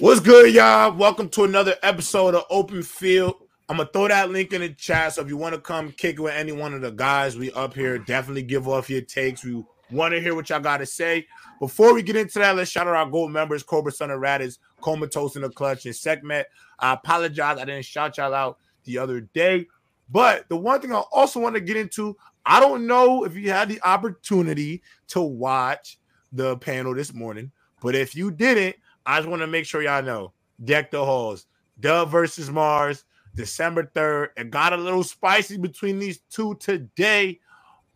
What's 0.00 0.20
good, 0.20 0.54
y'all? 0.54 0.96
Welcome 0.96 1.28
to 1.28 1.44
another 1.44 1.76
episode 1.82 2.34
of 2.34 2.44
Open 2.48 2.82
Field. 2.82 3.34
I'm 3.68 3.76
gonna 3.76 3.90
throw 3.92 4.08
that 4.08 4.30
link 4.30 4.54
in 4.54 4.62
the 4.62 4.70
chat. 4.70 5.12
So 5.12 5.20
if 5.20 5.28
you 5.28 5.36
want 5.36 5.54
to 5.54 5.60
come 5.60 5.92
kick 5.92 6.18
with 6.18 6.32
any 6.32 6.52
one 6.52 6.72
of 6.72 6.80
the 6.80 6.90
guys, 6.90 7.36
we 7.36 7.52
up 7.52 7.74
here. 7.74 7.98
Definitely 7.98 8.44
give 8.44 8.66
off 8.66 8.88
your 8.88 9.02
takes. 9.02 9.44
We 9.44 9.62
want 9.90 10.14
to 10.14 10.20
hear 10.22 10.34
what 10.34 10.48
y'all 10.48 10.58
got 10.58 10.78
to 10.78 10.86
say. 10.86 11.26
Before 11.58 11.92
we 11.92 12.00
get 12.00 12.16
into 12.16 12.38
that, 12.38 12.56
let's 12.56 12.70
shout 12.70 12.88
out 12.88 12.94
our 12.94 13.10
gold 13.10 13.30
members: 13.30 13.62
Cobra 13.62 13.92
Son 13.92 14.10
of 14.10 14.20
Radis, 14.20 14.56
Comatose 14.80 15.36
in 15.36 15.42
the 15.42 15.50
Clutch, 15.50 15.84
and 15.84 15.94
Sekhmet. 15.94 16.46
I 16.78 16.94
apologize, 16.94 17.58
I 17.58 17.66
didn't 17.66 17.84
shout 17.84 18.16
y'all 18.16 18.32
out 18.32 18.56
the 18.84 18.96
other 18.96 19.20
day. 19.20 19.66
But 20.08 20.48
the 20.48 20.56
one 20.56 20.80
thing 20.80 20.94
I 20.94 21.02
also 21.12 21.40
want 21.40 21.56
to 21.56 21.60
get 21.60 21.76
into, 21.76 22.16
I 22.46 22.58
don't 22.58 22.86
know 22.86 23.24
if 23.24 23.36
you 23.36 23.50
had 23.50 23.68
the 23.68 23.82
opportunity 23.82 24.82
to 25.08 25.20
watch 25.20 25.98
the 26.32 26.56
panel 26.56 26.94
this 26.94 27.12
morning, 27.12 27.52
but 27.82 27.94
if 27.94 28.14
you 28.14 28.30
didn't, 28.30 28.76
I 29.10 29.18
just 29.18 29.28
want 29.28 29.42
to 29.42 29.48
make 29.48 29.66
sure 29.66 29.82
y'all 29.82 30.04
know 30.04 30.32
deck 30.62 30.92
the 30.92 31.04
halls. 31.04 31.46
Dub 31.80 32.10
versus 32.10 32.48
Mars, 32.48 33.04
December 33.34 33.90
3rd. 33.92 34.28
It 34.36 34.50
got 34.50 34.72
a 34.72 34.76
little 34.76 35.02
spicy 35.02 35.56
between 35.56 35.98
these 35.98 36.20
two 36.30 36.54
today 36.56 37.40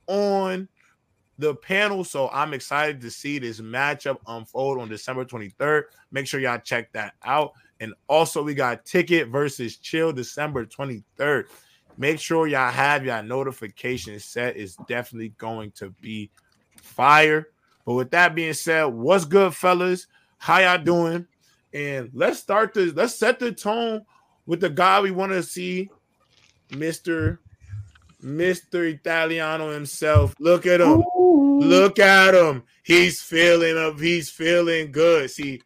on 0.08 0.66
the 1.38 1.54
panel. 1.54 2.02
So 2.02 2.28
I'm 2.32 2.52
excited 2.52 3.00
to 3.02 3.12
see 3.12 3.38
this 3.38 3.60
matchup 3.60 4.18
unfold 4.26 4.80
on 4.80 4.88
December 4.88 5.24
23rd. 5.24 5.84
Make 6.10 6.26
sure 6.26 6.40
y'all 6.40 6.58
check 6.58 6.92
that 6.94 7.14
out. 7.24 7.52
And 7.78 7.94
also, 8.08 8.42
we 8.42 8.54
got 8.54 8.84
Ticket 8.84 9.28
versus 9.28 9.76
Chill 9.76 10.12
December 10.12 10.66
23rd. 10.66 11.44
Make 11.96 12.18
sure 12.18 12.48
y'all 12.48 12.72
have 12.72 13.04
y'all 13.04 13.22
notifications 13.22 14.24
set. 14.24 14.56
It's 14.56 14.74
definitely 14.88 15.28
going 15.38 15.70
to 15.76 15.90
be 16.00 16.32
fire. 16.76 17.50
But 17.84 17.94
with 17.94 18.10
that 18.10 18.34
being 18.34 18.54
said, 18.54 18.86
what's 18.86 19.24
good, 19.24 19.54
fellas? 19.54 20.08
How 20.44 20.58
y'all 20.58 20.76
doing? 20.76 21.26
And 21.72 22.10
let's 22.12 22.38
start 22.38 22.74
this. 22.74 22.92
Let's 22.92 23.14
set 23.14 23.38
the 23.38 23.50
tone 23.50 24.04
with 24.44 24.60
the 24.60 24.68
guy 24.68 25.00
we 25.00 25.10
want 25.10 25.32
to 25.32 25.42
see, 25.42 25.88
Mister 26.70 27.40
Mister 28.20 28.84
Italiano 28.84 29.70
himself. 29.70 30.34
Look 30.38 30.66
at 30.66 30.82
him. 30.82 31.02
Ooh. 31.16 31.60
Look 31.62 31.98
at 31.98 32.34
him. 32.34 32.62
He's 32.82 33.22
feeling 33.22 33.78
up. 33.78 33.98
He's 33.98 34.28
feeling 34.28 34.92
good. 34.92 35.30
See, 35.30 35.62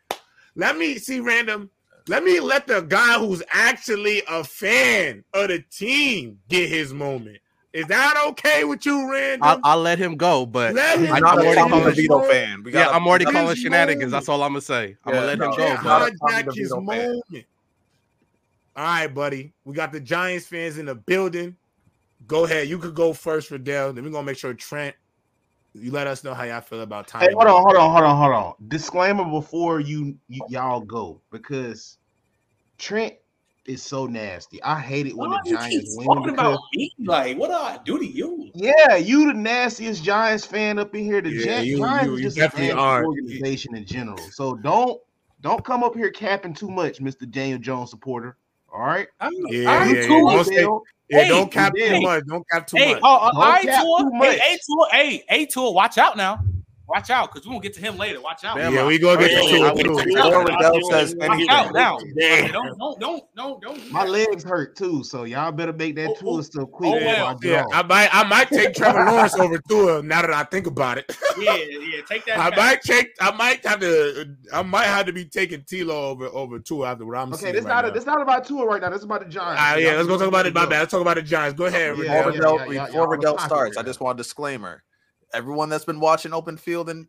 let 0.55 0.79
me 0.79 0.99
see 0.99 1.19
random. 1.19 1.71
Let 2.07 2.23
me 2.23 2.39
let 2.39 2.69
the 2.69 2.83
guy 2.83 3.19
who's 3.19 3.43
actually 3.51 4.23
a 4.29 4.45
fan 4.45 5.25
of 5.35 5.49
the 5.49 5.59
team 5.73 6.39
get 6.49 6.69
his 6.69 6.95
moment. 6.95 7.39
Is 7.73 7.87
that 7.87 8.15
okay 8.29 8.65
with 8.65 8.87
you, 8.87 9.11
Randall? 9.13 9.49
I'll, 9.49 9.61
I'll, 9.63 9.81
let 9.81 9.99
him 9.99 10.17
go, 10.17 10.47
but 10.47 10.75
let 10.75 10.99
him 10.99 11.13
I'm 11.13 11.23
already 11.23 11.61
calling 11.61 11.95
Vito 11.95 12.21
fan. 12.23 12.65
yeah, 12.67 12.89
I'm 12.89 13.07
already 13.07 13.27
calling 13.27 13.57
shenanigans. 13.57 14.01
Moment. 14.01 14.13
That's 14.13 14.29
all 14.29 14.43
I'm 14.43 14.53
gonna 14.53 14.63
say. 14.63 14.97
I'm 15.05 15.15
yeah, 15.15 15.21
gonna 15.21 15.27
let 15.27 15.35
him 15.35 15.83
go. 15.85 16.09
Hijack 16.27 16.55
his 16.55 16.71
moment. 16.71 17.23
Fan. 17.31 17.45
All 18.75 18.85
right, 18.85 19.07
buddy. 19.09 19.53
We 19.65 19.75
got 19.75 19.93
the 19.93 20.01
Giants 20.01 20.47
fans 20.47 20.79
in 20.79 20.87
the 20.87 20.95
building. 20.95 21.57
Go 22.27 22.45
ahead. 22.45 22.69
You 22.69 22.79
could 22.79 22.95
go 22.95 23.13
first, 23.13 23.51
Dell. 23.65 23.93
Then 23.93 24.03
we're 24.03 24.11
gonna 24.11 24.25
make 24.25 24.39
sure 24.39 24.55
Trent. 24.55 24.97
You 25.75 25.91
let 25.91 26.07
us 26.07 26.25
know 26.25 26.33
how 26.33 26.45
y'all 26.45 26.63
feel 26.63 26.81
about 26.81 27.07
time. 27.07 27.21
Hey, 27.21 27.33
hold 27.35 27.47
on, 27.47 27.63
hold 27.63 27.77
on, 27.77 27.91
hold 27.91 28.05
on, 28.05 28.17
hold 28.17 28.35
on. 28.35 28.55
Disclaimer 28.69 29.25
before 29.25 29.81
you, 29.81 30.17
you 30.29 30.41
y'all 30.49 30.81
go 30.81 31.21
because 31.31 31.99
Trent 32.79 33.15
is 33.69 33.83
so 33.83 34.07
nasty. 34.07 34.63
I 34.63 34.81
hate 34.81 35.07
it 35.07 35.17
when 35.17 35.31
Why 35.31 35.41
the 35.45 35.51
Giants 35.51 35.95
win. 35.97 36.07
Talking 36.07 36.23
because, 36.33 36.55
about 36.55 36.61
me? 36.75 36.93
Like, 37.05 37.39
what 37.39 37.49
do 37.49 37.55
I 37.55 37.79
do 37.85 37.99
to 37.99 38.07
you? 38.07 38.51
Yeah, 38.55 38.97
you 38.97 39.27
the 39.27 39.35
nastiest 39.35 40.03
Giants 40.03 40.45
fan 40.45 40.79
up 40.79 40.95
in 40.95 41.05
here. 41.05 41.21
The 41.21 41.31
yeah, 41.31 41.61
you, 41.61 41.79
Giants 41.79 42.07
you, 42.07 42.17
you 42.17 42.23
just 42.23 42.37
definitely 42.37 42.73
are 42.73 43.05
organization 43.05 43.77
in 43.77 43.85
general. 43.85 44.19
So 44.33 44.55
don't 44.55 45.01
don't 45.41 45.65
come 45.65 45.85
up 45.85 45.95
here 45.95 46.11
capping 46.11 46.55
too 46.55 46.71
much, 46.71 46.99
Mr. 46.99 47.31
Daniel 47.31 47.59
Jones 47.59 47.91
supporter. 47.91 48.37
All 48.73 48.81
right. 48.81 49.09
I'm, 49.21 49.33
yeah, 49.49 49.71
I'm 49.71 49.95
yeah, 49.95 50.07
cool. 50.07 50.33
yeah. 50.33 50.61
Don't, 50.61 50.85
yeah, 51.09 51.23
hey, 51.23 51.29
don't 51.29 51.51
cap 51.51 51.73
hey, 51.77 51.89
too 51.89 52.01
much. 52.03 52.25
Don't 52.27 52.51
cap 52.51 52.67
too 52.67 52.77
hey, 52.77 52.95
much. 52.95 53.03
Uh, 53.03 53.17
uh, 53.17 53.33
don't 53.33 53.63
cap 53.63 53.83
too 53.83 54.11
much. 54.13 54.39
Hey, 54.39 54.55
A 54.55 54.59
tour, 54.67 54.89
hey, 54.91 55.25
A 55.31 55.47
tour, 55.47 55.73
watch 55.73 55.97
out 55.97 56.17
now. 56.17 56.41
Watch 56.89 57.11
out, 57.11 57.31
because 57.31 57.47
we 57.47 57.51
won't 57.51 57.63
get 57.63 57.75
to 57.75 57.81
him 57.81 57.99
later. 57.99 58.19
Watch 58.23 58.45
out. 58.45 58.57
Yeah, 58.57 58.87
we 58.87 58.99
gonna 58.99 59.21
get 59.21 59.29
to 59.29 59.47
him 59.47 59.77
too. 59.77 59.95
Before 59.95 60.45
Riddell 60.45 60.91
says 60.91 61.15
anything. 61.21 61.47
Watch 61.47 61.49
out 61.51 61.75
now. 61.75 61.99
Don't, 61.99 62.79
don't, 62.79 62.99
don't, 62.99 63.25
don't, 63.37 63.63
don't. 63.63 63.93
My 63.93 64.07
legs 64.07 64.43
hurt 64.43 64.75
too, 64.75 65.05
so 65.05 65.25
y'all 65.25 65.53
better 65.53 65.75
make 65.75 65.97
that 65.97 66.09
oh, 66.09 66.15
tour 66.15 66.39
oh, 66.39 66.41
stuff 66.41 66.71
quick. 66.71 66.95
Oh, 66.95 67.05
well. 67.05 67.39
Yeah, 67.43 67.67
I 67.73 67.83
might, 67.83 68.09
I 68.11 68.25
might 68.25 68.49
take 68.49 68.75
Trevor 68.75 69.05
Lawrence 69.05 69.35
over 69.35 69.59
Tua 69.69 70.03
now 70.03 70.23
that 70.23 70.33
I 70.33 70.45
think 70.45 70.67
about 70.67 70.97
it. 70.97 71.15
yeah, 71.39 71.57
yeah, 71.57 72.01
take 72.09 72.25
that. 72.25 72.39
I 72.39 72.57
might 72.57 72.81
take, 72.81 73.11
I 73.21 73.33
might 73.33 73.67
have 73.67 73.81
to, 73.81 74.35
I 74.55 74.63
might 74.63 74.87
have 74.87 75.05
to 75.07 75.13
be 75.13 75.27
taking 75.27 75.65
T 75.65 75.85
Law 75.85 76.09
over 76.11 76.27
over 76.29 76.59
Tua 76.59 76.93
after 76.93 77.05
what 77.05 77.19
I'm 77.19 77.35
okay, 77.35 77.53
this 77.53 77.65
right 77.65 77.85
not, 77.85 77.93
this 77.93 78.07
not 78.07 78.23
about 78.23 78.47
Tua 78.47 78.65
right 78.65 78.81
now. 78.81 78.89
This 78.89 79.01
is 79.01 79.05
about 79.05 79.25
the 79.25 79.31
Giants. 79.31 79.61
Uh, 79.61 79.79
yeah, 79.79 79.97
let's 79.97 80.09
go 80.09 80.17
talk 80.17 80.29
about 80.29 80.47
it. 80.47 80.55
My 80.55 80.65
bad. 80.65 80.81
Let's 80.81 80.91
talk 80.93 81.03
about 81.03 81.17
the 81.17 81.23
Giants. 81.23 81.59
Go 81.59 81.67
ahead. 81.67 81.97
Before 81.99 83.11
Riddell 83.11 83.39
starts, 83.39 83.77
I 83.77 83.83
just 83.83 84.01
want 84.01 84.19
a 84.19 84.23
disclaimer 84.23 84.83
everyone 85.35 85.69
that's 85.69 85.85
been 85.85 86.01
watching 86.01 86.33
open 86.33 86.57
field 86.57 86.89
and 86.89 87.07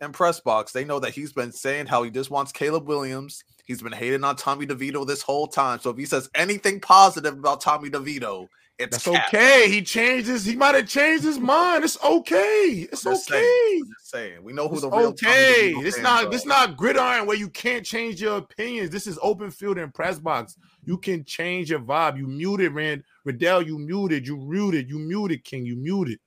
and 0.00 0.12
press 0.12 0.40
box, 0.40 0.72
they 0.72 0.84
know 0.84 0.98
that 1.00 1.14
he's 1.14 1.32
been 1.32 1.52
saying 1.52 1.86
how 1.86 2.02
he 2.02 2.10
just 2.10 2.30
wants 2.30 2.52
Caleb 2.52 2.86
Williams. 2.86 3.44
He's 3.64 3.80
been 3.80 3.92
hating 3.92 4.24
on 4.24 4.36
Tommy 4.36 4.66
DeVito 4.66 5.06
this 5.06 5.22
whole 5.22 5.46
time. 5.46 5.78
So 5.78 5.90
if 5.90 5.96
he 5.96 6.04
says 6.04 6.28
anything 6.34 6.80
positive 6.80 7.34
about 7.34 7.60
Tommy 7.60 7.90
DeVito, 7.90 8.48
it's 8.76 9.04
That's 9.04 9.26
okay. 9.28 9.70
He 9.70 9.82
changes. 9.82 10.44
He 10.44 10.56
might 10.56 10.74
have 10.74 10.88
changed 10.88 11.22
his 11.22 11.38
mind. 11.38 11.84
It's 11.84 12.02
okay. 12.02 12.88
It's 12.90 13.06
okay. 13.06 13.16
Saying, 13.16 13.84
saying. 14.02 14.42
We 14.42 14.52
know 14.52 14.66
who 14.66 14.74
it's 14.74 14.82
the 14.82 14.90
real 14.90 15.08
okay. 15.10 15.72
It's 15.76 16.00
not. 16.00 16.34
It's 16.34 16.44
not 16.44 16.76
gridiron 16.76 17.26
where 17.26 17.36
you 17.36 17.48
can't 17.50 17.86
change 17.86 18.20
your 18.20 18.38
opinions. 18.38 18.90
This 18.90 19.06
is 19.06 19.16
open 19.22 19.52
field 19.52 19.78
and 19.78 19.94
press 19.94 20.18
box. 20.18 20.56
You 20.84 20.98
can 20.98 21.24
change 21.24 21.70
your 21.70 21.78
vibe. 21.78 22.18
You 22.18 22.26
muted, 22.26 22.72
Rand 22.72 23.04
Riddell. 23.24 23.62
You 23.62 23.78
muted. 23.78 24.26
You 24.26 24.38
muted. 24.38 24.90
You 24.90 24.98
muted, 24.98 25.44
King. 25.44 25.64
You 25.64 25.76
muted. 25.76 26.18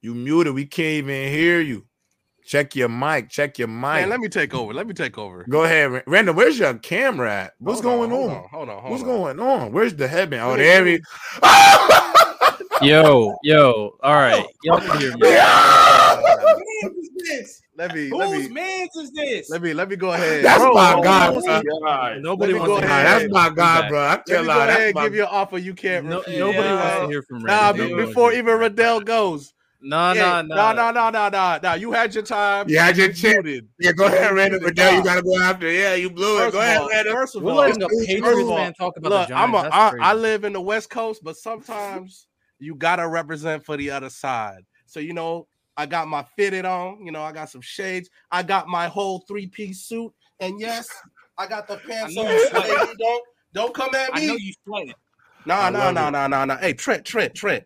You 0.00 0.14
muted. 0.14 0.54
We 0.54 0.66
can't 0.66 0.86
even 0.86 1.32
hear 1.32 1.60
you. 1.60 1.86
Check 2.46 2.76
your 2.76 2.88
mic. 2.88 3.28
Check 3.28 3.58
your 3.58 3.66
mic. 3.66 3.82
Man, 3.82 4.08
let 4.08 4.20
me 4.20 4.28
take 4.28 4.54
over. 4.54 4.72
Let 4.72 4.86
me 4.86 4.94
take 4.94 5.18
over. 5.18 5.44
Go 5.48 5.64
ahead, 5.64 6.04
Random. 6.06 6.36
Where's 6.36 6.56
your 6.58 6.74
camera 6.74 7.32
at? 7.32 7.54
What's 7.58 7.80
hold 7.80 8.08
going 8.08 8.12
on? 8.12 8.18
Hold 8.18 8.30
on? 8.30 8.48
Hold 8.50 8.68
on. 8.68 8.78
Hold 8.82 8.90
What's 8.92 9.02
on. 9.02 9.08
going 9.08 9.40
on? 9.40 9.72
Where's 9.72 9.96
the 9.96 10.06
headband? 10.06 10.42
Oh, 10.42 10.56
there 10.56 10.84
we. 10.84 11.00
yo, 12.88 13.36
yo. 13.42 13.98
All 14.00 14.14
right. 14.14 14.46
Y'all 14.62 14.80
can. 14.80 15.18
Let 17.76 17.94
me. 17.94 18.08
Whose 18.08 18.18
let 18.18 18.30
me, 18.30 18.48
man's 18.48 18.96
is 18.96 19.12
this? 19.12 19.50
Let 19.50 19.60
me. 19.62 19.74
Let 19.74 19.88
me 19.88 19.96
go 19.96 20.12
ahead. 20.12 20.44
That's 20.44 20.58
bro, 20.58 20.72
my 20.72 21.00
God. 21.02 21.34
Bro. 21.34 22.18
Nobody 22.20 22.54
wants 22.54 22.80
to. 22.80 22.86
That's 22.86 23.28
my 23.30 23.50
God, 23.50 23.88
bro. 23.88 24.06
I 24.06 24.20
tell 24.26 24.42
you, 24.42 24.46
go 24.46 24.60
ahead 24.60 24.96
and 24.96 25.04
give 25.04 25.14
you 25.14 25.22
an 25.22 25.28
offer 25.30 25.58
you 25.58 25.74
can't. 25.74 26.06
No, 26.06 26.22
nobody 26.28 26.68
wants 26.70 26.96
to 26.96 27.02
uh, 27.02 27.08
hear 27.08 27.22
from. 27.22 27.42
Nah, 27.42 27.72
before 27.72 28.32
even 28.32 28.56
Riddell 28.56 29.00
goes. 29.00 29.52
No, 29.88 30.12
no, 30.12 30.42
no, 30.42 30.72
no, 30.72 30.90
no, 30.90 31.10
no, 31.10 31.28
no, 31.28 31.58
no. 31.62 31.74
You 31.74 31.92
had 31.92 32.12
your 32.12 32.24
time. 32.24 32.68
You 32.68 32.80
had 32.80 32.96
your 32.96 33.12
chance. 33.12 33.46
Yeah, 33.78 33.92
go 33.92 34.06
ahead, 34.06 34.32
Randall 34.32 34.58
Goodell. 34.58 34.96
You 34.96 35.04
got 35.04 35.14
to 35.14 35.22
go 35.22 35.38
after. 35.38 35.70
Yeah, 35.70 35.94
you 35.94 36.10
blew 36.10 36.44
it. 36.44 36.50
Go 36.50 36.60
ahead, 36.60 36.80
Randall. 36.90 37.14
First 37.14 37.36
of 37.36 37.46
all, 37.46 37.54
letting 37.54 37.80
a 37.80 37.88
Patriots 38.04 38.48
man 38.48 38.74
talk 38.74 38.96
about 38.96 39.10
look, 39.10 39.28
the 39.28 39.34
Giants. 39.34 39.56
I'm 39.56 40.00
a, 40.00 40.02
I, 40.02 40.10
I 40.10 40.14
live 40.14 40.42
in 40.42 40.52
the 40.52 40.60
West 40.60 40.90
Coast, 40.90 41.22
but 41.22 41.36
sometimes 41.36 42.26
you 42.58 42.74
gotta 42.74 43.06
represent 43.06 43.64
for 43.64 43.76
the 43.76 43.90
other 43.92 44.10
side. 44.10 44.64
So 44.86 44.98
you 44.98 45.12
know, 45.12 45.46
I 45.76 45.86
got 45.86 46.08
my 46.08 46.24
fitted 46.36 46.64
on. 46.64 47.06
You 47.06 47.12
know, 47.12 47.22
I 47.22 47.30
got 47.30 47.48
some 47.50 47.60
shades. 47.60 48.10
I 48.32 48.42
got 48.42 48.66
my 48.66 48.88
whole 48.88 49.20
three 49.28 49.46
piece 49.46 49.82
suit, 49.84 50.12
and 50.40 50.58
yes, 50.58 50.88
I 51.38 51.46
got 51.46 51.68
the 51.68 51.76
pants 51.76 52.16
on. 52.16 52.24
Don't 52.98 53.24
don't 53.52 53.74
come 53.74 53.94
at 53.94 54.12
me. 54.14 54.24
I 54.24 54.26
know 54.26 54.36
you 54.36 54.52
sweating. 54.66 54.94
No, 55.46 55.70
no, 55.70 55.92
no, 55.92 56.10
no, 56.10 56.26
no, 56.26 56.44
no. 56.44 56.56
Hey, 56.56 56.72
Trent, 56.72 57.04
Trent, 57.04 57.32
Trent. 57.32 57.62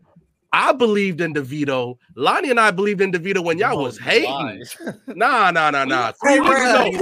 I 0.52 0.72
believed 0.72 1.20
in 1.20 1.32
DeVito. 1.32 1.96
Lonnie 2.16 2.50
and 2.50 2.58
I 2.58 2.72
believed 2.72 3.00
in 3.00 3.12
DeVito 3.12 3.44
when 3.44 3.58
y'all 3.58 3.78
oh, 3.78 3.82
was 3.84 3.98
hating. 3.98 4.64
nah, 5.06 5.50
nah, 5.52 5.70
nah, 5.70 5.84
nah. 5.84 6.12
Hey, 6.22 6.40
let 6.40 6.92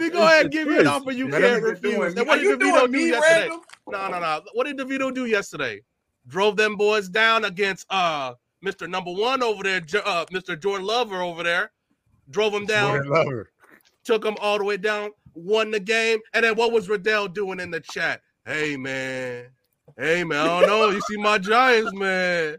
me 0.00 0.10
go 0.10 0.22
ahead 0.22 0.46
and 0.46 0.52
give 0.52 0.66
you 0.66 0.80
an 0.80 0.86
offer 0.88 1.12
you 1.12 1.28
can't 1.28 1.62
refuse. 1.62 2.16
What 2.16 2.40
did 2.40 2.58
DeVito 2.58 2.90
do 2.90 2.98
yesterday? 2.98 3.48
No, 3.86 4.08
no, 4.08 4.18
no. 4.18 4.40
What 4.54 4.66
did 4.66 4.78
DeVito 4.78 5.14
do 5.14 5.26
yesterday? 5.26 5.82
Drove 6.26 6.56
them 6.56 6.74
boys 6.76 7.08
down 7.08 7.44
against 7.44 7.86
uh 7.90 8.34
Mr. 8.64 8.88
Number 8.88 9.12
One 9.12 9.42
over 9.42 9.62
there, 9.62 9.82
uh, 10.06 10.24
Mr. 10.32 10.58
Jordan 10.60 10.86
Lover 10.86 11.20
over 11.20 11.42
there. 11.42 11.70
Drove 12.30 12.54
him 12.54 12.64
down. 12.64 13.04
Took 14.04 14.24
him 14.24 14.36
all 14.40 14.58
the 14.58 14.64
way 14.64 14.78
down. 14.78 15.10
Won 15.34 15.70
the 15.70 15.80
game. 15.80 16.20
And 16.32 16.44
then 16.44 16.56
what 16.56 16.72
was 16.72 16.88
Riddell 16.88 17.28
doing 17.28 17.60
in 17.60 17.70
the 17.70 17.80
chat? 17.80 18.22
Hey 18.46 18.76
man, 18.76 19.46
Hey 19.96 20.24
man, 20.24 20.40
I 20.40 20.60
don't 20.60 20.66
know. 20.66 20.90
You 20.90 21.00
see 21.02 21.16
my 21.18 21.38
Giants, 21.38 21.92
man. 21.94 22.56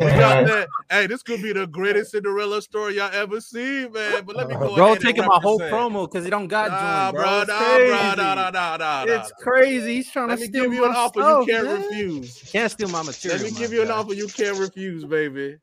We 0.00 0.06
got 0.06 0.46
that. 0.46 0.68
Hey, 0.90 1.06
this 1.06 1.22
could 1.22 1.40
be 1.42 1.52
the 1.52 1.66
greatest 1.66 2.10
Cinderella 2.10 2.60
story 2.60 2.96
y'all 2.96 3.10
ever 3.12 3.40
seen, 3.40 3.92
man. 3.92 4.24
But 4.24 4.36
let 4.36 4.48
me 4.48 4.56
go. 4.56 4.74
Bro, 4.74 4.96
taking 4.96 5.24
my 5.24 5.38
whole 5.40 5.60
promo 5.60 6.10
because 6.10 6.24
he 6.24 6.30
don't 6.30 6.48
got 6.48 6.70
nah, 6.70 6.80
joined, 6.80 7.16
bro. 7.16 7.44
bro, 7.44 7.54
nah, 7.54 7.78
bro, 7.78 8.14
nah, 8.16 8.34
nah, 8.34 8.50
nah, 8.50 8.76
nah, 8.76 9.14
It's 9.14 9.32
crazy. 9.38 9.96
He's 9.96 10.10
trying 10.10 10.28
let 10.28 10.38
to 10.38 10.44
steal 10.46 10.64
give 10.64 10.74
you 10.74 10.84
an 10.84 10.92
offer 10.92 11.20
stuff, 11.20 11.46
you 11.46 11.54
can't 11.54 11.66
man. 11.66 11.82
refuse. 11.82 12.42
Can't 12.50 12.72
steal 12.72 12.88
my 12.88 13.02
material. 13.02 13.42
Let 13.42 13.52
me 13.52 13.58
give 13.58 13.72
you 13.72 13.82
an 13.82 13.90
offer 13.90 14.14
you 14.14 14.26
can't 14.28 14.58
refuse, 14.58 15.04
baby. 15.04 15.58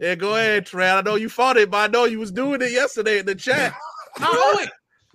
Yeah, 0.00 0.14
go 0.14 0.36
ahead, 0.36 0.66
Trey. 0.66 0.90
I 0.90 1.00
know 1.02 1.14
you 1.14 1.28
fought 1.28 1.56
it, 1.56 1.70
but 1.70 1.78
I 1.78 1.86
know 1.92 2.04
you 2.04 2.18
was 2.18 2.32
doing 2.32 2.60
it 2.60 2.72
yesterday 2.72 3.18
in 3.18 3.26
the 3.26 3.34
chat. 3.34 3.74
no, 4.20 4.52
wait, 4.56 4.68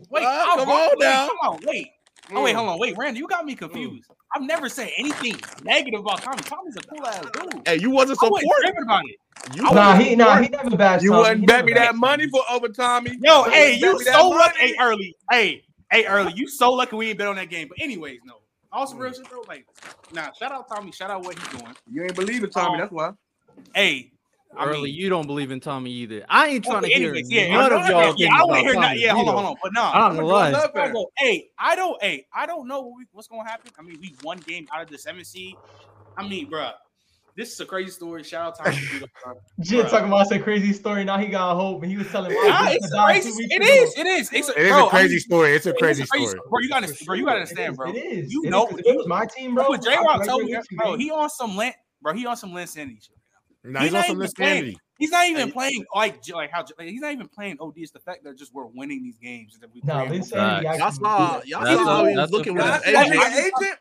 wait, 0.09 0.23
uh, 0.23 0.55
come 0.55 0.69
on 0.69 0.89
now. 0.99 1.27
Come 1.27 1.37
on, 1.44 1.59
wait. 1.65 1.91
Oh 2.33 2.44
wait, 2.44 2.56
hold 2.56 2.69
on, 2.69 2.80
wait, 2.80 2.98
Randy, 2.98 3.19
you 3.19 3.28
got 3.28 3.45
me 3.45 3.56
confused. 3.56 4.10
I've 4.33 4.44
never 4.44 4.69
said 4.69 4.89
anything 4.98 5.39
negative 5.63 6.00
about 6.00 6.22
Tommy. 6.22 6.42
Tommy's 6.44 6.78
a 6.78 6.81
cool 6.81 7.06
ass 7.06 7.25
dude. 7.33 7.68
Hey, 7.68 7.78
you 7.80 7.89
wasn't 7.89 8.19
supporting 8.19 8.50
about 8.81 9.04
it. 9.06 9.18
You 9.56 9.63
nah, 9.63 9.95
he 9.95 10.16
nah, 10.16 10.42
he 10.42 10.50
never 10.50 10.69
bashed. 10.75 11.04
You 11.04 11.13
wouldn't 11.13 11.45
bet 11.48 11.66
me 11.66 11.74
that 11.74 11.95
money 11.95 12.30
for 12.30 12.42
over 12.50 12.69
Tommy. 12.69 13.18
Yo, 13.22 13.44
hey, 13.44 13.75
you 13.75 14.01
so 14.04 14.30
lucky. 14.30 14.60
Hey, 14.60 14.75
early. 14.80 15.16
Hey, 15.30 15.63
hey, 15.92 16.06
early. 16.06 16.33
You 16.36 16.48
so 16.48 16.72
lucky 16.72 16.95
we 16.95 17.10
ain't 17.10 17.18
bet 17.18 17.28
on 17.28 17.36
that 17.38 17.50
game. 17.50 17.68
But 17.68 17.81
anyways, 17.81 18.19
no. 18.25 18.36
Also, 18.72 18.95
real 18.95 19.12
shit 19.12 19.30
though, 19.30 19.44
like, 19.48 19.66
nah. 20.13 20.31
Shout 20.31 20.51
out 20.51 20.69
Tommy. 20.69 20.92
Shout 20.92 21.12
out 21.12 21.25
what 21.25 21.38
he's 21.38 21.60
doing. 21.60 21.75
You 21.92 22.04
ain't 22.04 22.16
believe 22.16 22.44
in 22.44 22.50
Tommy. 22.50 22.75
Um, 22.75 22.80
that's 22.80 22.92
why. 22.92 23.12
Hey, 23.75 24.12
I 24.13 24.20
Early, 24.59 24.92
mean, 24.92 24.95
you 24.95 25.09
don't 25.09 25.27
believe 25.27 25.51
in 25.51 25.59
Tommy 25.59 25.92
either. 25.92 26.25
I 26.27 26.48
ain't 26.48 26.68
oh, 26.68 26.71
trying 26.71 26.83
to 26.83 26.94
anyways, 26.94 27.30
hear 27.30 27.48
yeah, 27.48 27.56
none 27.56 27.71
of 27.71 27.88
y'all. 27.88 28.13
Yeah, 28.18 28.36
I 28.36 28.44
want 28.44 28.59
to 28.59 28.71
hear 28.71 28.80
not. 28.80 29.00
Yeah, 29.00 29.13
hold 29.13 29.30
on, 29.30 29.36
hold 29.36 29.45
on. 29.48 29.56
But 29.63 29.74
no, 29.74 29.83
I'm 29.83 30.15
gonna 30.15 30.27
lie. 30.27 31.06
Hey, 31.18 31.50
I 31.57 31.75
don't. 31.75 32.01
Hey, 32.03 32.27
I 32.33 32.45
don't 32.45 32.68
know 32.68 32.94
what's 33.13 33.27
gonna 33.27 33.48
happen. 33.48 33.71
I 33.80 33.81
mean, 33.81 33.98
we 34.01 34.15
one 34.24 34.39
game 34.39 34.68
out 34.74 34.81
of 34.81 34.89
the 34.89 34.98
seventh 34.98 35.27
seed. 35.27 35.56
I 36.18 36.27
mean, 36.27 36.50
bro, 36.50 36.71
this 37.36 37.53
is 37.53 37.59
a 37.62 37.65
crazy 37.65 37.92
story. 37.92 38.24
Shout 38.24 38.59
out 38.59 38.65
Tommy. 38.65 38.77
Jit 39.62 39.88
talking 39.89 40.07
about 40.07 40.31
a 40.31 40.39
crazy 40.39 40.74
story. 40.74 41.06
Now 41.06 41.18
he 41.18 41.27
got 41.27 41.56
hope, 41.56 41.81
and 41.81 41.92
he 41.92 41.97
was 41.97 42.07
telling. 42.07 42.33
Nah, 42.33 42.68
it's 42.69 42.94
crazy. 42.94 43.47
It 43.50 43.62
is. 43.62 43.97
It 43.97 44.06
is. 44.06 44.30
It's 44.33 44.50
a, 44.50 44.59
it 44.59 44.65
is 44.65 44.71
bro, 44.71 44.88
a 44.88 44.89
crazy 44.89 45.06
I 45.06 45.09
mean, 45.09 45.19
story. 45.21 45.56
It's 45.56 45.65
a 45.65 45.74
crazy, 45.74 46.06
crazy 46.06 46.27
story. 46.27 46.42
Bro, 46.50 46.59
you 46.59 46.69
gotta, 46.69 47.06
bro, 47.06 47.15
you 47.15 47.25
gotta 47.25 47.39
understand, 47.39 47.77
bro. 47.77 47.89
It 47.89 47.97
is. 47.97 48.33
You 48.33 48.50
know, 48.50 48.68
it 48.68 48.97
was 48.97 49.07
my 49.07 49.25
team, 49.25 49.56
bro. 49.56 49.75
J 49.77 49.95
Rock 49.97 50.25
told 50.25 50.44
me, 50.44 50.57
bro, 50.74 50.97
he 50.97 51.09
on 51.09 51.30
some 51.30 51.56
lint, 51.56 51.75
bro. 52.01 52.13
He 52.13 52.25
on 52.25 52.36
some 52.36 52.51
Linsanity 52.51 53.01
shit. 53.01 53.20
Nah, 53.63 53.81
he's, 53.81 53.91
he's 53.91 53.95
on 53.95 54.03
some 54.05 54.21
insanity. 54.21 54.77
He's 54.97 55.11
not 55.11 55.27
even 55.27 55.51
playing 55.51 55.83
like 55.95 56.19
like 56.29 56.51
how 56.51 56.63
he's 56.79 57.01
not 57.01 57.11
even 57.11 57.27
playing 57.27 57.57
OD. 57.59 57.73
It's 57.77 57.91
the 57.91 57.99
fact 57.99 58.23
that 58.23 58.37
just 58.37 58.53
we're 58.53 58.65
winning 58.65 59.03
these 59.03 59.17
games 59.17 59.57
that 59.59 59.73
we. 59.73 59.81
No, 59.83 60.03
insanity. 60.03 60.67
Y'all 60.77 60.91
saw 60.91 61.41
y'all 61.43 61.65
saw 61.65 62.05
he 62.05 62.15
was 62.15 62.31
looking 62.31 62.53
with 62.55 62.83
his 62.83 62.95
agent. 62.95 63.79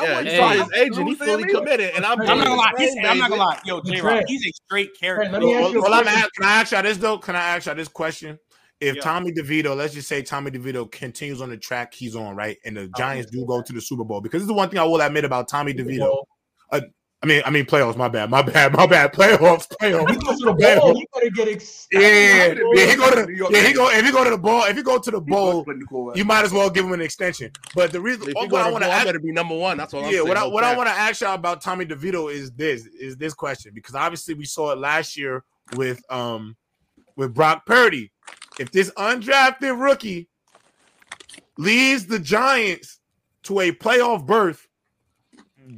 Yeah, 0.00 0.22
he 0.22 0.36
saw 0.36 0.48
his 0.50 0.72
agent. 0.72 1.08
He 1.08 1.14
fully 1.14 1.44
committed, 1.44 1.92
and 1.94 2.04
I'm, 2.04 2.20
I'm 2.20 2.38
not 2.38 2.46
gonna 2.46 2.54
lie. 2.54 2.72
He's, 2.78 2.96
I'm 3.04 3.18
not 3.18 3.30
gonna 3.30 3.42
lie. 3.42 3.60
Yo, 3.64 3.80
J 3.80 4.00
Rock, 4.00 4.24
he's 4.26 4.46
a 4.46 4.52
straight 4.64 4.90
character. 4.98 5.38
Well, 5.38 5.72
well 5.74 5.94
I'm 5.94 6.06
ask, 6.06 6.32
can 6.34 6.44
I 6.44 6.60
ask 6.60 6.72
y'all 6.72 6.82
this 6.82 6.98
though? 6.98 7.18
Can 7.18 7.34
I 7.34 7.40
ask 7.40 7.66
y'all 7.66 7.74
this 7.74 7.88
question? 7.88 8.38
If 8.78 8.96
yeah. 8.96 9.02
Tommy 9.02 9.32
DeVito, 9.32 9.74
let's 9.74 9.94
just 9.94 10.06
say 10.06 10.20
Tommy 10.20 10.50
DeVito 10.50 10.90
continues 10.92 11.40
on 11.40 11.48
the 11.48 11.56
track 11.56 11.94
he's 11.94 12.14
on, 12.14 12.36
right, 12.36 12.58
and 12.64 12.76
the 12.76 12.88
Giants 12.96 13.30
do 13.30 13.44
go 13.46 13.62
to 13.62 13.72
the 13.72 13.80
Super 13.80 14.04
Bowl, 14.04 14.20
because 14.20 14.40
this 14.40 14.44
is 14.44 14.48
the 14.48 14.54
one 14.54 14.68
thing 14.68 14.78
I 14.78 14.84
will 14.84 15.00
admit 15.00 15.24
about 15.24 15.48
Tommy 15.48 15.72
DeVito. 15.72 16.24
I 17.26 17.28
mean, 17.28 17.42
I 17.44 17.50
mean 17.50 17.64
playoffs. 17.64 17.96
My 17.96 18.08
bad. 18.08 18.30
My 18.30 18.40
bad. 18.40 18.72
My 18.72 18.86
bad. 18.86 19.12
Playoffs. 19.12 19.66
Playoffs. 19.66 20.10
He 20.10 20.16
goes 20.16 20.38
to 20.38 20.44
the 20.46 20.52
bowl. 20.52 20.96
You 20.96 21.06
better 21.12 21.30
get 21.30 21.48
excited. 21.48 21.88
Yeah, 21.90 22.84
yeah. 22.84 22.90
He 22.90 22.96
go 22.96 23.10
to 23.10 23.26
the, 23.26 23.48
yeah. 23.50 23.66
He 23.66 23.72
go 23.72 23.90
if 23.90 24.06
he 24.06 24.12
go 24.12 24.22
to 24.22 24.30
the 24.30 24.38
bowl. 24.38 24.62
If 24.62 24.76
he 24.76 24.82
go 24.84 25.00
to 25.00 25.10
the 25.10 25.20
bowl, 25.20 25.66
you 26.14 26.24
might 26.24 26.44
as 26.44 26.52
well 26.52 26.70
give 26.70 26.84
him 26.84 26.92
an 26.92 27.00
extension. 27.00 27.50
But 27.74 27.90
the 27.90 28.00
reason 28.00 28.28
if 28.28 28.34
what 28.34 28.62
I 28.62 28.70
want 28.70 28.84
to 28.84 28.90
ask, 28.90 29.06
better 29.06 29.18
be 29.18 29.32
number 29.32 29.56
one. 29.56 29.76
That's 29.76 29.92
what 29.92 30.04
I'm 30.04 30.10
yeah. 30.10 30.18
Saying, 30.18 30.28
what 30.28 30.36
I, 30.36 30.46
what 30.46 30.62
I 30.62 30.76
want 30.76 30.88
to 30.88 30.94
ask 30.94 31.20
y'all 31.20 31.34
about 31.34 31.62
Tommy 31.62 31.84
DeVito 31.84 32.32
is 32.32 32.52
this 32.52 32.86
is 32.86 33.16
this 33.16 33.34
question 33.34 33.72
because 33.74 33.96
obviously 33.96 34.34
we 34.34 34.44
saw 34.44 34.70
it 34.70 34.78
last 34.78 35.16
year 35.16 35.42
with 35.74 36.00
um 36.12 36.56
with 37.16 37.34
Brock 37.34 37.66
Purdy. 37.66 38.12
If 38.60 38.70
this 38.70 38.92
undrafted 38.92 39.82
rookie 39.82 40.28
leads 41.58 42.06
the 42.06 42.20
Giants 42.20 43.00
to 43.42 43.58
a 43.58 43.72
playoff 43.72 44.24
berth 44.24 44.65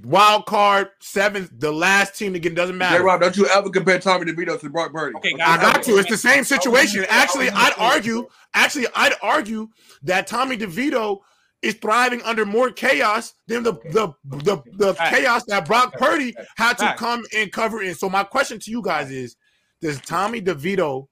wild 0.05 0.47
card 0.47 0.89
seventh, 1.01 1.51
the 1.59 1.73
last 1.73 2.17
team 2.17 2.33
to 2.33 2.39
get 2.39 2.55
doesn't 2.55 2.77
matter. 2.77 2.99
Hey 2.99 3.03
Rob, 3.03 3.21
don't 3.21 3.37
you 3.37 3.47
ever 3.47 3.71
compare 3.71 3.99
Tommy 3.99 4.31
DeVito 4.31 4.59
to 4.61 4.71
Brock 4.71 4.93
Purdy? 4.93 5.17
Okay, 5.17 5.33
guys, 5.33 5.59
I 5.59 5.63
got 5.63 5.83
to. 5.85 5.99
It's 5.99 6.11
the 6.11 6.17
same 6.17 6.45
situation. 6.45 7.05
Actually, 7.09 7.51
I'd 7.51 7.73
argue. 7.79 8.27
Actually, 8.55 8.87
I'd 8.95 9.15
argue 9.23 9.69
that 10.03 10.27
Tommy 10.27 10.57
DeVito 10.57 11.21
is 11.63 11.75
thriving 11.75 12.23
under 12.23 12.47
more 12.47 12.71
chaos 12.71 13.35
than 13.47 13.63
the 13.63 13.75
the 13.93 14.13
the, 14.25 14.63
the 14.77 14.95
chaos 14.95 15.45
that 15.49 15.67
Brock 15.67 15.95
Purdy 15.95 16.35
had 16.57 16.79
to 16.79 16.95
come 16.95 17.25
and 17.35 17.51
cover 17.51 17.83
in. 17.83 17.95
So 17.95 18.09
my 18.09 18.25
question 18.25 18.59
to 18.61 18.71
you 18.71 18.83
guys 18.83 19.11
is: 19.11 19.37
Does 19.81 20.01
Tommy 20.01 20.41
DeVito 20.41 21.09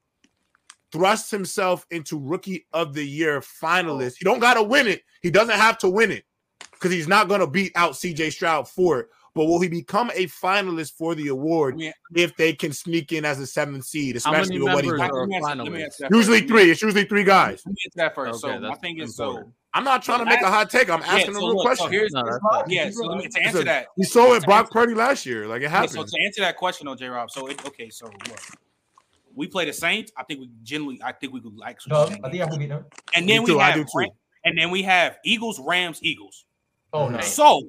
thrust 0.91 1.31
himself 1.31 1.85
into 1.91 2.19
Rookie 2.19 2.65
of 2.73 2.93
the 2.93 3.03
Year 3.03 3.41
finalist? 3.41 4.15
He 4.19 4.25
don't 4.25 4.39
got 4.39 4.55
to 4.55 4.63
win 4.63 4.87
it. 4.87 5.01
He 5.21 5.31
doesn't 5.31 5.55
have 5.55 5.77
to 5.79 5.89
win 5.89 6.11
it 6.11 6.23
because 6.77 6.91
he's 6.91 7.07
not 7.07 7.27
going 7.27 7.41
to 7.41 7.47
beat 7.47 7.71
out 7.75 7.93
CJ 7.93 8.31
Stroud 8.31 8.67
for 8.67 8.99
it. 9.01 9.09
But 9.33 9.45
will 9.45 9.61
he 9.61 9.67
become 9.67 10.09
a 10.15 10.25
finalist 10.25 10.93
for 10.93 11.13
the 11.13 11.27
award 11.27 11.79
yeah. 11.79 11.91
if 12.15 12.35
they 12.37 12.53
can 12.53 12.73
sneak 12.73 13.11
in 13.11 13.23
as 13.23 13.39
a 13.39 13.45
seventh 13.45 13.85
seed, 13.85 14.15
especially 14.15 14.59
with 14.59 14.73
what 14.73 14.83
he's 14.83 14.93
doing? 14.93 15.89
Usually 16.11 16.41
three. 16.41 16.71
It's 16.71 16.81
usually 16.81 17.03
three 17.03 17.23
guys. 17.23 17.61
Let 17.63 17.73
me 17.73 17.77
answer 17.85 17.97
that 17.97 18.15
first. 18.15 18.43
Okay, 18.43 18.55
so 18.55 18.59
my 18.61 18.75
thing 18.75 18.97
is 18.97 19.15
so. 19.15 19.51
I'm 19.75 19.83
not 19.83 20.01
trying 20.01 20.19
to 20.19 20.25
make 20.25 20.41
a 20.41 20.49
hot 20.49 20.71
take. 20.71 20.89
I'm 20.89 21.03
asking 21.03 21.19
yeah, 21.19 21.25
so 21.25 21.29
a 21.29 21.33
real 21.33 21.55
look, 21.55 21.65
question. 21.65 21.85
So 21.85 21.91
here's, 21.91 22.11
no, 22.13 22.39
yeah, 22.67 22.89
so 22.89 23.05
let 23.05 23.19
me, 23.19 23.27
to 23.27 23.41
answer 23.43 23.63
that. 23.65 23.87
We 23.95 24.05
saw 24.05 24.33
it 24.33 24.43
Brock 24.43 24.71
Purdy 24.71 24.95
last 24.95 25.23
year. 25.23 25.45
Like 25.45 25.61
it 25.61 25.69
happened. 25.69 25.93
Yeah, 25.93 26.01
so 26.01 26.17
to 26.17 26.25
answer 26.25 26.41
that 26.41 26.57
question, 26.57 26.87
OJ 26.87 27.13
Rob. 27.13 27.29
So 27.29 27.45
it, 27.45 27.63
okay, 27.63 27.91
so 27.91 28.05
look, 28.05 28.39
we 29.35 29.45
play 29.45 29.65
the 29.65 29.73
Saints. 29.73 30.11
I 30.17 30.23
think 30.23 30.39
we 30.39 30.49
generally, 30.63 30.99
I 31.03 31.11
think 31.11 31.31
we 31.31 31.41
could 31.41 31.55
like. 31.55 31.77
No, 31.87 32.05
I 32.23 32.29
think 32.31 32.41
I 32.41 32.47
can 32.47 32.57
beat 32.57 32.69
them. 32.69 32.85
And 33.13 33.29
then 33.29 33.43
we 33.43 33.55
have, 33.55 33.85
and 34.45 34.57
then 34.57 34.71
we 34.71 34.81
have 34.81 35.17
Eagles, 35.23 35.59
Rams, 35.59 35.99
Eagles. 36.01 36.45
Oh 36.93 37.09
no. 37.09 37.21
So 37.21 37.61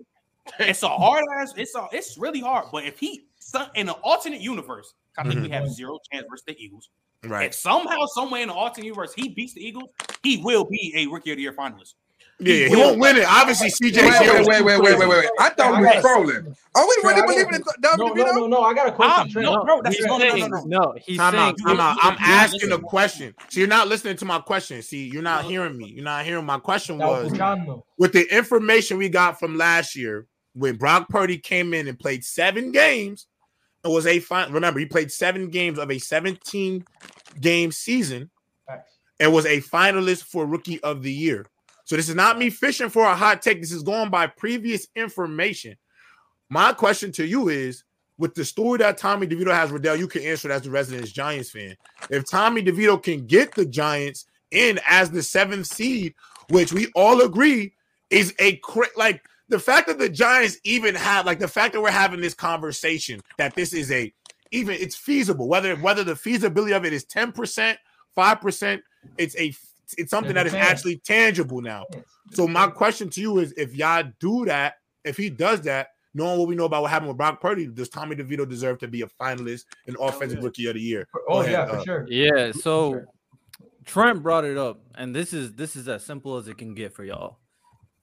it's 0.59 0.83
a 0.83 0.89
hard 0.89 1.25
ass. 1.37 1.53
It's 1.57 1.75
a, 1.75 1.87
it's 1.93 2.17
really 2.19 2.41
hard. 2.41 2.67
But 2.73 2.85
if 2.85 2.99
he 2.99 3.27
in 3.75 3.89
an 3.89 3.95
alternate 4.03 4.41
universe, 4.41 4.95
I 5.17 5.23
think 5.23 5.35
mm-hmm. 5.35 5.43
we 5.45 5.51
have 5.51 5.69
zero 5.69 5.99
chance 6.11 6.27
versus 6.29 6.45
the 6.47 6.57
Eagles. 6.59 6.91
Right. 7.25 7.47
If 7.47 7.55
somehow, 7.55 8.07
somewhere 8.15 8.43
in 8.43 8.49
the 8.49 8.55
alternate 8.55 8.87
universe, 8.87 9.13
he 9.13 9.31
beats 9.31 9.55
the 9.55 9.67
Eagles, 9.67 9.91
he 10.23 10.37
will 10.45 10.65
be 10.65 10.95
a 10.97 11.07
rookie 11.07 11.33
of 11.33 11.37
the 11.37 11.43
year 11.43 11.53
finalist. 11.53 11.95
Yeah, 12.41 12.69
he, 12.69 12.77
won't 12.77 13.01
win 13.01 13.17
it. 13.17 13.25
Obviously, 13.27 13.69
CJ. 13.69 14.47
Wait, 14.47 14.47
wait, 14.47 14.65
wait, 14.65 14.81
wait, 14.81 14.99
wait, 14.99 15.09
wait, 15.09 15.31
I 15.41 15.49
thought 15.51 15.81
we 15.81 15.87
were 15.87 16.01
trolling. 16.01 16.55
Are 16.77 16.87
we 16.87 16.97
really 17.03 17.23
believing 17.23 17.55
in 17.55 17.63
WWE? 17.63 17.99
No, 17.99 18.13
no, 18.13 18.33
no, 18.33 18.47
no. 18.47 18.63
I 18.63 18.75
got 18.75 18.87
a 18.87 18.93
question. 18.93 19.43
no, 19.43 19.65
bro, 19.65 19.83
that's 19.83 20.01
no, 20.01 20.19
no, 20.19 20.37
no, 20.37 20.47
no, 20.47 20.65
no. 20.65 20.95
He's 21.05 21.17
time 21.17 21.33
saying. 21.33 21.43
Out, 21.43 21.57
time 21.67 21.81
out. 21.81 21.97
I'm 22.01 22.17
asking 22.21 22.71
a 22.71 22.79
question. 22.79 23.35
So 23.49 23.59
you're 23.59 23.69
not 23.69 23.89
listening 23.89 24.17
to 24.19 24.25
my 24.25 24.39
question. 24.39 24.81
See, 24.83 25.09
you're 25.09 25.23
not 25.23 25.47
hearing 25.47 25.77
me. 25.77 25.89
You're 25.89 26.05
not 26.05 26.25
hearing 26.25 26.47
my 26.47 26.61
question. 26.61 26.99
Was 26.99 27.33
with 27.97 28.13
the 28.13 28.25
information 28.35 28.99
we 28.99 29.09
got 29.09 29.41
from 29.41 29.57
last 29.57 29.97
year 29.97 30.27
when 30.53 30.77
Brock 30.77 31.09
Purdy 31.09 31.39
came 31.39 31.75
in 31.75 31.89
and 31.89 31.99
played 31.99 32.25
seven 32.25 32.71
games. 32.71 33.27
It 33.85 33.89
was 33.89 34.07
a 34.07 34.21
fine. 34.21 34.53
Remember, 34.53 34.79
he 34.79 34.87
played 34.87 35.11
seven 35.11 35.51
games 35.51 35.79
of 35.79 35.91
a 35.91 35.99
17 35.99 36.85
game 37.41 37.73
season 37.73 38.31
and 39.19 39.33
was 39.33 39.47
a 39.47 39.61
finalist 39.61 40.25
for 40.25 40.47
Rookie 40.47 40.81
of 40.83 41.03
the 41.03 41.13
Year. 41.13 41.47
So 41.89 41.97
this 41.97 42.11
is 42.11 42.15
not 42.15 42.37
me 42.37 42.51
fishing 42.51 42.91
for 42.91 43.03
a 43.05 43.17
hot 43.17 43.41
take. 43.41 43.63
This 43.63 43.73
is 43.73 43.83
going 43.83 44.11
by 44.11 44.27
previous 44.27 44.89
information. 44.95 45.75
My 46.51 46.75
question 46.75 47.11
to 47.13 47.27
you 47.27 47.49
is 47.49 47.83
with 48.19 48.35
the 48.35 48.45
story 48.45 48.77
that 48.79 48.99
Tommy 48.99 49.27
DeVito 49.27 49.55
has, 49.55 49.71
Riddell, 49.71 49.97
you 49.97 50.07
can 50.07 50.23
answer 50.23 50.53
as 50.53 50.61
the 50.61 50.71
resident 50.71 51.11
Giants 51.11 51.49
fan. 51.51 51.79
If 52.11 52.29
Tommy 52.29 52.63
DeVito 52.63 53.03
can 53.03 53.27
get 53.27 53.55
the 53.55 53.65
Giants 53.65 54.27
in 54.51 54.79
as 54.87 55.11
the 55.11 55.23
seventh 55.23 55.67
seed, 55.67 56.15
which 56.51 56.75
we 56.75 56.89
all 56.95 57.23
agree 57.23 57.73
is 58.11 58.35
a 58.39 58.61
like 58.95 59.25
the 59.49 59.59
fact 59.59 59.87
that 59.87 59.99
the 59.99 60.11
Giants 60.11 60.59
even 60.65 60.95
have 60.95 61.25
like 61.25 61.39
the 61.39 61.49
fact 61.49 61.73
that 61.73 61.81
we're 61.81 61.91
having 61.91 62.21
this 62.21 62.35
conversation 62.35 63.21
that 63.39 63.55
this 63.55 63.73
is 63.73 63.91
a 63.91 64.13
even 64.51 64.75
it's 64.75 64.97
feasible 64.97 65.49
whether 65.49 65.75
whether 65.77 66.05
the 66.05 66.17
feasibility 66.17 66.73
of 66.73 66.87
it 66.87 66.93
is 66.95 67.05
10% 67.05 67.77
5% 68.17 68.83
it's 69.19 69.37
a 69.37 69.53
it's 69.97 70.11
something 70.11 70.35
that 70.35 70.47
is 70.47 70.55
actually 70.55 70.99
tangible 70.99 71.61
now. 71.61 71.85
So 72.33 72.47
my 72.47 72.69
question 72.69 73.09
to 73.11 73.21
you 73.21 73.39
is, 73.39 73.53
if 73.57 73.75
y'all 73.75 74.05
do 74.21 74.45
that, 74.47 74.75
if 75.05 75.17
he 75.17 75.31
does 75.31 75.63
that, 75.63 75.89
knowing 76.15 76.39
what 76.39 76.49
we 76.49 76.55
know 76.55 76.65
about 76.65 76.83
what 76.83 76.91
happened 76.91 77.09
with 77.09 77.17
Brock 77.17 77.41
Purdy, 77.41 77.67
does 77.67 77.89
Tommy 77.89 78.17
DeVito 78.17 78.49
deserve 78.49 78.79
to 78.79 78.89
be 78.89 79.03
a 79.03 79.07
finalist 79.07 79.65
and 79.87 79.97
offensive 80.01 80.43
rookie 80.43 80.67
of 80.67 80.75
the 80.75 80.81
year? 80.81 81.07
Oh 81.29 81.43
yeah, 81.43 81.67
for 81.67 81.77
uh, 81.77 81.85
sure. 81.85 82.07
Yeah. 82.09 82.53
So 82.53 82.93
sure. 82.93 83.07
Trent 83.85 84.23
brought 84.23 84.45
it 84.45 84.59
up, 84.59 84.81
and 84.95 85.15
this 85.15 85.33
is 85.33 85.55
this 85.55 85.77
is 85.77 85.89
as 85.89 86.05
simple 86.05 86.37
as 86.37 86.49
it 86.49 86.59
can 86.59 86.75
get 86.75 86.93
for 86.93 87.05
y'all. 87.05 87.39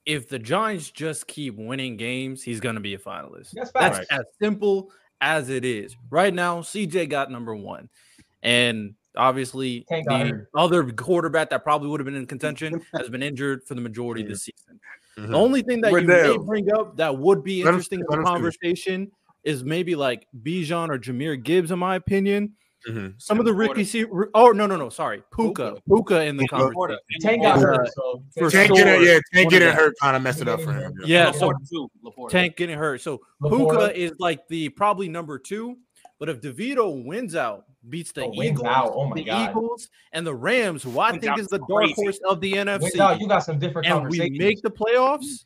If 0.04 0.28
the 0.28 0.38
Giants 0.38 0.90
just 0.90 1.26
keep 1.26 1.56
winning 1.56 1.96
games, 1.96 2.42
he's 2.42 2.60
gonna 2.60 2.80
be 2.80 2.94
a 2.94 2.98
finalist. 2.98 3.52
That's, 3.52 3.70
That's 3.72 3.98
right. 3.98 4.06
as 4.10 4.24
simple 4.40 4.90
as 5.20 5.48
it 5.48 5.64
is. 5.64 5.96
Right 6.10 6.32
now, 6.32 6.60
CJ 6.60 7.08
got 7.08 7.30
number 7.30 7.54
one. 7.54 7.88
And 8.42 8.94
Obviously, 9.16 9.84
the 9.88 10.46
other 10.54 10.90
quarterback 10.92 11.50
that 11.50 11.64
probably 11.64 11.88
would 11.88 12.00
have 12.00 12.04
been 12.04 12.16
in 12.16 12.26
contention 12.26 12.80
has 12.94 13.08
been 13.08 13.22
injured 13.22 13.64
for 13.64 13.74
the 13.74 13.80
majority 13.80 14.22
of 14.22 14.28
the 14.28 14.36
season. 14.36 14.80
Mm-hmm. 15.18 15.32
The 15.32 15.38
only 15.38 15.62
thing 15.62 15.80
that 15.80 15.92
you 15.92 16.02
may 16.02 16.36
bring 16.44 16.72
up 16.72 16.96
that 16.98 17.16
would 17.16 17.42
be 17.42 17.62
interesting 17.62 18.00
in 18.00 18.06
the 18.08 18.24
conversation 18.24 19.10
is 19.44 19.64
maybe 19.64 19.94
like 19.94 20.26
Bijan 20.42 20.90
or 20.90 20.98
Jahmyr 20.98 21.42
Gibbs, 21.42 21.70
in 21.70 21.78
my 21.78 21.96
opinion. 21.96 22.52
Mm-hmm. 22.88 23.08
Some 23.18 23.40
of 23.40 23.46
the 23.46 23.52
Ricky 23.52 23.84
C. 23.84 24.04
Oh 24.34 24.50
no, 24.50 24.66
no, 24.66 24.76
no. 24.76 24.90
Sorry, 24.90 25.22
Puka. 25.34 25.76
Puka 25.88 26.24
in 26.24 26.36
the 26.36 26.46
conversation. 26.46 26.98
Tank 27.20 27.42
got 27.42 27.58
hurt. 27.58 27.88
So 27.94 28.22
Tank 28.48 28.68
sure. 28.68 28.76
getting 28.76 29.02
yeah, 29.02 29.18
Tank 29.34 29.50
getting 29.50 29.72
hurt 29.72 29.94
kind 30.00 30.14
of 30.14 30.22
messed 30.22 30.40
it 30.40 30.48
up 30.48 30.60
for 30.60 30.72
him. 30.72 30.92
Yeah, 31.04 31.32
so 31.32 31.52
Tank 32.28 32.56
getting 32.56 32.78
hurt. 32.78 33.00
So 33.00 33.20
Puka 33.42 33.98
is 33.98 34.12
like 34.18 34.46
the 34.48 34.68
probably 34.70 35.08
number 35.08 35.38
two 35.38 35.78
But 36.18 36.30
if 36.30 36.40
DeVito 36.40 37.04
wins 37.04 37.36
out, 37.36 37.64
beats 37.88 38.12
the 38.12 38.24
oh, 38.24 38.42
Eagles, 38.42 38.66
oh 38.66 39.12
the 39.14 39.24
God. 39.24 39.50
Eagles, 39.50 39.88
and 40.12 40.26
the 40.26 40.34
Rams, 40.34 40.82
who 40.82 40.98
I 40.98 41.12
wins 41.12 41.24
think 41.24 41.38
is 41.38 41.48
the 41.48 41.58
dark 41.58 41.84
crazy. 41.84 41.94
horse 41.96 42.18
of 42.26 42.40
the 42.40 42.52
NFC, 42.52 42.98
out, 42.98 43.20
you 43.20 43.28
got 43.28 43.40
some 43.40 43.58
different 43.58 43.86
and 43.86 44.08
we 44.08 44.30
make 44.30 44.62
the 44.62 44.70
playoffs. 44.70 45.44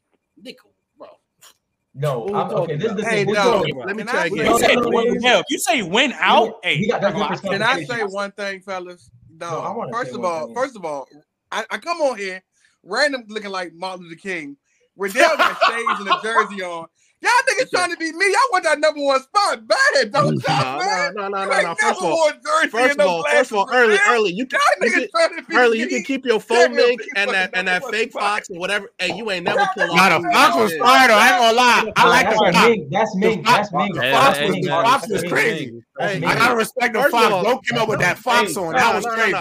No, 1.92 2.28
I'm, 2.28 2.50
okay. 2.50 2.76
This, 2.76 2.92
this 2.92 3.06
hey, 3.06 3.24
no. 3.24 3.64
Let 3.84 3.96
me 3.96 4.04
tell 4.04 4.28
you. 4.28 4.44
if 4.44 5.44
you 5.50 5.58
say 5.58 5.82
win 5.82 6.12
out, 6.18 6.60
hey, 6.62 6.86
can 6.86 7.62
I 7.62 7.82
say 7.82 8.02
one 8.04 8.30
thing, 8.32 8.60
fellas? 8.60 9.10
No. 9.28 9.50
no 9.50 9.88
first 9.92 10.14
of 10.14 10.24
all, 10.24 10.54
first 10.54 10.76
of 10.76 10.84
all, 10.84 11.08
I, 11.50 11.64
I 11.68 11.78
come 11.78 12.00
on 12.00 12.16
here, 12.16 12.42
random 12.84 13.24
looking 13.28 13.50
like 13.50 13.74
Martin 13.74 14.04
Luther 14.04 14.16
King. 14.16 14.56
Riddell 14.96 15.36
got 15.36 15.58
shades 15.68 16.00
and 16.00 16.08
a 16.08 16.20
jersey 16.22 16.62
on. 16.62 16.86
Y'all 17.22 17.32
niggas 17.48 17.70
trying 17.70 17.90
to 17.90 17.96
beat 17.98 18.14
me. 18.14 18.24
Y'all 18.26 18.40
want 18.50 18.64
that 18.64 18.80
number 18.80 19.02
one 19.02 19.20
spot 19.20 19.66
bad, 19.66 20.12
don't 20.12 20.42
y'all, 20.48 20.78
man? 20.78 21.14
No, 21.14 21.28
no, 21.28 21.44
no, 21.44 21.60
no. 21.60 21.74
First 21.74 22.00
of 22.00 22.04
all, 22.04 22.32
first 22.70 22.98
of 22.98 23.06
all, 23.06 23.24
first 23.30 23.50
of 23.50 23.56
all, 23.58 23.68
early, 23.72 23.98
early, 24.08 24.32
you 24.32 24.46
can, 24.46 24.58
you 24.80 24.90
can 24.90 25.08
early, 25.52 25.78
you 25.80 25.88
can 25.88 26.02
keep 26.02 26.24
your 26.24 26.40
phone 26.40 26.72
link 26.74 27.02
and 27.16 27.30
that 27.30 27.50
and 27.52 27.68
that 27.68 27.84
fake 27.84 28.12
fox 28.12 28.48
and 28.48 28.58
whatever. 28.58 28.90
Hey, 28.98 29.14
you 29.14 29.30
ain't 29.30 29.44
never 29.44 29.68
pull 29.74 29.90
off. 29.90 29.96
Nah, 29.96 30.18
the 30.18 30.30
fox 30.32 30.56
was 30.56 30.76
fire 30.78 31.08
though. 31.08 31.14
I 31.14 31.28
ain't 31.28 31.38
gonna 31.40 31.56
lie. 31.56 31.92
I 31.96 32.08
like 32.08 32.30
the 32.30 32.36
fox. 32.36 32.54
That's 32.90 33.14
me. 33.16 33.42
That's 33.44 33.72
me. 33.72 33.90
The 33.92 34.10
fox 34.10 35.08
was 35.08 35.22
the 35.22 35.82
fox 36.00 36.14
was 36.14 36.20
crazy. 36.20 36.24
I 36.24 36.34
gotta 36.38 36.56
respect 36.56 36.94
the 36.94 37.02
fox. 37.10 37.28
Don't 37.28 37.66
come 37.66 37.78
up 37.78 37.88
with 37.88 38.00
that 38.00 38.18
fox 38.18 38.56
on. 38.56 38.74
That 38.74 38.94
was 38.94 39.06
crazy. 39.06 39.32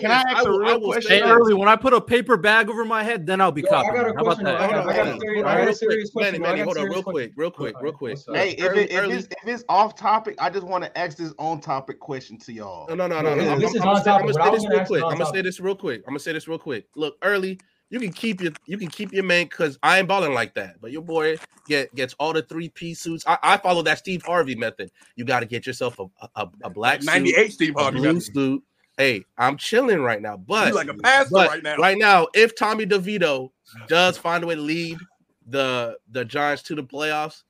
Can 0.00 0.10
I 0.10 0.24
ask 0.28 0.46
a 0.46 0.50
real 0.50 0.80
question? 0.80 1.10
Hey, 1.10 1.22
early, 1.22 1.54
when 1.54 1.68
I 1.68 1.76
put 1.76 1.92
a 1.92 2.00
paper 2.00 2.36
bag 2.36 2.68
over 2.68 2.84
my 2.84 3.02
head, 3.02 3.26
then 3.26 3.40
I'll 3.40 3.52
be 3.52 3.62
copying. 3.62 3.94
How 3.94 4.10
about 4.10 4.42
that? 4.42 4.60
I 4.60 5.42
got 5.42 5.68
a 5.68 5.74
serious 5.74 6.10
question. 6.10 6.42
Manny, 6.42 6.60
Hold 6.60 6.78
on, 6.78 6.86
real 6.86 7.02
quick, 7.02 7.32
real 7.36 7.50
quick 7.50 7.76
real 7.80 7.92
quick. 7.92 8.18
Hey, 8.32 8.52
if, 8.52 8.70
early, 8.70 8.82
it, 8.84 8.92
if. 8.92 9.10
It's, 9.10 9.26
if 9.26 9.48
it's 9.48 9.64
off 9.68 9.94
topic, 9.94 10.36
I 10.38 10.50
just 10.50 10.66
want 10.66 10.84
to 10.84 10.98
ask 10.98 11.16
this 11.16 11.32
on 11.38 11.60
topic 11.60 12.00
question 12.00 12.38
to 12.38 12.52
y'all. 12.52 12.88
No, 12.88 12.94
no, 12.94 13.06
no, 13.06 13.20
no. 13.20 13.34
no. 13.34 13.58
This 13.58 13.70
I'm, 13.70 13.76
is 13.76 13.82
I'm, 13.82 13.88
on 13.88 14.04
topic. 14.04 14.36
I'm 14.40 14.50
gonna 14.50 14.60
say 14.60 14.62
this 14.62 14.70
real 14.70 14.84
quick. 14.84 15.02
I'm 15.04 15.18
gonna 15.18 15.26
say 15.26 15.42
this 15.42 15.60
real 15.60 15.76
quick. 15.76 16.02
I'm 16.06 16.12
gonna 16.12 16.20
say 16.20 16.32
this 16.32 16.48
real 16.48 16.58
quick. 16.58 16.86
Look, 16.96 17.16
early, 17.22 17.58
you 17.92 18.00
can 18.00 18.10
keep 18.10 18.40
your 18.40 18.52
you 18.64 18.78
can 18.78 18.88
keep 18.88 19.12
your 19.12 19.22
man 19.22 19.44
because 19.44 19.78
I 19.82 19.98
ain't 19.98 20.08
balling 20.08 20.32
like 20.32 20.54
that. 20.54 20.80
But 20.80 20.92
your 20.92 21.02
boy 21.02 21.36
get 21.68 21.94
gets 21.94 22.14
all 22.18 22.32
the 22.32 22.40
three 22.40 22.70
piece 22.70 23.00
suits. 23.00 23.22
I, 23.26 23.38
I 23.42 23.56
follow 23.58 23.82
that 23.82 23.98
Steve 23.98 24.22
Harvey 24.22 24.54
method. 24.54 24.90
You 25.14 25.26
got 25.26 25.40
to 25.40 25.46
get 25.46 25.66
yourself 25.66 25.98
a 26.00 26.06
a, 26.34 26.48
a 26.64 26.70
black 26.70 27.02
98 27.02 27.52
Steve 27.52 27.74
Harvey 27.76 27.98
blue 27.98 28.20
suit. 28.20 28.62
Hey, 28.96 29.26
I'm 29.36 29.58
chilling 29.58 30.00
right 30.00 30.22
now, 30.22 30.38
but 30.38 30.68
you 30.68 30.74
like 30.74 30.88
a 30.88 30.94
pastor 30.94 31.34
right 31.34 31.62
now. 31.62 31.76
Right 31.76 31.98
now, 31.98 32.28
if 32.34 32.56
Tommy 32.56 32.86
DeVito 32.86 33.50
does 33.88 34.16
find 34.16 34.42
a 34.42 34.46
way 34.46 34.54
to 34.54 34.60
lead 34.60 34.96
the 35.46 35.98
the 36.10 36.24
Giants 36.24 36.62
to 36.64 36.74
the 36.74 36.82
playoffs, 36.82 37.42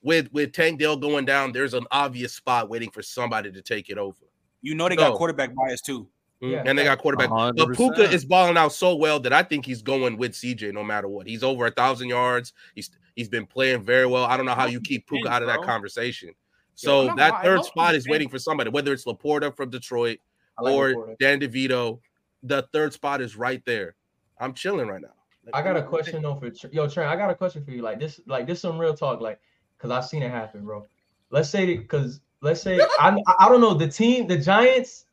with 0.00 0.32
with 0.32 0.52
Tank 0.52 0.78
Dell 0.78 0.96
going 0.96 1.24
down, 1.24 1.50
there's 1.50 1.74
an 1.74 1.86
obvious 1.90 2.34
spot 2.34 2.68
waiting 2.68 2.90
for 2.92 3.02
somebody 3.02 3.50
to 3.50 3.62
take 3.62 3.90
it 3.90 3.98
over. 3.98 4.26
You 4.62 4.76
know 4.76 4.88
they 4.88 4.94
so, 4.94 5.10
got 5.10 5.16
quarterback 5.16 5.56
bias 5.56 5.80
too. 5.80 6.08
Yeah, 6.40 6.62
and 6.64 6.78
they 6.78 6.84
got 6.84 6.98
quarterback. 6.98 7.30
100%. 7.30 7.56
But 7.56 7.76
Puka 7.76 8.10
is 8.10 8.24
balling 8.24 8.56
out 8.56 8.72
so 8.72 8.94
well 8.94 9.18
that 9.20 9.32
I 9.32 9.42
think 9.42 9.66
he's 9.66 9.82
going 9.82 10.16
with 10.16 10.32
CJ 10.32 10.72
no 10.72 10.84
matter 10.84 11.08
what. 11.08 11.26
He's 11.26 11.42
over 11.42 11.66
a 11.66 11.70
thousand 11.70 12.08
yards. 12.08 12.52
He's 12.74 12.90
he's 13.16 13.28
been 13.28 13.44
playing 13.44 13.82
very 13.82 14.06
well. 14.06 14.24
I 14.24 14.36
don't 14.36 14.46
know 14.46 14.54
how 14.54 14.66
you 14.66 14.80
keep 14.80 15.08
Puka 15.08 15.28
out 15.28 15.42
of 15.42 15.48
that 15.48 15.62
conversation. 15.62 16.30
So 16.74 17.06
yeah, 17.06 17.14
that 17.16 17.42
third 17.42 17.64
spot 17.64 17.96
is 17.96 18.06
waiting 18.06 18.28
for 18.28 18.38
somebody, 18.38 18.70
whether 18.70 18.92
it's 18.92 19.04
LaPorta 19.04 19.56
from 19.56 19.70
Detroit 19.70 20.20
like 20.60 20.72
or 20.72 20.92
LaPorta. 20.92 21.18
Dan 21.18 21.40
DeVito. 21.40 22.00
The 22.44 22.68
third 22.72 22.92
spot 22.92 23.20
is 23.20 23.34
right 23.34 23.60
there. 23.64 23.96
I'm 24.38 24.54
chilling 24.54 24.86
right 24.86 25.02
now. 25.02 25.08
Like, 25.44 25.56
I 25.56 25.62
got 25.62 25.76
a 25.76 25.82
question 25.82 26.22
though 26.22 26.36
for 26.36 26.52
yo 26.70 26.88
Trent. 26.88 27.10
I 27.10 27.16
got 27.16 27.30
a 27.30 27.34
question 27.34 27.64
for 27.64 27.72
you. 27.72 27.82
Like 27.82 27.98
this, 27.98 28.20
like 28.26 28.46
this, 28.46 28.60
some 28.60 28.78
real 28.78 28.94
talk. 28.94 29.20
Like 29.20 29.40
because 29.76 29.90
I've 29.90 30.04
seen 30.04 30.22
it 30.22 30.30
happen, 30.30 30.64
bro. 30.64 30.86
Let's 31.30 31.50
say 31.50 31.76
because 31.76 32.20
let's 32.42 32.62
say 32.62 32.80
I 33.00 33.16
I 33.40 33.48
don't 33.48 33.60
know 33.60 33.74
the 33.74 33.88
team, 33.88 34.28
the 34.28 34.38
Giants, 34.38 35.06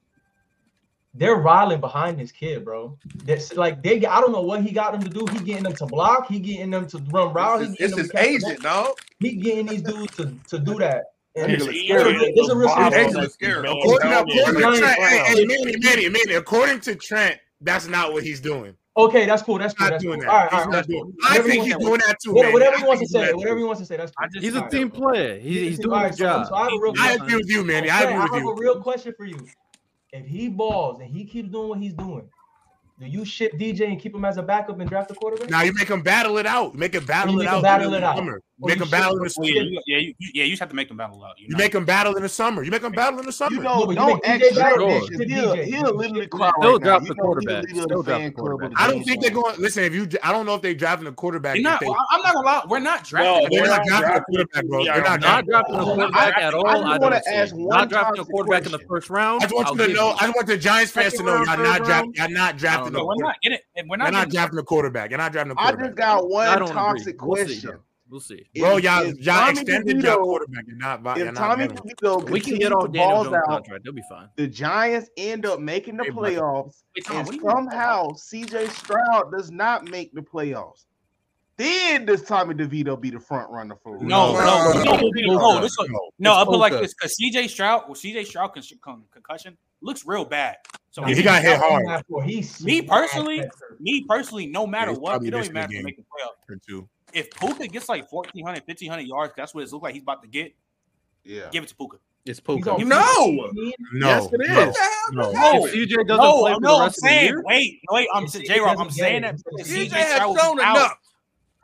they're 1.18 1.36
riling 1.36 1.80
behind 1.80 2.20
this 2.20 2.32
kid, 2.32 2.66
bro. 2.66 2.98
That's 3.24 3.56
like 3.56 3.82
they 3.82 4.06
I 4.06 4.20
don't 4.20 4.32
know 4.32 4.42
what 4.42 4.62
he 4.62 4.72
got 4.72 4.92
them 4.92 5.02
to 5.02 5.10
do. 5.10 5.26
He 5.32 5.40
getting 5.40 5.64
them 5.64 5.74
to 5.74 5.86
block, 5.86 6.28
he 6.28 6.40
getting 6.40 6.72
them 6.72 6.88
to 6.88 6.98
run 7.12 7.34
route. 7.34 7.66
He 7.66 7.76
it's 7.80 7.98
his 7.98 8.14
agent, 8.16 8.64
no. 8.64 8.96
He 9.20 9.36
getting 9.36 9.68
these 9.68 9.82
dudes 9.82 10.16
to, 10.18 10.38
to 10.50 10.60
do 10.60 10.76
that. 10.76 11.06
And 11.38 11.52
it's, 11.52 11.66
it's, 11.68 12.50
a 12.50 12.56
real 12.56 12.70
according 16.38 16.80
to 16.82 16.96
Trent, 16.96 17.40
that's 17.60 17.88
not 17.88 18.14
what 18.14 18.24
he's 18.24 18.40
doing. 18.40 18.76
Okay, 18.98 19.26
that's 19.26 19.42
cool. 19.42 19.58
That's 19.58 19.74
cool. 19.74 19.88
Not 19.88 19.92
that's 19.92 20.04
doing 20.04 20.22
cool. 20.22 20.30
that. 20.30 20.52
All 20.54 20.60
right, 20.60 20.68
all 20.68 20.72
right, 20.72 20.88
cool. 20.88 21.12
I 21.26 21.40
think 21.40 21.66
he's 21.66 21.76
doing 21.76 22.00
that 22.08 22.16
too. 22.24 22.34
Whatever, 22.34 22.54
whatever 22.54 22.78
he 22.78 22.84
wants 22.86 23.02
to 23.02 23.08
say. 23.08 23.34
Whatever 23.34 23.58
he 23.58 23.64
wants 23.66 23.82
to 23.82 23.86
say. 23.86 23.98
That's 23.98 24.14
cool. 24.14 24.42
He's 24.42 24.56
a 24.56 24.70
team 24.70 24.90
player. 24.90 25.38
He, 25.38 25.68
he's 25.68 25.80
doing 25.80 26.00
his 26.06 26.18
job. 26.18 26.48
So 26.48 26.56
I, 26.56 26.70
I 27.00 27.14
agree 27.14 27.36
with 27.36 27.50
you, 27.50 27.66
man. 27.66 27.90
I 27.90 28.04
agree 28.04 28.18
with 28.18 28.32
you. 28.32 28.36
I 28.36 28.40
have 28.40 28.48
a 28.48 28.54
real 28.54 28.82
question 28.82 29.14
for 29.18 29.26
you. 29.26 29.46
If 30.16 30.28
he 30.28 30.48
balls 30.48 31.02
and 31.02 31.10
he 31.10 31.26
keeps 31.26 31.50
doing 31.50 31.70
what 31.70 31.80
he's 31.80 31.94
doing, 31.94 32.30
do 33.00 33.06
you 33.06 33.26
ship 33.26 33.52
DJ 33.54 33.90
and 33.90 34.00
keep 34.00 34.16
him 34.16 34.24
as 34.24 34.38
a 34.38 34.44
backup 34.44 34.80
and 34.80 34.90
draft 34.90 35.12
a 35.12 35.14
quarterback? 35.14 35.50
Now 35.50 35.64
you 35.64 35.74
make 35.74 35.90
him 35.90 36.02
battle 36.02 36.38
it 36.38 36.46
out. 36.46 36.74
make 36.76 36.96
him 36.96 37.06
battle 37.06 37.42
it 37.42 37.48
out. 37.48 37.62
Battle 37.62 37.94
it 37.94 38.04
out. 38.04 38.24
Make 38.58 38.80
him 38.80 38.90
battle 38.90 39.18
in 39.18 39.24
the 39.24 39.30
summer. 39.30 39.48
Yeah, 39.48 39.64
yeah, 39.86 39.98
you, 39.98 40.14
yeah, 40.20 40.44
you 40.46 40.52
just 40.52 40.62
have 40.62 40.70
to 40.70 40.76
make 40.76 40.88
them 40.88 40.96
battle 40.96 41.22
out. 41.24 41.38
You, 41.38 41.48
you 41.50 41.58
make 41.58 41.74
them 41.74 41.84
battle 41.84 42.16
in 42.16 42.24
the 42.24 42.30
summer. 42.30 42.64
You 42.64 42.72
make 42.72 42.84
them 42.84 42.94
battle 42.94 43.20
in 43.20 43.26
the 43.26 43.32
summer. 43.32 43.58
You 43.58 43.62
know, 43.62 43.86
don't 43.92 44.26
act 44.26 44.44
He'll, 44.46 45.56
he'll 45.56 45.94
literally 45.94 46.28
cry 46.28 46.52
Still 46.60 46.80
drop 46.80 47.04
the 47.06 47.16
quarterback. 47.16 47.68
Still 47.68 48.02
drop 48.02 48.22
the 48.22 48.32
quarterback. 48.32 48.72
I 48.78 48.88
don't 48.88 49.04
think 49.04 49.22
they're 49.22 49.32
going. 49.32 49.60
Listen, 49.60 49.84
if 49.84 49.94
you, 49.94 50.08
I 50.24 50.32
don't 50.32 50.46
know 50.46 50.56
if 50.56 50.62
they're 50.62 50.74
drafting 50.74 51.08
a 51.08 51.12
quarterback. 51.12 51.60
Not, 51.60 51.82
they, 51.82 51.88
I'm 51.88 52.22
not 52.22 52.34
gonna 52.34 52.46
lie. 52.46 52.64
We're 52.70 52.80
not 52.80 53.04
drafting. 53.04 53.50
they're 53.52 53.68
not 53.68 53.86
drafting 53.86 54.16
a 54.16 54.22
quarterback, 54.24 54.66
bro. 54.68 54.86
They're 54.86 55.04
not 55.04 55.20
drafting 55.46 55.76
a 55.76 55.84
quarterback 55.84 56.38
at 56.38 56.54
all. 56.54 56.68
I 56.68 56.98
want 56.98 57.14
to 57.14 57.34
ask 57.34 57.54
one. 57.54 57.68
Not 57.68 57.90
drafting 57.90 58.22
a 58.22 58.26
quarterback 58.26 58.66
in 58.66 58.72
the 58.72 58.80
first 58.80 59.10
round. 59.10 59.44
I 59.44 59.48
just 59.48 59.56
want 59.56 59.80
you 59.80 59.88
to 59.88 59.94
know. 59.94 60.16
I 60.18 60.30
want 60.30 60.48
the 60.48 60.58
Giants 60.58 60.94
fans 60.94 61.14
to 61.16 61.24
know 61.24 61.44
y'all 61.44 61.58
not 61.58 61.84
drafting. 61.84 62.14
Y'all 62.16 62.30
not 62.30 62.58
drafting. 62.58 62.94
We're 62.94 63.16
not. 63.18 63.36
We're 63.90 63.98
not 63.98 64.30
drafting 64.30 64.60
a 64.60 64.64
quarterback. 64.64 65.10
You're 65.10 65.18
not 65.18 65.34
drafting 65.34 65.52
a 65.52 65.56
quarterback. 65.56 65.84
I 65.84 65.88
just 65.88 65.98
got 65.98 66.30
one 66.30 66.68
toxic 66.68 67.18
question. 67.18 67.80
We'll 68.10 68.20
see. 68.20 68.46
Bro, 68.56 68.78
y'all, 68.78 69.06
y'all 69.16 69.50
extended 69.50 70.02
your 70.02 70.18
quarterback. 70.18 70.66
You're 70.68 70.78
not. 70.78 71.18
If 71.18 71.34
Tommy 71.34 71.68
DeVito 71.68 72.30
we 72.30 72.40
can 72.40 72.58
get 72.60 72.72
all 72.72 72.88
Daniel 72.88 73.24
Jones 73.24 73.36
out, 73.36 73.46
contract, 73.46 73.84
they'll 73.84 73.94
be 73.94 74.04
fine. 74.08 74.30
The 74.36 74.48
Giants 74.48 75.10
end 75.18 75.46
up 75.46 75.60
making 75.60 75.98
the 75.98 76.04
hey, 76.04 76.12
playoffs, 76.12 76.84
and 77.10 77.28
somehow 77.42 78.10
CJ 78.12 78.70
Stroud 78.70 79.32
does 79.32 79.50
not 79.50 79.90
make 79.90 80.14
the 80.14 80.22
playoffs. 80.22 80.86
Then 81.58 82.06
does 82.06 82.22
Tommy 82.22 82.54
DeVito 82.54 83.00
be 83.00 83.10
the 83.10 83.20
front 83.20 83.50
runner 83.50 83.76
for? 83.82 83.98
No, 84.04 84.34
no, 84.34 84.74
no, 84.74 84.84
no. 84.84 84.98
no, 85.02 85.60
no, 85.62 86.10
no 86.20 86.34
I'll 86.34 86.46
put 86.46 86.60
like 86.60 86.74
this 86.74 86.94
because 86.94 87.18
CJ 87.20 87.50
Stroud, 87.50 87.84
well, 87.86 87.96
CJ 87.96 88.28
Stroud 88.28 88.52
con- 88.82 89.04
concussion 89.12 89.58
looks 89.82 90.06
real 90.06 90.26
bad. 90.26 90.58
So 90.92 91.08
yeah, 91.08 91.16
he 91.16 91.24
got 91.24 91.42
hit 91.42 91.58
hard. 91.58 92.04
Me 92.62 92.82
personally, 92.82 93.44
me 93.80 94.06
personally, 94.08 94.48
no 94.48 94.68
matter 94.68 94.92
yeah, 94.92 94.98
what, 94.98 95.24
it 95.24 95.32
don't 95.32 95.44
even 95.44 95.54
matter 95.54 95.74
to 95.74 95.84
make 95.84 95.98
the 95.98 96.04
playoff 96.04 96.46
if 97.16 97.32
Puka 97.32 97.68
gets 97.68 97.90
like 97.90 98.12
1,400, 98.12 98.64
1,500 98.68 99.02
yards, 99.02 99.34
that's 99.36 99.56
what 99.56 99.64
it 99.64 99.72
looks 99.72 99.84
like 99.84 99.94
he's 99.94 100.04
about 100.04 100.22
to 100.22 100.28
get. 100.28 100.54
Yeah. 101.24 101.50
Give 101.52 101.64
it 101.64 101.70
to 101.70 101.76
Puka. 101.76 101.98
It's 102.26 102.40
Puka. 102.40 102.78
No. 102.80 102.84
No. 102.84 103.72
Yes, 103.94 104.28
it 104.32 104.42
is. 104.42 104.78
No. 105.12 105.32
No. 105.32 105.62
CJ 105.66 106.08
doesn't 106.08 106.08
no, 106.08 106.40
play 106.40 106.54
for 106.54 106.60
no, 106.60 106.78
the 106.78 106.84
rest 106.86 107.00
I'm 107.04 107.08
saying, 107.08 107.18
of 107.18 107.22
the 107.22 107.26
year, 107.26 107.44
wait, 107.46 107.82
wait, 107.92 108.08
I'm 108.14 108.28
J 108.28 108.60
Rock. 108.60 108.78
I'm 108.80 108.90
saying 108.90 109.22
that 109.22 109.38
CJ 109.60 109.92
has 109.92 110.40
shown 110.40 110.60
enough. 110.60 110.98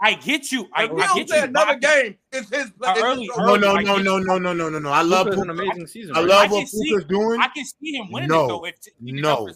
I 0.03 0.13
get 0.15 0.51
you. 0.51 0.67
I, 0.74 0.84
I 0.86 1.15
get 1.15 1.29
you. 1.29 1.36
Another 1.36 1.77
game. 1.77 2.17
It's 2.31 2.50
his. 2.50 2.72
Early, 2.84 3.29
no, 3.38 3.55
no, 3.55 3.75
no, 3.75 3.98
no, 3.98 4.17
no, 4.17 4.38
no, 4.38 4.53
no, 4.53 4.70
no, 4.70 4.79
no. 4.79 4.89
I 4.89 5.01
love 5.03 5.27
Puka. 5.27 5.41
an 5.41 5.50
amazing 5.51 5.88
season. 5.88 6.15
I 6.15 6.22
love 6.22 6.51
what 6.51 6.67
Puka's 6.67 7.05
doing. 7.05 7.39
I 7.39 7.48
can 7.50 7.65
see 7.65 7.96
him 7.96 8.12
winning 8.12 8.29
no, 8.29 8.46
it 8.46 8.48
though. 8.48 8.65
If, 8.65 8.75
no. 9.00 9.50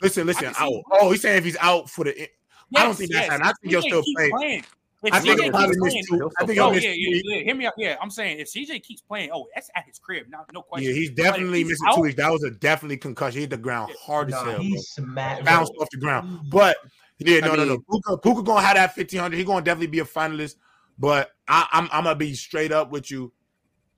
Listen, 0.00 0.26
listen. 0.26 0.52
Oh, 0.60 1.10
he's 1.10 1.22
saying 1.22 1.38
if 1.38 1.44
he's 1.44 1.56
out 1.60 1.90
for 1.90 2.04
the. 2.04 2.28
I 2.76 2.84
don't 2.84 2.94
think 2.94 3.12
that's. 3.12 3.30
I 3.30 3.52
think 3.60 3.72
he'll 3.72 3.82
still 3.82 4.02
play. 4.16 4.62
If 5.04 5.12
I 5.12 5.20
think 5.20 5.40
CJ 5.40 5.50
probably 5.50 5.76
missed 5.80 6.08
two. 6.08 6.30
I 6.40 6.46
think 6.46 6.58
oh, 6.60 6.72
yeah, 6.72 6.80
yeah, 6.94 7.20
yeah, 7.24 7.42
Hear 7.44 7.54
me 7.54 7.66
out. 7.66 7.74
Yeah, 7.76 7.96
I'm 8.00 8.10
saying 8.10 8.38
if 8.38 8.50
CJ 8.50 8.82
keeps 8.82 9.02
playing, 9.02 9.30
oh, 9.32 9.46
that's 9.54 9.70
at 9.76 9.84
his 9.84 9.98
crib. 9.98 10.28
Not 10.30 10.50
no 10.52 10.62
question. 10.62 10.88
Yeah, 10.88 10.94
he's 10.94 11.10
definitely 11.10 11.62
like, 11.62 11.70
missing 11.70 11.88
two 11.94 12.00
weeks. 12.00 12.16
That 12.16 12.32
was 12.32 12.42
a 12.42 12.50
definitely 12.50 12.96
concussion. 12.96 13.36
He 13.36 13.40
hit 13.42 13.50
the 13.50 13.58
ground 13.58 13.92
hard 14.00 14.32
as 14.32 14.40
hell. 14.40 14.58
He 14.60 14.78
smacked 14.78 15.44
bounced 15.44 15.72
off 15.78 15.88
the 15.90 15.98
ground. 15.98 16.48
But 16.50 16.76
yeah, 17.18 17.40
no, 17.40 17.52
I 17.52 17.56
mean, 17.56 17.68
no, 17.68 17.74
no. 17.74 17.80
Puka, 17.90 18.18
Puka 18.18 18.42
gonna 18.42 18.62
have 18.62 18.76
that 18.76 18.96
1500. 18.96 19.36
He's 19.36 19.46
gonna 19.46 19.64
definitely 19.64 19.88
be 19.88 20.00
a 20.00 20.04
finalist. 20.04 20.56
But 20.98 21.30
I, 21.46 21.68
I'm 21.72 21.88
I'm 21.92 22.04
gonna 22.04 22.16
be 22.16 22.34
straight 22.34 22.72
up 22.72 22.90
with 22.90 23.10
you. 23.10 23.32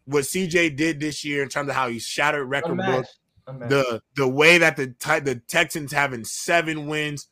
What 0.07 0.25
CJ 0.25 0.77
did 0.77 1.01
this 1.01 1.25
year 1.25 1.43
in 1.43 1.49
terms 1.49 1.69
of 1.69 1.75
how 1.77 1.89
he 1.89 1.99
shattered 1.99 2.49
record 2.49 2.79
books, 2.79 3.19
the 3.47 4.03
the 4.17 4.27
way 4.27 4.59
that 4.59 4.77
the 4.77 4.95
the 5.25 5.41
Texans 5.47 5.93
having 5.93 6.25
seven 6.25 6.87
wins 6.87 7.29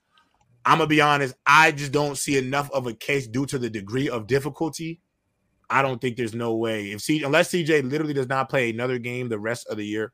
I'm 0.65 0.79
gonna 0.79 0.89
be 0.89 1.01
honest. 1.01 1.35
I 1.47 1.73
just 1.73 1.93
don't 1.93 2.17
see 2.17 2.39
enough 2.39 2.71
of 2.73 2.87
a 2.87 2.95
case 2.95 3.27
due 3.27 3.47
to 3.47 3.59
the 3.59 3.71
degree 3.71 4.09
of 4.09 4.27
difficulty. 4.27 5.01
I 5.71 5.83
don't 5.83 6.01
think 6.01 6.17
there's 6.17 6.35
no 6.35 6.55
way 6.55 6.93
if 6.93 7.01
C 7.01 7.23
unless 7.23 7.51
CJ 7.51 7.91
literally 7.91 8.15
does 8.15 8.29
not 8.29 8.49
play 8.49 8.71
another 8.71 8.99
game 8.99 9.29
the 9.29 9.39
rest 9.39 9.67
of 9.69 9.77
the 9.77 9.85
year. 9.85 10.13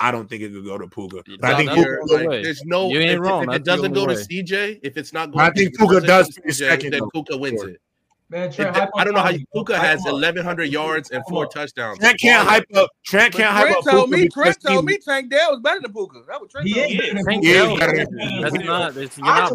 I 0.00 0.10
don't 0.10 0.28
think 0.28 0.42
it 0.42 0.52
could 0.52 0.64
go 0.64 0.78
to 0.78 0.88
Puka. 0.88 1.22
But 1.40 1.54
I 1.54 1.56
think 1.56 1.70
Puka, 1.72 2.14
like, 2.14 2.42
there's 2.42 2.64
no. 2.64 2.88
You 2.88 2.98
ain't 2.98 3.12
if, 3.12 3.20
wrong. 3.20 3.44
If, 3.44 3.50
if 3.50 3.54
it 3.56 3.64
doesn't 3.64 3.92
go 3.92 4.06
way. 4.06 4.16
to 4.16 4.20
CJ, 4.20 4.80
if 4.82 4.96
it's 4.96 5.12
not 5.12 5.30
going, 5.30 5.44
I 5.44 5.50
think 5.50 5.76
Puka 5.76 6.00
does 6.00 6.28
CJ, 6.30 6.54
second. 6.54 6.92
Then 6.92 7.08
Puka 7.12 7.36
wins 7.36 7.62
it. 7.62 7.80
Man, 8.32 8.50
Trent, 8.50 8.74
it, 8.74 8.88
I 8.96 9.04
don't 9.04 9.12
know 9.12 9.20
how 9.20 9.28
you, 9.28 9.44
Puka 9.52 9.78
has 9.78 10.00
1,100 10.04 10.64
yards 10.64 11.10
and 11.10 11.22
four 11.28 11.44
touchdowns. 11.48 11.98
Trent 11.98 12.18
can't 12.18 12.48
hype 12.48 12.64
up. 12.74 12.88
Trent 13.04 13.34
can't 13.34 13.54
hype 13.54 13.76
up. 13.76 13.84
Told 13.84 14.08
me, 14.08 14.26
Trent 14.26 14.56
told 14.58 14.86
me 14.86 14.96
Tank 14.96 15.30
Dell 15.30 15.50
was 15.50 15.60
better 15.60 15.80
than 15.80 15.92
Puka. 15.92 16.22
That 16.26 16.40
was 16.40 16.50
Trent. 16.50 16.66
He 16.66 16.80
is. 16.80 17.24
Tank 17.26 17.44
Dell. 17.44 17.76
That's 17.76 18.54
not. 18.54 18.94
That's 18.94 19.18
not. 19.18 19.50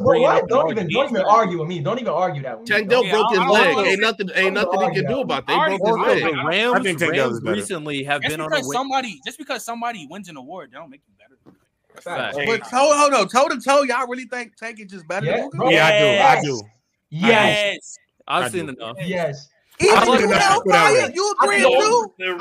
Don't 0.48 0.69
even 0.69 0.88
don't 0.89 1.10
even 1.10 1.24
argue 1.24 1.57
with 1.57 1.67
me. 1.67 1.79
Don't 1.79 2.00
even 2.00 2.13
argue 2.13 2.43
that. 2.43 2.67
Tank 2.67 2.88
Dell 2.88 3.01
broke 3.10 3.31
his 3.31 3.39
leg. 3.39 3.77
Ain't 3.88 4.00
nothing. 4.00 4.29
Ain't 4.36 4.53
nothing 4.53 4.79
he 4.79 5.01
can 5.01 5.12
do 5.12 5.22
about 5.22 5.48
that. 5.48 5.69
They 5.69 5.77
broke 5.77 5.98
his 5.98 6.07
leg. 6.07 6.36
The 6.36 6.43
Rams. 6.46 7.01
Rams 7.01 7.41
recently 7.41 8.03
have 8.03 8.22
been 8.22 8.39
on 8.39 8.53
a 8.53 8.63
somebody. 8.63 9.19
Just 9.25 9.39
because 9.39 9.65
somebody 9.65 10.05
wins 10.07 10.29
an 10.29 10.38
award, 10.38 10.72
don't 10.72 10.91
make 10.91 11.01
you 11.07 11.13
better. 11.17 12.46
But 12.46 12.69
toe, 12.69 12.96
hold 12.96 13.13
on, 13.15 13.27
toe 13.27 13.48
to 13.48 13.60
toe, 13.60 13.81
y'all 13.81 14.07
really 14.07 14.25
think 14.25 14.55
Tank 14.55 14.79
is 14.79 14.91
just 14.91 15.07
better 15.07 15.25
yeah, 15.25 15.38
than 15.38 15.50
Puka? 15.50 15.72
Yeah, 15.72 15.88
I 15.88 16.00
do. 16.00 16.05
I 16.22 16.41
do. 16.43 16.62
Yes. 17.10 17.98
I've 18.27 18.46
I 18.46 18.50
seen 18.50 18.65
do. 18.65 18.74
enough. 18.74 18.98
Yes. 19.00 19.50
Even 19.79 20.07
you 20.07 20.29
Hellfire, 20.31 21.12
you 21.13 21.36
agree 21.39 21.60
too? 21.60 22.13
Yo, 22.19 22.38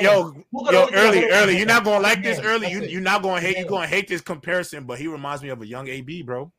yo, 0.00 0.70
yo, 0.70 0.88
early, 0.92 1.24
early. 1.24 1.58
You're 1.58 1.66
not 1.66 1.82
gonna 1.82 2.00
like 2.00 2.22
this 2.22 2.38
early. 2.38 2.70
You, 2.70 2.82
you're 2.82 3.00
not 3.00 3.22
gonna 3.22 3.40
hate. 3.40 3.58
You're 3.58 3.66
gonna 3.66 3.88
hate 3.88 4.06
this 4.06 4.20
comparison, 4.20 4.84
but 4.84 4.98
he 4.98 5.08
reminds 5.08 5.42
me 5.42 5.48
of 5.48 5.60
a 5.60 5.66
young 5.66 5.88
AB, 5.88 6.22
bro. 6.22 6.52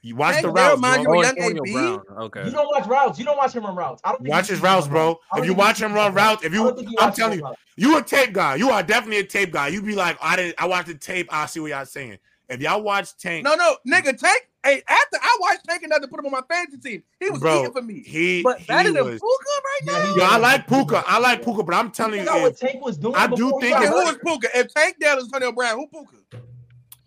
You 0.00 0.16
watch 0.16 0.42
the 0.42 0.50
routes, 0.50 0.80
bro. 0.80 0.94
You 1.00 1.22
young 1.22 1.38
AB? 1.38 1.98
Okay. 2.24 2.44
You 2.44 2.50
don't 2.50 2.66
watch 2.66 2.86
routes. 2.86 3.18
You 3.18 3.24
don't 3.24 3.36
watch 3.36 3.54
him 3.54 3.64
run 3.64 3.74
routes. 3.74 4.02
I 4.04 4.12
don't 4.12 4.28
watch 4.28 4.48
his 4.48 4.60
routes, 4.60 4.86
bro. 4.86 5.18
If 5.36 5.44
you 5.44 5.54
watch 5.54 5.80
him 5.80 5.92
run 5.92 6.14
routes, 6.14 6.44
if 6.44 6.52
you, 6.52 6.96
I'm 6.98 7.12
telling 7.12 7.40
you, 7.40 7.54
you 7.76 7.98
a 7.98 8.02
tape 8.02 8.32
guy. 8.32 8.56
You 8.56 8.70
are 8.70 8.82
definitely 8.82 9.18
a 9.18 9.24
tape 9.24 9.50
guy. 9.50 9.68
You 9.68 9.82
be 9.82 9.94
like, 9.94 10.16
I 10.22 10.36
didn't. 10.36 10.54
I 10.58 10.66
watched 10.66 10.88
the 10.88 10.94
tape. 10.94 11.28
I 11.30 11.46
see 11.46 11.60
what 11.60 11.70
y'all 11.70 11.86
saying. 11.86 12.18
If 12.48 12.60
y'all 12.60 12.82
watch 12.82 13.16
Tank, 13.16 13.44
no, 13.44 13.54
no, 13.54 13.76
nigga, 13.86 14.18
Tank. 14.18 14.48
Hey, 14.64 14.82
after 14.88 15.18
I 15.20 15.36
watched 15.40 15.64
Tank 15.68 15.82
enough 15.82 16.00
to 16.00 16.08
put 16.08 16.20
him 16.20 16.26
on 16.26 16.32
my 16.32 16.40
fantasy 16.48 16.78
team, 16.78 17.02
he 17.20 17.28
was 17.28 17.40
Bro, 17.40 17.60
eating 17.60 17.72
for 17.72 17.82
me. 17.82 18.02
He, 18.02 18.42
but 18.42 18.58
he 18.60 18.64
better 18.64 18.92
than 18.94 19.04
was, 19.04 19.20
Puka 19.20 19.44
right 19.62 20.06
now. 20.06 20.14
Yeah, 20.16 20.30
I 20.30 20.38
like 20.38 20.66
Puka. 20.66 21.04
I 21.06 21.18
like 21.18 21.44
Puka, 21.44 21.62
but 21.64 21.74
I'm 21.74 21.90
telling 21.90 22.20
you, 22.20 22.20
you 22.20 22.24
know 22.24 22.40
what 22.40 22.56
Tank 22.56 22.82
was 22.82 22.96
doing. 22.96 23.14
I 23.14 23.26
do 23.26 23.50
think. 23.60 23.76
If, 23.76 23.88
who 23.90 23.94
was 23.94 24.18
Puka? 24.24 24.48
If 24.54 24.72
Tank 24.72 24.96
Dell 24.98 25.18
is 25.18 25.24
Antonio 25.24 25.52
Brown, 25.52 25.76
who 25.76 25.86
Puka? 25.88 26.16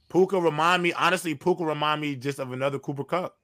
Puka 0.07 0.39
remind 0.39 0.83
me, 0.83 0.93
honestly, 0.93 1.33
Puka 1.33 1.65
remind 1.65 1.99
me 1.99 2.15
just 2.15 2.37
of 2.37 2.51
another 2.51 2.77
Cooper 2.77 3.03
Kupp. 3.03 3.35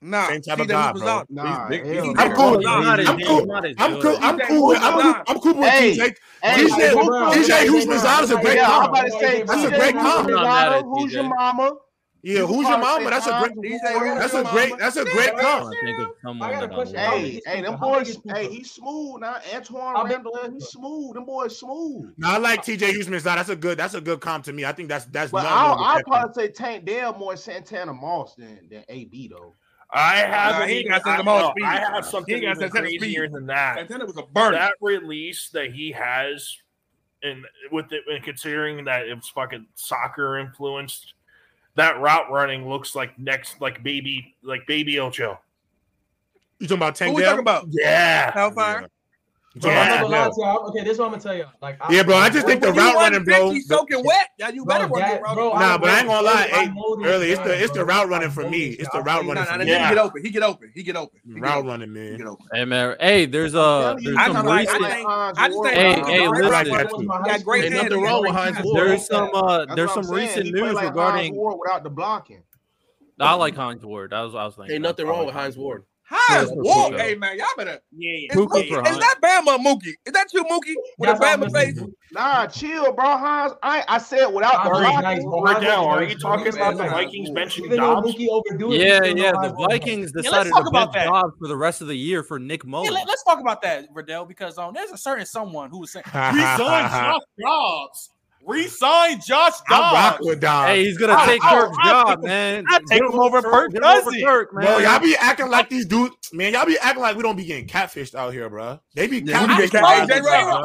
Nah, 0.00 0.28
same 0.28 0.40
type 0.40 0.60
of 0.60 0.68
guy, 0.68 0.92
bro. 0.92 1.24
Nah, 1.28 1.68
I'm 1.68 2.32
cool. 2.32 2.56
I'm 2.96 3.20
cool. 3.20 3.52
I'm 3.52 4.00
cool. 4.00 4.16
I'm 4.22 4.38
cool. 4.46 4.76
I'm 4.76 5.02
cool. 5.02 5.22
I'm 5.26 5.40
cool 5.40 5.54
with 5.54 5.72
TJ. 5.72 6.16
TJ, 6.42 6.92
TJ 7.34 7.66
Houshmandzadeh 7.66 8.22
is 8.22 8.30
a 8.30 8.40
great 8.40 8.62
comp. 8.62 8.94
That's 8.94 9.64
a 9.64 9.70
great 9.70 9.94
comp. 9.94 10.86
Who's 10.86 11.12
your 11.12 11.24
mama? 11.24 11.76
Yeah, 12.22 12.40
who's 12.40 12.68
your 12.68 12.78
mama? 12.78 13.10
That's 13.10 13.26
a 13.26 13.48
great. 13.54 13.80
That's 13.82 14.34
a 14.34 14.44
great. 14.44 14.78
That's 14.78 14.96
a 14.96 15.04
great 15.04 15.36
comp. 15.38 15.72
I 15.72 15.84
think 15.84 16.20
come 16.20 16.42
on. 16.42 16.86
Hey, 16.88 17.40
hey, 17.46 17.62
them 17.62 17.78
boys. 17.78 18.18
Hey, 18.26 18.48
he's 18.48 18.72
smooth 18.72 19.20
now. 19.20 19.36
Antwaan 19.50 20.08
Randle, 20.08 20.36
he's 20.52 20.68
smooth. 20.68 21.14
Them 21.14 21.24
boys 21.24 21.58
smooth. 21.58 22.12
No, 22.18 22.28
I 22.30 22.38
like 22.38 22.64
TJ 22.64 22.90
Houshmandzadeh. 22.92 23.22
That's 23.22 23.48
a 23.50 23.56
good. 23.56 23.78
That's 23.78 23.94
a 23.94 24.00
good 24.00 24.20
comp 24.20 24.44
to 24.46 24.52
me. 24.52 24.64
I 24.64 24.72
think 24.72 24.88
that's 24.88 25.04
that's. 25.06 25.30
But 25.30 25.46
I'll, 25.46 25.74
I'll 25.74 26.02
probably 26.02 26.34
say 26.34 26.52
Tank 26.52 26.84
Dell 26.84 27.14
more 27.14 27.36
Santana 27.36 27.92
Moss 27.92 28.34
than 28.34 28.68
than 28.68 28.84
AB 28.88 29.28
though. 29.28 29.54
I 29.90 30.16
have. 30.16 30.62
Uh, 30.62 30.66
he 30.66 30.84
got 30.84 31.06
I, 31.06 31.22
no, 31.22 31.54
I 31.64 31.78
have 31.78 32.04
something 32.04 32.34
he 32.34 32.40
got 32.42 32.56
even 32.56 32.70
crazier 32.70 33.26
speed. 33.26 33.32
than 33.32 33.46
that. 33.46 33.76
Santana 33.76 34.04
was 34.04 34.16
a 34.18 34.22
burn. 34.22 34.52
That 34.52 34.74
release 34.80 35.48
that 35.50 35.72
he 35.72 35.92
has, 35.92 36.56
and 37.22 37.44
with 37.72 37.92
it, 37.92 38.02
and 38.10 38.22
considering 38.22 38.84
that 38.84 39.06
it's 39.06 39.28
fucking 39.30 39.66
soccer 39.76 40.38
influenced, 40.38 41.14
that 41.78 42.00
route 42.00 42.30
running 42.30 42.68
looks 42.68 42.94
like 42.94 43.16
next, 43.18 43.60
like 43.60 43.82
baby, 43.82 44.34
like 44.42 44.66
baby 44.66 44.98
Ocho. 44.98 45.38
You 46.58 46.66
talking 46.66 46.78
about 46.78 46.96
Tank? 46.96 47.10
Who 47.10 47.16
we 47.16 47.22
talking 47.22 47.38
about? 47.38 47.66
Yeah, 47.70 48.32
Hellfire. 48.32 48.88
Yeah. 49.54 49.60
Bro, 50.00 50.10
yeah, 50.10 50.24
I'm 50.24 50.32
yeah. 50.38 50.54
Okay, 50.68 50.84
this 50.84 50.92
is 50.92 50.98
what 50.98 51.06
I'm 51.06 51.10
gonna 51.12 51.22
tell 51.22 51.34
you. 51.34 51.46
Like, 51.62 51.78
yeah, 51.90 52.02
bro. 52.02 52.16
I 52.16 52.28
just 52.28 52.46
think 52.46 52.60
the 52.60 52.72
route 52.72 52.94
running, 52.94 53.24
bro. 53.24 53.50
He's 53.50 53.66
soaking 53.66 54.04
wet. 54.04 54.28
Yeah, 54.38 54.50
you 54.50 54.64
better 54.64 54.86
bro, 54.86 54.98
that, 54.98 55.20
bro, 55.20 55.54
Nah, 55.54 55.78
but 55.78 55.90
I 55.90 55.98
ain't 56.00 56.08
gonna 56.08 56.26
lie. 56.26 56.48
Hey, 56.48 56.70
early, 57.04 57.30
it's 57.30 57.42
the 57.42 57.62
it's 57.62 57.72
the 57.72 57.84
route 57.84 58.08
running 58.08 58.30
for 58.30 58.48
me. 58.48 58.66
It's 58.66 58.90
the 58.90 59.02
route 59.02 59.26
running. 59.26 59.34
Nah, 59.34 59.56
nah, 59.56 59.64
yeah. 59.64 59.88
He 59.88 59.94
get 59.94 59.98
open. 59.98 60.22
He 60.22 60.30
get 60.30 60.42
open. 60.42 60.72
He 60.74 60.82
get 60.82 60.96
open. 60.96 61.20
Route 61.26 61.64
running, 61.64 61.92
man. 61.92 62.36
Hey, 62.52 62.64
man. 62.64 62.96
Hey, 63.00 63.26
there's 63.26 63.54
a 63.54 63.96
there's 64.02 64.16
some 64.26 64.46
recent. 64.46 64.84
I 64.84 65.48
just 65.48 65.62
think. 65.62 65.78
Hey, 65.78 66.02
hey, 66.02 66.28
listen. 66.28 66.96
Got 67.24 67.44
great. 67.44 67.72
Nothing 67.72 68.02
wrong 68.02 68.22
with 68.22 68.32
Hines 68.32 68.58
Ward. 68.62 68.88
There's 68.88 69.06
some 69.06 69.30
uh, 69.32 69.66
there's 69.74 69.92
some 69.92 70.10
recent 70.10 70.52
news 70.52 70.80
regarding 70.80 71.34
without 71.34 71.82
the 71.82 71.90
blocking. 71.90 72.42
I 73.20 73.34
like 73.34 73.56
Hines 73.56 73.84
Ward. 73.84 74.12
That 74.12 74.20
was 74.20 74.34
what 74.34 74.40
I 74.40 74.46
was 74.46 74.54
thinking. 74.54 74.74
Hey, 74.74 74.78
nothing 74.78 75.06
wrong 75.06 75.26
with 75.26 75.34
Hines 75.34 75.56
Ward. 75.56 75.84
Hines 76.10 76.50
Ward, 76.52 76.98
hey 76.98 77.14
man, 77.16 77.36
y'all 77.36 77.46
better. 77.56 77.80
Yeah, 77.92 78.12
yeah. 78.12 78.32
Is, 78.32 78.36
Mookie, 78.38 78.88
is 78.88 78.98
that 78.98 79.16
Bama 79.22 79.58
Mookie? 79.58 79.94
Is 80.06 80.12
that 80.12 80.28
you, 80.32 80.42
Mookie, 80.44 80.74
with 80.96 81.10
That's 81.10 81.20
a 81.20 81.22
Bama 81.22 81.52
face? 81.52 81.78
Nah, 82.12 82.46
chill, 82.46 82.94
bro. 82.94 83.18
Hines, 83.18 83.52
I 83.62 83.84
I 83.88 83.98
said 83.98 84.26
without 84.28 84.64
the 84.64 85.00
nice, 85.00 85.22
Riddell, 85.22 85.84
are 85.84 86.02
you 86.02 86.18
talking 86.18 86.54
about 86.54 86.78
the 86.78 86.84
Vikings 86.84 87.30
benching 87.30 87.76
Dobbs? 87.76 88.14
Yeah, 88.18 89.04
yeah. 89.04 89.32
The 89.32 89.54
Vikings 89.68 90.12
decided 90.12 90.50
to 90.54 90.70
bench 90.70 90.92
Dobbs 90.94 91.34
for 91.38 91.48
the 91.48 91.56
rest 91.56 91.82
of 91.82 91.88
the 91.88 91.96
year 91.96 92.22
for 92.22 92.38
Nick 92.38 92.64
Mullens. 92.64 92.90
Yeah, 92.90 93.00
let, 93.04 93.08
us 93.08 93.22
talk 93.24 93.40
about 93.40 93.60
that, 93.62 93.88
Riddell, 93.92 94.24
because 94.24 94.56
um, 94.56 94.72
there's 94.72 94.90
a 94.90 94.96
certain 94.96 95.26
someone 95.26 95.68
who 95.68 95.80
was 95.80 95.92
saying 95.92 96.04
we 96.06 96.10
signed 96.12 96.90
Josh 96.90 97.20
Dobbs. 97.38 98.10
Resign 98.48 99.20
Josh 99.20 99.52
Dobbs. 99.68 99.68
I 99.68 99.92
rock 99.92 100.20
with 100.20 100.40
Dobbs. 100.40 100.70
Hey, 100.70 100.84
he's 100.84 100.96
gonna 100.96 101.22
take 101.26 101.44
I, 101.44 101.54
Kirk's 101.54 101.76
I, 101.82 101.88
job, 101.88 102.20
I, 102.22 102.26
man. 102.26 102.64
I 102.66 102.80
take 102.88 103.02
him 103.02 103.20
over 103.20 103.42
Kirk 103.42 103.74
Cousins. 103.74 104.22
Kirk, 104.24 104.54
man. 104.54 104.64
Bro, 104.64 104.78
y'all 104.78 105.00
be 105.00 105.14
acting 105.16 105.50
like 105.50 105.68
these 105.68 105.84
dudes, 105.84 106.14
man. 106.32 106.54
Y'all 106.54 106.64
be 106.64 106.78
acting 106.78 107.02
like 107.02 107.14
we 107.14 107.22
don't 107.22 107.36
be 107.36 107.44
getting 107.44 107.66
catfished 107.66 108.14
out 108.14 108.32
here, 108.32 108.48
bro. 108.48 108.80
They 108.94 109.06
be 109.06 109.18
yeah, 109.18 109.46
catfished, 109.46 109.72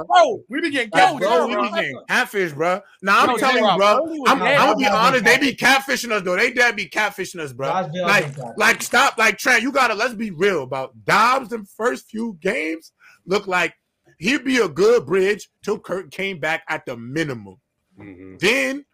bro. 0.08 0.44
We 0.48 0.62
be 0.62 0.72
getting 0.72 0.92
catfished, 0.92 1.20
bro. 1.20 1.48
We 1.48 1.56
be 1.56 1.70
getting 1.76 2.00
catfished, 2.10 2.56
bro. 2.56 2.82
Now 3.02 3.26
I'm 3.26 3.38
telling 3.38 3.66
you, 3.66 3.78
bro. 3.78 4.26
I'm, 4.28 4.42
I'm 4.42 4.56
gonna 4.56 4.76
be 4.78 4.88
honest. 4.88 5.26
They 5.26 5.38
be 5.38 5.54
catfishing 5.54 6.12
us, 6.12 6.24
though. 6.24 6.38
They 6.38 6.54
dad 6.54 6.78
be 6.78 6.88
catfishing 6.88 7.42
us, 7.42 7.52
bro. 7.52 7.90
Like, 7.94 8.34
like 8.58 8.82
stop, 8.82 9.18
like 9.18 9.38
Trent. 9.38 9.62
You 9.62 9.74
gotta 9.74 9.94
let's 9.94 10.14
be 10.14 10.32
real 10.32 10.64
about 10.64 10.94
Dobbs. 11.04 11.50
The 11.50 11.66
first 11.76 12.10
few 12.10 12.38
games 12.42 12.94
look 13.26 13.46
like 13.46 13.74
he'd 14.20 14.46
be 14.46 14.60
a 14.60 14.70
good 14.70 15.06
bridge 15.06 15.50
till 15.64 15.80
Kirk 15.80 16.12
came 16.12 16.40
back 16.40 16.64
at 16.70 16.86
the 16.86 16.96
minimum. 16.96 17.58
Mm-hmm. 18.00 18.38
Then 18.38 18.86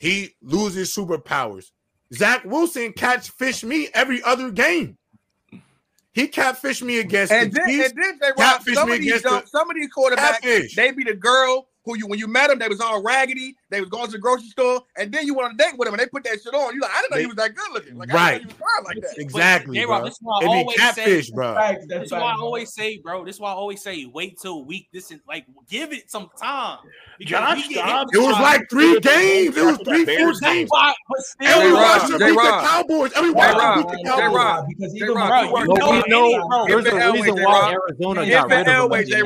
he 0.00 0.34
loses 0.42 0.94
superpowers. 0.94 1.66
Zach 2.14 2.44
Wilson 2.44 2.92
catfish 2.92 3.64
me 3.64 3.88
every 3.92 4.22
other 4.22 4.50
game. 4.50 4.96
He 6.12 6.26
catfish 6.26 6.82
me 6.82 6.98
against 6.98 7.32
and 7.32 7.52
the 7.52 7.60
then, 7.60 7.68
Chiefs, 7.68 7.90
and 7.90 7.98
then 8.02 8.18
they 8.20 8.32
catfish 8.32 8.74
some, 8.74 8.90
of 8.90 8.98
these, 8.98 9.22
the, 9.22 9.44
some 9.46 9.70
of 9.70 9.76
these 9.76 9.88
quarterbacks, 9.96 10.40
catfish. 10.40 10.74
they 10.74 10.90
be 10.90 11.04
the 11.04 11.14
girl 11.14 11.68
who 11.84 11.96
you 11.96 12.06
when 12.06 12.18
you 12.18 12.26
met 12.26 12.48
them, 12.48 12.58
they 12.58 12.68
was 12.68 12.80
all 12.80 13.02
raggedy. 13.02 13.54
They 13.70 13.80
was 13.80 13.90
going 13.90 14.06
to 14.06 14.12
the 14.12 14.18
grocery 14.18 14.48
store, 14.48 14.82
and 14.96 15.12
then 15.12 15.26
you 15.26 15.34
went 15.34 15.50
on 15.50 15.54
a 15.54 15.58
date 15.58 15.76
with 15.76 15.86
them, 15.86 15.94
and 15.94 16.00
they 16.00 16.06
put 16.06 16.24
that 16.24 16.40
shit 16.42 16.54
on. 16.54 16.74
You 16.74 16.80
like, 16.80 16.90
I 16.90 17.02
didn't 17.02 17.10
know 17.10 17.16
they, 17.16 17.22
he 17.22 17.26
was 17.26 17.36
that 17.36 17.54
good 17.54 17.72
looking. 17.72 17.98
Like, 17.98 18.12
right? 18.12 18.42
like 18.84 19.00
that. 19.02 19.18
Exactly, 19.18 19.84
bro. 19.84 20.04
This 20.04 20.14
is 20.14 20.20
why 20.22 20.40
I 20.42 20.46
always 20.46 20.76
catfish, 20.76 21.26
say, 21.28 21.34
bro. 21.34 21.54
This 21.86 22.06
is 22.06 22.12
why 22.12 22.18
I 22.18 22.34
always 22.34 22.72
say, 22.72 22.98
bro. 22.98 23.24
This 23.24 23.36
is 23.36 23.40
why 23.40 23.50
I 23.50 23.54
always 23.54 23.82
say, 23.82 24.06
wait 24.06 24.38
till 24.40 24.64
week. 24.64 24.88
This 24.92 25.10
is 25.10 25.20
like, 25.28 25.44
give 25.68 25.92
it 25.92 26.10
some 26.10 26.30
time. 26.40 26.78
Josh 27.20 27.68
Dobbs. 27.68 28.10
It 28.14 28.18
was 28.18 28.40
like 28.40 28.70
three 28.70 29.00
games. 29.00 29.56
It 29.56 29.64
was 29.64 29.78
three, 29.84 30.04
four 30.04 30.32
games. 30.40 30.70
And 31.40 31.62
we 31.64 31.72
watched 31.72 32.08
them 32.08 32.18
beat 32.18 32.36
the 32.36 32.60
Cowboys. 32.64 33.12
And 33.14 33.24
we 33.26 33.30
watched 33.32 33.58
them 33.58 33.82
beat 33.82 33.88
the 33.90 34.02
Cowboys. 34.08 34.64
Because 34.68 34.94
even 34.96 35.14
we 35.14 36.02
know 36.08 36.66
there's 36.66 36.86
a 36.86 37.12
reason 37.12 37.42
why 37.42 37.72
Arizona 37.72 38.26
got 38.28 38.50
rid 38.50 38.68
of 38.68 38.92
him. 38.92 39.06
J. 39.06 39.22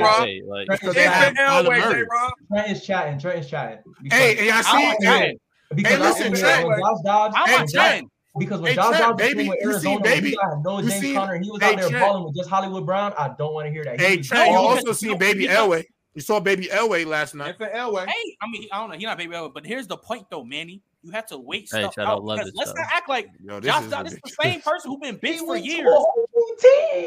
Elway, 1.42 1.81
J. 1.81 2.05
Trent 2.48 2.70
is 2.70 2.85
chatting. 2.85 3.18
Trent 3.18 3.38
is 3.40 3.48
chatting. 3.48 3.78
Hey, 4.11 4.32
hey, 4.37 4.51
I 4.51 4.62
see 4.62 5.07
it. 5.09 5.40
Because 5.75 5.92
hey, 5.92 5.99
listen, 5.99 6.35
Trent. 6.35 6.68
Josh 6.68 6.99
Dobbs, 7.05 7.37
hey, 7.47 7.66
Trent. 7.66 8.09
Because 8.38 8.61
when 8.61 8.71
hey, 8.71 8.77
Josh 8.77 8.99
Dobbs 8.99 9.18
baby, 9.18 9.49
with 9.49 9.59
Arizona, 9.62 9.97
see, 9.97 10.03
baby, 10.03 10.37
had 10.40 10.62
no 10.62 10.81
James 10.81 10.95
see, 11.01 11.14
Conner, 11.14 11.38
he 11.38 11.51
was 11.51 11.62
hey, 11.62 11.73
out 11.73 11.77
there 11.81 11.88
Trent. 11.90 12.05
balling 12.05 12.25
with 12.25 12.37
just 12.37 12.49
Hollywood 12.49 12.87
Brown. 12.87 13.12
I 13.18 13.35
don't 13.37 13.53
want 13.53 13.66
to 13.66 13.73
hear 13.73 13.85
that. 13.85 14.01
Hey, 14.01 14.18
Trent, 14.18 14.51
you 14.51 14.57
also 14.57 14.92
see 14.92 15.14
Baby 15.14 15.47
Elway. 15.47 15.85
You 16.14 16.21
saw 16.21 16.40
Baby 16.40 16.66
Elway 16.66 17.07
last 17.07 17.35
night. 17.35 17.57
For 17.57 17.66
Elway. 17.66 18.07
Hey, 18.07 18.37
I 18.42 18.51
mean, 18.51 18.68
I 18.71 18.81
don't 18.81 18.90
know. 18.90 18.97
He's 18.97 19.05
not 19.05 19.18
Baby 19.18 19.35
Elway, 19.35 19.53
but 19.53 19.66
here's 19.66 19.87
the 19.87 19.97
point, 19.97 20.27
though, 20.31 20.45
Manny. 20.45 20.83
You 21.03 21.11
have 21.11 21.27
to 21.27 21.38
wait 21.38 21.68
hey, 21.73 21.81
stuff 21.81 21.99
out 21.99 22.25
because 22.25 22.53
let's 22.55 22.71
stuff. 22.71 22.79
not 22.79 22.97
act 22.97 23.09
like 23.09 23.29
Yo, 23.42 23.59
this 23.59 23.73
Josh 23.73 23.87
Dobbs 23.88 24.12
is 24.12 24.21
the 24.23 24.33
same 24.40 24.61
person 24.61 24.92
who's 24.92 25.01
been 25.01 25.18
bitch 25.18 25.38
for 25.38 25.57
years. 25.57 25.88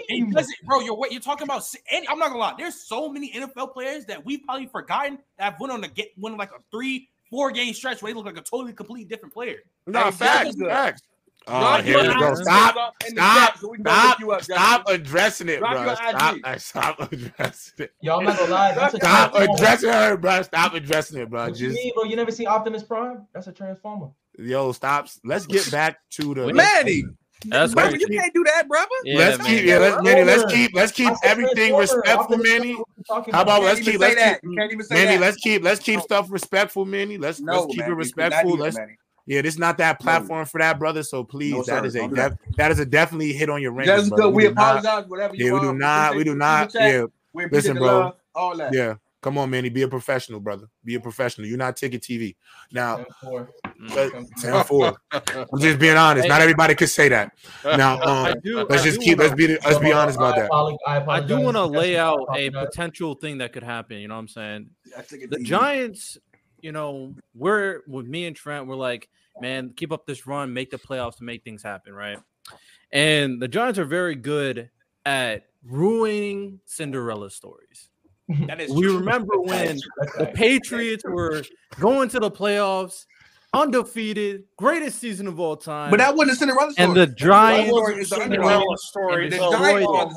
Team. 0.10 0.34
bro, 0.66 0.82
you're 0.82 0.98
you're 1.10 1.22
talking 1.22 1.46
about. 1.46 1.64
Any, 1.90 2.06
I'm 2.10 2.20
not 2.20 2.28
gonna 2.28 2.40
lie. 2.40 2.56
There's 2.58 2.76
so 2.76 3.08
many 3.08 3.32
NFL 3.32 3.72
players 3.72 4.06
that 4.06 4.26
we've 4.26 4.44
probably 4.44 4.66
forgotten 4.66 5.20
that 5.38 5.44
have 5.46 5.60
went 5.62 5.72
on 5.72 5.82
to 5.82 5.88
get 5.88 6.10
went 6.18 6.38
like 6.38 6.52
a 6.52 6.62
three, 6.72 7.08
four 7.30 7.52
game 7.52 7.74
stretch 7.74 8.02
where 8.02 8.10
he 8.10 8.14
looked 8.14 8.28
like 8.28 8.38
a 8.38 8.42
totally 8.42 8.74
complete 8.74 9.08
different 9.10 9.34
player. 9.34 9.60
No, 9.88 10.12
facts, 10.12 10.56
facts. 10.60 11.02
Oh, 11.48 11.80
here 11.82 12.02
we 12.02 12.08
go. 12.20 12.34
Stop, 12.34 12.96
stop, 13.06 13.58
stop, 13.58 14.42
stop 14.42 14.90
addressing 14.90 15.50
it, 15.50 15.60
bro. 15.60 15.94
Stop, 15.94 16.60
stop 16.60 17.12
addressing 17.12 17.86
it. 17.86 17.94
Y'all 18.02 18.22
not 18.22 18.40
gonna 18.40 18.52
lie. 18.52 18.74
That's 18.74 18.96
stop 18.96 19.36
addressing 19.36 19.92
her, 19.92 20.18
bro. 20.18 20.42
Stop 20.42 20.74
addressing 20.74 21.20
it, 21.20 21.30
bro. 21.30 21.46
What 21.46 21.54
Just, 21.54 21.78
you 21.78 21.84
mean, 21.84 21.94
bro? 21.94 22.06
You 22.06 22.16
never 22.16 22.32
seen 22.32 22.48
Optimus 22.48 22.84
Prime? 22.84 23.28
That's 23.34 23.46
a 23.46 23.52
transformer. 23.52 24.10
Yo, 24.40 24.72
stop. 24.72 25.08
Let's 25.24 25.46
get 25.46 25.70
back 25.72 26.00
to 26.12 26.34
the 26.34 26.52
Manny. 26.52 27.04
That's 27.48 27.74
brother, 27.76 27.98
you 27.98 28.08
can't 28.08 28.34
do 28.34 28.44
that, 28.46 28.68
brother. 28.68 28.90
Yeah, 29.04 29.18
let's 29.20 29.38
man. 29.38 29.48
keep, 29.48 29.66
yeah, 29.66 29.78
let's, 29.78 30.04
Manny, 30.04 30.24
let's 30.24 30.52
keep, 30.52 30.74
let's 30.74 30.92
keep 30.92 31.14
everything 31.22 31.76
respectful, 31.76 32.38
Manny. 32.38 32.78
How 33.08 33.42
about 33.42 33.62
let's 33.62 33.82
keep, 33.82 34.00
let's 34.00 34.16
keep, 34.42 34.90
Manny, 34.90 35.18
let's 35.18 35.38
keep, 35.38 35.64
let's 35.64 35.80
keep 35.80 36.02
stuff 36.02 36.28
respectful, 36.30 36.86
Manny. 36.86 37.18
Let's 37.18 37.40
no, 37.40 37.62
let's 37.62 37.66
keep 37.68 37.80
man, 37.82 37.92
it 37.92 37.96
respectful. 37.96 38.58
Let's, 38.58 38.78
yeah, 39.28 39.42
this 39.42 39.56
is 39.56 39.60
not 39.60 39.78
that 39.78 40.00
platform 40.00 40.40
no. 40.40 40.46
for 40.46 40.60
that, 40.60 40.80
brother. 40.80 41.04
So 41.04 41.24
please, 41.24 41.54
no, 41.54 41.64
that 41.64 41.86
is 41.86 41.96
a 41.96 42.08
def, 42.08 42.34
that 42.58 42.72
is 42.72 42.80
a 42.80 42.86
definitely 42.86 43.34
hit 43.34 43.50
on 43.50 43.62
your 43.62 43.72
range. 43.74 44.12
We, 44.12 44.28
we 44.28 44.46
apologize, 44.48 44.84
not, 44.84 45.10
whatever 45.10 45.36
you 45.36 45.46
Yeah, 45.46 45.54
we 45.54 45.60
do 45.60 45.74
not, 45.74 46.16
we 46.16 46.24
do 46.24 46.36
not. 46.36 46.74
Yeah, 46.74 47.06
listen, 47.34 47.78
bro. 47.78 48.16
All 48.34 48.58
that. 48.58 48.74
Yeah. 48.74 48.96
Come 49.26 49.40
on, 49.40 49.50
Manny. 49.50 49.70
Be 49.70 49.82
a 49.82 49.88
professional, 49.88 50.40
brother. 50.40 50.68
Be 50.84 50.94
a 50.94 51.00
professional. 51.00 51.48
You're 51.48 51.58
not 51.58 51.76
ticket 51.76 52.04
TV. 52.04 52.36
Now, 52.72 53.04
10 53.90 54.64
4. 54.66 54.98
I'm 55.12 55.60
just 55.60 55.80
being 55.80 55.98
honest. 55.98 56.28
Not 56.28 56.42
everybody 56.42 56.76
could 56.76 56.90
say 56.90 57.10
that. 57.10 57.32
Now, 57.64 58.00
um, 58.04 58.36
do, 58.44 58.68
let's 58.70 58.84
just 58.84 59.02
keep, 59.02 59.18
let's 59.18 59.34
be, 59.34 59.48
let's 59.48 59.80
be 59.80 59.92
honest 59.92 60.20
about 60.20 60.36
that. 60.36 60.52
I 61.08 61.22
do 61.22 61.40
want 61.40 61.58
to 61.58 61.66
lay 61.66 61.98
out 61.98 62.20
a 62.36 62.52
potential 62.52 63.16
thing 63.16 63.40
that 63.40 63.52
could 63.52 63.64
happen. 63.64 63.98
You 63.98 64.10
know 64.10 64.14
what 64.14 64.20
I'm 64.20 64.28
saying? 64.28 64.70
The 65.10 65.40
Giants, 65.42 66.20
you 66.62 66.72
know, 66.72 67.16
we're 67.34 67.82
with 67.88 68.06
me 68.06 68.28
and 68.28 68.36
Trent, 68.36 68.68
we're 68.68 68.76
like, 68.76 69.10
man, 69.42 69.74
keep 69.76 69.92
up 69.92 70.06
this 70.06 70.28
run, 70.28 70.54
make 70.54 70.70
the 70.70 70.78
playoffs 70.78 71.18
to 71.18 71.24
make 71.24 71.44
things 71.44 71.64
happen, 71.64 71.96
right? 71.96 72.20
And 72.92 73.42
the 73.42 73.48
Giants 73.48 73.80
are 73.80 73.86
very 73.86 74.14
good 74.14 74.70
at 75.04 75.48
ruining 75.64 76.60
Cinderella 76.66 77.32
stories. 77.32 77.90
That 78.48 78.60
is 78.60 78.72
we 78.72 78.84
true. 78.84 79.00
remember 79.00 79.40
when 79.40 79.78
the 80.18 80.32
Patriots 80.34 81.04
were 81.06 81.44
going 81.80 82.10
to 82.10 82.20
the 82.20 82.32
playoffs, 82.32 83.06
undefeated, 83.54 84.44
greatest 84.58 85.00
season 85.00 85.28
of 85.28 85.40
all 85.40 85.56
time. 85.56 85.92
But 85.92 85.98
that 85.98 86.16
wasn't 86.16 86.38
a 86.38 86.40
Cinderella 86.40 86.72
story. 86.72 86.88
And 86.88 86.98
the 86.98 87.08
Giants 87.08 87.90
is 88.00 88.10
the 88.10 88.16
Cinderella 88.16 88.78
story. 88.78 89.30
The 89.30 89.38
Giants 89.38 90.16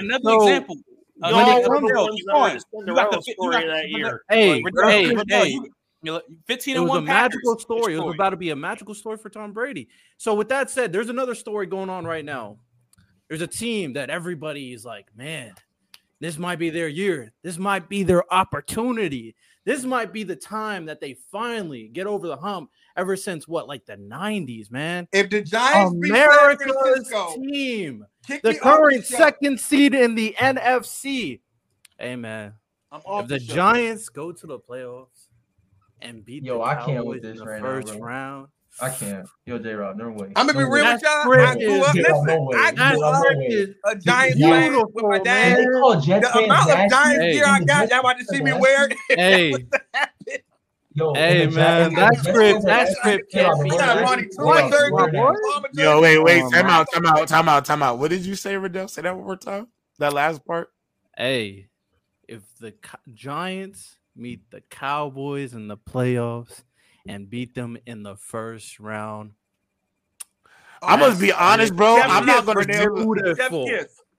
another 0.00 0.20
no, 0.24 0.42
example. 0.42 0.76
Uh, 1.22 1.28
you 1.28 2.94
got 2.94 3.12
the 3.12 3.22
story 3.22 3.66
that 3.66 3.88
year. 3.88 4.24
Hey, 4.28 4.62
hey, 4.84 5.14
hey. 5.28 5.58
15 6.46 6.76
it 6.76 6.80
was 6.80 6.90
a 6.90 7.02
Packers. 7.02 7.06
magical 7.06 7.58
story. 7.58 7.94
It 7.94 7.98
was 7.98 8.14
about 8.14 8.30
to 8.30 8.36
be 8.36 8.50
a 8.50 8.56
magical 8.56 8.94
story 8.94 9.16
for 9.16 9.30
Tom 9.30 9.52
Brady. 9.52 9.88
So, 10.18 10.34
with 10.34 10.48
that 10.50 10.70
said, 10.70 10.92
there's 10.92 11.08
another 11.08 11.34
story 11.34 11.66
going 11.66 11.88
on 11.88 12.04
right 12.04 12.24
now. 12.24 12.58
There's 13.28 13.40
a 13.40 13.46
team 13.46 13.94
that 13.94 14.10
everybody 14.10 14.72
is 14.72 14.84
like, 14.84 15.06
man, 15.16 15.54
this 16.24 16.38
might 16.38 16.58
be 16.58 16.70
their 16.70 16.88
year. 16.88 17.34
This 17.42 17.58
might 17.58 17.86
be 17.86 18.02
their 18.02 18.24
opportunity. 18.32 19.36
This 19.66 19.84
might 19.84 20.10
be 20.10 20.22
the 20.22 20.34
time 20.34 20.86
that 20.86 20.98
they 20.98 21.18
finally 21.30 21.88
get 21.88 22.06
over 22.06 22.26
the 22.26 22.36
hump 22.38 22.70
ever 22.96 23.14
since 23.14 23.46
what, 23.46 23.68
like 23.68 23.84
the 23.84 23.98
90s, 23.98 24.70
man. 24.70 25.06
If 25.12 25.28
the 25.28 25.42
Giants 25.42 25.92
America's 25.92 27.12
team, 27.34 28.06
the 28.42 28.54
current 28.54 29.04
second 29.04 29.60
seed 29.60 29.94
in 29.94 30.14
the 30.14 30.34
NFC. 30.38 31.40
Hey 31.98 32.16
man, 32.16 32.54
if 32.90 33.28
the, 33.28 33.34
the 33.34 33.38
Giants 33.38 34.08
go 34.08 34.32
to 34.32 34.46
the 34.46 34.58
playoffs 34.58 35.28
and 36.00 36.24
beat 36.24 36.42
Yo, 36.42 36.56
the 36.56 36.64
I 36.64 36.86
can't 36.86 37.04
with 37.04 37.20
this 37.20 37.32
in 37.32 37.44
the 37.44 37.44
right 37.44 37.60
first 37.60 37.92
now, 37.92 38.00
round, 38.00 38.48
I 38.80 38.90
can't. 38.90 39.28
Yo, 39.46 39.58
J 39.58 39.72
Rob, 39.74 39.96
no 39.96 40.10
way. 40.10 40.32
I'm 40.34 40.46
gonna 40.46 40.58
be 40.58 40.64
real 40.64 40.84
with 40.84 41.02
y'all. 41.02 41.32
I 41.32 41.54
grew 41.54 41.80
up. 41.82 41.94
Listen, 41.94 42.24
no 42.26 42.50
I 42.54 42.72
grew 42.72 43.04
up 43.04 43.24
a 43.84 43.96
Giants 43.96 44.40
fan 44.40 44.82
with 44.92 45.04
my 45.04 45.18
dad. 45.18 45.58
The 45.58 46.42
amount 46.44 46.70
of 46.70 46.90
Giants 46.90 47.22
hey. 47.22 47.32
gear 47.32 47.44
I 47.46 47.60
got, 47.60 47.90
y'all 47.90 48.00
about 48.00 48.18
to 48.18 48.24
see 48.24 48.42
me 48.42 48.52
wear. 48.52 48.88
Hey. 49.10 49.54
Yo, 50.96 51.12
hey 51.14 51.48
man, 51.48 51.92
that 51.94 52.16
script, 52.18 52.64
that 52.66 52.88
script 52.88 53.32
can't 53.32 53.62
be. 53.64 53.70
Yo, 55.82 56.00
wait, 56.00 56.18
wait, 56.18 56.42
oh, 56.42 56.50
time 56.50 56.66
out, 56.66 56.86
time 56.92 57.06
out, 57.06 57.26
time 57.26 57.48
out, 57.48 57.64
time 57.64 57.82
out. 57.82 57.98
What 57.98 58.10
did 58.10 58.24
you 58.24 58.36
say, 58.36 58.56
Riddell? 58.56 58.86
Say 58.86 59.02
that 59.02 59.16
one 59.16 59.24
more 59.24 59.36
time. 59.36 59.66
That 59.98 60.12
last 60.12 60.44
part. 60.44 60.68
Hey, 61.16 61.68
if 62.28 62.42
the 62.60 62.74
Giants 63.12 63.96
meet 64.14 64.48
the 64.50 64.60
Cowboys 64.60 65.52
in 65.54 65.66
the 65.66 65.76
playoffs, 65.76 66.62
and 67.06 67.28
beat 67.28 67.54
them 67.54 67.76
in 67.86 68.02
the 68.02 68.16
first 68.16 68.80
round. 68.80 69.32
I 70.82 70.96
must 70.96 71.20
be 71.20 71.32
honest, 71.32 71.74
bro. 71.74 72.00
I'm 72.00 72.26
not 72.26 72.46
gonna 72.46 72.64
do 72.64 73.14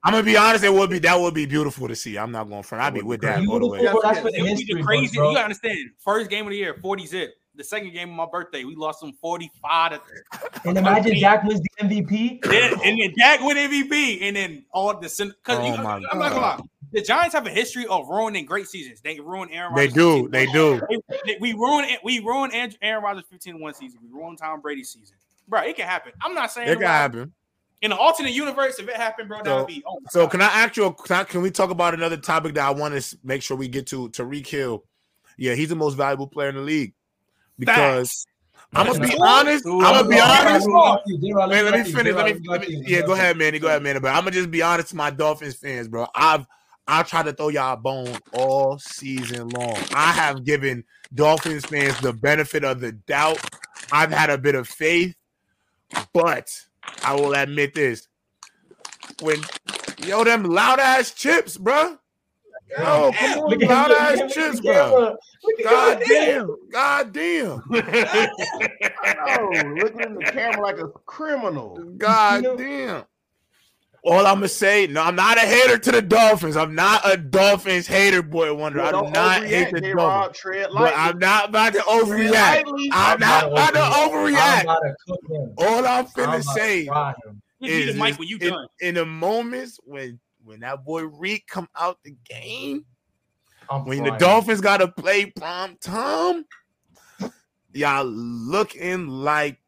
I'm 0.04 0.12
gonna 0.12 0.24
be 0.24 0.38
honest. 0.38 0.63
It 0.63 0.71
would 0.71 0.89
be 0.89 1.00
that 1.00 1.19
would 1.19 1.34
be 1.34 1.45
beautiful 1.45 1.88
to 1.88 1.95
see. 1.95 2.17
I'm 2.17 2.32
not 2.32 2.48
going 2.48 2.62
to 2.62 2.67
front. 2.67 2.84
I'd 2.84 2.93
be 2.93 3.02
with 3.02 3.21
that 3.21 3.45
all 3.48 3.60
the 3.60 3.67
way. 3.67 3.80
It 3.80 3.93
would 4.43 4.58
be 4.58 4.84
crazy. 4.84 5.17
You 5.17 5.26
understand? 5.38 5.78
First 5.98 6.30
game 6.30 6.45
of 6.45 6.52
the 6.52 6.58
year, 6.58 6.76
40 6.80 7.08
zip. 7.08 7.34
The 7.56 7.63
second 7.63 7.93
game 7.93 8.10
of 8.10 8.15
my 8.15 8.28
birthday, 8.30 8.65
we 8.65 8.76
lost 8.76 9.00
some 9.00 9.13
45. 9.13 9.91
To, 9.93 10.00
and 10.65 10.78
imagine 10.78 11.15
Jack 11.15 11.43
was 11.45 11.62
the 11.62 11.69
MVP. 11.86 12.43
Then, 12.43 12.74
and 12.84 13.00
then 13.02 13.13
Jack 13.17 13.41
went 13.41 13.58
MVP, 13.58 14.21
and 14.21 14.36
then 14.36 14.65
all 14.71 14.93
the 14.93 15.08
because 15.08 15.60
oh 15.60 15.62
I'm 15.62 15.84
not 15.84 16.02
gonna 16.12 16.36
lie 16.36 16.60
the 16.95 17.01
Giants 17.01 17.36
have 17.36 17.45
a 17.45 17.49
history 17.49 17.86
of 17.88 18.08
ruining 18.08 18.45
great 18.45 18.67
seasons. 18.67 19.01
They 19.01 19.19
ruin 19.19 19.49
Aaron 19.51 19.73
Rodgers. 19.73 19.93
They 19.93 19.99
do. 19.99 20.29
They 20.29 20.45
do. 20.45 20.81
They, 20.89 21.17
they, 21.25 21.38
we 21.41 21.51
ruin 21.51 21.84
it. 21.84 21.99
We 22.05 22.19
ruin 22.19 22.51
Aaron 22.53 23.03
Rodgers 23.03 23.25
15 23.29 23.60
1 23.60 23.73
season. 23.73 23.99
We 24.01 24.10
ruin 24.17 24.38
Tom 24.38 24.62
Brady's 24.62 24.91
season. 24.91 25.17
Bro, 25.45 25.63
it 25.63 25.75
can 25.75 25.88
happen. 25.88 26.13
I'm 26.23 26.34
not 26.34 26.53
saying 26.53 26.69
it 26.69 26.75
can 26.75 26.88
happen. 26.88 27.34
In 27.81 27.91
an 27.91 27.97
alternate 27.97 28.31
universe, 28.31 28.79
if 28.79 28.88
it 28.88 28.95
happened, 28.95 29.27
bro, 29.27 29.39
that 29.39 29.45
so, 29.45 29.58
would 29.58 29.67
be. 29.67 29.84
Oh 29.86 29.99
so, 30.10 30.21
God. 30.21 30.31
can 30.31 30.41
I 30.41 30.45
ask 30.45 30.77
you? 30.77 30.89
Can, 30.93 31.17
I, 31.17 31.23
can, 31.25 31.41
we 31.41 31.51
talk 31.51 31.69
about 31.69 31.93
another 31.93 32.15
topic 32.15 32.53
that 32.55 32.65
I 32.65 32.71
want 32.71 32.99
to 32.99 33.17
make 33.25 33.41
sure 33.41 33.58
we 33.58 33.67
get 33.67 33.88
to? 33.88 34.10
Tyreek 34.10 34.47
Hill. 34.47 34.86
Yeah, 35.38 35.53
he's 35.53 35.69
the 35.69 35.75
most 35.75 35.95
valuable 35.95 36.27
player 36.27 36.49
in 36.49 36.55
the 36.55 36.62
league 36.62 36.93
because. 37.60 38.08
Facts. 38.10 38.25
I'm 38.73 38.88
gonna 38.88 39.08
be 39.08 39.17
honest. 39.21 39.65
I'm 39.65 39.79
gonna 39.79 40.10
be 40.10 40.19
honest. 40.19 40.67
Man, 40.67 41.65
let 41.65 41.86
me 41.86 41.91
finish. 41.91 42.13
Let 42.13 42.25
me, 42.25 42.47
let 42.47 42.62
me. 42.62 42.84
Yeah, 42.86 43.01
go 43.03 43.13
ahead, 43.13 43.38
Manny. 43.38 43.60
Go 43.60 43.67
ahead, 43.67 43.84
Manny. 43.84 43.99
But 43.99 44.10
I'm 44.10 44.21
gonna 44.21 44.31
just 44.31 44.51
be 44.51 44.62
honest 44.62 44.89
to 44.89 44.95
my 44.97 45.12
Dolphins 45.12 45.55
fans, 45.55 45.88
bro. 45.88 46.08
I've 46.13 46.45
I 46.88 47.04
try 47.04 47.24
to 47.24 47.34
throw 47.34 47.50
y'all 47.50 47.74
a 47.74 47.78
bone 47.78 48.19
all 48.32 48.78
season 48.78 49.52
long. 49.52 49.76
I 49.93 50.12
have 50.13 50.45
given 50.45 50.84
Dolphins 51.13 51.65
fans 51.65 52.00
the 52.00 52.13
benefit 52.13 52.63
of 52.63 52.80
the 52.80 52.91
doubt. 52.91 53.39
I've 53.91 54.12
had 54.12 54.30
a 54.30 54.38
bit 54.38 54.56
of 54.56 54.67
faith, 54.67 55.15
but 56.13 56.48
I 57.04 57.15
will 57.15 57.34
admit 57.34 57.74
this: 57.74 58.08
when 59.19 59.39
yo 59.98 60.24
them 60.24 60.43
loud 60.43 60.80
ass 60.80 61.12
chips, 61.12 61.58
bro. 61.58 61.98
Yo, 62.67 63.12
come 63.13 63.32
on, 63.32 63.60
loud 63.67 63.91
ass 63.91 64.34
chips, 64.34 64.60
bro. 64.60 65.17
God 65.63 66.04
damn, 66.08 66.56
God 66.71 67.13
damn. 67.13 67.63
oh, 69.28 69.76
looking 69.82 70.04
in 70.04 70.15
the 70.15 70.26
camera 70.32 70.62
like 70.62 70.78
a 70.78 70.89
criminal. 71.06 71.91
God 71.98 72.43
damn. 72.58 73.06
All 74.06 74.28
I'm 74.28 74.36
gonna 74.36 74.48
say, 74.48 74.86
no, 74.86 75.02
I'm 75.02 75.15
not 75.15 75.38
a 75.38 75.41
hater 75.41 75.80
to 75.80 75.91
the 75.91 76.02
Dolphins. 76.02 76.56
I'm 76.56 76.76
not 76.76 77.02
a 77.12 77.18
Dolphins 77.18 77.88
hater, 77.88 78.22
boy 78.22 78.54
wonder. 78.54 78.80
I 78.82 78.91
do 78.91 79.10
not 79.10 79.44
hate 79.46 79.72
the 79.72 79.82
Dolphins. 79.82 80.68
But 80.72 80.94
I'm 80.96 81.18
not 81.18 81.50
about 81.50 81.74
to 81.74 81.80
overreact. 81.80 82.63
I'm 82.91 83.20
not 83.20 83.48
about 83.48 83.74
to 83.74 83.80
overreact. 83.80 84.65
All 85.58 85.88
I'm 85.88 86.06
finna 86.06 86.44
say 86.44 86.88
is, 87.62 87.96
Mike, 87.96 88.20
when 88.20 88.28
you 88.28 88.38
in, 88.41 88.50
done. 88.50 88.68
in 88.80 88.96
the 88.96 89.06
moments 89.06 89.80
when 89.84 90.20
when 90.44 90.60
that 90.60 90.86
boy 90.86 91.06
Reek 91.06 91.48
come 91.48 91.68
out 91.76 91.98
the 92.04 92.15
game, 92.30 92.86
I'm 93.72 93.86
when 93.86 94.04
the 94.04 94.12
Dolphins 94.12 94.62
gotta 94.62 94.88
play 94.88 95.26
prom 95.26 95.78
Tom, 95.82 96.46
y'all 97.74 98.06
looking 98.06 99.08
like 99.08 99.60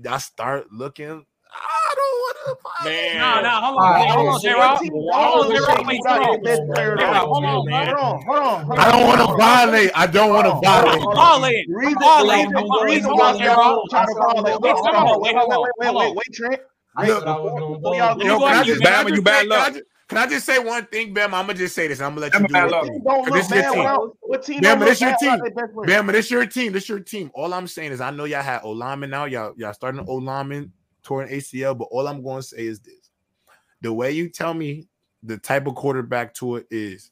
y'all 0.00 0.20
start 0.20 0.70
looking 0.70 1.26
I 1.52 1.94
don't 1.96 2.18
want 2.20 2.27
to. 2.27 2.27
Man, 2.84 3.18
no, 3.18 3.40
no, 3.42 3.50
hold 3.50 3.78
on, 3.78 4.08
hold 4.08 4.28
on, 4.28 4.40
J-Rob. 4.40 4.78
Hold 4.78 5.44
on, 7.14 8.64
hold 8.64 8.78
on, 8.78 8.78
I 8.78 8.90
don't 8.92 9.06
want 9.06 9.20
to 9.20 9.36
violate. 9.36 9.90
I 9.94 10.06
don't 10.06 10.30
want 10.32 10.46
to 10.46 10.54
violate. 10.64 11.02
Violate. 11.02 11.66
Violate. 12.00 12.48
Reason 12.86 13.10
why, 13.14 13.32
J-Rob. 13.38 13.82
Wait, 15.20 15.34
wait, 15.34 15.60
wait, 15.78 15.94
wait, 15.96 16.14
wait, 16.16 16.32
Trent. 16.32 16.60
Look, 17.00 17.24
yo, 18.24 18.38
can 18.40 18.54
I 18.56 18.64
just 18.64 18.82
bad 18.82 19.04
when 19.04 19.14
you 19.14 19.22
bad 19.22 19.46
luck? 19.46 19.74
Can 20.08 20.16
I 20.18 20.26
just 20.26 20.46
say 20.46 20.58
one 20.58 20.86
thing, 20.86 21.12
Bam? 21.12 21.34
I'm 21.34 21.46
gonna 21.46 21.58
just 21.58 21.74
say 21.74 21.86
this. 21.86 22.00
I'm 22.00 22.14
gonna 22.14 22.22
let 22.22 22.38
you 22.40 22.46
do 22.46 22.54
it. 22.54 23.34
This 23.34 23.46
is 23.46 23.52
your 23.52 23.62
team. 23.74 23.84
What 24.20 24.42
team? 24.42 24.60
Bam, 24.62 24.80
this 24.80 25.00
your 25.00 25.14
team. 25.16 25.42
Bam, 25.86 26.06
this 26.06 26.30
your 26.30 26.46
team. 26.46 26.72
This 26.72 26.88
your 26.88 27.00
team. 27.00 27.30
All 27.34 27.52
I'm 27.52 27.66
saying 27.66 27.92
is, 27.92 28.00
I 28.00 28.10
know 28.10 28.24
y'all 28.24 28.42
had 28.42 28.62
Olaman 28.62 29.10
now. 29.10 29.26
Y'all, 29.26 29.52
y'all 29.58 29.74
starting 29.74 30.02
Olaman 30.06 30.70
torn 31.08 31.28
ACL. 31.28 31.76
But 31.76 31.88
all 31.90 32.06
I'm 32.06 32.22
going 32.22 32.42
to 32.42 32.46
say 32.46 32.66
is 32.66 32.80
this: 32.80 33.10
the 33.80 33.92
way 33.92 34.12
you 34.12 34.28
tell 34.28 34.54
me 34.54 34.86
the 35.22 35.38
type 35.38 35.66
of 35.66 35.74
quarterback 35.74 36.34
to 36.34 36.56
it 36.56 36.66
is, 36.70 37.10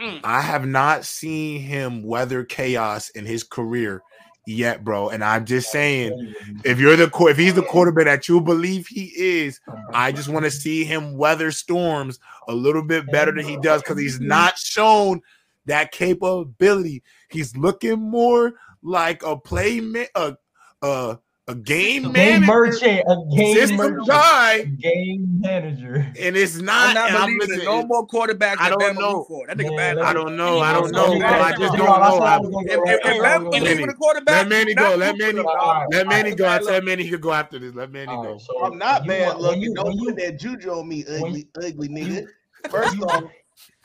mm. 0.00 0.20
I 0.24 0.40
have 0.40 0.66
not 0.66 1.04
seen 1.04 1.60
him 1.60 2.02
weather 2.02 2.44
chaos 2.44 3.10
in 3.10 3.26
his 3.26 3.44
career 3.44 4.02
yet, 4.46 4.82
bro. 4.82 5.10
And 5.10 5.22
I'm 5.22 5.44
just 5.44 5.70
saying, 5.70 6.34
if 6.64 6.78
you're 6.80 6.96
the 6.96 7.10
if 7.28 7.36
he's 7.36 7.54
the 7.54 7.62
quarterback 7.62 8.06
that 8.06 8.28
you 8.28 8.40
believe 8.40 8.86
he 8.86 9.12
is, 9.16 9.60
I 9.92 10.12
just 10.12 10.28
want 10.28 10.44
to 10.44 10.50
see 10.50 10.84
him 10.84 11.16
weather 11.16 11.50
storms 11.50 12.18
a 12.48 12.54
little 12.54 12.82
bit 12.82 13.10
better 13.10 13.32
than 13.32 13.44
he 13.44 13.56
does 13.58 13.82
because 13.82 13.98
he's 13.98 14.20
not 14.20 14.58
shown 14.58 15.20
that 15.66 15.92
capability. 15.92 17.02
He's 17.28 17.56
looking 17.56 18.00
more 18.00 18.54
like 18.82 19.22
a 19.22 19.36
playmate, 19.36 20.10
a, 20.14 20.36
a 20.82 21.18
a 21.46 21.54
game, 21.54 22.10
game 22.12 22.42
merchant, 22.46 23.02
a 23.06 23.36
game 23.36 23.54
system 23.54 23.76
merchant, 23.76 24.08
guy, 24.08 24.64
game 24.64 25.40
manager, 25.40 26.10
and 26.18 26.36
it's 26.36 26.56
not. 26.56 26.96
I'm 26.96 27.12
not 27.12 27.26
believing 27.26 27.60
I'm 27.68 27.82
no 27.82 27.86
more 27.86 28.06
quarterbacks. 28.06 28.56
I 28.58 28.70
don't 28.70 28.94
know. 28.94 29.26
That 29.46 29.58
nigga 29.58 29.76
bad. 29.76 29.98
I 29.98 30.14
don't 30.14 30.36
know. 30.36 30.60
I 30.60 30.72
don't 30.72 30.90
know. 30.90 31.12
I 31.20 31.50
just 31.52 31.76
don't 31.76 31.86
know. 31.86 32.60
If 32.60 33.02
Bama 33.20 33.86
the 33.86 33.94
quarterback, 33.94 34.34
let 34.34 34.48
Manny 34.48 34.74
go. 34.74 34.96
Let 34.96 35.18
Manny. 35.18 35.42
Let 35.90 36.08
Manny 36.08 36.34
go. 36.34 36.48
I 36.48 36.60
said 36.62 36.82
Manny 36.84 37.02
he 37.04 37.10
could 37.10 37.20
go 37.20 37.32
after 37.32 37.58
this. 37.58 37.74
Let 37.74 37.92
Manny 37.92 38.06
go. 38.06 38.38
I'm 38.62 38.78
not 38.78 39.06
bad 39.06 39.38
looking. 39.38 39.74
Don't 39.74 39.98
put 39.98 40.16
that 40.16 40.38
juju 40.38 40.70
on 40.70 40.88
me, 40.88 41.04
ugly, 41.06 41.46
ugly 41.56 41.88
nigga. 41.88 42.26
First 42.70 43.02
off, 43.02 43.24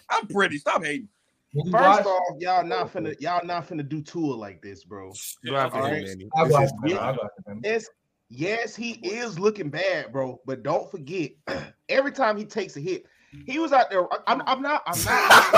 I'm 0.10 0.28
pretty. 0.28 0.60
Stop 0.60 0.86
hating. 0.86 1.10
First 1.56 1.74
watch, 1.74 2.06
off, 2.06 2.36
y'all 2.38 2.64
not 2.64 2.94
finna 2.94 3.20
y'all 3.20 3.46
not 3.46 3.68
finna 3.68 3.88
do 3.88 4.02
Tua 4.02 4.36
like 4.36 4.62
this, 4.62 4.84
bro. 4.84 5.12
Yes, 7.64 7.90
yes, 8.30 8.76
he 8.76 8.92
is 9.08 9.40
looking 9.40 9.70
bad, 9.70 10.12
bro. 10.12 10.40
But 10.46 10.62
don't 10.62 10.90
forget, 10.92 11.32
every 11.90 12.12
time 12.12 12.38
he 12.38 12.46
takes 12.46 12.78
a 12.78 12.80
hit, 12.80 13.06
he 13.46 13.58
was 13.58 13.74
out 13.74 13.90
there. 13.90 14.08
I'm, 14.28 14.42
I'm 14.46 14.62
not. 14.62 14.84
I'm 14.86 15.04
not. 15.04 15.50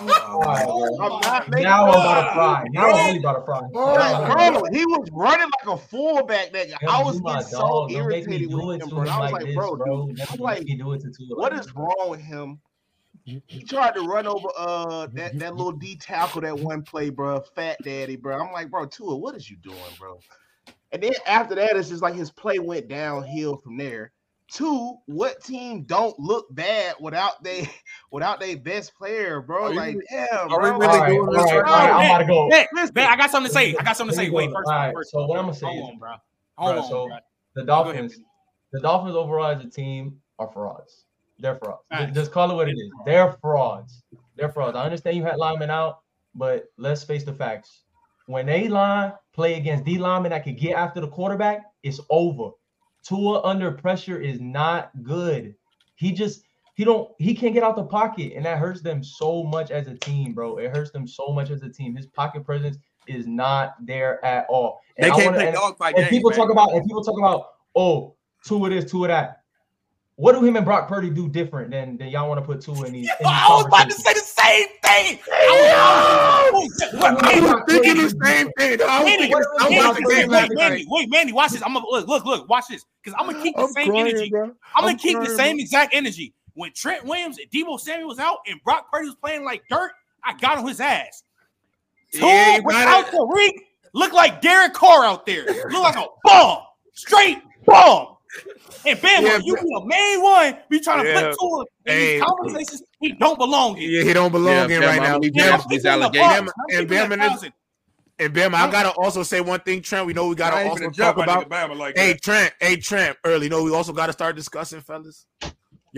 I'm 1.00 1.20
not 1.20 1.48
making. 1.50 1.64
Now 1.64 1.84
I'm 1.84 1.90
about 1.90 2.22
to 2.22 2.34
fry. 2.34 2.64
Now 2.70 2.90
I'm 2.90 3.06
really 3.06 3.18
about 3.18 3.32
to 3.38 3.44
fry. 3.44 3.60
Bro, 3.72 4.64
he 4.72 4.84
was 4.86 5.08
running 5.12 5.50
like 5.64 5.78
a 5.78 5.78
fullback. 5.78 6.52
That 6.52 6.68
I 6.88 7.02
was 7.02 7.20
getting 7.20 7.42
so 7.42 7.88
irritated 7.90 8.52
with 8.52 8.82
him, 8.82 8.88
bro. 8.90 9.08
I 9.08 9.18
was 9.18 9.32
like, 9.32 9.54
bro, 9.54 9.76
dude. 9.76 10.20
I'm 10.30 10.38
like, 10.38 10.66
what 11.30 11.52
is 11.54 11.74
wrong 11.74 12.08
with 12.10 12.20
him? 12.20 12.60
He 13.46 13.62
tried 13.62 13.94
to 13.94 14.02
run 14.02 14.26
over 14.26 14.48
uh 14.56 15.06
that, 15.12 15.38
that 15.38 15.56
little 15.56 15.72
D 15.72 15.96
tackle 15.96 16.40
that 16.42 16.58
one 16.58 16.82
play, 16.82 17.10
bro. 17.10 17.40
Fat 17.54 17.76
daddy, 17.82 18.16
bro. 18.16 18.38
I'm 18.40 18.52
like, 18.52 18.70
bro, 18.70 18.86
Tua, 18.86 19.16
what 19.16 19.34
is 19.34 19.50
you 19.50 19.56
doing, 19.56 19.76
bro? 19.98 20.18
And 20.92 21.02
then 21.02 21.12
after 21.26 21.54
that, 21.56 21.76
it's 21.76 21.88
just 21.88 22.02
like 22.02 22.14
his 22.14 22.30
play 22.30 22.58
went 22.58 22.88
downhill 22.88 23.58
from 23.58 23.76
there. 23.76 24.12
Two, 24.50 24.96
what 25.04 25.44
team 25.44 25.82
don't 25.82 26.18
look 26.18 26.46
bad 26.54 26.94
without 27.00 27.42
they 27.44 27.68
without 28.10 28.40
their 28.40 28.56
best 28.56 28.94
player, 28.94 29.42
bro? 29.42 29.64
Are 29.64 29.74
like, 29.74 29.96
you, 29.96 30.02
damn, 30.10 30.48
bro. 30.48 30.56
Are 30.56 30.62
we 30.62 30.86
really 30.86 31.06
doing 31.08 31.30
this? 31.30 31.52
Right, 31.52 31.60
right, 31.60 31.90
I'm 31.90 32.06
about 32.06 32.18
to 32.18 32.24
go. 32.24 32.48
Hey, 32.50 32.66
man, 32.72 32.90
I 32.96 33.16
got 33.16 33.30
something 33.30 33.50
to 33.50 33.54
say. 33.54 33.76
I 33.78 33.82
got 33.82 33.96
something 33.96 34.16
to 34.16 34.24
say. 34.24 34.30
Wait, 34.30 34.50
first, 34.50 34.70
right, 34.70 34.94
first. 34.94 35.10
So 35.10 35.26
what 35.26 35.38
I'm 35.38 35.46
gonna 35.46 35.54
say 35.54 35.66
Hold 35.66 35.78
is, 35.78 35.92
on, 35.92 35.98
bro. 35.98 36.10
Hold 36.56 36.74
bro, 36.74 36.82
on, 36.82 36.88
so 36.88 37.06
bro. 37.08 37.16
the 37.56 37.64
Dolphins, 37.64 38.20
the 38.72 38.80
Dolphins 38.80 39.16
overall 39.16 39.54
as 39.54 39.62
a 39.62 39.68
team 39.68 40.18
are 40.38 40.50
frauds. 40.50 41.04
They're 41.38 41.56
frauds. 41.56 41.82
Right. 41.90 42.12
Just 42.12 42.32
call 42.32 42.50
it 42.50 42.54
what 42.54 42.68
it 42.68 42.72
is. 42.72 42.90
They're 43.06 43.32
frauds. 43.40 44.02
They're 44.36 44.48
frauds. 44.48 44.76
I 44.76 44.84
understand 44.84 45.16
you 45.16 45.24
had 45.24 45.36
linemen 45.36 45.70
out, 45.70 46.00
but 46.34 46.66
let's 46.76 47.02
face 47.04 47.24
the 47.24 47.32
facts. 47.32 47.82
When 48.26 48.48
A 48.48 48.68
line 48.68 49.12
play 49.32 49.54
against 49.54 49.84
D 49.84 49.98
linemen 49.98 50.30
that 50.30 50.44
could 50.44 50.58
get 50.58 50.76
after 50.76 51.00
the 51.00 51.08
quarterback, 51.08 51.62
it's 51.82 52.00
over. 52.10 52.50
Tua 53.02 53.42
under 53.42 53.70
pressure 53.70 54.20
is 54.20 54.40
not 54.40 54.90
good. 55.02 55.54
He 55.94 56.12
just 56.12 56.42
he 56.74 56.84
don't 56.84 57.10
he 57.18 57.34
can't 57.34 57.54
get 57.54 57.62
out 57.62 57.74
the 57.74 57.84
pocket, 57.84 58.34
and 58.36 58.44
that 58.44 58.58
hurts 58.58 58.82
them 58.82 59.02
so 59.02 59.42
much 59.44 59.70
as 59.70 59.88
a 59.88 59.94
team, 59.96 60.34
bro. 60.34 60.58
It 60.58 60.74
hurts 60.74 60.90
them 60.90 61.06
so 61.06 61.28
much 61.28 61.50
as 61.50 61.62
a 61.62 61.68
team. 61.68 61.96
His 61.96 62.06
pocket 62.06 62.44
presence 62.44 62.76
is 63.06 63.26
not 63.26 63.74
there 63.80 64.24
at 64.24 64.46
all. 64.48 64.80
And 64.96 65.06
they 65.06 65.10
can't 65.10 65.32
wanna, 65.32 65.38
play 65.38 65.52
dog 65.52 65.78
fight. 65.78 65.96
And, 65.96 66.06
people 66.08 66.30
man. 66.30 66.38
talk 66.38 66.50
about 66.50 66.72
and 66.72 66.84
people 66.84 67.02
talk 67.02 67.18
about 67.18 67.46
oh 67.74 68.14
Tua 68.44 68.66
of 68.66 68.72
this, 68.72 68.90
Tua 68.90 69.04
of 69.04 69.08
that. 69.08 69.37
What 70.18 70.32
do 70.32 70.44
him 70.44 70.56
and 70.56 70.64
Brock 70.64 70.88
Purdy 70.88 71.10
do 71.10 71.28
different 71.28 71.70
than, 71.70 71.96
than 71.96 72.08
y'all 72.08 72.28
want 72.28 72.40
to 72.40 72.44
put 72.44 72.60
Tua 72.60 72.86
in 72.86 72.92
these? 72.92 73.08
In 73.08 73.14
these 73.20 73.24
I 73.24 73.46
was 73.50 73.66
about 73.66 73.88
to 73.88 73.94
say 73.94 74.12
the 74.14 74.18
same 74.18 74.66
thing. 74.82 75.18
I 75.30 76.50
was, 76.52 77.64
thinking 77.68 77.98
the 77.98 78.10
same 78.24 78.50
thing. 78.58 78.78
Manny, 78.78 79.32
wait, 79.32 80.28
wait, 80.28 80.50
Manny, 80.56 80.84
wait, 80.88 81.08
Manny, 81.08 81.32
watch 81.32 81.52
this. 81.52 81.62
I'm 81.62 81.72
gonna 81.72 81.86
look, 81.88 82.08
look, 82.08 82.24
look, 82.24 82.48
watch 82.48 82.64
this, 82.68 82.84
because 83.00 83.16
I'm 83.16 83.30
gonna 83.30 83.44
keep 83.44 83.54
the 83.54 83.62
I'm 83.62 83.68
same 83.68 83.90
crying, 83.90 84.08
energy. 84.08 84.30
Bro. 84.30 84.56
I'm 84.74 84.84
gonna 84.84 84.98
keep 84.98 85.14
crying, 85.14 85.30
the 85.30 85.36
same 85.36 85.56
bro. 85.56 85.62
exact 85.62 85.94
energy. 85.94 86.34
When 86.54 86.72
Trent 86.72 87.04
Williams 87.04 87.38
and 87.38 87.48
Deebo 87.52 87.78
Samuel 87.78 88.08
was 88.08 88.18
out 88.18 88.38
and 88.48 88.60
Brock 88.64 88.90
Purdy 88.90 89.06
was 89.06 89.14
playing 89.14 89.44
like 89.44 89.62
dirt, 89.70 89.92
I 90.24 90.36
got 90.36 90.58
on 90.58 90.66
his 90.66 90.80
ass. 90.80 91.22
Tua 92.12 92.26
yeah, 92.26 92.58
without 92.64 93.06
Tyreek 93.06 93.52
look 93.94 94.12
like 94.12 94.40
Derek 94.40 94.72
Carr 94.72 95.04
out 95.04 95.26
there. 95.26 95.44
Look 95.70 95.82
like 95.82 95.96
a 95.96 96.06
bomb, 96.24 96.62
straight 96.92 97.38
bomb. 97.66 98.16
And 98.86 99.00
Bam, 99.00 99.24
yeah, 99.24 99.38
you 99.42 99.56
be 99.56 99.62
a 99.76 99.86
main 99.86 100.22
one, 100.22 100.56
be 100.68 100.80
trying 100.80 101.04
to 101.04 101.08
yeah. 101.08 101.28
put 101.28 101.38
Tua 101.38 101.60
in 101.60 101.66
hey, 101.84 102.14
these 102.14 102.22
conversations 102.22 102.82
he 103.00 103.12
don't 103.12 103.38
belong 103.38 103.78
in. 103.78 103.90
Yeah, 103.90 104.02
he 104.02 104.12
don't 104.12 104.32
belong 104.32 104.70
yeah, 104.70 104.76
in 104.76 104.82
right 104.82 105.02
now. 105.02 105.18
Bam, 105.18 105.60
these 105.68 105.84
allegations. 105.84 106.52
And 106.70 106.88
Bam, 106.88 107.12
and 107.12 107.18
Bam, 107.20 107.52
and 108.20 108.34
Bam, 108.34 108.54
I 108.54 108.70
gotta 108.70 108.90
also 108.90 109.22
say 109.22 109.40
one 109.40 109.60
thing, 109.60 109.80
Trent. 109.80 110.06
We 110.06 110.12
know 110.12 110.28
we 110.28 110.34
gotta 110.34 110.68
also 110.68 110.90
talk 110.90 111.16
about. 111.16 111.48
Like 111.76 111.96
hey, 111.96 112.14
Trent. 112.14 112.52
Hey, 112.60 112.76
Trent. 112.76 113.16
Early, 113.24 113.44
you 113.46 113.50
know 113.50 113.62
we 113.62 113.72
also 113.72 113.92
gotta 113.92 114.12
start 114.12 114.36
discussing, 114.36 114.80
fellas. 114.80 115.26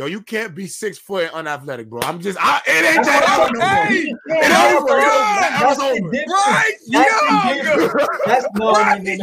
Yo, 0.01 0.07
you 0.07 0.23
can't 0.23 0.55
be 0.55 0.67
six 0.67 0.97
foot 0.97 1.25
and 1.25 1.33
unathletic, 1.47 1.91
bro. 1.91 2.01
I'm 2.05 2.23
just, 2.23 2.39
I, 2.41 2.63
it 2.67 2.97
ain't 2.97 3.05
that 3.05 3.51
no 3.53 3.61
hey, 3.61 4.09
It 4.09 4.51
over. 4.73 4.97
That's 5.61 5.79
over. 5.79 6.01
Right, 6.31 6.73
young. 6.87 7.05
That's 8.25 8.47
no, 8.55 8.73
right, 8.73 9.05
young. 9.05 9.19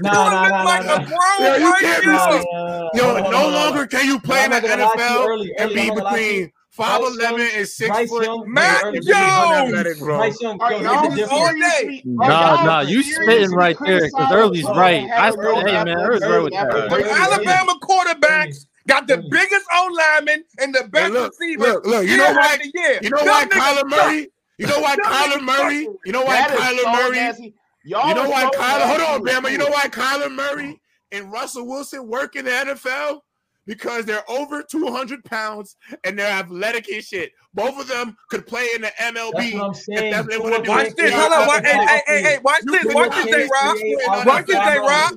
No, 0.00 0.30
no, 0.30 0.48
no, 0.48 0.64
like 0.64 0.86
no, 0.86 0.96
no. 0.96 1.04
Yo, 1.40 1.56
you 1.56 1.74
can't 1.78 2.02
be 2.04 2.10
Yo, 2.98 3.18
no 3.30 3.50
longer 3.50 3.86
can 3.86 4.06
you 4.06 4.18
play 4.18 4.46
in 4.46 4.52
the 4.52 4.60
NFL 4.60 5.46
and 5.58 5.74
be 5.74 5.90
between. 5.90 6.50
Five 6.70 7.02
eleven 7.02 7.46
and 7.54 7.68
six 7.68 7.90
Bryce 7.90 8.08
foot. 8.08 8.24
Young, 8.24 8.50
Mac 8.50 8.82
Jones. 8.94 10.00
Bryce 10.00 10.40
Young, 10.40 10.56
nah, 10.56 12.64
nah, 12.64 12.80
you 12.80 13.02
spitting 13.02 13.50
right 13.50 13.76
there 13.84 14.06
because 14.06 14.32
Early's 14.32 14.64
right. 14.64 15.06
I 15.10 15.32
hey 15.66 15.84
man, 15.84 15.98
Early's 15.98 16.22
right 16.22 16.38
with 16.38 16.54
that. 16.54 16.88
Alabama 16.88 17.78
quarterbacks 17.82 18.64
got 18.86 19.06
the 19.06 19.18
biggest 19.30 19.66
O 19.72 19.96
lineman 19.96 20.44
and 20.58 20.74
the 20.74 20.88
best 20.88 21.12
look, 21.12 21.32
receiver. 21.32 21.62
Look, 21.62 21.86
look, 21.86 22.06
you 22.06 22.16
know 22.16 22.32
why? 22.32 22.58
You 23.02 23.10
know 23.10 23.24
why 23.24 23.46
Kyler 23.46 23.88
Murray? 23.88 24.28
You 24.58 24.66
know 24.66 24.80
why 24.80 24.96
Kyler 24.96 25.42
Murray? 25.42 25.88
You 26.04 26.12
know 26.12 26.22
why 26.22 26.42
Kyler 26.42 26.92
Murray? 26.92 27.54
You 27.84 28.14
know 28.14 28.28
why 28.28 28.44
Kyler? 28.54 28.86
Hold 28.86 29.00
on, 29.00 29.24
Bama. 29.26 29.50
You 29.50 29.58
know 29.58 29.68
why 29.70 29.88
Kyler 29.88 30.32
Murray 30.32 30.80
and 31.10 31.32
Russell 31.32 31.66
Wilson 31.66 32.06
work 32.08 32.36
in 32.36 32.44
the 32.44 32.50
NFL? 32.50 33.20
Because 33.66 34.04
they're 34.04 34.28
over 34.30 34.62
200 34.62 35.24
pounds 35.24 35.76
and 36.04 36.18
they're 36.18 36.30
athletic 36.30 36.90
as 36.92 37.06
shit. 37.06 37.32
Both 37.54 37.78
of 37.80 37.88
them 37.88 38.16
could 38.30 38.46
play 38.46 38.68
in 38.74 38.82
the 38.82 38.92
MLB. 38.98 39.68
Watch 40.68 40.88
this. 40.96 41.12
Hold 41.14 41.32
on. 41.32 41.46
Watch, 41.46 41.64
hey, 41.64 41.78
hey, 41.86 42.02
hey, 42.06 42.22
hey, 42.22 42.38
watch 42.42 42.62
this. 42.70 42.88
Watch 42.92 43.12
this, 43.14 43.26
J 43.28 43.44
Rob. 43.44 43.76
Watch 44.26 44.46
this, 44.46 44.56
J 44.64 44.78
Rob. 44.78 45.14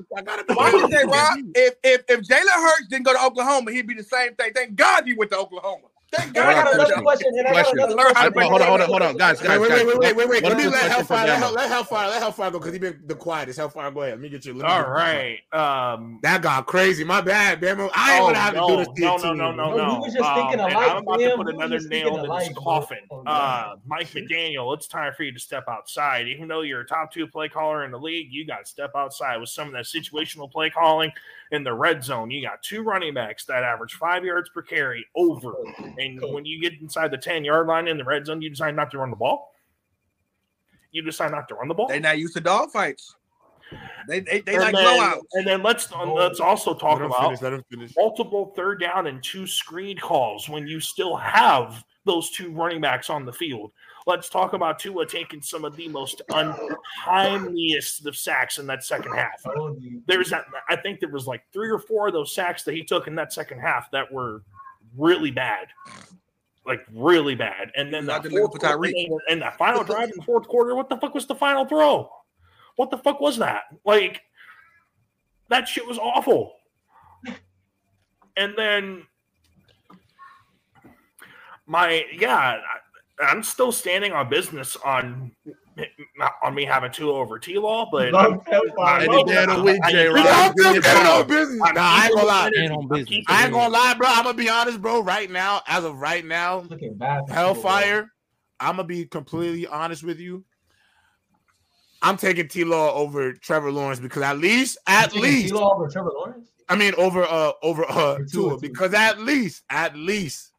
Watch 0.55 0.71
this, 0.73 0.89
J 0.89 1.05
Rob. 1.05 1.39
If 1.55 1.75
if 1.83 2.03
if 2.09 2.21
Jalen 2.21 2.53
Hurts 2.53 2.87
didn't 2.89 3.05
go 3.05 3.13
to 3.13 3.23
Oklahoma, 3.23 3.71
he'd 3.71 3.87
be 3.87 3.93
the 3.95 4.03
same 4.03 4.35
thing. 4.35 4.51
Thank 4.53 4.75
God 4.75 5.05
he 5.05 5.13
went 5.13 5.31
to 5.31 5.37
Oklahoma. 5.37 5.87
Thank 6.17 6.33
God. 6.33 6.45
I 6.45 6.53
got 6.53 6.73
another 6.73 7.01
question. 7.01 7.31
And 7.37 7.47
I 7.47 7.53
got 7.53 7.73
another 7.73 7.95
question. 7.95 8.33
Hold 8.33 8.61
on, 8.61 8.67
hold 8.67 8.81
on, 8.81 8.87
hold 8.87 9.01
on, 9.01 9.17
guys, 9.17 9.41
guys, 9.41 9.59
wait, 9.59 9.71
wait, 9.71 9.85
wait, 9.85 9.97
wait, 9.97 10.15
wait, 10.15 10.29
wait. 10.29 10.43
Let 10.43 10.57
me 10.57 10.67
let 10.67 10.91
Hellfire, 10.91 11.27
let, 11.27 11.53
let 11.53 11.69
Hellfire, 11.69 12.09
let 12.09 12.21
Hellfire 12.21 12.51
go 12.51 12.59
because 12.59 12.73
he 12.73 12.79
been 12.79 13.01
the 13.05 13.15
quietest. 13.15 13.57
Hellfire, 13.57 13.91
go 13.91 14.01
ahead. 14.01 14.13
Let 14.13 14.21
me 14.21 14.29
get 14.29 14.45
you. 14.45 14.63
All 14.63 14.89
right. 14.89 15.39
Um, 15.51 16.19
that 16.23 16.41
got 16.41 16.65
crazy. 16.65 17.03
My 17.03 17.21
bad, 17.21 17.61
Bama. 17.61 17.89
I 17.93 18.15
ain't 18.15 18.23
oh, 18.23 18.27
gonna 18.27 18.37
have 18.37 18.53
to 18.53 18.59
do 18.67 18.77
this. 18.77 18.87
No, 18.99 19.17
no, 19.17 19.33
no, 19.33 19.51
no, 19.51 19.75
no. 19.75 19.93
We 19.95 19.99
was 19.99 20.13
just 20.13 20.33
thinking 20.35 20.59
um, 20.59 20.71
alike. 20.71 20.91
I'm 20.91 20.97
about 20.97 21.19
to 21.19 21.35
put 21.35 21.49
another 21.49 21.79
nail 21.81 22.23
in 22.23 22.29
this 22.29 22.57
coffin. 22.57 22.99
Uh, 23.25 23.75
Mike 23.85 24.07
McDaniel, 24.11 24.75
it's 24.75 24.87
time 24.87 25.13
for 25.15 25.23
you 25.23 25.31
to 25.31 25.39
step 25.39 25.65
outside. 25.67 26.27
Even 26.27 26.47
though 26.47 26.61
you're 26.61 26.81
a 26.81 26.85
top 26.85 27.11
two 27.11 27.27
play 27.27 27.49
caller 27.49 27.85
in 27.85 27.91
the 27.91 27.99
league, 27.99 28.27
you 28.31 28.45
got 28.45 28.59
to 28.59 28.65
step 28.65 28.91
outside 28.95 29.37
with 29.37 29.49
some 29.49 29.67
of 29.67 29.73
that 29.73 29.85
situational 29.85 30.51
play 30.51 30.69
calling 30.69 31.11
in 31.51 31.63
the 31.63 31.73
red 31.73 32.03
zone. 32.03 32.31
You 32.31 32.41
got 32.41 32.61
two 32.63 32.83
running 32.83 33.13
backs 33.13 33.45
that 33.45 33.63
average 33.63 33.93
five 33.93 34.23
yards 34.23 34.49
per 34.49 34.61
carry 34.61 35.05
over. 35.15 35.53
And 35.97 36.19
when 36.21 36.45
you 36.45 36.61
get 36.61 36.79
inside 36.81 37.11
the 37.11 37.17
10 37.17 37.43
yard 37.43 37.67
line 37.67 37.87
in 37.87 37.97
the 37.97 38.03
red 38.03 38.25
zone, 38.25 38.41
you 38.41 38.49
decide 38.49 38.75
not 38.75 38.91
to 38.91 38.97
run 38.97 39.09
the 39.09 39.15
ball. 39.15 39.53
You 40.91 41.01
decide 41.01 41.31
not 41.31 41.47
to 41.49 41.55
run 41.55 41.67
the 41.67 41.73
ball. 41.73 41.87
They're 41.87 41.99
not 41.99 42.17
used 42.17 42.35
to 42.35 42.41
dog 42.41 42.71
fights. 42.71 43.15
They, 44.07 44.19
they, 44.19 44.41
they 44.41 44.59
like 44.59 44.73
then, 44.73 44.85
blowouts. 44.85 45.21
And 45.33 45.47
then 45.47 45.63
let's 45.63 45.89
oh, 45.91 46.13
let's 46.13 46.39
also 46.39 46.73
talk 46.73 47.01
about 47.01 47.37
finish, 47.39 47.93
multiple 47.97 48.53
third 48.55 48.79
down 48.79 49.07
and 49.07 49.23
two 49.23 49.47
screen 49.47 49.97
calls 49.97 50.47
when 50.47 50.67
you 50.67 50.79
still 50.79 51.15
have 51.15 51.83
those 52.05 52.29
two 52.29 52.51
running 52.51 52.81
backs 52.81 53.09
on 53.09 53.25
the 53.25 53.33
field. 53.33 53.71
Let's 54.07 54.29
talk 54.29 54.53
about 54.53 54.77
Tua 54.77 55.05
taking 55.07 55.41
some 55.41 55.65
of 55.65 55.75
the 55.75 55.87
most 55.87 56.21
untimeliest 56.31 58.05
of 58.05 58.15
sacks 58.15 58.59
in 58.59 58.67
that 58.67 58.83
second 58.83 59.13
half. 59.13 59.43
There's 60.05 60.29
that 60.29 60.45
I 60.69 60.75
think 60.75 60.99
there 60.99 61.09
was 61.09 61.25
like 61.25 61.43
three 61.51 61.71
or 61.71 61.79
four 61.79 62.07
of 62.07 62.13
those 62.13 62.33
sacks 62.33 62.63
that 62.63 62.75
he 62.75 62.83
took 62.83 63.07
in 63.07 63.15
that 63.15 63.33
second 63.33 63.59
half 63.59 63.89
that 63.91 64.11
were 64.11 64.43
really 64.95 65.31
bad. 65.31 65.67
Like 66.67 66.85
really 66.93 67.35
bad. 67.35 67.71
And 67.75 67.93
then 67.93 68.05
the 68.05 68.13
fourth 68.29 68.59
quarter, 68.59 69.23
and 69.29 69.41
that 69.41 69.57
final 69.57 69.83
drive 69.83 70.09
in 70.09 70.17
the 70.17 70.23
fourth 70.23 70.47
quarter, 70.47 70.75
what 70.75 70.89
the 70.89 70.97
fuck 70.97 71.13
was 71.13 71.25
the 71.25 71.35
final 71.35 71.65
throw? 71.65 72.09
What 72.75 72.91
the 72.91 72.97
fuck 72.97 73.19
was 73.19 73.37
that? 73.37 73.63
Like 73.85 74.21
that 75.49 75.67
shit 75.67 75.85
was 75.85 75.97
awful. 75.97 76.53
And 78.37 78.53
then 78.57 79.03
my 81.65 82.05
yeah, 82.13 82.59
I'm 83.19 83.43
still 83.43 83.71
standing 83.71 84.11
on 84.11 84.29
business 84.29 84.75
on 84.77 85.31
on 86.43 86.55
me 86.55 86.65
having 86.65 86.91
Tua 86.91 87.13
over 87.13 87.37
T 87.39 87.57
Law, 87.57 87.89
but 87.91 88.13
I'm, 88.15 88.39
any 89.01 89.23
day 89.25 89.43
of 89.43 89.55
the 89.55 89.63
week, 89.63 89.81
J 89.89 90.07
Rob. 90.07 90.25
I'm 90.27 91.07
on 91.07 91.27
business. 91.27 91.61
I 91.75 92.05
ain't 92.05 92.15
gonna 92.15 92.27
lie. 92.27 92.51
I 93.27 93.43
ain't 93.43 93.53
gonna 93.53 93.69
lie, 93.69 93.93
bro. 93.97 94.07
I'm 94.09 94.23
gonna 94.23 94.37
be 94.37 94.49
honest, 94.49 94.81
bro. 94.81 95.01
Right 95.01 95.29
now, 95.29 95.61
as 95.67 95.83
of 95.83 95.97
right 95.99 96.25
now, 96.25 96.65
Hellfire. 97.29 98.11
I'm 98.59 98.77
gonna 98.77 98.87
be 98.87 99.05
completely 99.05 99.67
honest 99.67 100.03
with 100.03 100.19
you. 100.19 100.45
I'm 102.01 102.17
taking 102.17 102.47
T 102.47 102.63
Law 102.63 102.93
over 102.93 103.33
Trevor 103.33 103.71
Lawrence 103.71 103.99
because 103.99 104.21
at 104.21 104.37
least, 104.37 104.77
at 104.87 105.13
least, 105.13 105.47
T 105.47 105.53
Law 105.53 105.75
over 105.75 105.89
Trevor 105.89 106.11
Lawrence. 106.13 106.49
I 106.69 106.75
mean, 106.75 106.93
over 106.97 107.23
uh 107.23 107.51
over 107.61 107.85
uh 107.89 108.19
Tua 108.31 108.59
because 108.59 108.93
at 108.93 109.19
least, 109.19 109.63
at 109.69 109.95
least, 109.97 110.51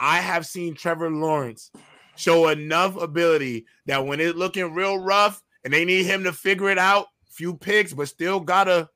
I 0.00 0.18
have 0.18 0.44
seen 0.46 0.74
Trevor 0.74 1.10
Lawrence 1.10 1.70
show 2.16 2.48
enough 2.48 2.96
ability 2.96 3.66
that 3.86 4.04
when 4.04 4.20
it's 4.20 4.36
looking 4.36 4.74
real 4.74 4.98
rough 4.98 5.42
and 5.64 5.72
they 5.72 5.84
need 5.84 6.04
him 6.04 6.24
to 6.24 6.32
figure 6.32 6.70
it 6.70 6.78
out, 6.78 7.06
few 7.28 7.54
picks, 7.54 7.92
but 7.92 8.08
still 8.08 8.40
gotta 8.40 8.88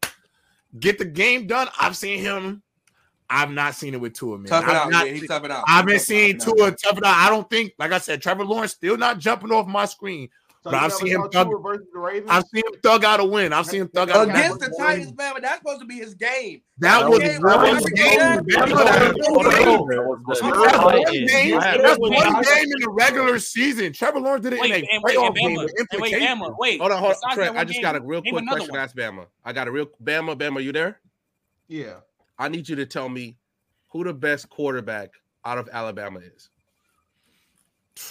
get 0.78 0.98
the 0.98 1.04
game 1.04 1.46
done. 1.46 1.68
I've 1.78 1.96
seen 1.96 2.18
him. 2.18 2.62
I've 3.28 3.50
not 3.50 3.76
seen 3.76 3.94
it 3.94 4.00
with 4.00 4.14
Tua, 4.14 4.38
man. 4.38 4.46
Tough 4.46 4.64
it 4.64 4.70
out, 4.70 4.90
not, 4.90 5.06
He's 5.06 5.28
tough 5.28 5.44
it 5.44 5.52
out. 5.52 5.64
I've 5.68 5.86
been 5.86 6.00
seeing 6.00 6.36
Tua 6.38 6.72
tough 6.72 6.98
it 6.98 7.04
out. 7.04 7.16
I 7.16 7.30
don't 7.30 7.48
think, 7.48 7.74
like 7.78 7.92
I 7.92 7.98
said, 7.98 8.20
Trevor 8.20 8.44
Lawrence 8.44 8.72
still 8.72 8.96
not 8.96 9.18
jumping 9.18 9.52
off 9.52 9.68
my 9.68 9.84
screen. 9.84 10.28
So 10.62 10.70
but 10.70 10.82
I've 10.82 10.92
seen 10.92 11.08
him 11.08 11.26
thug, 11.30 11.48
I've 12.28 12.44
seen 12.44 12.62
him 12.66 12.80
thug 12.82 13.02
out 13.02 13.18
a 13.18 13.24
win. 13.24 13.54
I've 13.54 13.64
seen 13.64 13.80
him 13.80 13.88
thug 13.88 14.10
out 14.10 14.28
against 14.28 14.60
the 14.60 14.68
Titans, 14.78 15.16
man. 15.16 15.32
But 15.32 15.40
that's 15.42 15.58
supposed 15.58 15.80
to 15.80 15.86
be 15.86 15.94
his 15.94 16.12
game. 16.12 16.60
That 16.80 17.08
was 17.08 17.20
one 17.20 17.82
game. 17.94 18.18
That's 18.46 18.70
one 21.98 22.42
game 22.42 22.64
in 22.64 22.80
the 22.80 22.90
regular 22.90 23.38
season. 23.38 23.94
Trevor 23.94 24.20
Lawrence 24.20 24.42
did 24.42 24.52
it 24.52 24.62
in 24.62 24.70
a 24.70 25.00
playoff 25.00 25.34
game 25.34 25.54
with 25.54 25.72
implications. 25.80 26.42
Wait, 26.58 26.78
hold 26.78 26.92
on, 26.92 26.98
hold 26.98 27.14
on, 27.24 27.34
Trent. 27.34 27.56
I 27.56 27.64
just 27.64 27.80
got 27.80 27.96
a 27.96 28.00
real 28.02 28.20
quick 28.20 28.46
question 28.46 28.74
to 28.74 28.80
ask 28.80 28.94
Bama. 28.94 29.28
I 29.42 29.54
got 29.54 29.66
a 29.66 29.72
real 29.72 29.86
Bama. 30.04 30.36
Bama, 30.36 30.62
you 30.62 30.72
there? 30.72 31.00
Yeah. 31.68 32.00
I 32.38 32.48
need 32.48 32.68
you 32.68 32.76
to 32.76 32.84
tell 32.84 33.08
me 33.08 33.38
who 33.88 34.04
the 34.04 34.12
best 34.12 34.50
quarterback 34.50 35.10
out 35.46 35.56
of 35.56 35.70
Alabama 35.72 36.20
is. 36.20 36.50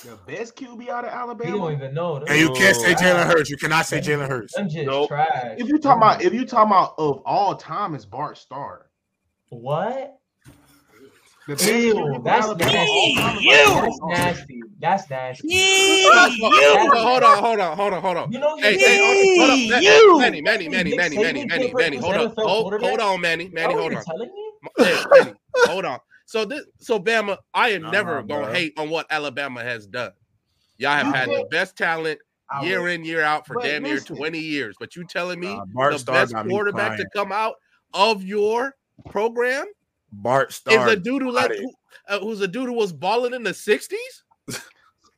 The 0.04 0.18
best 0.26 0.56
QB 0.56 0.88
out 0.88 1.04
of 1.04 1.12
Alabama. 1.12 1.52
You 1.52 1.58
don't 1.58 1.74
even 1.74 1.94
know. 1.94 2.18
And 2.18 2.40
you 2.40 2.54
can't 2.54 2.76
say 2.76 2.94
Jalen 2.94 3.26
Hurts. 3.26 3.50
You 3.50 3.58
cannot 3.58 3.86
say 3.86 4.00
Jalen 4.00 4.30
Hurts. 4.30 4.58
I'm 4.58 4.70
just 4.70 4.86
nope. 4.86 5.10
trash. 5.10 5.56
If 5.58 5.68
you 5.68 5.78
talk 5.78 5.98
about 5.98 6.22
if 6.22 6.34
you 6.34 6.46
talk 6.46 6.68
about 6.68 6.96
of 6.98 7.22
all 7.26 7.56
time, 7.56 7.96
it's 7.96 8.06
Bart 8.06 8.38
Starr. 8.38 8.90
What? 9.50 10.16
Ew, 11.50 12.22
that's, 12.24 12.48
nasty. 12.58 13.02
that's 13.66 13.98
nasty. 14.04 14.62
That's 14.80 15.10
nasty. 15.10 15.48
Ew. 15.48 16.10
Hold 16.12 17.24
on, 17.24 17.44
hold 17.44 17.60
on, 17.60 17.76
hold 17.76 17.94
on, 17.94 18.02
hold 18.02 18.18
on. 18.18 18.32
You 18.32 18.40
know, 18.40 18.56
hey, 18.58 18.78
hey, 18.78 19.00
hold 19.00 19.50
on, 19.50 19.70
hold 19.72 19.84
on. 20.14 20.20
Manny, 20.20 20.42
Manny, 20.42 20.70
Manny, 20.70 20.96
Manny, 20.96 21.18
Manny, 21.18 21.46
Manny, 21.46 21.74
Manny, 21.74 21.98
hold 21.98 22.16
on, 22.16 22.34
hold, 22.38 22.82
hold 22.82 23.00
on, 23.00 23.20
Manny, 23.20 23.50
Manny, 23.52 23.74
hold 23.74 23.94
on. 23.94 24.04
Hey, 24.78 25.00
Manny, 25.12 25.34
hold 25.66 25.86
on. 25.86 26.00
So 26.30 26.46
this, 26.46 26.64
so 26.78 27.00
Bama, 27.00 27.40
I 27.56 27.70
am 27.70 27.90
never 27.90 28.22
gonna 28.22 28.46
bro. 28.46 28.54
hate 28.54 28.78
on 28.78 28.92
what 28.92 29.08
Alabama 29.10 29.64
has 29.64 29.88
done. 29.88 30.12
Y'all 30.78 30.92
have 30.92 31.08
had 31.08 31.28
the 31.28 31.48
best 31.50 31.76
talent 31.76 32.20
year 32.62 32.88
in 32.90 33.04
year 33.04 33.24
out 33.24 33.48
for 33.48 33.56
damn 33.64 33.82
near 33.82 34.00
twenty 34.00 34.38
years. 34.38 34.76
But 34.80 34.96
you 34.96 35.06
telling 35.06 35.40
me 35.40 35.48
uh, 35.48 35.90
the 35.90 35.98
Star 35.98 36.14
best 36.14 36.36
quarterback 36.48 36.98
to 36.98 37.10
come 37.16 37.32
out 37.32 37.56
of 37.96 38.24
your 38.24 38.76
program, 39.10 39.66
Bart 40.12 40.54
Starr, 40.54 40.88
is 40.88 40.94
a 40.94 40.98
dude 40.98 41.24
who, 41.24 41.32
like, 41.32 41.52
who 41.52 41.74
uh, 42.08 42.20
who's 42.20 42.42
a 42.42 42.48
dude 42.48 42.68
who 42.68 42.74
was 42.74 42.94
balling 42.94 43.34
in 43.34 43.42
the 43.42 43.54
sixties? 43.56 44.24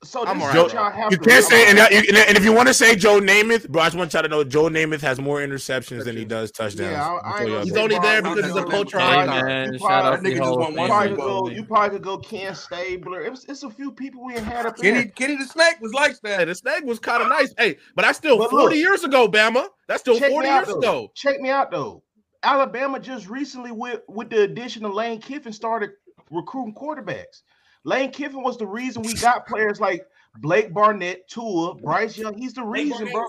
So 0.04 0.26
I'm 0.26 0.40
Joe, 0.40 0.68
you 1.12 1.18
can't 1.20 1.46
say, 1.46 1.70
and, 1.70 1.78
and, 1.78 2.36
if 2.36 2.44
you 2.44 2.52
want 2.52 2.68
to 2.68 2.74
say 2.74 2.96
Joe 2.96 3.20
Namath, 3.20 3.70
bro, 3.70 3.84
I 3.84 3.86
just 3.86 3.98
want 3.98 4.12
y'all 4.14 4.24
to 4.24 4.28
know 4.28 4.44
Joe 4.44 4.64
Namath 4.64 5.02
has 5.02 5.20
more 5.20 5.42
interceptions 5.42 6.06
than 6.06 6.18
he 6.18 6.26
does 6.26 6.52
touchdowns. 6.52 6.94
Yeah, 6.94 7.20
I, 7.24 7.44
I 7.44 7.64
he's 7.64 7.78
only 7.78 8.00
there 8.00 8.24
because 8.24 8.44
he's 8.44 8.56
a 8.56 8.64
culture 8.64 9.00
icon. 9.00 9.74
You 9.74 9.80
probably, 9.80 10.34
go, 10.34 11.50
you 11.50 11.64
probably 11.64 11.90
could 11.92 12.04
go 12.04 12.18
Ken 12.18 12.56
Stabler. 12.56 13.22
It 13.22 13.30
was, 13.30 13.46
it's 13.46 13.62
a 13.62 13.70
few 13.70 13.92
people 13.92 14.26
we 14.26 14.34
had 14.34 14.66
up 14.66 14.78
Kenny, 14.78 15.06
Kenny 15.06 15.36
the 15.36 15.46
Snake 15.46 15.80
was 15.82 15.94
like 15.94 16.20
that. 16.22 16.40
Hey, 16.40 16.46
the 16.46 16.56
Snake 16.56 16.84
was 16.84 16.98
kind 16.98 17.22
of 17.22 17.30
nice. 17.30 17.54
Hey, 17.56 17.78
but 17.96 18.02
that's 18.02 18.18
still 18.18 18.40
but 18.40 18.50
40 18.50 18.64
look, 18.64 18.74
years 18.76 19.04
ago, 19.04 19.28
Bama. 19.28 19.68
That's 19.88 20.02
still 20.02 20.20
40 20.20 20.48
years 20.48 20.68
though. 20.68 20.80
ago. 20.80 21.12
Check 21.14 21.40
me 21.40 21.52
out 21.52 21.70
though. 21.70 22.02
Alabama 22.42 23.00
just 23.00 23.30
recently 23.30 23.72
with 23.72 24.02
with 24.08 24.32
the 24.32 24.42
addition 24.42 24.84
of 24.84 24.94
Lane 24.94 25.22
Kiffin 25.22 25.54
started 25.54 25.92
recruiting 26.32 26.74
quarterbacks. 26.74 27.44
Lane 27.84 28.12
Kiffin 28.12 28.44
was 28.44 28.58
the 28.58 28.68
reason 28.68 29.02
we 29.02 29.14
got 29.16 29.48
players 29.48 29.80
like 29.80 30.06
Blake 30.40 30.74
Barnett, 30.74 31.28
Tua, 31.30 31.76
Bryce 31.76 32.18
Young. 32.18 32.38
He's 32.38 32.54
the 32.54 32.64
reason, 32.64 33.10
bro. 33.12 33.28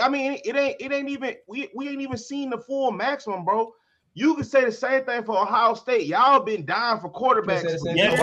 I 0.00 0.08
mean, 0.08 0.38
it 0.44 0.56
ain't 0.56 0.76
it 0.80 0.92
ain't 0.92 1.08
even 1.08 1.34
we, 1.48 1.68
we 1.74 1.88
ain't 1.88 2.02
even 2.02 2.16
seen 2.18 2.50
the 2.50 2.58
full 2.58 2.90
maximum, 2.92 3.44
bro. 3.44 3.72
You 4.18 4.34
can 4.34 4.44
say 4.44 4.64
the 4.64 4.72
same 4.72 5.04
thing 5.04 5.24
for 5.24 5.38
Ohio 5.38 5.74
State. 5.74 6.06
Y'all 6.06 6.40
been 6.40 6.64
dying 6.64 7.00
for 7.00 7.10
quarterbacks. 7.12 7.78
Yeah, 7.94 8.16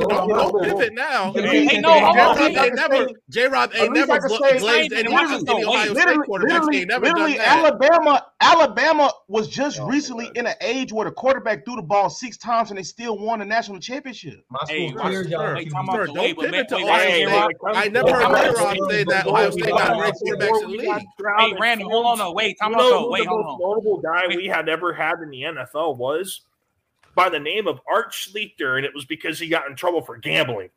don't 0.00 0.62
pivot 0.62 0.92
now. 0.92 1.32
Hey, 1.32 1.80
no, 1.80 3.08
J. 3.30 3.48
Rob 3.48 3.72
ain't 3.74 3.94
never 3.94 4.18
glazed 4.20 4.92
any 4.92 5.08
Ohio 5.08 5.38
State 5.38 6.18
quarterbacks. 6.28 7.00
Literally, 7.00 7.38
Alabama, 7.38 8.26
Alabama 8.42 9.10
was 9.26 9.48
just 9.48 9.80
oh, 9.80 9.86
recently 9.86 10.30
in 10.34 10.46
an 10.46 10.56
age 10.60 10.92
where 10.92 11.06
the 11.06 11.12
quarterback 11.12 11.64
threw 11.64 11.76
the 11.76 11.82
ball 11.82 12.10
six 12.10 12.36
times 12.36 12.68
and 12.70 12.78
they 12.78 12.82
still 12.82 13.16
won 13.18 13.38
the 13.38 13.46
national 13.46 13.80
championship. 13.80 14.44
My 14.50 14.58
school 14.66 14.92
cleared 14.92 15.30
y'all. 15.30 15.54
Don't 15.54 16.38
pivot 16.38 16.68
to 16.68 16.76
Ohio 16.76 17.08
State. 17.08 17.56
I 17.74 17.88
never 17.88 18.12
heard 18.12 18.36
J. 18.36 18.50
Rob 18.62 18.76
say 18.90 19.04
that 19.04 19.26
Ohio 19.26 19.50
State 19.50 19.70
got 19.70 19.98
great 19.98 20.12
quarterbacks 20.12 20.62
in 20.62 20.70
the 20.72 20.76
league. 20.76 21.06
Hey, 21.38 21.54
Randall, 21.58 21.88
hold 21.90 22.04
on, 22.04 22.18
no, 22.18 22.32
wait, 22.32 22.58
time 22.60 22.74
out, 22.74 23.08
wait, 23.10 23.26
hold 23.26 23.46
on. 23.46 24.41
Notable 24.48 24.54
had 24.54 24.68
ever 24.68 24.92
had 24.92 25.20
in 25.20 25.30
the 25.30 25.42
NFL 25.42 25.96
was 25.96 26.42
by 27.14 27.28
the 27.28 27.38
name 27.38 27.66
of 27.66 27.80
Art 27.90 28.12
Schlichter, 28.12 28.76
and 28.76 28.84
it 28.84 28.94
was 28.94 29.04
because 29.04 29.38
he 29.38 29.48
got 29.48 29.68
in 29.68 29.76
trouble 29.76 30.02
for 30.02 30.16
gambling. 30.16 30.70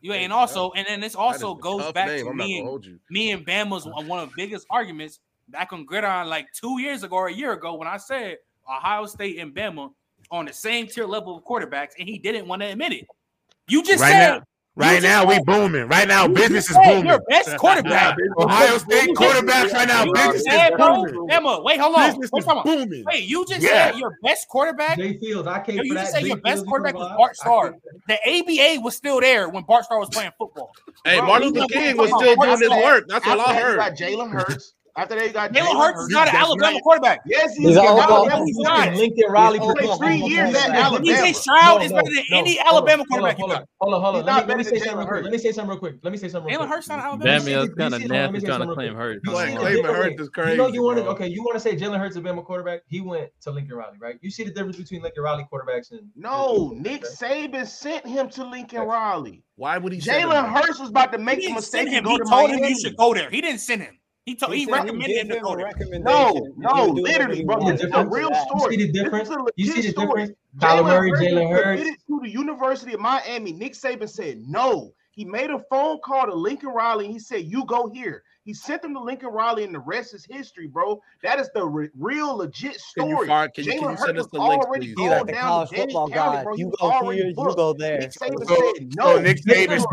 Yeah, 0.00 0.14
and 0.14 0.32
also, 0.32 0.72
and 0.72 0.86
then 0.86 1.00
this 1.00 1.14
also 1.14 1.54
goes 1.54 1.92
back 1.92 2.08
name. 2.08 2.26
to 2.26 2.34
me 2.34 2.58
and 2.58 3.00
me 3.08 3.30
and 3.30 3.46
Bama's 3.46 3.86
one 3.86 4.18
of 4.18 4.30
the 4.30 4.34
biggest 4.36 4.66
arguments 4.68 5.20
back 5.48 5.72
on 5.72 5.84
Gridiron 5.84 6.28
like 6.28 6.48
two 6.52 6.80
years 6.80 7.04
ago 7.04 7.16
or 7.16 7.28
a 7.28 7.32
year 7.32 7.52
ago 7.52 7.74
when 7.74 7.86
I 7.86 7.98
said 7.98 8.38
Ohio 8.68 9.06
State 9.06 9.38
and 9.38 9.54
Bama 9.54 9.92
on 10.30 10.46
the 10.46 10.52
same 10.52 10.86
tier 10.88 11.06
level 11.06 11.36
of 11.36 11.44
quarterbacks, 11.44 11.90
and 11.98 12.08
he 12.08 12.18
didn't 12.18 12.48
want 12.48 12.62
to 12.62 12.68
admit 12.68 12.92
it. 12.92 13.06
You 13.68 13.84
just 13.84 14.00
right 14.00 14.10
said 14.10 14.28
now, 14.38 14.42
Right 14.74 15.02
now, 15.02 15.26
we 15.26 15.38
booming. 15.40 15.86
Right 15.86 16.08
now, 16.08 16.26
business 16.26 16.70
is 16.70 16.76
booming. 16.76 17.04
Your 17.04 17.22
best 17.28 17.58
quarterback, 17.58 18.16
Ohio 18.38 18.78
State 18.78 19.10
quarterbacks. 19.10 19.70
Right 19.72 19.86
now, 19.86 20.10
business 20.10 20.46
is 20.46 20.70
booming. 20.78 21.26
Emma, 21.30 21.60
wait, 21.62 21.78
hold 21.78 21.94
on. 21.94 22.08
Business 22.08 22.30
wait, 22.32 22.40
is 22.40 22.62
booming. 22.64 23.04
Wait, 23.04 23.24
you 23.24 23.44
just 23.46 23.60
yeah. 23.60 23.90
said 23.90 23.98
your 23.98 24.16
best 24.22 24.48
quarterback. 24.48 24.96
Jay 24.96 25.18
Fields, 25.18 25.46
I 25.46 25.58
can't. 25.58 25.84
You 25.84 25.92
just 25.92 26.12
said 26.12 26.26
your 26.26 26.38
best 26.38 26.64
quarterback 26.66 26.94
was 26.94 27.12
Bart 27.18 27.36
Starr. 27.36 27.76
The 28.08 28.14
ABA 28.14 28.80
was 28.82 28.96
still 28.96 29.20
there 29.20 29.50
when 29.50 29.62
Bart 29.64 29.84
Starr 29.84 29.98
was 29.98 30.08
playing 30.08 30.32
football. 30.38 30.72
Hey, 31.04 31.20
Martin 31.20 31.50
Luther 31.50 31.66
King 31.68 31.98
was 31.98 32.08
still 32.08 32.34
doing 32.34 32.58
his 32.58 32.70
work. 32.70 33.04
That's 33.08 33.26
all 33.26 33.40
I 33.40 33.54
heard. 33.54 33.78
Jalen 33.96 34.30
Hurts. 34.30 34.74
After 34.94 35.18
they 35.18 35.32
got 35.32 35.52
Jalen 35.52 35.80
Hurts 35.80 36.02
is 36.02 36.08
not 36.10 36.28
an 36.28 36.36
Alabama 36.36 36.78
quarterback. 36.82 37.20
Yes, 37.24 37.54
he's, 37.54 37.68
he's 37.68 37.76
Alabama. 37.78 38.44
He's 38.44 38.58
not. 38.58 38.92
Lincoln 38.92 39.30
Riley 39.30 39.58
played 39.58 39.98
three 39.98 40.16
years 40.16 40.54
at 40.54 40.68
Alabama. 40.70 41.22
CJ 41.22 41.34
Stroud 41.34 41.82
is 41.82 41.92
better 41.92 42.10
than 42.14 42.24
any 42.32 42.60
Alabama 42.60 43.02
quarterback. 43.06 43.38
Hold 43.38 43.52
on, 43.52 43.64
hold 43.80 43.94
on, 43.94 44.00
hold 44.02 44.28
on. 44.28 44.46
Let 44.46 44.58
me 44.58 44.64
say 44.64 44.78
something 44.78 44.98
real 44.98 45.06
quick. 45.06 45.24
Let 45.24 45.32
me 45.32 45.38
say 45.38 45.52
something 45.52 45.70
real 45.70 45.78
quick. 45.78 45.94
Let 46.02 46.12
me 46.12 46.18
say 46.18 46.28
something. 46.28 46.54
Jalen 46.54 46.68
Hurts 46.68 46.88
not 46.88 46.98
Alabama. 46.98 47.24
Damn, 47.24 47.44
that's 47.44 47.74
kind 47.74 47.94
of 47.94 48.06
nasty 48.06 48.46
trying 48.46 48.68
to 48.68 48.74
claim 48.74 48.94
Hurts. 48.94 49.20
Claiming 49.26 49.84
Hurts 49.84 50.20
is 50.20 50.28
crazy. 50.28 50.52
You 50.52 50.56
know 50.58 50.66
you 50.68 50.82
want 50.82 50.98
to 50.98 51.06
okay. 51.06 51.26
You 51.26 51.42
want 51.42 51.54
to 51.54 51.60
say 51.60 51.74
Jalen 51.74 51.98
Hurts 51.98 52.16
is 52.16 52.24
a 52.24 52.42
quarterback? 52.42 52.82
He 52.86 53.00
went 53.00 53.30
to 53.42 53.50
Lincoln 53.50 53.76
Riley, 53.76 53.96
right? 53.98 54.18
You 54.20 54.30
see 54.30 54.44
the 54.44 54.50
difference 54.50 54.76
between 54.76 55.00
Lincoln 55.00 55.22
Riley 55.22 55.46
quarterbacks 55.50 55.92
and 55.92 56.10
no. 56.16 56.74
Nick 56.76 57.04
Saban 57.04 57.66
sent 57.66 58.06
him 58.06 58.28
to 58.30 58.44
Lincoln 58.44 58.82
Riley. 58.82 59.42
Why 59.56 59.78
would 59.78 59.94
he? 59.94 60.00
Jalen 60.00 60.52
Hurts 60.52 60.78
was 60.78 60.90
about 60.90 61.12
to 61.12 61.18
make 61.18 61.40
the 61.40 61.52
mistake 61.54 61.88
and 61.88 62.04
go 62.04 62.18
to 62.18 62.24
Miami. 62.24 62.52
He 62.52 62.58
told 62.58 62.64
him 62.64 62.70
you 62.70 62.80
should 62.80 62.96
go 62.98 63.14
there. 63.14 63.30
He 63.30 63.40
didn't 63.40 63.60
send 63.60 63.80
him. 63.80 63.98
He 64.24 64.36
told 64.36 64.54
he, 64.54 64.64
he 64.64 64.70
recommended 64.70 65.10
him 65.10 65.28
to 65.28 65.40
go 65.40 65.56
there. 65.56 65.72
No, 65.98 66.54
no, 66.56 66.86
literally, 66.86 67.44
bro. 67.44 67.58
This 67.70 67.82
is 67.82 67.90
a 67.92 68.06
real 68.06 68.32
story. 68.32 68.76
You 68.76 68.80
see 68.82 68.86
the 68.86 68.92
difference? 68.92 69.30
You 69.56 69.66
see 69.72 69.80
the 69.88 69.92
difference? 69.92 70.30
Kyler 70.58 70.84
Murray, 70.84 71.10
Jalen 71.12 71.50
Hurts. 71.50 71.90
To 72.06 72.20
the 72.22 72.30
University 72.30 72.94
of 72.94 73.00
Miami, 73.00 73.52
Nick 73.52 73.72
Saban 73.72 74.08
said 74.08 74.38
no. 74.46 74.92
He 75.10 75.24
made 75.24 75.50
a 75.50 75.58
phone 75.68 75.98
call 76.04 76.26
to 76.26 76.34
Lincoln 76.34 76.70
Riley. 76.70 77.08
he 77.08 77.18
said, 77.18 77.44
"You 77.44 77.64
go 77.64 77.90
here." 77.90 78.22
He 78.44 78.52
sent 78.54 78.82
them 78.82 78.92
to 78.94 79.00
Lincoln 79.00 79.28
Riley, 79.28 79.62
and 79.62 79.72
the 79.72 79.78
rest 79.78 80.14
is 80.14 80.24
history, 80.24 80.66
bro. 80.66 81.00
That 81.22 81.38
is 81.38 81.48
the 81.54 81.64
re- 81.64 81.90
real 81.96 82.36
legit 82.38 82.80
story. 82.80 83.10
Can 83.10 83.18
you, 83.18 83.26
find, 83.26 83.54
can 83.54 83.64
you, 83.64 83.70
can 83.72 83.90
you 83.90 83.96
send 83.96 84.18
us 84.18 84.26
the 84.32 84.40
link, 84.40 84.64
please? 84.66 84.94
Be 84.96 85.08
like 85.08 85.26
the 85.26 85.32
college 85.34 85.70
football 85.70 86.08
guy. 86.08 86.42
Bro. 86.42 86.56
You 86.56 86.72
go 86.80 87.10
here, 87.10 87.26
you 87.26 87.34
go 87.34 87.72
there. 87.72 88.00
Nick 88.00 88.10
Saban 88.10 88.44
so, 88.44 88.72
said 88.76 88.96
no. 88.96 89.16
So 89.16 89.22
Nick 89.22 89.44
Saban's 89.44 89.86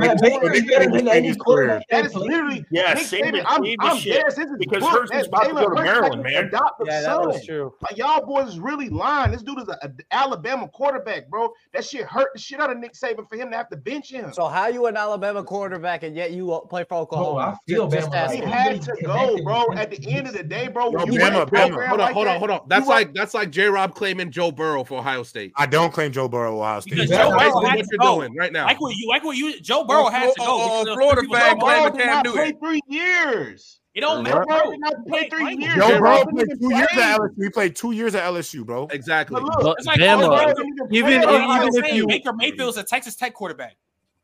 That 1.90 2.06
is 2.06 2.16
literally 2.16 2.66
yeah. 2.72 2.94
Nick 2.94 3.04
Saban, 3.04 3.44
I'm, 3.46 3.64
I'm 3.80 4.04
there 4.04 4.30
since 4.32 4.52
because 4.58 4.84
Hurts 4.84 5.12
is 5.12 5.28
about 5.28 5.44
to 5.44 5.54
go 5.54 5.70
to 5.70 5.76
Maryland, 5.76 6.24
man. 6.24 6.50
Yeah, 6.86 7.02
that 7.02 7.20
was 7.20 7.46
true. 7.46 7.74
Like 7.82 7.98
y'all 7.98 8.26
boys 8.26 8.50
is 8.50 8.60
really 8.60 8.90
lying. 8.90 9.32
This 9.32 9.44
dude 9.44 9.60
is 9.60 9.68
an 9.68 9.96
Alabama 10.10 10.68
quarterback, 10.68 11.30
bro. 11.30 11.54
That 11.74 11.86
shit 11.86 12.06
hurt 12.06 12.30
the 12.34 12.40
shit 12.40 12.60
out 12.60 12.72
of 12.72 12.78
Nick 12.80 12.94
Saban 12.94 13.30
for 13.30 13.36
him 13.36 13.52
to 13.52 13.58
have 13.58 13.70
to 13.70 13.78
bench 13.78 14.12
him. 14.12 14.34
So 14.34 14.48
how 14.48 14.68
you 14.68 14.88
an 14.88 14.98
Alabama 14.98 15.44
quarterback 15.44 16.02
and 16.02 16.16
yet 16.16 16.32
you 16.32 16.60
play 16.70 16.84
for 16.84 16.96
Oklahoma? 16.96 17.40
I 17.40 17.72
feel 17.72 17.88
just, 17.88 18.10
Bama. 18.42 18.48
Had 18.48 18.82
to 18.82 18.96
go, 19.04 19.38
bro. 19.44 19.66
At 19.76 19.92
the 19.92 20.12
end 20.12 20.28
of 20.28 20.34
the 20.34 20.44
day, 20.44 20.68
bro. 20.68 20.92
Yo, 20.92 21.00
Bama, 21.00 21.48
Bama. 21.50 21.88
Hold 21.88 22.02
on, 22.02 22.14
hold 22.14 22.28
on, 22.28 22.40
hold 22.40 22.52
on. 22.52 22.62
That's 22.68 22.88
like 22.88 23.14
that's 23.14 23.34
like 23.34 23.52
J. 23.52 23.68
Rob 23.68 23.96
claiming 23.96 24.32
Joe 24.32 24.52
Burrow 24.52 24.84
for 24.84 25.00
Ohio 25.00 25.24
State. 25.24 25.54
I 25.56 25.66
don't 25.66 25.94
claim 25.94 26.12
Joe 26.12 26.28
Burrow 26.28 26.60
Ohio 26.60 26.80
State. 26.80 26.96
Because 26.96 27.10
Joe 27.10 27.38
Burrow 27.38 27.52
what 27.54 27.78
you're 27.78 28.00
doing 28.02 28.36
right 28.36 28.52
now. 28.52 28.66
Like 28.66 28.82
what 28.82 28.96
you 28.96 29.08
like 29.08 29.24
what 29.24 29.38
you 29.38 29.60
Joe 29.62 29.84
Burrow 29.84 30.06
oh, 30.06 30.10
has 30.10 30.34
to 30.34 30.40
go. 30.40 30.46
Oh, 30.48 30.96
Florida 30.96 31.28
fan 31.32 31.60
claiming 31.60 32.00
Cam 32.00 32.24
Newton. 32.24 32.60
Three 32.60 32.82
years. 32.88 33.80
It 33.96 34.02
don't 34.02 34.24
matter. 34.24 34.46
Bro. 34.46 34.76
Play 35.08 35.30
three 35.30 35.58
years. 35.58 35.76
Joe 35.76 36.00
Burrow 36.00 36.24
played 36.26 36.48
two 36.60 36.70
years 36.72 36.88
at 36.94 37.20
LSU. 37.20 37.44
He 37.44 37.50
played 37.50 37.76
two 37.76 37.92
years 37.92 38.16
at 38.16 38.24
LSU, 38.24 38.66
bro. 38.66 38.88
Exactly. 38.92 39.42
Look, 39.42 39.76
it's 39.78 39.88
like 39.88 40.00
Bama, 40.00 40.54
even 40.92 41.14
even 41.14 41.86
if 41.86 41.94
you 41.94 42.08
Baker 42.08 42.34
Mayfield's 42.34 42.78
a 42.78 42.84
Texas 42.84 43.16
Tech 43.16 43.34
quarterback, 43.34 43.76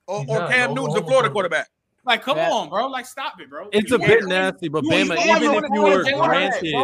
or, 0.07 0.23
or 0.27 0.47
Cam 0.47 0.73
Newton's 0.73 0.95
a 0.95 1.03
Florida 1.03 1.29
quarterback. 1.29 1.67
Like, 2.05 2.21
come 2.21 2.37
on, 2.37 2.69
bro. 2.69 2.87
Like, 2.87 3.05
stop 3.05 3.39
it, 3.39 3.49
bro. 3.49 3.69
It's 3.71 3.91
a 3.91 3.99
bit 3.99 4.25
nasty, 4.25 4.67
but 4.67 4.83
Bama, 4.83 5.17
even 5.17 5.63
if 5.63 5.63
you 5.73 5.81
were 5.81 6.03
granted 6.03 6.75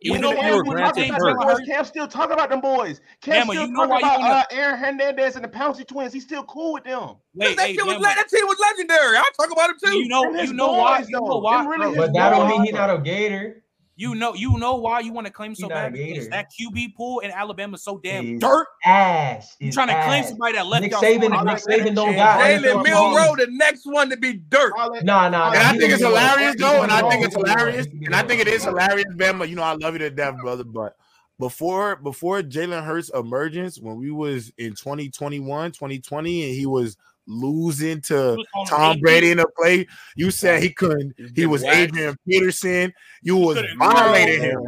even 0.00 0.24
if 0.24 0.44
you 0.44 0.56
were 0.56 0.64
granted 0.64 1.08
hurt, 1.08 1.64
Cam 1.66 1.84
still 1.84 2.06
talking 2.06 2.32
about 2.32 2.50
them 2.50 2.60
boys. 2.60 3.00
Cam 3.22 3.46
Bama, 3.46 3.50
still 3.50 3.66
you 3.66 3.72
know 3.72 3.86
talking 3.86 4.06
about 4.06 4.22
uh, 4.22 4.44
Aaron 4.50 4.78
Hernandez 4.78 5.36
and 5.36 5.44
the 5.44 5.48
Pouncey 5.48 5.86
twins. 5.86 6.12
He's 6.12 6.24
still 6.24 6.44
cool 6.44 6.74
with 6.74 6.84
them. 6.84 7.16
Wait, 7.34 7.56
that, 7.56 7.68
hey, 7.68 7.76
was, 7.76 8.00
that 8.02 8.28
team 8.28 8.46
was 8.46 8.58
legendary. 8.60 9.16
I 9.16 9.30
talk 9.38 9.50
about 9.50 9.70
him 9.70 9.76
too. 9.82 9.98
You 9.98 10.08
know, 10.08 10.30
you 10.34 10.52
know 10.52 10.72
why? 10.72 10.98
You 11.00 11.10
know 11.10 11.40
why? 11.40 11.66
Really 11.66 11.96
but 11.96 12.12
that 12.12 12.30
don't 12.30 12.48
mean 12.48 12.64
he's 12.64 12.74
not 12.74 12.90
a 12.90 12.98
Gator. 12.98 13.62
You 13.98 14.14
know, 14.14 14.34
you 14.34 14.58
know 14.58 14.74
why 14.74 15.00
you 15.00 15.10
want 15.10 15.26
to 15.26 15.32
claim 15.32 15.54
so 15.54 15.68
bad 15.70 15.94
because 15.94 16.28
that 16.28 16.50
QB 16.52 16.94
pool 16.94 17.20
in 17.20 17.30
Alabama 17.30 17.76
is 17.76 17.82
so 17.82 17.98
damn 17.98 18.34
is 18.34 18.40
dirt. 18.40 18.66
Ass. 18.84 19.56
You 19.58 19.72
trying 19.72 19.88
to 19.88 19.94
ass. 19.94 20.06
claim 20.06 20.24
somebody 20.24 20.52
that 20.52 20.66
left 20.66 20.82
Nick 20.82 20.92
Saban, 20.92 21.30
Nick 21.44 21.58
Saban 21.58 21.94
don't 21.94 22.14
got 22.14 22.40
Jalen 22.40 22.84
Milroe, 22.84 23.36
the 23.36 23.46
next 23.50 23.86
one 23.86 24.10
to 24.10 24.18
be 24.18 24.34
dirt. 24.34 24.72
Nah, 25.02 25.30
nah. 25.30 25.52
And 25.52 25.62
I 25.62 25.78
think 25.78 25.94
it's 25.94 26.02
hilarious 26.02 26.56
though, 26.58 26.82
and 26.82 26.92
I 26.92 27.08
think 27.08 27.24
it's 27.24 27.34
hilarious, 27.34 27.86
and 27.86 28.14
I 28.14 28.22
think 28.22 28.42
it 28.42 28.48
is 28.48 28.64
hilarious, 28.64 29.06
Bama. 29.14 29.48
You 29.48 29.56
know, 29.56 29.62
I 29.62 29.72
love 29.72 29.94
you 29.94 30.00
to 30.00 30.10
death, 30.10 30.36
brother, 30.42 30.64
but 30.64 30.94
before 31.38 31.96
before 31.96 32.42
Jalen 32.42 32.84
Hurts 32.84 33.10
emergence, 33.14 33.78
when 33.78 33.96
we 33.96 34.10
was 34.10 34.52
in 34.58 34.70
2021, 34.74 35.72
2020, 35.72 36.44
and 36.44 36.54
he 36.54 36.66
was 36.66 36.98
losing 37.26 38.00
to 38.02 38.42
Tom 38.68 38.98
Brady 39.00 39.30
in 39.30 39.38
a 39.38 39.46
play. 39.46 39.86
You 40.14 40.30
said 40.30 40.62
he 40.62 40.70
couldn't. 40.70 41.14
He 41.34 41.46
was 41.46 41.62
Adrian 41.64 42.16
Peterson. 42.28 42.92
You 43.22 43.36
was 43.36 43.58
violating 43.78 44.42
him. 44.42 44.60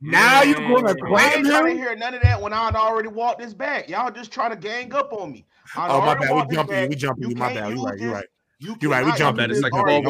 Now 0.00 0.42
you're 0.42 0.60
gonna 0.60 0.94
claim 0.94 1.44
him? 1.44 1.66
I 1.66 1.70
hear 1.72 1.96
none 1.96 2.14
of 2.14 2.22
that 2.22 2.40
when 2.40 2.52
I'd 2.52 2.76
already 2.76 3.08
walked 3.08 3.40
this 3.40 3.54
back. 3.54 3.88
Y'all 3.88 4.10
just 4.10 4.30
trying 4.30 4.50
to 4.50 4.56
gang 4.56 4.92
up 4.94 5.12
on 5.12 5.32
me. 5.32 5.46
oh 5.76 6.00
my 6.00 6.14
bad. 6.14 6.48
We 6.48 6.54
jumping 6.54 6.82
you. 6.82 6.88
We 6.88 6.94
jumping 6.96 7.30
you. 7.30 7.36
My 7.36 7.54
bad. 7.54 7.72
You 7.72 7.84
right. 7.84 7.98
You 7.98 8.12
right. 8.12 8.26
You 8.58 8.72
are 8.72 8.88
right. 8.88 9.04
We 9.04 9.10
jump 9.10 9.36
jumping. 9.36 9.50
It's 9.50 9.60
like 9.60 9.72
a 9.74 9.82
12 9.82 10.04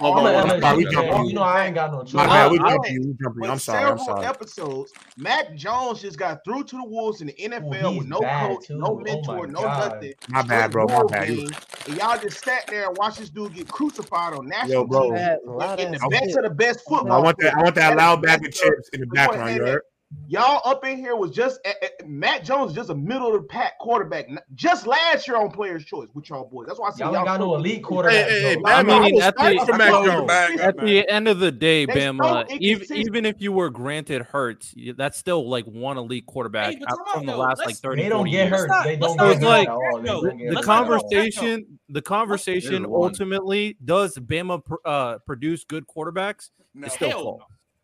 1. 0.00 0.76
We 0.76 0.84
jumping. 0.86 1.24
You 1.26 1.34
know, 1.34 1.42
I 1.42 1.66
ain't 1.66 1.74
got 1.74 1.92
no 1.92 2.02
choice. 2.02 2.14
My 2.14 2.26
bad. 2.26 2.50
We 2.50 2.58
jumping. 2.58 3.00
We 3.08 3.14
jumping. 3.22 3.50
I'm 3.50 3.58
sorry. 3.58 3.90
I'm 3.90 3.98
sorry. 3.98 4.24
Episodes. 4.24 4.92
Mac 5.18 5.54
Jones 5.54 6.00
just 6.00 6.18
got 6.18 6.42
through 6.42 6.64
to 6.64 6.76
the 6.76 6.84
Wolves 6.84 7.20
in 7.20 7.26
the 7.26 7.34
NFL 7.34 7.98
with 7.98 8.06
no 8.06 8.20
coach, 8.20 8.68
too. 8.68 8.78
no 8.78 8.86
oh 8.86 8.98
mentor, 9.00 9.40
oh 9.40 9.42
no 9.42 9.60
nothing. 9.60 10.14
My 10.30 10.40
bad, 10.42 10.70
bro. 10.70 10.86
My 10.86 11.02
bad. 11.04 11.28
And 11.28 11.96
y'all 11.96 12.18
just 12.18 12.42
sat 12.42 12.66
there 12.68 12.88
and 12.88 12.96
watched 12.96 13.18
this 13.18 13.28
dude 13.28 13.52
get 13.52 13.68
crucified 13.68 14.32
on 14.32 14.48
national 14.48 14.72
Yo, 14.72 14.84
bro. 14.86 15.10
TV 15.10 15.78
in 15.78 15.92
the 15.92 16.08
best 16.10 16.36
of 16.38 16.44
the 16.44 16.50
best 16.50 16.80
football. 16.88 17.12
I 17.12 17.18
want 17.18 17.36
that. 17.40 17.54
I 17.54 17.62
want 17.62 17.74
that 17.74 17.96
loud 17.98 18.22
bag 18.22 18.46
of 18.46 18.52
chips 18.52 18.88
in 18.94 19.00
the 19.00 19.06
background. 19.08 19.56
You 19.56 19.62
heard? 19.62 19.82
Y'all 20.26 20.60
up 20.64 20.84
in 20.84 20.96
here 20.96 21.14
was 21.14 21.30
just 21.30 21.60
uh, 21.64 21.72
Mac 22.04 22.44
Jones, 22.44 22.72
just 22.72 22.90
a 22.90 22.94
middle 22.94 23.34
of 23.34 23.42
the 23.42 23.48
pack 23.48 23.78
quarterback. 23.78 24.28
Just 24.54 24.86
last 24.86 25.28
year 25.28 25.36
on 25.36 25.50
Players 25.50 25.84
Choice 25.84 26.08
with 26.14 26.28
y'all 26.28 26.48
boys. 26.48 26.66
That's 26.66 26.80
why 26.80 26.88
I 26.88 26.90
see 26.92 27.00
y'all, 27.00 27.12
y'all 27.12 27.24
got 27.24 27.38
no 27.40 27.54
elite 27.54 27.82
quarterback. 27.82 28.28
Hey, 28.28 28.54
hey, 28.54 28.56
I 28.64 28.82
mean, 28.82 29.20
at, 29.22 29.36
the, 29.36 29.42
at 30.62 30.76
the, 30.76 31.08
end 31.08 31.28
of 31.28 31.38
the 31.38 31.52
day, 31.52 31.84
they 31.84 31.92
Bama, 31.92 32.48
even, 32.60 32.96
even 32.96 33.26
if 33.26 33.40
you 33.40 33.52
were 33.52 33.70
granted 33.70 34.22
Hurts, 34.22 34.74
that's 34.96 35.16
still 35.16 35.48
like 35.48 35.64
one 35.66 35.96
elite 35.96 36.26
quarterback 36.26 36.74
hey, 36.74 36.84
from 37.12 37.26
the 37.26 37.36
last 37.36 37.58
like 37.58 37.76
thirty. 37.76 38.02
They 38.02 38.08
don't 38.08 38.28
get 38.28 38.48
hurt. 38.48 38.68
They 38.84 38.96
don't 38.96 39.16
get 39.16 39.42
like 39.42 39.68
the 39.68 40.62
conversation. 40.64 41.78
The 41.88 42.02
conversation 42.02 42.84
ultimately 42.84 43.76
does 43.84 44.16
Bama 44.16 44.62
uh, 44.84 45.18
produce 45.26 45.64
good 45.64 45.86
quarterbacks? 45.86 46.50
It's 46.76 46.94
still 46.94 47.10
false. 47.10 47.42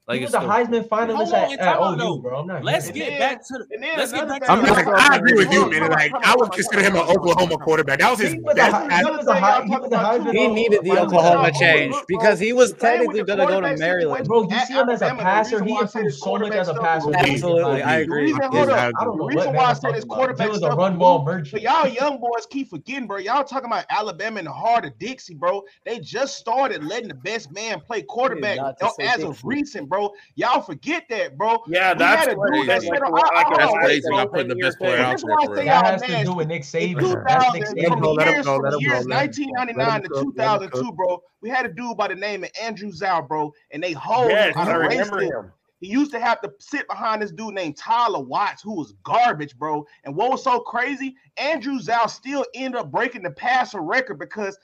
Like 0.08 0.20
he 0.20 0.24
was 0.24 0.34
a 0.34 0.38
Heisman 0.38 0.88
finalist 0.88 1.32
at, 1.32 1.58
at 1.58 1.80
OU, 1.80 2.20
bro. 2.20 2.38
I'm 2.38 2.46
not. 2.46 2.62
Let's 2.62 2.92
get 2.92 3.10
then, 3.10 3.18
back 3.18 3.44
to 3.48 3.58
the. 3.58 3.66
Let's 3.96 4.12
get 4.12 4.28
back 4.28 4.44
to. 4.44 4.52
I'm 4.52 4.62
like, 4.62 4.86
I 4.86 5.16
agree 5.16 5.32
with 5.32 5.52
you, 5.52 5.68
man. 5.68 5.90
Like 5.90 6.12
I 6.22 6.36
would 6.36 6.52
consider 6.52 6.80
him 6.80 6.94
an 6.94 7.02
Oklahoma 7.02 7.58
quarterback. 7.58 7.98
That 7.98 8.12
was 8.12 8.20
his 8.20 8.36
best. 8.54 10.32
He 10.32 10.46
needed 10.46 10.84
the 10.84 10.96
Oklahoma 11.00 11.50
change 11.58 11.92
because 12.06 12.38
he 12.38 12.52
was 12.52 12.72
technically 12.74 13.24
going 13.24 13.40
to 13.40 13.46
go 13.46 13.60
to 13.60 13.76
Maryland. 13.78 14.28
Bro, 14.28 14.48
you 14.48 14.60
see 14.66 14.74
him 14.74 14.88
as 14.90 15.02
a 15.02 15.12
passer. 15.16 15.64
He 15.64 15.76
improved 15.76 16.14
so 16.14 16.38
much 16.38 16.52
as 16.52 16.68
a 16.68 16.74
passer. 16.74 17.10
Absolutely, 17.12 17.82
I 17.82 17.98
agree. 17.98 18.32
I 18.32 18.38
don't 18.38 19.18
know. 19.18 19.28
The 19.28 19.34
reason 19.34 19.54
why 19.54 19.64
I 19.64 19.72
said 19.72 19.96
his 19.96 20.04
quarterback 20.04 20.52
was 20.52 20.62
a 20.62 20.68
run 20.68 20.98
ball 20.98 21.24
merchant. 21.24 21.62
Y'all 21.62 21.88
young 21.88 22.20
boys 22.20 22.46
keep 22.48 22.70
forgetting, 22.70 23.08
bro. 23.08 23.16
Y'all 23.18 23.42
talking 23.42 23.66
about 23.66 23.86
Alabama 23.90 24.38
and 24.38 24.46
the 24.46 24.52
heart 24.52 24.84
of 24.84 24.96
Dixie, 25.00 25.34
bro. 25.34 25.64
They 25.84 25.98
just 25.98 26.38
started 26.38 26.84
letting 26.84 27.08
the 27.08 27.14
best 27.14 27.50
man 27.50 27.80
play 27.80 28.02
quarterback 28.02 28.60
as 29.00 29.24
of 29.24 29.44
recent, 29.44 29.88
bro 29.88 29.95
bro. 29.96 30.12
Y'all 30.34 30.60
forget 30.60 31.04
that, 31.08 31.36
bro. 31.36 31.62
Yeah, 31.68 31.94
that's 31.94 32.34
crazy. 32.34 32.66
That's, 32.66 32.84
like, 32.86 33.00
like, 33.00 33.46
that's 33.56 33.64
oh, 33.64 33.70
oh, 33.70 33.78
crazy. 33.78 34.08
Not 34.10 34.32
putting 34.32 34.48
the 34.48 34.56
best 34.56 34.78
player 34.78 34.98
out 34.98 35.20
there. 35.20 35.64
That 35.64 35.86
has 35.86 36.02
to 36.02 36.24
do 36.24 36.34
with 36.34 36.48
Nick 36.48 36.62
Saban. 36.62 37.00
From 37.00 38.80
years 38.80 39.06
1999 39.06 40.02
to 40.02 40.08
2002, 40.08 40.92
bro, 40.92 41.22
we 41.40 41.48
had 41.48 41.66
a 41.66 41.72
dude 41.72 41.96
by 41.96 42.08
the 42.08 42.14
name 42.14 42.44
of 42.44 42.50
Andrew 42.60 42.90
Zow, 42.90 43.22
bro, 43.22 43.52
and 43.70 43.82
they 43.82 43.92
hold 43.92 44.30
yes, 44.30 44.56
I 44.56 44.72
remember 44.72 45.20
him. 45.20 45.52
He 45.80 45.88
used 45.88 46.10
to 46.12 46.20
have 46.20 46.40
to 46.40 46.50
sit 46.58 46.88
behind 46.88 47.20
this 47.20 47.32
dude 47.32 47.52
named 47.52 47.76
Tyler 47.76 48.20
Watts, 48.20 48.62
who 48.62 48.74
was 48.76 48.94
garbage, 49.02 49.58
bro. 49.58 49.86
And 50.04 50.16
what 50.16 50.30
was 50.30 50.42
so 50.42 50.58
crazy? 50.60 51.16
Andrew 51.36 51.78
Zow 51.78 52.06
still 52.06 52.46
ended 52.54 52.80
up 52.80 52.90
breaking 52.90 53.22
the 53.22 53.30
passer 53.30 53.82
record 53.82 54.18
because 54.18 54.58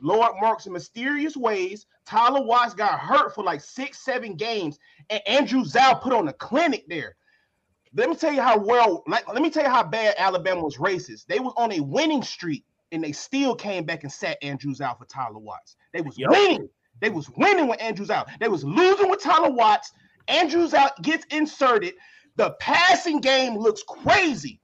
Lord 0.00 0.32
marks 0.40 0.66
in 0.66 0.72
mysterious 0.72 1.36
ways. 1.36 1.86
Tyler 2.06 2.42
Watts 2.42 2.74
got 2.74 3.00
hurt 3.00 3.34
for 3.34 3.42
like 3.42 3.60
six, 3.60 4.04
seven 4.04 4.36
games, 4.36 4.78
and 5.10 5.20
Andrew 5.26 5.64
Zow 5.64 5.94
put 5.94 6.12
on 6.12 6.28
a 6.28 6.32
clinic 6.32 6.84
there. 6.88 7.16
Let 7.94 8.10
me 8.10 8.16
tell 8.16 8.32
you 8.32 8.42
how 8.42 8.58
well, 8.58 9.02
like, 9.06 9.26
let 9.32 9.42
me 9.42 9.50
tell 9.50 9.64
you 9.64 9.70
how 9.70 9.82
bad 9.82 10.14
Alabama 10.18 10.62
was 10.62 10.76
racist. 10.76 11.26
They 11.26 11.38
was 11.38 11.54
on 11.56 11.72
a 11.72 11.80
winning 11.80 12.22
streak, 12.22 12.64
and 12.92 13.02
they 13.02 13.12
still 13.12 13.54
came 13.54 13.84
back 13.84 14.02
and 14.02 14.12
sat 14.12 14.38
Andrew 14.42 14.74
Zow 14.74 14.94
for 14.98 15.06
Tyler 15.06 15.38
Watts. 15.38 15.76
They 15.92 16.02
was 16.02 16.18
yep. 16.18 16.30
winning. 16.30 16.68
They 17.00 17.10
was 17.10 17.30
winning 17.36 17.68
with 17.68 17.80
Andrew 17.80 18.06
Zow. 18.06 18.24
They 18.40 18.48
was 18.48 18.64
losing 18.64 19.10
with 19.10 19.22
Tyler 19.22 19.50
Watts. 19.50 19.92
Andrew 20.28 20.66
Zow 20.68 20.88
gets 21.02 21.24
inserted. 21.30 21.94
The 22.36 22.50
passing 22.60 23.20
game 23.20 23.56
looks 23.56 23.82
crazy. 23.82 24.60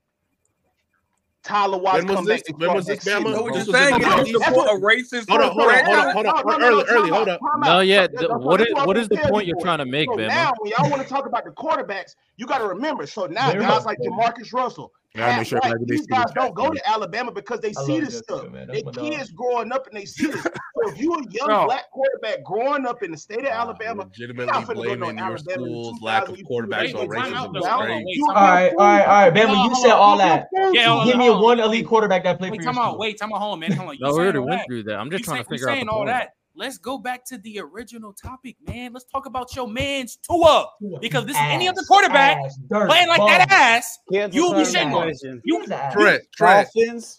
Tyler 1.43 1.77
Watts 1.77 2.05
when 2.05 2.15
come 2.15 2.25
back. 2.25 2.41
When 2.55 2.73
was 2.73 2.85
this, 2.85 3.03
Bama? 3.03 3.31
No, 3.31 3.41
what 3.43 3.53
you're 3.53 3.65
saying 3.65 4.01
is 4.01 4.29
you 4.29 4.41
support 4.41 4.67
a 4.69 4.79
racist. 4.79 5.29
Hold 5.29 5.41
on, 5.41 5.51
hold 5.51 5.69
on, 5.69 5.85
hold 5.85 5.97
on, 5.97 6.13
hold 6.13 6.25
on. 6.25 6.35
hold 6.35 6.53
on. 6.53 6.63
Early, 6.63 6.83
early, 6.89 7.09
hold 7.09 7.29
up. 7.29 7.41
No, 7.59 7.81
yeah. 7.81 8.07
What 8.37 8.61
is 8.61 8.67
what 8.73 8.97
is 8.97 9.09
the 9.09 9.17
point 9.17 9.47
you're 9.47 9.59
trying 9.59 9.79
to 9.79 9.85
make, 9.85 10.09
Bama? 10.09 10.27
Now, 10.29 10.53
when 10.59 10.71
y'all 10.71 10.89
want 10.89 11.01
to 11.01 11.07
talk 11.07 11.25
about 11.25 11.43
the 11.43 11.51
quarterbacks, 11.51 12.15
you 12.37 12.45
got 12.45 12.59
to 12.59 12.67
remember. 12.67 13.05
So 13.05 13.25
now, 13.25 13.51
guys 13.51 13.85
like 13.85 13.99
Jamarcus 13.99 14.53
Russell, 14.53 14.93
yeah, 15.15 15.37
make 15.37 15.47
sure 15.47 15.59
right. 15.63 15.75
These 15.85 16.07
guys 16.07 16.31
don't 16.33 16.55
go 16.55 16.71
to 16.71 16.89
Alabama 16.89 17.31
because 17.31 17.59
they 17.59 17.71
see 17.73 17.99
this 17.99 18.17
stuff. 18.17 18.47
They 18.67 18.81
kids 18.93 19.31
growing 19.31 19.71
up 19.71 19.85
and 19.87 19.95
they 19.95 20.05
see 20.05 20.25
this. 20.25 20.41
so 20.41 20.91
if 20.91 20.99
you 20.99 21.13
a 21.13 21.23
young 21.29 21.47
no. 21.47 21.65
black 21.65 21.91
quarterback 21.91 22.43
growing 22.43 22.87
up 22.87 23.03
in 23.03 23.11
the 23.11 23.17
state 23.17 23.41
of 23.41 23.45
Alabama, 23.45 24.03
legitimately 24.03 24.73
blaming 24.73 25.17
your 25.19 25.37
school's 25.37 26.01
lack 26.01 26.27
of 26.27 26.35
quarterbacks 26.37 26.95
on 26.95 27.07
racism 27.07 27.55
is 27.55 27.63
crazy. 27.63 28.21
All 28.27 28.33
right, 28.33 28.71
all 28.71 28.77
right, 28.77 29.05
all 29.05 29.29
right, 29.29 29.33
Bama. 29.33 29.69
You 29.69 29.75
said 29.75 29.91
all 29.91 30.17
that. 30.17 30.47
Yeah, 30.71 31.03
give 31.05 31.17
me 31.17 31.29
one 31.29 31.59
elite 31.59 31.85
quarterback 31.85 32.23
that 32.23 32.39
played 32.39 32.49
for 32.49 32.55
your 32.55 32.63
school. 32.63 32.73
Come 32.73 32.93
on, 32.93 32.97
wait, 32.97 33.19
come 33.19 33.33
on, 33.33 33.39
hold 33.39 33.53
on, 33.53 33.59
man. 33.59 33.71
Hold 33.73 33.89
on. 33.91 33.97
No, 33.99 34.13
we 34.13 34.19
already 34.19 34.39
went 34.39 34.63
through 34.65 34.83
that. 34.83 34.95
I'm 34.95 35.11
just 35.11 35.25
trying 35.25 35.43
to 35.43 35.49
figure 35.49 35.69
out. 35.69 35.75
Saying 35.75 35.89
all 35.89 36.05
that 36.05 36.33
let's 36.55 36.77
go 36.77 36.97
back 36.97 37.25
to 37.25 37.37
the 37.39 37.59
original 37.59 38.13
topic, 38.13 38.55
man. 38.67 38.93
Let's 38.93 39.05
talk 39.05 39.25
about 39.25 39.55
your 39.55 39.67
man's 39.67 40.17
Tua. 40.17 40.67
Because 41.01 41.25
this 41.25 41.35
ass, 41.35 41.47
is 41.47 41.53
any 41.53 41.67
other 41.67 41.81
quarterback 41.87 42.37
ass, 42.37 42.59
playing 42.69 43.07
like 43.07 43.21
that 43.21 43.47
ass, 43.49 43.99
you'll 44.09 44.53
be 44.53 44.61
shitting 44.61 44.93
on. 44.93 45.41
You 45.43 45.65
Trent, 45.65 46.23
Trent, 46.35 46.69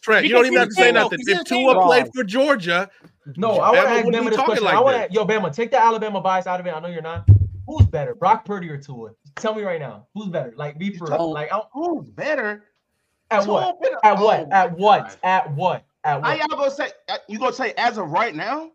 Trent, 0.02 0.26
you 0.26 0.32
don't 0.32 0.46
even 0.46 0.58
have 0.58 0.68
to 0.68 0.74
say 0.74 0.92
nothing. 0.92 1.18
If 1.22 1.44
Tua 1.44 1.82
played 1.84 2.06
for 2.14 2.24
Georgia, 2.24 2.90
No, 3.36 3.52
I 3.52 3.70
want 3.70 3.88
to 3.88 3.90
ask 3.90 4.06
Bama 4.06 4.30
this 4.30 4.40
question. 4.40 4.64
Like 4.64 4.74
I 4.74 4.80
want 4.80 5.08
to, 5.08 5.14
yo, 5.14 5.24
Bama, 5.24 5.52
take 5.52 5.70
the 5.70 5.82
Alabama 5.82 6.20
bias 6.20 6.46
out 6.46 6.60
of 6.60 6.66
it. 6.66 6.70
I 6.70 6.80
know 6.80 6.88
you're 6.88 7.02
not. 7.02 7.28
Who's 7.66 7.86
better, 7.86 8.14
Brock 8.14 8.44
Purdy 8.44 8.68
or 8.68 8.76
Tua? 8.76 9.12
Tell 9.36 9.54
me 9.54 9.62
right 9.62 9.80
now. 9.80 10.06
Who's 10.14 10.28
better? 10.28 10.52
Like, 10.56 10.78
be 10.78 10.94
for 10.94 11.06
like, 11.06 11.50
who's 11.72 12.10
better? 12.10 12.64
At 13.30 13.46
what? 13.46 13.78
At 14.04 14.18
what? 14.18 14.52
At 14.52 14.76
what? 14.76 15.18
At 15.22 15.50
what? 15.52 15.84
At 16.04 16.20
what? 16.20 16.24
How 16.24 16.34
y'all 16.34 16.46
gonna 16.48 16.70
say? 16.70 16.90
Uh, 17.08 17.16
you 17.28 17.38
gonna 17.38 17.54
say 17.54 17.72
as 17.78 17.96
of 17.96 18.10
right 18.10 18.34
now? 18.34 18.70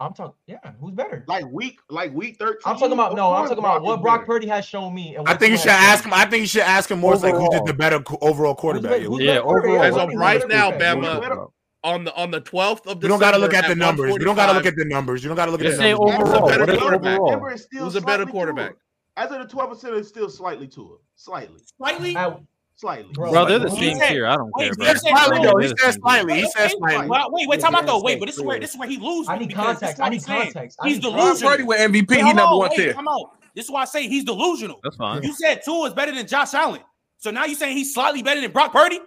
I'm 0.00 0.14
talking. 0.14 0.34
Yeah, 0.46 0.58
who's 0.80 0.94
better? 0.94 1.24
Like 1.28 1.44
week, 1.46 1.78
like 1.90 2.14
week 2.14 2.38
thirteen. 2.38 2.62
I'm 2.64 2.76
talking 2.76 2.92
about 2.92 3.14
no. 3.14 3.32
I'm 3.34 3.44
talking 3.44 3.58
about 3.58 3.82
what 3.82 4.00
Brock 4.00 4.24
Purdy 4.24 4.46
has 4.48 4.64
shown 4.64 4.94
me. 4.94 5.16
I 5.26 5.34
think 5.34 5.52
you 5.52 5.58
should 5.58 5.68
ask 5.68 6.04
him. 6.04 6.14
I 6.14 6.24
think 6.24 6.40
you 6.40 6.46
should 6.46 6.62
ask 6.62 6.90
him 6.90 7.00
more 7.00 7.16
like 7.16 7.34
who's 7.34 7.50
just 7.50 7.66
the 7.66 7.74
better 7.74 8.02
overall 8.22 8.54
quarterback. 8.54 9.02
Who's 9.02 9.20
yeah, 9.20 9.40
overall. 9.40 9.82
As 9.82 9.96
of 9.96 10.10
right 10.14 10.46
now, 10.48 10.70
Bama 10.70 11.50
on 11.82 12.04
the 12.04 12.14
on 12.14 12.30
the 12.30 12.40
12th 12.40 12.86
of 12.86 13.00
December. 13.00 13.02
You 13.02 13.08
don't 13.08 13.20
got 13.20 13.30
to 13.32 13.38
look 13.38 13.54
at 13.54 13.68
the 13.68 13.74
numbers. 13.74 14.12
You 14.12 14.18
don't 14.20 14.36
got 14.36 14.46
to 14.46 14.52
look 14.52 14.66
at 14.66 14.76
the 14.76 14.84
numbers. 14.84 15.22
You 15.22 15.28
don't 15.28 15.36
got 15.36 15.46
to 15.46 15.52
look 15.52 15.62
at 15.62 15.76
the 15.76 15.94
numbers. 15.94 16.14
Overall, 16.14 16.42
what 16.42 16.70
is 16.70 16.78
overall? 16.78 17.56
Who's 17.72 17.96
a 17.96 18.00
better 18.00 18.26
quarterback? 18.26 18.74
As 19.16 19.30
of 19.32 19.40
the 19.40 19.48
12 19.48 19.70
percent, 19.70 19.94
it's 19.96 20.08
still 20.08 20.30
slightly 20.30 20.66
to 20.68 20.94
it. 20.94 21.00
Slightly. 21.14 21.60
Slightly. 21.76 22.16
Slightly. 22.80 23.12
Bro, 23.12 23.32
bro 23.32 23.44
they're 23.44 23.58
the 23.58 23.68
same 23.68 24.00
tier. 24.00 24.26
I 24.26 24.36
don't 24.36 24.50
care, 24.58 24.72
bro. 24.72 24.86
He 25.58 25.68
said 25.68 25.92
slightly. 26.00 26.40
He 26.40 26.50
said 26.50 26.70
slightly. 26.70 27.10
Wait, 27.10 27.46
wait, 27.46 27.60
time 27.60 27.74
out 27.74 27.84
though. 27.84 28.00
Wait, 28.00 28.18
but 28.18 28.24
this 28.24 28.38
is 28.38 28.42
where 28.42 28.58
this 28.58 28.70
is 28.70 28.78
where 28.78 28.88
he 28.88 28.96
loses. 28.96 29.28
I 29.28 29.36
need 29.36 29.54
context. 29.54 30.00
I 30.00 30.08
need 30.08 30.24
context. 30.24 30.78
He's 30.82 30.98
delusional. 30.98 31.50
Purdy 31.50 31.64
with 31.64 31.78
MVP. 31.78 32.14
He 32.14 32.32
number 32.32 32.56
one 32.56 32.70
tier. 32.70 32.94
Come 32.94 33.06
on. 33.06 33.36
This 33.54 33.66
is 33.66 33.70
why 33.70 33.82
I 33.82 33.84
say 33.84 34.08
he's 34.08 34.24
delusional. 34.24 34.80
That's 34.82 34.96
fine. 34.96 35.22
You 35.22 35.34
said 35.34 35.60
Tua 35.62 35.88
is 35.88 35.92
better 35.92 36.14
than 36.14 36.26
Josh 36.26 36.54
Allen. 36.54 36.80
So 37.18 37.30
now 37.30 37.44
you're 37.44 37.54
saying 37.54 37.76
he's 37.76 37.92
slightly 37.92 38.22
better 38.22 38.40
than 38.40 38.50
Brock 38.50 38.72
Purdy? 38.72 39.00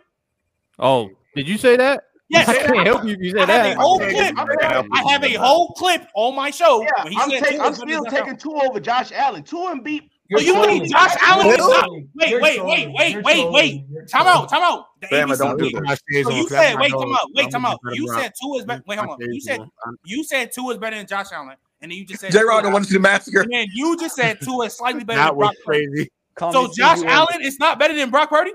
Oh, 0.77 1.09
did 1.35 1.47
you 1.47 1.57
say 1.57 1.75
that? 1.77 2.03
Yes, 2.29 2.47
I 2.49 2.59
can't 2.59 2.85
help 2.85 3.05
you 3.05 3.13
if 3.13 3.21
you 3.21 3.31
said 3.31 3.41
I 3.41 3.45
that. 3.45 3.65
Have 3.65 3.77
a 3.77 3.81
whole 3.81 3.97
clip. 3.97 4.35
I 4.37 5.11
have 5.11 5.23
a 5.23 5.33
whole 5.33 5.69
clip 5.69 6.07
on 6.13 6.35
my 6.35 6.51
show. 6.51 6.83
Yeah, 6.83 6.89
I'm, 7.17 7.29
take, 7.31 7.59
I'm 7.59 7.73
still 7.73 8.05
taking 8.05 8.37
Tua 8.37 8.69
over 8.69 8.79
Josh 8.79 9.11
Allen. 9.13 9.41
Tua 9.41 9.71
and 9.71 9.83
beat 9.83 10.11
you're 10.41 10.55
oh, 10.57 10.63
you 10.63 10.67
mean 10.67 10.89
Josh 10.89 11.15
Allen 11.21 11.47
is 11.47 11.57
not? 11.57 11.89
Wait, 11.89 12.41
wait, 12.41 12.63
wait, 12.63 12.89
wait, 12.93 13.23
wait, 13.23 13.51
wait. 13.51 13.85
Time 14.09 14.27
out, 14.27 14.49
time 14.49 14.61
out. 14.63 14.87
Bama, 15.01 15.37
don't 15.37 15.57
do 15.57 15.69
that. 15.71 15.99
So 16.23 16.29
you 16.31 16.47
said, 16.47 16.75
wait, 16.79 16.91
come 16.91 17.13
out, 17.13 17.29
wait, 17.33 17.51
come 17.51 17.65
out. 17.65 17.79
You 17.91 18.07
said 18.13 18.31
Tua 18.41 18.57
is 18.59 18.65
better. 18.65 18.83
Wait, 18.87 18.99
hold 18.99 19.21
on. 19.21 19.31
You 19.31 19.41
said 19.41 19.59
you 20.05 20.23
said 20.23 20.51
Tua 20.51 20.73
is 20.73 20.77
better 20.77 20.95
than 20.95 21.07
Josh 21.07 21.27
Allen, 21.31 21.55
and 21.81 21.91
then 21.91 21.97
you 21.97 22.05
just 22.05 22.21
said 22.21 22.31
J. 22.31 22.43
Rob 22.43 22.63
don't 22.63 22.73
want 22.73 22.85
to 22.85 22.89
see 22.89 22.97
the 22.97 23.01
massacre. 23.01 23.41
And 23.41 23.51
then 23.51 23.67
you 23.73 23.97
just 23.97 24.15
said 24.15 24.39
Tua 24.41 24.65
is 24.65 24.77
slightly 24.77 25.03
better. 25.03 25.19
That 25.19 25.35
was 25.35 25.55
crazy. 25.65 26.11
So 26.39 26.71
Josh 26.73 27.03
Allen 27.03 27.41
is 27.41 27.59
not 27.59 27.79
better 27.79 27.95
than 27.95 28.09
Brock 28.09 28.29
Purdy. 28.29 28.51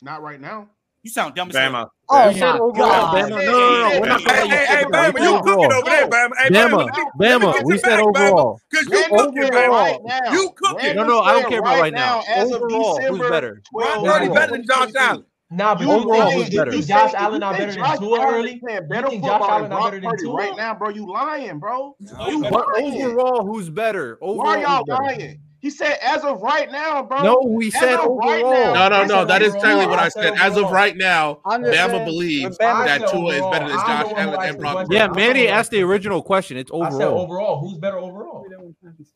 Not 0.00 0.22
right 0.22 0.40
now. 0.40 0.68
You 1.08 1.12
sound 1.12 1.34
dumb 1.34 1.48
as 1.48 1.56
Bama. 1.56 1.88
Oh, 2.10 2.28
you 2.28 2.38
said 2.38 2.56
overall, 2.56 3.14
Bama. 3.16 3.30
No, 3.30 3.38
no, 3.38 3.40
no. 3.46 4.00
We're 4.00 4.08
not 4.08 4.20
hey, 4.20 4.46
hey, 4.46 4.66
hey, 4.66 4.84
Bama, 4.84 5.18
you 5.18 5.40
cooking 5.40 5.72
over 5.72 5.88
there, 5.88 6.06
Bama. 6.06 6.30
Hey, 6.38 6.50
Bama, 6.50 6.90
Bama, 7.18 7.64
we 7.64 7.78
said 7.78 7.98
overall. 7.98 8.60
Because 8.70 8.86
you 8.88 9.16
cooking, 9.16 9.42
Bama. 9.44 10.32
You 10.34 10.50
cooking. 10.54 10.96
No, 10.96 11.04
no, 11.04 11.20
I 11.20 11.32
don't 11.32 11.48
care 11.48 11.60
about 11.60 11.80
right 11.80 11.94
now. 11.94 12.22
Overall, 12.36 13.00
who's 13.00 13.30
better? 13.30 13.62
Brock 13.72 14.34
better 14.34 14.52
than 14.52 14.66
Josh 14.66 14.90
Allen. 14.98 15.24
Nah, 15.50 15.74
but 15.76 15.86
you 15.86 16.12
think, 16.12 16.32
who's 16.34 16.50
better? 16.54 16.74
You 16.74 16.82
Josh 16.82 17.14
Allen 17.14 17.40
not 17.40 17.56
better 17.56 17.72
than 17.72 17.98
Tua 17.98 18.20
early? 18.20 18.60
You 18.62 19.02
think 19.08 19.24
Josh 19.24 19.48
Allen 19.48 19.70
not 19.70 19.84
better 19.84 20.00
than 20.00 20.18
Tua? 20.18 20.34
Right 20.34 20.56
now, 20.58 20.74
bro, 20.74 20.90
you 20.90 21.10
lying, 21.10 21.58
bro. 21.58 21.96
You 22.00 22.42
but 22.50 22.66
overall, 22.76 23.46
who's 23.46 23.70
better? 23.70 24.18
Overall, 24.20 24.44
Why 24.44 24.56
are 24.56 24.60
y'all 24.60 24.84
lying? 24.86 25.40
He 25.60 25.70
said, 25.70 25.98
as 26.00 26.22
of 26.22 26.40
right 26.40 26.70
now, 26.70 27.02
bro. 27.02 27.22
No, 27.22 27.40
we 27.44 27.70
said 27.70 27.98
overall. 27.98 28.18
Right 28.18 28.42
now, 28.42 28.88
no, 28.88 28.88
no, 28.88 29.04
no. 29.06 29.24
That 29.24 29.42
is 29.42 29.52
technically 29.54 29.86
what 29.86 29.98
I 29.98 30.08
said. 30.08 30.34
As 30.34 30.56
of 30.56 30.70
right 30.70 30.96
now, 30.96 31.40
Bama 31.44 32.04
believes 32.04 32.56
that 32.58 33.08
Tua 33.10 33.34
is 33.34 33.40
better 33.50 33.68
than 33.68 33.76
Josh 33.76 34.12
Allen 34.16 34.48
and 34.48 34.58
Brock. 34.58 34.86
Yeah, 34.88 35.08
Manny 35.08 35.48
asked 35.48 35.72
the 35.72 35.82
original 35.82 36.22
question. 36.22 36.56
It's 36.56 36.70
overall. 36.70 36.94
I 36.94 36.98
said 36.98 37.08
overall. 37.08 37.60
Who's 37.60 37.78
better 37.78 37.98
overall? 37.98 38.46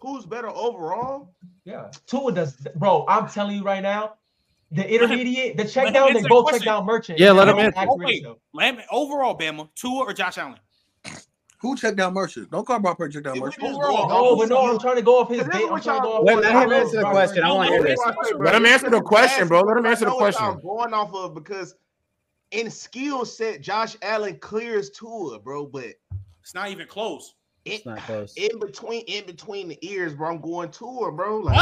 Who's 0.00 0.26
better 0.26 0.48
overall? 0.48 1.32
Yeah, 1.64 1.90
Tua 2.06 2.32
does, 2.32 2.56
bro. 2.74 3.04
I'm 3.08 3.28
telling 3.28 3.56
you 3.56 3.62
right 3.62 3.82
now. 3.82 4.14
The 4.74 4.90
intermediate, 4.90 5.58
the 5.58 5.66
check 5.66 5.92
down, 5.92 6.14
they 6.14 6.22
both 6.22 6.50
check 6.50 6.62
down 6.62 6.86
merchant. 6.86 7.18
Yeah, 7.18 7.32
let 7.32 7.46
him 7.46 7.58
answer. 7.58 7.86
Wait, 8.54 8.78
overall, 8.90 9.38
Bama, 9.38 9.68
Tua 9.74 10.04
or 10.06 10.14
Josh 10.14 10.38
Allen? 10.38 10.58
Who 11.62 11.76
checked 11.76 11.96
down 11.96 12.12
Mercer? 12.12 12.44
Don't 12.50 12.66
call 12.66 12.76
about 12.76 12.98
check 13.12 13.22
down 13.22 13.38
Mercer. 13.38 13.62
No, 13.62 14.36
but 14.36 14.48
no, 14.48 14.72
I'm 14.72 14.80
trying 14.80 14.96
to 14.96 15.02
go 15.02 15.20
off 15.20 15.28
his 15.28 15.44
bait. 15.44 15.62
I'm 15.70 15.80
trying 15.80 16.00
to 16.00 16.02
go 16.02 16.18
off. 16.18 16.24
Wait, 16.24 16.38
let 16.38 16.56
him 16.56 16.72
answer 16.72 16.98
the 16.98 17.08
question. 17.08 17.44
I 17.44 17.52
want 17.52 17.68
to 17.68 17.74
hear 17.74 17.84
this. 17.84 17.98
Let 18.40 18.56
him 18.56 18.66
answer 18.66 18.90
the 18.90 19.00
question, 19.00 19.46
bro. 19.46 19.60
Let 19.60 19.76
him 19.76 19.86
answer 19.86 20.06
the 20.06 20.10
question. 20.10 20.44
I'm 20.44 20.60
going 20.60 20.92
off 20.92 21.14
of 21.14 21.34
because 21.34 21.76
in 22.50 22.68
skill 22.68 23.24
set, 23.24 23.60
Josh 23.60 23.96
Allen 24.02 24.38
clears 24.40 24.90
Tua, 24.90 25.38
bro, 25.38 25.66
but 25.66 25.94
it's 26.40 26.52
not 26.52 26.68
even 26.70 26.88
close. 26.88 27.36
It, 27.64 27.86
not 27.86 27.98
close. 27.98 28.34
In 28.36 28.58
between, 28.58 29.02
in 29.02 29.24
between 29.24 29.68
the 29.68 29.78
ears, 29.82 30.14
bro. 30.14 30.34
I'm 30.34 30.40
going 30.40 30.72
to 30.72 31.04
her, 31.04 31.12
bro. 31.12 31.38
Like, 31.38 31.56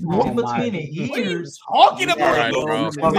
what? 0.00 0.26
In 0.26 0.36
between 0.36 0.74
the 0.74 1.18
ears. 1.18 1.58
Talking 1.72 2.10
about, 2.10 2.36
right, 2.36 2.52
bro. 2.52 2.90
Talking 2.90 3.16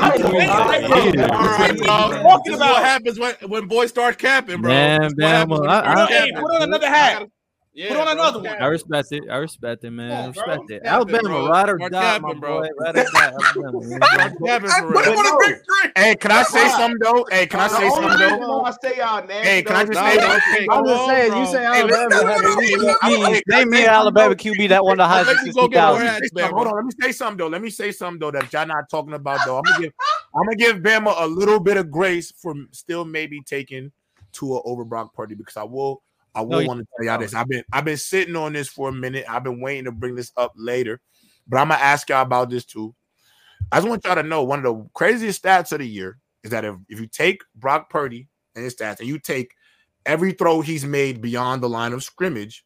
about 2.53 2.73
what 2.73 2.83
happens 2.83 3.17
when 3.17 3.33
when 3.47 3.67
boys 3.67 3.89
start 3.89 4.19
capping, 4.19 4.61
bro. 4.61 4.69
Man, 4.69 5.11
man, 5.15 5.49
well, 5.49 5.67
I, 5.67 5.81
I, 5.81 6.05
hey, 6.05 6.31
put 6.35 6.55
on 6.55 6.61
another 6.61 6.87
hat. 6.87 7.27
Yeah, 7.73 7.89
Put 7.89 7.97
on 7.97 8.03
bro, 8.03 8.11
another 8.13 8.39
one. 8.39 8.61
I 8.61 8.65
respect 8.65 9.11
it. 9.11 9.23
I 9.29 9.37
respect 9.37 9.83
it, 9.83 9.91
man. 9.91 10.23
I 10.23 10.27
respect 10.27 10.71
it. 10.71 10.81
Alabama, 10.83 11.47
ride 11.47 11.69
or 11.69 11.77
die, 11.89 12.17
my 12.17 12.33
boy. 12.33 12.67
Ride 12.79 12.97
or 12.97 13.03
die. 13.13 13.29
Hey, 15.95 16.15
can 16.15 16.31
I 16.31 16.43
say 16.43 16.67
something 16.69 16.97
though? 16.99 17.25
Hey, 17.29 17.45
can 17.45 17.59
I 17.59 17.67
say 17.67 17.89
something 17.89 18.19
though? 18.19 18.63
I 18.63 18.71
say 18.81 18.97
y'all 18.97 19.25
nasty. 19.25 19.47
Hey, 19.47 19.61
can 19.61 19.75
I 19.75 19.85
just 19.85 19.99
say? 19.99 20.67
I'm 20.69 20.85
just 20.85 21.05
saying. 21.05 21.37
You 21.37 21.45
say 21.45 21.65
Alabama. 21.65 23.41
They 23.45 23.65
made 23.65 23.85
Alabama 23.85 24.35
QB 24.35 24.69
that 24.69 24.83
won 24.83 24.97
the 24.97 25.03
Heisman 25.03 25.37
since 25.37 25.55
2000. 25.55 26.51
Hold 26.51 26.67
on, 26.67 26.75
let 26.75 26.85
me 26.85 26.91
say 26.99 27.11
something 27.11 27.37
though. 27.37 27.47
Let 27.47 27.61
me 27.61 27.69
say 27.69 27.91
something 27.91 28.19
though 28.19 28.31
that 28.31 28.51
y'all 28.51 28.65
not 28.65 28.89
talking 28.89 29.13
about 29.13 29.41
though. 29.45 29.57
I'm 29.59 29.63
gonna 29.63 29.83
give 29.83 29.93
I'm 30.35 30.43
gonna 30.45 30.55
give 30.55 30.77
Bama 30.77 31.13
a 31.21 31.27
little 31.27 31.59
bit 31.59 31.77
of 31.77 31.91
grace 31.91 32.33
for 32.35 32.55
still 32.71 33.05
maybe 33.05 33.41
taking 33.41 33.91
Tua 34.31 34.61
over 34.63 34.83
Brock 34.83 35.13
Purdy 35.13 35.35
because 35.35 35.55
I 35.55 35.63
will 35.63 36.01
I 36.39 36.41
will 36.41 36.61
no, 36.61 36.67
want 36.67 36.79
to 36.79 36.87
tell 36.97 37.05
y'all 37.05 37.19
this. 37.19 37.33
I've 37.33 37.47
been 37.47 37.63
I've 37.71 37.85
been 37.85 37.97
sitting 37.97 38.35
on 38.35 38.53
this 38.53 38.67
for 38.67 38.89
a 38.89 38.93
minute. 38.93 39.25
I've 39.27 39.43
been 39.43 39.61
waiting 39.61 39.85
to 39.85 39.91
bring 39.91 40.15
this 40.15 40.31
up 40.37 40.53
later, 40.55 41.01
but 41.47 41.57
I'm 41.57 41.69
gonna 41.69 41.81
ask 41.81 42.09
y'all 42.09 42.21
about 42.21 42.49
this 42.49 42.65
too. 42.65 42.95
I 43.71 43.77
just 43.77 43.89
want 43.89 44.05
y'all 44.05 44.15
to 44.15 44.23
know 44.23 44.43
one 44.43 44.59
of 44.59 44.63
the 44.63 44.89
craziest 44.93 45.43
stats 45.43 45.71
of 45.71 45.79
the 45.79 45.87
year 45.87 46.17
is 46.43 46.51
that 46.51 46.63
if, 46.63 46.75
if 46.87 46.99
you 46.99 47.07
take 47.07 47.41
Brock 47.55 47.89
Purdy 47.89 48.27
and 48.55 48.63
his 48.63 48.75
stats 48.75 48.99
and 48.99 49.07
you 49.07 49.19
take 49.19 49.53
every 50.05 50.31
throw 50.31 50.61
he's 50.61 50.85
made 50.85 51.21
beyond 51.21 51.61
the 51.61 51.69
line 51.69 51.93
of 51.93 52.03
scrimmage, 52.03 52.65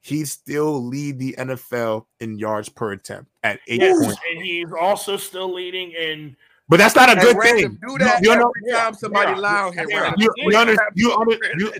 he 0.00 0.24
still 0.24 0.84
lead 0.84 1.18
the 1.18 1.34
NFL 1.38 2.06
in 2.20 2.38
yards 2.38 2.68
per 2.68 2.92
attempt 2.92 3.30
at 3.42 3.60
eight 3.68 3.80
yes, 3.80 4.04
points. 4.04 4.20
And 4.30 4.42
he's 4.42 4.72
also 4.72 5.16
still 5.16 5.52
leading 5.52 5.92
in 5.92 6.36
but 6.72 6.78
that's 6.78 6.96
not 6.96 7.14
a 7.14 7.20
good 7.20 7.36
thing. 7.42 7.78
Do 7.86 7.98
that 7.98 8.22
you, 8.22 8.34
know, 8.34 8.50
every 8.56 8.72
time 8.72 8.94
somebody 8.94 9.32
yeah. 9.32 9.36
loud 9.36 9.74
him. 9.74 9.88
You, 10.16 10.32
you, 10.38 10.56
under, 10.56 10.74
you, 10.94 11.12
under, 11.12 11.38
you, 11.58 11.70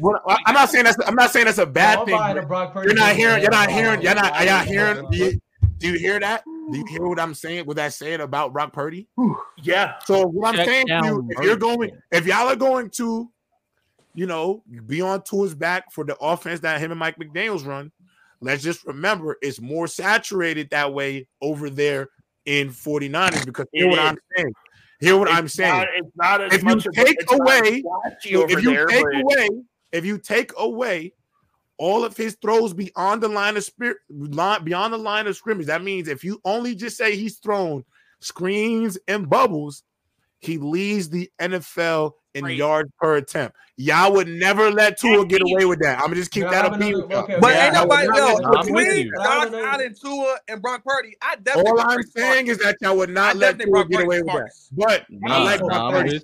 I'm 0.45 0.53
not 0.53 0.69
saying 0.69 0.85
that's. 0.85 0.99
I'm 1.09 1.15
not 1.15 1.31
saying 1.31 1.47
that's 1.47 1.57
a 1.57 1.65
bad 1.65 2.05
thing. 2.05 2.15
You're 2.15 2.93
not 2.93 3.17
hearing. 3.17 3.41
You're 3.41 3.51
not 3.51 3.71
hearing. 3.71 4.03
You're 4.03 4.15
not. 4.15 4.35
Are 4.35 4.45
y'all 4.45 4.59
hearing? 4.59 5.09
Do 5.11 5.17
you, 5.17 5.41
do 5.79 5.89
you 5.89 5.99
hear 5.99 6.21
that? 6.21 6.45
Do 6.45 6.77
you 6.77 6.85
hear 6.91 7.07
what 7.07 7.19
I'm 7.19 7.33
saying? 7.33 7.65
What 7.65 7.77
that 7.77 7.95
saying 7.95 8.21
about 8.21 8.53
Brock 8.53 8.75
Purdy? 8.75 9.09
Yeah. 9.63 9.95
So 10.05 10.27
what 10.27 10.59
I'm 10.59 10.67
saying 10.67 10.89
to 10.89 11.01
you, 11.07 11.27
if 11.31 11.43
you're 11.43 11.57
going, 11.57 11.93
if 12.11 12.27
y'all 12.27 12.49
are 12.49 12.55
going 12.55 12.91
to, 12.91 13.31
you 14.15 14.27
know, 14.27 14.63
be 14.85 15.01
on 15.01 15.23
Tua's 15.23 15.55
back 15.55 15.91
for 15.91 16.05
the 16.05 16.19
offense 16.19 16.61
that 16.61 16.83
him 16.83 16.91
and 16.91 17.01
Mike 17.01 17.17
McDaniel's 17.17 17.65
run, 17.65 17.93
let's 18.43 18.63
just 18.63 18.85
remember 18.87 19.39
it's 19.41 19.59
more 19.59 19.87
saturated 19.87 20.69
that 20.69 20.93
way 20.93 21.29
over 21.41 21.71
there 21.71 22.11
in 22.45 22.69
49ers 22.69 23.47
because 23.47 23.67
hear 23.73 23.89
what 23.89 23.99
I'm 23.99 24.19
saying. 24.37 24.53
Hear 25.03 25.19
what 25.19 25.27
it's 25.27 25.37
I'm 25.37 25.49
saying. 25.49 25.73
Not, 25.73 25.89
it's 25.97 26.17
not 26.17 26.41
as 26.41 26.53
if 26.55 26.63
much 26.63 26.85
you 26.85 26.93
take 26.93 27.33
away, 27.33 27.83
if 28.25 28.25
you 28.63 28.73
there, 28.73 28.87
take 28.87 29.05
but... 29.05 29.21
away, 29.21 29.49
if 29.91 30.05
you 30.05 30.17
take 30.17 30.53
away 30.57 31.13
all 31.77 32.05
of 32.05 32.17
his 32.17 32.37
throws 32.41 32.73
beyond 32.73 33.21
the 33.21 33.29
line 33.29 33.57
of 33.57 33.65
spirit, 33.65 33.97
beyond 34.09 34.93
the 34.93 34.99
line 34.99 35.27
of 35.27 35.35
scrimmage, 35.37 35.67
that 35.67 35.83
means 35.83 36.07
if 36.07 36.23
you 36.23 36.41
only 36.45 36.77
just 36.77 36.97
say 36.97 37.17
he's 37.17 37.39
thrown 37.39 37.85
screens 38.21 38.97
and 39.09 39.29
bubbles, 39.29 39.83
he 40.39 40.59
leads 40.59 41.09
the 41.09 41.29
NFL 41.41 42.13
in 42.35 42.45
right. 42.45 42.57
yards 42.57 42.91
per 42.99 43.17
attempt. 43.17 43.57
Y'all 43.77 44.13
would 44.13 44.29
never 44.29 44.71
let 44.71 44.99
Tua 44.99 45.27
get 45.27 45.41
away 45.43 45.65
with 45.65 45.81
that. 45.81 45.99
I'm 45.99 46.05
gonna 46.05 46.17
just 46.17 46.31
keep 46.31 46.45
no, 46.45 46.51
that 46.51 46.65
up. 46.67 46.79
No, 46.79 46.91
no, 46.91 47.17
okay, 47.19 47.39
but 47.41 47.55
yeah, 47.55 47.65
ain't 47.65 47.75
nobody 47.75 48.07
yo 48.07 48.37
between 48.63 49.11
Josh 49.17 49.53
Allen, 49.53 49.95
Tua, 49.95 50.37
and 50.49 50.61
Brock 50.61 50.85
Purdy. 50.85 51.17
I 51.23 51.37
definitely. 51.37 51.71
All 51.71 51.81
I'm 51.81 52.03
saying 52.03 52.49
is 52.49 52.59
that 52.59 52.77
y'all 52.81 52.97
would 52.99 53.11
not 53.11 53.37
let 53.37 53.59
Tua 53.59 53.87
get 53.87 54.03
away 54.05 54.23
with 54.23 54.35
that. 54.35 54.51
But 54.73 55.07
I 55.27 55.43
like 55.43 55.61
Brock 55.61 55.93
Purdy. 55.95 56.21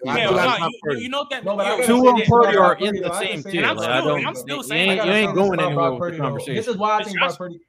You 1.01 1.09
know 1.09 1.27
that 1.31 1.43
Tua 1.87 2.15
and 2.15 2.25
Purdy 2.25 2.57
are 2.59 2.77
in 2.77 2.97
the 2.97 3.19
same 3.19 3.43
team. 3.43 3.65
I'm 3.65 4.35
still 4.35 4.63
saying 4.63 4.99
you 4.99 5.13
ain't 5.13 5.35
going 5.35 5.59
anywhere 5.59 5.93
with 5.93 6.13
the 6.13 6.19
conversation. 6.19 6.55
This 6.55 6.69
is 6.69 6.77
why 6.77 6.99
I 6.99 7.05
think 7.05 7.19
Brock 7.19 7.39
Purdy. 7.39 7.61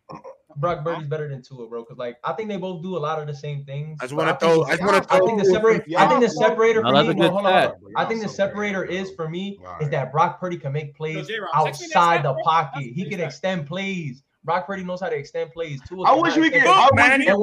Brock 0.56 0.84
Purdy's 0.84 1.08
better 1.08 1.28
than 1.28 1.42
Tua, 1.42 1.68
bro. 1.68 1.84
Because 1.84 1.98
like 1.98 2.18
I 2.24 2.34
think 2.34 2.50
they 2.50 2.58
both 2.58 2.82
do 2.82 2.98
a 2.98 3.00
lot 3.00 3.20
of 3.20 3.28
the 3.28 3.34
same 3.34 3.64
things. 3.66 4.00
I 4.02 4.06
just 4.06 4.16
want 4.16 4.40
to 4.40 4.46
throw. 4.46 4.64
I 4.64 4.72
just 4.72 4.84
want 4.84 5.04
to 5.04 5.08
throw. 5.08 5.24
I 5.24 5.28
think 5.28 5.40
the 5.40 5.46
separator. 5.46 5.84
I 5.98 6.08
think 6.08 6.22
the 6.22 6.30
separator 6.30 6.82
for 6.82 6.92
me. 6.92 7.28
Hold 7.28 7.46
on, 7.46 7.74
I 7.96 8.06
think 8.06 8.22
the 8.22 8.30
separator 8.30 8.84
is 8.84 9.12
for 9.12 9.30
me 9.30 9.60
is 9.82 9.90
that 9.90 10.12
Brock 10.12 10.40
Purdy 10.40 10.58
can 10.58 10.74
make 10.74 10.96
plays 10.96 11.30
outside 11.54 12.24
the 12.24 12.34
pocket. 12.44 12.84
He 12.84 13.06
can 13.06 13.20
extend 13.20 13.68
plays. 13.68 14.24
Brock 14.46 14.68
Purdy 14.68 14.86
knows 14.86 15.02
how 15.02 15.10
to 15.10 15.18
extend 15.18 15.52
plays. 15.52 15.82
Tua 15.88 16.06
I 16.06 16.14
wish 16.16 16.38
we 16.38 16.50
could. 16.50 16.64
I 16.66 16.90
man. 16.94 17.22
And, 17.22 17.30
and 17.30 17.40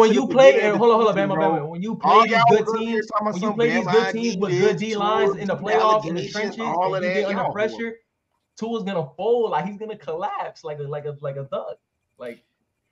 when 0.00 0.12
you 0.12 0.26
play, 0.26 0.58
and 0.60 0.76
hold 0.76 0.92
on, 0.92 1.02
hold 1.02 1.08
on, 1.10 1.14
Bama, 1.14 1.36
Bama. 1.36 1.68
When 1.68 1.82
you 1.82 1.96
play 1.96 2.28
these 2.28 2.42
good 2.48 2.66
teams, 2.78 3.06
when 3.20 3.42
you 3.42 3.52
play 3.52 3.70
these 3.70 3.86
good 3.86 4.12
teams 4.12 4.36
with 4.38 4.58
good 4.58 4.76
D 4.78 4.96
lines 4.96 5.36
in 5.36 5.46
the 5.46 5.56
playoffs 5.56 6.06
in 6.08 6.14
the 6.14 6.28
trenches, 6.28 6.58
and 6.58 6.94
you 6.94 7.00
get 7.00 7.26
under 7.26 7.52
pressure, 7.52 7.96
Tua's 8.58 8.82
gonna 8.82 9.08
fold. 9.16 9.50
Like 9.50 9.66
he's 9.66 9.76
gonna 9.76 9.98
collapse 9.98 10.64
like 10.64 10.78
a 10.78 10.82
like 10.82 11.04
a 11.04 11.16
like 11.20 11.36
a 11.36 11.44
duck. 11.44 11.76
Like. 12.20 12.44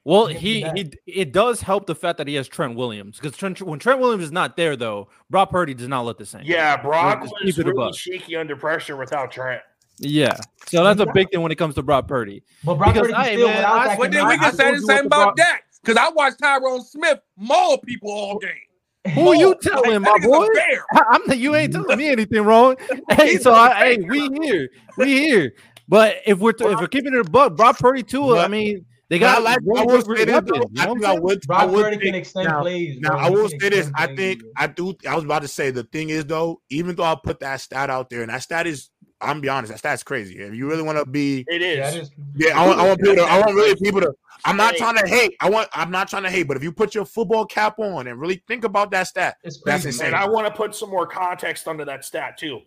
Well, 0.05 0.27
he, 0.27 0.63
he 0.75 0.91
it 1.07 1.33
does 1.33 1.61
help 1.61 1.87
the 1.87 1.95
fact 1.95 2.17
that 2.17 2.27
he 2.27 2.35
has 2.37 2.49
Trent 2.49 2.77
Williams 2.77 3.19
because 3.19 3.37
Trent, 3.37 3.61
when 3.61 3.79
Trent 3.79 4.01
Williams 4.01 4.25
is 4.25 4.33
not 4.33 4.57
there 4.57 4.75
though, 4.75 5.09
Brock 5.29 5.51
Purdy 5.51 5.75
does 5.75 5.89
not 5.89 6.07
look 6.07 6.17
the 6.17 6.25
same. 6.25 6.45
Yeah, 6.47 6.81
Brock 6.81 7.29
is 7.45 7.59
really 7.59 7.93
shaky 7.93 8.35
under 8.35 8.57
pressure 8.57 8.97
without 8.97 9.31
Trent. 9.31 9.61
Yeah, 9.99 10.35
so 10.67 10.83
that's 10.83 11.01
a 11.01 11.13
big 11.13 11.31
thing 11.31 11.43
when 11.43 11.53
it 11.53 11.57
comes 11.57 11.75
to 11.75 11.83
Brock 11.83 12.09
Purdy. 12.09 12.43
But 12.65 12.77
Brock 12.77 12.95
because, 12.95 13.13
Purdy 13.13 13.35
still 13.35 13.49
man, 13.49 13.65
I, 13.67 13.97
But 13.99 14.13
then 14.13 14.29
we 14.29 14.39
can 14.39 14.55
say 14.55 14.75
the 14.75 14.81
same 14.81 15.07
about 15.07 15.37
Dak 15.37 15.65
because 15.83 15.99
I 15.99 16.09
watched 16.09 16.41
Tyron 16.41 16.83
Smith 16.83 17.21
maul 17.37 17.77
people 17.77 18.11
all 18.11 18.39
game. 19.05 19.15
Who 19.15 19.25
maul. 19.25 19.35
you 19.35 19.55
telling, 19.61 20.01
my 20.01 20.19
boy? 20.23 20.47
I'm 21.11 21.21
the, 21.27 21.37
you 21.37 21.55
ain't 21.55 21.75
telling 21.75 21.99
me 21.99 22.09
anything 22.11 22.45
wrong. 22.45 22.77
hey, 23.11 23.37
so 23.37 23.53
I, 23.53 23.75
hey, 23.75 23.99
we 23.99 24.31
here, 24.41 24.71
we 24.97 25.19
here. 25.19 25.53
But 25.87 26.17
if 26.25 26.39
we're 26.39 26.53
if 26.53 26.81
we're 26.81 26.87
keeping 26.87 27.13
it 27.13 27.21
a 27.21 27.25
buck, 27.25 27.57
Brock 27.57 27.79
Purdy 27.79 28.03
too. 28.03 28.39
I 28.39 28.49
mean. 28.49 28.87
They 29.09 29.19
got 29.19 29.39
I 29.39 29.41
like 29.41 29.59
I 29.59 29.85
will 29.85 30.03
say 30.03 30.25
this. 30.27 30.37
I 30.79 30.87
think 30.87 31.05
I 31.05 31.19
would. 31.19 31.41
Brock 31.43 31.61
I 31.63 31.65
would 31.65 31.83
Purdy 31.83 31.97
can 31.97 32.15
extend 32.15 32.49
now, 32.49 32.61
plays. 32.61 33.01
Now 33.01 33.17
I 33.17 33.31
will 33.31 33.49
say 33.49 33.71
this. 33.71 33.91
I 33.95 34.15
think 34.15 34.43
I 34.57 34.67
do. 34.67 34.95
I 35.09 35.15
was 35.15 35.25
about 35.25 35.43
to 35.43 35.49
say 35.49 35.71
the 35.71 35.85
thing 35.85 36.11
is 36.11 36.27
though. 36.27 36.61
Even 36.69 36.95
though 36.95 37.05
I 37.05 37.17
put 37.23 37.41
that 37.41 37.61
stat 37.63 37.89
out 37.89 38.11
there, 38.11 38.21
and 38.21 38.31
that 38.31 38.43
stat 38.43 38.67
is 38.67 38.91
I'm 39.21 39.29
gonna 39.29 39.41
be 39.41 39.49
honest, 39.49 39.73
that 39.73 39.79
stat's 39.79 40.03
crazy. 40.03 40.39
If 40.39 40.55
you 40.55 40.69
really 40.69 40.83
want 40.83 40.99
to 40.99 41.07
be, 41.07 41.45
it 41.49 41.63
is. 41.63 42.11
Yeah, 42.37 42.61
I 42.61 42.67
want, 42.67 42.79
I 42.79 42.87
want 42.87 43.01
people 43.01 43.17
to. 43.17 43.23
I 43.23 43.41
want 43.41 43.55
really 43.55 43.75
people 43.83 44.01
to. 44.03 44.15
I'm 44.45 44.57
not 44.57 44.77
trying 44.77 44.97
to 44.97 45.09
hate. 45.09 45.35
I 45.41 45.51
want. 45.51 45.69
I'm 45.73 45.91
not 45.91 46.09
trying 46.09 46.23
to 46.23 46.31
hate. 46.31 46.45
But 46.45 46.57
if 46.57 46.63
you 46.63 46.71
put 46.71 46.95
your 46.95 47.05
football 47.05 47.45
cap 47.45 47.79
on 47.79 48.07
and 48.07 48.21
really 48.21 48.43
think 48.47 48.65
about 48.65 48.93
that 48.93 49.09
stat, 49.09 49.37
that's 49.65 49.85
insane. 49.85 50.09
And 50.09 50.15
I 50.15 50.29
want 50.29 50.47
to 50.47 50.53
put 50.53 50.75
some 50.75 50.91
more 50.91 51.07
context 51.07 51.67
under 51.67 51.85
that 51.87 52.05
stat 52.05 52.39
too. 52.39 52.61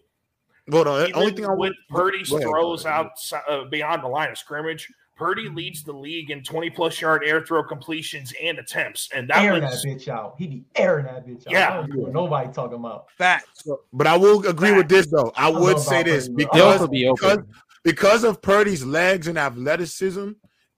Well, 0.68 0.84
the 0.84 1.14
only 1.14 1.32
thing 1.32 1.46
I 1.46 1.54
with 1.54 1.74
Purdy's 1.90 2.30
throws 2.30 2.86
out 2.86 3.12
uh, 3.48 3.66
beyond 3.66 4.04
the 4.04 4.08
line 4.08 4.30
of 4.30 4.38
scrimmage, 4.38 4.90
Purdy 5.22 5.50
leads 5.50 5.84
the 5.84 5.94
league 5.94 6.32
in 6.32 6.42
20 6.42 6.72
plus 6.72 7.00
yard 7.00 7.22
air 7.24 7.46
throw 7.46 7.64
completions 7.64 8.34
and 8.42 8.58
attempts. 8.58 9.08
And 9.14 9.30
that 9.30 9.44
airing 9.44 9.64
was, 9.64 9.84
that 9.84 9.88
bitch 9.88 10.08
out. 10.08 10.34
He 10.40 10.48
be 10.48 10.64
airing 10.76 11.06
that 11.06 11.28
bitch 11.28 11.46
out. 11.46 11.88
Yeah. 11.88 12.12
Nobody 12.12 12.52
talking 12.52 12.78
about 12.78 13.06
facts. 13.20 13.68
But 13.94 14.08
I 14.08 14.18
will 14.18 14.44
agree 14.48 14.70
Facts. 14.70 14.78
with 14.78 14.90
this 14.90 15.12
though. 15.12 15.32
I, 15.36 15.50
I 15.50 15.52
would 15.52 15.78
say 15.78 16.02
this 16.02 16.28
Purdy, 16.28 16.46
because, 16.46 16.88
be 16.88 17.08
because, 17.08 17.38
because 17.84 18.24
of 18.24 18.42
Purdy's 18.42 18.84
legs 18.84 19.28
and 19.28 19.38
athleticism, 19.38 20.32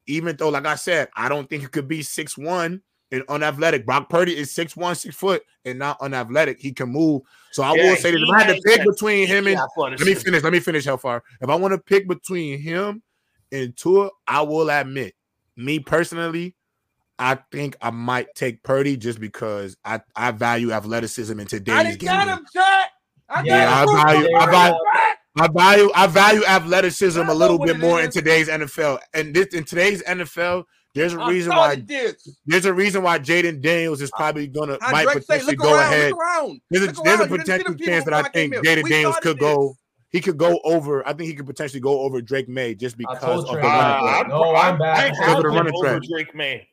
even 0.08 0.36
though, 0.36 0.50
like 0.50 0.66
I 0.66 0.76
said, 0.76 1.08
I 1.16 1.30
don't 1.30 1.50
think 1.50 1.62
he 1.62 1.70
could 1.70 1.88
be 1.88 2.02
six 2.02 2.38
one 2.38 2.82
and 3.14 3.24
unathletic. 3.30 3.86
Brock 3.86 4.10
Purdy 4.10 4.36
is 4.36 4.52
six 4.52 4.76
one, 4.76 4.96
six 4.96 5.16
foot, 5.16 5.44
and 5.64 5.80
not 5.80 6.02
unathletic. 6.02 6.60
He 6.60 6.74
can 6.74 6.90
move. 6.90 7.22
So 7.54 7.64
I 7.64 7.76
yeah, 7.76 7.92
will 7.92 7.96
say 7.96 8.12
that 8.12 8.22
if 8.22 8.30
I 8.30 8.44
had 8.44 8.56
to 8.58 8.62
pick 8.62 8.86
between 8.86 9.26
him 9.26 9.48
and 9.48 9.58
let 9.78 10.02
me 10.02 10.16
finish. 10.16 10.44
Let 10.44 10.52
me 10.52 10.60
finish. 10.60 10.84
How 10.84 10.98
far? 10.98 11.24
If 11.40 11.50
I 11.50 11.56
want 11.56 11.72
to 11.72 11.78
pick 11.78 12.10
between 12.10 12.60
him 12.60 13.02
and 13.54 13.78
Tua, 13.78 14.10
I 14.28 14.42
will 14.42 14.70
admit, 14.70 15.14
me 15.56 15.80
personally, 15.80 16.56
I 17.20 17.36
think 17.52 17.78
I 17.82 17.92
might 17.92 18.34
take 18.36 18.64
Purdy 18.64 18.98
just 18.98 19.20
because 19.20 19.78
I, 19.86 20.02
I 20.16 20.32
value 20.32 20.72
athleticism 20.72 21.40
in 21.40 21.48
today's 21.48 21.76
I 21.76 21.96
game. 21.96 22.08
Got 22.08 22.28
him, 22.28 22.46
Jack. 22.52 22.90
I 23.30 23.44
yeah, 23.44 23.86
I 23.88 24.04
value, 24.04 24.36
I 24.36 24.52
value, 24.52 24.80
I 25.38 25.48
value, 25.48 25.92
I 25.96 26.08
value 26.08 26.46
athleticism 26.46 27.22
a 27.22 27.34
little 27.34 27.58
bit 27.58 27.80
more 27.80 28.02
in 28.02 28.10
today's 28.12 28.50
NFL. 28.50 29.00
And 29.14 29.34
this 29.34 29.54
in 29.54 29.64
today's 29.64 30.04
NFL, 30.04 30.66
there's 30.94 31.14
a 31.14 31.26
reason 31.26 31.52
why 31.56 31.82
there's 32.46 32.66
a 32.66 32.74
reason 32.74 33.02
why 33.02 33.20
Jayden 33.20 33.62
Daniels 33.62 34.02
is 34.02 34.12
probably 34.12 34.48
gonna 34.48 34.78
might 34.92 35.08
potentially 35.08 35.56
go 35.56 35.74
around, 35.74 35.94
ahead. 35.94 36.14
There's 36.70 36.88
a, 36.90 37.02
there's 37.04 37.20
a 37.22 37.28
potential 37.28 37.74
chance 37.76 38.06
that 38.06 38.14
I 38.14 38.24
think 38.30 38.54
Jayden 38.56 38.88
Daniels 38.88 39.18
could 39.22 39.40
go 39.40 39.76
he 40.14 40.22
could 40.22 40.38
go 40.38 40.62
over. 40.64 41.06
I 41.06 41.12
think 41.14 41.28
he 41.28 41.36
could 41.36 41.48
potentially 41.48 41.82
go 41.82 42.02
over 42.02 42.22
Drake 42.22 42.48
Maye 42.48 42.76
just 42.76 42.98
because 42.98 43.22
of 43.22 43.48
the 43.48 43.58
running 43.58 44.08
threat. 44.08 44.28
No, 44.30 44.56
I'm 44.56 44.78
back. 44.78 45.12
Because 45.12 45.38
of 45.38 45.44
the 45.44 45.50
running 45.50 45.74
threat. 45.82 46.02
Drake 46.10 46.36
Maye. 46.36 46.68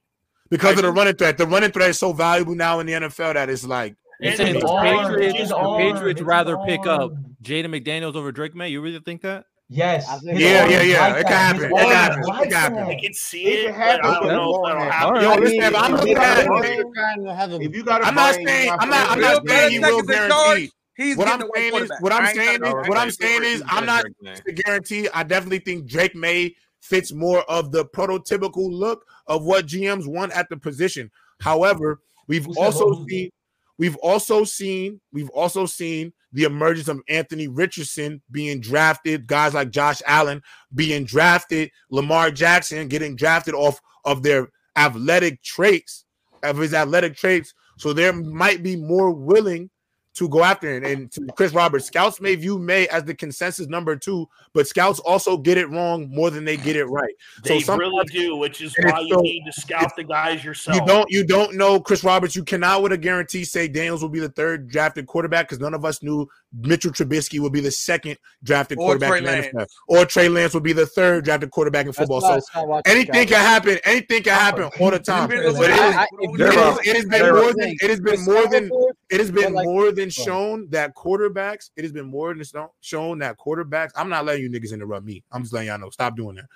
Because 0.50 0.76
of 0.76 0.82
the 0.82 0.92
running 0.92 1.14
threat. 1.14 1.38
The 1.38 1.46
running 1.46 1.72
threat 1.72 1.90
is 1.90 1.98
so 1.98 2.12
valuable 2.12 2.54
now 2.54 2.80
in 2.80 2.86
the 2.86 2.92
NFL 2.92 3.34
that 3.34 3.48
it's 3.48 3.64
like. 3.64 3.96
You're 4.20 4.34
saying 4.34 4.60
the 4.60 4.66
Patriots, 4.66 5.48
the 5.48 5.76
Patriots 5.78 6.20
rather 6.20 6.58
pick 6.66 6.86
up 6.86 7.12
Jaden 7.42 7.66
McDaniels 7.66 8.14
over 8.14 8.30
Drake 8.30 8.54
Maye. 8.54 8.68
You 8.68 8.82
really 8.82 9.00
think 9.00 9.22
that? 9.22 9.46
Yes. 9.70 10.06
Yeah, 10.22 10.68
yeah, 10.68 10.82
yeah. 10.82 11.00
Like 11.00 11.20
it 11.20 11.26
can 11.26 11.32
happen. 11.32 11.64
It 11.64 11.70
can 11.70 11.88
happen. 11.88 12.22
It 12.22 12.42
can 12.42 12.52
happen. 12.52 12.78
I 12.78 13.00
can 13.00 13.14
see 13.14 13.44
it. 13.44 13.70
it 13.70 13.74
I 13.74 13.96
don't 13.96 14.26
know 14.26 14.66
if 14.66 14.68
that'll 14.68 14.90
happen. 14.90 15.22
Yo, 15.22 15.34
listen, 15.36 15.76
I'm 15.76 15.92
looking 15.92 16.16
at 16.16 16.44
it. 16.44 17.62
If 17.62 17.74
you 17.74 17.84
got 17.84 18.04
I'm 18.04 18.14
not 18.14 18.34
saying 18.34 18.70
I'm 18.78 18.90
not 18.90 19.10
I'm 19.10 19.20
not 19.20 19.48
saying 19.48 19.70
he 19.70 19.78
will 19.78 20.02
guarantee. 20.02 20.72
He's 21.00 21.16
what 21.16 21.28
I'm 21.28 21.48
saying 21.54 21.74
is 21.74 21.90
what 22.00 22.12
I'm 22.12 22.34
saying 22.34 22.62
is 22.62 22.74
what 22.74 22.98
I'm 22.98 23.10
saying 23.10 23.42
is 23.42 23.62
I'm 23.66 23.86
not 23.86 24.04
to 24.22 24.52
guarantee. 24.52 25.08
I 25.14 25.22
definitely 25.22 25.60
think 25.60 25.86
Drake 25.86 26.14
Maye 26.14 26.54
fits 26.80 27.10
more 27.10 27.42
of 27.50 27.72
the 27.72 27.86
prototypical 27.86 28.70
look 28.70 29.06
of 29.26 29.42
what 29.42 29.66
GMs 29.66 30.06
want 30.06 30.32
at 30.32 30.50
the 30.50 30.58
position. 30.58 31.10
However, 31.40 32.00
we've 32.26 32.46
also 32.58 33.06
seen 33.06 33.30
we've 33.78 33.96
also 33.96 34.44
seen 34.44 35.00
we've 35.10 35.30
also 35.30 35.64
seen 35.64 36.12
the 36.34 36.44
emergence 36.44 36.88
of 36.88 37.00
Anthony 37.08 37.48
Richardson 37.48 38.20
being 38.30 38.60
drafted, 38.60 39.26
guys 39.26 39.54
like 39.54 39.70
Josh 39.70 40.02
Allen 40.06 40.42
being 40.74 41.04
drafted, 41.04 41.70
Lamar 41.90 42.30
Jackson 42.30 42.88
getting 42.88 43.16
drafted 43.16 43.54
off 43.54 43.80
of 44.04 44.22
their 44.22 44.50
athletic 44.76 45.42
traits, 45.42 46.04
of 46.42 46.58
his 46.58 46.74
athletic 46.74 47.16
traits. 47.16 47.54
So 47.78 47.94
there 47.94 48.12
might 48.12 48.62
be 48.62 48.76
more 48.76 49.12
willing 49.12 49.70
to 50.14 50.28
go 50.28 50.42
after 50.42 50.68
it. 50.68 50.84
And 50.84 51.10
to 51.12 51.26
Chris 51.36 51.52
Roberts, 51.52 51.86
scouts 51.86 52.20
may 52.20 52.34
view 52.34 52.58
Maye 52.58 52.88
as 52.88 53.04
the 53.04 53.14
consensus 53.14 53.68
number 53.68 53.96
two, 53.96 54.28
but 54.52 54.66
scouts 54.66 54.98
also 55.00 55.36
get 55.36 55.56
it 55.56 55.68
wrong 55.70 56.08
more 56.10 56.30
than 56.30 56.44
they 56.44 56.56
get 56.56 56.76
it 56.76 56.86
right. 56.86 57.14
They 57.44 57.60
so 57.60 57.76
really 57.76 58.04
do, 58.06 58.36
which 58.36 58.60
is 58.60 58.74
why 58.82 59.00
you 59.00 59.14
so, 59.14 59.20
need 59.20 59.44
to 59.44 59.60
scout 59.60 59.94
the 59.96 60.04
guys 60.04 60.44
yourself. 60.44 60.76
You 60.76 60.86
don't 60.86 61.10
you 61.10 61.24
don't 61.24 61.56
know 61.56 61.80
Chris 61.80 62.02
Roberts. 62.02 62.34
You 62.34 62.44
cannot 62.44 62.82
with 62.82 62.92
a 62.92 62.98
guarantee 62.98 63.44
say 63.44 63.68
Daniels 63.68 64.02
will 64.02 64.08
be 64.08 64.20
the 64.20 64.28
third 64.30 64.68
drafted 64.68 65.06
quarterback 65.06 65.48
because 65.48 65.60
none 65.60 65.74
of 65.74 65.84
us 65.84 66.02
knew 66.02 66.28
Mitchell 66.52 66.90
Trubisky 66.90 67.38
would 67.38 67.52
be 67.52 67.60
the 67.60 67.70
second 67.70 68.18
drafted 68.42 68.78
or 68.78 68.86
quarterback 68.86 69.10
Trey 69.10 69.18
in 69.18 69.24
the 69.24 69.60
NFL. 69.60 69.66
Or 69.86 70.04
Trey 70.04 70.28
Lance 70.28 70.54
would 70.54 70.62
be 70.62 70.72
the 70.72 70.86
third 70.86 71.24
drafted 71.24 71.50
quarterback 71.50 71.86
in 71.86 71.92
football. 71.92 72.20
So 72.20 72.40
anything 72.86 73.28
can 73.28 73.40
happen. 73.40 73.78
Anything 73.84 74.22
can 74.24 74.34
happen 74.34 74.70
all 74.80 74.90
the 74.90 74.98
time. 74.98 75.28
But 75.28 75.38
it 75.38 76.96
has 76.96 77.06
been 77.06 77.34
more 77.34 77.52
than 77.52 77.76
it 77.80 77.90
has 77.90 78.00
been 78.00 78.24
more 78.24 78.48
than 78.48 78.70
it 79.10 79.20
has 79.20 79.30
been 79.30 79.52
more 79.52 79.92
than 79.92 79.99
shown 80.08 80.68
that 80.70 80.94
quarterbacks. 80.94 81.70
It 81.76 81.82
has 81.82 81.92
been 81.92 82.06
more 82.06 82.32
than 82.32 82.44
shown 82.80 83.18
that 83.18 83.36
quarterbacks. 83.38 83.90
I'm 83.96 84.08
not 84.08 84.24
letting 84.24 84.42
you 84.42 84.50
niggas 84.50 84.72
interrupt 84.72 85.04
me. 85.04 85.24
I'm 85.32 85.42
just 85.42 85.52
letting 85.52 85.68
y'all 85.68 85.78
know. 85.78 85.90
Stop 85.90 86.16
doing 86.16 86.36
that. 86.36 86.46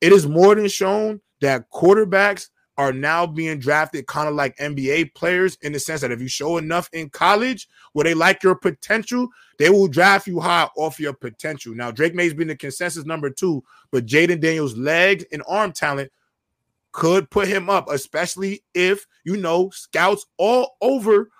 It 0.00 0.12
is 0.12 0.26
more 0.26 0.54
than 0.54 0.68
shown 0.68 1.20
that 1.40 1.70
quarterbacks 1.70 2.50
are 2.78 2.92
now 2.92 3.26
being 3.26 3.58
drafted 3.58 4.06
kind 4.06 4.28
of 4.28 4.36
like 4.36 4.56
NBA 4.58 5.12
players 5.14 5.58
in 5.62 5.72
the 5.72 5.80
sense 5.80 6.00
that 6.02 6.12
if 6.12 6.20
you 6.20 6.28
show 6.28 6.58
enough 6.58 6.88
in 6.92 7.10
college 7.10 7.68
where 7.92 8.04
they 8.04 8.14
like 8.14 8.44
your 8.44 8.54
potential, 8.54 9.28
they 9.58 9.68
will 9.68 9.88
draft 9.88 10.28
you 10.28 10.38
high 10.38 10.68
off 10.76 11.00
your 11.00 11.12
potential. 11.12 11.74
Now, 11.74 11.90
Drake 11.90 12.14
Maye's 12.14 12.34
been 12.34 12.46
the 12.46 12.56
consensus 12.56 13.04
number 13.04 13.30
two, 13.30 13.64
but 13.90 14.06
Jayden 14.06 14.40
Daniels' 14.40 14.76
legs 14.76 15.24
and 15.32 15.42
arm 15.48 15.72
talent 15.72 16.12
could 16.92 17.28
put 17.30 17.48
him 17.48 17.68
up, 17.68 17.88
especially 17.90 18.62
if 18.74 19.06
you 19.24 19.36
know 19.36 19.70
scouts 19.70 20.26
all 20.36 20.76
over 20.80 21.30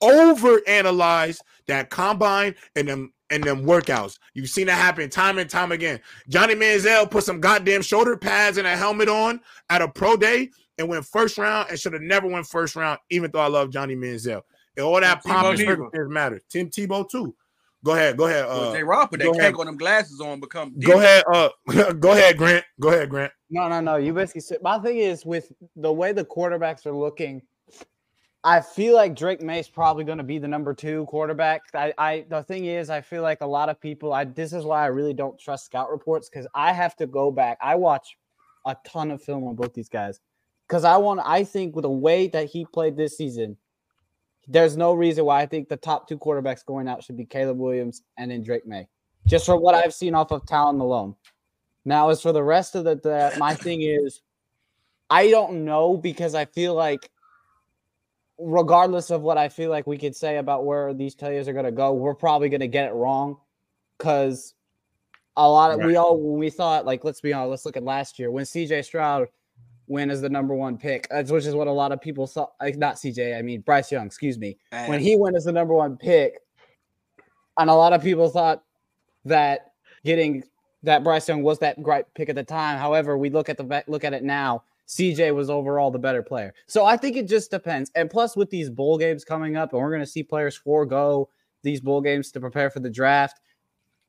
over 0.00 0.60
analyze 0.66 1.40
that 1.66 1.90
combine 1.90 2.54
and 2.76 2.88
them 2.88 3.12
and 3.30 3.44
them 3.44 3.64
workouts. 3.64 4.18
You've 4.34 4.50
seen 4.50 4.66
that 4.66 4.74
happen 4.74 5.08
time 5.08 5.38
and 5.38 5.48
time 5.48 5.72
again. 5.72 6.00
Johnny 6.28 6.54
Manziel 6.54 7.10
put 7.10 7.24
some 7.24 7.40
goddamn 7.40 7.82
shoulder 7.82 8.16
pads 8.16 8.58
and 8.58 8.66
a 8.66 8.76
helmet 8.76 9.08
on 9.08 9.40
at 9.68 9.82
a 9.82 9.88
pro 9.88 10.16
day 10.16 10.50
and 10.78 10.88
went 10.88 11.04
first 11.04 11.38
round 11.38 11.70
and 11.70 11.78
should 11.78 11.92
have 11.92 12.02
never 12.02 12.26
went 12.26 12.46
first 12.46 12.74
round, 12.74 12.98
even 13.10 13.30
though 13.30 13.40
I 13.40 13.48
love 13.48 13.70
Johnny 13.70 13.94
Manziel. 13.94 14.42
And 14.76 14.84
all 14.84 15.00
that 15.00 15.22
pop 15.22 15.46
and 15.46 15.58
circumstance 15.58 16.08
matter. 16.10 16.40
Tim 16.48 16.68
Tebow 16.68 17.08
too. 17.08 17.34
Go 17.82 17.92
ahead, 17.92 18.16
go 18.16 18.26
ahead. 18.26 18.44
Uh, 18.46 18.72
J. 18.72 18.82
Rob 18.82 19.10
put 19.10 19.20
that 19.20 19.38
cake 19.38 19.58
on 19.58 19.66
them 19.66 19.76
glasses 19.76 20.20
on, 20.20 20.38
become. 20.38 20.74
Deep. 20.78 20.88
Go 20.88 20.98
ahead, 20.98 21.24
uh, 21.32 21.48
go 21.94 22.12
ahead, 22.12 22.36
Grant. 22.36 22.64
Go 22.78 22.88
ahead, 22.88 23.08
Grant. 23.08 23.32
No, 23.48 23.68
no, 23.68 23.80
no. 23.80 23.96
You 23.96 24.12
basically 24.12 24.42
said 24.42 24.58
my 24.62 24.78
thing 24.78 24.98
is 24.98 25.24
with 25.24 25.50
the 25.76 25.90
way 25.90 26.12
the 26.12 26.24
quarterbacks 26.24 26.84
are 26.84 26.92
looking. 26.92 27.40
I 28.42 28.62
feel 28.62 28.94
like 28.94 29.14
Drake 29.14 29.42
Maye's 29.42 29.68
probably 29.68 30.02
going 30.02 30.16
to 30.16 30.24
be 30.24 30.38
the 30.38 30.48
number 30.48 30.72
two 30.72 31.04
quarterback. 31.06 31.60
I, 31.74 31.92
I, 31.98 32.24
the 32.30 32.42
thing 32.42 32.64
is, 32.64 32.88
I 32.88 33.02
feel 33.02 33.22
like 33.22 33.42
a 33.42 33.46
lot 33.46 33.68
of 33.68 33.78
people. 33.78 34.14
I 34.14 34.24
this 34.24 34.54
is 34.54 34.64
why 34.64 34.82
I 34.82 34.86
really 34.86 35.12
don't 35.12 35.38
trust 35.38 35.66
scout 35.66 35.90
reports 35.90 36.30
because 36.30 36.46
I 36.54 36.72
have 36.72 36.96
to 36.96 37.06
go 37.06 37.30
back. 37.30 37.58
I 37.60 37.74
watch 37.74 38.16
a 38.64 38.74
ton 38.86 39.10
of 39.10 39.22
film 39.22 39.46
on 39.46 39.56
both 39.56 39.74
these 39.74 39.90
guys. 39.90 40.20
because 40.70 40.84
I 40.84 40.96
want. 40.98 41.20
I 41.24 41.42
think 41.42 41.74
with 41.74 41.82
the 41.82 41.90
way 41.90 42.28
that 42.28 42.46
he 42.46 42.64
played 42.64 42.96
this 42.96 43.16
season, 43.16 43.56
there's 44.46 44.76
no 44.76 44.92
reason 44.92 45.24
why 45.24 45.42
I 45.42 45.46
think 45.46 45.68
the 45.68 45.76
top 45.76 46.08
two 46.08 46.16
quarterbacks 46.16 46.64
going 46.64 46.86
out 46.86 47.02
should 47.02 47.16
be 47.16 47.24
Caleb 47.24 47.58
Williams 47.58 48.02
and 48.16 48.30
then 48.30 48.44
Drake 48.44 48.66
Maye, 48.66 48.88
just 49.26 49.46
from 49.46 49.60
what 49.60 49.74
I've 49.74 49.92
seen 49.92 50.14
off 50.14 50.30
of 50.30 50.46
talent 50.46 50.80
alone. 50.80 51.16
Now, 51.84 52.10
as 52.10 52.22
for 52.22 52.32
the 52.32 52.42
rest 52.42 52.76
of 52.76 52.84
the, 52.84 52.94
the 52.94 53.34
my 53.38 53.54
thing 53.54 53.82
is, 53.82 54.20
I 55.08 55.28
don't 55.30 55.64
know 55.64 55.96
because 55.96 56.36
I 56.36 56.44
feel 56.44 56.74
like, 56.74 57.10
regardless 58.40 59.10
of 59.10 59.22
what 59.22 59.38
I 59.38 59.48
feel 59.48 59.70
like 59.70 59.86
we 59.86 59.98
could 59.98 60.16
say 60.16 60.38
about 60.38 60.64
where 60.64 60.94
these 60.94 61.14
players 61.14 61.46
are 61.48 61.52
going 61.52 61.64
to 61.64 61.72
go, 61.72 61.92
we're 61.92 62.14
probably 62.14 62.48
going 62.48 62.60
to 62.60 62.68
get 62.68 62.86
it 62.86 62.92
wrong 62.92 63.36
because 63.98 64.54
a 65.36 65.48
lot 65.48 65.70
of 65.70 65.78
right. 65.78 65.86
we 65.86 65.96
all 65.96 66.18
when 66.18 66.38
we 66.38 66.50
thought 66.50 66.86
like 66.86 67.04
let's 67.04 67.20
be 67.20 67.32
honest, 67.32 67.50
let's 67.50 67.66
look 67.66 67.76
at 67.76 67.82
last 67.82 68.18
year 68.18 68.30
when 68.30 68.44
CJ 68.44 68.84
Stroud 68.84 69.28
went 69.86 70.10
as 70.10 70.20
the 70.20 70.28
number 70.28 70.54
one 70.54 70.78
pick, 70.78 71.06
which 71.10 71.46
is 71.46 71.54
what 71.54 71.66
a 71.66 71.72
lot 71.72 71.92
of 71.92 72.00
people 72.00 72.26
saw. 72.26 72.46
Like 72.60 72.76
not 72.76 72.96
CJ, 72.96 73.38
I 73.38 73.42
mean 73.42 73.60
Bryce 73.60 73.92
Young, 73.92 74.06
excuse 74.06 74.38
me. 74.38 74.56
When 74.86 75.00
he 75.00 75.16
went 75.16 75.36
as 75.36 75.44
the 75.44 75.52
number 75.52 75.74
one 75.74 75.96
pick, 75.96 76.40
and 77.58 77.68
a 77.68 77.74
lot 77.74 77.92
of 77.92 78.02
people 78.02 78.28
thought 78.28 78.62
that 79.24 79.72
getting 80.04 80.44
that 80.82 81.04
Bryce 81.04 81.28
Young 81.28 81.42
was 81.42 81.58
that 81.58 81.82
great 81.82 82.06
pick 82.14 82.28
at 82.28 82.36
the 82.36 82.44
time. 82.44 82.78
However, 82.78 83.18
we 83.18 83.30
look 83.30 83.48
at 83.48 83.56
the 83.56 83.84
look 83.86 84.04
at 84.04 84.14
it 84.14 84.22
now. 84.22 84.64
CJ 84.90 85.34
was 85.34 85.50
overall 85.50 85.90
the 85.90 85.98
better 85.98 86.22
player. 86.22 86.52
So 86.66 86.84
I 86.84 86.96
think 86.96 87.16
it 87.16 87.28
just 87.28 87.50
depends. 87.50 87.90
And 87.94 88.10
plus, 88.10 88.36
with 88.36 88.50
these 88.50 88.68
bowl 88.68 88.98
games 88.98 89.24
coming 89.24 89.56
up, 89.56 89.72
and 89.72 89.80
we're 89.80 89.90
going 89.90 90.00
to 90.00 90.06
see 90.06 90.22
players 90.22 90.56
forego 90.56 91.28
these 91.62 91.80
bowl 91.80 92.00
games 92.00 92.32
to 92.32 92.40
prepare 92.40 92.70
for 92.70 92.80
the 92.80 92.90
draft 92.90 93.40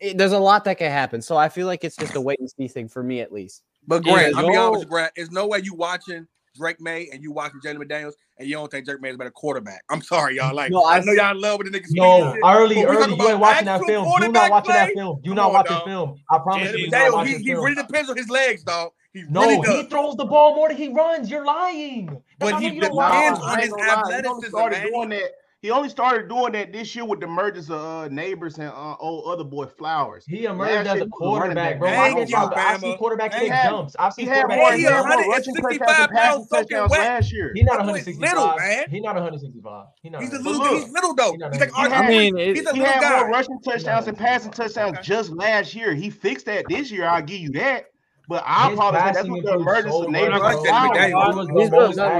it, 0.02 0.18
there's 0.18 0.32
a 0.32 0.40
lot 0.40 0.66
that 0.66 0.78
can 0.78 0.92
happen. 0.92 1.22
So 1.22 1.38
I 1.38 1.48
feel 1.48 1.68
like 1.68 1.84
it's 1.84 1.96
just 1.96 2.16
a 2.16 2.22
wait 2.22 2.40
and 2.40 2.50
see 2.50 2.68
thing 2.68 2.90
for 2.90 3.04
me 3.04 3.22
at 3.22 3.32
least. 3.32 3.64
But 3.88 4.04
Grant, 4.04 4.36
I'll 4.36 4.50
be 4.50 4.58
honest 4.58 4.90
Grant. 4.90 5.14
There's 5.16 5.32
no 5.32 5.48
way 5.48 5.62
you 5.64 5.74
watching 5.74 6.28
Drake 6.56 6.82
Maye 6.82 7.10
and 7.12 7.22
you 7.24 7.32
watching 7.32 7.60
Jalen 7.62 7.78
McDaniels 7.78 8.14
and 8.38 8.48
you 8.48 8.56
don't 8.56 8.70
think 8.70 8.86
Drake 8.86 9.02
Maye 9.02 9.10
is 9.10 9.16
a 9.16 9.18
better 9.18 9.32
quarterback. 9.32 9.82
I'm 9.90 10.02
sorry, 10.02 10.38
y'all. 10.38 10.56
Like 10.56 10.72
no, 10.72 10.84
I, 10.84 10.98
I 10.98 11.00
know 11.02 11.12
y'all 11.12 11.40
love 11.40 11.60
with 11.60 11.72
the 11.72 11.80
niggas. 11.80 11.88
No, 11.92 12.36
early, 12.44 12.84
early, 12.84 13.16
you 13.16 13.30
ain't 13.30 13.40
watching 13.40 13.66
that 13.66 13.84
film. 13.86 14.08
You 14.22 14.32
not 14.32 14.52
watching 14.52 14.72
play? 14.72 14.86
that 14.86 14.94
film. 14.94 15.22
You 15.24 15.34
not 15.34 15.54
watching 15.54 15.78
dog. 15.78 15.86
film. 15.86 16.20
I 16.30 16.40
promise 16.40 16.74
you. 16.74 16.90
Daniel, 16.90 17.24
he, 17.24 17.38
he 17.38 17.54
really 17.54 17.76
depends 17.76 18.10
on 18.10 18.18
his 18.18 18.30
legs, 18.30 18.64
dog. 18.64 18.92
He 19.14 19.24
no, 19.30 19.42
really 19.42 19.84
he 19.84 19.90
throws 19.90 20.16
the 20.16 20.26
ball 20.26 20.56
more 20.56 20.70
than 20.70 20.78
he 20.78 20.88
runs. 20.88 21.30
You're 21.30 21.46
lying. 21.46 22.06
That's 22.40 22.54
but 22.54 22.62
he 22.62 22.70
depends 22.80 23.40
on 23.40 23.60
his 23.60 23.74
athleticism. 23.74 24.58
Doing 24.58 25.10
that 25.10 25.32
he 25.62 25.70
only 25.70 25.90
started 25.90 26.28
doing 26.28 26.54
that 26.54 26.74
this 26.74 26.96
year 26.96 27.06
with 27.06 27.20
the 27.20 27.28
mergers 27.28 27.70
of 27.70 27.80
uh, 27.80 28.10
Nabers 28.10 28.58
and 28.58 28.70
uh, 28.70 28.96
old 29.00 29.32
other 29.32 29.44
boy 29.44 29.68
Flowers. 29.68 30.26
He 30.28 30.46
emerged 30.46 30.88
as 30.88 31.02
a 31.02 31.06
quarterback, 31.08 31.78
bro. 31.78 31.90
I, 31.90 32.10
you, 32.10 32.36
I 32.36 32.78
see 32.78 32.96
quarterbacks 32.98 33.32
take 33.34 33.52
jumps. 33.52 33.96
I've 34.00 34.14
seen 34.14 34.28
quarterbacks 34.28 34.76
he 34.76 34.84
had 34.84 35.06
more 35.06 35.30
rushing 35.32 35.56
touchdowns 35.56 36.48
touchdowns 36.50 36.92
last 36.92 37.32
year. 37.32 37.52
He's 37.54 37.64
not 37.66 37.78
165. 37.78 38.22
Little, 38.22 38.58
man. 38.58 38.86
He's 38.90 39.04
not 39.04 39.16
165. 39.16 39.86
He's 40.02 40.12
not. 40.12 40.22
He's 40.22 40.34
a 40.34 40.40
little. 40.40 40.80
He's 40.80 40.90
little 40.92 41.14
though. 41.14 41.34
He's 41.52 41.60
like 41.60 41.72
I 41.76 42.08
mean, 42.08 42.38
he's 42.38 42.62
a 42.62 42.64
little 42.64 42.74
guy. 42.74 42.78
He 42.78 42.80
had 42.82 43.20
more 43.20 43.30
rushing 43.30 43.60
touchdowns 43.62 44.08
and 44.08 44.18
passing 44.18 44.52
touchdowns 44.52 44.98
just 45.04 45.32
last 45.32 45.76
year. 45.76 45.94
He 45.94 46.10
fixed 46.10 46.48
that 46.48 46.66
this 46.70 46.90
year. 46.92 47.06
I'll 47.08 47.22
give 47.22 47.40
you 47.40 47.52
that. 47.52 47.86
But 48.32 48.46
I 48.48 48.72
apologize. 48.72 49.16
That's 49.16 49.28
what 49.28 49.44
the 49.44 49.56
emergency 49.56 49.92
so 49.92 50.06
Nabers 50.06 50.40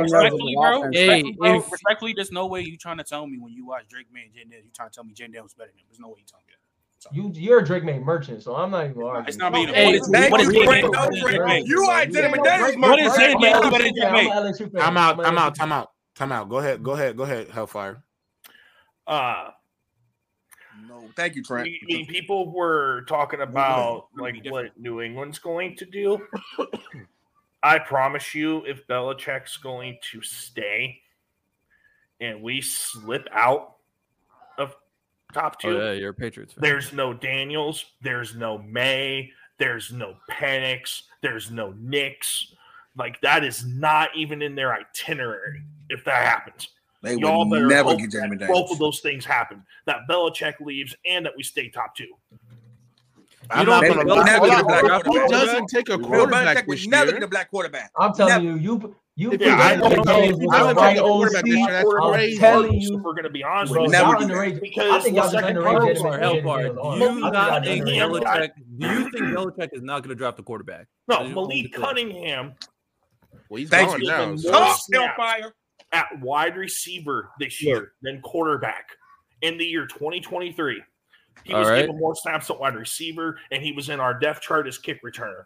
Respectfully, 0.02 0.56
bro. 0.60 0.92
Hey, 0.92 1.24
respectfully, 1.72 2.12
there's 2.14 2.34
no 2.34 2.48
way 2.48 2.60
you 2.60 2.76
trying 2.76 2.98
to 2.98 3.06
tell 3.06 3.26
me 3.26 3.40
when 3.40 3.54
you 3.54 3.66
watch 3.66 3.88
Drake 3.88 4.08
Maye 4.12 4.24
and 4.24 4.34
Jen 4.34 4.52
you 4.52 4.72
trying 4.76 4.90
to 4.90 4.94
tell 4.94 5.06
me 5.06 5.14
Jen 5.14 5.32
was 5.42 5.54
better 5.54 5.70
than 5.70 5.80
him. 5.80 5.86
There's 5.90 6.02
no 6.02 6.10
way 6.10 6.16
you 6.18 6.26
telling 6.30 6.44
me 6.48 6.52
that. 6.52 7.16
You 7.16 7.32
you're 7.34 7.60
a 7.60 7.66
Drake 7.66 7.86
Maye 7.86 8.00
merchant, 8.00 8.44
so 8.44 8.58
I'm 8.58 8.72
not 8.72 8.90
even 8.90 9.02
arguing. 9.04 9.26
It's 9.26 9.38
not 9.38 9.54
me. 9.54 9.68
Hey, 9.68 9.86
what 10.30 10.42
is 10.42 10.50
Drake 10.50 10.70
Maye? 10.70 11.64
You 11.66 11.84
are 11.84 12.06
Jen 12.06 12.30
McDaniels. 12.30 12.78
What 12.82 13.00
is 13.00 13.94
Jen 13.94 14.12
Maye? 14.12 14.82
I'm 14.82 14.98
out. 14.98 15.26
I'm 15.26 15.38
out. 15.38 15.56
Time 15.56 15.72
out. 15.72 15.92
Time 16.14 16.34
out. 16.34 16.50
Go 16.50 16.58
ahead. 16.58 16.84
Go 16.84 16.92
ahead. 16.92 17.16
Go 17.16 17.24
ahead. 17.24 17.48
Hellfire. 17.52 18.04
Uh 19.08 19.52
no, 21.02 21.10
thank 21.16 21.36
you, 21.36 21.44
Trent. 21.44 21.68
I 21.68 21.86
mean, 21.86 22.06
people 22.06 22.52
were 22.52 23.04
talking 23.08 23.42
about 23.42 24.08
like 24.18 24.46
what 24.46 24.78
New 24.78 25.02
England's 25.02 25.40
going 25.40 25.76
to 25.78 25.86
do. 25.86 26.22
I 27.64 27.80
promise 27.80 28.34
you, 28.34 28.66
if 28.66 28.88
Belichick's 28.88 29.58
going 29.58 29.98
to 30.12 30.22
stay 30.22 31.02
and 32.20 32.42
we 32.42 32.62
slip 32.62 33.28
out 33.32 33.76
of 34.58 34.76
top 35.34 35.60
two, 35.60 35.78
oh, 35.80 35.86
yeah, 35.86 35.92
you're 35.92 36.10
a 36.10 36.14
Patriots. 36.14 36.54
Fan. 36.54 36.62
There's 36.62 36.94
no 36.94 37.14
Daniels, 37.14 37.86
there's 38.02 38.36
no 38.36 38.58
Maye, 38.60 39.32
there's 39.60 39.92
no 39.92 40.16
Penix, 40.30 41.04
there's 41.22 41.52
no 41.52 41.74
Nix. 41.80 42.54
Like 42.98 43.22
that 43.22 43.44
is 43.44 43.66
not 43.66 44.10
even 44.16 44.42
in 44.42 44.56
their 44.56 44.74
itinerary 44.74 45.64
if 45.90 46.04
that 46.06 46.26
happens. 46.26 46.70
They 47.02 47.16
Y'all 47.16 47.50
would 47.50 47.68
never 47.68 47.96
get 47.96 48.12
Jeremy 48.12 48.38
Both 48.38 48.72
of 48.72 48.80
those 48.80 49.00
things 49.00 49.26
happen. 49.26 49.64
That 49.86 50.02
Belichick 50.10 50.60
leaves 50.60 50.96
and 51.06 51.26
that 51.26 51.34
we 51.36 51.44
stay 51.44 51.70
top 51.70 51.96
two. 51.96 52.08
I'm 53.50 53.66
not 53.66 53.84
gonna 53.84 54.04
lie. 54.04 55.02
Who 55.06 55.28
doesn't 55.28 55.68
take 55.68 55.90
a 55.90 55.98
quarterback 55.98 56.68
this 56.68 56.84
year? 56.86 56.92
Never 56.92 57.12
get 57.12 57.24
a 57.24 57.28
black 57.28 57.50
quarterback. 57.50 57.92
I'm 57.98 58.14
telling 58.14 58.46
never. 58.46 58.58
you, 58.58 58.80
you 58.80 58.96
you 59.16 59.38
yeah, 59.40 59.58
I 59.58 59.76
don't 59.76 60.06
know. 60.06 60.50
I 60.52 60.72
right 60.72 60.98
quarterback 60.98 61.44
this 61.44 61.54
year. 61.54 61.68
That's 61.68 61.90
crazy. 61.90 62.38
telling 62.38 62.74
you, 62.80 62.98
we're 62.98 63.12
going 63.12 63.26
to 63.26 63.30
be 63.30 63.44
honest. 63.44 63.74
Bro, 63.74 63.88
never 63.88 64.16
underrated. 64.16 64.62
Because 64.62 64.90
I 64.90 65.00
think 65.00 65.18
y'all 65.18 65.30
just 65.30 65.46
underrated. 65.46 65.98
Hell 65.98 66.42
part. 66.42 66.64
Do 66.64 67.00
you 67.00 67.20
not 67.20 67.66
think 67.66 67.86
Belichick? 67.86 68.52
Do 68.78 68.88
you 68.88 69.12
think 69.12 69.16
Belichick 69.38 69.70
is 69.74 69.82
not 69.82 70.02
going 70.02 70.10
to 70.10 70.16
draft 70.16 70.38
the 70.38 70.44
quarterback? 70.44 70.88
No, 71.10 71.28
Malik 71.28 71.74
Cunningham. 71.74 72.54
Well, 73.50 73.58
he's 73.58 73.70
gone 73.70 74.00
now. 74.02 74.36
Come 74.38 74.64
on, 74.64 75.16
fire 75.18 75.54
at 75.92 76.08
wide 76.22 76.58
receiver 76.58 77.32
this 77.40 77.62
year 77.62 77.94
than 78.02 78.22
quarterback 78.22 78.90
in 79.42 79.58
the 79.58 79.66
year 79.66 79.86
2023. 79.86 80.82
He 81.44 81.54
was 81.54 81.68
right. 81.68 81.82
given 81.82 81.98
more 81.98 82.16
snaps 82.16 82.50
at 82.50 82.60
wide 82.60 82.76
receiver, 82.76 83.40
and 83.52 83.64
he 83.64 83.72
was 83.72 83.90
in 83.90 84.00
our 84.00 84.14
depth 84.14 84.42
chart 84.42 84.68
as 84.68 84.78
kick 84.78 85.04
returner. 85.04 85.46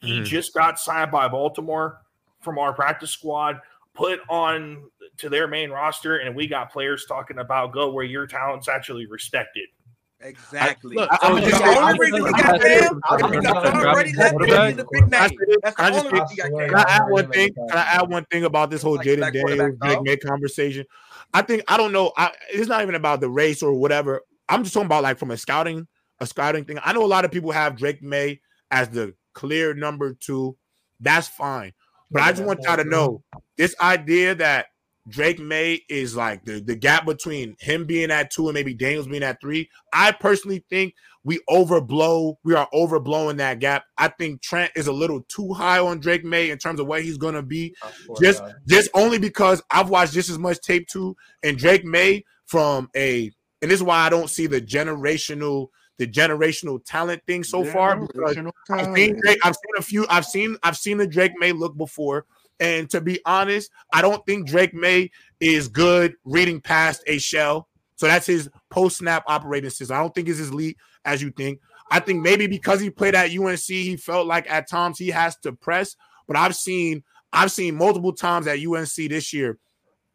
He 0.00 0.20
mm. 0.20 0.24
just 0.24 0.54
got 0.54 0.78
signed 0.78 1.10
by 1.10 1.28
Baltimore 1.28 2.00
from 2.40 2.58
our 2.58 2.72
practice 2.72 3.10
squad, 3.10 3.60
put 3.94 4.20
on 4.28 4.90
to 5.18 5.28
their 5.28 5.48
main 5.48 5.70
roster, 5.70 6.18
and 6.18 6.34
we 6.34 6.46
got 6.46 6.72
players 6.72 7.06
talking 7.06 7.38
about 7.38 7.72
go 7.72 7.90
where 7.92 8.04
your 8.04 8.26
talent's 8.26 8.68
actually 8.68 9.06
respected. 9.06 9.68
Exactly. 10.20 10.96
I, 10.98 11.00
look, 11.02 11.10
I, 11.12 11.40
just, 11.40 11.62
the 11.62 11.78
only 11.78 11.98
reason 11.98 12.26
he 12.26 12.32
got 12.32 12.60
Cam 12.60 13.00
already 13.04 14.12
left 14.14 14.38
the 14.38 14.86
big 14.90 15.08
name. 15.08 15.10
That's 15.10 15.76
the 15.76 15.92
only 15.92 16.10
reason 16.10 16.28
he 16.30 16.36
got 16.36 16.50
Cam. 16.50 16.68
Can 16.68 16.74
I 16.74 16.84
add 16.88 17.08
one 17.08 17.30
thing? 17.30 17.54
Can 17.54 17.70
I 17.70 17.82
add 17.82 18.08
one 18.08 18.24
thing 18.30 18.44
about 18.44 18.70
this 18.70 18.82
whole 18.82 18.98
Jayden 18.98 19.30
Daniels 19.32 19.76
Drake 19.80 20.02
Maye 20.02 20.16
conversation? 20.16 20.86
I 21.34 21.42
think 21.42 21.64
I 21.68 21.76
don't 21.76 21.92
know. 21.92 22.12
I, 22.16 22.32
it's 22.50 22.68
not 22.68 22.82
even 22.82 22.94
about 22.94 23.20
the 23.20 23.28
race 23.28 23.62
or 23.62 23.74
whatever. 23.74 24.22
I'm 24.48 24.62
just 24.62 24.72
talking 24.72 24.86
about 24.86 25.02
like 25.02 25.18
from 25.18 25.30
a 25.32 25.36
scouting, 25.36 25.86
a 26.18 26.26
scouting 26.26 26.64
thing. 26.64 26.78
I 26.82 26.92
know 26.94 27.04
a 27.04 27.06
lot 27.06 27.24
of 27.24 27.30
people 27.30 27.50
have 27.50 27.76
Drake 27.76 28.02
Maye 28.02 28.40
as 28.70 28.88
the 28.88 29.14
clear 29.34 29.74
number 29.74 30.14
two. 30.14 30.56
That's 30.98 31.28
fine. 31.28 31.72
But 32.10 32.22
I 32.22 32.32
just 32.32 32.44
want 32.44 32.60
y'all 32.62 32.76
to 32.76 32.84
know 32.84 33.22
this 33.58 33.74
idea 33.80 34.34
that 34.36 34.66
Drake 35.08 35.38
Maye 35.38 35.82
is 35.88 36.16
like 36.16 36.44
the, 36.44 36.60
the 36.60 36.74
gap 36.74 37.06
between 37.06 37.56
him 37.60 37.84
being 37.84 38.10
at 38.10 38.30
two 38.30 38.48
and 38.48 38.54
maybe 38.54 38.74
Daniels 38.74 39.06
being 39.06 39.22
at 39.22 39.40
three. 39.40 39.68
I 39.92 40.12
personally 40.12 40.64
think 40.68 40.94
we 41.22 41.40
overblow, 41.48 42.36
we 42.44 42.54
are 42.54 42.68
overblowing 42.74 43.36
that 43.36 43.60
gap. 43.60 43.84
I 43.98 44.08
think 44.08 44.42
Trent 44.42 44.72
is 44.74 44.86
a 44.88 44.92
little 44.92 45.22
too 45.28 45.52
high 45.52 45.78
on 45.78 46.00
Drake 46.00 46.24
Maye 46.24 46.50
in 46.50 46.58
terms 46.58 46.80
of 46.80 46.86
where 46.86 47.00
he's 47.00 47.18
gonna 47.18 47.42
be. 47.42 47.74
Just 48.20 48.42
just 48.66 48.90
only 48.94 49.18
because 49.18 49.62
I've 49.70 49.90
watched 49.90 50.12
just 50.12 50.30
as 50.30 50.38
much 50.38 50.60
tape 50.60 50.88
too, 50.88 51.16
and 51.42 51.56
Drake 51.56 51.84
Maye 51.84 52.24
from 52.46 52.88
a 52.96 53.30
and 53.62 53.70
this 53.70 53.80
is 53.80 53.84
why 53.84 53.98
I 53.98 54.08
don't 54.08 54.30
see 54.30 54.46
the 54.46 54.60
generational 54.60 55.68
the 55.98 56.06
generational 56.06 56.84
talent 56.84 57.22
thing 57.26 57.42
so 57.42 57.64
far 57.64 57.96
because 57.96 58.36
I've 58.70 58.94
seen, 58.94 59.18
Drake, 59.20 59.38
I've 59.42 59.54
seen 59.54 59.74
a 59.78 59.82
few 59.82 60.06
I've 60.08 60.26
seen 60.26 60.56
I've 60.62 60.76
seen 60.76 60.98
the 60.98 61.06
Drake 61.06 61.32
Maye 61.38 61.52
look 61.52 61.76
before 61.76 62.26
and 62.60 62.88
to 62.90 63.00
be 63.00 63.20
honest, 63.26 63.70
I 63.92 64.02
don't 64.02 64.24
think 64.26 64.46
Drake 64.46 64.74
Maye 64.74 65.10
is 65.40 65.68
good 65.68 66.14
reading 66.24 66.60
past 66.60 67.02
a 67.06 67.18
shell. 67.18 67.68
So 67.96 68.06
that's 68.06 68.26
his 68.26 68.48
post 68.70 68.98
snap 68.98 69.24
operating 69.26 69.70
system. 69.70 69.96
I 69.96 70.00
don't 70.00 70.14
think 70.14 70.28
it's 70.28 70.40
as 70.40 70.50
elite 70.50 70.76
as 71.04 71.22
you 71.22 71.30
think. 71.30 71.60
I 71.90 72.00
think 72.00 72.22
maybe 72.22 72.46
because 72.46 72.80
he 72.80 72.90
played 72.90 73.14
at 73.14 73.36
UNC, 73.36 73.60
he 73.60 73.96
felt 73.96 74.26
like 74.26 74.50
at 74.50 74.68
times 74.68 74.98
he 74.98 75.08
has 75.08 75.36
to 75.38 75.52
press. 75.52 75.96
But 76.26 76.36
I've 76.36 76.56
seen 76.56 77.02
I've 77.32 77.52
seen 77.52 77.76
multiple 77.76 78.12
times 78.12 78.46
at 78.46 78.58
UNC 78.58 78.94
this 78.94 79.32
year. 79.32 79.58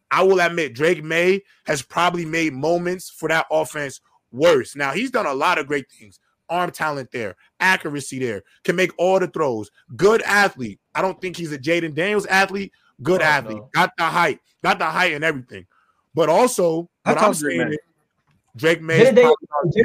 I 0.10 0.24
will 0.24 0.42
admit 0.42 0.74
Drake 0.74 1.04
Maye 1.04 1.42
has 1.66 1.82
probably 1.82 2.26
made 2.26 2.54
moments 2.54 3.10
for 3.10 3.30
that 3.30 3.46
offense 3.50 4.02
worse. 4.32 4.76
Now 4.76 4.92
he's 4.92 5.12
done 5.12 5.26
a 5.26 5.34
lot 5.34 5.58
of 5.58 5.68
great 5.68 5.86
things 5.90 6.20
arm 6.52 6.70
talent 6.70 7.10
there, 7.12 7.36
accuracy 7.60 8.20
there, 8.20 8.44
can 8.64 8.76
make 8.76 8.92
all 8.98 9.20
the 9.20 9.28
throws. 9.28 9.72
Good 9.96 10.22
athlete. 10.24 10.80
I 10.94 11.02
don't 11.02 11.20
think 11.20 11.38
he's 11.38 11.52
a 11.52 11.58
Jayden 11.58 11.96
Daniels 11.96 12.28
athlete. 12.28 12.72
Good 13.02 13.22
oh, 13.22 13.26
athlete. 13.26 13.58
No. 13.58 13.70
Got 13.74 13.92
the 13.98 14.04
height. 14.04 14.40
Got 14.64 14.78
the 14.78 14.86
height 14.86 15.14
and 15.14 15.24
everything. 15.24 15.66
But 16.14 16.30
also, 16.30 16.90
what 17.04 17.18
I'm 17.18 17.34
saying 17.34 17.70
is, 17.70 17.78
Drake 18.56 18.82
Maye. 18.82 19.00
Jaden 19.00 19.16
Day, 19.16 19.32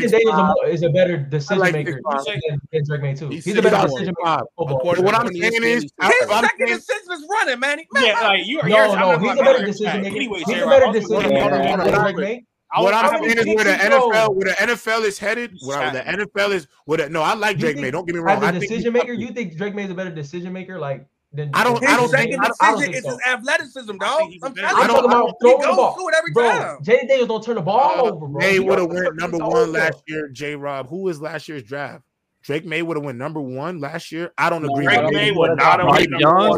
is, 0.01 0.13
a, 0.13 0.53
is 0.67 0.83
a 0.83 0.89
better 0.91 1.17
decision 1.17 1.61
like 1.61 1.73
maker 1.73 2.01
than, 2.03 2.61
than 2.73 2.85
Drake 2.85 3.01
Maye 3.01 3.15
too. 3.15 3.29
He's, 3.29 3.45
He's 3.45 3.57
a 3.57 3.63
better 3.63 3.87
decision 3.87 4.13
maker. 4.21 4.45
What 4.57 5.15
I'm 5.15 5.33
saying 5.33 5.63
is, 5.63 5.85
his 5.85 5.93
second 6.29 6.69
assist 6.71 7.11
is 7.13 7.27
running, 7.31 7.61
man. 7.61 7.79
Yeah, 7.95 8.21
like 8.21 8.45
you. 8.45 8.61
No, 8.65 8.95
no, 8.95 9.19
he's 9.19 9.39
a 9.39 9.43
better 9.43 9.65
decision 9.65 10.03
maker. 10.03 10.19
He's 10.19 10.63
a 10.63 10.67
better 10.67 10.93
decision 10.93 11.31
maker 11.31 11.59
than 11.59 12.03
Drake 12.03 12.17
Maye. 12.17 12.45
What 12.75 12.95
I'm 12.95 13.23
saying 13.23 13.39
is 13.39 13.47
where 13.47 13.65
the 13.65 13.73
NFL, 13.73 14.35
where 14.35 14.49
the 14.49 14.75
NFL 14.75 15.05
is 15.05 15.19
headed, 15.19 15.57
where 15.61 15.91
the 15.93 16.01
NFL 16.01 16.51
is, 16.51 16.69
where 16.85 16.99
the, 16.99 17.09
no, 17.09 17.23
I 17.23 17.35
like 17.35 17.59
Drake 17.59 17.79
Maye. 17.79 17.91
Don't 17.91 18.07
get 18.07 18.15
me 18.15 18.21
wrong. 18.21 18.43
As 18.43 18.57
a 18.57 18.61
decision 18.61 18.93
maker, 18.93 19.13
you 19.13 19.29
think 19.29 19.57
Drake 19.57 19.75
Maye 19.75 19.85
is 19.85 19.91
a 19.91 19.95
better 19.95 20.11
decision 20.11 20.53
maker? 20.53 20.79
Like 20.79 21.07
then 21.33 21.51
I 21.55 21.65
don't. 21.65 21.85
I 21.87 21.97
don't 21.97 22.09
think. 22.09 22.33
I 22.33 22.47
don't, 22.47 22.57
I 22.61 22.71
don't 22.71 22.81
think 22.81 22.97
it's 22.97 23.05
so. 23.05 23.11
his 23.11 23.21
athleticism, 23.27 23.97
dog. 23.99 24.33
I'm, 24.43 24.55
I'm 24.59 24.87
talking 24.89 25.05
about 25.05 25.35
throwing 25.41 25.61
the 25.61 25.67
ball. 25.77 25.95
Through 25.95 26.09
it 26.09 26.15
every 26.17 26.33
bro, 26.33 26.49
time. 26.49 26.83
Jay 26.83 27.07
Daniels 27.07 27.29
don't 27.29 27.45
turn 27.45 27.57
the 27.57 27.63
ball 27.63 28.07
uh, 28.07 28.11
over, 28.11 28.27
bro. 28.27 28.41
They 28.41 28.59
would 28.59 28.79
have 28.79 28.91
went 28.91 29.17
number 29.17 29.39
one 29.39 29.73
last 29.73 30.03
year. 30.07 30.29
J. 30.29 30.57
Rob, 30.57 30.89
who 30.89 31.03
was 31.03 31.21
last 31.21 31.49
year's 31.49 31.63
draft? 31.63 32.05
Drake 32.47 32.65
Maye 32.65 32.81
would 32.81 32.97
have 32.97 33.05
went 33.05 33.19
number 33.19 33.41
one 33.41 33.81
last 33.81 34.13
year. 34.13 34.33
I 34.39 34.49
don't 34.51 34.65
agree. 34.65 34.85
Drake 34.85 35.13
Maye 35.13 35.33
would 35.33 35.57
not 35.57 35.81
have 35.81 35.89
went 35.89 36.09
number 36.11 36.57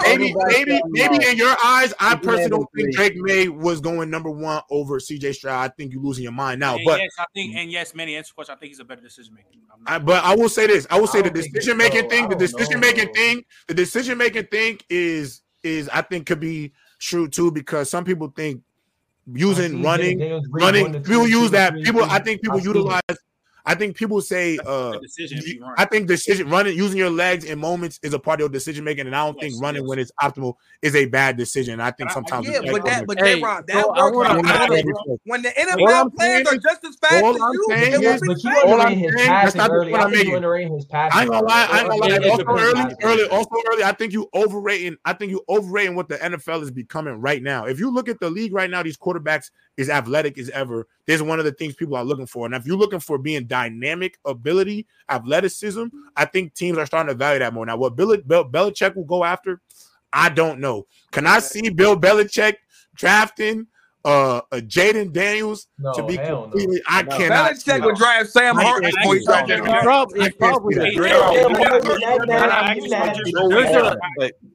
Maybe, 0.00 0.34
maybe, 0.34 0.80
maybe 0.86 1.26
in 1.26 1.36
your 1.36 1.54
eyes, 1.62 1.92
I 2.00 2.16
personally 2.16 2.48
don't 2.48 2.66
think 2.74 2.94
Drake 2.94 3.12
Maye 3.16 3.48
was 3.48 3.82
going 3.82 4.08
number 4.08 4.30
one 4.30 4.62
over 4.70 4.98
CJ 5.00 5.34
Stroud. 5.34 5.70
I 5.70 5.74
think 5.74 5.92
you're 5.92 6.02
losing 6.02 6.22
your 6.22 6.32
mind 6.32 6.60
now. 6.60 6.78
But 6.82 7.00
yes, 7.00 7.10
I 7.18 7.26
think, 7.34 7.54
and 7.56 7.70
yes, 7.70 7.94
many 7.94 8.16
answer 8.16 8.32
question. 8.32 8.54
I 8.54 8.58
think 8.58 8.70
he's 8.70 8.80
a 8.80 8.84
better 8.84 9.02
decision 9.02 9.34
maker. 9.34 9.48
I, 9.86 9.98
but 9.98 10.24
I 10.24 10.34
will 10.34 10.48
say 10.48 10.66
this: 10.66 10.86
I 10.90 10.98
will 10.98 11.06
say 11.06 11.20
the 11.20 11.30
decision 11.30 11.76
making 11.76 12.08
thing, 12.08 12.30
the 12.30 12.36
decision 12.36 12.80
making 12.80 13.12
thing, 13.12 13.44
the 13.66 13.74
decision 13.74 14.16
making 14.16 14.46
thing 14.46 14.78
is 14.88 15.42
is 15.62 15.90
I 15.90 16.00
think 16.00 16.26
could 16.26 16.40
be 16.40 16.72
true 16.98 17.28
too 17.28 17.50
because 17.52 17.90
some 17.90 18.04
people 18.04 18.32
think 18.34 18.62
using 19.32 19.82
running, 19.82 20.42
running. 20.50 21.02
People 21.02 21.28
use 21.28 21.50
that. 21.50 21.74
People, 21.82 22.04
I 22.04 22.18
think 22.18 22.42
people 22.42 22.60
utilize 22.60 23.00
I 23.68 23.74
think 23.74 23.96
people 23.96 24.22
say 24.22 24.58
uh 24.66 24.98
I 25.76 25.84
think 25.84 26.08
decision 26.08 26.48
running 26.48 26.74
using 26.74 26.96
your 26.96 27.10
legs 27.10 27.44
in 27.44 27.58
moments 27.58 28.00
is 28.02 28.14
a 28.14 28.18
part 28.18 28.36
of 28.36 28.40
your 28.40 28.48
decision 28.48 28.82
making, 28.82 29.04
and 29.04 29.14
I 29.14 29.26
don't 29.26 29.36
yes, 29.42 29.52
think 29.52 29.62
running 29.62 29.82
yes. 29.82 29.88
when 29.88 29.98
it's 29.98 30.10
optimal 30.22 30.54
is 30.80 30.96
a 30.96 31.04
bad 31.04 31.36
decision. 31.36 31.78
I 31.78 31.90
think 31.90 32.10
sometimes 32.10 32.48
yeah, 32.48 32.60
but 32.62 32.82
that 32.86 33.06
but 33.06 33.20
hey, 33.20 33.38
that, 33.38 33.66
that 33.66 33.84
so 33.84 34.12
works. 34.14 35.22
when 35.24 35.42
the 35.42 35.50
NFL 35.50 36.14
players 36.16 36.48
are 36.48 36.56
just 36.56 36.82
as 36.82 36.96
fast 36.96 37.22
as 37.22 37.36
you, 37.36 37.66
it 37.70 38.02
is, 38.02 38.22
but 38.26 38.42
you 38.42 38.62
all 38.64 38.80
I'm 38.80 38.94
saying, 38.94 39.12
that's 39.12 39.54
not 39.54 39.70
the 39.70 39.86
point 39.90 40.02
I'm 40.02 40.12
making. 40.12 40.32
I 40.42 41.22
ain't 41.22 41.30
gonna 41.30 41.46
lie, 41.46 41.68
I 41.70 41.80
ain't 41.80 41.90
gonna 41.90 42.06
lie. 42.06 42.28
Also 42.30 42.44
early, 42.48 42.94
early, 43.02 43.28
also 43.28 43.50
early. 43.70 43.84
I 43.84 43.92
think 43.92 44.14
you 44.14 44.30
overrating. 44.32 44.96
I 45.04 45.12
think 45.12 45.30
you 45.30 45.44
overrating 45.46 45.94
what 45.94 46.08
the 46.08 46.16
NFL 46.16 46.62
is 46.62 46.70
becoming 46.70 47.20
right 47.20 47.42
now. 47.42 47.66
If 47.66 47.78
you 47.78 47.90
look 47.90 48.08
at 48.08 48.18
the 48.18 48.30
league 48.30 48.54
right 48.54 48.70
now, 48.70 48.82
these 48.82 48.96
quarterbacks 48.96 49.50
is 49.78 49.88
athletic 49.88 50.36
as 50.38 50.50
ever. 50.50 50.86
There's 51.06 51.22
one 51.22 51.38
of 51.38 51.44
the 51.44 51.52
things 51.52 51.74
people 51.74 51.96
are 51.96 52.04
looking 52.04 52.26
for. 52.26 52.44
And 52.44 52.54
if 52.54 52.66
you're 52.66 52.76
looking 52.76 52.98
for 52.98 53.16
being 53.16 53.46
dynamic 53.46 54.18
ability, 54.26 54.86
athleticism, 55.08 55.84
I 56.16 56.24
think 56.24 56.52
teams 56.52 56.76
are 56.76 56.84
starting 56.84 57.08
to 57.08 57.14
value 57.14 57.38
that 57.38 57.54
more. 57.54 57.64
Now, 57.64 57.76
what 57.76 57.94
Bill, 57.94 58.16
Bill 58.18 58.44
Belichick 58.44 58.96
will 58.96 59.04
go 59.04 59.22
after, 59.24 59.60
I 60.12 60.30
don't 60.30 60.58
know. 60.58 60.86
Can 61.12 61.28
I 61.28 61.38
see 61.38 61.70
Bill 61.70 61.96
Belichick 61.98 62.56
drafting 62.96 63.68
uh, 64.04 64.40
uh 64.52 64.56
Jayden 64.56 65.12
Daniels 65.12 65.66
no, 65.78 65.92
to 65.92 66.06
be 66.06 66.16
completely. 66.16 66.76
No. 66.76 66.82
I 66.86 67.02
no. 67.02 67.16
cannot. 67.16 67.52
Belichick 67.52 67.84
would 67.84 67.96
draft 67.96 68.30
Sam 68.30 68.56
Hartman 68.56 68.92
before 68.94 69.14
he 69.16 69.24
drafted 69.24 69.60
Probably, 69.60 70.30
probably 70.32 70.74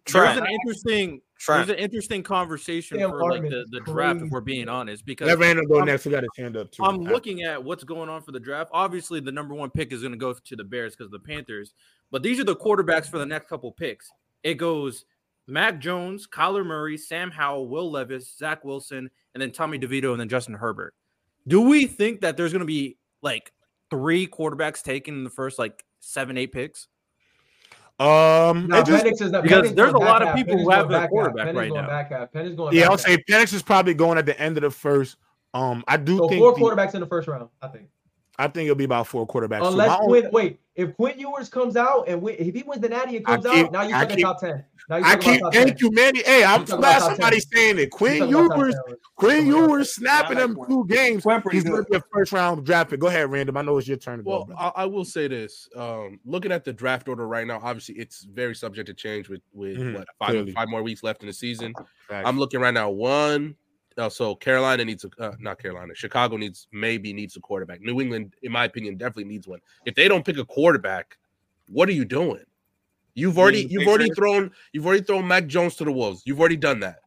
there's 0.06 0.38
an 0.38 0.48
interesting 0.48 1.22
there's 1.48 1.70
an 1.70 1.76
interesting 1.76 2.24
conversation 2.24 3.00
Sam 3.00 3.10
for 3.10 3.32
like 3.32 3.44
the, 3.44 3.66
the 3.70 3.80
draft 3.82 4.22
if 4.22 4.30
we're 4.30 4.42
being 4.42 4.70
honest 4.70 5.06
because 5.06 5.28
let 5.28 5.40
Randall 5.40 5.66
go 5.66 5.84
next. 5.84 6.06
We 6.06 6.12
got 6.12 6.24
his 6.24 6.30
hand 6.38 6.58
up 6.58 6.72
too. 6.72 6.84
I'm 6.84 6.98
looking 6.98 7.44
at 7.44 7.64
what's 7.64 7.84
going 7.84 8.10
on 8.10 8.22
for 8.22 8.32
the 8.32 8.40
draft. 8.40 8.70
Obviously, 8.74 9.20
the 9.20 9.32
number 9.32 9.54
one 9.54 9.70
pick 9.70 9.92
is 9.92 10.02
going 10.02 10.14
to 10.14 10.18
go 10.18 10.34
to 10.34 10.56
the 10.56 10.64
Bears 10.64 10.96
because 10.96 11.08
of 11.08 11.12
the 11.12 11.20
Panthers. 11.20 11.74
But 12.12 12.24
these 12.24 12.40
are 12.40 12.44
the 12.44 12.56
quarterbacks 12.56 13.10
for 13.10 13.18
the 13.18 13.26
next 13.26 13.50
couple 13.50 13.72
picks. 13.72 14.12
It 14.44 14.56
goes 14.56 15.06
Mac 15.48 15.80
Jones, 15.80 16.28
Kyler 16.28 16.66
Murray, 16.66 16.98
Sam 16.98 17.32
Howell, 17.32 17.68
Will 17.68 17.92
Levis, 17.92 18.36
Zach 18.38 18.64
Wilson, 18.64 19.10
and 19.34 19.42
then 19.42 19.52
Tommy 19.52 19.80
DeVito, 19.80 20.12
and 20.12 20.20
then 20.20 20.30
Justin 20.30 20.56
Herbert. 20.56 20.94
Do 21.48 21.62
we 21.62 21.88
think 21.88 22.22
that 22.22 22.38
there's 22.38 22.54
going 22.54 22.62
to 22.62 22.66
be 22.66 22.98
like 23.22 23.52
three 23.90 24.28
quarterbacks 24.28 24.82
taken 24.82 25.16
in 25.16 25.24
the 25.24 25.30
first 25.30 25.60
like 25.60 25.84
seven, 26.00 26.38
eight 26.38 26.52
picks? 26.52 26.88
Um, 28.04 28.68
no, 28.68 28.84
just, 28.84 29.06
Penix 29.06 29.22
is 29.22 29.32
not, 29.32 29.44
because 29.44 29.72
Penix 29.72 29.76
there's 29.76 29.94
a 29.94 29.98
lot 29.98 30.22
of 30.22 30.36
people 30.36 30.56
Penix 30.56 30.64
who 30.64 30.70
have 30.72 30.90
their 30.90 31.08
quarterback 31.08 31.48
Penix 31.48 31.56
right 31.56 31.72
now. 31.72 31.88
Back 31.88 32.12
half. 32.12 32.34
Penix 32.34 32.58
going 32.58 32.76
yeah, 32.76 32.90
I'll 32.90 32.98
say 32.98 33.16
Penix 33.16 33.54
is 33.54 33.64
probably 33.64 33.94
going 33.94 34.18
at 34.18 34.26
the 34.26 34.38
end 34.38 34.58
of 34.58 34.64
the 34.64 34.72
first. 34.72 35.16
Um, 35.54 35.86
I 35.88 35.96
do 35.96 36.18
so 36.18 36.28
think 36.28 36.42
four 36.42 36.54
the, 36.54 36.60
quarterbacks 36.60 36.96
in 36.96 37.00
the 37.00 37.08
first 37.08 37.30
round. 37.30 37.48
I 37.62 37.68
think. 37.70 37.88
I 38.40 38.48
think 38.48 38.66
it'll 38.66 38.76
be 38.76 38.84
about 38.84 39.08
four 39.08 39.28
quarterbacks. 39.28 39.68
Unless 39.68 40.00
so 40.00 40.06
Quinn, 40.06 40.30
wait, 40.32 40.60
if 40.76 40.96
Quinn 40.96 41.20
Ewers 41.20 41.50
comes 41.50 41.76
out 41.76 42.08
and 42.08 42.20
win, 42.20 42.36
if 42.40 42.56
he 42.56 42.64
wins 42.64 42.82
the 42.82 42.90
Natty 42.90 43.18
and 43.18 43.26
comes 43.26 43.46
keep, 43.46 43.68
out, 43.68 43.72
now 43.72 43.84
you're 43.84 44.00
talking 44.00 44.24
top 44.24 44.40
ten. 44.40 44.66
Now 44.90 44.98
you're 44.98 45.06
I 45.06 45.16
keep 45.18 45.42
thank 45.52 45.80
you, 45.80 45.92
Manny. 45.92 46.24
Hey, 46.24 46.44
I'm 46.44 46.66
glad 46.66 47.00
somebody 47.00 47.40
10. 47.40 47.42
saying 47.42 47.80
it. 47.80 47.92
Quinn 47.92 48.28
Ewers, 48.28 48.76
Quinn 49.16 49.46
Ewers 49.46 49.94
snapping 49.96 50.40
them 50.40 50.58
two 50.68 50.86
games. 50.88 51.24
He's 51.52 51.64
going 51.64 51.86
to 51.86 51.90
be 51.90 51.98
a 51.98 52.04
first 52.12 52.32
round 52.32 52.66
draft 52.66 52.90
pick. 52.90 53.00
Go 53.00 53.08
ahead, 53.08 53.30
Random. 53.30 53.56
I 53.56 53.62
know 53.62 53.78
it's 53.78 53.88
your 53.88 53.98
turn. 53.98 54.24
well, 54.26 54.46
go, 54.46 54.56
I, 54.56 54.72
I, 54.78 54.86
will 54.86 55.06
say 55.06 55.28
this. 55.28 55.70
Um, 55.76 56.20
looking 56.26 56.52
at 56.52 56.66
the 56.66 56.74
draft 56.74 57.08
order 57.08 57.28
right 57.28 57.46
now, 57.46 57.60
obviously 57.62 57.96
it's 57.96 58.24
very 58.24 58.56
subject 58.56 58.88
to 58.88 58.96
change 58.96 59.30
with 59.30 59.42
with 59.54 59.78
mm-hmm, 59.78 59.94
what 59.94 60.08
five 60.18 60.52
five 60.54 60.70
more 60.70 60.82
weeks 60.82 61.04
left 61.04 61.22
in 61.22 61.28
the 61.28 61.34
season. 61.34 61.74
I'm 62.10 62.40
looking 62.40 62.60
right 62.60 62.74
now. 62.74 62.90
One, 62.90 63.56
uh, 63.98 64.10
so 64.10 64.36
Carolina 64.36 64.86
needs 64.86 65.06
a 65.06 65.10
uh, 65.24 65.36
not 65.40 65.60
Carolina. 65.60 65.94
Chicago 65.96 66.38
needs 66.38 66.68
maybe 66.72 67.14
needs 67.14 67.36
a 67.36 67.40
quarterback. 67.40 67.82
New 67.82 68.02
England, 68.02 68.34
in 68.42 68.52
my 68.52 68.66
opinion, 68.66 68.98
definitely 68.98 69.26
needs 69.26 69.48
one. 69.48 69.60
If 69.86 69.96
they 69.96 70.08
don't 70.08 70.26
pick 70.26 70.38
a 70.38 70.46
quarterback, 70.46 71.18
what 71.68 71.90
are 71.90 71.94
you 71.94 72.06
doing? 72.06 72.44
You've 73.16 73.38
already 73.38 73.68
you've 73.70 73.88
already 73.88 74.10
thrown 74.12 74.52
you've 74.72 74.86
already 74.86 75.04
thrown 75.04 75.28
Mac 75.28 75.48
Jones 75.48 75.76
to 75.76 75.84
the 75.84 75.92
wolves. 75.92 76.24
You've 76.26 76.40
already 76.40 76.58
done 76.58 76.80
that 76.80 77.00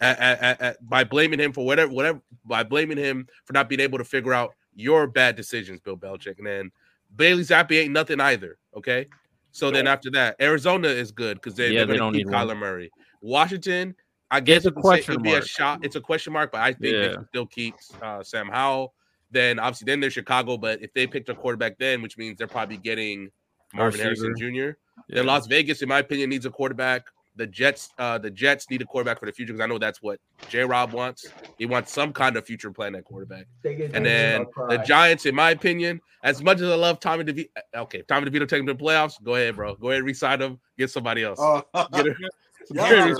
at, 0.00 0.18
at, 0.18 0.60
at, 0.60 0.88
by 0.88 1.04
blaming 1.04 1.40
him 1.40 1.52
for 1.52 1.66
whatever 1.66 1.92
whatever 1.92 2.20
by 2.44 2.62
blaming 2.62 2.98
him 2.98 3.26
for 3.44 3.52
not 3.52 3.68
being 3.68 3.80
able 3.80 3.98
to 3.98 4.04
figure 4.04 4.32
out 4.32 4.54
your 4.74 5.06
bad 5.06 5.34
decisions, 5.34 5.80
Bill 5.80 5.96
Belichick. 5.96 6.38
And 6.38 6.46
then 6.46 6.70
Bailey 7.16 7.42
Zappe 7.42 7.72
ain't 7.72 7.92
nothing 7.92 8.20
either. 8.20 8.58
Okay, 8.76 9.08
so 9.50 9.70
then 9.70 9.86
after 9.86 10.10
that, 10.12 10.36
Arizona 10.40 10.88
is 10.88 11.10
good 11.10 11.38
because 11.38 11.54
they, 11.54 11.70
yeah, 11.70 11.84
they're 11.84 11.98
going 11.98 12.12
to 12.12 12.18
keep 12.18 12.28
Kyler. 12.28 12.56
Murray. 12.56 12.90
Washington, 13.20 13.94
I 14.30 14.40
guess 14.40 14.66
it's 14.66 14.66
a 14.66 14.72
question 14.72 15.14
it'd 15.14 15.22
be 15.22 15.34
a 15.34 15.44
shot. 15.44 15.84
It's 15.84 15.96
a 15.96 16.00
question 16.00 16.32
mark, 16.32 16.52
but 16.52 16.60
I 16.60 16.72
think 16.72 16.94
yeah. 16.94 17.08
they 17.08 17.16
still 17.28 17.46
keep 17.46 17.74
uh, 18.02 18.22
Sam 18.22 18.48
Howell. 18.48 18.94
Then 19.30 19.58
obviously, 19.58 19.86
then 19.86 20.00
there's 20.00 20.12
Chicago. 20.12 20.56
But 20.56 20.82
if 20.82 20.92
they 20.94 21.06
picked 21.06 21.28
a 21.28 21.34
quarterback, 21.34 21.78
then 21.78 22.02
which 22.02 22.18
means 22.18 22.38
they're 22.38 22.46
probably 22.46 22.76
getting 22.76 23.30
Marvin 23.74 24.00
Harrison 24.00 24.34
Jr. 24.36 24.46
Yeah. 24.46 24.72
Then 25.08 25.26
Las 25.26 25.46
Vegas, 25.46 25.82
in 25.82 25.88
my 25.88 26.00
opinion, 26.00 26.30
needs 26.30 26.46
a 26.46 26.50
quarterback. 26.50 27.06
The 27.36 27.46
Jets, 27.46 27.90
uh, 27.98 28.18
the 28.18 28.30
Jets 28.30 28.68
need 28.68 28.82
a 28.82 28.84
quarterback 28.84 29.20
for 29.20 29.26
the 29.26 29.32
future 29.32 29.52
because 29.52 29.62
I 29.62 29.68
know 29.68 29.78
that's 29.78 30.02
what 30.02 30.18
J. 30.48 30.64
Rob 30.64 30.92
wants. 30.92 31.24
He 31.56 31.66
wants 31.66 31.92
some 31.92 32.12
kind 32.12 32.36
of 32.36 32.44
future 32.44 32.72
plan 32.72 32.96
at 32.96 33.04
quarterback. 33.04 33.46
And 33.64 34.04
then 34.04 34.46
the 34.68 34.82
Giants, 34.84 35.24
in 35.24 35.36
my 35.36 35.50
opinion, 35.50 36.00
as 36.24 36.42
much 36.42 36.60
as 36.60 36.68
I 36.68 36.74
love 36.74 36.98
Tommy 36.98 37.22
DeVito, 37.22 37.46
okay, 37.76 38.02
Tommy 38.08 38.28
DeVito 38.28 38.48
taking 38.48 38.66
him 38.66 38.66
to 38.66 38.74
the 38.74 38.82
playoffs, 38.82 39.22
go 39.22 39.36
ahead, 39.36 39.54
bro. 39.54 39.76
Go 39.76 39.90
ahead, 39.90 40.02
resign 40.02 40.42
him, 40.42 40.58
get 40.76 40.90
somebody 40.90 41.22
else. 41.22 41.38
Uh, 41.40 41.62
get 41.92 42.08
it. 42.08 42.16
Yeah. 42.70 43.14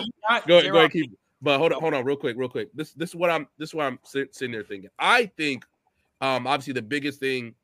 go, 0.47 0.63
go 0.63 0.79
ahead, 0.79 0.93
keep. 0.93 1.17
But 1.41 1.59
hold 1.59 1.73
on, 1.73 1.81
hold 1.81 1.95
on, 1.95 2.05
real 2.05 2.17
quick, 2.17 2.37
real 2.37 2.49
quick. 2.49 2.69
This 2.75 2.93
this 2.93 3.11
is 3.11 3.17
what 3.17 3.31
I'm 3.31 3.47
this 3.59 3.71
is 3.71 3.75
what 3.75 3.87
I'm 3.87 3.99
sitting 4.03 4.53
there 4.53 4.65
thinking. 4.65 4.91
I 4.99 5.27
think, 5.27 5.65
um, 6.21 6.47
obviously 6.47 6.73
the 6.73 6.83
biggest 6.83 7.21
thing 7.21 7.55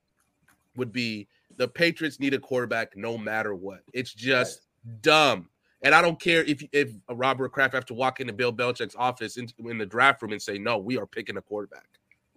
would 0.76 0.92
be 0.92 1.26
the 1.56 1.68
Patriots 1.68 2.20
need 2.20 2.34
a 2.34 2.38
quarterback 2.38 2.96
no 2.96 3.18
matter 3.18 3.54
what. 3.54 3.80
It's 3.92 4.12
just 4.12 4.62
dumb. 5.02 5.48
And 5.82 5.94
I 5.94 6.00
don't 6.00 6.18
care 6.18 6.44
if 6.44 6.64
if 6.72 6.92
Robert 7.10 7.50
Kraft 7.50 7.74
have 7.74 7.84
to 7.86 7.94
walk 7.94 8.20
into 8.20 8.32
Bill 8.32 8.52
Belichick's 8.52 8.96
office 8.96 9.36
in, 9.36 9.48
in 9.58 9.76
the 9.76 9.86
draft 9.86 10.22
room 10.22 10.32
and 10.32 10.40
say, 10.40 10.56
"No, 10.56 10.78
we 10.78 10.96
are 10.96 11.06
picking 11.06 11.36
a 11.36 11.42
quarterback." 11.42 11.86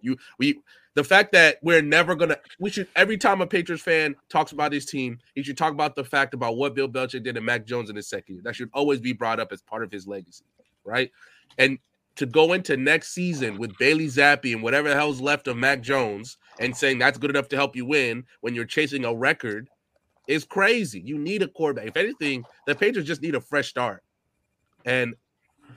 You 0.00 0.16
we 0.38 0.60
the 0.94 1.04
fact 1.04 1.32
that 1.32 1.58
we're 1.62 1.82
never 1.82 2.14
gonna 2.14 2.36
we 2.58 2.70
should 2.70 2.88
every 2.96 3.16
time 3.16 3.40
a 3.40 3.46
Patriots 3.46 3.82
fan 3.82 4.16
talks 4.28 4.52
about 4.52 4.72
his 4.72 4.86
team, 4.86 5.18
he 5.34 5.42
should 5.42 5.58
talk 5.58 5.72
about 5.72 5.94
the 5.94 6.04
fact 6.04 6.34
about 6.34 6.56
what 6.56 6.74
Bill 6.74 6.88
Belichick 6.88 7.22
did 7.22 7.34
to 7.34 7.40
Mac 7.40 7.66
Jones 7.66 7.90
in 7.90 7.96
his 7.96 8.08
second 8.08 8.36
year. 8.36 8.42
That 8.44 8.56
should 8.56 8.70
always 8.72 9.00
be 9.00 9.12
brought 9.12 9.40
up 9.40 9.52
as 9.52 9.62
part 9.62 9.82
of 9.82 9.92
his 9.92 10.06
legacy, 10.06 10.44
right? 10.84 11.10
And 11.56 11.78
to 12.16 12.26
go 12.26 12.52
into 12.52 12.76
next 12.76 13.12
season 13.12 13.58
with 13.58 13.78
Bailey 13.78 14.06
Zappe 14.06 14.52
and 14.52 14.60
whatever 14.60 14.88
the 14.88 14.96
hell's 14.96 15.20
left 15.20 15.46
of 15.46 15.56
Mac 15.56 15.82
Jones 15.82 16.36
and 16.58 16.76
saying 16.76 16.98
that's 16.98 17.16
good 17.16 17.30
enough 17.30 17.46
to 17.48 17.56
help 17.56 17.76
you 17.76 17.86
win 17.86 18.24
when 18.40 18.56
you're 18.56 18.64
chasing 18.64 19.04
a 19.04 19.14
record 19.14 19.68
is 20.26 20.44
crazy. 20.44 21.00
You 21.00 21.16
need 21.16 21.42
a 21.42 21.48
quarterback. 21.48 21.86
If 21.86 21.96
anything, 21.96 22.44
the 22.66 22.74
Patriots 22.74 23.06
just 23.06 23.22
need 23.22 23.36
a 23.36 23.40
fresh 23.40 23.68
start. 23.68 24.02
And 24.84 25.14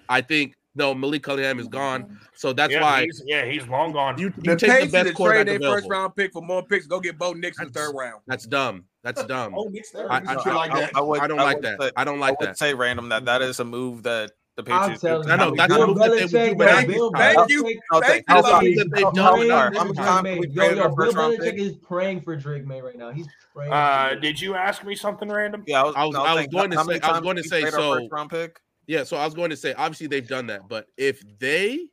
I 0.10 0.22
think 0.22 0.56
no, 0.76 0.94
Malik 0.94 1.24
Cunningham 1.24 1.60
is 1.60 1.68
gone, 1.68 2.20
so 2.34 2.54
that's 2.54 2.72
yeah, 2.72 2.82
why. 2.82 3.04
He's, 3.04 3.22
yeah, 3.26 3.46
he's 3.46 3.68
long 3.68 3.92
gone. 3.92 4.18
You, 4.18 4.34
you 4.42 4.52
the 4.52 4.56
take 4.56 4.86
the 4.86 5.04
best 5.04 5.18
trade 5.18 5.48
their 5.48 5.60
first 5.60 5.90
round 5.90 6.16
pick 6.16 6.32
for 6.32 6.42
more 6.42 6.64
picks. 6.64 6.88
Go 6.88 7.00
get 7.00 7.18
Bo 7.18 7.34
Nix 7.34 7.60
in 7.60 7.68
the 7.68 7.74
third 7.74 7.94
round. 7.94 8.22
That's 8.28 8.46
dumb. 8.46 8.86
That's 9.04 9.24
dumb. 9.26 9.54
Oh, 9.58 9.66
Nix 9.66 9.94
I, 9.96 10.02
I, 10.02 10.34
I, 10.34 10.54
like 10.54 10.74
that. 10.74 10.92
I, 10.96 11.02
would, 11.02 11.20
I 11.20 11.28
don't 11.28 11.38
like 11.38 11.62
that. 11.62 11.82
Say, 11.82 11.92
I 11.98 12.04
don't 12.04 12.20
like 12.20 12.38
I 12.42 12.46
that. 12.46 12.58
Say 12.58 12.74
random 12.74 13.10
that 13.10 13.26
that 13.26 13.42
is 13.42 13.60
a 13.60 13.66
move 13.66 14.04
that 14.04 14.32
The 14.56 14.64
Patriots. 14.64 15.04
I 15.04 15.36
know 15.38 15.56
that's 15.56 15.74
the 15.74 15.88
move 15.88 15.98
that 15.98 16.30
they 16.32 16.54
would 16.54 16.88
do. 16.88 17.10
But 17.12 17.20
thank 17.20 17.50
you, 17.50 17.80
thank 17.94 18.26
you, 18.30 18.90
thank 18.90 19.16
you. 19.16 19.48
That. 19.48 19.74
I'm 19.78 19.94
confident. 19.94 20.54
Yo, 20.54 20.70
yo, 20.70 20.96
Bill 20.96 21.14
Belichick 21.14 21.58
is 21.58 21.76
praying 21.78 22.22
for 22.22 22.36
Drake 22.36 22.66
Maye 22.66 22.82
right 22.82 22.98
now. 22.98 23.12
He's 23.12 23.28
praying. 23.54 23.72
Uh, 23.74 24.16
did 24.22 24.40
you 24.40 24.56
ask 24.56 24.84
me 24.84 24.96
something 24.96 25.30
random? 25.30 25.64
Yeah, 25.68 25.82
I 25.82 25.86
was. 25.86 25.96
I 25.96 26.06
was, 26.06 26.16
I 26.16 26.34
was 26.36 26.48
going 26.48 26.72
to 26.72 26.84
say. 26.84 27.00
I 27.00 27.12
was 27.12 27.22
going 27.22 27.38
to 27.38 27.44
say. 27.44 27.66
So 27.70 27.96
first 27.96 28.12
round 28.12 28.30
pick. 28.30 28.60
Yeah, 28.88 29.04
so 29.04 29.18
I 29.18 29.26
was 29.26 29.34
going 29.34 29.52
to 29.52 29.58
say. 29.58 29.74
Obviously, 29.74 30.08
they've 30.08 30.28
done 30.28 30.48
that, 30.48 30.68
but 30.68 30.88
if 30.98 31.24
they 31.40 31.88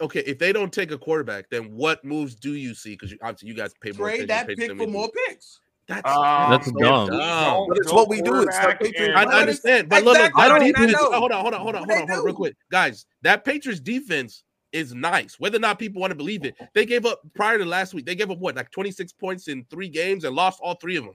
okay, 0.00 0.20
if 0.20 0.38
they 0.38 0.52
don't 0.52 0.72
take 0.72 0.90
a 0.90 0.98
quarterback, 0.98 1.48
then 1.50 1.64
what 1.74 2.04
moves 2.04 2.34
do 2.34 2.52
you 2.52 2.74
see? 2.74 2.92
Because 2.92 3.14
obviously 3.22 3.48
you 3.48 3.54
guys 3.54 3.72
pay 3.80 3.92
more. 3.92 4.08
Trade 4.08 4.28
that 4.28 4.46
pick 4.46 4.76
for 4.76 4.86
more 4.86 5.08
picks. 5.26 5.60
That's 5.88 6.10
um, 6.10 6.50
that's 6.50 6.70
dumb. 6.72 7.08
dumb. 7.08 7.66
But 7.68 7.78
it's 7.78 7.92
what 7.92 8.08
we 8.08 8.20
do. 8.20 8.42
It's 8.42 8.56
like 8.56 8.82
I 9.14 9.24
understand, 9.24 9.88
but 9.88 10.02
look, 10.02 10.18
look, 10.18 10.32
I 10.36 10.48
don't 10.48 10.60
defense, 10.60 10.94
hold 10.96 11.14
on, 11.14 11.20
hold 11.20 11.32
on, 11.32 11.40
hold 11.40 11.54
on, 11.54 11.60
hold 11.60 11.76
on, 11.76 12.08
hold 12.08 12.10
on, 12.10 12.24
real 12.24 12.34
quick, 12.34 12.56
guys. 12.70 13.06
That 13.22 13.44
Patriots 13.44 13.80
defense 13.80 14.42
is 14.72 14.92
nice. 14.92 15.38
Whether 15.38 15.58
or 15.58 15.60
not 15.60 15.78
people 15.78 16.00
want 16.00 16.10
to 16.10 16.16
believe 16.16 16.44
it, 16.44 16.56
they 16.74 16.86
gave 16.86 17.06
up 17.06 17.20
prior 17.34 17.58
to 17.58 17.64
last 17.64 17.94
week. 17.94 18.04
They 18.04 18.16
gave 18.16 18.30
up 18.32 18.38
what, 18.38 18.56
like 18.56 18.70
twenty 18.72 18.90
six 18.90 19.12
points 19.12 19.46
in 19.46 19.64
three 19.70 19.88
games 19.88 20.24
and 20.24 20.34
lost 20.34 20.60
all 20.60 20.74
three 20.74 20.96
of 20.96 21.04
them. 21.04 21.14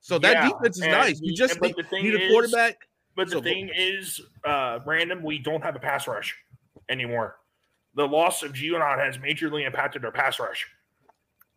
So 0.00 0.18
that 0.18 0.32
yeah, 0.32 0.48
defense 0.48 0.78
is 0.78 0.86
nice. 0.86 1.20
You 1.22 1.36
just 1.36 1.60
need, 1.60 1.76
need 1.92 2.14
a 2.14 2.28
quarterback. 2.28 2.88
But 3.20 3.28
the 3.28 3.36
so, 3.36 3.42
thing 3.42 3.70
is, 3.76 4.18
uh, 4.46 4.78
random. 4.86 5.22
We 5.22 5.38
don't 5.38 5.62
have 5.62 5.76
a 5.76 5.78
pass 5.78 6.08
rush 6.08 6.34
anymore. 6.88 7.36
The 7.94 8.08
loss 8.08 8.42
of 8.42 8.54
Judon 8.54 8.98
has 8.98 9.18
majorly 9.18 9.66
impacted 9.66 10.06
our 10.06 10.10
pass 10.10 10.40
rush. 10.40 10.66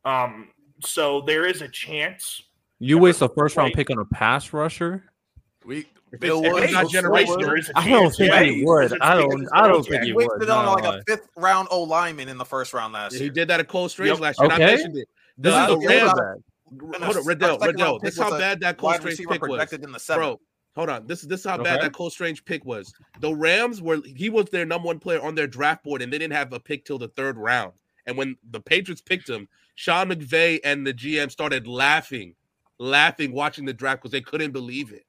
Um, 0.03 0.49
so 0.82 1.22
there 1.22 1.45
is 1.45 1.61
a 1.61 1.70
chance. 1.70 2.41
You 2.80 2.97
waste 2.97 3.22
a 3.22 3.30
first 3.30 3.55
round 3.55 3.74
pick 3.74 3.89
on 3.89 3.97
a 3.97 4.03
pass 4.03 4.51
rusher. 4.51 5.05
We 5.64 5.86
Bill 6.20 6.41
Wood, 6.41 6.70
not 6.74 6.89
generation. 6.89 7.72
I 7.78 7.88
don't 7.88 8.11
think 8.14 8.34
he 8.34 8.66
would. 8.66 8.99
I 8.99 9.16
don't. 9.16 9.47
I 9.53 9.70
don't 9.70 9.88
think 9.88 10.03
he 10.03 10.11
would. 10.11 10.28
Wasted 10.28 10.49
on 10.49 10.66
like 10.66 10.84
a 10.84 11.01
fifth 11.07 11.30
round 11.38 11.70
O 11.72 11.82
lineman 11.82 12.28
in 12.28 12.38
the 12.38 12.43
first 12.43 12.74
round 12.74 12.91
last 12.91 13.14
year. 13.14 13.24
He 13.24 13.30
did 13.30 13.47
that 13.47 13.61
at 13.61 13.70
Cole 13.70 13.88
Strange 13.88 14.20
last 14.20 14.38
year. 14.38 14.51
Okay. 14.51 14.74
It. 14.74 15.07
This 15.38 15.55
is 15.55 15.68
the 15.68 15.78
Rams. 15.78 16.11
Hold 17.03 17.18
on, 17.18 17.26
Riddell. 17.26 17.57
Riddell. 17.57 17.99
This 17.99 18.16
is 18.16 18.20
how 18.20 18.38
bad 18.38 18.59
that 18.59 18.78
Cole 18.78 18.95
Strange 18.95 19.18
pick 19.18 19.47
was, 19.47 19.72
in 19.72 19.93
the 19.93 20.03
bro. 20.14 20.41
Hold 20.76 20.89
on. 20.89 21.05
This 21.05 21.21
is 21.21 21.28
this 21.28 21.41
is 21.41 21.45
how 21.45 21.57
bad 21.57 21.82
that 21.82 21.93
Cole 21.93 22.09
Strange 22.09 22.43
pick 22.45 22.65
was. 22.65 22.93
The 23.19 23.34
Rams 23.34 23.82
were 23.82 24.01
he 24.05 24.30
was 24.30 24.45
their 24.45 24.65
number 24.65 24.88
one 24.88 24.99
player 24.99 25.21
on 25.21 25.36
their 25.36 25.47
draft 25.47 25.84
board, 25.84 26.01
and 26.01 26.11
they 26.11 26.17
didn't 26.17 26.34
have 26.34 26.51
a 26.51 26.59
pick 26.59 26.84
till 26.86 26.97
the 26.97 27.09
third 27.09 27.38
round. 27.38 27.74
And 28.05 28.17
when 28.17 28.36
the 28.51 28.59
Patriots 28.59 29.01
picked 29.01 29.30
him, 29.30 29.47
Sean 29.76 30.09
McVay 30.09 30.59
and 30.63 30.86
the 30.86 30.93
GM 30.93 31.32
started 31.32 31.67
laughing, 31.67 32.36
laughing, 32.80 33.32
watching 33.32 33.65
the 33.65 33.74
draft 33.74 34.01
because 34.01 34.11
they 34.11 34.21
couldn't 34.21 34.51
believe 34.51 34.91
it. 34.91 35.05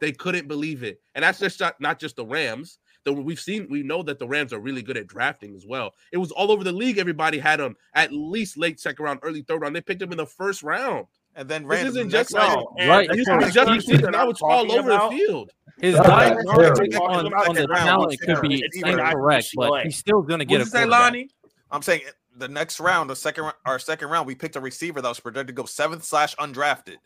They 0.00 0.12
couldn't 0.12 0.48
believe 0.48 0.82
it. 0.82 1.00
And 1.14 1.22
that's 1.22 1.38
just 1.38 1.60
not, 1.60 1.80
not 1.80 1.98
just 1.98 2.16
the 2.16 2.26
Rams. 2.26 2.78
The, 3.04 3.12
we've 3.12 3.40
seen, 3.40 3.68
we 3.70 3.82
know 3.82 4.02
that 4.02 4.18
the 4.18 4.26
Rams 4.26 4.52
are 4.52 4.58
really 4.58 4.82
good 4.82 4.96
at 4.96 5.06
drafting 5.06 5.54
as 5.54 5.66
well. 5.66 5.94
It 6.10 6.16
was 6.16 6.32
all 6.32 6.50
over 6.50 6.64
the 6.64 6.72
league. 6.72 6.98
Everybody 6.98 7.38
had 7.38 7.60
them 7.60 7.76
at 7.94 8.12
least 8.12 8.56
late 8.56 8.80
second 8.80 9.04
round, 9.04 9.20
early 9.22 9.42
third 9.42 9.60
round. 9.60 9.76
They 9.76 9.82
picked 9.82 10.02
him 10.02 10.10
in 10.10 10.18
the 10.18 10.26
first 10.26 10.62
round. 10.62 11.06
And 11.36 11.48
then 11.48 11.66
this 11.66 11.84
isn't 11.84 12.10
just 12.10 12.32
like, 12.32 12.56
right. 12.86 13.10
It 13.10 13.16
used 13.16 13.28
to 13.28 13.38
be 13.38 13.50
just 13.50 13.68
preseason. 13.68 14.12
Now 14.12 14.30
it's 14.30 14.40
all 14.40 14.70
over 14.70 14.90
about. 14.90 15.10
the 15.10 15.18
field. 15.18 15.50
His 15.80 15.96
diagnostic 15.96 17.00
on, 17.00 17.32
on 17.34 17.54
the 17.54 17.66
talent 17.66 18.20
could 18.20 18.40
be 18.42 18.64
incorrect, 18.74 19.48
but 19.56 19.84
he's 19.84 19.96
still 19.96 20.22
going 20.22 20.38
to 20.38 20.44
get 20.44 20.60
a 20.60 20.66
say, 20.66 20.84
Lonnie? 20.84 21.28
I'm 21.70 21.82
saying 21.82 22.02
the 22.36 22.48
next 22.48 22.78
round, 22.78 23.10
the 23.10 23.16
second 23.16 23.52
our 23.64 23.78
second 23.78 24.08
round, 24.08 24.26
we 24.26 24.34
picked 24.34 24.56
a 24.56 24.60
receiver 24.60 25.00
that 25.00 25.08
was 25.08 25.20
projected 25.20 25.48
to 25.48 25.52
go 25.52 25.66
seventh 25.66 26.04
slash 26.04 26.36
undrafted. 26.36 26.96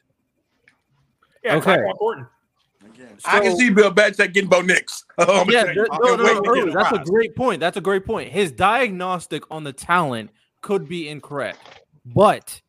Yeah, 1.43 1.57
okay. 1.57 1.74
important. 1.74 2.26
So, 2.97 3.31
I 3.31 3.41
can 3.41 3.57
see 3.57 3.70
Bill 3.70 3.93
Belichick 3.93 4.33
getting 4.33 4.49
Bo 4.49 4.61
Nix. 4.61 5.05
Oh, 5.18 5.45
yeah, 5.49 5.64
no, 5.64 5.85
no, 6.01 6.16
no, 6.16 6.41
no 6.41 6.72
that's 6.72 6.93
a 6.93 7.11
great 7.11 7.35
point. 7.35 7.59
That's 7.59 7.76
a 7.76 7.81
great 7.81 8.07
point. 8.07 8.31
His 8.31 8.53
diagnostic 8.53 9.43
on 9.51 9.64
the 9.64 9.72
talent 9.72 10.31
could 10.62 10.89
be 10.89 11.09
incorrect, 11.09 11.59
but 12.05 12.62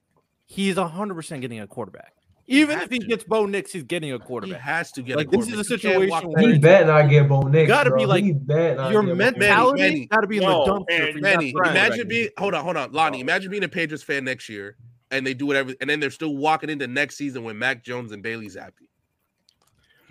he's 0.50 0.76
100% 0.76 1.42
getting 1.42 1.62
a 1.62 1.68
quarterback. 1.68 2.14
Even 2.48 2.80
if 2.80 2.90
he 2.90 2.98
to. 2.98 3.06
gets 3.06 3.24
Bo 3.24 3.46
Nix, 3.46 3.72
he's 3.72 3.84
getting 3.84 4.12
a 4.12 4.18
quarterback. 4.18 4.60
He 4.60 4.66
has 4.66 4.92
to 4.94 5.04
get 5.04 5.18
like 5.18 5.30
this 5.30 5.48
is 5.48 5.60
a 5.60 5.64
situation 5.64 6.32
where 6.32 6.52
he 6.52 6.58
bet 6.58 6.88
not 6.88 7.08
get 7.08 7.30
Bo 7.30 7.42
Nix. 7.42 7.68
Got 7.68 7.84
to 7.84 7.96
be 7.96 8.08
like 8.08 8.24
your 8.26 9.04
mentality 9.04 10.08
got 10.08 10.22
to 10.22 10.28
be 10.28 10.38
in 10.38 10.44
no, 10.44 10.66
the 10.66 10.72
dumpster. 10.72 11.22
Manny, 11.22 11.52
imagine 11.52 12.08
being 12.08 12.30
hold 12.40 12.56
on, 12.56 12.64
hold 12.64 12.76
on, 12.76 12.92
Lonnie. 12.92 13.20
Imagine 13.20 13.52
being 13.52 13.64
a 13.64 13.70
Patriots 13.70 14.04
fan 14.04 14.24
next 14.24 14.50
year 14.50 14.78
and 15.12 15.26
they 15.26 15.34
do 15.34 15.46
whatever, 15.46 15.74
and 15.82 15.90
then 15.90 16.00
they're 16.00 16.12
still 16.12 16.36
walking 16.36 16.70
into 16.70 16.88
next 16.88 17.16
season 17.18 17.44
when 17.44 17.58
Mac 17.58 17.84
Jones 17.84 18.12
and 18.12 18.22
Bailey 18.22 18.48
Zappe. 18.48 18.72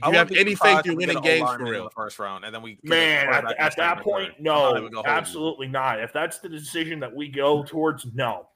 Do 0.03 0.11
you 0.11 0.17
have 0.17 0.31
any 0.31 0.55
faith 0.55 0.83
you're 0.85 0.95
winning 0.95 1.21
games 1.23 1.51
for 1.51 1.65
real? 1.65 1.91
first 1.91 2.21
round, 2.21 2.45
and 2.45 2.55
then 2.55 2.63
we 2.63 2.79
man 2.85 3.29
at, 3.29 3.59
at 3.59 3.77
that 3.77 4.01
point, 4.01 4.33
no, 4.39 4.89
absolutely 5.05 5.67
not. 5.67 6.01
If 6.01 6.13
that's 6.13 6.39
the 6.39 6.49
decision 6.49 7.01
that 7.01 7.15
we 7.15 7.29
go 7.29 7.65
towards, 7.65 8.07
no. 8.15 8.49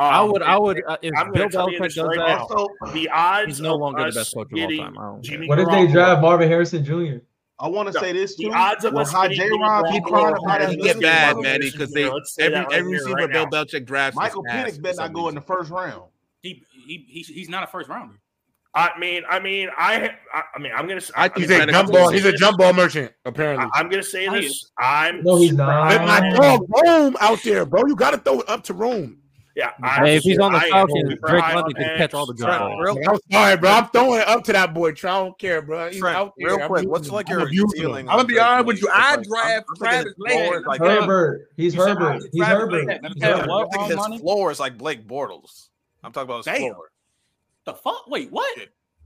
Um, 0.00 0.06
I 0.06 0.22
would, 0.22 0.40
I 0.42 0.58
would. 0.58 0.82
Uh, 0.86 0.96
if 1.02 1.12
I'm 1.14 1.30
Bill 1.30 1.50
Belichick 1.50 1.94
does 1.94 1.98
right 1.98 2.16
that, 2.16 2.40
also, 2.40 2.68
the 2.94 3.10
odds 3.10 3.48
he's 3.48 3.60
no 3.60 3.74
longer 3.74 4.10
the 4.10 4.18
best 4.18 4.34
coach 4.34 4.50
of 4.50 4.58
all 4.58 4.68
time. 4.70 5.22
Jimmy 5.22 5.46
what 5.46 5.58
if 5.58 5.68
they 5.68 5.88
draft 5.88 6.22
Marvin 6.22 6.48
Harrison 6.48 6.82
Jr.? 6.82 7.18
I 7.58 7.68
want 7.68 7.92
to 7.92 8.00
say 8.00 8.12
this 8.12 8.34
too. 8.34 8.48
The 8.48 8.54
odds 8.54 8.86
of 8.86 8.96
us 8.96 9.12
J. 9.12 9.50
Rob 9.50 9.88
he 9.88 10.00
crying 10.00 10.36
about 10.42 10.62
it 10.62 10.80
get 10.80 11.02
bad, 11.02 11.36
man, 11.36 11.60
because 11.60 11.92
they 11.92 12.10
every 12.38 12.60
right 12.60 12.72
every 12.72 12.92
receiver 12.92 13.14
right 13.14 13.30
Bill 13.30 13.46
Belichick 13.48 13.84
drafts. 13.84 14.16
Michael 14.16 14.42
Penix 14.44 14.80
better 14.80 14.96
not 14.96 15.12
go 15.12 15.28
in 15.28 15.34
the 15.34 15.42
first 15.42 15.70
round. 15.70 16.04
He, 16.40 16.64
he, 16.72 17.04
he 17.06 17.20
he's 17.20 17.50
not 17.50 17.62
a 17.62 17.66
first 17.66 17.90
rounder. 17.90 18.14
I 18.72 18.98
mean, 18.98 19.24
I 19.28 19.38
mean, 19.38 19.68
I, 19.76 20.12
I 20.32 20.58
mean, 20.58 20.72
I'm 20.74 20.88
gonna. 20.88 21.02
I, 21.14 21.30
he's 21.36 21.50
a 21.50 21.66
jump 21.66 21.92
ball. 21.92 22.08
He's 22.08 22.24
a 22.24 22.32
jump 22.32 22.56
ball 22.56 22.72
merchant. 22.72 23.12
Apparently, 23.26 23.68
I, 23.74 23.80
am 23.80 23.90
gonna 23.90 24.02
say 24.02 24.30
this. 24.30 24.70
I'm. 24.78 25.22
No, 25.22 25.36
he's 25.36 25.52
not. 25.52 25.90
Let 25.90 26.06
my 26.06 26.30
dog 26.30 26.66
Rome 26.86 27.16
out 27.20 27.42
there, 27.42 27.66
bro. 27.66 27.84
You 27.86 27.96
got 27.96 28.12
to 28.12 28.18
throw 28.18 28.40
it 28.40 28.48
up 28.48 28.64
to 28.64 28.72
Rome. 28.72 29.18
Yeah, 29.60 29.72
hey, 30.02 30.16
if 30.16 30.22
he's 30.22 30.38
on 30.38 30.54
the 30.54 30.60
Falcons, 30.60 31.18
Drake 31.22 31.54
London 31.54 31.74
can 31.74 31.98
catch 31.98 32.14
all 32.14 32.24
the 32.24 32.32
jump 32.32 32.58
balls. 32.58 32.98
I'm 33.06 33.18
sorry, 33.30 33.56
bro. 33.58 33.70
I'm 33.70 33.88
throwing 33.88 34.20
it 34.22 34.26
up 34.26 34.42
to 34.44 34.52
that 34.54 34.72
boy. 34.72 34.92
Trey, 34.92 35.10
I 35.10 35.18
don't 35.18 35.38
care, 35.38 35.60
bro. 35.60 35.90
He's 35.90 36.00
Trent, 36.00 36.16
out 36.16 36.32
there. 36.38 36.56
Real 36.56 36.66
quick, 36.66 36.84
I'm 36.84 36.88
what's 36.88 37.10
like 37.10 37.28
your 37.28 37.46
ceiling? 37.74 38.08
I'm 38.08 38.16
gonna 38.16 38.24
be 38.26 38.38
honest 38.38 38.66
with 38.66 38.80
you. 38.80 38.88
I 38.90 39.16
draft 39.16 39.66
Travis 39.76 40.14
Lane. 40.16 40.62
Like 40.64 40.80
Herbert. 40.80 41.50
He's 41.58 41.74
Herbert. 41.74 42.22
He's 42.32 42.42
Herbert. 42.42 42.88
I 42.90 43.66
think 43.70 43.84
his 43.90 44.20
floor 44.20 44.50
is 44.50 44.60
like 44.60 44.78
Blake 44.78 45.06
Bortles. 45.06 45.68
I'm 46.02 46.10
talking 46.12 46.30
about 46.30 46.46
his 46.46 46.56
floor. 46.56 46.90
The 47.66 47.74
fuck? 47.74 48.08
Wait, 48.08 48.32
what? 48.32 48.58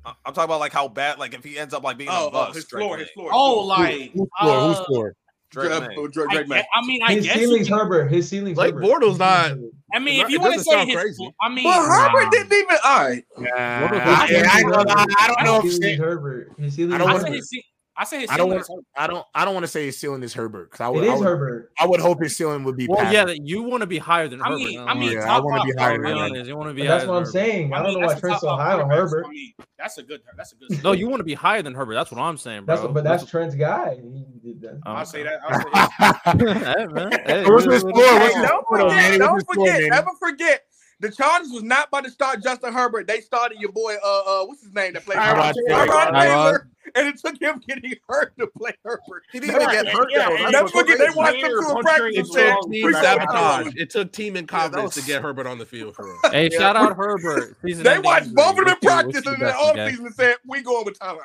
I'm 0.05 0.35
talking 0.35 0.45
about 0.45 0.61
like 0.61 0.73
how 0.73 0.87
bad, 0.87 1.19
like 1.19 1.35
if 1.35 1.43
he 1.43 1.59
ends 1.59 1.75
up 1.75 1.83
like 1.83 1.99
being 1.99 2.11
oh, 2.13 2.29
a 2.29 2.31
bust. 2.31 2.51
Oh, 2.51 2.55
his 2.55 2.65
floor, 2.67 2.99
his 2.99 3.11
floor. 3.11 3.31
Oh, 3.33 3.67
like 3.67 4.13
who's 4.13 4.29
floor? 4.41 4.57
Uh, 4.57 4.69
who's 4.69 4.87
floor? 4.87 5.17
Drake, 5.51 5.69
Drake, 5.69 6.13
Drake, 6.13 6.47
Drake 6.47 6.51
I, 6.51 6.65
I, 6.75 6.87
mean, 6.87 7.03
I 7.03 7.15
his 7.15 7.27
guess 7.27 7.37
ceiling's 7.37 7.69
Herbert. 7.69 8.11
His 8.11 8.29
ceiling's 8.29 8.59
like 8.59 8.75
Herbert. 8.75 8.87
Bortles 8.87 9.19
not. 9.19 9.53
I 9.95 10.01
mean, 10.01 10.21
if 10.21 10.29
you 10.29 10.41
want 10.41 10.55
to 10.55 10.61
say 10.61 10.85
his, 10.87 10.95
crazy. 10.95 11.35
I 11.41 11.49
mean, 11.49 11.65
but 11.65 11.81
Herbert 11.81 12.31
didn't 12.33 12.53
even. 12.53 12.77
All 12.85 12.99
right. 12.99 13.25
Nah, 13.39 13.49
I, 13.55 14.27
I, 14.47 14.63
I, 14.67 15.07
I 15.21 15.27
don't 15.29 15.45
know 15.45 15.61
if 15.65 15.83
it, 15.83 15.99
Herbert. 15.99 16.53
I 16.61 16.99
don't 16.99 17.13
want 17.13 17.27
to. 17.27 17.63
I 17.97 18.05
say 18.05 18.21
his 18.23 18.31
I 18.31 18.37
don't 18.37 18.51
want. 18.51 18.67
I 18.97 19.07
don't. 19.07 19.25
I 19.35 19.45
don't 19.45 19.55
want 19.55 19.65
to 19.65 19.69
say 19.69 19.87
his 19.87 19.99
ceiling 19.99 20.23
is 20.25 20.35
Herbert 20.35 20.71
because 20.71 20.85
I 20.85 20.89
would. 20.89 21.05
It 21.05 21.07
is 21.07 21.13
I 21.13 21.17
would, 21.17 21.25
Herbert. 21.25 21.73
I 21.79 21.87
would 21.87 22.01
hope 22.01 22.21
his 22.21 22.37
ceiling 22.37 22.65
would 22.65 22.77
be. 22.77 22.89
Well, 22.89 22.99
Patrick. 22.99 23.39
yeah, 23.39 23.45
you 23.45 23.63
want 23.63 23.83
to 23.83 23.87
be 23.87 23.99
higher 23.99 24.27
than 24.27 24.43
I 24.43 24.47
Herbert. 24.47 24.59
mean, 24.59 24.81
I 24.81 24.95
mean, 24.95 25.13
yeah, 25.13 25.33
I 25.33 25.39
want 25.39 25.63
to 25.63 25.73
be 25.73 25.81
higher 25.81 26.03
than 26.03 26.17
Herbert. 26.17 26.47
You 26.47 26.57
want 26.57 26.71
to 26.71 26.75
be. 26.75 26.87
That's 26.87 27.07
what 27.07 27.17
I'm 27.17 27.27
saying. 27.27 27.73
I, 27.73 27.83
don't 27.83 28.01
know 28.01 28.07
why 28.07 28.15
Trent's 28.19 28.41
so 28.41 28.49
high 28.57 28.81
on 28.81 28.91
Herbert. 28.91 29.27
I 29.27 29.31
mean, 29.31 29.53
that's 29.79 29.99
a 29.99 30.03
good. 30.03 30.23
That's 30.37 30.53
a 30.53 30.57
good. 30.57 30.83
No, 30.83 30.91
you 30.91 31.09
want 31.09 31.21
to 31.21 31.25
be 31.25 31.35
higher 31.35 31.63
than 31.63 31.73
Herbert. 31.73 31.95
That's 31.95 32.11
what 32.11 32.21
I'm 32.21 32.37
saying, 32.37 32.65
bro. 32.65 32.75
That's 32.75 32.85
what, 32.85 32.95
but 32.95 33.05
that's 33.05 33.27
Trent's 33.27 33.55
guy. 33.55 34.01
He 34.03 34.27
did 34.43 34.61
that. 34.63 34.81
I'll 34.85 35.07
say 35.07 35.23
that. 35.23 35.41
I'll 35.47 35.61
say 35.61 36.45
that. 36.45 37.45
What's 37.49 37.65
his 37.65 37.83
floor? 37.83 37.95
What's 37.95 38.35
his 38.35 38.45
Don't 38.45 38.67
forget. 38.69 39.19
Don't 39.19 39.47
forget. 39.47 39.91
Never 39.91 40.11
forget. 40.19 40.65
The 41.01 41.11
Chargers 41.11 41.51
was 41.51 41.63
not 41.63 41.89
about 41.89 42.05
to 42.05 42.11
start 42.11 42.43
Justin 42.43 42.73
Herbert. 42.73 43.07
They 43.07 43.21
started 43.21 43.59
your 43.61 43.73
boy, 43.73 43.97
uh, 44.03 44.23
uh, 44.27 44.47
what's 44.47 44.63
his 44.63 44.73
name 44.73 44.95
that 44.95 45.05
played 45.05 45.19
Tyrod 45.19 45.53
Tyrod 45.69 46.21
Taylor, 46.21 46.69
and 46.95 47.09
it 47.09 47.19
took 47.19 47.41
him 47.41 47.61
getting 47.67 47.95
hurt 48.09 48.37
to 48.39 48.47
play 48.47 48.73
Herbert. 48.85 49.25
He 49.33 49.41
didn't 49.41 49.61
even 49.63 49.71
get 49.71 49.89
hurt. 49.89 50.09
Yeah, 50.11 50.29
though. 50.29 50.37
and 50.37 50.53
Never 50.53 50.69
forget 50.69 50.99
they 50.99 51.09
watched 51.15 51.37
him 51.37 51.51
to 51.51 51.79
practice. 51.83 52.17
It 52.17 52.27
took 52.33 52.71
team 52.71 52.93
sabotage. 52.93 53.75
It 53.77 53.91
took 53.91 54.13
team 54.13 54.37
incompetence 54.37 54.95
to 54.95 55.03
get 55.03 55.23
Herbert 55.23 55.47
on 55.47 55.59
the 55.59 55.67
field 55.67 55.95
for 55.95 56.11
us. 56.11 56.33
Hey, 56.33 56.51
shout 56.51 56.77
out 56.77 56.97
Herbert. 56.97 57.57
They 57.65 57.99
watched 57.99 58.35
both 58.35 58.59
of 58.59 58.65
them 58.65 58.69
in 58.69 58.77
practice 58.81 59.27
and 59.27 59.37
then 59.37 59.41
the 59.41 59.53
offseason 59.53 60.07
and 60.07 60.15
said, 60.15 60.37
"We 60.47 60.63
going 60.63 60.85
with 60.85 60.99
Tyler." 60.99 61.25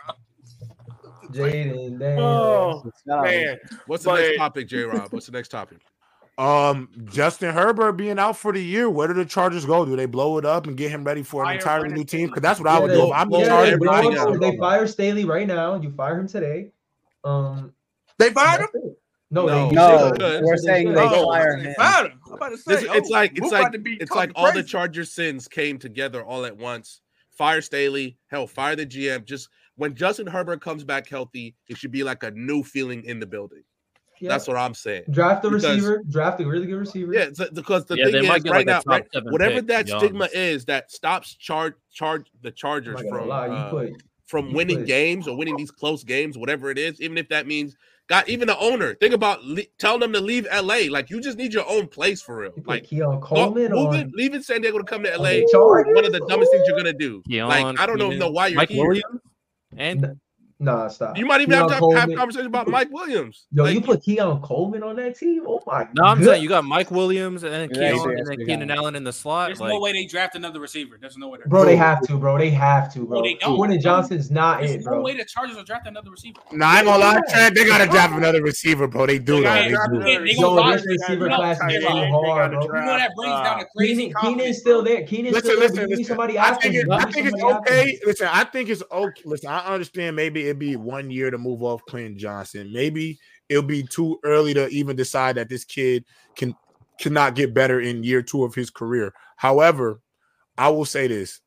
Jaden. 1.31 2.01
Oh 2.19 2.91
man, 3.05 3.57
what's 3.85 4.03
the 4.03 4.15
next 4.15 4.37
topic, 4.37 4.67
J. 4.67 4.83
Rob? 4.83 5.11
What's 5.11 5.27
the 5.27 5.31
next 5.31 5.49
topic? 5.49 5.79
Um, 6.39 6.87
Justin 7.11 7.53
Herbert 7.53 7.93
being 7.93 8.17
out 8.17 8.37
for 8.37 8.53
the 8.53 8.63
year. 8.63 8.89
Where 8.89 9.09
do 9.09 9.13
the 9.13 9.25
Chargers 9.25 9.65
go? 9.65 9.83
Do 9.83 9.97
they 9.97 10.05
blow 10.05 10.37
it 10.37 10.45
up 10.45 10.67
and 10.67 10.77
get 10.77 10.89
him 10.89 11.03
ready 11.03 11.21
for 11.21 11.43
an 11.43 11.55
entirely 11.55 11.89
new 11.89 12.05
team? 12.05 12.27
Because 12.27 12.41
that's 12.41 12.61
what 12.61 12.69
I 12.69 12.79
would 12.79 12.91
do. 12.91 13.07
If 13.07 13.13
I'm 13.13 13.29
the 13.29 13.45
Chargers. 13.45 14.39
They, 14.39 14.51
they 14.51 14.57
fire 14.57 14.87
Staley 14.87 15.25
right 15.25 15.45
now. 15.45 15.75
You 15.75 15.91
fire 15.91 16.17
him 16.17 16.29
today. 16.29 16.71
Um, 17.25 17.73
they 18.17 18.29
fired 18.29 18.61
him. 18.61 18.95
No, 19.31 19.45
no, 19.45 19.69
no 19.69 20.41
we're 20.41 20.57
saying 20.57 20.93
they 20.93 21.01
oh, 21.01 21.29
fire 21.29 21.57
him. 21.57 21.75
Fired 21.75 22.11
him. 22.11 22.19
I'm 22.25 22.33
about 22.33 22.49
to 22.49 22.57
say, 22.57 22.75
this, 22.75 22.83
it's 22.83 23.09
oh, 23.11 23.13
like 23.13 23.37
it's 23.37 23.51
like 23.51 23.75
it's 23.75 24.11
like 24.11 24.31
all 24.33 24.45
crazy. 24.45 24.61
the 24.61 24.67
Charger 24.67 25.03
sins 25.03 25.47
came 25.49 25.77
together 25.77 26.23
all 26.23 26.45
at 26.45 26.55
once. 26.55 27.01
Fire 27.31 27.61
Staley, 27.61 28.17
hell, 28.27 28.47
fire 28.47 28.77
the 28.77 28.85
GM. 28.85 29.25
Just 29.25 29.49
when 29.75 29.93
Justin 29.93 30.25
Herbert 30.25 30.61
comes 30.61 30.85
back 30.85 31.07
healthy, 31.07 31.55
it 31.67 31.77
should 31.77 31.91
be 31.91 32.03
like 32.03 32.23
a 32.23 32.31
new 32.31 32.63
feeling 32.63 33.03
in 33.03 33.19
the 33.19 33.27
building. 33.27 33.63
Yep. 34.19 34.29
That's 34.29 34.47
what 34.47 34.57
I'm 34.57 34.73
saying. 34.73 35.03
Draft 35.09 35.45
a 35.45 35.49
receiver. 35.49 36.03
Draft 36.09 36.41
a 36.41 36.45
really 36.45 36.67
good 36.67 36.79
receiver. 36.79 37.13
Yeah, 37.13 37.29
because 37.53 37.85
the 37.85 37.95
yeah, 37.95 38.05
thing 38.05 38.15
is, 38.15 38.29
right 38.29 38.45
like 38.45 38.65
now, 38.65 38.81
right, 38.85 39.05
whatever 39.25 39.61
that 39.61 39.87
Young. 39.87 39.99
stigma 39.99 40.27
is 40.33 40.65
that 40.65 40.91
stops 40.91 41.35
charge 41.35 41.73
charge 41.91 42.27
the 42.41 42.51
Chargers 42.51 42.99
from 43.07 43.31
uh, 43.31 43.69
put, 43.69 43.93
from 44.25 44.53
winning 44.53 44.79
put. 44.79 44.87
games 44.87 45.27
or 45.27 45.37
winning 45.37 45.55
these 45.55 45.71
close 45.71 46.03
games, 46.03 46.37
whatever 46.37 46.69
it 46.69 46.77
is, 46.77 46.99
even 47.01 47.17
if 47.17 47.29
that 47.29 47.47
means 47.47 47.77
got 48.07 48.27
even 48.27 48.47
the 48.47 48.57
owner. 48.59 48.93
Think 48.95 49.13
about 49.13 49.43
le- 49.45 49.63
tell 49.77 49.97
them 49.97 50.11
to 50.11 50.19
leave 50.19 50.45
LA. 50.51 50.81
Like 50.89 51.09
you 51.09 51.21
just 51.21 51.37
need 51.37 51.53
your 51.53 51.69
own 51.69 51.87
place 51.87 52.21
for 52.21 52.39
real. 52.39 52.51
Like 52.65 52.85
Keon 52.85 53.21
Coleman, 53.21 53.71
moving, 53.71 54.11
leaving 54.15 54.41
San 54.43 54.61
Diego 54.61 54.79
to 54.79 54.83
come 54.83 55.03
to 55.03 55.17
LA. 55.17 55.41
One 55.53 56.05
of 56.05 56.11
the 56.11 56.25
dumbest 56.27 56.51
things 56.51 56.65
you're 56.67 56.77
gonna 56.77 56.91
do. 56.91 57.21
Keon, 57.29 57.47
like 57.47 57.79
I 57.79 57.85
don't 57.85 57.97
Keon, 57.97 58.19
know 58.19 58.31
why 58.31 58.47
you're 58.47 58.57
Mike 58.57 58.69
here. 58.69 58.85
Williams 58.85 59.21
and 59.77 60.19
Nah, 60.61 60.89
stop. 60.89 61.17
You 61.17 61.25
might 61.25 61.39
even 61.39 61.53
Keon 61.53 61.69
have 61.69 61.79
to 61.79 61.89
have, 61.91 62.09
have 62.09 62.17
conversation 62.17 62.47
about 62.47 62.67
Mike 62.67 62.89
Williams. 62.91 63.47
Yo, 63.49 63.63
like, 63.63 63.73
you 63.73 63.79
put 63.79 64.03
Keon 64.03 64.41
Coleman 64.41 64.83
on 64.83 64.97
that 64.97 65.17
team? 65.17 65.43
Oh 65.47 65.61
my 65.65 65.85
god. 65.85 65.95
No, 65.95 66.03
I'm 66.03 66.21
saying 66.21 66.43
you 66.43 66.49
got 66.49 66.65
Mike 66.65 66.91
Williams 66.91 67.43
and 67.43 67.53
then 67.53 67.69
yeah, 67.73 67.93
Keon 67.93 68.17
and 68.17 68.27
then 68.27 68.45
Keenan 68.45 68.69
Allen 68.69 68.97
in 68.97 69.05
the 69.05 69.13
slot. 69.13 69.47
There's 69.47 69.61
like, 69.61 69.69
no 69.69 69.79
way 69.79 69.93
they 69.93 70.05
draft 70.05 70.35
another 70.35 70.59
receiver. 70.59 70.97
There's 70.99 71.15
no 71.15 71.29
way. 71.29 71.39
Bro, 71.45 71.63
they 71.63 71.77
have 71.77 72.01
to, 72.07 72.17
bro. 72.17 72.37
They 72.37 72.49
have 72.49 72.91
to, 72.93 73.05
bro. 73.05 73.19
Oh, 73.19 73.35
no, 73.41 73.55
Quentin 73.55 73.79
Johnston's 73.79 74.29
not 74.29 74.59
There's 74.59 74.71
it, 74.71 74.83
bro. 74.83 74.97
no 74.97 75.01
way 75.01 75.15
the 75.15 75.23
Chargers 75.23 75.55
will 75.55 75.63
draft 75.63 75.87
another 75.87 76.11
receiver. 76.11 76.41
Nah, 76.51 76.67
I 76.67 76.77
ain't 76.79 76.87
gonna 76.87 77.05
lie, 77.05 77.21
Trent. 77.29 77.55
They 77.55 77.65
gotta 77.65 77.87
draft 77.87 78.13
another 78.13 78.43
receiver, 78.43 78.85
bro. 78.85 79.05
They 79.05 79.17
do 79.17 79.41
that. 79.43 79.69
Yo, 79.69 80.71
this 80.71 80.85
receiver 80.85 81.27
class 81.29 81.57
is 81.71 81.83
so 81.83 81.89
hard, 81.89 82.51
bro. 82.51 82.63
You 82.63 82.73
know 82.73 82.97
that 82.97 83.11
brings 83.15 83.33
down 83.33 83.61
a 83.61 83.65
crazy. 83.77 84.13
Keenan's 84.21 84.57
still 84.57 84.83
there. 84.83 85.03
Keenan's 85.03 85.37
still 85.37 85.57
there. 85.57 85.69
Listen, 85.69 85.89
listen. 85.89 86.03
Somebody 86.03 86.37
I 86.37 86.53
think 86.55 86.75
it's 86.75 87.41
okay. 87.41 87.97
Listen, 88.05 88.27
I 88.29 88.43
think 88.43 88.67
it's 88.67 88.83
okay. 88.91 89.21
Listen, 89.23 89.49
I 89.51 89.59
understand. 89.59 90.17
Maybe 90.17 90.48
it'd 90.49 90.59
be 90.59 90.75
one 90.75 91.09
year 91.09 91.31
to 91.31 91.37
move 91.37 91.63
off 91.63 91.85
Quentin 91.85 92.17
Johnston. 92.17 92.71
Maybe 92.73 93.19
it'll 93.47 93.63
be 93.63 93.83
too 93.83 94.19
early 94.23 94.53
to 94.55 94.67
even 94.69 94.95
decide 94.95 95.35
that 95.35 95.49
this 95.49 95.63
kid 95.63 96.05
can 96.35 96.55
cannot 96.99 97.35
get 97.35 97.53
better 97.53 97.79
in 97.79 98.03
year 98.03 98.21
two 98.21 98.43
of 98.43 98.53
his 98.53 98.69
career. 98.69 99.13
However, 99.37 100.01
I 100.57 100.69
will 100.69 100.85
say 100.85 101.07
this: 101.07 101.39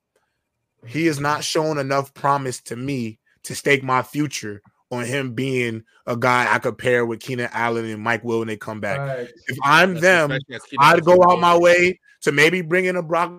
he 0.86 1.06
has 1.06 1.20
not 1.20 1.44
shown 1.44 1.78
enough 1.78 2.14
promise 2.14 2.60
to 2.62 2.76
me 2.76 3.18
to 3.44 3.54
stake 3.54 3.82
my 3.82 4.02
future 4.02 4.62
on 4.90 5.04
him 5.04 5.32
being 5.32 5.82
a 6.06 6.16
guy 6.16 6.52
I 6.52 6.58
could 6.58 6.76
pair 6.76 7.06
with 7.06 7.20
Keenan 7.20 7.48
Allen 7.52 7.86
and 7.86 8.02
Mike 8.02 8.22
Will 8.22 8.40
when 8.40 8.48
they 8.48 8.56
come 8.56 8.80
back. 8.80 8.98
Right. 8.98 9.28
If 9.48 9.58
I'm 9.64 9.94
That's 9.94 10.02
them, 10.02 10.38
I'd 10.78 11.04
go 11.04 11.18
out 11.24 11.40
my 11.40 11.56
way 11.56 11.98
to 12.22 12.32
maybe 12.32 12.60
bring 12.60 12.84
in 12.84 12.96
a 12.96 13.02
Brock 13.02 13.32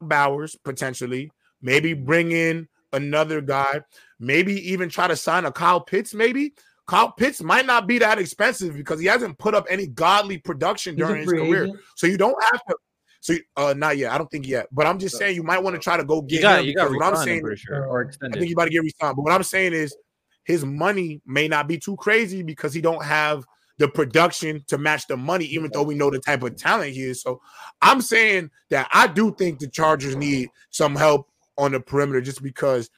Bowers 0.00 0.54
potentially, 0.64 1.30
maybe 1.62 1.94
bring 1.94 2.30
in 2.32 2.68
another 2.92 3.40
guy, 3.40 3.80
maybe 4.18 4.54
even 4.70 4.88
try 4.88 5.08
to 5.08 5.16
sign 5.16 5.44
a 5.44 5.52
Kyle 5.52 5.80
Pitts, 5.80 6.14
maybe. 6.14 6.54
Kyle 6.86 7.10
Pitts 7.10 7.42
might 7.42 7.66
not 7.66 7.86
be 7.86 7.98
that 7.98 8.18
expensive 8.18 8.76
because 8.76 9.00
he 9.00 9.06
hasn't 9.06 9.38
put 9.38 9.54
up 9.54 9.66
any 9.68 9.86
godly 9.86 10.38
production 10.38 10.94
during 10.94 11.22
his 11.22 11.30
career. 11.30 11.64
Agent. 11.64 11.80
So 11.96 12.06
you 12.06 12.16
don't 12.16 12.36
have 12.52 12.62
to. 12.68 12.76
So 13.20 13.34
uh, 13.56 13.74
not 13.76 13.96
yet. 13.96 14.12
I 14.12 14.18
don't 14.18 14.30
think 14.30 14.46
yet. 14.46 14.68
But 14.70 14.86
I'm 14.86 14.98
just 15.00 15.16
saying 15.16 15.34
you 15.34 15.42
might 15.42 15.58
want 15.58 15.74
to 15.74 15.80
try 15.80 15.96
to 15.96 16.04
go 16.04 16.22
get 16.22 16.36
you 16.36 16.42
got, 16.42 16.60
him. 16.60 16.66
You 16.66 16.74
got 16.76 16.90
what 16.92 17.02
I'm 17.02 17.24
saying, 17.24 17.40
For 17.40 17.56
sure, 17.56 17.86
or 17.86 18.02
extended. 18.02 18.36
I 18.36 18.40
think 18.40 18.50
you 18.50 18.54
about 18.54 18.66
to 18.66 18.70
get 18.70 18.82
resigned. 18.82 19.16
But 19.16 19.22
what 19.22 19.32
I'm 19.32 19.42
saying 19.42 19.72
is 19.72 19.96
his 20.44 20.64
money 20.64 21.20
may 21.26 21.48
not 21.48 21.66
be 21.66 21.76
too 21.76 21.96
crazy 21.96 22.42
because 22.42 22.72
he 22.72 22.80
don't 22.80 23.04
have 23.04 23.44
the 23.78 23.88
production 23.88 24.64
to 24.68 24.78
match 24.78 25.06
the 25.06 25.16
money, 25.16 25.44
even 25.46 25.70
though 25.72 25.82
we 25.82 25.94
know 25.94 26.08
the 26.08 26.20
type 26.20 26.42
of 26.42 26.56
talent 26.56 26.92
he 26.92 27.02
is. 27.02 27.20
So 27.20 27.40
I'm 27.82 28.00
saying 28.00 28.50
that 28.70 28.88
I 28.92 29.06
do 29.08 29.34
think 29.34 29.58
the 29.58 29.68
Chargers 29.68 30.16
need 30.16 30.48
some 30.70 30.94
help 30.94 31.28
on 31.58 31.72
the 31.72 31.80
perimeter 31.80 32.20
just 32.20 32.42
because 32.42 32.90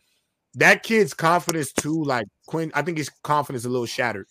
that 0.55 0.82
kid's 0.82 1.14
confidence 1.14 1.72
too, 1.72 2.03
like 2.05 2.26
Quinn, 2.46 2.72
I 2.74 2.82
think 2.82 2.99
his 2.99 3.11
confidence 3.22 3.62
is 3.62 3.66
a 3.66 3.70
little 3.70 3.86
shattered. 3.86 4.26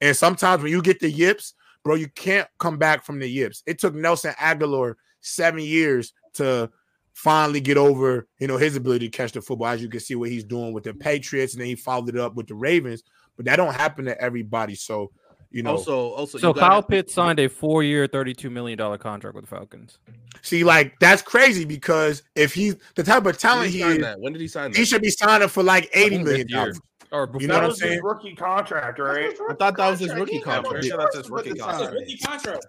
And 0.00 0.16
sometimes 0.16 0.62
when 0.62 0.72
you 0.72 0.82
get 0.82 1.00
the 1.00 1.10
yips, 1.10 1.54
bro, 1.84 1.94
you 1.94 2.08
can't 2.08 2.48
come 2.58 2.78
back 2.78 3.04
from 3.04 3.18
the 3.18 3.28
yips. 3.28 3.62
It 3.66 3.78
took 3.78 3.94
Nelson 3.94 4.34
Agholor 4.38 4.94
seven 5.20 5.60
years 5.60 6.12
to 6.34 6.70
finally 7.14 7.60
get 7.60 7.76
over, 7.76 8.26
you 8.38 8.46
know, 8.46 8.56
his 8.56 8.76
ability 8.76 9.08
to 9.08 9.16
catch 9.16 9.32
the 9.32 9.42
football. 9.42 9.68
As 9.68 9.82
you 9.82 9.88
can 9.88 10.00
see 10.00 10.14
what 10.14 10.30
he's 10.30 10.44
doing 10.44 10.72
with 10.72 10.84
the 10.84 10.94
Patriots, 10.94 11.54
and 11.54 11.60
then 11.60 11.68
he 11.68 11.74
followed 11.74 12.08
it 12.08 12.18
up 12.18 12.34
with 12.34 12.48
the 12.48 12.54
Ravens. 12.54 13.02
But 13.36 13.46
that 13.46 13.56
don't 13.56 13.74
happen 13.74 14.04
to 14.06 14.20
everybody. 14.20 14.74
So 14.74 15.10
you 15.52 15.62
know, 15.62 15.72
also, 15.72 16.10
also, 16.10 16.38
so 16.38 16.54
Kyle 16.54 16.82
Pitts 16.82 17.12
signed 17.12 17.38
a 17.38 17.48
four-year, 17.48 18.06
thirty-two 18.06 18.48
million 18.48 18.78
dollar 18.78 18.96
contract 18.96 19.36
with 19.36 19.44
the 19.44 19.54
Falcons. 19.54 19.98
See, 20.40 20.64
like 20.64 20.98
that's 20.98 21.20
crazy 21.20 21.64
because 21.64 22.22
if 22.34 22.54
he's 22.54 22.76
the 22.94 23.02
type 23.02 23.26
of 23.26 23.38
talent 23.38 23.70
he, 23.70 23.82
he 23.82 23.84
is, 23.84 23.98
that? 23.98 24.18
when 24.18 24.32
did 24.32 24.40
he 24.40 24.48
sign 24.48 24.72
that? 24.72 24.78
He 24.78 24.84
should 24.84 25.02
be 25.02 25.10
signing 25.10 25.48
for 25.48 25.62
like 25.62 25.90
eighty 25.92 26.18
million 26.18 26.46
dollars. 26.48 26.80
Or 27.10 27.30
you 27.38 27.46
know 27.46 27.56
what 27.56 27.64
I'm 27.64 27.74
saying? 27.74 28.00
rookie 28.02 28.34
contract, 28.34 28.98
right? 28.98 29.34
I 29.50 29.54
thought 29.54 29.76
that 29.76 29.90
was 29.90 30.00
his 30.00 30.14
rookie 30.14 30.40
contract. 30.40 30.86
Sure 30.86 30.96
that's 30.96 31.16
his 31.16 31.28
rookie 31.28 31.52
contract. 31.52 31.92
Rookie 31.92 32.16
contract. 32.16 32.66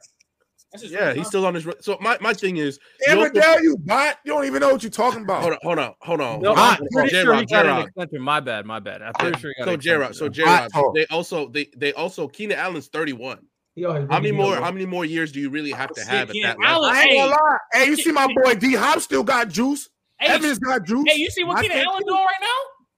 Yeah, 0.82 1.14
he's 1.14 1.28
still 1.28 1.46
on 1.46 1.54
his. 1.54 1.68
So 1.82 1.98
my, 2.02 2.18
my 2.22 2.34
thing 2.34 2.58
is, 2.58 2.80
Damn 3.06 3.32
dare 3.32 3.64
you 3.64 3.78
bot? 3.78 4.18
You 4.26 4.34
don't 4.34 4.46
even 4.46 4.60
know 4.60 4.70
what 4.72 4.84
you're 4.84 4.90
talking 4.90 5.24
about. 5.24 5.42
Hold 5.42 5.54
on, 5.54 5.60
hold 5.62 5.80
on, 5.80 5.94
hold 6.00 6.22
on. 6.22 6.42
No, 6.42 6.54
I'm 6.56 6.80
pretty 6.92 7.10
sure 7.10 7.36
he 7.36 7.46
got 7.46 7.66
an 7.66 7.88
extension. 7.88 8.22
My 8.22 8.40
bad, 8.40 8.66
my 8.66 8.80
bad. 8.80 9.02
I'm 9.02 9.14
pretty 9.14 9.40
sure 9.40 9.54
he 9.56 9.64
got 9.64 9.72
so 9.72 9.78
J-Rod, 9.78 10.16
so 10.16 10.30
J-Rod, 10.30 10.72
they 10.96 11.06
also 11.08 11.48
they 11.50 11.70
they 11.78 11.94
also 11.94 12.28
Keenan 12.28 12.58
Allen's 12.58 12.88
31. 12.88 13.40
Yo, 13.76 14.08
how 14.08 14.20
many 14.20 14.32
more? 14.32 14.56
How 14.56 14.72
many 14.72 14.86
more 14.86 15.04
years 15.06 15.32
do 15.32 15.40
you 15.40 15.50
really 15.50 15.72
have 15.72 15.92
to 15.94 16.04
have 16.04 16.30
at 16.30 16.36
that 16.44 16.60
level? 16.60 16.86
I 16.86 17.02
ain't 17.04 17.18
gonna 17.18 17.32
lie. 17.32 17.58
Hey, 17.72 17.86
you 17.88 17.96
see 17.96 18.12
my 18.12 18.28
boy 18.44 18.56
D 18.56 18.76
Hop 18.76 19.00
still 19.00 19.24
got 19.24 19.50
juice. 19.50 19.90
Hey, 20.20 20.34
Evans 20.34 20.60
got 20.60 20.86
juice. 20.86 21.06
Hey, 21.08 21.18
you 21.18 21.30
see 21.32 21.44
what 21.44 21.62
Keenan 21.62 21.80
Allen 21.80 22.04
doing 22.06 22.16
right 22.16 22.36
now? 22.40 22.48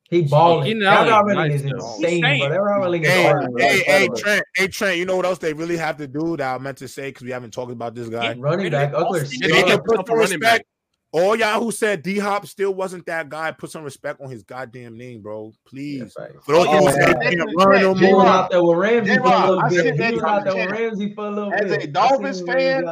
He 0.09 0.21
balling. 0.21 0.67
You 0.67 0.75
know, 0.75 0.85
that 0.85 1.09
already 1.09 1.55
is 1.55 1.63
insane, 1.63 2.21
but 2.39 2.49
they're 2.49 2.71
already 2.71 3.05
hey, 3.05 3.33
hey, 3.57 3.83
hey, 3.85 4.07
Trent, 4.15 4.43
hey, 4.55 4.67
Trent. 4.67 4.97
You 4.97 5.05
know 5.05 5.15
what 5.15 5.25
else 5.25 5.39
they 5.39 5.53
really 5.53 5.77
have 5.77 5.97
to 5.97 6.07
do 6.07 6.37
that 6.37 6.55
I 6.55 6.57
meant 6.59 6.77
to 6.77 6.87
say 6.87 7.09
because 7.09 7.23
we 7.23 7.31
haven't 7.31 7.51
talked 7.51 7.71
about 7.71 7.95
this 7.95 8.07
guy. 8.07 8.35
Running 8.35 8.71
back, 8.71 8.93
Ekeler. 8.93 9.27
They 9.27 9.63
can 9.63 9.81
put 9.81 10.05
some 10.05 10.17
respect. 10.17 10.65
All 11.11 11.35
y'all 11.35 11.61
who 11.63 11.71
said 11.71 12.03
D 12.03 12.19
Hop 12.19 12.45
still 12.45 12.73
wasn't 12.73 13.05
that 13.05 13.29
guy, 13.29 13.49
put 13.51 13.71
some 13.71 13.83
respect 13.83 14.19
on 14.19 14.29
his 14.29 14.43
goddamn 14.43 14.97
name, 14.97 15.21
bro. 15.21 15.53
Please. 15.65 16.13
Right. 16.19 16.31
For 16.43 16.51
those 16.51 16.67
people 16.67 16.89
saying 16.91 17.15
can't 17.21 17.55
learn 17.55 17.81
no 17.81 17.95
more. 17.95 18.25
out 18.25 18.51
there 18.51 18.61
with 18.61 18.77
Ramsey 18.77 19.15
for 19.17 19.23
a 19.23 19.47
little 19.47 19.69
bit. 19.69 20.21
Out 20.21 20.43
there 20.43 20.55
with 20.55 20.71
Ramsey 20.71 21.13
for 21.13 21.25
a 21.25 21.31
little 21.31 21.53
as 21.53 21.61
bit. 21.61 21.71
As 21.71 21.83
a 21.85 21.87
Dolphins 21.87 22.41
fan, 22.41 22.85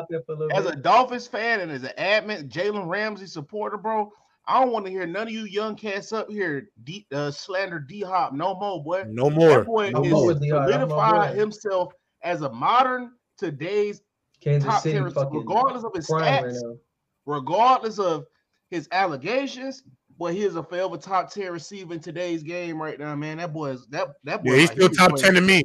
as 0.54 0.66
a 0.66 0.76
Dolphins 0.76 1.28
fan, 1.28 1.60
and 1.60 1.72
as 1.72 1.84
an 1.84 1.92
admin 1.98 2.50
Jalen 2.50 2.88
Ramsey 2.88 3.28
supporter, 3.28 3.78
bro. 3.78 4.12
I 4.48 4.60
don't 4.60 4.72
want 4.72 4.86
to 4.86 4.92
hear 4.92 5.06
none 5.06 5.28
of 5.28 5.34
you 5.34 5.46
young 5.46 5.76
cats 5.76 6.12
up 6.12 6.30
here 6.30 6.70
D, 6.84 7.06
uh, 7.14 7.32
slander 7.32 7.80
D 7.80 8.02
Hop 8.02 8.34
no 8.34 8.56
more, 8.56 8.84
boy. 8.84 9.06
No 9.08 9.30
more. 9.30 9.60
That 9.60 9.66
boy 9.66 9.90
no 9.92 10.04
is 10.04 10.12
more. 10.12 10.34
solidified 10.34 11.36
himself 11.36 11.94
as 12.24 12.42
a 12.42 12.52
modern 12.52 13.12
today's 13.38 14.02
Kansas 14.42 14.70
top 14.70 14.84
City 14.84 15.00
receiver, 15.00 15.30
regardless 15.32 15.84
of 15.84 15.92
his 15.96 16.08
stats, 16.08 16.44
right 16.44 16.78
regardless 17.26 18.00
of 18.00 18.26
his 18.70 18.88
allegations. 18.92 19.84
Boy, 20.18 20.34
he 20.34 20.44
is 20.44 20.56
a 20.56 20.64
forever 20.64 20.98
top 20.98 21.32
10 21.32 21.52
receiver 21.52 21.94
in 21.94 22.00
today's 22.00 22.44
game 22.44 22.82
right 22.82 23.00
now, 23.00 23.16
man. 23.16 23.38
That 23.38 23.54
boy 23.54 23.72
is 23.72 23.88
that 23.88 24.10
that 24.26 24.44
boy. 24.44 24.52
Yeah, 24.52 24.60
he's 24.60 24.72
still 24.72 24.90
top 24.90 25.16
10 25.16 25.34
to 25.36 25.42
me. 25.42 25.64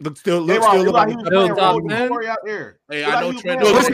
Look 0.00 0.16
still, 0.16 0.40
look 0.40 0.62
still 0.62 0.84
look 0.84 0.94
like 0.94 1.08
he 1.08 1.16
was 1.16 1.28
playing 1.28 1.54
role 1.54 2.26
out 2.28 2.38
there. 2.44 2.78
Hey, 2.88 3.04
I 3.04 3.20
know 3.20 3.32
Trent 3.32 3.60
don't 3.60 3.72
want 3.72 3.86
to 3.86 3.92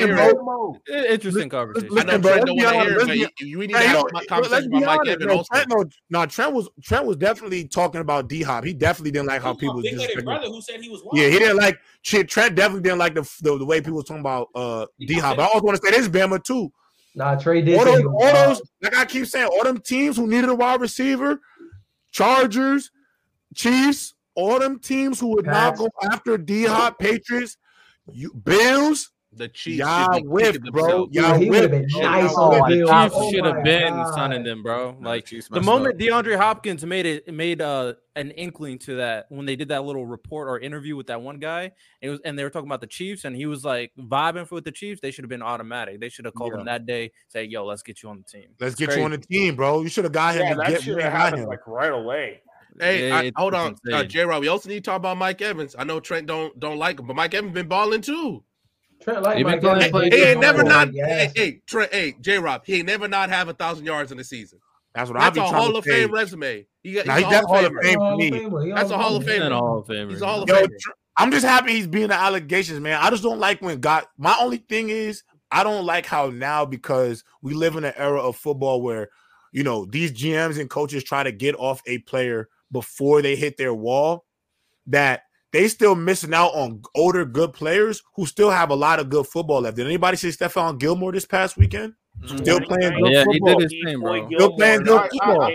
hear 0.87 1.07
Interesting 1.07 1.49
conversation. 1.49 1.99
I 1.99 2.03
know 2.03 2.19
Trent 2.21 2.47
don't 2.47 2.57
want 2.57 3.09
to 3.09 3.15
hear 3.15 3.25
it. 3.25 3.33
You 3.41 3.59
need 3.59 3.71
to 3.71 3.79
have 3.79 4.05
a 4.15 4.27
conversation 4.27 4.75
about 4.75 4.99
Mike 4.99 5.09
Evans. 5.09 5.49
Trent, 5.49 5.69
no, 5.71 5.85
no, 6.11 6.27
Trent 6.27 6.53
was 6.53 6.69
Trent 6.83 7.07
was 7.07 7.17
definitely 7.17 7.67
talking 7.67 8.03
about 8.03 8.29
D 8.29 8.43
Hop. 8.43 8.65
He 8.65 8.75
definitely 8.75 9.13
didn't 9.13 9.29
like 9.29 9.41
how 9.41 9.55
people. 9.55 9.81
Big 9.81 9.99
headed 9.99 10.25
brother 10.27 10.49
who 10.49 10.61
said 10.61 10.83
he 10.83 10.91
was. 10.91 11.03
Yeah, 11.15 11.29
he 11.29 11.39
didn't 11.39 11.57
like. 11.57 11.79
Trent 12.03 12.55
definitely 12.55 12.83
didn't 12.83 12.99
like 12.99 13.15
the 13.15 13.23
the, 13.41 13.57
the 13.57 13.65
way 13.65 13.81
people 13.81 13.95
was 13.95 14.05
talking 14.05 14.21
about 14.21 14.49
uh 14.55 14.85
D 14.99 15.15
Hop. 15.15 15.39
I 15.39 15.45
also 15.45 15.63
want 15.63 15.81
to 15.81 15.87
say 15.87 15.97
this 15.97 16.09
Bama 16.09 16.45
too. 16.45 16.71
Nah, 17.15 17.37
Trey 17.37 17.63
did. 17.63 17.79
All 17.79 17.85
those, 17.85 18.05
all 18.05 18.49
those, 18.49 18.63
like 18.83 18.97
I 18.97 19.05
keep 19.05 19.27
saying, 19.27 19.47
all 19.47 19.63
them 19.65 19.79
teams 19.79 20.17
who 20.17 20.27
needed 20.27 20.51
a 20.51 20.55
wide 20.55 20.81
receiver, 20.81 21.41
Chargers, 22.11 22.91
Chiefs, 23.55 24.15
all 24.35 24.59
them 24.59 24.79
teams 24.79 25.21
who 25.21 25.29
would 25.29 25.47
not 25.47 25.77
go 25.77 25.89
after 26.11 26.37
D 26.39 26.65
Hop, 26.65 26.99
Patriots, 26.99 27.57
you 28.13 28.33
Bills. 28.33 29.11
The 29.37 29.49
Chiefs, 29.49 29.79
y'all 29.79 30.23
with 30.23 30.63
bro. 30.71 31.09
Y'all 31.11 31.37
he 31.37 31.51
with. 31.51 31.71
Been 31.71 31.87
nice 31.97 32.31
oh, 32.37 32.53
the 32.69 32.77
Chiefs 32.77 33.15
oh 33.17 33.31
should 33.33 33.45
have 33.45 33.65
been 33.65 33.93
God. 33.93 34.15
signing 34.15 34.45
them, 34.45 34.63
bro. 34.63 34.97
Like 35.01 35.27
the 35.27 35.61
moment 35.61 35.95
up. 35.95 36.01
DeAndre 36.01 36.37
Hopkins 36.37 36.85
made 36.85 37.05
it, 37.05 37.33
made 37.33 37.61
uh 37.61 37.95
an 38.17 38.31
inkling 38.31 38.79
to 38.79 38.97
that 38.97 39.27
when 39.31 39.45
they 39.45 39.57
did 39.57 39.69
that 39.69 39.85
little 39.85 40.07
report 40.07 40.49
or 40.49 40.59
interview 40.61 40.95
with 40.95 41.09
that 41.09 41.21
one 41.21 41.39
guy. 41.39 41.73
It 42.01 42.11
was, 42.11 42.21
and 42.25 42.39
they 42.39 42.45
were 42.45 42.51
talking 42.51 42.69
about 42.69 42.81
the 42.81 42.87
Chiefs, 42.87 43.25
and 43.25 43.35
he 43.35 43.47
was 43.47 43.65
like 43.65 43.91
vibing 43.99 44.47
for 44.47 44.57
with 44.57 44.65
the 44.65 44.73
Chiefs. 44.73 45.01
They 45.01 45.11
should 45.11 45.25
have 45.25 45.31
been 45.31 45.43
automatic. 45.43 46.01
They 46.01 46.09
should 46.09 46.27
have 46.27 46.35
called 46.35 46.53
yeah. 46.53 46.61
him 46.61 46.67
that 46.67 46.87
day, 46.87 47.11
say, 47.29 47.45
"Yo, 47.45 47.65
let's 47.65 47.83
get 47.83 48.03
you 48.03 48.11
on 48.11 48.19
the 48.19 48.25
team." 48.25 48.51
Let's 48.61 48.73
it's 48.73 48.79
get 48.79 48.87
crazy. 48.87 49.01
you 49.01 49.05
on 49.05 49.11
the 49.11 49.19
team, 49.19 49.57
bro. 49.57 49.83
You 49.83 49.89
should 49.89 50.05
have 50.05 50.13
got 50.13 50.35
him. 50.37 50.43
Yeah, 50.43 50.55
that 50.55 50.83
should 50.83 51.01
have 51.01 51.13
happened 51.13 51.47
like 51.47 51.67
right 51.67 51.93
away. 51.93 52.41
Hey, 52.79 53.13
I, 53.13 53.33
hold 53.37 53.55
on, 53.55 53.77
uh, 53.93 54.05
J. 54.05 54.25
Rob. 54.25 54.41
We 54.41 54.49
also 54.49 54.69
need 54.69 54.83
to 54.85 54.91
talk 54.91 54.97
about 54.97 55.17
Mike 55.17 55.41
Evans. 55.41 55.77
I 55.79 55.85
know 55.85 56.01
Trent 56.01 56.27
don't 56.27 56.59
don't 56.59 56.79
like 56.79 56.99
him, 56.99 57.07
but 57.07 57.15
Mike 57.15 57.35
Evans 57.35 57.55
been 57.55 57.69
balling 57.69 58.01
too. 58.01 58.43
Trent 59.01 59.23
like 59.23 59.45
Mike 59.45 59.63
Evans. 59.63 59.85
He, 59.85 60.17
he 60.17 60.25
ain't 60.25 60.41
never 60.41 60.65
not. 60.65 60.89
Hey, 60.93 61.31
hey, 61.35 61.61
Trent. 61.67 61.93
Hey, 61.93 62.17
J. 62.21 62.39
Rob. 62.39 62.65
He 62.65 62.77
ain't 62.77 62.87
never 62.87 63.07
not 63.07 63.31
have 63.31 63.49
a 63.49 63.55
thousand 63.55 63.87
yards 63.87 64.11
in 64.11 64.19
the 64.19 64.25
season. 64.25 64.59
That's 64.95 65.11
what 65.11 65.19
That's 65.19 65.37
I'm 65.37 65.45
a 65.45 65.49
Hall 65.49 65.77
of 65.77 65.85
Fame 65.85 66.13
resume. 66.13 66.67
He 66.83 66.93
got, 66.93 67.07
nah, 67.07 67.17
he's, 67.17 67.25
he's 67.27 67.35
a 67.35 67.47
Hall 67.47 67.67
of 67.67 67.73
Fame 67.83 67.99
for 67.99 68.17
me. 68.17 68.73
That's 68.73 68.91
a 68.91 68.99
Hall 68.99 69.17
of 69.17 69.25
Fame. 69.25 69.43
Hall 69.53 69.79
of 69.79 69.87
Fame. 69.87 70.11
He's 70.11 70.23
a 70.23 70.27
Hall 70.27 70.43
of 70.43 70.49
Fame. 70.49 70.69
I'm 71.17 71.31
just 71.31 71.45
happy 71.45 71.73
he's 71.73 71.87
being 71.87 72.09
the 72.09 72.15
allegations, 72.15 72.81
man. 72.81 72.99
I 73.01 73.11
just 73.11 73.23
don't 73.23 73.39
like 73.39 73.63
when 73.63 73.81
God. 73.81 74.05
My 74.19 74.37
only 74.41 74.59
thing 74.59 74.89
is 74.89 75.23
I 75.51 75.63
don't 75.63 75.87
like 75.87 76.07
how 76.07 76.31
now 76.31 76.65
because 76.65 77.25
we 77.41 77.55
live 77.55 77.77
in 77.77 77.85
an 77.85 77.95
era 77.97 78.21
of 78.21 78.37
football 78.37 78.83
where 78.83 79.11
you 79.53 79.63
know 79.63 79.85
these 79.85 80.13
GMs 80.13 80.61
and 80.61 80.69
coaches 80.69 81.05
try 81.05 81.23
to 81.23 81.31
get 81.31 81.55
off 81.57 81.83
a 81.87 81.99
player 81.99 82.49
before 82.75 83.23
they 83.23 83.37
hit 83.37 83.57
their 83.57 83.73
wall. 83.73 84.27
That 84.87 85.23
they 85.53 85.69
still 85.69 85.95
missing 85.95 86.35
out 86.35 86.53
on 86.55 86.83
older 86.95 87.25
good 87.25 87.53
players 87.55 88.03
who 88.17 88.27
still 88.27 88.51
have 88.51 88.71
a 88.71 88.75
lot 88.75 88.99
of 88.99 89.09
good 89.09 89.27
football 89.27 89.63
left. 89.63 89.77
Did 89.77 89.87
anybody 89.87 90.17
see 90.17 90.29
Stephon 90.29 90.79
Gilmore 90.79 91.13
this 91.13 91.25
past 91.25 91.57
weekend? 91.57 91.95
Mm-hmm. 92.21 92.37
Still 92.39 92.61
playing 92.61 93.01
good 93.01 93.13
yeah, 93.13 93.25
football. 93.25 93.61
he 93.61 93.67
did 93.67 93.71
his 93.71 93.85
thing, 93.85 94.01
bro. 94.01 94.29
Still 94.29 94.57
playing 94.57 94.83
good 94.83 95.11
football. 95.13 95.51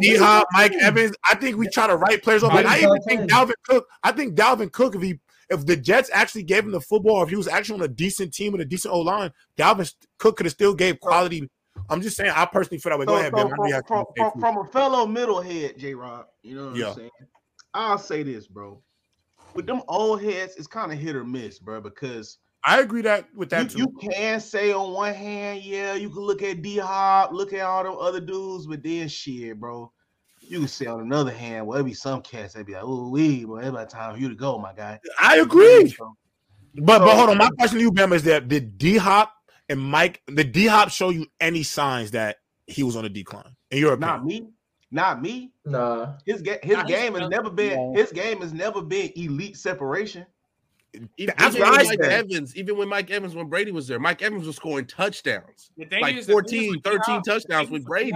D 0.00 0.16
Hop, 0.16 0.46
Mike 0.52 0.72
Evans. 0.80 1.16
I 1.28 1.34
think 1.34 1.56
we 1.56 1.68
try 1.68 1.86
to 1.86 1.96
write 1.96 2.22
players 2.22 2.42
off. 2.42 2.54
Like 2.54 2.66
I 2.66 2.78
even 2.78 3.02
think 3.08 3.30
Dalvin 3.30 3.54
Cook. 3.64 3.86
I 4.02 4.12
think 4.12 4.34
Dalvin 4.34 4.72
Cook, 4.72 4.94
if 4.94 5.02
he 5.02 5.18
if 5.50 5.66
the 5.66 5.76
Jets 5.76 6.10
actually 6.12 6.44
gave 6.44 6.64
him 6.64 6.70
the 6.70 6.80
football, 6.80 7.22
if 7.22 7.28
he 7.28 7.36
was 7.36 7.48
actually 7.48 7.80
on 7.80 7.84
a 7.84 7.88
decent 7.88 8.32
team 8.32 8.52
with 8.52 8.60
a 8.60 8.64
decent 8.64 8.94
O 8.94 9.00
line, 9.00 9.32
Dalvin 9.56 9.92
Cook 10.18 10.36
could 10.36 10.46
have 10.46 10.52
still 10.52 10.74
gave 10.74 11.00
quality. 11.00 11.50
I'm 11.90 12.00
just 12.00 12.16
saying, 12.16 12.32
I 12.34 12.46
personally 12.46 12.78
feel 12.78 12.90
that 12.90 12.98
way. 12.98 13.06
Go 13.06 13.16
ahead, 13.16 13.32
so 13.36 13.48
man. 13.48 13.82
From, 13.86 14.06
from, 14.16 14.40
from, 14.40 14.58
a 14.58 14.64
fellow 14.64 15.06
middlehead, 15.06 15.76
J 15.76 15.94
Rob, 15.94 16.26
you 16.42 16.54
know 16.54 16.68
what 16.68 16.76
yeah. 16.76 16.88
I'm 16.88 16.94
saying? 16.94 17.10
I'll 17.74 17.98
say 17.98 18.22
this, 18.22 18.46
bro. 18.46 18.80
With 19.54 19.66
them 19.66 19.82
old 19.88 20.22
heads, 20.22 20.54
it's 20.56 20.66
kind 20.66 20.92
of 20.92 20.98
hit 20.98 21.16
or 21.16 21.24
miss, 21.24 21.58
bro, 21.58 21.80
because 21.80 22.38
I 22.64 22.80
agree 22.80 23.02
that 23.02 23.26
with 23.34 23.50
that 23.50 23.74
you, 23.74 23.92
you, 24.00 24.10
can 24.10 24.40
say 24.40 24.72
on 24.72 24.92
one 24.92 25.14
hand, 25.14 25.62
yeah, 25.62 25.94
you 25.94 26.10
can 26.10 26.20
look 26.20 26.42
at 26.42 26.62
D 26.62 26.76
Hop, 26.78 27.32
look 27.32 27.52
at 27.52 27.62
all 27.62 27.82
them 27.82 27.96
other 27.98 28.20
dudes, 28.20 28.66
but 28.66 28.82
then 28.82 29.08
shit, 29.08 29.58
bro. 29.58 29.90
You 30.40 30.60
can 30.60 30.68
say 30.68 30.86
on 30.86 31.00
another 31.00 31.32
hand, 31.32 31.66
well, 31.66 31.76
there 31.76 31.84
be 31.84 31.94
some 31.94 32.22
cats 32.22 32.54
that 32.54 32.66
be 32.66 32.74
like, 32.74 32.82
oh, 32.84 33.08
we, 33.08 33.44
well, 33.44 33.60
it's 33.60 33.68
about 33.68 33.88
time 33.88 34.14
for 34.14 34.20
you 34.20 34.28
to 34.28 34.34
go, 34.34 34.58
my 34.58 34.72
guy. 34.72 35.00
I 35.18 35.38
agree. 35.38 35.84
But 35.84 35.92
so, 35.92 36.16
but 36.82 37.16
hold 37.16 37.30
on, 37.30 37.38
my 37.38 37.50
question 37.50 37.78
to 37.78 37.84
you, 37.84 37.92
Bama, 37.92 38.14
is 38.14 38.24
that 38.24 38.48
did 38.48 38.76
D 38.76 38.96
Hop 38.96 39.32
and 39.70 39.80
Mike, 39.80 40.20
did 40.26 40.52
D 40.52 40.66
Hop 40.66 40.90
show 40.90 41.10
you 41.10 41.26
any 41.40 41.62
signs 41.62 42.10
that 42.10 42.38
he 42.66 42.82
was 42.82 42.96
on 42.96 43.04
a 43.04 43.08
decline? 43.08 43.56
In 43.70 43.78
your 43.78 43.92
opinion? 43.92 44.16
Not 44.16 44.24
me. 44.26 44.46
Not 44.90 45.22
me. 45.22 45.52
Nah. 45.64 46.14
His 46.26 46.42
ga- 46.42 46.58
his 46.62 46.82
game 46.82 47.14
has 47.14 47.28
never 47.30 47.48
been 47.48 47.94
his 47.94 48.10
game 48.10 48.40
has 48.40 48.52
never 48.52 48.82
been 48.82 49.12
elite 49.14 49.56
separation. 49.56 50.26
Even, 51.16 51.34
That's 51.38 51.54
even 51.54 51.68
Mike 51.68 51.86
said. 51.86 52.00
Evans, 52.00 52.56
even 52.56 52.76
when 52.76 52.88
Mike 52.88 53.12
Evans, 53.12 53.36
when 53.36 53.46
Brady 53.46 53.70
was 53.70 53.86
there, 53.86 54.00
Mike 54.00 54.22
Evans 54.22 54.44
was 54.44 54.56
scoring 54.56 54.86
touchdowns. 54.86 55.70
Like 55.78 56.16
is, 56.16 56.26
14, 56.26 56.80
13 56.80 57.22
touchdowns 57.22 57.70
with 57.70 57.84
Brady. 57.84 58.10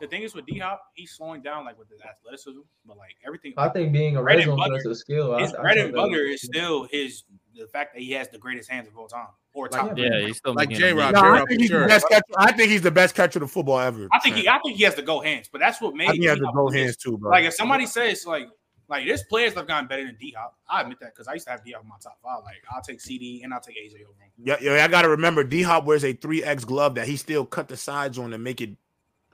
The 0.00 0.06
thing 0.08 0.22
is 0.22 0.34
with 0.34 0.44
D 0.44 0.58
Hop, 0.58 0.82
he's 0.92 1.12
slowing 1.12 1.40
down 1.40 1.64
like 1.64 1.78
with 1.78 1.88
his 1.88 2.02
athleticism, 2.02 2.60
but 2.84 2.98
like 2.98 3.16
everything. 3.26 3.54
I 3.56 3.70
think 3.70 3.90
being 3.90 4.16
a 4.16 4.22
red 4.22 4.44
zone 4.44 4.76
is 4.76 4.84
a 4.84 4.94
skill. 4.94 5.38
His 5.38 5.54
I, 5.54 5.62
bread 5.62 5.78
and 5.78 5.94
butter 5.94 6.24
is 6.24 6.42
still 6.42 6.86
his 6.90 7.22
the 7.56 7.66
fact 7.66 7.94
that 7.94 8.02
he 8.02 8.12
has 8.12 8.28
the 8.28 8.38
greatest 8.38 8.70
hands 8.70 8.88
of 8.88 8.96
all 8.96 9.08
time. 9.08 9.28
Or 9.52 9.68
like. 9.68 9.96
Yeah, 9.96 10.20
he's 10.26 10.38
still 10.38 10.54
like 10.54 10.70
J 10.70 10.92
Rob. 10.92 11.14
No, 11.14 11.20
I, 11.20 11.44
think 11.44 11.60
he's 11.60 11.70
sure. 11.70 11.82
the 11.82 11.86
best 11.86 12.08
catcher. 12.08 12.24
I 12.36 12.52
think 12.52 12.70
he's 12.70 12.82
the 12.82 12.90
best 12.90 13.14
catcher 13.14 13.42
of 13.42 13.50
football 13.50 13.78
ever. 13.78 14.08
I 14.12 14.18
think 14.18 14.36
he 14.36 14.48
I 14.48 14.58
think 14.64 14.76
he 14.76 14.84
has 14.84 14.94
the 14.94 15.02
go 15.02 15.20
hands, 15.20 15.48
but 15.50 15.60
that's 15.60 15.80
what 15.80 15.94
made 15.94 16.08
I 16.08 16.10
think 16.12 16.22
he 16.22 16.28
has 16.28 16.38
the 16.38 16.50
go 16.52 16.70
hands 16.70 16.96
too, 16.96 17.18
bro. 17.18 17.30
Like 17.30 17.44
if 17.44 17.54
somebody 17.54 17.86
says 17.86 18.26
like 18.26 18.48
like 18.88 19.06
there's 19.06 19.22
players 19.24 19.54
that 19.54 19.60
have 19.60 19.68
gotten 19.68 19.88
better 19.88 20.04
than 20.04 20.16
D 20.20 20.34
Hop. 20.36 20.58
I 20.68 20.82
admit 20.82 20.98
that 21.00 21.14
because 21.14 21.28
I 21.28 21.34
used 21.34 21.46
to 21.46 21.52
have 21.52 21.64
D 21.64 21.72
Hop 21.72 21.82
in 21.82 21.88
my 21.88 21.96
top 22.02 22.18
five. 22.22 22.42
Like 22.44 22.62
I'll 22.70 22.82
take 22.82 23.00
CD 23.00 23.42
and 23.42 23.54
I'll 23.54 23.60
take 23.60 23.76
AJ 23.76 23.94
over 24.02 24.12
him. 24.20 24.30
Yeah, 24.42 24.56
yeah. 24.60 24.84
I 24.84 24.88
gotta 24.88 25.08
remember 25.08 25.44
D 25.44 25.62
Hop 25.62 25.84
wears 25.84 26.04
a 26.04 26.12
three 26.12 26.42
X 26.42 26.64
glove 26.64 26.96
that 26.96 27.06
he 27.06 27.16
still 27.16 27.46
cut 27.46 27.68
the 27.68 27.76
sides 27.76 28.18
on 28.18 28.30
to 28.30 28.38
make 28.38 28.60
it 28.60 28.70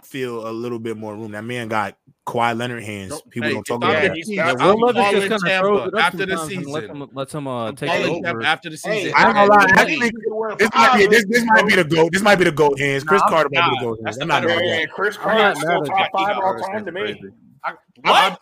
feel 0.04 0.48
a 0.48 0.52
little 0.52 0.78
bit 0.78 0.96
more 0.96 1.14
room. 1.14 1.32
That 1.32 1.44
man 1.44 1.68
got 1.68 1.96
Kawhi 2.26 2.56
Leonard 2.56 2.82
hands. 2.82 3.20
People 3.30 3.48
hey, 3.48 3.54
don't 3.54 3.64
talk 3.64 3.76
about 3.78 3.92
that. 3.92 4.16
Yeah, 4.26 4.52
Will 4.54 4.78
Levis 4.78 5.28
just 5.28 5.44
kind 5.44 5.66
of 5.66 5.94
after 5.94 6.26
the 6.26 6.36
season. 6.46 6.64
Let 6.64 6.84
him, 6.84 7.08
let 7.12 7.32
him 7.32 7.46
uh, 7.46 7.72
take 7.72 7.90
it 7.90 8.26
over 8.26 8.42
after 8.42 8.70
the 8.70 8.76
season. 8.76 9.12
Hey, 9.12 9.12
I'm 9.14 9.34
gonna 9.34 9.50
lie. 9.50 9.66
Actually, 9.70 10.10
this 10.58 10.70
might 10.74 10.96
be 10.96 11.06
this, 11.06 11.24
this 11.26 11.44
might 11.44 11.66
be 11.66 11.74
the 11.76 11.84
goat. 11.84 12.12
This 12.12 12.22
might 12.22 12.36
be 12.36 12.44
the 12.44 12.52
goat 12.52 12.78
hands. 12.78 13.04
Cris 13.04 13.20
nah, 13.22 13.28
Carter 13.28 13.50
might 13.52 13.70
be 13.70 13.76
the 13.78 13.84
goat 13.84 13.98
hands. 14.04 14.18
I'm 14.18 14.28
not 14.28 14.44
mad 14.44 14.62
at 14.62 14.90
Cris 14.90 15.16
Carter 15.16 15.58
still 15.58 15.84
top 15.84 16.08
five 16.12 16.36
all 16.38 16.58
time 16.58 16.84
to 16.84 16.92
me. 16.92 17.20
What? 18.02 18.38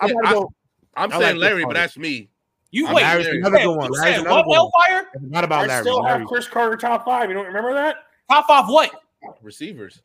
I'm 0.97 1.11
saying 1.11 1.37
Larry, 1.37 1.65
but 1.65 1.75
that's 1.75 1.97
me. 1.97 2.31
You 2.71 2.87
wait. 2.93 3.03
Larry's 3.03 3.29
another 3.29 3.59
good 3.59 3.77
one. 3.77 3.91
Larry's 3.93 4.21
another 4.21 4.47
one. 4.47 4.49
Wildfire? 4.49 5.09
Not 5.23 5.45
about 5.45 5.69
Larry. 5.69 5.81
I 5.81 5.83
still 5.83 6.05
have 6.05 6.27
Cris 6.27 6.47
Carter 6.47 6.77
top 6.77 7.05
five. 7.05 7.31
You 7.31 7.35
don't 7.35 7.47
remember 7.47 7.73
that? 7.73 8.05
Top 8.31 8.47
five 8.47 8.69
what? 8.69 8.91
Receivers. 9.43 10.01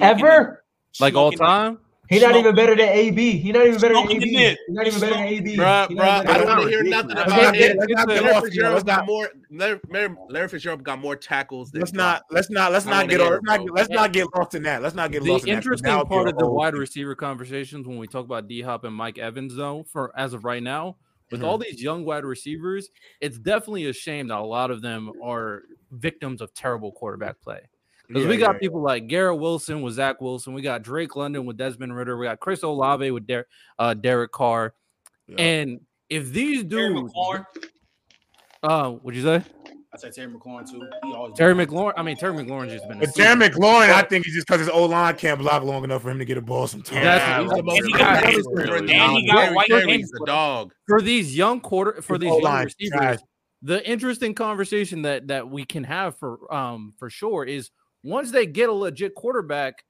Ever? 0.00 0.64
Like 1.00 1.14
all 1.14 1.32
time? 1.32 1.78
He's 2.10 2.22
not 2.22 2.34
even 2.34 2.56
better 2.56 2.74
than 2.74 2.88
AB. 2.88 3.38
He's 3.38 3.54
not 3.54 3.66
even 3.68 3.80
better 3.80 3.94
than 3.94 4.10
AB. 4.10 4.28
He's 4.28 4.56
not 4.68 4.86
even 4.88 5.00
better 5.00 5.14
than 5.14 5.26
AB. 5.28 5.56
Bruh, 5.56 5.86
bruh, 5.86 6.26
I 6.26 6.38
don't 6.38 6.48
want 6.48 6.62
to 6.62 6.68
hear 6.68 6.82
nothing 6.82 7.12
about 7.12 7.54
it. 7.54 7.78
Larry 8.08 8.40
Fitzgerald 8.40 8.84
got 8.84 9.06
more. 9.06 9.30
Larry 9.48 10.48
Fitzgerald 10.48 10.82
got 10.82 10.98
more 10.98 11.14
tackles. 11.14 11.72
Let's 11.72 11.92
not. 11.92 12.24
Let's 12.32 12.50
not. 12.50 12.72
Let's 12.72 12.84
not 12.84 13.08
get. 13.08 13.20
Let's 13.20 13.44
not. 13.44 13.60
Let's 13.70 13.90
not 13.90 14.12
get 14.12 14.26
lost 14.34 14.56
in 14.56 14.64
that. 14.64 14.82
Let's 14.82 14.96
not 14.96 15.12
get 15.12 15.22
lost. 15.22 15.44
The 15.44 15.52
interesting 15.52 16.04
part 16.06 16.28
of 16.28 16.36
the 16.36 16.48
wide 16.48 16.74
receiver 16.74 17.14
conversations 17.14 17.86
when 17.86 17.96
we 17.96 18.08
talk 18.08 18.24
about 18.24 18.48
D 18.48 18.60
Hop 18.60 18.82
and 18.82 18.94
Mike 18.94 19.18
Evans, 19.18 19.54
though, 19.54 19.86
for 19.88 20.12
as 20.18 20.32
of 20.32 20.44
right 20.44 20.62
now, 20.62 20.96
with 21.30 21.44
all 21.44 21.58
hmm. 21.58 21.62
these 21.62 21.80
young 21.80 22.04
wide 22.04 22.24
receivers, 22.24 22.88
it's 23.20 23.38
definitely 23.38 23.86
a 23.86 23.92
shame 23.92 24.26
that 24.28 24.38
a 24.38 24.44
lot 24.44 24.72
of 24.72 24.82
them 24.82 25.12
are 25.22 25.62
victims 25.92 26.40
of 26.40 26.52
terrible 26.54 26.90
quarterback 26.90 27.40
play. 27.40 27.60
Because 28.10 28.24
yeah, 28.24 28.30
we 28.30 28.36
got 28.38 28.56
yeah, 28.56 28.58
people 28.58 28.80
yeah. 28.80 28.86
like 28.86 29.06
Garrett 29.06 29.38
Wilson 29.38 29.82
with 29.82 29.94
Zach 29.94 30.20
Wilson. 30.20 30.52
We 30.52 30.62
got 30.62 30.82
Drake 30.82 31.14
London 31.14 31.46
with 31.46 31.56
Desmond 31.56 31.94
Ridder. 31.94 32.18
We 32.18 32.26
got 32.26 32.40
Chris 32.40 32.64
Olave 32.64 33.08
with 33.12 33.24
Der- 33.24 33.46
uh, 33.78 33.94
Derek 33.94 34.32
Carr. 34.32 34.74
And 35.38 35.80
if 36.08 36.32
these 36.32 36.64
dudes, 36.64 37.12
uh, 38.64 38.90
what'd 38.90 39.16
you 39.16 39.22
say? 39.22 39.44
I 39.94 39.96
said 39.96 40.12
Terry 40.12 40.26
McLaurin 40.32 40.68
too. 40.68 40.84
He 41.04 41.12
always 41.12 41.36
Terry 41.36 41.54
McLaurin. 41.54 41.92
I 41.96 42.02
mean, 42.02 42.16
Terry 42.16 42.32
McLaurin 42.32 42.68
just 42.68 42.88
been. 42.88 42.98
But 42.98 43.14
Terry 43.14 43.36
McLaurin, 43.36 43.90
I 43.90 44.02
think 44.02 44.24
he's 44.24 44.34
just 44.34 44.48
because 44.48 44.58
his 44.58 44.68
O 44.68 44.86
line 44.86 45.14
can't 45.14 45.38
block 45.38 45.62
long 45.62 45.84
enough 45.84 46.02
for 46.02 46.10
him 46.10 46.18
to 46.18 46.24
get 46.24 46.36
a 46.36 46.42
ball 46.42 46.66
sometimes. 46.66 47.04
That's 47.04 47.42
he's 47.44 47.52
the 47.52 47.62
most. 47.62 47.86
He 47.86 47.92
got, 47.92 48.24
and 48.24 49.12
he 49.12 49.26
got 49.30 49.54
white 49.54 49.70
hands. 49.70 50.10
The 50.10 50.24
dog 50.26 50.72
for 50.88 51.00
these 51.00 51.36
young 51.36 51.60
quarter 51.60 52.02
for 52.02 52.18
these 52.18 52.34
young 52.42 52.64
receivers. 52.64 53.20
The 53.62 53.88
interesting 53.88 54.34
conversation 54.34 55.02
that 55.02 55.28
that 55.28 55.48
we 55.48 55.64
can 55.64 55.84
have 55.84 56.16
for 56.16 56.52
um 56.52 56.94
for 56.98 57.08
sure 57.08 57.44
is 57.44 57.70
once 58.02 58.30
they 58.30 58.46
get 58.46 58.68
a 58.68 58.72
legit 58.72 59.14
quarterback, 59.14 59.84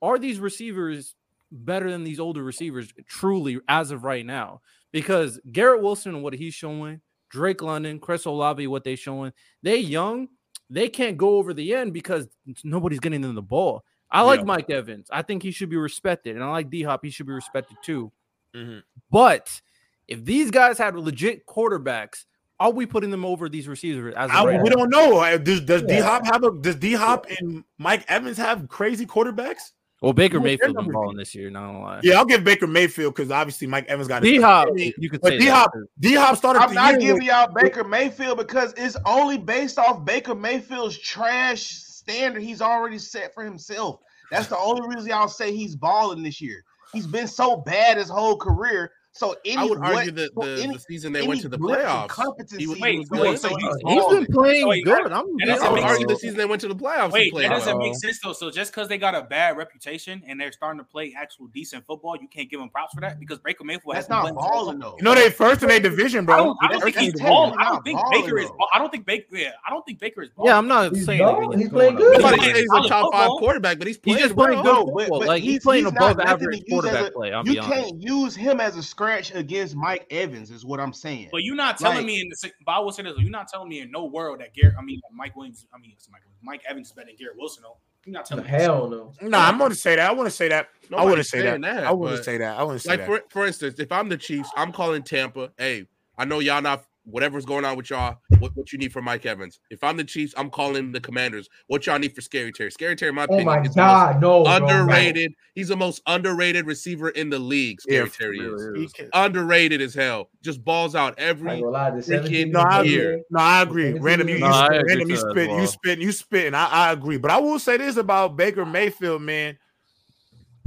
are 0.00 0.18
these 0.18 0.38
receivers 0.38 1.14
better 1.50 1.90
than 1.90 2.04
these 2.04 2.20
older 2.20 2.42
receivers 2.42 2.92
truly 3.06 3.58
as 3.68 3.90
of 3.90 4.04
right 4.04 4.24
now? 4.24 4.60
Because 4.92 5.40
Garrett 5.50 5.82
Wilson, 5.82 6.14
and 6.14 6.22
what 6.22 6.34
he's 6.34 6.54
showing, 6.54 7.00
Drake 7.30 7.62
London, 7.62 7.98
Chris 7.98 8.24
Olave, 8.24 8.66
what 8.66 8.84
they 8.84 8.96
showing, 8.96 9.32
they 9.62 9.76
young, 9.76 10.28
they 10.70 10.88
can't 10.88 11.16
go 11.16 11.36
over 11.36 11.52
the 11.52 11.74
end 11.74 11.92
because 11.92 12.26
nobody's 12.64 13.00
getting 13.00 13.20
them 13.20 13.34
the 13.34 13.42
ball. 13.42 13.84
I 14.10 14.22
like 14.22 14.40
yeah. 14.40 14.46
Mike 14.46 14.70
Evans. 14.70 15.08
I 15.10 15.22
think 15.22 15.42
he 15.42 15.50
should 15.50 15.68
be 15.68 15.76
respected. 15.76 16.36
And 16.36 16.44
I 16.44 16.50
like 16.50 16.70
D 16.70 16.82
Hop. 16.82 17.04
He 17.04 17.10
should 17.10 17.26
be 17.26 17.32
respected 17.32 17.76
too. 17.82 18.10
Mm-hmm. 18.54 18.78
But 19.10 19.60
if 20.06 20.24
these 20.24 20.50
guys 20.50 20.78
had 20.78 20.96
legit 20.96 21.46
quarterbacks 21.46 22.24
are 22.60 22.70
we 22.70 22.86
putting 22.86 23.10
them 23.10 23.24
over 23.24 23.48
these 23.48 23.68
receivers? 23.68 24.14
As 24.16 24.30
I, 24.30 24.44
right 24.44 24.62
we 24.62 24.68
don't 24.68 24.90
know. 24.90 25.18
Uh, 25.18 25.36
does 25.38 25.60
does 25.60 25.82
yeah. 25.82 25.96
D 25.96 26.00
Hop 26.00 26.26
have 26.26 26.44
a 26.44 26.52
does 26.60 26.76
D 26.76 26.92
Hop 26.92 27.26
and 27.38 27.64
Mike 27.78 28.04
Evans 28.08 28.36
have 28.36 28.68
crazy 28.68 29.06
quarterbacks? 29.06 29.72
Well, 30.00 30.12
Baker 30.12 30.38
Mayfield 30.38 30.76
been 30.76 30.92
balling 30.92 31.16
this 31.16 31.34
year. 31.34 31.50
Not 31.50 31.66
gonna 31.66 31.80
lie. 31.80 32.00
Yeah, 32.04 32.18
I'll 32.18 32.24
give 32.24 32.44
Baker 32.44 32.68
Mayfield 32.68 33.16
because 33.16 33.32
obviously 33.32 33.66
Mike 33.66 33.86
Evans 33.88 34.06
got 34.06 34.22
D 34.22 34.40
Hop. 34.40 34.68
You 34.76 35.10
could 35.10 35.24
say 35.24 35.38
D 35.38 35.46
Hop. 35.46 35.72
D 35.98 36.14
Hop 36.14 36.36
started. 36.36 36.60
I'm 36.60 36.74
not 36.74 37.00
giving 37.00 37.22
y'all 37.22 37.52
Baker 37.52 37.84
Mayfield 37.84 38.38
because 38.38 38.74
it's 38.76 38.96
only 39.04 39.38
based 39.38 39.78
off 39.78 40.04
Baker 40.04 40.34
Mayfield's 40.34 40.98
trash 40.98 41.62
standard 41.62 42.42
he's 42.42 42.62
already 42.62 42.98
set 42.98 43.34
for 43.34 43.44
himself. 43.44 44.00
That's 44.30 44.46
the 44.46 44.58
only 44.58 44.86
reason 44.88 45.10
y'all 45.10 45.28
say 45.28 45.54
he's 45.54 45.74
balling 45.74 46.22
this 46.22 46.40
year. 46.40 46.62
He's 46.92 47.06
been 47.06 47.28
so 47.28 47.56
bad 47.56 47.98
his 47.98 48.08
whole 48.08 48.36
career 48.36 48.92
so 49.18 49.34
any, 49.44 49.56
I 49.56 49.64
would 49.64 49.78
argue 49.78 50.12
that 50.12 50.32
the, 50.32 50.62
any, 50.62 50.74
the 50.74 50.78
season 50.78 51.12
they 51.12 51.26
went 51.26 51.40
to 51.40 51.48
the 51.48 51.58
playoffs, 51.58 52.56
he 52.56 52.68
was, 52.68 52.78
wait, 52.78 52.92
he 52.92 52.98
was 53.00 53.10
wait, 53.10 53.38
so 53.40 53.48
he's, 53.48 53.74
he's 53.84 54.06
been 54.06 54.26
playing 54.26 54.84
so 54.84 54.84
good. 54.84 55.12
I'm 55.12 55.24
I 55.50 55.70
would 55.70 55.82
argue 55.82 56.06
the 56.06 56.14
season 56.14 56.36
they 56.36 56.44
went 56.44 56.60
to 56.60 56.68
the 56.68 56.76
playoffs. 56.76 57.10
Wait, 57.10 57.34
that 57.34 57.48
doesn't 57.48 57.76
well. 57.76 57.88
make 57.88 57.96
sense 57.96 58.20
though. 58.22 58.32
So 58.32 58.48
just 58.48 58.70
because 58.70 58.86
they 58.88 58.96
got 58.96 59.16
a 59.16 59.22
bad 59.22 59.56
reputation 59.56 60.22
and 60.24 60.40
they're 60.40 60.52
starting 60.52 60.78
to 60.78 60.84
play 60.84 61.14
actual 61.18 61.48
decent 61.48 61.84
football, 61.84 62.14
you 62.14 62.28
can't 62.28 62.48
give 62.48 62.60
them 62.60 62.68
props 62.68 62.94
for 62.94 63.00
that 63.00 63.18
because 63.18 63.40
Baker 63.40 63.64
Mayfield 63.64 63.96
has 63.96 64.08
not 64.08 64.32
balling 64.36 64.78
though. 64.78 64.94
You 64.98 65.02
know 65.02 65.16
they 65.16 65.30
first 65.30 65.64
in 65.64 65.68
their 65.68 65.80
division, 65.80 66.24
bro. 66.24 66.34
I 66.34 66.38
don't, 66.38 66.58
I 66.62 66.68
don't 66.68 66.82
think 66.82 66.96
he's 66.96 67.20
balling. 67.20 67.58
I 67.58 67.64
don't 67.64 67.82
think 67.82 68.00
Baker 68.12 68.38
is. 68.38 68.48
I 68.72 68.78
don't 68.78 68.90
think 68.90 69.04
Baker. 69.04 69.36
Yeah, 69.36 69.50
I 69.66 69.70
don't 69.70 69.84
think 69.84 69.98
Baker 69.98 70.22
is. 70.22 70.30
Yeah, 70.44 70.56
I'm 70.56 70.68
not 70.68 70.94
saying 70.94 71.52
he's 71.58 71.70
playing 71.70 71.96
good. 71.96 72.22
He's 72.40 72.66
a 72.72 72.88
top 72.88 73.12
five 73.12 73.30
quarterback, 73.30 73.78
but 73.78 73.88
he's 73.88 73.98
he's 74.04 74.18
just 74.18 74.36
playing 74.36 74.62
good. 74.62 74.84
Like 75.10 75.42
he's 75.42 75.64
playing 75.64 75.86
above 75.86 76.20
average 76.20 76.62
quarterback 76.70 77.14
play. 77.14 77.34
You 77.44 77.60
can't 77.60 78.00
use 78.00 78.36
him 78.36 78.60
as 78.60 78.76
a 78.76 78.82
scratch 79.08 79.34
against 79.34 79.74
Mike 79.74 80.06
Evans, 80.10 80.50
is 80.50 80.64
what 80.64 80.80
I'm 80.80 80.92
saying. 80.92 81.28
But 81.32 81.42
you're 81.42 81.56
not 81.56 81.78
telling 81.78 81.98
like, 81.98 82.06
me 82.06 82.20
in 82.20 82.28
the 82.28 82.50
but 82.64 82.72
I 82.72 82.78
will 82.80 82.92
say 82.92 83.02
this, 83.02 83.14
you're 83.18 83.30
not 83.30 83.48
telling 83.48 83.68
me 83.68 83.80
in 83.80 83.90
no 83.90 84.04
world 84.04 84.40
that 84.40 84.54
Garrett, 84.54 84.76
I 84.78 84.82
mean 84.82 85.00
Mike 85.12 85.36
Williams, 85.36 85.66
I 85.72 85.78
mean 85.78 85.94
Mike, 86.10 86.22
Mike 86.42 86.62
Evans 86.68 86.88
is 86.88 86.92
better 86.92 87.06
than 87.06 87.16
Garrett 87.16 87.36
Wilson 87.36 87.62
though. 87.62 87.76
You're 88.04 88.14
not 88.14 88.26
telling 88.26 88.44
me. 88.44 88.50
Hell 88.50 88.88
no. 88.88 89.12
No, 89.20 89.38
I'm 89.38 89.58
gonna 89.58 89.74
say 89.74 89.96
that. 89.96 90.08
I 90.08 90.12
want 90.12 90.28
to 90.28 90.34
say 90.34 90.48
that. 90.48 90.68
I 90.96 91.04
want 91.04 91.16
to 91.18 91.24
say 91.24 91.42
that. 91.42 91.60
that. 91.60 91.84
I 91.84 91.92
want 91.92 92.16
to 92.16 92.22
say 92.22 92.38
that. 92.38 92.58
I 92.58 92.62
want 92.62 92.80
to 92.80 92.82
say 92.82 92.90
like 92.90 93.00
that. 93.00 93.06
For, 93.06 93.22
for 93.28 93.46
instance, 93.46 93.78
if 93.78 93.92
I'm 93.92 94.08
the 94.08 94.16
Chiefs, 94.16 94.50
I'm 94.56 94.72
calling 94.72 95.02
Tampa. 95.02 95.52
Hey, 95.58 95.86
I 96.16 96.24
know 96.24 96.38
y'all 96.38 96.62
not 96.62 96.84
whatever's 97.10 97.44
going 97.44 97.64
on 97.64 97.76
with 97.76 97.90
y'all, 97.90 98.18
what, 98.38 98.54
what 98.56 98.72
you 98.72 98.78
need 98.78 98.92
for 98.92 99.02
Mike 99.02 99.26
Evans. 99.26 99.60
If 99.70 99.82
I'm 99.82 99.96
the 99.96 100.04
Chiefs, 100.04 100.34
I'm 100.36 100.50
calling 100.50 100.92
the 100.92 101.00
Commanders. 101.00 101.48
What 101.66 101.86
y'all 101.86 101.98
need 101.98 102.14
for 102.14 102.20
Scary 102.20 102.52
Terry? 102.52 102.70
Scary 102.70 102.96
Terry, 102.96 103.12
my 103.12 103.26
oh 103.28 103.44
my 103.44 103.66
god, 103.66 104.20
no, 104.20 104.44
underrated. 104.44 105.32
Bro, 105.32 105.44
He's 105.54 105.68
the 105.68 105.76
most 105.76 106.02
underrated 106.06 106.66
receiver 106.66 107.08
in 107.10 107.30
the 107.30 107.38
league. 107.38 107.80
Scary 107.80 108.06
yeah, 108.06 108.12
Terry 108.12 108.38
is 108.38 108.94
underrated 109.12 109.80
as 109.80 109.94
hell. 109.94 110.30
Just 110.42 110.64
balls 110.64 110.94
out 110.94 111.18
every 111.18 111.60
freaking 111.60 112.52
no, 112.52 112.60
I 112.60 112.82
year. 112.82 113.10
Agree. 113.12 113.24
No, 113.30 113.40
I 113.40 113.62
agree. 113.62 113.92
Random, 113.92 114.28
you, 114.28 114.38
no, 114.38 114.68
you, 114.70 114.82
random, 114.86 115.10
you 115.10 115.16
spit, 115.16 115.48
well. 115.48 115.60
you 115.60 115.66
spit, 115.66 115.98
you 115.98 116.12
spit, 116.12 116.46
and 116.46 116.56
I, 116.56 116.66
I 116.66 116.92
agree. 116.92 117.16
But 117.16 117.30
I 117.30 117.38
will 117.38 117.58
say 117.58 117.76
this 117.76 117.96
about 117.96 118.36
Baker 118.36 118.64
Mayfield, 118.64 119.22
man 119.22 119.58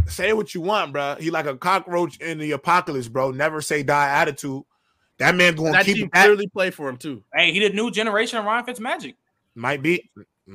say 0.07 0.33
what 0.33 0.53
you 0.53 0.61
want, 0.61 0.91
bro. 0.91 1.15
He 1.19 1.29
like 1.29 1.45
a 1.45 1.55
cockroach 1.55 2.17
in 2.17 2.39
the 2.39 2.51
apocalypse, 2.51 3.07
bro. 3.07 3.31
Never 3.31 3.61
say 3.61 3.83
die 3.83 4.09
attitude. 4.09 4.63
That 5.21 5.35
man 5.35 5.55
going 5.55 5.73
to 5.73 5.83
keep 5.83 6.11
that. 6.13 6.25
clearly 6.25 6.47
play 6.47 6.71
for 6.71 6.89
him 6.89 6.97
too. 6.97 7.23
Hey, 7.31 7.51
he 7.51 7.59
the 7.59 7.69
new 7.69 7.91
generation 7.91 8.39
of 8.39 8.45
Ryan 8.45 8.65
Fitzmagic. 8.65 9.13
Might 9.53 9.83
be. 9.83 10.09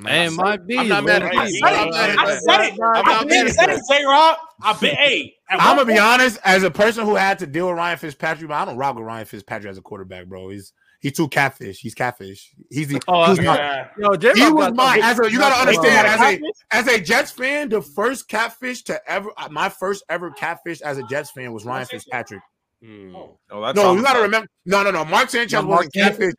Hey, 0.05 0.29
might 0.29 0.67
be. 0.67 0.77
I'm 0.77 0.89
not 0.89 1.05
mad 1.05 1.23
at 1.23 1.33
it. 1.33 1.39
I 1.39 1.49
said 1.49 2.61
it. 2.61 2.81
I 2.81 3.49
said 3.49 3.71
it. 3.71 3.85
Say 3.85 4.05
Rob. 4.05 4.37
I 4.61 4.73
bet. 4.73 4.95
Hey, 4.95 5.35
I'm 5.49 5.77
gonna 5.77 5.85
be 5.85 5.99
honest. 5.99 6.41
As 6.45 6.65
a 6.65 6.71
person 6.71 7.05
who 7.05 7.15
had 7.15 7.39
to 7.39 7.47
deal 7.47 7.69
with 7.69 7.77
Ryan 7.77 7.97
Fitzpatrick, 7.97 8.49
but 8.49 8.55
I 8.55 8.65
don't 8.65 8.77
rock 8.77 8.97
with 8.97 9.05
Ryan 9.05 9.27
Fitzpatrick 9.27 9.71
as 9.71 9.79
a 9.79 9.83
quarterback, 9.83 10.27
bro. 10.27 10.49
He's 10.49 10.73
he's 10.99 11.13
too 11.13 11.29
catfish. 11.29 11.79
He's 11.79 11.95
catfish. 11.95 12.53
He's 12.69 12.89
the. 12.89 13.01
Oh, 13.07 13.27
he's 13.27 13.45
yeah. 13.45 13.89
Yo, 13.97 14.17
he 14.35 14.51
was 14.51 14.73
my 14.75 14.99
as 15.01 15.21
a. 15.21 15.31
You 15.31 15.39
gotta 15.39 15.61
understand 15.61 16.09
as 16.09 16.21
a 16.21 16.41
as 16.73 16.89
a 16.89 17.01
Jets 17.01 17.31
fan, 17.31 17.69
the 17.69 17.81
first 17.81 18.27
catfish 18.27 18.83
to 18.85 19.01
ever 19.09 19.31
my 19.51 19.69
first 19.69 20.03
ever 20.09 20.33
catfish 20.33 20.81
as 20.81 20.99
a 20.99 21.05
Jets 21.05 21.31
fan 21.31 21.53
was 21.53 21.65
Ryan 21.65 21.87
Fitzpatrick. 21.87 22.43
Mm. 22.87 23.15
Oh, 23.15 23.73
no, 23.73 23.95
you 23.95 24.03
got 24.03 24.15
to 24.15 24.23
remember. 24.23 24.49
No, 24.65 24.83
no, 24.83 24.91
no. 24.91 25.05
Mark 25.05 25.31
Sanchez 25.31 25.53
no, 25.53 25.63
Mark 25.63 25.79
wasn't 25.79 25.95
catfish. 25.95 26.35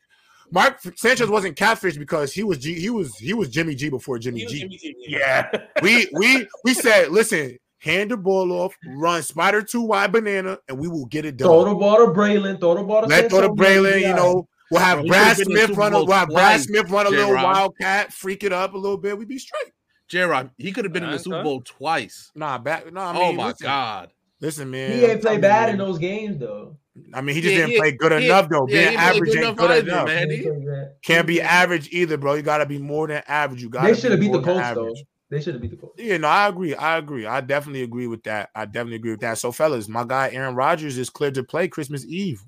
Mark 0.50 0.80
Sanchez 0.96 1.30
wasn't 1.30 1.58
catfish 1.58 1.98
because 1.98 2.32
he 2.32 2.44
was 2.44 2.60
G, 2.60 2.74
he 2.74 2.90
was 2.90 3.16
he 3.18 3.34
was 3.34 3.50
Jimmy 3.50 3.76
G 3.76 3.90
before 3.90 4.18
Jimmy 4.18 4.46
G. 4.46 4.60
Jimmy 4.60 4.78
G. 4.78 4.96
Yeah, 5.08 5.50
we 5.82 6.08
we 6.14 6.48
we 6.64 6.74
said, 6.74 7.10
listen, 7.12 7.58
hand 7.80 8.12
the 8.12 8.18
ball 8.18 8.52
off, 8.54 8.74
run 8.86 9.22
spider 9.24 9.62
two 9.62 9.82
wide 9.82 10.14
banana, 10.14 10.58
and 10.70 10.80
we 10.80 10.88
will 10.88 11.06
get 11.06 11.26
it 11.26 11.36
done. 11.36 11.48
Throw 11.48 11.66
the 11.66 11.76
ball 11.76 11.98
to 11.98 12.14
Braylon. 12.14 12.60
Throw 12.60 12.76
the 12.76 12.84
ball 12.84 13.02
to 13.02 13.08
let 13.08 13.30
throw 13.30 13.42
to 13.42 13.50
Braylon. 13.50 14.00
You 14.00 14.14
know, 14.14 14.48
we'll 14.72 14.82
have 14.82 15.00
Bro, 15.00 15.08
Brad 15.08 15.38
Smith 15.38 15.72
run. 15.72 15.94
A, 15.94 16.04
we'll 16.04 16.16
have 16.16 16.30
Brad 16.30 16.62
Smith 16.62 16.90
run 16.90 17.08
a 17.08 17.10
little 17.10 17.34
wildcat, 17.34 18.14
freak 18.14 18.44
it 18.46 18.54
up 18.54 18.74
a 18.74 18.78
little 18.78 18.98
bit. 18.98 19.18
We 19.18 19.26
be 19.26 19.40
straight. 19.40 19.74
J-Rob, 20.08 20.52
he 20.58 20.72
could 20.72 20.86
have 20.86 20.94
been 20.94 21.04
in 21.04 21.12
the 21.12 21.20
Super 21.20 21.44
Bowl 21.44 21.62
twice. 21.66 22.32
Nah, 22.34 22.58
back. 22.58 22.92
Nah, 22.94 23.12
I 23.12 23.18
oh 23.18 23.20
mean, 23.20 23.24
oh 23.24 23.34
my 23.34 23.48
listen, 23.48 23.66
god. 23.66 24.12
Listen, 24.40 24.70
man. 24.70 24.92
He 24.92 25.06
ain't 25.06 25.22
play 25.22 25.38
bad 25.38 25.70
in 25.70 25.78
those 25.78 25.98
games 25.98 26.38
though. 26.38 26.78
I 27.14 27.22
mean, 27.22 27.36
he 27.36 27.42
just 27.42 27.56
yeah, 27.56 27.68
didn't 27.68 27.80
play 27.80 27.92
good 27.92 28.12
enough 28.12 28.50
though. 28.50 28.66
Being 28.66 28.96
average 28.96 29.36
ain't 29.36 29.58
good 29.58 29.72
either, 29.72 29.92
enough. 29.92 30.08
Man. 30.08 30.90
Can't 31.04 31.28
be 31.28 31.42
average 31.42 31.90
either, 31.92 32.18
bro. 32.18 32.36
You 32.36 32.42
got 32.42 32.58
to 32.58 32.66
be 32.66 32.80
more 32.80 33.08
than 33.08 33.24
average. 33.28 33.62
You 33.62 33.70
got. 33.70 33.84
They 33.84 33.96
should 33.96 34.12
have 34.12 34.20
beat 34.20 34.32
the 34.32 34.42
Colts 34.42 34.72
though. 34.74 34.96
They 35.30 35.42
should 35.42 35.56
have 35.56 35.62
beat 35.62 35.72
the 35.72 35.78
Colts. 35.78 36.02
Yeah, 36.02 36.18
no, 36.18 36.28
I 36.28 36.48
agree. 36.48 36.74
I 36.76 36.98
agree. 36.98 37.26
I 37.26 37.42
definitely 37.42 37.84
agree 37.84 38.08
with 38.08 38.24
that. 38.24 38.50
I 38.56 38.66
definitely 38.66 38.96
agree 38.96 39.12
with 39.12 39.22
that. 39.22 39.38
So, 39.38 39.52
fellas, 39.52 39.88
my 39.88 40.04
guy 40.06 40.30
Aaron 40.32 40.56
Rodgers 40.56 40.98
is 40.98 41.10
cleared 41.10 41.36
to 41.36 41.44
play 41.44 41.68
Christmas 41.68 42.06
Eve. 42.06 42.44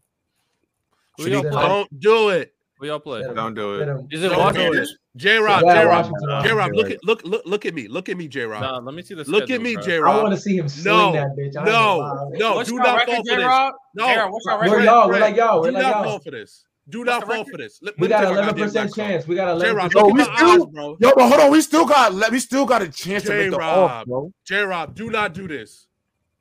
Don't 1.18 1.99
do 1.99 2.30
it. 2.30 2.53
We 2.80 2.90
all 2.90 2.99
play. 2.99 3.22
Don't 3.22 3.53
do 3.53 3.82
it. 3.82 4.07
Is 4.11 4.24
it 4.24 4.32
Washington? 4.32 4.86
J 5.20 5.38
Rob, 5.38 5.62
J 5.64 5.86
Rob, 5.86 6.44
J 6.44 6.54
Rob, 6.54 6.72
look 6.74 6.90
at 6.90 7.04
look 7.04 7.22
look 7.26 7.46
look 7.46 7.66
at 7.66 7.74
me, 7.74 7.90
look 7.90 8.08
at 8.08 8.16
me, 8.16 8.30
J 8.30 8.46
Rob. 8.46 8.62
Nah, 8.62 8.80
let 8.80 8.96
me 8.96 9.02
see 9.02 9.16
the. 9.16 9.26
Look 9.26 9.50
at 9.50 9.62
me, 9.62 9.76
J 9.76 9.98
Rob. 9.98 10.16
I 10.16 10.24
want 10.24 10.34
to 10.34 10.40
see 10.40 10.56
him 10.56 10.70
sling 10.70 10.86
no, 10.86 11.12
that 11.12 11.36
bitch. 11.36 11.54
no, 11.56 12.30
no, 12.32 12.56
what's 12.56 12.70
do 12.70 12.78
not 12.78 13.06
fall 13.06 13.18
for 13.18 13.36
this. 13.36 13.72
No, 13.96 14.30
what's 14.30 14.46
our 14.48 14.70
We're 14.70 14.82
y'all. 14.82 15.10
We're 15.10 15.20
like 15.20 15.36
y'all. 15.36 15.60
We're 15.60 15.72
do 15.72 15.74
like 15.74 15.84
not 15.84 15.91
y'all. 15.91 16.04
fall 16.06 16.20
for 16.20 16.32
this. 16.32 16.64
Do 16.88 17.04
not 17.04 17.28
fall 17.28 17.44
for 17.44 17.58
this. 17.58 17.80
Let, 17.82 18.00
we 18.00 18.08
got 18.08 18.24
eleven 18.24 18.56
percent 18.56 18.96
chance. 18.96 19.28
We 19.28 19.36
got 19.36 19.50
eleven. 19.50 19.91
Yo, 19.94 20.08
we 20.08 20.24
still, 20.24 20.66
bro. 20.68 20.98
Yo, 21.02 21.12
but 21.14 21.28
hold 21.28 21.41
on. 21.41 21.52
We 21.52 21.62
still 21.62 21.86
got. 21.86 22.32
We 22.32 22.40
still 22.40 22.66
got 22.66 22.82
a 22.82 22.88
chance 22.88 23.24
to 23.24 23.32
make 23.32 23.52
the 23.52 23.60
off, 23.60 24.06
bro. 24.06 24.32
J 24.46 24.62
Rob, 24.62 24.96
do 24.96 25.10
not 25.10 25.34
do 25.34 25.50
this. 25.50 25.89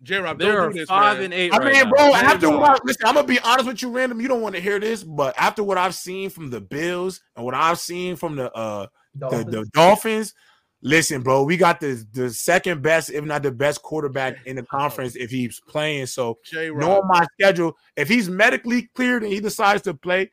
J 0.02 0.18
Rob, 0.18 0.38
don't 0.38 0.72
do 0.72 0.78
this. 0.78 0.88
Five 0.88 1.16
man. 1.16 1.24
and 1.26 1.34
eight. 1.34 1.52
I 1.52 1.58
right 1.58 1.72
mean, 1.72 1.84
now. 1.84 1.90
bro, 1.90 2.14
after 2.14 2.50
what 2.50 2.70
I, 2.70 2.84
listen, 2.84 3.06
I'm 3.06 3.14
gonna 3.14 3.26
be 3.26 3.40
honest 3.40 3.66
with 3.66 3.82
you, 3.82 3.90
random. 3.90 4.20
You 4.20 4.28
don't 4.28 4.40
want 4.40 4.54
to 4.54 4.60
hear 4.60 4.78
this, 4.78 5.02
but 5.02 5.34
after 5.36 5.64
what 5.64 5.76
I've 5.76 5.94
seen 5.94 6.30
from 6.30 6.50
the 6.50 6.60
Bills 6.60 7.20
and 7.34 7.44
what 7.44 7.54
I've 7.54 7.80
seen 7.80 8.16
from 8.16 8.36
the 8.36 8.52
uh 8.52 8.86
Dolphins. 9.16 9.44
The, 9.44 9.50
the 9.50 9.66
Dolphins. 9.72 10.34
Listen, 10.80 11.22
bro, 11.22 11.42
we 11.42 11.56
got 11.56 11.80
the 11.80 12.06
the 12.12 12.30
second 12.30 12.82
best, 12.82 13.10
if 13.10 13.24
not 13.24 13.42
the 13.42 13.50
best, 13.50 13.82
quarterback 13.82 14.36
in 14.46 14.54
the 14.54 14.62
conference 14.62 15.16
if 15.16 15.30
he's 15.30 15.60
playing. 15.66 16.06
So, 16.06 16.38
knowing 16.52 17.02
my 17.08 17.26
schedule, 17.32 17.76
if 17.96 18.08
he's 18.08 18.28
medically 18.28 18.88
cleared 18.94 19.24
and 19.24 19.32
he 19.32 19.40
decides 19.40 19.82
to 19.82 19.94
play, 19.94 20.30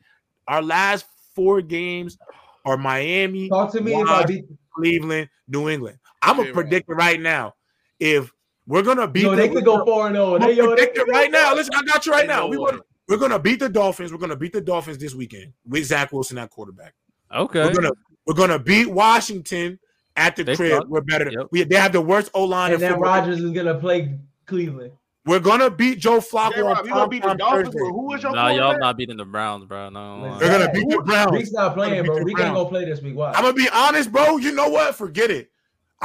our 0.47 0.61
last 0.61 1.07
four 1.33 1.61
games 1.61 2.19
are 2.63 2.77
Miami, 2.77 3.49
Talk 3.49 3.71
to 3.71 3.81
me 3.81 3.99
about 3.99 4.29
Cleveland, 4.75 5.29
New 5.47 5.69
England. 5.69 5.97
I'm 6.21 6.37
gonna 6.37 6.53
predict 6.53 6.89
it 6.89 6.93
right 6.93 7.19
now. 7.19 7.53
If 7.99 8.31
we're 8.67 8.81
gonna 8.81 9.07
beat, 9.07 9.23
yo, 9.23 9.35
they 9.35 9.49
could 9.49 9.65
go 9.65 9.85
four 9.85 10.07
and 10.07 10.15
zero. 10.15 10.35
Oh. 10.35 10.39
They 10.39 10.55
predict 10.55 10.97
it 10.97 11.07
right 11.07 11.31
now. 11.31 11.53
Listen, 11.53 11.73
I 11.75 11.83
got 11.83 12.05
you 12.05 12.11
right 12.11 12.27
now. 12.27 12.47
We 12.47 12.57
gonna, 12.57 12.81
we're 13.07 13.17
gonna 13.17 13.39
beat 13.39 13.59
the 13.59 13.69
Dolphins. 13.69 14.11
We're 14.11 14.17
gonna 14.17 14.35
beat 14.35 14.53
the 14.53 14.61
Dolphins 14.61 14.97
this 14.97 15.13
weekend 15.13 15.53
with 15.67 15.85
Zach 15.85 16.11
Wilson 16.11 16.37
at 16.37 16.49
quarterback. 16.49 16.93
Okay, 17.33 17.63
we're 17.63 17.73
gonna 17.73 17.91
we're 18.25 18.33
gonna 18.33 18.59
beat 18.59 18.87
Washington 18.87 19.79
at 20.15 20.35
the 20.35 20.43
they 20.43 20.55
crib. 20.55 20.71
Thought, 20.71 20.89
We're 20.89 21.01
better. 21.01 21.29
Yep. 21.29 21.47
We 21.51 21.63
they 21.63 21.75
have 21.75 21.91
the 21.91 22.01
worst 22.01 22.31
O 22.33 22.43
line. 22.43 22.73
And 22.73 22.81
then 22.81 22.99
Rodgers 22.99 23.41
is 23.41 23.51
gonna 23.51 23.75
play 23.75 24.17
Cleveland. 24.45 24.93
We're 25.25 25.39
gonna 25.39 25.71
beat 25.71 25.99
Joe 25.99 26.19
Flacco. 26.19 26.63
We're 26.63 26.89
gonna 26.89 27.07
beat 27.07 27.23
the 27.23 27.33
Dolphins. 27.33 27.73
Who 27.73 28.13
is 28.13 28.23
your 28.23 28.31
Nah, 28.31 28.49
y'all 28.49 28.77
not 28.77 28.95
beating 28.97 29.17
the 29.17 29.25
Browns, 29.25 29.65
bro. 29.65 29.89
No, 29.89 30.37
they're 30.39 30.51
gonna 30.51 30.71
beat 30.71 30.89
the 30.89 31.01
Browns. 31.01 31.31
Reek's 31.31 31.51
not 31.51 31.73
playing, 31.73 32.05
bro. 32.05 32.17
Reek 32.17 32.39
ain't 32.39 32.53
gonna 32.53 32.69
play 32.69 32.85
this 32.85 33.01
week. 33.01 33.15
Why? 33.15 33.31
I'm 33.31 33.43
gonna 33.43 33.53
be 33.53 33.69
honest, 33.69 34.11
bro. 34.11 34.37
You 34.37 34.53
know 34.53 34.69
what? 34.69 34.95
Forget 34.95 35.31
it. 35.31 35.51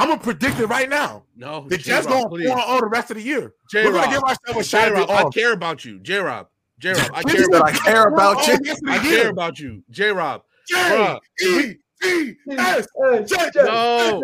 I'm 0.01 0.07
gonna 0.07 0.19
predict 0.19 0.59
it 0.59 0.65
right 0.65 0.89
now. 0.89 1.25
No, 1.35 1.67
the 1.67 1.77
Jets 1.77 2.07
gonna 2.07 2.27
pour 2.27 2.59
all 2.59 2.79
the 2.79 2.87
rest 2.87 3.11
of 3.11 3.17
the 3.17 3.23
year. 3.23 3.53
J-Rob, 3.69 3.93
We're 3.93 4.01
gonna 4.01 4.11
give 4.11 4.23
ourselves 4.23 4.59
a 4.59 4.63
shot. 4.63 4.87
J-Rob, 4.87 5.11
I 5.11 5.29
care 5.29 5.53
about 5.53 5.85
you, 5.85 5.99
J 5.99 6.17
Rob. 6.17 6.47
J 6.79 6.93
Rob, 6.93 7.11
I 7.13 7.21
care 7.21 7.45
about. 7.45 7.65
I 7.65 7.71
care 7.71 8.07
about 8.07 8.47
you. 8.47 8.75
I 8.87 8.97
care 8.97 9.29
about 9.29 9.59
you, 9.59 9.83
J 9.91 10.11
Rob. 10.11 10.41
J 10.67 11.19
E 11.43 11.75
E 12.03 12.33
S. 12.49 12.87
No, 12.97 14.21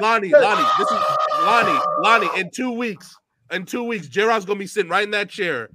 Lonnie, 0.00 0.30
Lonnie, 0.30 0.68
this 0.78 0.90
is 0.90 0.98
Lonnie, 1.42 1.78
Lonnie. 2.00 2.40
In 2.40 2.50
two 2.50 2.72
weeks, 2.72 3.14
in 3.52 3.66
two 3.66 3.84
weeks, 3.84 4.08
J 4.08 4.22
Rob's 4.22 4.46
gonna 4.46 4.58
be 4.58 4.66
sitting 4.66 4.90
right 4.90 5.04
in 5.04 5.10
that 5.10 5.28
chair, 5.28 5.68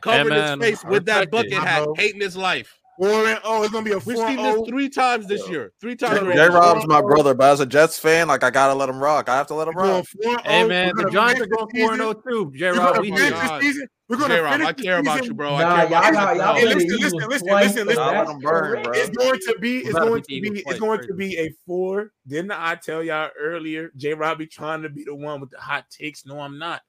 covering 0.00 0.34
his 0.34 0.58
face 0.58 0.84
with 0.84 1.06
that 1.06 1.30
bucket 1.30 1.52
hat, 1.52 1.82
uh-huh. 1.82 1.92
hating 1.96 2.20
his 2.20 2.36
life. 2.36 2.77
Four 2.98 3.26
and 3.28 3.38
oh, 3.44 3.62
it's 3.62 3.72
gonna 3.72 3.84
be 3.84 3.92
a. 3.92 3.98
We've 3.98 4.16
seen 4.16 4.36
this 4.36 4.56
oh. 4.58 4.64
three 4.66 4.88
times 4.88 5.26
this 5.26 5.48
year. 5.48 5.72
Three 5.80 5.94
times. 5.94 6.20
J. 6.20 6.48
Rob's 6.48 6.86
my 6.88 7.00
brother, 7.00 7.32
but 7.32 7.52
as 7.52 7.60
a 7.60 7.66
Jets 7.66 7.98
fan, 7.98 8.26
like 8.26 8.42
I 8.42 8.50
gotta 8.50 8.74
let 8.74 8.88
him 8.88 9.00
rock. 9.00 9.28
I 9.28 9.36
have 9.36 9.46
to 9.48 9.54
let 9.54 9.68
him 9.68 9.74
rock. 9.74 10.04
Hey 10.44 10.66
man, 10.66 10.92
the 10.96 11.08
Giants 11.10 11.40
are 11.40 11.46
going 11.46 11.68
four 11.70 11.92
and 11.92 12.02
oh 12.02 12.12
zero 12.12 12.46
too. 12.46 12.52
J. 12.56 12.70
Rob, 12.70 12.98
we 12.98 13.10
here. 13.12 13.88
We're 14.08 14.16
gonna 14.16 14.36
J-Rob, 14.36 14.62
I 14.62 14.72
care 14.72 14.98
about 15.00 15.26
you, 15.26 15.34
bro. 15.34 15.54
I 15.54 15.86
care 15.86 15.86
about 15.86 16.36
you. 16.36 16.66
Hey, 16.66 16.74
listen, 16.74 16.98
listen, 16.98 17.18
listen, 17.28 17.86
listen, 17.86 17.86
listen. 17.86 18.38
Burn, 18.40 18.82
it's 18.94 19.10
going 19.10 19.38
to 19.38 19.56
be, 19.60 19.80
it's 19.80 19.92
going 19.92 20.22
to 20.22 20.40
be, 20.40 20.62
it's 20.66 20.80
going 20.80 21.06
to 21.06 21.12
be 21.12 21.36
a 21.36 21.50
four. 21.66 22.12
Didn't 22.26 22.52
I 22.52 22.76
tell 22.76 23.04
y'all 23.04 23.28
earlier? 23.38 23.92
J. 23.96 24.14
Rob 24.14 24.38
be 24.38 24.46
trying 24.46 24.80
to 24.80 24.88
be 24.88 25.04
the 25.04 25.14
one 25.14 25.42
with 25.42 25.50
the 25.50 25.58
hot 25.58 25.84
takes. 25.90 26.24
No, 26.24 26.40
I'm 26.40 26.58
not. 26.58 26.80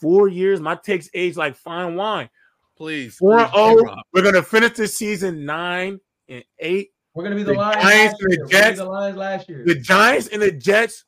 Four 0.00 0.26
years, 0.26 0.60
my 0.60 0.74
takes 0.74 1.08
age 1.14 1.36
like 1.36 1.54
fine 1.54 1.94
wine. 1.94 2.28
Please. 2.76 3.16
4 3.16 3.38
0. 3.48 3.96
We're 4.12 4.22
going 4.22 4.34
to 4.34 4.42
finish 4.42 4.76
the 4.76 4.86
season 4.86 5.44
nine 5.44 6.00
and 6.28 6.44
eight. 6.58 6.90
We're 7.16 7.24
gonna 7.24 7.36
be 7.36 7.44
the, 7.44 7.52
the 7.52 7.58
Lions. 7.58 7.82
Giants 7.82 8.16
and 8.20 8.32
the 8.32 8.46
Jets. 8.50 8.78
The 8.78 8.84
Lions 8.84 9.16
last 9.16 9.48
year. 9.48 9.64
The 9.64 9.74
Giants 9.76 10.28
and 10.28 10.42
the 10.42 10.52
Jets 10.52 11.04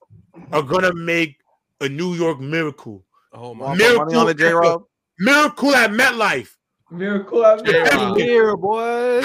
are 0.53 0.63
gonna 0.63 0.95
make 0.95 1.37
a 1.83 1.89
New 1.89 2.15
York 2.15 2.41
miracle. 2.41 3.05
Oh 3.31 3.55
my! 3.55 3.75
Miracle 3.75 4.19
on 4.19 4.27
the 4.27 4.33
J 4.33 4.53
Rob. 4.53 4.85
Miracle 5.19 5.75
at 5.75 5.91
MetLife. 5.91 6.49
Miracle 6.91 7.45
at 7.45 7.59
MetLife. 7.59 8.17
Here, 8.17 8.57
boy. 8.57 9.21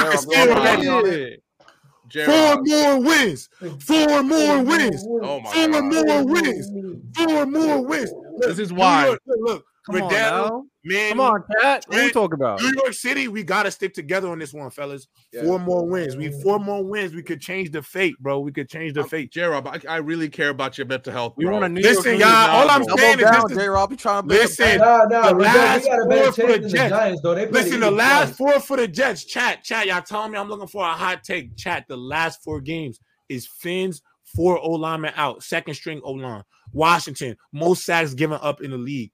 Four 2.25 2.61
more 2.63 3.01
wins. 3.01 3.49
Four 3.79 4.23
more 4.23 4.61
wins. 4.63 5.07
Oh 5.23 5.39
my 5.39 5.51
Four 5.53 5.69
God. 5.69 6.05
more 6.05 6.25
wins. 6.25 6.69
Four 7.15 7.45
more 7.45 7.81
wins. 7.81 8.11
This 8.39 8.59
is 8.59 8.73
why. 8.73 9.07
Look, 9.07 9.21
look, 9.25 9.65
Come 9.85 10.01
on, 10.01 10.11
now. 10.13 10.63
man. 10.85 11.09
Come 11.09 11.19
on, 11.19 11.43
Cat. 11.59 11.83
What 11.87 11.97
are 11.97 12.03
you 12.05 12.11
talking 12.11 12.35
about? 12.35 12.61
New 12.61 12.71
York 12.73 12.93
City, 12.93 13.27
we 13.27 13.43
got 13.43 13.63
to 13.63 13.71
stick 13.71 13.93
together 13.93 14.29
on 14.29 14.39
this 14.39 14.53
one, 14.53 14.69
fellas. 14.69 15.07
Yeah. 15.33 15.43
Four 15.43 15.59
more 15.59 15.85
wins. 15.85 16.15
We 16.15 16.31
four 16.41 16.57
more 16.57 16.81
wins. 16.81 17.13
We 17.13 17.21
could 17.21 17.41
change 17.41 17.71
the 17.71 17.81
fate, 17.81 18.15
bro. 18.19 18.39
We 18.39 18.53
could 18.53 18.69
change 18.69 18.93
the 18.93 19.01
I'm, 19.01 19.09
fate. 19.09 19.31
J 19.33 19.43
Rob, 19.43 19.67
I, 19.67 19.81
I, 19.89 19.97
really 19.97 20.29
care 20.29 20.49
about 20.49 20.77
your 20.77 20.87
mental 20.87 21.11
health. 21.11 21.33
We 21.35 21.45
want 21.45 21.75
to 21.75 21.81
listen, 21.81 22.17
y'all. 22.17 22.29
All 22.29 22.69
I'm 22.69 22.85
saying 22.97 23.19
is, 23.19 23.25
down, 23.25 23.49
J 23.49 23.67
Rob, 23.67 23.91
you 23.91 23.97
trying 23.97 24.23
to 24.23 24.29
listen. 24.29 24.79
No, 24.79 25.03
no, 25.03 25.29
the 25.29 25.35
last 25.35 25.85
four 25.85 26.31
for 26.31 26.57
the 26.57 26.69
Jets. 26.69 26.89
Giants, 26.89 27.21
though. 27.21 27.35
They 27.35 27.47
listen, 27.47 27.79
the 27.81 27.91
last 27.91 28.35
four 28.35 28.59
for 28.61 28.77
the 28.77 28.87
Jets. 28.87 29.25
Chat, 29.25 29.63
chat. 29.63 29.87
Y'all 29.87 30.01
telling 30.01 30.31
me 30.31 30.37
I'm 30.37 30.47
looking 30.47 30.67
for 30.67 30.85
a 30.85 30.93
hot 30.93 31.23
take. 31.23 31.57
Chat. 31.57 31.85
The 31.89 31.97
last 31.97 32.41
four 32.41 32.61
games 32.61 33.01
is 33.27 33.47
Fins 33.47 34.01
four 34.23 34.59
O 34.59 34.71
linemen 34.71 35.13
out, 35.15 35.43
second 35.43 35.73
string 35.73 35.99
O 36.03 36.13
line. 36.13 36.43
Washington, 36.71 37.37
most 37.51 37.85
sacks 37.85 38.13
given 38.13 38.39
up 38.41 38.61
in 38.61 38.71
the 38.71 38.77
league. 38.77 39.11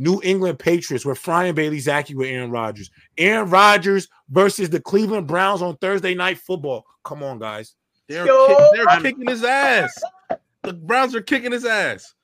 New 0.00 0.18
England 0.24 0.58
Patriots 0.58 1.04
were 1.04 1.14
frying 1.14 1.54
Bailey 1.54 1.76
Zappe 1.76 2.14
with 2.14 2.26
Aaron 2.26 2.50
Rodgers. 2.50 2.90
Aaron 3.18 3.50
Rodgers 3.50 4.08
versus 4.30 4.70
the 4.70 4.80
Cleveland 4.80 5.26
Browns 5.26 5.60
on 5.60 5.76
Thursday 5.76 6.14
night 6.14 6.38
football. 6.38 6.86
Come 7.04 7.22
on, 7.22 7.38
guys. 7.38 7.74
They're, 8.08 8.24
kick, 8.24 8.58
they're 8.72 9.00
kicking 9.02 9.28
his 9.28 9.44
ass. 9.44 9.94
The 10.62 10.72
Browns 10.72 11.14
are 11.14 11.20
kicking 11.20 11.52
his 11.52 11.66
ass. 11.66 12.14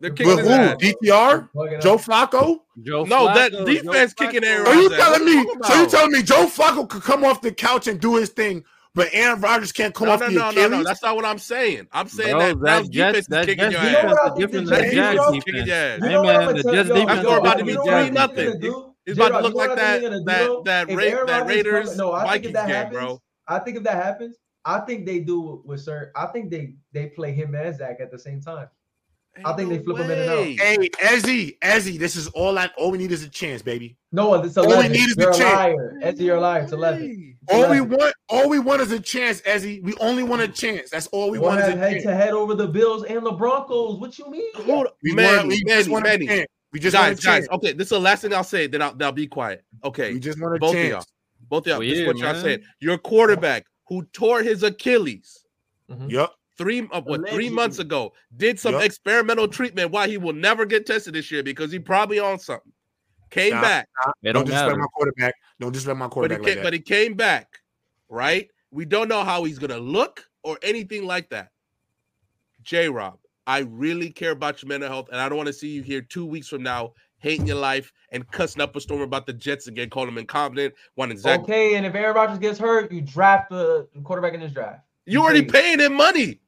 They're 0.00 0.10
kicking 0.10 0.38
his 0.38 0.48
ass. 0.48 0.76
DTR? 0.76 1.80
Joe 1.80 1.98
Flacco? 1.98 2.58
Joe 2.82 3.04
no, 3.04 3.28
Flacco, 3.28 3.34
that 3.34 3.64
defense 3.64 4.12
Joe 4.14 4.26
kicking 4.26 4.42
Aaron. 4.42 4.66
Are 4.66 4.74
you 4.74 4.88
telling 4.88 5.24
me? 5.24 5.46
So 5.62 5.82
you 5.82 5.86
telling 5.88 6.10
me 6.10 6.22
Joe 6.24 6.46
Flacco 6.46 6.88
could 6.88 7.04
come 7.04 7.22
off 7.22 7.40
the 7.40 7.52
couch 7.52 7.86
and 7.86 8.00
do 8.00 8.16
his 8.16 8.30
thing, 8.30 8.64
but 8.94 9.08
Aaron 9.12 9.40
Rodgers 9.40 9.72
can't 9.72 9.94
come 9.94 10.06
no, 10.06 10.14
off 10.14 10.20
no, 10.20 10.26
the 10.28 10.34
no, 10.34 10.48
Achilles? 10.50 10.70
No, 10.70 10.76
no, 10.78 10.84
that's 10.84 11.02
not 11.02 11.16
what 11.16 11.24
I'm 11.24 11.38
saying. 11.38 11.88
I'm 11.92 12.08
saying 12.08 12.32
Bro, 12.32 12.40
that 12.40 12.58
Browns 12.58 12.88
defense 12.88 13.26
that, 13.26 13.40
is 13.40 13.46
kicking 13.46 13.70
Jets 13.70 13.74
your 13.74 13.92
defense 13.92 14.18
ass. 14.18 14.26
is 14.26 14.38
different 14.38 14.68
than 14.68 14.90
Jags 14.92 15.32
defense. 15.32 15.70
Hey 15.70 16.22
man, 16.22 16.56
the 16.56 16.62
Jets 16.62 16.88
defense 16.88 17.20
is 17.20 17.32
about 17.32 17.58
to 17.58 17.64
be 17.64 17.74
three 17.74 18.10
nothing. 18.10 18.94
It's 19.06 19.18
about 19.18 19.28
to 19.30 19.40
look 19.40 19.54
like 19.54 19.76
that 19.76 20.02
that 20.02 20.64
that 20.64 20.88
that 21.26 21.46
Raiders 21.46 21.96
Vikings 21.96 22.56
game, 22.66 22.90
bro. 22.90 23.20
I 23.46 23.58
think 23.58 23.76
if 23.76 23.82
that 23.82 24.02
happens, 24.02 24.36
I 24.64 24.80
think 24.80 25.04
they 25.04 25.18
do 25.18 25.62
with 25.64 25.80
sir. 25.80 26.10
I 26.16 26.26
think 26.26 26.50
they 26.50 26.74
they 26.92 27.06
play 27.06 27.32
him 27.32 27.54
and 27.54 27.76
Zach 27.76 27.98
at 28.00 28.10
the 28.10 28.18
same 28.18 28.40
time. 28.40 28.68
Ain't 29.36 29.46
I 29.46 29.52
think 29.54 29.68
no 29.68 29.76
they 29.76 29.82
flip 29.82 29.96
way. 29.98 30.04
him 30.04 30.10
in 30.10 30.18
and 30.20 30.30
out. 30.30 30.44
Hey, 30.44 30.88
Ezzy, 31.02 31.58
Ezzy, 31.58 31.98
this 31.98 32.14
is 32.14 32.28
all 32.28 32.56
I 32.56 32.68
all 32.78 32.92
we 32.92 32.98
need 32.98 33.10
is 33.10 33.24
a 33.24 33.28
chance, 33.28 33.62
baby. 33.62 33.96
No, 34.12 34.34
it's 34.34 34.56
11. 34.56 34.72
All 34.76 34.82
we 34.82 34.88
need 34.88 35.08
is 35.08 35.16
you're 35.16 35.30
a 35.30 35.36
chance. 35.36 35.56
liar. 35.56 35.98
Ezzy, 36.04 36.20
you're 36.20 36.36
a 36.36 36.40
liar. 36.40 36.62
It's 36.62 36.72
11. 36.72 37.36
It's 37.42 37.52
all 37.52 37.64
11. 37.64 37.88
we 37.88 37.96
want, 37.96 38.14
all 38.28 38.48
we 38.48 38.58
want 38.60 38.80
is 38.80 38.92
a 38.92 39.00
chance, 39.00 39.40
Ezzy. 39.42 39.82
We 39.82 39.94
only 39.96 40.22
want 40.22 40.42
a 40.42 40.48
chance. 40.48 40.90
That's 40.90 41.08
all 41.08 41.30
we 41.30 41.38
want. 41.40 41.60
Is 41.60 41.68
a 41.68 41.76
head 41.76 41.92
chance. 41.92 42.04
to 42.04 42.14
head 42.14 42.30
over 42.30 42.54
the 42.54 42.68
Bills 42.68 43.04
and 43.04 43.26
the 43.26 43.32
Broncos. 43.32 43.98
What 43.98 44.16
you 44.18 44.30
mean? 44.30 44.54
Hold 44.54 44.88
we 45.02 45.12
man, 45.12 45.36
want, 45.36 45.48
we 45.48 45.64
just 45.64 45.90
want 45.90 46.04
man. 46.04 46.22
a 46.22 46.26
chance. 46.26 46.46
We 46.72 46.78
just 46.80 46.94
guys, 46.94 47.08
want 47.08 47.18
a 47.18 47.22
chance. 47.22 47.48
guys. 47.48 47.56
Okay, 47.56 47.72
this 47.72 47.86
is 47.86 47.90
the 47.90 48.00
last 48.00 48.22
thing 48.22 48.34
I'll 48.34 48.44
say. 48.44 48.68
Then 48.68 48.82
I'll, 48.82 48.94
then 48.94 49.06
I'll 49.06 49.12
be 49.12 49.26
quiet. 49.26 49.64
Okay, 49.82 50.12
we 50.12 50.20
just 50.20 50.40
want 50.40 50.54
a 50.54 50.58
both 50.60 50.74
chance. 50.74 50.84
of 50.84 50.90
y'all. 50.90 51.04
Both 51.48 51.62
of 51.64 51.66
y'all. 51.66 51.78
Weird, 51.80 51.92
this 51.92 51.98
is 52.00 52.06
what 52.06 52.18
y'all 52.18 52.40
said. 52.40 52.62
Your 52.80 52.98
quarterback 52.98 53.66
who 53.88 54.04
tore 54.12 54.42
his 54.42 54.62
Achilles 54.62 55.44
Mhm. 55.90 56.10
Yep. 56.10 56.30
Three 56.56 56.88
uh, 56.92 57.00
what 57.02 57.28
three 57.30 57.50
months 57.50 57.78
ago 57.78 58.12
did 58.36 58.58
some 58.60 58.74
Yup. 58.74 58.82
experimental 58.84 59.48
treatment 59.48 59.90
why 59.90 60.06
he 60.08 60.16
will 60.18 60.32
never 60.32 60.64
get 60.64 60.86
tested 60.86 61.14
this 61.14 61.30
year 61.30 61.42
because 61.42 61.72
he 61.72 61.78
probably 61.78 62.18
on 62.18 62.38
something 62.38 62.72
came 63.30 63.54
Nah, 63.54 63.60
back 63.62 63.88
It 64.22 64.32
Don't 64.32 64.34
don't 64.34 64.44
disrespect 64.44 64.68
matter. 64.70 64.80
my 64.80 64.86
quarterback. 64.94 65.34
Don't 65.60 65.72
disrespect 65.72 65.98
my 65.98 66.06
but 66.06 66.10
he, 66.10 66.14
quarterback 66.14 66.42
came, 66.46 66.54
that. 66.56 66.62
but 66.62 66.72
he 66.72 66.78
came 66.80 67.14
back 67.14 67.58
right 68.08 68.48
we 68.70 68.84
don't 68.84 69.08
know 69.08 69.24
how 69.24 69.42
he's 69.44 69.58
gonna 69.58 69.78
look 69.78 70.24
or 70.42 70.58
anything 70.62 71.06
like 71.06 71.28
that 71.30 71.48
j-rob 72.62 73.18
i 73.46 73.58
really 73.60 74.10
care 74.10 74.30
about 74.32 74.62
your 74.62 74.68
mental 74.68 74.88
health 74.88 75.08
and 75.10 75.20
i 75.20 75.28
don't 75.28 75.36
want 75.36 75.46
to 75.46 75.52
see 75.52 75.68
you 75.68 75.82
here 75.82 76.00
two 76.00 76.24
weeks 76.26 76.48
from 76.48 76.62
now 76.62 76.92
hating 77.18 77.46
your 77.46 77.56
life 77.56 77.92
and 78.10 78.30
cussing 78.30 78.60
up 78.62 78.76
a 78.76 78.80
storm 78.80 79.00
about 79.00 79.26
the 79.26 79.32
jets 79.32 79.66
again 79.66 79.88
calling 79.88 80.08
them 80.08 80.18
incompetent 80.18 80.74
wanting 80.96 81.16
Zach. 81.16 81.40
Okay, 81.40 81.74
and 81.74 81.86
if 81.86 81.94
Aaron 81.94 82.14
Rodgers 82.14 82.38
gets 82.38 82.58
hurt, 82.58 82.92
you 82.92 83.00
draft 83.00 83.48
the 83.48 83.88
quarterback 84.04 84.34
in 84.34 84.40
this 84.40 84.52
draft. 84.52 84.80
you 85.06 85.22
already 85.22 85.42
paying 85.42 85.80
him 85.80 85.94
money 85.94 86.38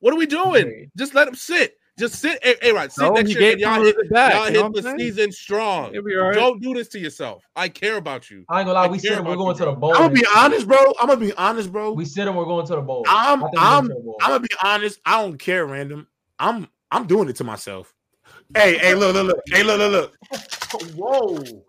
what 0.00 0.12
are 0.14 0.16
we 0.16 0.26
doing 0.26 0.64
trade. 0.64 0.90
just 0.96 1.14
let 1.14 1.28
him 1.28 1.34
sit 1.34 1.76
just 1.98 2.14
sit 2.16 2.38
hey, 2.42 2.56
hey 2.62 2.72
right 2.72 2.92
sit 2.92 3.04
No, 3.04 3.12
next 3.12 3.34
year 3.34 3.52
and 3.52 3.60
y'all 3.60 3.82
hit, 3.82 3.96
it 3.98 4.10
back, 4.10 4.32
y'all 4.34 4.46
hit 4.46 4.72
the 4.74 4.82
saying? 4.82 4.98
season 4.98 5.32
strong 5.32 5.92
He'll 5.92 6.02
be 6.02 6.16
all 6.16 6.24
right. 6.24 6.34
don't 6.34 6.60
do 6.62 6.74
this 6.74 6.88
to 6.88 6.98
yourself 6.98 7.44
i 7.56 7.68
care 7.68 7.96
about 7.96 8.30
you 8.30 8.44
I 8.48 8.60
ain't 8.60 8.66
gonna 8.66 8.78
lie, 8.78 8.86
I 8.86 8.88
we 8.88 8.98
said 8.98 9.24
we're 9.24 9.36
going 9.36 9.54
you, 9.54 9.58
to 9.58 9.64
the 9.66 9.72
bro. 9.72 9.80
bowl. 9.80 9.94
I'm 9.94 10.02
gonna 10.02 10.14
be 10.14 10.26
honest, 10.34 10.66
bro. 10.66 10.78
I'm 10.98 11.08
gonna 11.08 11.20
be 11.20 11.34
honest, 11.34 11.70
bro. 11.70 11.92
We 11.92 12.06
said 12.06 12.34
we're 12.34 12.44
going 12.46 12.66
to 12.66 12.76
the 12.76 12.80
bowl. 12.80 13.04
I'm 13.06 13.44
I 13.44 13.48
think 13.48 13.52
we're 13.54 13.60
I'm 13.60 13.88
going 13.88 13.88
to 13.88 13.94
the 13.94 14.00
bowl. 14.00 14.16
I'm 14.22 14.30
gonna 14.30 14.40
be 14.40 14.54
honest. 14.62 15.00
I 15.04 15.22
don't 15.22 15.36
care, 15.38 15.66
random. 15.66 16.06
I'm 16.38 16.68
I'm 16.90 17.06
doing 17.06 17.28
it 17.28 17.36
to 17.36 17.44
myself. 17.44 17.94
Hey, 18.54 18.78
hey, 18.78 18.94
look, 18.94 19.14
look, 19.14 19.26
look. 19.26 19.40
Hey, 19.52 19.62
look, 19.62 19.78
look, 19.78 19.92
look. 19.92 20.16
Whoa. 20.96 21.64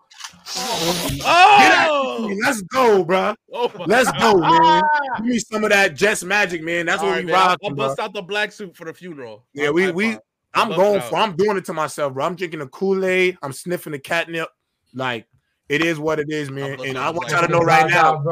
Oh! 0.55 1.07
Get 1.09 1.71
out 1.71 1.89
oh. 1.91 2.35
Let's 2.43 2.61
go, 2.61 3.03
bro. 3.03 3.35
oh 3.53 3.71
Let's 3.87 4.11
God. 4.13 4.19
go, 4.19 4.39
man. 4.39 4.83
Give 5.17 5.25
me 5.25 5.39
some 5.39 5.63
of 5.63 5.69
that 5.69 5.95
Jets 5.95 6.23
magic, 6.23 6.63
man. 6.63 6.85
That's 6.85 7.01
All 7.01 7.07
what 7.09 7.15
right, 7.15 7.25
we 7.25 7.31
man. 7.31 7.41
I'll, 7.41 7.47
rock. 7.49 7.59
I'll 7.63 7.75
bust 7.75 7.99
out 7.99 8.13
the 8.13 8.21
black 8.21 8.51
suit 8.51 8.75
for 8.75 8.85
the 8.85 8.93
funeral. 8.93 9.45
Yeah, 9.53 9.67
I'll- 9.67 9.73
we 9.73 9.85
I'll- 9.87 9.93
we. 9.93 10.17
I'll 10.55 10.71
I'm 10.71 10.75
going 10.75 10.99
out. 10.99 11.09
for. 11.09 11.15
I'm 11.17 11.35
doing 11.35 11.57
it 11.57 11.65
to 11.65 11.73
myself, 11.73 12.13
bro. 12.15 12.25
I'm 12.25 12.35
drinking 12.35 12.59
the 12.61 12.67
Kool 12.67 13.05
Aid. 13.05 13.37
I'm 13.43 13.53
sniffing 13.53 13.91
the 13.91 13.99
catnip. 13.99 14.49
Like 14.95 15.27
it 15.69 15.83
is 15.83 15.99
what 15.99 16.19
it 16.19 16.25
is, 16.31 16.49
man. 16.49 16.79
And 16.83 16.97
I 16.97 17.11
want 17.11 17.29
y'all 17.29 17.41
to 17.45 17.47
know 17.47 17.59
right 17.59 17.87
now, 17.87 18.23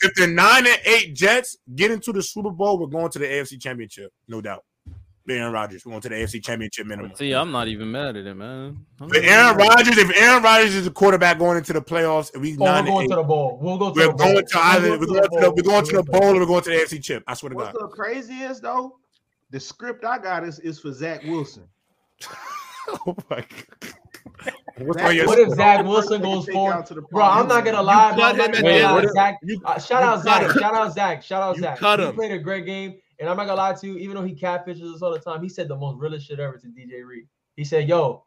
if 0.00 0.14
the 0.14 0.26
nine 0.26 0.66
and 0.66 0.80
eight 0.86 1.14
Jets 1.14 1.58
get 1.74 1.90
into 1.90 2.12
the 2.12 2.22
Super 2.22 2.50
Bowl, 2.50 2.78
we're 2.78 2.86
going 2.86 3.10
to 3.10 3.18
the 3.18 3.26
AFC 3.26 3.60
Championship, 3.60 4.10
no 4.26 4.40
doubt. 4.40 4.64
Aaron 5.34 5.52
Rodgers, 5.52 5.84
we're 5.84 5.90
going 5.90 6.02
to 6.02 6.08
the 6.08 6.14
AFC 6.16 6.42
Championship 6.42 6.86
minimum. 6.86 7.12
See, 7.16 7.32
I'm 7.32 7.50
not 7.50 7.68
even 7.68 7.90
mad 7.90 8.16
at 8.16 8.26
it, 8.26 8.34
man. 8.34 8.84
I'm 9.00 9.08
But 9.08 9.18
Aaron 9.24 9.46
even 9.54 9.56
mad 9.58 9.70
at 9.80 9.86
it. 9.86 9.88
Rodgers, 9.90 9.98
if 9.98 10.16
Aaron 10.22 10.42
Rodgers 10.42 10.74
is 10.74 10.84
the 10.84 10.90
quarterback 10.90 11.38
going 11.38 11.56
into 11.58 11.72
the 11.72 11.82
playoffs, 11.82 12.32
and 12.32 12.42
we 12.42 12.56
Oh, 12.60 12.64
we're 12.64 12.82
going 12.84 13.04
eight, 13.04 13.08
to 13.10 13.16
the 13.16 13.22
bowl. 13.22 13.58
We'll 13.60 13.78
go 13.78 13.92
to 13.92 13.94
we're 14.00 14.06
the 14.08 14.12
bowl. 14.14 14.32
going 14.32 14.46
to 14.46 14.58
either 14.58 14.90
We'll 14.90 15.00
we're 15.00 15.06
going 15.06 15.22
to 15.22 15.28
the 15.40 15.50
we're 15.56 15.62
going 15.62 15.84
to 15.84 15.96
the 15.96 16.02
bowl 16.04 16.24
or 16.36 16.40
we're 16.40 16.46
going 16.46 16.62
to 16.62 16.70
the 16.70 16.76
AFC 16.76 17.02
Chip. 17.02 17.24
I 17.26 17.34
swear 17.34 17.50
to 17.50 17.56
What's 17.56 17.72
God. 17.72 17.90
the 17.90 17.94
craziest 17.94 18.62
though? 18.62 18.98
The 19.50 19.60
script 19.60 20.04
I 20.04 20.18
got 20.18 20.44
is, 20.44 20.58
is 20.60 20.80
for 20.80 20.92
Zach 20.92 21.22
Wilson. 21.24 21.64
oh 23.06 23.16
my 23.30 23.36
God. 23.36 23.94
What's 24.78 25.00
Zach 25.00 25.14
your 25.14 25.26
What 25.26 25.38
if 25.38 25.50
Zach 25.54 25.84
Wilson 25.84 26.20
goes 26.22 26.44
take 26.46 26.54
forward? 26.54 26.72
out 26.74 26.86
to 26.86 26.94
the 26.94 27.02
Bro, 27.02 27.22
I'm 27.24 27.48
not 27.48 27.64
gonna 27.64 27.82
Broncos. 27.82 27.86
lie, 27.86 28.10
bro. 28.12 28.20
cut 28.20 28.30
I'm 28.32 28.36
not 28.36 28.46
him 28.46 28.52
gonna 28.62 28.74
at 28.74 29.00
the 29.02 29.06
lie. 29.06 29.12
Zach, 29.14 29.38
you- 29.42 29.60
uh, 29.64 29.78
shout 29.78 30.02
out 30.02 30.22
Zach. 30.22 30.50
Shout 30.58 30.74
out 30.74 30.92
Zach. 30.94 31.22
Shout 31.22 31.42
out 31.42 31.56
You 31.56 31.62
Zach. 31.62 31.78
cut 31.78 32.00
He 32.00 32.06
him. 32.06 32.14
played 32.14 32.32
a 32.32 32.38
great 32.38 32.66
game, 32.66 32.96
and 33.18 33.28
I'm 33.28 33.36
not 33.36 33.46
gonna 33.46 33.56
lie 33.60 33.72
to 33.74 33.86
you. 33.86 33.96
Even 33.98 34.16
though 34.16 34.24
he 34.24 34.34
catfishes 34.34 34.94
us 34.94 35.02
all 35.02 35.12
the 35.12 35.18
time, 35.18 35.42
he 35.42 35.48
said 35.48 35.68
the 35.68 35.76
most 35.76 35.98
realest 35.98 36.26
shit 36.26 36.40
ever 36.40 36.58
to 36.58 36.66
DJ 36.68 37.04
Reed. 37.04 37.26
He 37.56 37.64
said, 37.64 37.88
"Yo, 37.88 38.24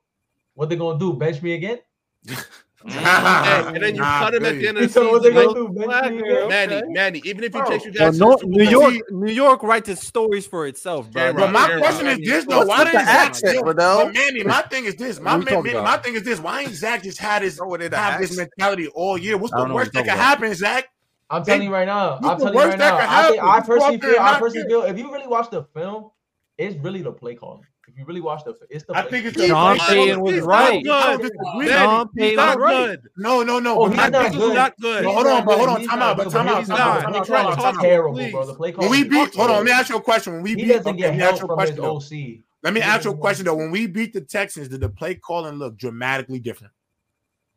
what 0.55 0.69
they 0.69 0.75
gonna 0.75 0.99
do? 0.99 1.13
Bench 1.13 1.41
me 1.41 1.53
again?" 1.53 1.79
and, 2.27 2.37
and 3.75 3.83
then 3.83 3.95
you 3.95 4.01
Nah, 4.01 4.19
cut 4.19 4.35
him 4.35 4.45
at 4.45 4.57
the 4.59 4.67
end 4.67 4.77
of 4.77 4.83
the 4.87 4.89
said, 4.89 5.03
"What 5.03 5.23
they 5.23 5.29
season. 5.29 5.53
gonna 5.53 5.53
do? 5.53 5.69
Bench 5.69 6.11
me 6.11 6.19
again?" 6.21 6.47
Manny, 6.49 6.81
Manny, 6.93 7.21
even 7.25 7.43
if 7.43 7.53
he 7.53 7.59
Bro. 7.59 7.69
takes 7.69 7.85
you 7.85 7.91
Well, 7.99 8.07
guys 8.07 8.17
to 8.17 8.25
no, 8.25 8.37
New 8.43 8.63
Bowl, 8.63 8.71
York, 8.71 9.11
New 9.11 9.31
York 9.31 9.63
writes 9.63 9.89
its 9.89 10.05
stories 10.05 10.47
for 10.47 10.65
itself, 10.65 11.11
bro. 11.11 11.33
J-Rob, 11.33 11.35
But 11.37 11.51
my 11.53 11.67
J-Rob, 11.67 11.81
question 11.81 12.07
is 12.07 12.17
Manny. 12.17 12.25
this 12.25 12.45
though: 12.45 12.65
Why 12.65 12.79
with 12.79 12.93
the 12.93 12.99
didn't 12.99 13.07
Zach? 13.07 13.29
accent, 13.31 13.53
Yo, 13.55 13.63
but 13.63 14.13
Manny, 14.13 14.43
my 14.43 14.61
thing 14.63 14.85
is 14.85 14.95
this. 14.95 15.19
My 15.19 15.35
What 15.37 15.45
man, 15.45 15.63
Manny, 15.63 15.81
my 15.81 15.97
thing 15.97 16.15
is 16.15 16.23
this. 16.23 16.39
Why 16.39 16.61
ain't 16.61 16.73
Zach 16.75 17.03
just 17.03 17.19
had 17.19 17.41
his 17.41 17.57
Throw 17.57 17.73
it 17.75 17.81
in 17.81 17.91
the 17.91 17.97
have 17.97 18.19
this 18.21 18.37
mentality 18.37 18.87
all 18.87 19.17
year? 19.17 19.37
What's 19.37 19.53
the 19.53 19.65
worst 19.73 19.91
that 19.93 20.05
you're 20.05 20.13
could 20.15 20.19
happen, 20.19 20.53
Zach? 20.55 20.85
I'm 21.29 21.43
telling 21.43 21.63
you 21.63 21.71
right 21.73 21.85
now. 21.85 22.19
I'm 22.23 22.37
telling 22.39 22.53
you 22.53 22.59
right 22.59 22.77
now. 22.79 22.97
I, 22.99 23.29
think, 23.29 23.43
I 23.43 23.59
personally 23.61 23.77
Go 23.77 23.85
out 23.85 24.01
there 24.01 24.13
feel. 24.13 24.21
I 24.21 24.39
personally 24.39 24.67
feel. 24.67 24.81
If 24.83 24.97
you 24.97 25.11
really 25.11 25.27
watch 25.27 25.49
the 25.49 25.63
film, 25.75 26.09
it's 26.57 26.75
really 26.77 27.01
the 27.01 27.11
play 27.11 27.35
calling. 27.35 27.61
If 27.87 27.97
you 27.97 28.05
really 28.05 28.21
watch 28.21 28.43
the, 28.43 28.55
it's 28.69 28.83
the. 28.85 28.95
I 28.95 29.01
play 29.01 29.21
think 29.21 29.25
it's 29.35 29.35
calling. 29.37 29.49
the 29.77 29.79
Sean 29.79 29.89
Payton 29.89 30.21
was 30.21 30.39
right. 30.41 30.83
not 30.85 31.19
Good. 31.19 31.31
good. 31.31 31.31
Don't 31.41 31.57
disagree. 31.57 31.67
Manny, 31.67 31.69
Sean 31.71 32.09
he's 32.15 32.21
Payton 32.21 32.37
was 32.45 32.55
right. 32.57 32.85
good. 32.87 33.01
No, 33.17 33.43
no, 33.43 33.59
no. 33.59 33.79
Oh, 33.79 33.83
but 33.83 33.89
he's 33.89 33.97
my 33.97 34.09
not 34.09 34.23
thing 34.23 34.31
He's 34.33 34.41
is 34.41 34.47
good. 34.47 34.55
not 34.55 34.77
good. 34.79 35.03
No, 35.03 35.11
hold 35.13 35.27
on, 35.27 35.45
but 35.45 35.57
hold 35.57 35.69
on. 35.69 35.85
Time 35.85 36.01
out, 36.01 36.17
but 36.17 36.29
time 36.31 36.47
out, 36.47 36.59
he's 36.59 36.67
time 36.67 36.77
not. 36.77 36.87
out, 36.87 37.01
time 37.03 37.15
out, 37.15 37.25
Try- 37.25 37.41
calling 37.41 37.55
talk 37.57 37.73
is 37.73 37.79
to 37.79 37.85
him, 37.85 37.89
terrible, 37.89 38.31
bro. 38.31 38.45
The 38.45 38.53
play 38.53 38.69
When 38.71 38.75
calling 38.75 38.91
we 38.91 39.03
beat, 39.09 39.35
hold 39.35 39.49
on, 39.51 39.55
let 39.57 39.65
me 39.65 39.71
ask 39.71 39.89
you 39.89 39.95
a 39.97 40.01
question. 40.01 40.33
When 40.33 40.43
we 40.43 40.49
He 40.51 40.55
beat, 40.57 40.67
doesn't 40.67 40.95
get 40.97 41.05
let 41.09 41.15
me 41.17 41.21
ask 41.23 41.29
help 41.29 41.39
you 41.41 41.45
a 41.45 41.47
from 41.47 41.55
question 41.55 41.75
his. 41.75 41.85
OC. 41.85 42.43
Let 42.61 42.73
me 42.73 42.81
ask 42.81 43.05
you 43.05 43.11
a 43.11 43.17
question 43.17 43.45
though. 43.45 43.55
When 43.55 43.71
we 43.71 43.87
beat 43.87 44.13
the 44.13 44.21
Texans, 44.21 44.67
did 44.67 44.81
the 44.81 44.89
play 44.89 45.15
calling 45.15 45.55
look 45.55 45.77
dramatically 45.77 46.39
different? 46.39 46.73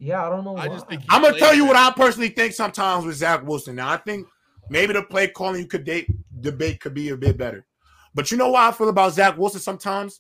Yeah, 0.03 0.27
I 0.27 0.31
don't 0.31 0.45
know. 0.45 0.57
I 0.57 0.67
just 0.67 0.89
think 0.89 1.05
I'm 1.09 1.23
gonna 1.23 1.39
tell 1.39 1.55
you 1.55 1.65
what. 1.65 1.77
I 1.77 1.93
personally 1.93 2.31
think 2.31 2.55
sometimes 2.55 3.05
with 3.07 3.15
Zach 3.15 3.47
Wilson. 3.47 3.77
Now 3.77 3.93
I 3.93 3.99
think 3.99 4.27
maybe 4.69 4.93
the 4.93 5.05
play 5.05 5.29
calling 5.29 5.61
you 5.61 5.69
could 5.69 5.85
date 5.85 6.09
debate 6.41 6.81
could 6.81 6.93
be 6.93 7.11
a 7.11 7.17
bit 7.17 7.39
better. 7.39 7.65
But 8.13 8.33
you 8.33 8.37
know 8.37 8.51
why 8.51 8.67
I 8.67 8.73
feel 8.73 8.89
about 8.89 9.13
Zach 9.13 9.39
Wilson 9.39 9.61
sometimes? 9.61 10.19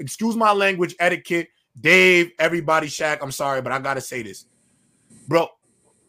Excuse 0.00 0.34
my 0.34 0.50
language, 0.50 0.96
etiquette, 0.98 1.46
Dave, 1.80 2.32
everybody, 2.40 2.88
Shaq. 2.88 3.18
I'm 3.22 3.30
sorry, 3.30 3.62
but 3.62 3.70
I 3.70 3.78
gotta 3.78 4.00
say 4.00 4.22
this, 4.22 4.46
bro. 5.28 5.46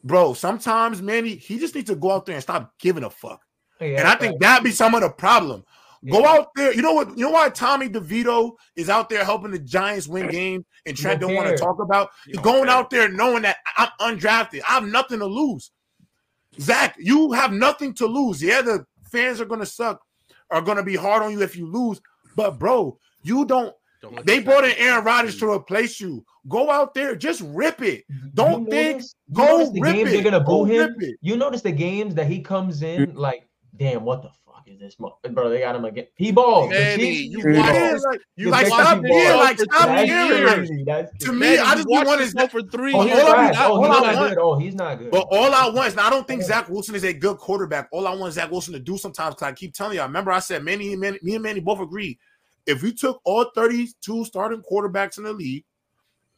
Bro, 0.03 0.34
sometimes 0.34 0.99
Manny, 0.99 1.36
he 1.36 1.60
just 1.60 1.76
needs 1.76 1.91
to 1.91 1.95
go 1.95 2.11
out 2.11 2.26
there 2.26 2.36
and 2.36 2.44
stop 2.44 2.73
giving 2.80 3.03
a 3.03 3.10
fuck. 3.11 3.41
Yeah, 3.80 3.99
and 3.99 4.07
I 4.07 4.15
think 4.15 4.40
that'd 4.40 4.64
be 4.64 4.72
some 4.72 4.95
of 4.95 5.02
the 5.02 5.11
problem. 5.11 5.64
Go 6.11 6.19
Yeah. 6.19 6.32
out 6.34 6.48
there. 6.56 6.73
You 6.73 6.82
know 6.82 6.94
what? 6.94 7.10
You 7.18 7.26
know 7.26 7.32
why 7.32 7.49
Tommy 7.49 7.90
DeVito 7.90 8.52
is 8.76 8.90
out 8.90 9.10
there 9.10 9.23
helping 9.23 9.52
the 9.52 9.60
Giants 9.60 10.07
win 10.07 10.27
games 10.30 10.65
and 10.86 10.95
Trent 10.95 11.19
don't 11.19 11.30
don't 11.32 11.38
want 11.44 11.49
to 11.49 11.57
talk 11.57 11.80
about? 11.82 12.10
You 12.27 12.34
He's 12.34 12.41
going 12.41 12.65
care. 12.65 12.76
out 12.76 12.90
there 12.90 13.10
knowing 13.10 13.41
that 13.44 13.57
I'm 13.77 13.90
undrafted. 13.99 14.61
I 14.68 14.73
have 14.73 14.86
nothing 14.86 15.19
to 15.19 15.26
lose. 15.26 15.72
Zach, 16.60 16.95
you 16.99 17.32
have 17.34 17.52
nothing 17.52 17.94
to 17.95 18.06
lose. 18.06 18.41
Yeah, 18.41 18.61
the 18.61 18.86
fans 19.11 19.41
are 19.41 19.45
gonna 19.45 19.65
suck, 19.65 20.02
are 20.52 20.61
gonna 20.61 20.84
be 20.84 20.95
hard 20.95 21.22
on 21.23 21.32
you 21.32 21.41
if 21.41 21.56
you 21.56 21.65
lose. 21.72 21.99
But 22.36 22.60
bro, 22.60 22.98
you 23.23 23.45
don't. 23.45 23.73
Don't 24.02 24.26
They 24.26 24.40
brought 24.40 24.65
in. 24.65 24.72
Aaron 24.77 25.03
Rodgers 25.03 25.38
to 25.40 25.49
replace 25.49 25.99
you. 25.99 26.23
Go 26.48 26.69
out 26.69 26.94
there, 26.94 27.15
just 27.15 27.41
rip 27.41 27.82
it. 27.82 28.03
Don't 28.36 28.65
You 28.65 28.69
think. 28.69 28.91
notice- 28.98 29.15
you 29.27 29.34
Go 29.36 29.72
the 29.73 29.82
rip 29.82 29.95
games 29.95 30.10
it. 30.10 30.14
they're 30.14 30.32
gonna 30.32 30.44
Go 30.45 30.64
boo 30.64 30.65
him. 30.65 30.77
rip 30.90 31.02
it. 31.02 31.15
You 31.22 31.38
notice 31.38 31.61
the 31.64 31.72
games 31.72 32.14
that 32.15 32.27
he 32.27 32.41
comes 32.41 32.84
in 32.84 33.15
like 33.15 33.48
damn, 33.77 34.03
what 34.03 34.22
the 34.22 34.30
fuck 34.45 34.64
is 34.68 34.80
this, 34.80 34.95
bro? 34.95 35.49
They 35.49 35.60
got 35.60 35.76
him 35.76 35.85
again. 35.85 36.07
He 36.15 36.31
balls. 36.31 36.69
Manny, 36.69 37.11
you, 37.11 37.38
watch, 37.38 38.02
like, 38.03 38.22
you 38.35 38.49
like 38.49 38.68
stop 38.68 39.03
like 39.03 39.60
stop 39.60 40.06
here. 40.06 40.65
To 41.19 41.34
me, 41.34 41.57
I 41.57 41.76
just 41.76 41.88
want 41.88 42.22
to 42.22 42.34
go 42.35 42.47
for 42.47 42.61
three. 42.64 42.93
Oh, 42.93 43.03
he's, 43.03 43.14
oh, 43.18 43.81
he's 43.81 43.89
not 43.89 44.15
good. 44.15 44.38
Oh, 44.38 44.57
he's 44.57 44.76
not 44.76 44.99
good. 44.99 45.11
But 45.11 45.27
all 45.30 45.53
I 45.53 45.69
want 45.69 45.88
is, 45.88 45.97
I 45.97 46.10
don't 46.10 46.27
think 46.27 46.43
Zach 46.43 46.69
Wilson 46.69 46.95
is 46.95 47.03
a 47.03 47.14
good 47.14 47.38
quarterback. 47.38 47.89
All 47.91 48.07
I 48.07 48.15
want 48.15 48.34
Zach 48.34 48.52
Wilson 48.52 48.73
to 48.73 48.80
do 48.80 48.97
sometimes, 48.97 49.35
because 49.35 49.47
I 49.47 49.53
keep 49.53 49.73
telling 49.73 49.95
you, 49.95 50.02
I 50.02 50.06
remember 50.06 50.31
I 50.31 50.39
said, 50.39 50.64
Manny, 50.64 50.95
Manny, 50.95 51.19
me 51.22 51.35
and 51.35 51.43
Manny 51.43 51.60
both 51.60 51.80
agree. 51.80 52.18
If 52.65 52.81
you 52.81 52.93
took 52.93 53.22
all 53.26 53.52
32 53.53 54.26
starting 54.26 54.64
quarterbacks 54.64 55.18
in 55.18 55.23
the 55.26 55.34
league, 55.34 55.65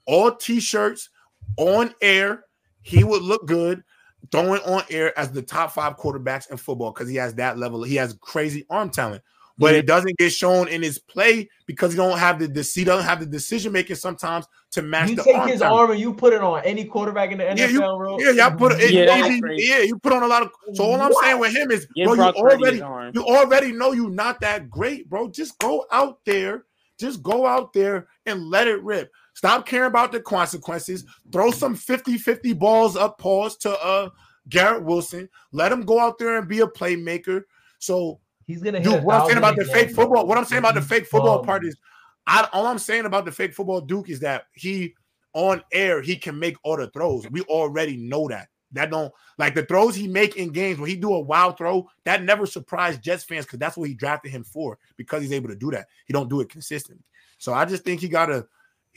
all 0.06 0.36
t-shirts 0.36 1.10
on 1.58 1.94
air, 2.02 2.44
he 2.82 3.04
would 3.04 3.22
look 3.22 3.46
good 3.46 3.84
throwing 4.32 4.62
on 4.64 4.84
air 4.90 5.18
as 5.18 5.32
the 5.32 5.42
top 5.42 5.72
five 5.72 5.98
quarterbacks 5.98 6.50
in 6.52 6.58
football 6.58 6.92
because 6.92 7.10
he 7.10 7.16
has 7.16 7.36
that 7.36 7.58
level. 7.58 7.84
He 7.84 7.96
has 7.96 8.14
crazy 8.20 8.66
arm 8.70 8.90
talent, 8.90 9.24
but 9.58 9.74
it 9.74 9.88
doesn't 9.88 10.18
get 10.18 10.32
shown 10.32 10.68
in 10.68 10.84
his 10.84 11.00
play 11.00 11.50
because 11.66 11.92
he 11.92 11.98
don't 11.98 12.18
have 12.18 12.40
the 12.40 12.72
he 12.74 12.84
doesn't 12.84 13.06
have 13.06 13.20
the 13.20 13.26
decision 13.26 13.72
making 13.72 13.96
sometimes 13.96 14.48
to 14.72 14.82
match. 14.82 15.10
You 15.10 15.16
the 15.16 15.24
take 15.24 15.36
arm 15.36 15.50
his 15.50 15.62
talent. 15.62 15.80
arm 15.80 15.92
and 15.92 16.00
you 16.00 16.14
put 16.14 16.34
it 16.34 16.42
on 16.42 16.62
any 16.64 16.86
quarterback 16.86 17.32
in 17.32 17.40
the 17.40 17.46
NFL. 17.46 17.58
Yeah, 17.58 17.68
you, 17.68 17.80
bro. 17.80 18.20
yeah, 18.20 18.32
yeah, 18.32 18.50
put 18.50 18.74
it. 18.74 18.92
Yeah, 18.92 19.26
yeah, 19.26 19.40
yeah, 19.56 19.84
you 19.84 19.98
put 19.98 20.14
on 20.14 20.24
a 20.24 20.28
lot 20.28 20.44
of. 20.44 20.52
So 20.74 20.84
all 20.84 21.02
I'm 21.02 21.14
saying 21.22 21.40
with 21.40 21.56
him 21.56 21.72
is, 21.72 21.88
bro, 21.88 22.14
you 22.14 22.22
already 22.22 22.78
you 22.78 23.26
already 23.26 23.72
know 23.72 23.94
you're 23.94 24.10
not 24.10 24.42
that 24.42 24.70
great, 24.70 25.10
bro. 25.10 25.30
Just 25.30 25.58
go 25.60 25.86
out 25.92 26.20
there, 26.26 26.66
just 27.00 27.24
go 27.24 27.46
out 27.46 27.74
there 27.74 28.08
and 28.26 28.50
let 28.50 28.68
it 28.68 28.84
rip. 28.84 29.12
Stop 29.38 29.68
caring 29.68 29.86
about 29.86 30.12
the 30.12 30.20
consequences. 30.20 31.06
Throw 31.32 31.52
some 31.52 31.76
50-50 31.76 32.58
balls 32.58 32.96
up, 32.96 33.20
pause 33.20 33.56
to 33.58 33.70
uh 33.70 34.10
Garrett 34.50 34.84
Wilson. 34.84 35.30
Let 35.52 35.72
him 35.72 35.82
go 35.82 36.00
out 36.00 36.18
there 36.18 36.40
and 36.40 36.48
be 36.48 36.62
a 36.62 36.66
playmaker. 36.66 37.44
So 37.78 38.20
he's 38.48 38.64
gonna 38.64 38.82
do 38.82 38.94
what 38.94 39.22
I'm 39.22 39.26
saying 39.28 39.38
about 39.38 39.56
the 39.56 39.66
fake 39.66 39.92
football. 39.92 40.26
What 40.26 40.40
I'm 40.40 40.46
saying 40.46 40.58
about 40.58 40.74
the 40.74 40.82
fake 40.82 41.06
football 41.06 41.44
part 41.44 41.64
is, 41.64 41.78
I 42.26 42.50
all 42.52 42.66
I'm 42.66 42.80
saying 42.80 43.06
about 43.06 43.26
the 43.26 43.32
fake 43.32 43.54
football 43.54 43.80
Duke 43.80 44.10
is 44.10 44.22
that 44.22 44.48
he 44.54 44.96
on 45.34 45.62
air 45.72 46.02
he 46.02 46.16
can 46.16 46.40
make 46.40 46.58
all 46.64 46.76
the 46.76 46.90
throws. 46.90 47.30
We 47.30 47.42
already 47.42 47.96
know 47.96 48.28
that. 48.30 48.48
That 48.72 48.90
don't 48.90 49.14
like 49.38 49.54
the 49.54 49.68
throws 49.68 49.94
he 49.94 50.08
make 50.08 50.36
in 50.38 50.50
games 50.50 50.80
when 50.80 50.90
he 50.90 50.96
do 50.96 51.14
a 51.14 51.20
wild 51.20 51.60
throw. 51.60 51.88
That 52.06 52.24
never 52.24 52.48
surprised 52.48 53.04
Jets 53.04 53.24
fans 53.24 53.46
because 53.46 53.60
that's 53.60 53.78
what 53.78 53.88
he 53.88 53.94
drafted 53.94 54.32
him 54.32 54.44
for 54.44 54.80
because 54.96 55.22
he's 55.22 55.32
able 55.32 55.50
to 55.50 55.56
do 55.56 55.70
that. 55.70 55.90
He 56.06 56.14
don't 56.14 56.28
do 56.28 56.42
it 56.42 56.50
consistently. 56.50 57.04
So 57.38 57.54
I 57.54 57.66
just 57.66 57.84
think 57.84 58.02
he 58.02 58.08
gotta. 58.08 58.48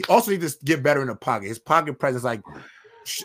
He 0.01 0.13
also 0.13 0.31
needs 0.31 0.57
to 0.57 0.65
get 0.65 0.83
better 0.83 1.03
in 1.03 1.09
the 1.09 1.15
pocket. 1.15 1.49
His 1.49 1.59
pocket 1.59 1.99
presence, 1.99 2.25
like 2.25 2.41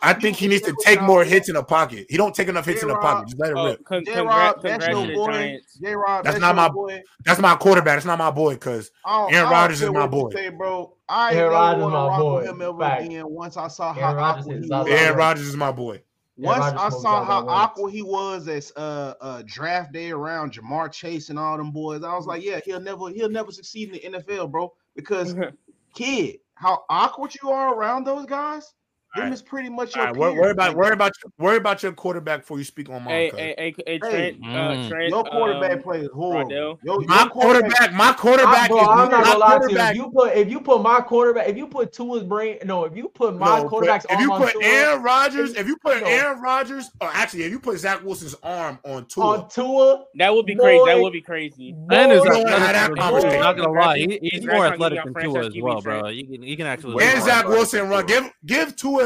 I 0.02 0.14
think 0.14 0.36
he 0.36 0.48
needs 0.48 0.64
to 0.64 0.76
take 0.82 1.02
more 1.02 1.24
hits 1.24 1.48
in 1.48 1.56
the 1.56 1.64
pocket. 1.64 2.06
He 2.10 2.18
don't 2.18 2.36
take 2.36 2.50
enough 2.50 2.66
hits 2.66 2.82
in 2.82 2.90
the 2.90 2.96
pocket. 2.96 3.30
Just 3.30 3.40
let 3.40 3.52
it 3.52 3.54
rip. 3.54 3.86
Con- 3.86 4.04
J-Rob, 4.06 4.62
that's 4.62 4.88
your 4.88 5.08
boy. 5.14 5.58
J-Rob, 5.82 6.24
that's, 6.26 6.36
that's 6.36 6.42
not 6.42 6.56
my 6.56 6.68
boy. 6.68 7.02
That's 7.24 7.40
my 7.40 7.56
quarterback. 7.56 7.96
That's 7.96 8.06
not 8.06 8.18
my 8.18 8.32
boy 8.32 8.56
because 8.56 8.92
Aaron 9.08 9.50
Rodgers 9.50 9.82
is 9.82 9.90
my 9.90 10.08
boy. 10.08 10.32
Say, 10.32 10.50
bro, 10.50 10.96
I 11.08 11.34
Aaron 11.36 11.52
Rodgers 11.52 11.86
is 11.86 11.92
my 11.92 12.20
boy. 12.20 12.44
Him 12.44 12.62
ever 12.62 12.84
again 12.84 13.30
once 13.30 13.56
I 13.56 13.70
saw 13.70 13.94
how 13.94 14.18
awkward 14.18 14.64
he 14.64 14.70
was. 14.70 14.88
Aaron 14.88 15.18
Rodgers 15.18 15.48
is 15.48 15.56
my 15.56 15.72
boy. 15.72 16.02
Once 16.38 16.66
I 16.66 16.90
saw 16.90 17.24
how 17.24 17.48
awkward 17.48 17.92
he 17.92 18.02
was 18.02 18.48
as 18.50 18.74
uh, 18.76 19.14
uh, 19.22 19.44
draft 19.46 19.94
day 19.94 20.12
around 20.12 20.52
Ja'Marr 20.54 20.92
Chase 20.92 21.30
and 21.30 21.40
all 21.40 21.58
them 21.58 21.72
boys, 21.72 22.04
I 22.04 22.14
was 22.14 22.26
like, 22.26 22.44
yeah, 22.44 22.60
he'll 22.66 22.82
never 22.82 23.10
he'll 23.10 23.30
never 23.30 23.52
succeed 23.52 23.94
in 23.94 24.12
the 24.12 24.20
NFL, 24.20 24.52
bro. 24.52 24.74
Because 24.96 25.36
kid, 25.96 26.40
how 26.56 26.84
awkward 26.90 27.36
you 27.42 27.52
are 27.52 27.74
around 27.74 28.06
those 28.06 28.26
guys. 28.26 28.74
Them 29.16 29.32
is 29.32 29.42
pretty 29.42 29.70
much 29.70 29.96
your. 29.96 30.06
Right, 30.06 30.16
worry, 30.16 30.52
about 30.52 30.76
worry 30.76 30.94
about 30.94 31.12
worry 31.38 31.58
about 31.58 31.82
your 31.82 31.94
quarterback 31.94 32.42
before 32.42 32.58
you 32.58 32.64
speak 32.64 32.90
on 32.90 33.04
my. 33.04 33.12
Hey, 33.12 33.32
hey, 33.36 33.56
hey, 33.58 33.76
hey, 33.86 34.00
Trent, 34.00 34.38
uh, 34.44 34.48
mm. 34.48 34.90
Trent, 34.90 35.10
your 35.10 35.24
quarterback 35.24 35.72
um, 35.72 35.84
plays 35.84 36.10
horrible. 36.14 36.52
Yo, 36.84 37.00
my 37.08 37.28
quarterback, 37.28 37.94
my 37.94 38.14
quarterback. 38.14 38.66
I, 38.66 38.68
bro, 38.68 38.80
I'm 38.80 39.10
not 39.10 39.24
gonna 39.24 39.38
lie 39.38 39.60
to 39.60 39.72
you. 39.72 39.78
If 39.80 39.96
you 39.96 40.12
put 40.12 40.36
if 40.36 40.50
you 40.50 40.60
put 40.60 40.82
my 40.82 41.00
quarterback, 41.00 41.48
if 41.48 41.58
you 41.58 41.68
put 41.68 41.94
Tua's 41.94 42.24
brain, 42.24 42.58
no, 42.66 42.84
if 42.84 42.96
you 42.96 43.08
put 43.08 43.38
my 43.38 43.62
no, 43.62 43.70
quarterback's 43.70 44.06
if 44.10 44.20
you 44.20 44.30
put 44.32 44.52
Tua, 44.52 44.64
Aaron 44.64 45.04
Rodgers, 45.04 45.56
if 45.56 45.68
you 45.68 45.78
put 45.78 46.02
no. 46.02 46.08
Aaron 46.08 46.42
Rodgers, 46.42 46.92
or 47.00 47.10
actually, 47.14 47.44
if 47.44 47.52
you 47.52 47.60
put 47.60 47.78
Zach 47.80 48.04
Wilson's 48.04 48.36
arm 48.44 48.80
on 48.84 49.06
Tua, 49.06 49.26
on 49.26 49.50
Tua, 49.50 50.06
that 50.16 50.34
would 50.34 50.46
be 50.46 50.56
boy, 50.56 50.64
crazy. 50.64 50.86
That 50.86 51.00
would 51.00 51.14
be 51.14 51.22
crazy. 51.22 51.76
Ben 51.88 52.12
is 52.12 52.24
not 52.26 53.56
gonna 53.56 53.72
lie, 53.72 53.98
he, 53.98 54.20
he's 54.22 54.46
more 54.46 54.66
athletic 54.66 55.04
than 55.04 55.14
Tua 55.14 55.46
as 55.46 55.54
well, 55.58 55.82
bro. 55.82 56.10
You 56.10 56.26
can 56.26 56.44
you 56.44 56.58
can 56.58 56.66
actually. 56.66 57.04
And 57.04 57.24
Zach 57.24 57.48
Wilson 57.48 57.88
run. 57.88 58.06
Give 58.06 58.30
give 58.46 58.76
Tua 58.76 59.05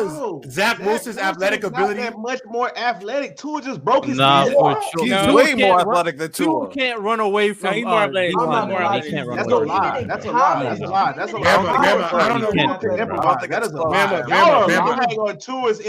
Zach 0.49 0.79
Wilson's 0.79 1.17
athletic 1.17 1.63
ability. 1.63 2.01
That 2.01 2.17
much 2.17 2.39
more 2.45 2.77
athletic. 2.77 3.37
Tua 3.37 3.61
just 3.61 3.83
broke 3.83 4.05
his 4.05 4.17
nah, 4.17 4.45
for 4.45 4.81
sure. 4.81 5.03
He's 5.03 5.11
no, 5.11 5.33
way 5.33 5.53
more 5.55 5.81
athletic 5.81 6.17
than 6.17 6.31
Tua. 6.31 6.45
Tua 6.45 6.69
can't 6.69 6.99
run 7.01 7.19
away 7.19 7.53
from. 7.53 7.71
No, 7.71 7.75
he's 7.75 7.85
more 7.85 7.93
uh, 7.93 8.05
athletic. 8.05 8.35
He's 8.35 8.45
more 8.45 8.53
athletic. 8.53 9.11
That's 9.35 9.51
a 9.51 9.57
lie. 9.57 10.03
That's 10.03 10.25
a 10.25 10.31
lie. 10.31 10.53
That's 10.67 10.81
a 10.81 10.87
lie. 10.87 11.13
That's 11.13 11.33
a 11.33 11.37
lie. 11.37 12.19
I 12.19 12.27
don't 12.29 12.41
know. 12.41 13.47
That 13.47 13.63
is 13.63 13.71
a 13.71 13.81
lie. 13.81 14.23
Y'all 14.27 14.69
are 14.69 15.17
lying 15.17 15.39
Tua's 15.39 15.81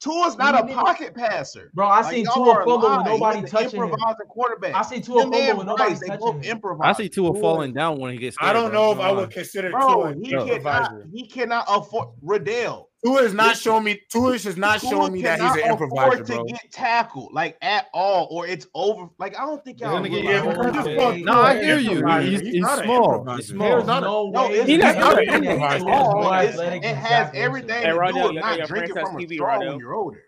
Tua's 0.00 0.36
not 0.36 0.54
a 0.54 0.66
pocket 0.74 1.14
passer. 1.14 1.70
Bro, 1.72 1.88
I 1.88 2.02
see 2.10 2.24
Tua 2.24 2.62
fumble 2.66 2.98
with 2.98 3.06
nobody 3.06 3.42
touching 3.42 3.82
him. 3.82 3.96
quarterback. 4.28 4.74
I 4.74 4.82
see 4.82 5.00
Tua 5.00 5.22
fumble 5.22 5.56
with 5.56 5.66
nobody 5.66 5.94
touching 5.94 6.42
him. 6.42 6.62
I 6.82 6.92
see 6.92 7.08
Tua 7.08 7.40
falling 7.40 7.72
down 7.72 7.98
when 7.98 8.12
he 8.12 8.18
gets. 8.18 8.36
I 8.38 8.52
don't 8.52 8.72
know 8.72 8.92
if 8.92 8.98
I 8.98 9.12
would 9.12 9.30
consider 9.30 9.70
Tua. 9.70 10.14
He 10.20 10.30
cannot. 10.30 10.92
He 11.12 11.26
cannot 11.26 11.64
afford 11.68 12.08
Riddell. 12.22 12.90
Tua 13.04 13.22
is 13.22 13.34
not 13.34 13.56
showing 13.56 13.84
me. 13.84 14.00
Tua 14.08 14.32
is 14.32 14.56
not 14.56 14.80
showing 14.80 15.12
me 15.12 15.22
that 15.22 15.38
he's 15.38 15.62
an 15.62 15.70
improviser, 15.70 16.24
bro. 16.24 16.44
To 16.44 16.52
get 16.52 16.72
tackled 16.72 17.34
like 17.34 17.58
at 17.60 17.88
all, 17.92 18.28
or 18.30 18.46
it's 18.46 18.66
over. 18.72 19.10
Like 19.18 19.38
I 19.38 19.44
don't 19.44 19.62
think 19.62 19.80
y'all. 19.80 20.02
Get, 20.02 21.22
no, 21.22 21.32
I 21.42 21.62
hear 21.62 21.78
you. 21.78 22.06
He's, 22.06 22.40
he's, 22.40 22.52
he's 22.52 22.70
small. 22.82 23.36
He's 23.36 23.48
small. 23.48 23.84
Not 23.84 24.02
no, 24.04 24.30
no, 24.30 24.50
it's, 24.50 24.66
he's 24.66 24.78
not 24.78 25.22
an 25.22 25.44
improviser. 25.44 26.64
It 26.64 26.84
has 26.96 27.30
everything 27.34 27.82
to 27.82 28.12
do 28.12 28.22
with 28.22 28.34
not 28.36 28.66
drinking 28.66 28.94
from 28.94 29.18
a 29.18 29.28
straw 29.28 29.58
when 29.58 29.78
you're 29.78 29.94
older. 29.94 30.22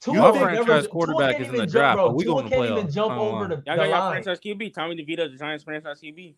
Tua 0.00 0.32
franchise 0.38 0.86
quarterback 0.86 1.40
is 1.40 1.48
in 1.48 1.56
the 1.56 1.66
draft, 1.66 1.96
but 1.96 2.14
we 2.14 2.24
going 2.24 2.48
to 2.48 2.54
play. 2.54 2.70
Even 2.70 2.90
jump 2.90 3.14
over 3.14 3.48
the. 3.48 3.62
Y'all 3.66 3.76
got 3.76 3.88
your 3.88 4.10
franchise 4.10 4.40
QB. 4.40 4.74
Tommy 4.74 4.96
DeVito, 4.96 5.30
the 5.30 5.36
Giants 5.38 5.64
franchise 5.64 6.00
QB. 6.00 6.34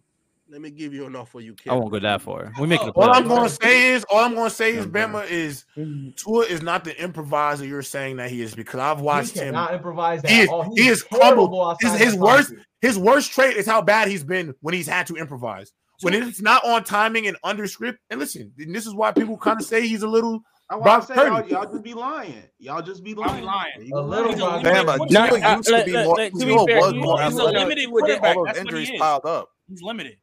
Let 0.50 0.62
me 0.62 0.70
give 0.70 0.92
you 0.92 1.06
enough 1.06 1.30
for 1.30 1.40
you. 1.40 1.54
I 1.68 1.74
won't 1.74 1.92
go 1.92 2.00
that 2.00 2.22
far. 2.22 2.52
We 2.58 2.66
make 2.66 2.82
it. 2.82 2.88
All 2.96 3.10
I'm 3.10 3.28
going 3.28 3.44
to 3.44 3.48
say 3.48 3.90
is, 3.92 4.04
all 4.10 4.24
I'm 4.24 4.34
going 4.34 4.48
to 4.48 4.54
say 4.54 4.74
is, 4.74 4.84
Bama 4.84 5.28
is 5.30 5.64
mm. 5.76 6.16
Tua 6.16 6.44
is 6.44 6.60
not 6.60 6.82
the 6.82 7.00
improviser 7.00 7.64
you're 7.64 7.82
saying 7.82 8.16
that 8.16 8.30
he 8.30 8.42
is 8.42 8.56
because 8.56 8.80
I've 8.80 9.00
watched 9.00 9.38
him. 9.38 9.54
Not 9.54 9.72
improvise. 9.74 10.22
He 10.22 10.40
is, 10.40 10.50
he 10.74 10.88
is 10.88 11.02
crumbled. 11.04 11.76
His, 11.80 11.94
his 11.94 12.16
worst, 12.16 12.52
his 12.80 12.98
worst 12.98 13.32
trait 13.32 13.56
is 13.56 13.64
how 13.64 13.80
bad 13.80 14.08
he's 14.08 14.24
been 14.24 14.52
when 14.60 14.74
he's 14.74 14.88
had 14.88 15.06
to 15.06 15.14
improvise. 15.14 15.70
When 16.00 16.14
it's 16.14 16.40
not 16.40 16.64
on 16.64 16.82
timing 16.82 17.28
and 17.28 17.36
under 17.44 17.68
script. 17.68 18.00
And 18.10 18.18
listen, 18.18 18.52
and 18.58 18.74
this 18.74 18.86
is 18.86 18.94
why 18.94 19.12
people 19.12 19.36
kind 19.36 19.60
of 19.60 19.66
say 19.66 19.86
he's 19.86 20.02
a 20.02 20.08
little. 20.08 20.40
I 20.68 21.00
say 21.00 21.14
y'all, 21.14 21.46
y'all, 21.48 21.70
just 21.70 21.82
be 21.82 21.94
lying. 21.94 22.42
Y'all 22.58 22.82
just 22.82 23.04
be 23.04 23.14
lying. 23.14 23.44
lying. 23.44 23.92
A 23.92 24.00
little 24.00 24.32
Bama. 24.32 24.98
Tua 25.08 25.56
used 25.56 25.68
to 25.68 25.84
be 25.84 25.92
more. 25.92 26.16
Tua 26.16 26.64
was 26.64 27.34
more 27.34 27.50
limited 27.52 27.88
with 27.90 28.06
that. 28.06 28.56
injuries 28.56 28.90
piled 28.98 29.26
up. 29.26 29.48
He's 29.68 29.82
limited. 29.82 30.16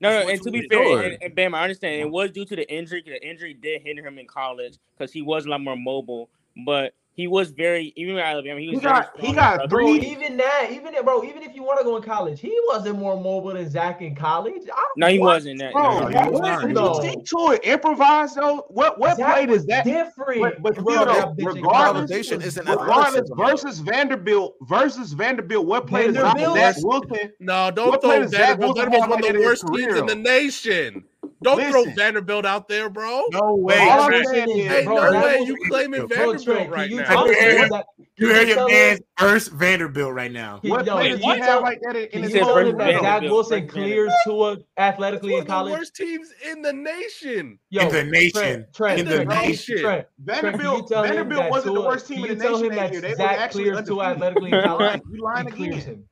No, 0.00 0.20
no, 0.20 0.28
and 0.28 0.42
to 0.42 0.50
be 0.50 0.66
fair, 0.68 1.02
and, 1.02 1.22
and 1.22 1.34
Bam, 1.34 1.54
I 1.54 1.62
understand 1.62 2.00
it 2.00 2.10
was 2.10 2.30
due 2.30 2.46
to 2.46 2.56
the 2.56 2.70
injury. 2.72 3.02
The 3.04 3.22
injury 3.26 3.52
did 3.52 3.82
hinder 3.82 4.06
him 4.06 4.18
in 4.18 4.26
college 4.26 4.78
because 4.96 5.12
he 5.12 5.20
was 5.20 5.44
a 5.44 5.50
lot 5.50 5.60
more 5.60 5.76
mobile. 5.76 6.30
But 6.64 6.94
he 7.20 7.28
was 7.28 7.50
very 7.50 7.92
even 7.96 8.16
at 8.16 8.24
Alabama. 8.24 8.60
He 8.60 8.68
was 8.68 8.78
he 8.78 8.84
got 8.84 9.20
he 9.20 9.32
got 9.32 9.68
three. 9.68 9.98
Bro, 9.98 10.08
even 10.08 10.36
that, 10.38 10.68
even 10.72 10.94
if, 10.94 11.04
bro, 11.04 11.22
even 11.22 11.42
if 11.42 11.54
you 11.54 11.62
want 11.62 11.78
to 11.78 11.84
go 11.84 11.96
in 11.96 12.02
college, 12.02 12.40
he 12.40 12.58
wasn't 12.68 12.98
more 12.98 13.16
mobile 13.16 13.52
than 13.52 13.68
Zach 13.68 14.00
in 14.00 14.16
college. 14.16 14.62
No, 14.96 15.08
he 15.08 15.18
wasn't. 15.18 15.58
That, 15.58 15.72
bro, 15.72 16.08
no, 16.08 16.08
he 16.08 16.14
what, 16.30 16.42
was 16.72 17.00
did 17.04 17.16
you 17.30 17.48
to 17.48 17.52
it 17.52 17.64
improvise 17.64 18.34
though? 18.34 18.64
What 18.68 18.98
what 18.98 19.18
Zach 19.18 19.44
play 19.46 19.54
is 19.54 19.66
that 19.66 19.84
different? 19.84 20.40
But, 20.40 20.62
but 20.62 20.74
still, 20.74 21.04
though, 21.04 21.34
regardless, 21.36 22.10
isn't 22.10 22.68
regardless 22.68 23.30
versus 23.36 23.78
Vanderbilt 23.80 24.56
versus 24.62 25.12
Vanderbilt. 25.12 25.66
What 25.66 25.86
play 25.86 26.06
is 26.06 26.14
Zach 26.14 26.76
Wilson? 26.78 27.32
No, 27.38 27.70
don't 27.70 28.00
throw 28.00 28.26
Vanderbilt. 28.26 28.76
Vanderbilt's 28.78 29.08
one 29.08 29.24
of 29.24 29.32
the 29.32 29.40
worst 29.40 29.64
teams 29.74 29.98
in 29.98 30.06
the 30.06 30.14
nation. 30.14 31.04
Don't 31.42 31.56
Listen, 31.56 31.72
throw 31.72 31.94
Vanderbilt 31.94 32.44
out 32.44 32.68
there, 32.68 32.90
bro. 32.90 33.24
No 33.30 33.54
way. 33.54 33.78
All 33.78 34.02
I'm 34.02 34.24
saying 34.26 34.50
is, 34.50 34.66
hey, 34.66 34.84
bro, 34.84 35.10
no 35.10 35.20
way. 35.22 35.38
You 35.40 35.56
claiming 35.68 36.06
Vanderbilt 36.06 36.68
right 36.68 36.90
now. 36.90 37.24
You 37.24 37.36
hear, 37.38 37.82
you 38.16 38.34
hear 38.34 38.42
your 38.42 38.68
man's 38.68 39.00
first 39.16 39.50
Vanderbilt 39.52 40.12
right 40.12 40.30
now. 40.30 40.60
What 40.62 40.84
Yo, 40.84 40.92
players 40.92 41.20
do 41.20 41.26
you 41.26 41.42
have 41.42 41.62
like 41.62 41.80
that 41.82 41.96
in 41.96 42.24
his 42.24 42.34
told 42.34 42.78
that 42.78 43.00
Zach 43.00 43.22
Wilson 43.22 43.66
clears 43.66 44.12
Tua 44.24 44.58
athletically 44.76 45.36
in 45.36 45.46
college? 45.46 45.72
the 45.72 45.78
worst 45.78 45.96
teams 45.96 46.28
in 46.50 46.60
the 46.60 46.74
nation. 46.74 47.58
Yo, 47.70 47.88
in 47.88 47.92
the 47.92 48.04
nation. 48.04 48.66
Trent, 48.74 49.00
in 49.00 49.08
the 49.08 49.24
nation. 49.24 49.78
Trent, 49.78 50.06
Vanderbilt, 50.18 50.90
Vanderbilt 50.90 51.50
wasn't 51.50 51.74
the 51.74 51.80
worst 51.80 52.06
team 52.06 52.26
in 52.26 52.36
the 52.36 52.50
nation 52.50 52.68
that 52.74 52.92
year. 52.92 53.00
They 53.00 53.14
Zach 53.14 53.50
clears 53.50 53.88
Tua 53.88 54.10
athletically 54.10 54.52
in 54.52 54.62
college. 54.64 55.00
You 55.10 55.22
lying 55.22 55.46
again. 55.46 56.04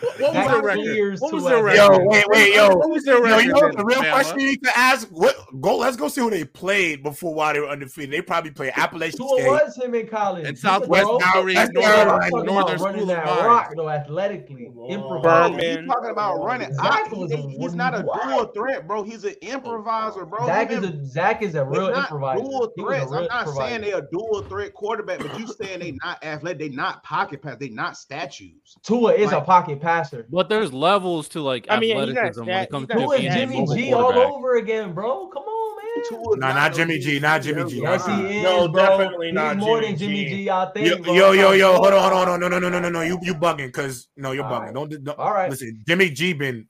What, 0.00 0.34
was 0.34 0.46
their 0.48 0.62
record? 0.62 1.20
What 1.20 1.32
was 1.32 1.44
their 1.44 1.62
record? 1.62 1.76
Yo, 1.76 2.04
wait, 2.06 2.24
wait, 2.28 2.54
yo. 2.54 2.74
What 2.74 2.90
was 2.90 3.04
their 3.04 3.22
record? 3.22 3.44
Yo, 3.44 3.46
you 3.46 3.52
know 3.52 3.72
the 3.72 3.84
real 3.84 4.00
question 4.00 4.40
you 4.40 4.46
need 4.46 4.62
to 4.64 4.78
ask? 4.78 5.08
What 5.08 5.36
go? 5.60 5.76
Let's 5.78 5.96
go 5.96 6.08
see 6.08 6.20
who 6.20 6.30
they 6.30 6.44
played 6.44 7.02
before 7.02 7.34
while 7.34 7.52
they 7.52 7.60
were 7.60 7.68
undefeated. 7.68 8.12
They 8.12 8.22
probably 8.22 8.50
played 8.50 8.72
Appalachian 8.76 9.16
State. 9.16 9.44
Who 9.44 9.50
was 9.50 9.76
him 9.76 9.94
in 9.94 10.08
college? 10.08 10.46
And 10.46 10.58
Southwest 10.58 11.06
Bowery, 11.20 11.54
Northern, 11.54 12.46
Northern 12.46 12.78
School 12.78 13.10
of 13.10 13.24
Rock, 13.24 13.72
though, 13.76 13.90
athletically, 13.90 14.70
improvising. 14.88 15.58
He's 15.58 15.86
talking 15.86 16.10
about 16.10 16.42
running. 16.42 16.70
I, 16.80 17.06
he, 17.10 17.58
he's 17.58 17.74
not 17.74 17.94
a 17.94 18.02
dual 18.02 18.46
threat, 18.46 18.86
bro. 18.86 19.02
He's 19.02 19.24
an 19.24 19.34
improviser, 19.42 20.24
bro. 20.24 20.46
Zach 20.46 20.70
is 20.70 20.84
a 20.84 21.04
Zach 21.04 21.42
is 21.42 21.54
a 21.54 21.64
real 21.64 21.88
improviser. 21.94 22.42
Dual 22.42 22.72
threats. 22.78 23.12
I'm 23.12 23.26
not 23.26 23.48
saying 23.48 23.82
they're 23.82 23.98
a 23.98 24.10
dual 24.10 24.42
threat 24.48 24.72
quarterback, 24.74 25.18
but 25.18 25.38
you 25.38 25.46
saying 25.46 25.80
they 25.80 25.92
not 26.02 26.22
athletic, 26.24 26.58
they 26.58 26.68
not 26.68 27.02
pocket 27.02 27.42
pass, 27.42 27.56
they 27.58 27.68
not 27.68 27.96
statues. 27.96 28.76
Tua 28.82 29.12
is 29.14 29.32
a 29.32 29.40
pocket 29.40 29.80
passer, 29.90 30.26
but 30.30 30.48
there's 30.48 30.72
levels 30.72 31.28
to 31.28 31.40
like 31.40 31.66
I 31.68 31.78
mean, 31.78 31.96
athleticism 31.96 32.44
when 32.46 32.62
it 32.62 32.70
comes 32.70 32.88
to 32.88 32.94
Tua 32.94 33.18
Jimmy 33.18 33.66
G 33.74 33.92
all 33.92 34.12
over 34.12 34.56
again, 34.56 34.92
bro. 34.92 35.28
Come 35.28 35.42
on, 35.42 35.76
man. 35.76 36.40
No, 36.40 36.52
not 36.52 36.74
Jimmy 36.74 36.98
G, 36.98 37.18
not 37.18 37.42
Jimmy 37.42 37.68
G. 37.70 37.80
Yes, 37.80 38.06
he 38.06 38.38
is. 38.38 38.42
No, 38.42 38.68
bro. 38.68 38.98
definitely 38.98 39.32
not. 39.32 39.56
He's 39.56 39.64
more 39.64 39.80
than 39.80 39.96
Jimmy 39.96 40.24
G. 40.26 40.42
Y'all 40.44 40.72
think? 40.72 41.06
Yo, 41.06 41.12
yo, 41.12 41.32
yo, 41.32 41.52
yo, 41.52 41.74
hold 41.74 41.92
on, 41.92 42.12
hold 42.12 42.28
on, 42.28 42.40
no, 42.40 42.48
no, 42.48 42.58
no, 42.58 42.68
no, 42.68 42.78
no, 42.80 42.88
no. 42.88 43.02
You, 43.02 43.18
you 43.22 43.34
bugging? 43.34 43.66
Because 43.66 44.08
no, 44.16 44.32
you're 44.32 44.44
bugging. 44.44 44.74
Don't, 44.74 45.04
don't. 45.04 45.18
All 45.18 45.32
right. 45.32 45.50
Listen, 45.50 45.82
Jimmy 45.86 46.10
G 46.10 46.32
been. 46.32 46.66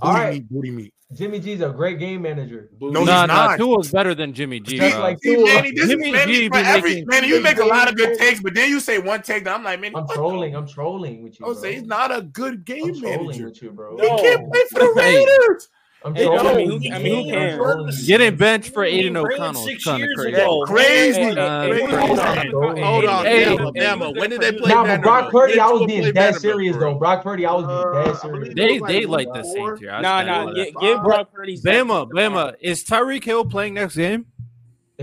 All 0.00 0.12
right. 0.12 0.34
Meat, 0.34 0.50
booty 0.50 0.70
meat. 0.70 0.94
Jimmy 1.12 1.38
G's 1.38 1.60
a 1.60 1.68
great 1.68 1.98
game 1.98 2.22
manager. 2.22 2.70
No, 2.80 3.04
nah, 3.04 3.20
he's 3.20 3.28
not. 3.28 3.56
Tua's 3.58 3.92
better 3.92 4.14
than 4.14 4.32
Jimmy 4.32 4.58
G. 4.58 4.80
Like 4.80 5.20
Tua. 5.20 5.44
Manny, 5.44 5.70
this 5.70 5.88
Jimmy 5.88 6.10
is 6.10 6.24
G 6.24 6.48
for 6.48 6.56
every, 6.56 7.04
man, 7.04 7.24
you 7.24 7.40
make 7.40 7.58
a 7.58 7.64
lot 7.64 7.88
of 7.88 7.96
good 7.96 8.18
takes, 8.18 8.40
but 8.40 8.54
then 8.54 8.68
you 8.68 8.80
say 8.80 8.98
one 8.98 9.22
take 9.22 9.44
that 9.44 9.54
I'm 9.54 9.62
like, 9.62 9.80
man, 9.80 9.92
I'm 9.94 10.08
trolling. 10.08 10.56
I'm 10.56 10.66
trolling 10.66 11.22
with 11.22 11.38
you. 11.38 11.46
I 11.46 11.54
say 11.54 11.74
he's 11.74 11.84
not 11.84 12.16
a 12.16 12.22
good 12.22 12.64
game 12.64 12.94
I'm 12.94 13.00
manager. 13.00 13.44
With 13.44 13.62
you, 13.62 13.70
bro. 13.70 13.96
He 13.96 14.08
can't 14.08 14.50
play 14.50 14.62
for 14.70 14.80
the 14.80 14.92
Raiders. 14.96 15.68
I'm 16.04 16.14
hey, 16.14 16.28
I 16.28 16.54
mean, 16.54 16.68
who, 16.68 16.92
I 16.92 16.98
mean, 16.98 17.24
who 17.24 17.30
cares? 17.30 18.06
Getting 18.06 18.36
benched 18.36 18.74
for 18.74 18.84
Aidan 18.84 19.16
O'Connell 19.16 19.66
is 19.66 19.82
kind 19.82 20.02
of 20.02 20.10
crazy. 20.14 20.36
Crazy. 20.66 21.20
Hey, 21.20 21.34
hey, 21.34 21.96
hold 21.96 22.18
on. 22.18 22.76
Hold 22.76 23.04
on. 23.06 23.24
Hey, 23.24 23.44
Bama, 23.46 24.18
When 24.18 24.28
did 24.28 24.42
they 24.42 24.52
play 24.52 24.68
Now, 24.68 24.98
Brock 24.98 25.32
Purdy, 25.32 25.58
I 25.58 25.70
was 25.70 25.86
being 25.86 26.12
dead 26.12 26.34
serious, 26.34 26.76
though. 26.76 26.96
Brock 26.96 27.22
Purdy, 27.22 27.46
I 27.46 27.54
was 27.54 27.66
being 27.66 28.04
dead 28.04 28.14
uh, 28.14 28.14
serious. 28.16 28.54
They 28.54 28.78
they 28.80 29.06
like 29.06 29.28
the 29.32 29.44
Saints 29.44 29.80
here. 29.80 29.98
Nah, 30.02 30.22
nah. 30.22 30.52
Give 30.52 31.02
Brock 31.02 31.32
Purdy. 31.32 31.56
Bama, 31.58 32.10
Bama. 32.10 32.54
Is 32.60 32.84
Tyreek 32.84 33.24
Hill 33.24 33.46
playing 33.46 33.74
next 33.74 33.96
game? 33.96 34.26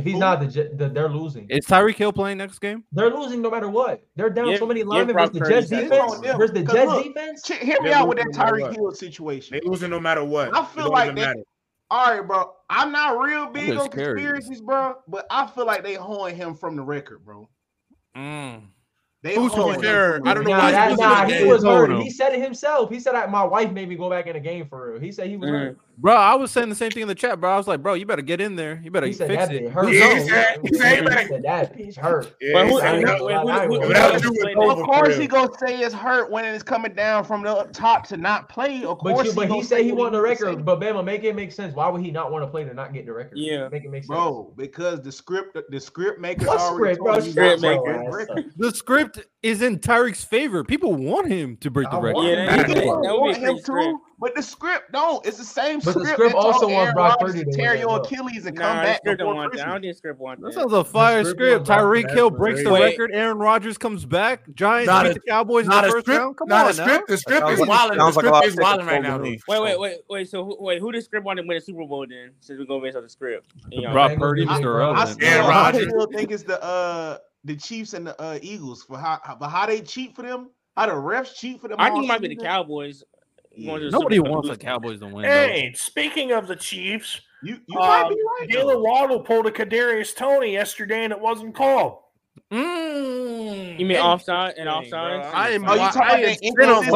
If 0.01 0.07
he's 0.07 0.15
Ooh. 0.15 0.19
not, 0.19 0.39
the, 0.39 0.71
the, 0.73 0.89
they're 0.89 1.09
losing. 1.09 1.45
Is 1.47 1.67
Tyreek 1.67 1.95
Hill 1.95 2.11
playing 2.11 2.39
next 2.39 2.57
game? 2.57 2.83
They're 2.91 3.11
losing 3.11 3.39
no 3.39 3.51
matter 3.51 3.69
what. 3.69 4.01
They're 4.15 4.31
down 4.31 4.49
yeah, 4.49 4.57
so 4.57 4.65
many 4.65 4.81
linemen 4.81 5.15
versus 5.15 5.33
the 5.33 5.47
Jets 5.47 5.69
defense. 5.69 6.17
Versus 6.21 6.53
the 6.53 6.63
Jets 6.63 6.91
look, 6.91 7.03
defense. 7.03 7.47
Hear 7.47 7.79
me 7.83 7.91
out 7.91 8.07
with 8.07 8.17
that 8.17 8.29
Tyreek 8.33 8.75
Hill 8.75 8.91
situation. 8.93 9.59
They 9.61 9.69
losing 9.69 9.91
no 9.91 9.99
matter 9.99 10.23
what. 10.23 10.57
I 10.57 10.65
feel 10.65 10.89
like 10.89 11.15
they, 11.15 11.31
all 11.91 12.15
right, 12.17 12.27
bro. 12.27 12.51
I'm 12.67 12.91
not 12.91 13.19
real 13.19 13.45
big 13.51 13.77
on 13.77 13.89
conspiracies, 13.89 14.61
bro, 14.61 14.95
but 15.07 15.27
I 15.29 15.45
feel 15.45 15.67
like 15.67 15.83
they 15.83 15.93
hoeing 15.93 16.35
him 16.35 16.55
from 16.55 16.75
the 16.75 16.81
record, 16.81 17.23
bro. 17.23 17.47
Mm. 18.17 18.63
They 19.21 19.35
Who's 19.35 19.53
to 19.53 19.75
be 19.75 19.81
fair, 19.83 20.19
I 20.25 20.33
don't 20.33 20.45
know 20.45 20.49
nah, 20.49 20.57
why 20.57 20.71
that, 20.71 20.97
nah, 20.97 21.27
he 21.27 21.43
was 21.43 21.63
hurt. 21.63 21.91
He 22.01 22.09
said 22.09 22.33
it 22.33 22.41
himself. 22.41 22.89
He 22.89 22.99
said, 22.99 23.13
"My 23.29 23.43
wife 23.43 23.71
made 23.71 23.87
me 23.87 23.95
go 23.95 24.09
back 24.09 24.25
in 24.25 24.33
the 24.33 24.39
game 24.39 24.65
for 24.65 24.93
real." 24.93 24.99
He 24.99 25.11
said 25.11 25.29
he 25.29 25.37
was 25.37 25.47
mm. 25.47 25.59
hurt. 25.59 25.77
Bro, 26.01 26.15
I 26.15 26.33
was 26.33 26.49
saying 26.49 26.69
the 26.69 26.75
same 26.75 26.89
thing 26.89 27.03
in 27.03 27.07
the 27.07 27.13
chat, 27.13 27.39
bro. 27.39 27.51
I 27.53 27.57
was 27.57 27.67
like, 27.67 27.83
"Bro, 27.83 27.93
you 27.93 28.07
better 28.07 28.23
get 28.23 28.41
in 28.41 28.55
there. 28.55 28.81
You 28.83 28.89
better 28.89 29.05
he 29.05 29.13
fix 29.13 29.51
it." 29.51 29.69
Hurt. 29.69 29.89
He 29.89 29.99
said, 29.99 30.59
he 30.63 30.73
said, 30.73 31.43
that 31.43 31.77
bitch 31.77 31.95
hurt. 31.95 32.25
Of 34.57 34.77
course, 34.83 35.15
he 35.15 35.27
gonna 35.27 35.51
say 35.59 35.79
it's 35.79 35.93
hurt 35.93 36.31
when 36.31 36.43
it's 36.43 36.63
coming 36.63 36.95
down 36.95 37.23
from 37.23 37.43
the 37.43 37.69
top 37.71 38.07
to 38.07 38.17
not 38.17 38.49
play. 38.49 38.83
Of 38.83 38.97
course, 38.97 39.17
but, 39.17 39.25
you, 39.27 39.33
but 39.33 39.47
he, 39.49 39.55
he 39.57 39.63
said 39.63 39.83
he 39.83 39.91
wanted 39.91 40.13
the 40.13 40.21
record. 40.21 40.65
But 40.65 40.79
Bama, 40.79 41.05
make 41.05 41.23
it 41.23 41.35
make 41.35 41.51
sense. 41.51 41.75
Why 41.75 41.87
would 41.87 42.01
he 42.01 42.09
not 42.09 42.31
want 42.31 42.43
to 42.43 42.47
play 42.47 42.63
to 42.63 42.73
not 42.73 42.93
get 42.93 43.05
the 43.05 43.13
record? 43.13 43.37
Yeah, 43.37 43.69
make 43.69 43.85
it 43.85 43.91
make 43.91 44.03
sense, 44.03 44.07
bro. 44.07 44.51
Because 44.57 45.01
the 45.01 45.11
script, 45.11 45.55
the 45.69 45.79
script 45.79 46.19
maker, 46.19 46.47
what 46.47 46.61
script, 46.73 46.99
bro? 46.99 47.19
Script 47.19 47.61
maker. 47.61 48.49
The 48.57 48.71
script 48.71 49.19
is 49.43 49.61
in 49.61 49.77
Tyreek's 49.77 50.23
favor. 50.23 50.63
People 50.63 50.95
want 50.95 51.27
him 51.27 51.57
to 51.57 51.69
break 51.69 51.91
the 51.91 52.01
record. 52.01 52.23
Yeah, 52.23 53.13
want 53.13 53.37
him 53.37 53.59
to. 53.59 54.01
But 54.21 54.35
the 54.35 54.43
script 54.43 54.91
don't. 54.91 55.25
It's 55.25 55.39
the 55.39 55.43
same 55.43 55.79
but 55.79 55.93
script. 55.93 56.05
the 56.05 56.13
script 56.13 56.35
also 56.35 56.69
wants 56.69 56.93
Brock 56.93 57.19
Purdy 57.19 57.43
to 57.43 57.51
tear 57.51 57.75
your 57.75 57.99
Achilles 57.99 58.45
and 58.45 58.55
nah, 58.55 58.61
come 58.61 58.77
back. 58.83 58.97
Script 58.97 59.19
don't 59.19 59.35
want 59.35 59.51
that. 59.53 59.67
I 59.67 59.71
don't 59.71 59.81
think 59.81 59.97
script 59.97 60.19
want 60.19 60.39
that. 60.41 60.45
That 60.45 60.53
sounds 60.53 60.73
a 60.73 60.83
fire 60.83 61.25
script. 61.25 61.65
Tyreek 61.65 62.11
Hill 62.11 62.29
breaks 62.29 62.63
the 62.63 62.71
record. 62.71 63.09
Aaron 63.15 63.39
Rodgers 63.39 63.79
comes 63.79 64.05
back. 64.05 64.43
Giants 64.53 64.85
not 64.85 65.05
beat 65.05 65.11
a, 65.11 65.13
the 65.15 65.19
Cowboys 65.21 65.65
in 65.65 65.71
the 65.71 65.81
first 65.81 66.05
script, 66.05 66.19
round. 66.19 66.37
Come 66.37 66.49
not 66.49 66.65
on, 66.65 66.69
a 66.69 66.73
script. 66.75 67.07
The 67.07 67.17
script 67.17 67.49
is 67.49 67.67
wilding. 67.67 67.97
The 67.97 68.11
script 68.11 68.45
is 68.45 68.55
wilding 68.57 68.85
right 68.85 69.01
now. 69.01 69.17
Wait, 69.17 69.41
wait, 69.47 69.79
wait, 69.79 69.97
wait. 70.07 70.29
So 70.29 70.45
who, 70.45 70.57
wait, 70.59 70.79
who 70.79 70.91
does 70.91 71.05
script 71.05 71.25
want 71.25 71.37
to 71.39 71.43
win 71.43 71.57
a 71.57 71.61
Super 71.61 71.83
Bowl 71.83 72.05
then? 72.07 72.29
Since 72.41 72.59
we're 72.59 72.65
going 72.65 72.83
based 72.83 72.97
on 72.97 73.01
the 73.01 73.09
script, 73.09 73.51
Brock 73.91 74.17
Purdy, 74.17 74.45
Mr. 74.45 74.77
Relevant. 74.77 75.23
Aaron 75.23 75.47
Rodgers. 75.47 75.87
I 75.87 75.89
still 75.89 76.07
think 76.11 76.29
it's 76.29 76.43
the 76.43 76.63
uh 76.63 77.17
the 77.43 77.55
Chiefs 77.55 77.95
and 77.95 78.05
the 78.05 78.21
uh, 78.21 78.37
Eagles 78.39 78.83
for 78.83 78.99
how, 78.99 79.19
but 79.39 79.49
how 79.49 79.65
they 79.65 79.81
cheat 79.81 80.15
for 80.15 80.21
them. 80.21 80.51
How 80.77 80.85
the 80.85 80.93
refs 80.93 81.35
cheat 81.35 81.59
for 81.59 81.67
them? 81.67 81.77
I 81.79 81.89
think 81.89 82.05
it 82.05 82.07
might 82.07 82.21
be 82.21 82.29
the 82.29 82.35
Cowboys. 82.35 83.03
Nobody 83.57 84.19
wants 84.19 84.49
the 84.49 84.57
Cowboys 84.57 84.99
to 84.99 85.07
win. 85.07 85.25
Hey, 85.25 85.69
though. 85.71 85.77
speaking 85.77 86.31
of 86.31 86.47
the 86.47 86.55
Chiefs, 86.55 87.21
you, 87.41 87.59
you 87.67 87.79
uh, 87.79 87.87
might 87.87 88.09
be 88.09 88.15
right. 88.15 88.49
Jaylen 88.49 88.81
Waddle 88.81 89.21
pulled 89.21 89.47
a 89.47 89.51
Kadarius 89.51 90.15
Toney 90.15 90.53
yesterday, 90.53 91.03
and 91.03 91.11
it 91.11 91.19
wasn't 91.19 91.55
called. 91.55 91.99
Mm. 92.51 93.79
You 93.79 93.85
mean 93.85 93.97
offside 93.97 94.55
and 94.57 94.67
offside? 94.67 95.21
I 95.33 95.49
am. 95.49 95.67
Oh, 95.67 95.73
you 95.73 95.79
talking 95.79 96.01
I 96.01 96.19
about 96.19 96.85
the 96.85 96.91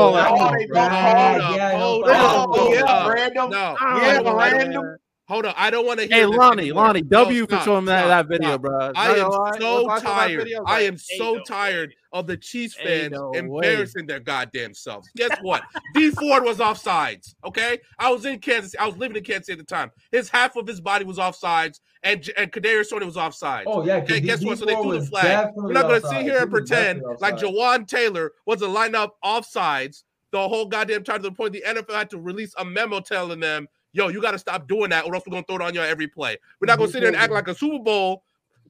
Hold 1.76 2.03
on. 2.03 2.72
Yeah, 2.72 3.07
random. 3.07 3.49
No, 3.49 3.77
yeah, 3.82 4.34
random. 4.34 4.98
Hold 5.28 5.48
on, 5.48 5.56
I 5.58 5.72
don't 5.72 5.88
want 5.88 6.00
to 6.00 6.06
hear. 6.06 6.18
Hey, 6.18 6.26
Lonnie, 6.28 6.72
Lonnie, 6.72 7.02
W 7.02 7.40
no, 7.42 7.48
for 7.48 7.64
showing 7.64 7.86
that, 7.86 8.06
that 8.08 8.28
video, 8.28 8.50
stop. 8.50 8.62
bro. 8.62 8.92
I 8.96 9.16
am 9.16 9.32
so 9.60 9.98
tired. 9.98 10.50
I 10.68 10.82
am 10.82 10.98
so 10.98 11.40
tired 11.48 11.96
of 12.12 12.28
the 12.28 12.38
Chiefs 12.38 12.76
fans 12.76 13.12
no 13.12 13.32
embarrassing 13.32 14.04
way. 14.04 14.06
their 14.06 14.20
goddamn 14.20 14.76
selves. 14.76 15.10
Guess 15.16 15.40
what? 15.42 15.64
Dee 15.96 16.12
Ford 16.12 16.44
was 16.44 16.60
offsides. 16.60 17.34
Okay, 17.44 17.80
I 17.98 18.12
was 18.12 18.26
in 18.26 18.38
Kansas. 18.38 18.76
I 18.80 18.86
was 18.86 18.98
living 18.98 19.18
in 19.18 19.24
Kansas 19.24 19.50
at 19.50 19.58
the 19.58 19.64
time. 19.64 19.92
His 20.12 20.30
half 20.30 20.56
of 20.58 20.68
his 20.68 20.80
body 20.80 21.06
was 21.06 21.18
offsides, 21.18 21.80
and 22.04 22.30
and 22.38 22.52
Kadarius 22.52 22.92
Toney 22.92 23.08
was 23.08 23.16
offsides. 23.16 23.64
Oh 23.66 23.84
yeah. 23.84 23.96
Okay, 23.96 24.20
guess 24.20 24.46
what? 24.46 24.60
So 24.60 24.66
they 24.66 24.76
threw 24.76 25.00
the 25.00 25.08
flag. 25.08 25.54
We're 25.56 25.74
not 25.74 25.88
going 25.88 26.02
to 26.02 26.08
sit 26.08 26.22
here 26.22 26.44
and 26.44 26.52
pretend 26.52 27.02
like 27.20 27.38
Jawaan 27.38 27.88
Taylor 27.88 28.34
was 28.46 28.62
a 28.62 28.68
lineup 28.68 29.10
offsides 29.24 30.04
the 30.32 30.50
whole 30.50 30.66
goddamn 30.66 31.04
time 31.04 31.18
to 31.18 31.30
the 31.30 31.32
point 31.32 31.54
the 31.54 31.64
NFL 31.66 31.94
had 31.94 32.10
to 32.10 32.20
release 32.20 32.54
a 32.58 32.66
memo 32.66 33.00
telling 33.00 33.40
them 33.40 33.68
yo, 33.96 34.10
you 34.10 34.22
got 34.22 34.32
to 34.32 34.40
stop 34.40 34.68
doing 34.68 34.90
that, 34.90 35.06
or 35.06 35.16
else 35.16 35.24
we're 35.26 35.32
gonna 35.32 35.46
throw 35.48 35.56
it 35.56 35.62
on 35.62 35.74
you 35.74 35.82
every 35.82 36.08
play. 36.08 36.38
We're 36.60 36.68
not 36.68 36.78
gonna 36.78 36.92
sit 36.92 37.00
there 37.00 37.10
and 37.10 37.18
act 37.18 37.32
like 37.32 37.48
a 37.48 37.56
Super 37.56 37.80
Bowl 37.80 38.24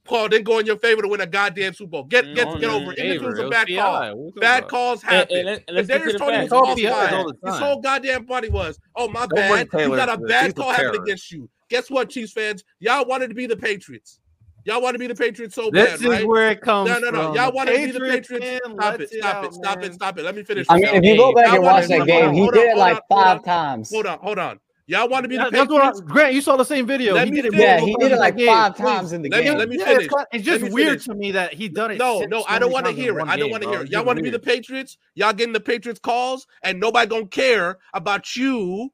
call 0.06 0.30
then 0.30 0.44
go 0.44 0.60
in 0.60 0.68
your 0.68 0.78
favor 0.78 1.02
to 1.02 1.08
win 1.08 1.20
a 1.22 1.26
goddamn 1.26 1.74
Super 1.74 1.90
Bowl. 1.90 2.04
Get 2.04 2.36
get 2.36 2.60
get 2.60 2.70
over 2.70 2.94
it. 2.94 3.00
Even 3.00 3.26
it 3.26 3.28
was 3.28 3.40
a 3.40 3.50
bad 3.50 3.68
call, 3.68 4.32
bad 4.36 4.68
calls 4.68 5.02
happen. 5.02 5.48
And, 5.48 5.64
and, 5.68 5.88
Darius 5.88 6.20
Toney 6.20 6.44
was 6.44 6.52
offside. 6.52 7.26
His 7.44 7.60
whole 7.60 7.82
goddamn 7.82 8.26
body 8.26 8.50
was, 8.50 8.80
oh 8.96 9.08
my 9.08 9.26
bad, 9.26 9.68
you 9.74 9.96
got 9.96 10.10
a 10.10 10.18
bad 10.18 10.56
call 10.56 10.72
happening 10.72 11.02
against 11.02 11.32
you. 11.32 11.50
Guess 11.70 11.90
what, 11.90 12.10
Chiefs 12.10 12.32
fans? 12.32 12.64
Y'all 12.80 13.06
wanted 13.06 13.30
to 13.30 13.34
be 13.34 13.48
the 13.48 13.58
Patriots. 13.58 14.20
Y'all 14.66 14.82
want 14.82 14.96
to 14.96 15.00
be 15.00 15.06
the 15.06 15.16
Patriots 15.16 15.54
so 15.54 15.70
this 15.72 16.00
bad, 16.00 16.02
right? 16.02 16.10
This 16.10 16.20
is 16.22 16.26
where 16.26 16.50
it 16.50 16.62
comes. 16.62 16.90
No, 16.90 16.98
no, 16.98 17.12
no. 17.12 17.36
Y'all 17.36 17.52
want 17.52 17.70
to 17.70 17.76
be 17.76 17.92
the 17.92 18.00
Patriots. 18.00 18.62
Stop 18.66 19.00
it, 19.00 19.10
stop 19.10 19.46
it, 19.46 19.54
stop 19.54 19.84
it, 19.84 19.94
stop 19.94 20.18
it. 20.18 20.24
Let 20.24 20.36
me 20.36 20.44
finish. 20.44 20.66
I 20.70 20.78
mean, 20.78 20.86
if 20.86 21.04
you 21.04 21.18
go 21.18 21.34
back 21.34 21.54
and 21.54 21.64
watch 21.64 21.88
that 21.88 22.06
game, 22.06 22.34
he 22.34 22.50
did 22.52 22.70
it 22.70 22.78
like 22.78 23.00
five 23.10 23.44
times. 23.44 23.92
Hold 23.92 24.08
on, 24.08 24.20
hold 24.20 24.40
on. 24.40 24.60
Y'all 24.88 25.10
want 25.10 25.24
to 25.24 25.30
be 25.30 25.36
the 25.36 25.50
That's 25.50 25.68
Patriots? 25.68 26.02
What 26.02 26.10
I, 26.10 26.14
Grant, 26.14 26.34
you 26.36 26.42
saw 26.42 26.56
the 26.58 26.64
same 26.64 26.86
video. 26.86 27.16
Let 27.16 27.26
he 27.26 27.32
did 27.32 27.46
it. 27.46 27.54
Yeah, 27.56 27.80
he 27.80 27.96
did 28.00 28.12
it 28.12 28.20
like 28.20 28.40
five 28.40 28.78
times 28.78 29.14
in 29.14 29.24
the 29.24 29.30
let 29.30 29.44
game. 29.44 29.54
Me, 29.54 29.60
let 29.60 29.70
me 29.70 29.78
finish. 29.80 30.08
Yeah, 30.16 30.24
it's, 30.32 30.46
just 30.46 30.72
weird 30.72 31.02
to 31.02 31.16
me 31.16 31.32
that 31.32 31.54
he 31.54 31.70
done 31.70 31.92
it. 31.92 31.98
No, 31.98 32.20
no, 32.22 32.46
I 32.48 32.60
don't 32.60 32.72
want 32.72 32.86
to 32.86 32.92
hear 32.92 33.20
it. 33.20 33.28
I 33.28 33.36
don't 33.36 33.50
want 33.50 33.64
to 33.64 33.70
hear 33.70 33.82
it. 33.82 33.90
Y'all 33.90 34.06
want 34.06 34.18
to 34.18 34.24
be 34.24 34.30
the 34.30 34.40
Patriots? 34.40 34.98
Y'all 35.16 35.34
getting 35.34 35.54
the 35.54 35.60
Patriots 35.60 36.00
calls, 36.00 36.46
and 36.64 36.80
nobody 36.80 37.08
gonna 37.08 37.26
care 37.28 37.78
about 37.94 38.36
you 38.36 38.92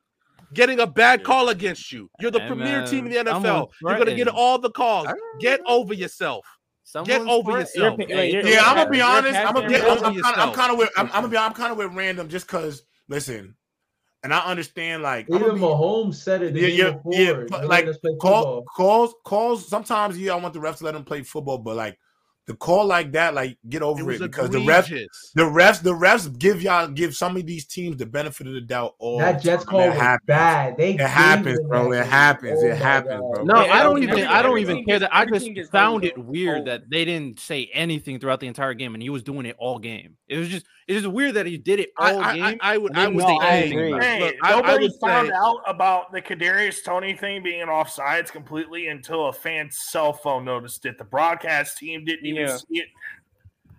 getting 0.53 0.79
a 0.79 0.87
bad 0.87 1.23
call 1.23 1.49
against 1.49 1.91
you. 1.91 2.09
You're 2.19 2.31
the 2.31 2.39
hey, 2.39 2.47
premier 2.47 2.79
man. 2.79 2.87
team 2.87 3.05
in 3.07 3.11
the 3.11 3.31
NFL. 3.31 3.69
You're 3.81 3.97
gonna 3.97 4.15
get 4.15 4.27
all 4.29 4.59
the 4.59 4.71
calls. 4.71 5.07
Ah. 5.09 5.13
Get 5.39 5.59
over 5.67 5.93
yourself. 5.93 6.45
Someone's 6.83 7.07
get 7.07 7.21
over 7.21 7.59
yourself. 7.59 7.99
You're, 7.99 8.23
you're, 8.23 8.47
yeah, 8.47 8.63
I'm 8.63 8.75
gonna 8.75 8.89
be 8.89 9.01
honest. 9.01 9.37
I'm 9.37 9.53
gonna 9.53 9.67
be. 9.67 9.75
I'm 9.75 10.53
kind 10.53 10.71
of 10.71 10.77
with. 10.77 10.89
I'm 10.97 11.07
gonna 11.07 11.27
be. 11.27 11.37
I'm 11.37 11.53
kind 11.53 11.71
of 11.71 11.77
with 11.77 11.93
random 11.93 12.29
just 12.29 12.47
because. 12.47 12.83
Listen, 13.07 13.55
and 14.23 14.33
I 14.33 14.39
understand 14.39 15.03
like 15.03 15.27
even 15.29 15.55
be, 15.55 15.61
Mahomes 15.61 16.15
said 16.15 16.43
it. 16.43 16.55
Yeah, 16.55 16.67
yeah, 16.67 16.93
yeah. 17.05 17.57
like 17.65 17.87
call, 18.19 18.63
calls, 18.63 19.15
calls. 19.23 19.67
Sometimes 19.67 20.17
yeah, 20.17 20.33
I 20.33 20.35
want 20.35 20.53
the 20.53 20.59
refs 20.59 20.77
to 20.77 20.85
let 20.85 20.93
them 20.93 21.03
play 21.03 21.23
football, 21.23 21.57
but 21.57 21.75
like 21.75 21.97
the 22.47 22.55
call 22.55 22.85
like 22.85 23.11
that, 23.11 23.33
like 23.33 23.57
get 23.69 23.81
over 23.81 24.11
it, 24.11 24.15
it 24.15 24.31
because 24.31 24.53
egregious. 24.53 25.31
the 25.35 25.43
refs, 25.43 25.81
the 25.81 25.91
refs, 25.91 26.27
the 26.27 26.27
refs 26.27 26.39
give 26.39 26.61
y'all 26.61 26.87
give 26.87 27.15
some 27.15 27.37
of 27.37 27.45
these 27.45 27.65
teams 27.65 27.97
the 27.97 28.05
benefit 28.05 28.47
of 28.47 28.53
the 28.53 28.61
doubt. 28.61 28.95
All 28.99 29.19
that 29.19 29.41
Jets 29.41 29.63
call 29.63 29.87
was 29.87 29.97
happens. 29.97 30.27
bad. 30.27 30.77
They 30.77 30.95
it 30.95 31.01
happens, 31.01 31.59
bro. 31.67 31.91
It 31.91 32.05
happens. 32.05 32.59
Oh 32.63 32.67
it 32.67 32.77
happens, 32.77 33.21
bro. 33.33 33.43
No, 33.43 33.55
I 33.55 33.83
don't 33.83 34.01
even. 34.01 34.25
I 34.25 34.41
don't 34.41 34.59
even 34.59 34.83
care 34.85 34.99
that. 34.99 35.15
I 35.15 35.25
just 35.25 35.71
found 35.71 36.03
it 36.03 36.17
weird 36.17 36.65
that 36.65 36.89
they 36.89 37.05
didn't 37.05 37.39
say 37.39 37.69
anything 37.73 38.19
throughout 38.19 38.39
the 38.39 38.47
entire 38.47 38.73
game, 38.73 38.95
and 38.95 39.03
he 39.03 39.09
was 39.09 39.23
doing 39.23 39.45
it 39.45 39.55
all 39.59 39.79
game. 39.79 40.17
It 40.27 40.37
was 40.37 40.49
just. 40.49 40.65
It 40.87 40.97
is 40.97 41.07
weird 41.07 41.35
that 41.35 41.45
he 41.45 41.57
did 41.57 41.79
it 41.79 41.91
all 41.97 42.19
I, 42.19 42.33
game. 42.35 42.43
I, 42.43 42.71
I, 42.71 42.73
I 42.73 42.77
would. 42.77 42.97
I 42.97 43.07
would. 43.07 43.17
No, 43.17 43.37
I 43.39 43.53
agree. 43.53 43.93
Hey, 43.93 44.33
nobody 44.43 44.89
found 44.99 45.29
say, 45.29 45.33
out 45.33 45.61
about 45.65 46.11
the 46.11 46.21
Kadarius 46.21 46.83
Toney 46.83 47.15
thing 47.15 47.43
being 47.43 47.61
an 47.61 47.69
offsides 47.69 48.29
completely 48.29 48.87
until 48.87 49.27
a 49.27 49.33
fan's 49.33 49.77
cell 49.77 50.11
phone 50.11 50.43
noticed 50.43 50.85
it. 50.85 50.97
The 50.97 51.05
broadcast 51.05 51.77
team 51.77 52.03
didn't 52.03 52.25
even 52.31 52.47
yeah. 52.47 52.57
see 52.57 52.79
it 52.79 52.87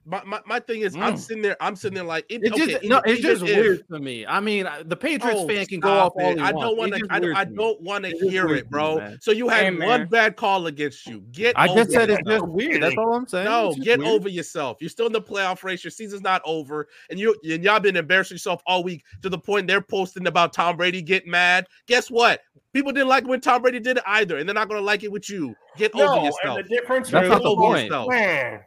my, 0.05 0.23
my, 0.25 0.41
my 0.47 0.61
thing 0.61 0.81
is, 0.81 0.97
mm. 0.97 1.03
I'm 1.03 1.17
sitting 1.17 1.43
there. 1.43 1.57
I'm 1.61 1.77
sitting 1.77 1.95
there 1.95 2.05
like 2.05 2.27
it, 2.29 2.41
it's 2.43 2.53
okay, 2.53 2.73
just 2.73 2.85
no. 2.85 3.01
It's 3.05 3.23
just 3.23 3.43
if, 3.43 3.57
weird 3.57 3.89
to 3.89 4.01
me. 4.01 4.27
I 4.27 4.41
mean, 4.41 4.67
the 4.85 4.97
Patriots 4.97 5.41
oh, 5.43 5.49
fan 5.49 5.65
can 5.67 5.79
go 5.79 5.91
off 5.91 6.13
all 6.17 6.41
I 6.41 6.51
don't 6.51 6.77
want 6.77 6.95
to. 6.95 7.07
I, 7.09 7.41
I, 7.41 7.45
don't 7.45 7.81
want 7.81 8.05
to 8.05 8.11
hear 8.11 8.49
it, 8.49 8.69
bro. 8.69 8.99
Me, 8.99 9.17
so 9.21 9.31
you 9.31 9.49
had 9.49 9.65
hey, 9.65 9.87
one 9.87 10.09
bad 10.09 10.37
call 10.37 10.67
against 10.67 11.07
you. 11.07 11.21
Get. 11.31 11.57
I 11.57 11.73
just 11.73 11.93
said 11.93 12.11
it's 12.11 12.29
just 12.29 12.47
weird. 12.47 12.83
That's 12.83 12.97
all 12.99 13.15
I'm 13.15 13.29
saying. 13.29 13.45
No, 13.45 13.75
get 13.75 14.01
weird. 14.01 14.11
over 14.11 14.29
yourself. 14.29 14.79
You're 14.81 14.91
still 14.91 15.07
in 15.07 15.13
the 15.13 15.23
playoff 15.23 15.63
race. 15.63 15.85
Your 15.85 15.93
season's 15.93 16.23
not 16.23 16.43
over, 16.45 16.89
and 17.11 17.19
you 17.19 17.37
and 17.45 17.63
y'all 17.63 17.79
been 17.79 17.97
embarrassing 17.97 18.35
yourself 18.35 18.61
all 18.67 18.83
week 18.83 19.05
to 19.23 19.29
the 19.29 19.39
point 19.39 19.69
they're 19.69 19.81
posting 19.81 20.27
about 20.27 20.53
Tom 20.53 20.77
Brady 20.77 21.03
getting 21.03 21.31
mad. 21.31 21.69
Guess 21.87 22.11
what? 22.11 22.41
People 22.73 22.93
didn't 22.93 23.09
like 23.09 23.25
it 23.25 23.29
when 23.29 23.41
Tom 23.41 23.63
Brady 23.63 23.81
did 23.81 23.99
it 23.99 24.03
either, 24.07 24.39
and 24.39 24.49
they're 24.49 24.55
not 24.55 24.69
going 24.69 24.81
to 24.81 24.85
like 24.85 25.03
it 25.03 25.13
with 25.13 25.29
you. 25.29 25.55
Get 25.77 25.95
no, 25.95 26.09
over 26.09 26.25
yourself. 26.25 26.59
And 26.59 26.65
the 26.65 26.69
difference 26.69 27.11
That's 27.11 27.29
not 27.29 27.43
the 27.43 27.55
point. 27.55 27.91
Man. 27.91 28.61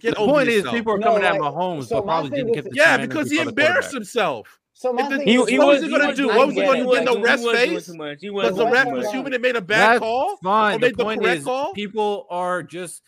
Get 0.00 0.14
the 0.14 0.26
point 0.26 0.48
yourself. 0.48 0.74
is, 0.74 0.78
people 0.78 0.92
are 0.94 0.98
coming 0.98 1.22
no, 1.22 1.28
like, 1.28 1.34
at 1.34 1.40
Mahomes, 1.40 1.86
so 1.86 1.96
but 1.96 2.04
probably 2.04 2.30
didn't 2.30 2.52
get 2.52 2.64
the 2.64 2.70
yeah 2.74 2.98
because 2.98 3.30
he 3.30 3.38
embarrassed 3.38 3.92
himself. 3.92 4.58
So 4.74 4.92
my 4.92 5.08
the, 5.08 5.22
he, 5.22 5.32
he 5.32 5.58
what 5.58 5.68
was, 5.68 5.80
was 5.80 5.82
he 5.82 5.88
going 5.90 6.08
to 6.08 6.14
do? 6.14 6.26
What 6.28 6.46
was 6.48 6.56
he 6.56 6.62
going 6.62 6.80
to 6.80 6.84
do 6.84 6.94
in 6.94 7.04
the 7.04 7.20
rest 7.20 7.44
face? 7.48 7.88
Because 7.88 8.56
the 8.56 8.68
ref 8.70 8.88
was 8.88 9.10
human 9.10 9.32
and 9.32 9.42
made 9.42 9.56
a 9.56 9.60
bad 9.60 9.92
That's 9.92 10.00
call. 10.00 10.36
Fine. 10.42 10.80
The 10.80 10.92
point 10.92 11.24
is, 11.24 11.44
call? 11.44 11.72
people 11.72 12.26
are 12.30 12.62
just 12.62 13.02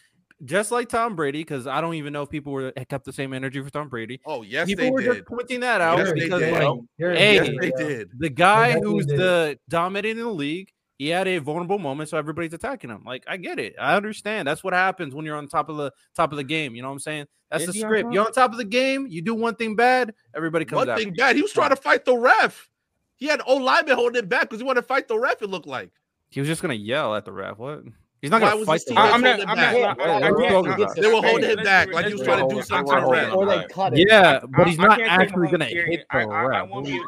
just 0.44 0.70
like 0.70 0.88
Tom 0.88 1.16
Brady, 1.16 1.40
because 1.40 1.66
I 1.66 1.80
don't 1.80 1.94
even 1.94 2.12
know 2.12 2.22
if 2.22 2.30
people 2.30 2.52
were 2.52 2.72
kept 2.88 3.04
the 3.04 3.12
same 3.12 3.32
energy 3.32 3.60
for 3.60 3.70
Tom 3.70 3.88
Brady. 3.88 4.20
Oh 4.26 4.42
yes, 4.42 4.66
people 4.66 4.84
they 4.84 4.90
were 4.90 5.02
did. 5.02 5.14
just 5.14 5.26
pointing 5.26 5.60
that 5.60 5.80
out 5.80 5.98
yes, 5.98 6.12
because, 6.12 6.42
like, 6.42 6.78
hey, 6.98 7.34
yes, 7.34 7.50
they 7.60 7.70
did. 7.70 8.10
The 8.18 8.30
guy 8.30 8.72
who's 8.80 9.06
the 9.06 9.58
dominating 9.68 10.18
in 10.18 10.24
the 10.26 10.32
league 10.32 10.70
he 10.98 11.08
had 11.08 11.26
a 11.26 11.38
vulnerable 11.38 11.78
moment, 11.78 12.08
so 12.08 12.16
everybody's 12.16 12.52
attacking 12.52 12.90
him. 12.90 13.02
Like 13.04 13.24
I 13.26 13.36
get 13.36 13.58
it, 13.58 13.74
I 13.80 13.96
understand. 13.96 14.46
That's 14.46 14.62
what 14.62 14.72
happens 14.72 15.14
when 15.14 15.24
you're 15.24 15.36
on 15.36 15.48
top 15.48 15.68
of 15.68 15.76
the 15.76 15.92
top 16.14 16.32
of 16.32 16.36
the 16.36 16.44
game. 16.44 16.74
You 16.74 16.82
know 16.82 16.88
what 16.88 16.94
I'm 16.94 17.00
saying? 17.00 17.26
That's 17.50 17.64
Is 17.64 17.74
the 17.74 17.80
script. 17.80 18.12
You're 18.12 18.24
on 18.24 18.32
top 18.32 18.52
of 18.52 18.58
the 18.58 18.64
game. 18.64 19.06
You 19.08 19.22
do 19.22 19.34
one 19.34 19.56
thing 19.56 19.74
bad, 19.74 20.14
everybody 20.34 20.64
comes. 20.64 20.86
One 20.86 20.96
thing 20.96 21.12
bad. 21.14 21.36
He 21.36 21.42
was 21.42 21.52
trying 21.52 21.70
to 21.70 21.76
fight 21.76 22.04
the 22.04 22.16
ref. 22.16 22.68
He 23.16 23.26
had 23.26 23.40
old 23.46 23.62
lineman 23.62 23.96
holding 23.96 24.22
him 24.22 24.28
back 24.28 24.42
because 24.42 24.58
he 24.60 24.64
wanted 24.64 24.82
to 24.82 24.86
fight 24.86 25.08
the 25.08 25.18
ref. 25.18 25.42
It 25.42 25.50
looked 25.50 25.66
like 25.66 25.90
he 26.30 26.40
was 26.40 26.48
just 26.48 26.62
gonna 26.62 26.74
yell 26.74 27.14
at 27.14 27.24
the 27.24 27.32
ref. 27.32 27.58
What? 27.58 27.82
He's 28.24 28.30
not 28.30 28.40
gonna 28.40 28.64
fight. 28.64 28.82
The 28.86 28.98
I'm 28.98 29.20
not. 29.20 29.46
I'm 29.46 29.56
not. 29.58 30.94
They 30.96 31.12
were 31.12 31.20
holding 31.20 31.50
him 31.50 31.62
back 31.62 31.92
like 31.92 32.06
he 32.06 32.14
was 32.14 32.22
trying 32.22 32.48
to 32.48 32.54
do 32.54 32.62
something 32.62 32.94
to 32.94 33.02
the. 33.02 33.30
Or 33.32 33.44
they 33.44 33.66
cut 33.68 33.92
it. 33.92 34.08
Yeah, 34.08 34.40
but 34.48 34.66
he's 34.66 34.78
not 34.78 34.98
actually 34.98 35.48
gonna 35.48 35.66
hit 35.66 36.06
the 36.10 36.26
ref. 36.26 36.30
I 36.30 36.62
won't 36.62 36.86
be 36.86 36.98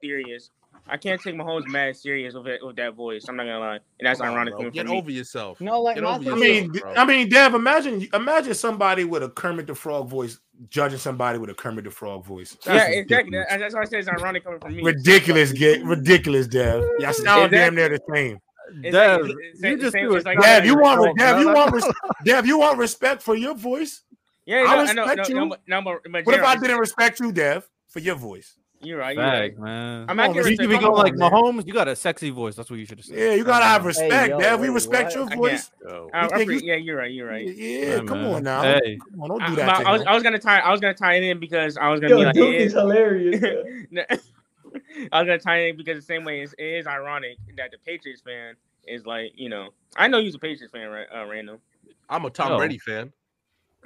serious 0.00 0.50
I 0.90 0.96
can't 0.96 1.20
take 1.20 1.34
Mahomes 1.34 1.66
mad 1.66 1.96
serious 1.96 2.34
with 2.34 2.46
it, 2.46 2.64
with 2.64 2.76
that 2.76 2.94
voice. 2.94 3.26
I'm 3.28 3.36
not 3.36 3.44
gonna 3.44 3.58
lie, 3.58 3.74
and 3.74 4.06
that's 4.06 4.20
on, 4.20 4.28
ironic. 4.28 4.54
Bro. 4.56 4.70
Get 4.70 4.88
over 4.88 5.10
yourself. 5.10 5.60
No, 5.60 5.82
like 5.82 5.98
I 5.98 6.34
mean, 6.34 6.70
bro. 6.70 6.94
I 6.94 7.04
mean, 7.04 7.28
Dev, 7.28 7.54
imagine 7.54 8.08
imagine 8.14 8.54
somebody 8.54 9.04
with 9.04 9.22
a 9.22 9.28
Kermit 9.28 9.66
the 9.66 9.74
Frog 9.74 10.08
voice 10.08 10.38
judging 10.70 10.98
somebody 10.98 11.38
with 11.38 11.50
a 11.50 11.54
Kermit 11.54 11.84
the 11.84 11.90
Frog 11.90 12.24
voice. 12.24 12.56
That's 12.64 12.90
yeah, 12.90 13.00
exactly. 13.00 13.36
Ridiculous. 13.36 13.60
That's 13.60 13.74
why 13.74 13.80
I 13.82 13.84
say 13.84 13.98
it's 13.98 14.08
ironic 14.08 14.44
coming 14.44 14.60
from 14.60 14.76
me. 14.76 14.82
Ridiculous, 14.82 15.52
get 15.52 15.84
ridiculous, 15.84 16.46
Dev. 16.46 16.84
Y'all 16.98 17.12
sound 17.12 17.52
damn 17.52 17.74
near 17.74 17.90
the 17.90 18.00
same. 18.12 18.40
Dev, 18.90 19.28
you 19.60 19.78
just 19.78 19.96
do 19.96 20.16
it. 20.16 20.24
Like, 20.24 20.40
Dev, 20.40 20.64
you 20.64 20.76
want 20.76 21.18
Dev, 21.18 21.40
you 21.40 21.48
want 21.48 21.84
Dev, 22.24 22.46
you 22.46 22.58
want 22.58 22.78
respect 22.78 23.22
for 23.22 23.34
your 23.34 23.54
voice. 23.54 24.02
Yeah, 24.46 24.64
I 24.66 24.80
respect 24.82 25.28
you. 25.28 25.46
what 25.46 25.60
if 26.34 26.42
I 26.42 26.56
didn't 26.56 26.78
respect 26.78 27.20
you, 27.20 27.32
Dev, 27.32 27.68
for 27.88 28.00
your 28.00 28.14
voice? 28.14 28.56
You're 28.80 28.98
right. 28.98 29.16
You're 29.16 29.24
right. 29.24 29.58
man. 29.58 30.06
I'm 30.08 30.16
not 30.16 30.34
you 30.34 30.44
should 30.44 30.58
be 30.58 30.78
going 30.78 30.92
like 30.92 31.14
Mahomes. 31.14 31.66
You 31.66 31.72
got 31.72 31.88
a 31.88 31.96
sexy 31.96 32.30
voice. 32.30 32.54
That's 32.54 32.70
what 32.70 32.78
you 32.78 32.86
should 32.86 32.98
have 32.98 33.06
said. 33.06 33.18
Yeah, 33.18 33.34
you 33.34 33.44
gotta 33.44 33.64
have 33.64 33.84
respect, 33.84 34.12
hey, 34.12 34.28
yo, 34.28 34.38
man. 34.38 34.60
We 34.60 34.68
respect 34.68 35.16
what? 35.16 35.30
your 35.30 35.36
voice. 35.36 35.70
Oh, 35.88 36.08
I 36.14 36.38
you 36.38 36.60
yeah, 36.62 36.76
you're 36.76 36.96
right. 36.96 37.10
You're 37.10 37.28
right. 37.28 37.46
Yeah, 37.46 37.96
yeah 37.96 38.00
come 38.04 38.24
on 38.24 38.44
now. 38.44 38.62
Hey. 38.62 38.98
Come 39.10 39.22
on, 39.22 39.28
don't 39.30 39.50
do 39.50 39.56
that. 39.56 39.68
I, 39.68 39.82
I, 39.82 39.92
was, 39.92 40.02
I 40.02 40.14
was 40.14 40.22
gonna 40.22 40.38
tie. 40.38 40.60
I 40.60 40.70
was 40.70 40.80
gonna 40.80 40.94
tie 40.94 41.14
it 41.14 41.24
in 41.24 41.40
because 41.40 41.76
I 41.76 41.88
was 41.88 42.00
gonna 42.00 42.14
yo, 42.14 42.18
be 42.18 42.24
like, 42.26 42.34
Duke 42.34 42.54
is 42.54 42.72
hilarious. 42.72 43.42
I 45.12 45.20
was 45.20 45.26
gonna 45.26 45.38
tie 45.38 45.58
it 45.58 45.70
in 45.70 45.76
because 45.76 45.96
the 45.96 46.02
same 46.02 46.24
way 46.24 46.42
it 46.42 46.54
is 46.58 46.86
ironic 46.86 47.38
that 47.56 47.70
the 47.70 47.78
Patriots 47.78 48.22
fan 48.22 48.54
is 48.86 49.06
like, 49.06 49.32
you 49.34 49.48
know, 49.48 49.68
I 49.96 50.08
know 50.08 50.18
you're 50.18 50.34
a 50.34 50.38
Patriots 50.38 50.72
fan, 50.72 50.88
right? 50.88 51.06
Uh, 51.14 51.26
random. 51.26 51.58
I'm 52.08 52.24
a 52.24 52.30
Tom 52.30 52.56
Brady 52.56 52.78
fan. 52.78 53.12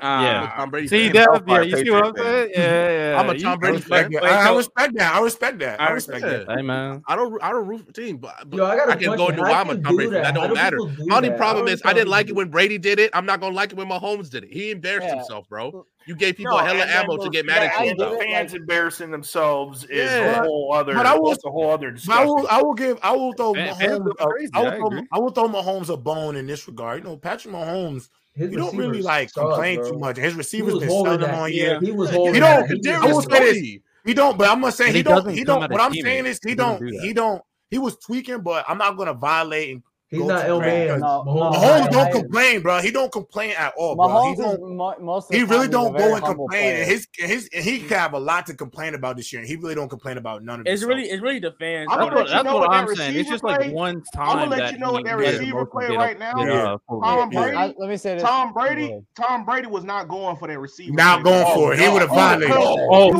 Uh, 0.00 0.22
yeah, 0.22 0.52
Tom 0.56 0.70
Brady. 0.70 0.88
See 0.88 1.08
that? 1.10 1.44
Yeah, 1.46 1.60
you 1.60 1.76
see 1.76 1.90
what 1.90 2.06
I'm 2.06 2.16
saying? 2.16 2.50
Yeah, 2.54 3.12
yeah. 3.12 3.20
I'm 3.20 3.28
a 3.28 3.38
Tom 3.38 3.58
Brady 3.58 3.78
fan. 3.78 4.10
I, 4.16 4.48
I 4.48 4.56
respect 4.56 4.94
that. 4.96 5.14
I 5.14 5.20
respect 5.20 5.58
that. 5.58 5.80
I 5.80 5.90
respect 5.90 6.22
that. 6.22 6.46
Hey 6.48 6.62
man, 6.62 7.02
I 7.06 7.14
don't. 7.14 7.40
I 7.42 7.50
don't 7.50 7.66
root 7.66 7.86
for 7.86 7.92
team, 7.92 8.16
but, 8.16 8.48
but 8.48 8.56
Yo, 8.56 8.64
I, 8.64 8.90
I 8.90 8.96
can 8.96 9.16
go 9.16 9.28
into 9.28 9.42
why 9.42 9.52
I'm 9.52 9.70
a 9.70 9.78
Tom 9.78 9.94
Brady. 9.94 10.10
That, 10.12 10.22
that 10.22 10.34
don't 10.34 10.54
matter. 10.54 10.78
Do 10.78 11.06
Only 11.12 11.30
problem 11.30 11.68
is 11.68 11.82
I 11.84 11.92
didn't 11.92 12.08
like 12.08 12.28
it 12.28 12.34
when 12.34 12.48
Brady 12.48 12.78
did 12.78 12.98
it. 12.98 13.10
I'm 13.12 13.26
not 13.26 13.40
gonna 13.40 13.54
like 13.54 13.72
it 13.72 13.76
when 13.76 13.88
Mahomes 13.88 14.30
did 14.30 14.44
it. 14.44 14.52
He 14.52 14.70
embarrassed 14.70 15.08
yeah. 15.08 15.16
himself, 15.16 15.48
bro. 15.48 15.86
You 16.06 16.16
gave 16.16 16.36
people 16.36 16.56
no, 16.56 16.58
a 16.58 16.64
hella 16.64 16.86
ammo 16.86 17.16
to 17.16 17.30
get 17.30 17.46
mad 17.46 17.62
at 17.62 17.86
you. 17.86 17.94
The 17.94 18.18
fans 18.18 18.54
embarrassing 18.54 19.10
themselves 19.10 19.84
is 19.84 20.10
yeah. 20.10 20.40
a 20.40 20.42
whole 20.42 20.72
other. 20.72 20.94
But 20.94 21.06
I 21.06 21.18
will, 21.18 21.32
a 21.32 21.50
whole 21.50 21.70
other. 21.70 21.96
I 22.10 22.24
will. 22.24 22.46
I 22.48 22.62
will 22.62 22.74
give. 22.74 22.98
I 23.02 23.12
will 23.12 23.32
throw 23.32 23.54
Mahomes. 23.54 24.50
I 24.52 24.62
will 24.62 24.90
throw. 24.90 25.00
I 25.12 25.18
will 25.18 25.30
throw 25.30 25.48
Mahomes 25.48 25.88
a 25.88 25.96
bone 25.96 26.36
in 26.36 26.46
this 26.46 26.66
regard. 26.66 27.02
You 27.02 27.10
know, 27.10 27.16
Patrick 27.16 27.54
Mahomes 27.54 28.08
his 28.34 28.50
you 28.50 28.56
don't 28.56 28.76
really 28.76 29.02
like 29.02 29.30
suck, 29.30 29.48
complain 29.48 29.80
bro. 29.80 29.90
too 29.90 29.98
much. 29.98 30.16
His 30.16 30.34
receivers 30.34 30.78
been 30.78 30.88
selling 30.88 31.24
on 31.24 31.52
you. 31.52 31.78
He 31.80 31.92
was 31.92 32.10
holding. 32.10 32.34
He 32.34 32.40
don't. 32.40 32.86
I 32.86 33.06
will 33.06 33.22
say 33.22 33.52
this. 33.52 33.82
He 34.04 34.14
don't. 34.14 34.38
But 34.38 34.48
I'm 34.48 34.60
gonna 34.60 34.72
say 34.72 34.86
he, 34.86 34.98
he 34.98 35.02
don't. 35.02 35.28
He 35.28 35.44
don't. 35.44 35.70
What 35.70 35.80
I'm 35.80 35.92
saying 35.92 36.26
is 36.26 36.40
he 36.42 36.54
don't. 36.54 36.82
He 36.82 37.12
don't. 37.12 37.42
He 37.70 37.78
was 37.78 37.96
tweaking, 37.96 38.42
but 38.42 38.64
I'm 38.68 38.78
not 38.78 38.96
gonna 38.96 39.14
violate 39.14 39.70
and 39.70 39.82
He's 40.12 40.26
not 40.26 40.46
ill 40.46 40.60
man. 40.60 41.00
No, 41.00 41.24
Mahomes, 41.26 41.90
don't 41.90 42.12
complain, 42.12 42.60
bro. 42.60 42.82
He 42.82 42.90
don't 42.90 43.10
complain 43.10 43.54
at 43.56 43.72
all, 43.78 43.96
bro. 43.96 44.08
Mahomes 44.08 44.36
he, 44.36 44.42
don't, 44.42 45.32
he 45.32 45.42
really 45.42 45.68
don't 45.68 45.96
go 45.96 46.14
and 46.14 46.22
complain. 46.22 46.76
And 46.76 46.90
his, 46.90 47.08
his, 47.14 47.48
and 47.54 47.64
he 47.64 47.78
can 47.78 47.98
have 47.98 48.12
a 48.12 48.20
lot 48.20 48.44
to 48.46 48.54
complain 48.54 48.94
about 48.94 49.16
this 49.16 49.32
year, 49.32 49.40
and 49.40 49.48
he 49.48 49.56
really 49.56 49.74
don't 49.74 49.88
complain 49.88 50.18
about 50.18 50.44
none 50.44 50.60
of 50.60 50.66
it. 50.66 50.70
It's 50.70 50.82
really, 50.82 51.04
it's 51.04 51.22
really 51.22 51.38
the 51.38 51.52
fans. 51.58 51.88
I'm 51.90 51.98
gonna 51.98 52.28
that's 52.28 52.44
what, 52.44 52.60
what 52.60 52.70
I'm 52.70 52.94
saying. 52.94 53.18
It's 53.18 53.28
just 53.28 53.42
like 53.42 53.72
one 53.72 54.02
time. 54.14 54.28
I'm 54.28 54.50
gonna 54.50 54.62
let 54.62 54.72
you 54.72 54.78
know 54.78 54.92
what 54.92 55.04
that 55.04 55.16
receiver 55.16 55.64
play 55.64 55.88
right 55.96 56.18
now. 56.18 56.34
Yeah. 56.38 56.76
Tom 56.88 57.30
Brady. 57.30 57.56
I, 57.56 57.74
let 57.78 57.88
me 57.88 57.96
say 57.96 58.14
this. 58.14 58.22
Tom 58.22 58.52
Brady. 58.52 59.00
Tom 59.16 59.46
Brady 59.46 59.68
was 59.68 59.84
not 59.84 60.08
going 60.08 60.36
for 60.36 60.46
that 60.46 60.58
receiver. 60.58 60.92
Not 60.92 61.24
going 61.24 61.46
for 61.54 61.72
it. 61.72 61.80
He 61.80 61.88
would 61.88 62.02
have 62.02 62.10
violated. 62.10 62.54
Oh, 62.54 63.12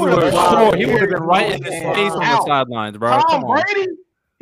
he 0.75 0.85
would 0.85 1.01
have 1.01 1.11
been 1.11 1.23
right 1.23 1.53
in 1.53 1.63
his 1.65 1.73
face 1.73 2.13
on 2.13 2.21
the 2.21 2.45
sidelines, 2.47 2.99
bro. 2.99 3.19
Tom 3.29 3.47
Brady. 3.47 3.89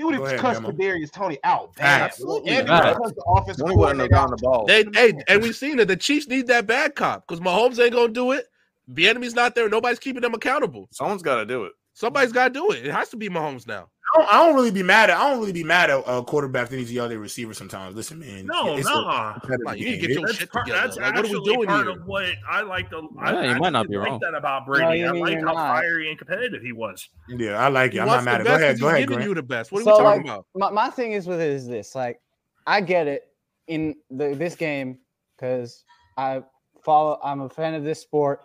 He 0.00 0.04
would 0.04 0.14
have 0.14 0.40
cussed 0.40 0.62
Kadarius 0.62 1.12
Toney 1.12 1.38
out. 1.44 1.74
Bad. 1.76 2.00
Absolutely. 2.00 2.52
And 2.52 2.66
because 2.66 3.12
the 3.12 3.22
offense 3.28 3.58
Toney 3.58 3.76
wouldn't 3.76 4.00
have 4.00 4.10
gone 4.10 4.30
the 4.30 4.38
ball. 4.38 4.64
They, 4.64 4.84
hey, 4.94 5.12
and 5.28 5.42
we've 5.42 5.54
seen 5.54 5.78
it. 5.78 5.88
The 5.88 5.96
Chiefs 5.96 6.26
need 6.26 6.46
that 6.46 6.66
bad 6.66 6.94
cop 6.94 7.26
because 7.26 7.38
Mahomes 7.40 7.78
ain't 7.78 7.92
gonna 7.92 8.08
do 8.08 8.32
it. 8.32 8.46
The 8.88 9.10
enemy's 9.10 9.34
not 9.34 9.54
there. 9.54 9.68
Nobody's 9.68 9.98
keeping 9.98 10.22
them 10.22 10.32
accountable. 10.32 10.88
Someone's 10.90 11.22
got 11.22 11.36
to 11.36 11.44
do 11.44 11.64
it. 11.64 11.72
Somebody's 11.92 12.32
got 12.32 12.48
to 12.48 12.54
do 12.54 12.70
it. 12.70 12.86
It 12.86 12.92
has 12.92 13.10
to 13.10 13.18
be 13.18 13.28
Mahomes 13.28 13.66
now. 13.66 13.88
I 14.12 14.18
don't, 14.18 14.34
I 14.34 14.46
don't, 14.46 14.54
really 14.56 14.70
be 14.70 14.82
mad 14.82 15.10
at. 15.10 15.16
I 15.16 15.30
don't 15.30 15.38
really 15.38 15.52
be 15.52 15.62
mad 15.62 15.90
at 15.90 15.96
uh, 15.98 16.18
a 16.18 16.24
quarterback 16.24 16.68
that 16.68 16.76
needs 16.76 16.88
to 16.88 16.94
yell 16.94 17.08
their 17.08 17.18
receiver 17.18 17.54
sometimes. 17.54 17.94
Listen, 17.94 18.18
man. 18.18 18.46
No, 18.46 18.76
no. 18.76 19.34
Like, 19.64 19.78
you 19.78 19.84
need 19.86 20.00
to 20.00 20.06
get 20.06 20.10
your 20.10 20.28
shit 20.32 20.52
together. 20.52 20.72
That's 20.72 20.96
like, 20.96 21.14
what 21.14 21.26
are 21.26 21.28
we 21.28 21.44
doing 21.44 21.66
part 21.66 21.86
here? 21.86 21.96
Of 21.96 22.06
what 22.06 22.24
I 22.48 22.62
like 22.62 22.90
to. 22.90 23.08
Yeah, 23.14 23.22
I, 23.22 23.54
you 23.54 23.60
might 23.60 23.70
not 23.70 23.88
be 23.88 23.96
like 23.96 24.08
wrong. 24.08 24.18
that 24.22 24.34
about 24.34 24.66
Brady. 24.66 25.02
No, 25.02 25.08
I 25.08 25.18
like 25.18 25.38
how 25.38 25.52
not. 25.52 25.54
fiery 25.54 26.08
and 26.10 26.18
competitive 26.18 26.62
he 26.62 26.72
was. 26.72 27.08
Yeah, 27.28 27.64
I 27.64 27.68
like 27.68 27.94
it. 27.94 28.00
I'm 28.00 28.08
not 28.08 28.24
mad 28.24 28.40
at. 28.40 28.46
Go 28.46 28.54
ahead. 28.54 28.80
Go 28.80 28.88
ahead. 28.88 29.08
Giving 29.08 29.24
you 29.24 29.34
the 29.34 29.42
best. 29.42 29.72
What 29.72 29.82
are 29.82 29.84
so, 29.84 29.92
we 29.92 29.98
talking 29.98 30.26
like, 30.26 30.30
about? 30.30 30.46
My, 30.54 30.70
my 30.70 30.90
thing 30.90 31.12
is 31.12 31.26
with 31.26 31.40
it 31.40 31.50
is 31.50 31.66
this. 31.66 31.94
Like, 31.94 32.20
I 32.66 32.80
get 32.80 33.06
it 33.06 33.28
in 33.68 33.96
the, 34.10 34.34
this 34.34 34.54
game 34.54 34.98
because 35.36 35.84
I 36.16 36.42
follow. 36.82 37.18
I'm 37.22 37.40
a 37.42 37.48
fan 37.48 37.74
of 37.74 37.84
this 37.84 38.00
sport, 38.00 38.42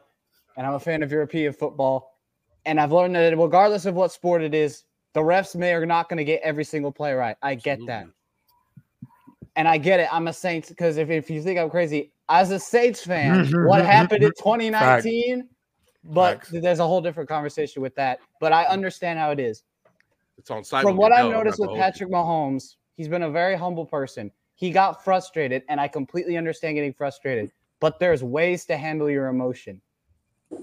and 0.57 0.65
I'm 0.65 0.73
a 0.73 0.79
fan 0.79 1.03
of 1.03 1.11
European 1.11 1.53
football, 1.53 2.19
and 2.65 2.79
I've 2.79 2.91
learned 2.91 3.15
that 3.15 3.37
regardless 3.37 3.85
of 3.85 3.95
what 3.95 4.11
sport 4.11 4.41
it 4.41 4.53
is 4.53 4.84
the 5.15 5.21
refs 5.21 5.55
may 5.55 5.73
are 5.73 5.85
not 5.85 6.09
going 6.09 6.17
to 6.17 6.25
get 6.25 6.41
every 6.43 6.65
single 6.65 6.91
play 6.91 7.13
right. 7.13 7.37
I 7.41 7.55
get 7.55 7.79
that. 7.87 8.05
And 9.55 9.65
I 9.65 9.77
get 9.77 10.01
it. 10.01 10.09
I'm 10.11 10.27
a 10.27 10.33
Saints 10.33 10.67
because 10.67 10.97
if, 10.97 11.09
if 11.09 11.29
you 11.29 11.41
think 11.41 11.57
I'm 11.57 11.69
crazy, 11.69 12.11
as 12.27 12.51
a 12.51 12.59
Saints 12.59 13.01
fan, 13.01 13.45
what 13.65 13.85
happened 13.85 14.23
in 14.23 14.31
2019? 14.31 15.37
Fact. 15.37 15.49
But 16.03 16.45
Fact. 16.45 16.61
there's 16.61 16.79
a 16.79 16.85
whole 16.85 16.99
different 16.99 17.29
conversation 17.29 17.81
with 17.81 17.95
that. 17.95 18.19
But 18.41 18.51
I 18.51 18.65
understand 18.65 19.17
how 19.17 19.31
it 19.31 19.39
is. 19.39 19.63
It's 20.37 20.51
on 20.51 20.65
site. 20.65 20.83
From 20.83 20.97
what 20.97 21.13
I've 21.13 21.31
noticed 21.31 21.59
with 21.59 21.69
Patrick 21.77 22.11
Mahomes, 22.11 22.75
he's 22.97 23.07
been 23.07 23.23
a 23.23 23.31
very 23.31 23.55
humble 23.55 23.85
person. 23.85 24.29
He 24.55 24.69
got 24.69 25.01
frustrated, 25.01 25.63
and 25.69 25.79
I 25.79 25.87
completely 25.87 26.35
understand 26.35 26.75
getting 26.75 26.93
frustrated. 26.93 27.51
but 27.79 27.99
there's 27.99 28.21
ways 28.21 28.65
to 28.65 28.75
handle 28.75 29.09
your 29.09 29.27
emotion. 29.27 29.79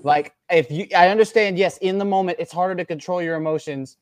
Like 0.02 0.34
if 0.50 0.70
you, 0.70 0.88
I 0.94 1.08
understand. 1.08 1.56
Yes, 1.56 1.78
in 1.78 1.96
the 1.96 2.04
moment, 2.04 2.36
it's 2.38 2.52
harder 2.52 2.74
to 2.74 2.84
control 2.84 3.22
your 3.22 3.36
emotions 3.36 3.96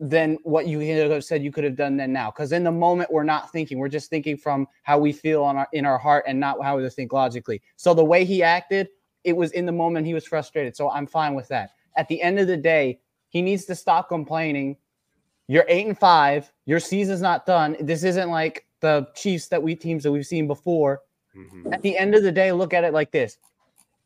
than 0.00 0.38
what 0.44 0.66
you 0.66 0.78
have 0.80 1.24
said 1.24 1.42
you 1.42 1.50
could 1.50 1.64
have 1.64 1.76
done 1.76 1.96
then 1.96 2.12
now. 2.12 2.30
Because 2.30 2.52
in 2.52 2.64
the 2.64 2.72
moment, 2.72 3.10
we're 3.12 3.24
not 3.24 3.50
thinking; 3.50 3.78
we're 3.78 3.88
just 3.88 4.10
thinking 4.10 4.36
from 4.36 4.66
how 4.82 4.98
we 4.98 5.12
feel 5.12 5.42
on 5.42 5.56
our 5.56 5.68
in 5.72 5.84
our 5.84 5.98
heart 5.98 6.24
and 6.26 6.38
not 6.38 6.62
how 6.62 6.78
we 6.78 6.88
think 6.90 7.12
logically. 7.12 7.60
So 7.76 7.94
the 7.94 8.04
way 8.04 8.24
he 8.24 8.42
acted, 8.42 8.88
it 9.24 9.36
was 9.36 9.52
in 9.52 9.66
the 9.66 9.72
moment 9.72 10.06
he 10.06 10.14
was 10.14 10.26
frustrated. 10.26 10.76
So 10.76 10.90
I'm 10.90 11.06
fine 11.06 11.34
with 11.34 11.48
that. 11.48 11.70
At 11.96 12.08
the 12.08 12.22
end 12.22 12.38
of 12.38 12.46
the 12.46 12.56
day, 12.56 13.00
he 13.28 13.42
needs 13.42 13.64
to 13.66 13.74
stop 13.74 14.08
complaining. 14.08 14.76
You're 15.48 15.66
eight 15.68 15.86
and 15.86 15.98
five. 15.98 16.52
Your 16.66 16.80
season's 16.80 17.22
not 17.22 17.46
done. 17.46 17.76
This 17.80 18.04
isn't 18.04 18.30
like 18.30 18.66
the 18.80 19.08
Chiefs 19.14 19.48
that 19.48 19.62
we 19.62 19.74
teams 19.74 20.04
that 20.04 20.12
we've 20.12 20.26
seen 20.26 20.46
before. 20.46 21.00
Mm-hmm. 21.36 21.72
At 21.72 21.82
the 21.82 21.96
end 21.96 22.14
of 22.14 22.22
the 22.22 22.32
day, 22.32 22.52
look 22.52 22.72
at 22.72 22.84
it 22.84 22.92
like 22.92 23.10
this: 23.10 23.38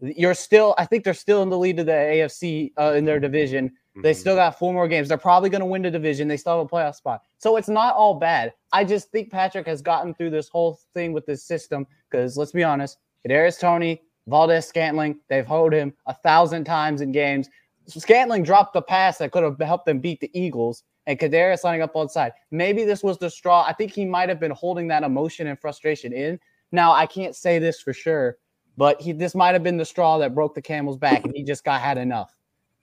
you're 0.03 0.35
still, 0.35 0.75
I 0.79 0.87
think 0.87 1.05
they're 1.05 1.15
still 1.15 1.43
in 1.43 1.51
the 1.51 1.59
lead 1.59 1.79
of 1.79 1.87
the 1.87 1.93
AFC 1.93 2.73
uh, 2.79 2.95
in 2.95 3.05
their 3.05 3.21
division. 3.21 3.73
Mm-hmm. 3.93 4.03
They 4.03 4.15
still 4.15 4.37
got 4.37 4.59
four 4.59 4.73
more 4.73 4.89
games. 4.89 5.09
They're 5.09 5.19
probably 5.19 5.51
going 5.51 5.61
to 5.61 5.67
win 5.67 5.83
the 5.83 5.91
division. 5.91 6.29
They 6.29 6.39
still 6.39 6.59
have 6.59 6.67
a 6.67 6.69
playoff 6.69 6.95
spot. 6.95 7.23
So 7.39 7.57
it's 7.57 7.69
not 7.69 7.95
all 7.95 8.15
bad. 8.15 8.55
I 8.73 8.85
just 8.85 9.11
think 9.11 9.31
Patrick 9.31 9.67
has 9.67 9.83
gotten 9.83 10.15
through 10.15 10.31
this 10.31 10.49
whole 10.49 10.81
thing 10.95 11.13
with 11.13 11.27
this 11.27 11.45
system 11.45 11.87
because 12.11 12.37
let's 12.37 12.53
be 12.53 12.65
honest, 12.65 12.99
Kadarius 13.27 13.61
Toney, 13.61 14.03
Valdez 14.27 14.67
Scantling, 14.67 15.19
they've 15.29 15.47
hold 15.47 15.73
him 15.73 15.93
a 16.07 16.15
thousand 16.15 16.65
times 16.65 17.01
in 17.01 17.13
games. 17.13 17.51
Scantling 17.87 18.45
dropped 18.45 18.73
the 18.73 18.83
pass 18.83 19.19
that 19.19 19.33
could 19.33 19.43
have 19.43 19.59
helped 19.61 19.87
them 19.87 19.99
beat 19.99 20.21
the 20.21 20.31
Eagles, 20.33 20.85
and 21.07 21.19
Kadarius 21.19 21.65
lining 21.65 21.83
up 21.83 21.97
on 21.97 22.09
side. 22.09 22.33
Maybe 22.51 22.85
this 22.85 23.03
was 23.03 23.19
the 23.19 23.29
straw. 23.29 23.65
I 23.67 23.73
think 23.73 23.93
he 23.93 24.05
might 24.05 24.29
have 24.29 24.39
been 24.39 24.53
holding 24.53 24.87
that 24.89 25.03
emotion 25.03 25.49
and 25.49 25.59
frustration 25.59 26.13
in. 26.13 26.39
Now 26.71 26.93
I 26.93 27.07
can't 27.07 27.35
say 27.35 27.59
this 27.59 27.81
for 27.81 27.93
sure, 27.93 28.39
but 28.77 29.01
he 29.01 29.13
this 29.13 29.35
might 29.35 29.53
have 29.53 29.65
been 29.65 29.77
the 29.77 29.85
straw 29.85 30.19
that 30.19 30.35
broke 30.35 30.55
the 30.55 30.63
camel's 30.63 30.97
back, 30.97 31.25
and 31.25 31.35
he 31.35 31.43
just 31.43 31.65
got 31.65 31.81
had 31.81 31.99
enough. 31.99 32.33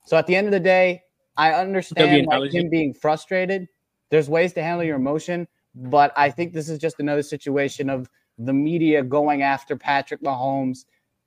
So 0.05 0.17
at 0.17 0.27
the 0.27 0.35
end 0.35 0.47
of 0.47 0.51
the 0.51 0.59
day, 0.59 1.01
I 1.37 1.53
understand 1.53 2.27
like 2.27 2.51
him 2.51 2.69
being 2.69 2.93
frustrated. 2.93 3.67
There's 4.11 4.29
ways 4.29 4.53
to 4.53 4.63
handle 4.63 4.83
your 4.83 4.97
emotion, 4.97 5.47
but 5.75 6.11
I 6.17 6.29
think 6.29 6.53
this 6.53 6.67
is 6.69 6.79
just 6.79 6.99
another 6.99 7.21
situation 7.21 7.89
of 7.89 8.09
the 8.37 8.53
media 8.53 9.03
going 9.03 9.41
after 9.41 9.75
Patrick 9.77 10.21
Mahomes 10.21 10.79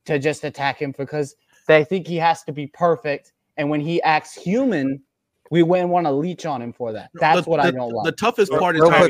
to 0.06 0.18
just 0.18 0.44
attack 0.44 0.80
him 0.80 0.92
because 0.96 1.34
they 1.68 1.84
think 1.84 2.06
he 2.06 2.16
has 2.16 2.42
to 2.44 2.52
be 2.52 2.66
perfect. 2.66 3.32
And 3.56 3.70
when 3.70 3.80
he 3.80 4.02
acts 4.02 4.34
human, 4.34 5.02
we 5.52 5.62
wouldn't 5.62 5.90
want 5.90 6.06
to 6.06 6.10
leech 6.10 6.46
on 6.46 6.62
him 6.62 6.72
for 6.72 6.94
that. 6.94 7.10
That's 7.12 7.44
the, 7.44 7.50
what 7.50 7.60
the, 7.60 7.68
I 7.68 7.70
don't 7.72 7.92
like. 7.92 8.06
The 8.06 8.12
toughest 8.12 8.50
part 8.52 8.74
is 8.74 8.88
how 8.88 9.04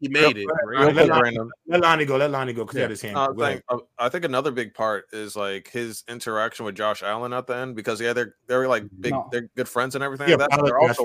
he 0.00 0.08
made 0.08 0.36
it. 0.38 0.46
let, 0.72 0.94
let 0.94 1.80
Lonnie 1.80 2.04
go. 2.04 2.16
Let 2.16 2.30
Lonnie 2.30 2.52
go 2.52 2.62
because 2.62 2.76
yeah. 2.76 2.78
he 2.78 2.82
had 2.82 2.90
his 2.90 3.02
hand. 3.02 3.16
Uh, 3.16 3.34
think, 3.34 3.62
uh, 3.68 3.78
I 3.98 4.08
think 4.08 4.24
another 4.24 4.52
big 4.52 4.74
part 4.74 5.06
is 5.12 5.34
like 5.34 5.68
his 5.68 6.04
interaction 6.06 6.64
with 6.64 6.76
Josh 6.76 7.02
Allen 7.02 7.32
at 7.32 7.48
the 7.48 7.56
end 7.56 7.74
because 7.74 8.00
yeah, 8.00 8.12
they're 8.12 8.36
they're 8.46 8.68
like 8.68 8.84
big, 9.00 9.10
no. 9.10 9.28
they're 9.32 9.50
good 9.56 9.68
friends 9.68 9.96
and 9.96 10.04
everything. 10.04 10.28
Yeah, 10.28 10.36
like 10.36 10.50
that, 10.50 10.62
they're 10.64 10.78
also 10.78 11.04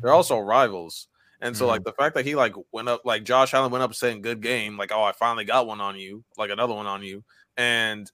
they're 0.00 0.12
also 0.12 0.38
rivals. 0.38 1.08
And 1.40 1.56
so, 1.56 1.64
mm-hmm. 1.64 1.70
like 1.70 1.82
the 1.82 1.92
fact 1.92 2.14
that 2.14 2.24
he 2.24 2.36
like 2.36 2.54
went 2.70 2.88
up, 2.88 3.00
like 3.04 3.24
Josh 3.24 3.52
Allen 3.52 3.72
went 3.72 3.82
up 3.82 3.92
saying 3.96 4.22
"good 4.22 4.42
game," 4.42 4.76
like 4.76 4.92
"oh, 4.92 5.02
I 5.02 5.10
finally 5.10 5.44
got 5.44 5.66
one 5.66 5.80
on 5.80 5.98
you," 5.98 6.22
like 6.38 6.50
another 6.50 6.74
one 6.74 6.86
on 6.86 7.02
you, 7.02 7.24
and 7.56 8.08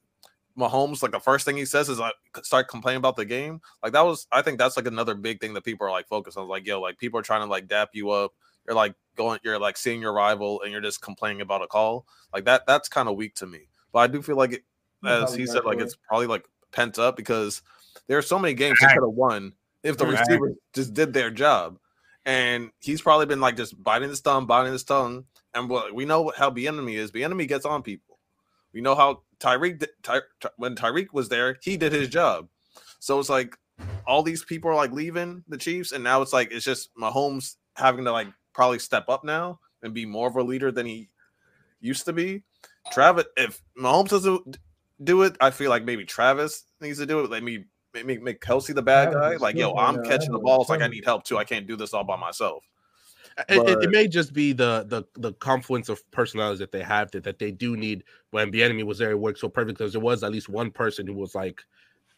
Mahomes, 0.58 1.02
like 1.02 1.12
the 1.12 1.20
first 1.20 1.44
thing 1.44 1.56
he 1.56 1.64
says 1.64 1.88
is 1.88 1.98
like 1.98 2.14
start 2.42 2.68
complaining 2.68 2.98
about 2.98 3.16
the 3.16 3.24
game. 3.24 3.60
Like 3.82 3.92
that 3.92 4.04
was, 4.04 4.26
I 4.32 4.42
think 4.42 4.58
that's 4.58 4.76
like 4.76 4.86
another 4.86 5.14
big 5.14 5.40
thing 5.40 5.54
that 5.54 5.64
people 5.64 5.86
are 5.86 5.90
like 5.90 6.08
focused 6.08 6.38
on. 6.38 6.48
Like, 6.48 6.66
yo, 6.66 6.80
like 6.80 6.98
people 6.98 7.20
are 7.20 7.22
trying 7.22 7.42
to 7.42 7.46
like 7.46 7.68
dap 7.68 7.90
you 7.92 8.10
up. 8.10 8.32
You're 8.66 8.74
like 8.74 8.94
going, 9.16 9.38
you're 9.44 9.58
like 9.58 9.76
seeing 9.76 10.00
your 10.00 10.12
rival, 10.12 10.62
and 10.62 10.72
you're 10.72 10.80
just 10.80 11.00
complaining 11.00 11.40
about 11.40 11.62
a 11.62 11.66
call. 11.66 12.06
Like 12.32 12.46
that, 12.46 12.66
that's 12.66 12.88
kind 12.88 13.08
of 13.08 13.16
weak 13.16 13.34
to 13.36 13.46
me. 13.46 13.68
But 13.92 14.00
I 14.00 14.06
do 14.08 14.22
feel 14.22 14.36
like, 14.36 14.52
it, 14.52 14.64
as 15.04 15.34
he 15.34 15.46
said, 15.46 15.64
like 15.64 15.78
it's 15.78 15.96
probably 16.08 16.26
like 16.26 16.44
pent 16.72 16.98
up 16.98 17.16
because 17.16 17.62
there 18.08 18.18
are 18.18 18.22
so 18.22 18.38
many 18.38 18.54
games 18.54 18.78
he 18.80 18.86
could 18.86 18.94
have 18.94 19.04
won 19.04 19.52
if 19.82 19.96
the 19.98 20.06
receiver 20.06 20.54
just 20.72 20.94
did 20.94 21.12
their 21.12 21.30
job. 21.30 21.78
And 22.24 22.70
he's 22.80 23.00
probably 23.00 23.26
been 23.26 23.40
like 23.40 23.56
just 23.56 23.80
biting 23.80 24.08
his 24.08 24.20
thumb, 24.20 24.46
biting 24.46 24.72
his 24.72 24.82
tongue. 24.82 25.26
And 25.54 25.70
we 25.94 26.04
know 26.04 26.32
how 26.36 26.50
the 26.50 26.66
enemy 26.66 26.96
is. 26.96 27.12
The 27.12 27.22
enemy 27.22 27.46
gets 27.46 27.64
on 27.64 27.82
people. 27.84 28.18
We 28.72 28.80
know 28.80 28.96
how 28.96 29.22
Tyreek 29.40 29.84
Ty, 30.02 30.20
Ty, 30.40 30.50
when 30.56 30.74
Tyreek 30.74 31.08
was 31.12 31.28
there, 31.28 31.58
he 31.62 31.76
did 31.76 31.92
his 31.92 32.08
job. 32.08 32.48
So 32.98 33.18
it's 33.20 33.28
like 33.28 33.56
all 34.06 34.22
these 34.22 34.44
people 34.44 34.70
are 34.70 34.74
like 34.74 34.92
leaving 34.92 35.44
the 35.48 35.58
Chiefs, 35.58 35.92
and 35.92 36.02
now 36.02 36.22
it's 36.22 36.32
like 36.32 36.52
it's 36.52 36.64
just 36.64 36.94
Mahomes 36.96 37.56
having 37.74 38.04
to 38.04 38.12
like 38.12 38.28
probably 38.54 38.78
step 38.78 39.08
up 39.08 39.24
now 39.24 39.60
and 39.82 39.92
be 39.92 40.06
more 40.06 40.28
of 40.28 40.36
a 40.36 40.42
leader 40.42 40.72
than 40.72 40.86
he 40.86 41.08
used 41.80 42.04
to 42.06 42.12
be. 42.12 42.42
Travis, 42.92 43.26
if 43.36 43.60
Mahomes 43.78 44.08
doesn't 44.08 44.58
do 45.02 45.22
it, 45.22 45.36
I 45.40 45.50
feel 45.50 45.70
like 45.70 45.84
maybe 45.84 46.04
Travis 46.04 46.64
needs 46.80 46.98
to 46.98 47.06
do 47.06 47.20
it. 47.20 47.30
Let 47.30 47.42
me 47.42 47.64
make, 47.92 48.22
make 48.22 48.40
Kelce 48.40 48.74
the 48.74 48.82
bad 48.82 49.12
guy. 49.12 49.36
Like, 49.36 49.56
yo, 49.56 49.74
I'm 49.74 50.02
catching 50.04 50.32
the 50.32 50.38
balls. 50.38 50.68
Like, 50.68 50.82
I 50.82 50.86
need 50.86 51.04
help 51.04 51.24
too. 51.24 51.38
I 51.38 51.44
can't 51.44 51.66
do 51.66 51.76
this 51.76 51.92
all 51.92 52.04
by 52.04 52.16
myself. 52.16 52.64
It, 53.48 53.68
it, 53.68 53.84
it, 53.84 53.90
may 53.90 54.08
just 54.08 54.32
be 54.32 54.52
the 54.52 54.86
the 54.88 55.04
the 55.20 55.34
confluence 55.34 55.90
of 55.90 56.10
personalities 56.10 56.58
that 56.58 56.72
they 56.72 56.82
have 56.82 57.10
that, 57.10 57.24
that 57.24 57.38
they 57.38 57.50
do 57.50 57.76
need 57.76 58.02
when 58.30 58.50
the 58.50 58.62
enemy 58.62 58.82
was 58.82 58.98
there 58.98 59.10
it 59.10 59.18
worked 59.18 59.40
so 59.40 59.48
perfect 59.48 59.78
because 59.78 59.92
there 59.92 60.00
was 60.00 60.22
at 60.22 60.32
least 60.32 60.48
one 60.48 60.70
person 60.70 61.06
who 61.06 61.12
was 61.12 61.34
like 61.34 61.62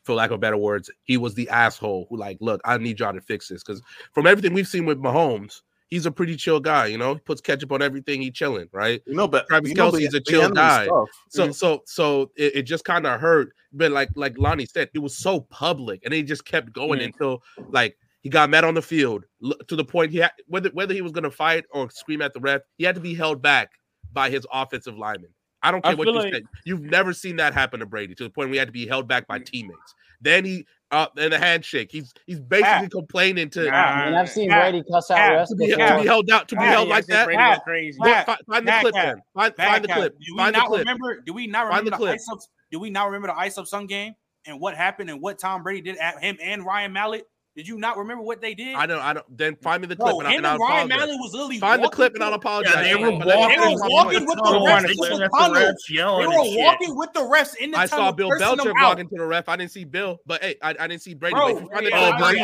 for 0.04 0.14
lack 0.14 0.30
of 0.30 0.38
better 0.38 0.56
words 0.56 0.90
he 1.02 1.16
was 1.16 1.34
the 1.34 1.48
asshole 1.48 2.06
who 2.08 2.16
like 2.16 2.38
look 2.40 2.60
I 2.64 2.78
need 2.78 3.00
y'all 3.00 3.12
to 3.12 3.20
fix 3.20 3.48
this 3.48 3.64
because 3.64 3.82
from 4.12 4.28
everything 4.28 4.54
we've 4.54 4.68
seen 4.68 4.86
with 4.86 5.02
Mahomes 5.02 5.62
he's 5.88 6.06
a 6.06 6.10
pretty 6.10 6.36
chill 6.36 6.60
guy 6.60 6.86
you 6.86 6.98
know 6.98 7.14
he 7.14 7.20
puts 7.20 7.40
ketchup 7.40 7.72
on 7.72 7.82
everything 7.82 8.22
he 8.22 8.30
chilling 8.30 8.68
right 8.72 9.02
you 9.04 9.14
know 9.14 9.26
but 9.26 9.46
Travis 9.48 9.72
Kelce 9.72 10.06
is 10.06 10.14
a 10.14 10.20
chill 10.20 10.50
guy 10.50 10.84
stuff. 10.84 11.08
so 11.30 11.42
mm-hmm. 11.42 11.52
so 11.52 11.82
so 11.86 12.30
it, 12.36 12.56
it 12.56 12.62
just 12.62 12.84
kind 12.84 13.06
of 13.06 13.20
hurt 13.20 13.52
but 13.72 13.90
like 13.90 14.10
like 14.14 14.38
Lonnie 14.38 14.66
said 14.66 14.88
it 14.94 15.00
was 15.00 15.16
so 15.16 15.40
public 15.40 16.00
and 16.04 16.14
it 16.14 16.22
just 16.22 16.44
kept 16.44 16.72
going 16.72 17.00
mm-hmm. 17.00 17.06
until 17.06 17.42
like 17.70 17.96
he 18.22 18.28
got 18.28 18.50
mad 18.50 18.64
on 18.64 18.74
the 18.74 18.82
field 18.82 19.24
to 19.68 19.76
the 19.76 19.84
point 19.84 20.10
he 20.10 20.18
had 20.18 20.32
whether 20.46 20.70
whether 20.70 20.94
he 20.94 21.02
was 21.02 21.12
going 21.12 21.24
to 21.24 21.30
fight 21.30 21.64
or 21.70 21.90
scream 21.90 22.22
at 22.22 22.34
the 22.34 22.40
ref, 22.40 22.62
he 22.76 22.84
had 22.84 22.94
to 22.94 23.00
be 23.00 23.14
held 23.14 23.40
back 23.42 23.70
by 24.12 24.30
his 24.30 24.46
offensive 24.52 24.96
lineman. 24.96 25.30
I 25.62 25.70
don't 25.70 25.82
care 25.82 25.92
I 25.92 25.94
what 25.94 26.06
you 26.06 26.14
like... 26.14 26.32
said. 26.32 26.44
You've 26.64 26.82
never 26.82 27.12
seen 27.12 27.36
that 27.36 27.52
happen 27.52 27.80
to 27.80 27.86
Brady 27.86 28.14
to 28.14 28.24
the 28.24 28.30
point 28.30 28.48
where 28.48 28.54
he 28.54 28.58
had 28.58 28.68
to 28.68 28.72
be 28.72 28.86
held 28.86 29.08
back 29.08 29.26
by 29.26 29.38
teammates. 29.38 29.94
Then 30.20 30.44
he 30.44 30.66
uh 30.90 31.06
and 31.16 31.32
the 31.32 31.38
handshake. 31.38 31.90
He's 31.92 32.12
he's 32.26 32.40
basically 32.40 32.88
complaining 32.88 33.50
to. 33.50 33.68
and 33.68 34.16
I've 34.16 34.30
seen 34.30 34.50
Brady 34.50 34.82
cuss 34.90 35.10
out 35.10 35.18
refs 35.18 35.48
to, 35.48 35.56
be, 35.56 35.68
to 35.68 35.76
be 35.76 36.06
held 36.06 36.30
out 36.30 36.48
to 36.48 36.56
be 36.56 36.62
held 36.62 36.88
like 36.88 37.06
that. 37.06 37.28
Pat, 37.28 37.62
crazy. 37.62 37.98
Pat, 38.02 38.26
find, 38.26 38.40
find 38.46 38.66
the 38.66 38.72
clip 38.80 38.94
then. 38.94 39.22
Find, 39.34 39.54
find 39.56 39.84
the 39.84 39.88
clip. 39.88 40.18
Do 40.18 40.34
we 40.34 40.38
find 40.38 40.56
not 40.56 40.70
remember? 40.70 41.20
Do 41.24 41.32
we 41.32 41.46
not 41.46 41.66
remember 41.66 41.90
the, 41.90 41.96
the 41.98 42.12
ice 42.12 42.28
up? 42.30 42.38
Do 42.70 42.80
we 42.80 42.90
not 42.90 43.06
remember 43.06 43.28
the 43.28 43.38
ice 43.38 43.58
up 43.58 43.66
Sun 43.66 43.86
game 43.86 44.14
and 44.46 44.60
what 44.60 44.76
happened 44.76 45.10
and 45.10 45.20
what 45.20 45.38
Tom 45.38 45.62
Brady 45.62 45.82
did 45.82 45.98
at 45.98 46.22
him 46.22 46.36
and 46.42 46.64
Ryan 46.64 46.92
Mallett? 46.92 47.24
Did 47.59 47.66
you 47.66 47.76
not 47.76 47.97
remember 47.97 48.22
what 48.22 48.40
they 48.40 48.55
did? 48.55 48.76
I 48.76 48.86
don't. 48.86 49.01
I 49.01 49.14
don't. 49.14 49.36
Then 49.36 49.56
find 49.56 49.80
me 49.80 49.89
the 49.89 49.97
clip. 49.97 50.14
Bro, 50.14 50.20
and, 50.20 50.28
him 50.28 50.44
and, 50.44 50.47
and 50.47 50.60
Ryan 50.60 50.89
Mallett 50.90 51.16
was 51.18 51.32
literally 51.32 51.59
find 51.59 51.82
the 51.82 51.89
clip 51.89 52.14
and 52.14 52.22
I'll 52.22 52.32
apologize. 52.32 52.72
Yeah, 52.72 52.82
they 52.82 52.94
were 52.94 53.10
walking, 53.10 53.59
they 53.59 53.74
were 53.74 53.89
walking 53.90 54.26
with 54.26 54.36
the 54.36 54.44
refs. 54.44 54.86
This 54.86 54.97
was 54.97 55.09
the 55.18 55.78
They 55.89 56.26
were 56.28 56.64
walking 56.64 56.97
with 56.97 57.12
the 57.14 57.20
refs 57.22 57.56
in 57.56 57.72
the 57.72 57.78
I 57.78 57.86
saw 57.86 58.12
Bill 58.12 58.30
Belichick 58.30 58.80
walking 58.80 59.09
to 59.09 59.16
the 59.16 59.26
ref. 59.26 59.48
I 59.48 59.56
didn't 59.56 59.72
see 59.72 59.82
Bill, 59.82 60.18
but 60.24 60.40
hey, 60.40 60.55
I, 60.62 60.76
I 60.78 60.86
didn't 60.86 61.02
see 61.02 61.14
Brady. 61.14 61.35
Bro, 61.35 61.66
but 61.72 61.82
yeah, 61.82 62.12
oh, 62.14 62.18
Brady. 62.22 62.39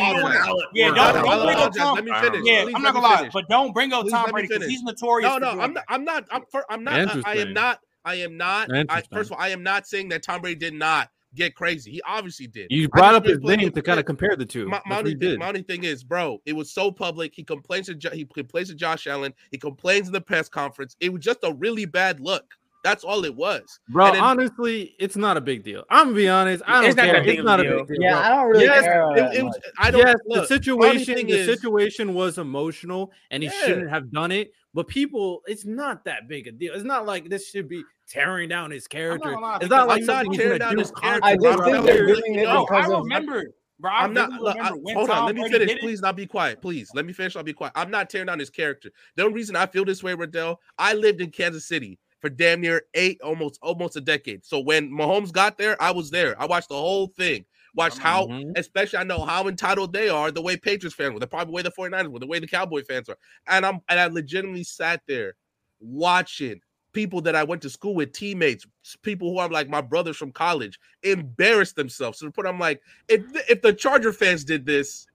Yeah, 0.73 0.91
don't, 0.93 1.23
don't 1.23 1.45
bring 1.45 1.57
up 1.59 1.73
Tom. 1.73 1.95
Let 1.95 2.03
me 2.03 2.11
finish. 2.19 2.41
Yeah, 2.43 2.65
I'm 2.75 2.81
not 2.81 2.93
gonna 2.93 3.07
lie, 3.07 3.29
but 3.31 3.47
don't 3.47 3.73
bring 3.73 3.93
up 3.93 4.09
Tom 4.09 4.31
Brady 4.31 4.49
because 4.49 4.67
he's 4.67 4.83
notorious. 4.83 5.29
No, 5.29 5.37
no, 5.37 5.61
I'm 5.61 5.71
not. 5.71 5.85
I'm 5.87 6.03
not. 6.03 6.27
I'm 6.69 6.83
not. 6.83 7.25
I 7.25 7.37
am 7.37 7.53
not. 7.53 7.79
I 8.03 8.15
am 8.15 8.35
not. 8.35 8.69
First 9.13 9.31
of 9.31 9.37
all, 9.37 9.41
I 9.41 9.47
am 9.51 9.63
not 9.63 9.87
saying 9.87 10.09
that 10.09 10.23
Tom 10.23 10.41
Brady 10.41 10.59
did 10.59 10.73
not 10.73 11.09
get 11.35 11.55
crazy. 11.55 11.91
He 11.91 12.01
obviously 12.03 12.47
did. 12.47 12.67
You 12.69 12.89
brought 12.89 13.15
up 13.15 13.25
his 13.25 13.39
name 13.39 13.71
to 13.71 13.81
kind 13.81 13.99
of 13.99 14.05
compare 14.05 14.35
the 14.35 14.45
two. 14.45 14.67
My, 14.67 14.81
my, 14.85 14.99
only 14.99 15.15
thing, 15.15 15.39
my, 15.39 15.47
only 15.47 15.63
thing, 15.63 15.83
is, 15.83 16.03
bro, 16.03 16.41
it 16.45 16.53
was 16.53 16.71
so 16.71 16.91
public. 16.91 17.33
He 17.35 17.43
complains 17.43 17.87
to 17.87 18.09
he 18.13 18.25
complains 18.25 18.69
to 18.69 18.75
Josh 18.75 19.07
Allen. 19.07 19.33
He 19.51 19.57
complains 19.57 20.07
in 20.07 20.13
the 20.13 20.21
press 20.21 20.49
conference. 20.49 20.95
It 20.99 21.11
was 21.11 21.21
just 21.21 21.39
a 21.43 21.53
really 21.53 21.85
bad 21.85 22.19
look. 22.19 22.45
That's 22.83 23.03
all 23.03 23.25
it 23.25 23.35
was, 23.35 23.79
bro. 23.89 24.11
Then, 24.11 24.21
honestly, 24.21 24.93
it's 24.99 25.15
not 25.15 25.37
a 25.37 25.41
big 25.41 25.63
deal. 25.63 25.85
I'm 25.89 26.05
gonna 26.05 26.15
be 26.15 26.29
honest. 26.29 26.63
I 26.67 26.81
don't 26.81 26.85
it's 26.85 26.95
care. 26.95 27.13
Not 27.13 27.27
it's 27.27 27.43
not 27.43 27.59
a 27.59 27.63
big 27.63 27.87
deal. 27.87 27.97
Yeah, 27.99 28.11
bro. 28.11 28.19
I 28.19 28.29
don't 28.29 28.47
really 28.47 28.65
yes, 28.65 28.83
care. 28.83 29.17
It, 29.17 29.37
it 29.37 29.43
was, 29.43 29.59
I 29.79 29.89
don't. 29.89 30.05
Yes, 30.05 30.15
look, 30.27 30.47
the 30.47 30.55
situation. 30.55 31.15
The 31.25 31.33
is, 31.33 31.47
situation 31.47 32.13
was 32.13 32.37
emotional, 32.37 33.11
and 33.31 33.41
he 33.41 33.49
yeah. 33.49 33.65
shouldn't 33.65 33.89
have 33.89 34.11
done 34.11 34.31
it. 34.31 34.51
But 34.75 34.87
people, 34.87 35.41
it's 35.47 35.65
not 35.65 36.05
that 36.05 36.27
big 36.27 36.45
a 36.45 36.51
deal. 36.51 36.75
It's 36.75 36.83
not 36.83 37.07
like 37.07 37.27
this 37.27 37.49
should 37.49 37.67
be 37.67 37.83
tearing 38.09 38.49
down 38.49 38.71
his 38.71 38.87
character. 38.87 39.31
Not 39.39 39.61
it's 39.61 39.69
not 39.69 39.87
like 39.87 40.01
I'm 40.01 40.05
not 40.05 40.33
tearing 40.33 40.59
down 40.59 40.77
his 40.77 40.91
character. 40.91 41.27
I 41.27 41.35
just 41.35 41.63
think 41.63 41.85
they're 41.85 42.07
doing 42.07 42.35
it 42.35 42.41
because 42.41 42.69
I 42.71 42.97
remember. 42.97 43.39
Of, 43.39 43.45
Bro, 43.77 43.91
I 43.91 44.05
am 44.05 44.13
not. 44.13 44.31
Look, 44.31 44.57
I, 44.57 44.71
hold 44.93 45.09
on, 45.09 45.25
let 45.25 45.35
me 45.35 45.49
finish. 45.49 45.79
Please, 45.79 46.01
not 46.01 46.15
be 46.15 46.25
quiet. 46.25 46.61
Please, 46.61 46.89
let 46.93 47.05
me 47.05 47.11
finish. 47.11 47.35
I'll 47.35 47.43
be 47.43 47.53
quiet. 47.53 47.73
I'm 47.75 47.91
not 47.91 48.09
tearing 48.09 48.27
down 48.27 48.39
his 48.39 48.49
character. 48.49 48.89
The 49.15 49.23
only 49.23 49.35
reason 49.35 49.55
I 49.55 49.65
feel 49.65 49.83
this 49.83 50.01
way, 50.01 50.13
Riddell, 50.13 50.61
I 50.77 50.93
lived 50.93 51.19
in 51.19 51.29
Kansas 51.29 51.67
City 51.67 51.99
for 52.21 52.29
damn 52.29 52.61
near 52.61 52.83
eight, 52.93 53.19
almost 53.21 53.59
almost 53.61 53.97
a 53.97 54.01
decade. 54.01 54.45
So 54.45 54.59
when 54.59 54.89
Mahomes 54.89 55.31
got 55.31 55.57
there, 55.57 55.81
I 55.81 55.91
was 55.91 56.09
there. 56.09 56.39
I 56.41 56.45
watched 56.45 56.69
the 56.69 56.75
whole 56.75 57.07
thing. 57.07 57.45
Watched 57.75 57.97
how, 57.97 58.27
mm-hmm. 58.27 58.51
especially 58.55 58.99
I 58.99 59.03
know 59.03 59.25
how 59.25 59.49
entitled 59.49 59.91
they 59.91 60.07
are, 60.07 60.31
the 60.31 60.41
way 60.41 60.55
Patriots 60.55 60.95
fans 60.95 61.13
were, 61.13 61.19
the 61.19 61.27
probably 61.27 61.53
way 61.53 61.61
the 61.61 61.71
49ers 61.71 62.09
were, 62.09 62.19
the 62.19 62.25
way 62.25 62.39
the 62.39 62.47
Cowboy 62.47 62.83
fans 62.83 63.09
are. 63.09 63.17
And 63.47 63.65
I'm 63.65 63.81
and 63.89 63.99
I 63.99 64.07
legitimately 64.07 64.63
sat 64.63 65.01
there 65.07 65.35
watching 65.81 66.61
people 66.95 67.21
that 67.21 67.35
I 67.35 67.43
went 67.43 67.61
to 67.63 67.69
school 67.69 67.93
with, 67.93 68.13
teammates, 68.13 68.65
people 69.03 69.29
who 69.29 69.37
are 69.37 69.49
like 69.49 69.69
my 69.69 69.81
brothers 69.81 70.17
from 70.17 70.31
college, 70.31 70.79
embarrass 71.03 71.73
themselves. 71.73 72.17
So 72.19 72.31
I'm 72.43 72.57
like, 72.57 72.81
if 73.07 73.21
if 73.47 73.61
the 73.61 73.73
Charger 73.73 74.13
fans 74.13 74.43
did 74.43 74.65
this, 74.65 75.05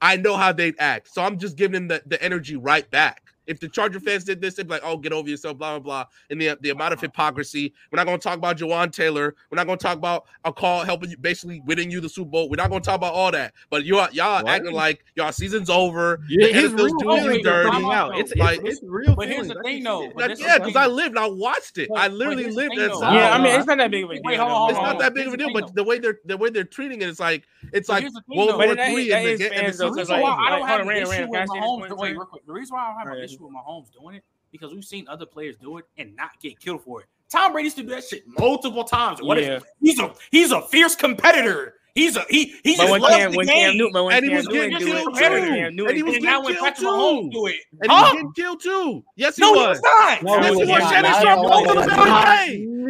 I 0.00 0.16
know 0.18 0.36
how 0.36 0.52
they'd 0.52 0.76
act. 0.78 1.08
So 1.12 1.22
I'm 1.22 1.38
just 1.38 1.56
giving 1.56 1.72
them 1.72 1.88
the, 1.88 2.02
the 2.06 2.22
energy 2.22 2.56
right 2.56 2.88
back. 2.90 3.22
If 3.46 3.60
the 3.60 3.68
Charger 3.68 4.00
fans 4.00 4.24
did 4.24 4.40
this, 4.40 4.54
they'd 4.54 4.66
be 4.66 4.74
like, 4.74 4.82
"Oh, 4.84 4.96
get 4.96 5.12
over 5.12 5.28
yourself," 5.28 5.58
blah 5.58 5.78
blah 5.78 6.04
blah. 6.04 6.04
And 6.30 6.40
the 6.40 6.58
the 6.60 6.70
amount 6.70 6.92
of 6.92 6.98
uh-huh. 6.98 7.06
hypocrisy. 7.06 7.72
We're 7.90 7.96
not 7.96 8.06
going 8.06 8.18
to 8.18 8.22
talk 8.22 8.38
about 8.38 8.58
Jawaan 8.58 8.92
Taylor. 8.92 9.34
We're 9.50 9.56
not 9.56 9.66
going 9.66 9.78
to 9.78 9.82
talk 9.82 9.96
about 9.96 10.26
a 10.44 10.52
call 10.52 10.84
helping 10.84 11.10
you, 11.10 11.16
basically 11.16 11.60
winning 11.66 11.90
you 11.90 12.00
the 12.00 12.08
Super 12.08 12.30
Bowl. 12.30 12.48
We're 12.48 12.56
not 12.56 12.70
going 12.70 12.82
to 12.82 12.86
talk 12.86 12.96
about 12.96 13.14
all 13.14 13.30
that. 13.32 13.54
But 13.70 13.84
you 13.84 13.98
all 13.98 14.08
y'all 14.12 14.42
what? 14.42 14.52
acting 14.52 14.72
like 14.72 15.04
y'all 15.14 15.32
season's 15.32 15.70
over. 15.70 16.20
Yeah, 16.28 16.48
his 16.48 16.72
real 16.72 16.96
doing 16.96 17.42
dirty. 17.42 17.84
Out. 17.86 18.18
It's, 18.18 18.34
like, 18.36 18.60
it's, 18.60 18.78
it's 18.78 18.80
real. 18.82 19.14
But 19.14 19.28
here's 19.28 19.48
the 19.48 19.60
thing, 19.62 19.82
though. 19.82 20.10
yeah, 20.38 20.58
because 20.58 20.76
I 20.76 20.86
lived, 20.86 21.16
I 21.16 21.26
watched 21.26 21.78
it. 21.78 21.88
I 21.94 22.08
literally 22.08 22.50
lived 22.50 22.76
that. 22.76 22.90
Yeah, 22.90 23.30
I 23.30 23.38
mean, 23.38 23.54
it's 23.54 23.66
not 23.66 23.78
that 23.78 23.90
big 23.90 24.04
of 24.04 24.10
a 24.10 24.14
deal. 24.14 24.22
It's 24.24 24.78
not 24.78 24.98
that 24.98 25.14
big 25.14 25.26
of 25.28 25.34
a 25.34 25.36
deal, 25.36 25.52
but 25.52 25.74
the 25.74 25.84
way 25.84 25.98
they're 25.98 26.18
the 26.24 26.36
way 26.36 26.50
they're 26.50 26.64
treating 26.64 27.02
it, 27.02 27.08
it's 27.08 27.20
like 27.20 27.46
it's 27.72 27.88
like 27.88 28.04
World 28.28 28.56
War 28.56 28.74
Three 28.74 29.12
in 29.12 29.24
the 29.24 29.36
game. 29.38 29.52
I 29.52 30.50
don't 30.50 30.66
have 30.66 30.80
an 30.80 30.90
issue 30.90 31.28
with 31.28 31.48
Mahomes. 31.48 31.96
Wait, 31.96 32.12
real 32.12 32.26
quick. 32.26 32.46
The 32.46 32.52
reason 32.52 32.74
why 32.74 32.82
I 32.82 32.88
don't 32.88 33.08
have 33.08 33.18
an 33.18 33.24
issue 33.24 33.35
with 33.40 33.52
Mahomes 33.52 33.92
doing 33.92 34.16
it 34.16 34.24
because 34.52 34.72
we've 34.72 34.84
seen 34.84 35.06
other 35.08 35.26
players 35.26 35.56
do 35.56 35.78
it 35.78 35.84
and 35.98 36.14
not 36.16 36.30
get 36.40 36.58
killed 36.58 36.82
for 36.82 37.02
it. 37.02 37.08
Tom 37.30 37.52
Brady 37.52 37.66
used 37.66 37.76
to 37.76 37.82
do 37.82 37.90
that 37.90 38.04
shit 38.04 38.24
multiple 38.38 38.84
times. 38.84 39.20
What 39.20 39.40
yeah. 39.40 39.56
is, 39.56 39.64
he's 39.80 39.98
a 39.98 40.14
he's 40.30 40.52
a 40.52 40.62
fierce 40.62 40.94
competitor. 40.94 41.74
He's 41.94 42.16
a 42.16 42.24
he 42.28 42.54
he 42.62 42.76
just 42.76 42.90
loves 42.90 43.06
Cam, 43.06 43.30
the 43.32 43.38
when 43.38 43.46
game. 43.46 43.70
Cam 43.70 43.78
Newton, 43.78 44.04
when 44.04 44.16
and 44.16 44.24
he 44.26 44.36
was 44.36 44.46
getting 44.46 44.76
killed 44.76 45.16
too. 45.16 45.22
And 45.24 45.96
he 45.96 46.02
was 46.02 46.18
getting 46.18 46.54
killed 46.54 46.76
too. 46.76 47.30
Do 47.32 47.46
it. 47.46 47.56
And 47.80 47.90
he 47.90 47.96
was 47.96 48.12
getting 48.12 48.32
killed 48.32 48.62
too. 48.62 49.04
Yes, 49.16 49.36
he 49.36 49.42
no, 49.42 49.52
was. 49.52 49.80
Not. 49.82 50.22
No, 50.22 50.36
yes, 50.36 50.56
he 50.56 50.64
was. 50.66 50.82
Shannon 50.90 51.12
Sharpe 51.22 51.38
over 51.38 51.80
the 51.80 51.86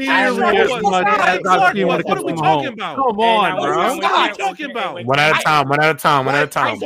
What 0.04 0.08
are 2.18 2.22
we 2.24 2.32
talking 2.34 2.68
about? 2.68 2.96
Come 2.96 3.20
on, 3.20 3.60
bro. 3.60 3.96
What 3.96 4.04
are 4.04 4.28
we 4.28 4.36
talking 4.36 4.70
about? 4.70 5.04
One 5.04 5.18
at 5.18 5.40
a 5.40 5.42
time. 5.42 5.68
One 5.68 5.82
at 5.82 5.94
a 5.94 5.98
time. 5.98 6.26
One 6.26 6.34
at 6.34 6.42
a 6.42 6.46
time. 6.46 6.78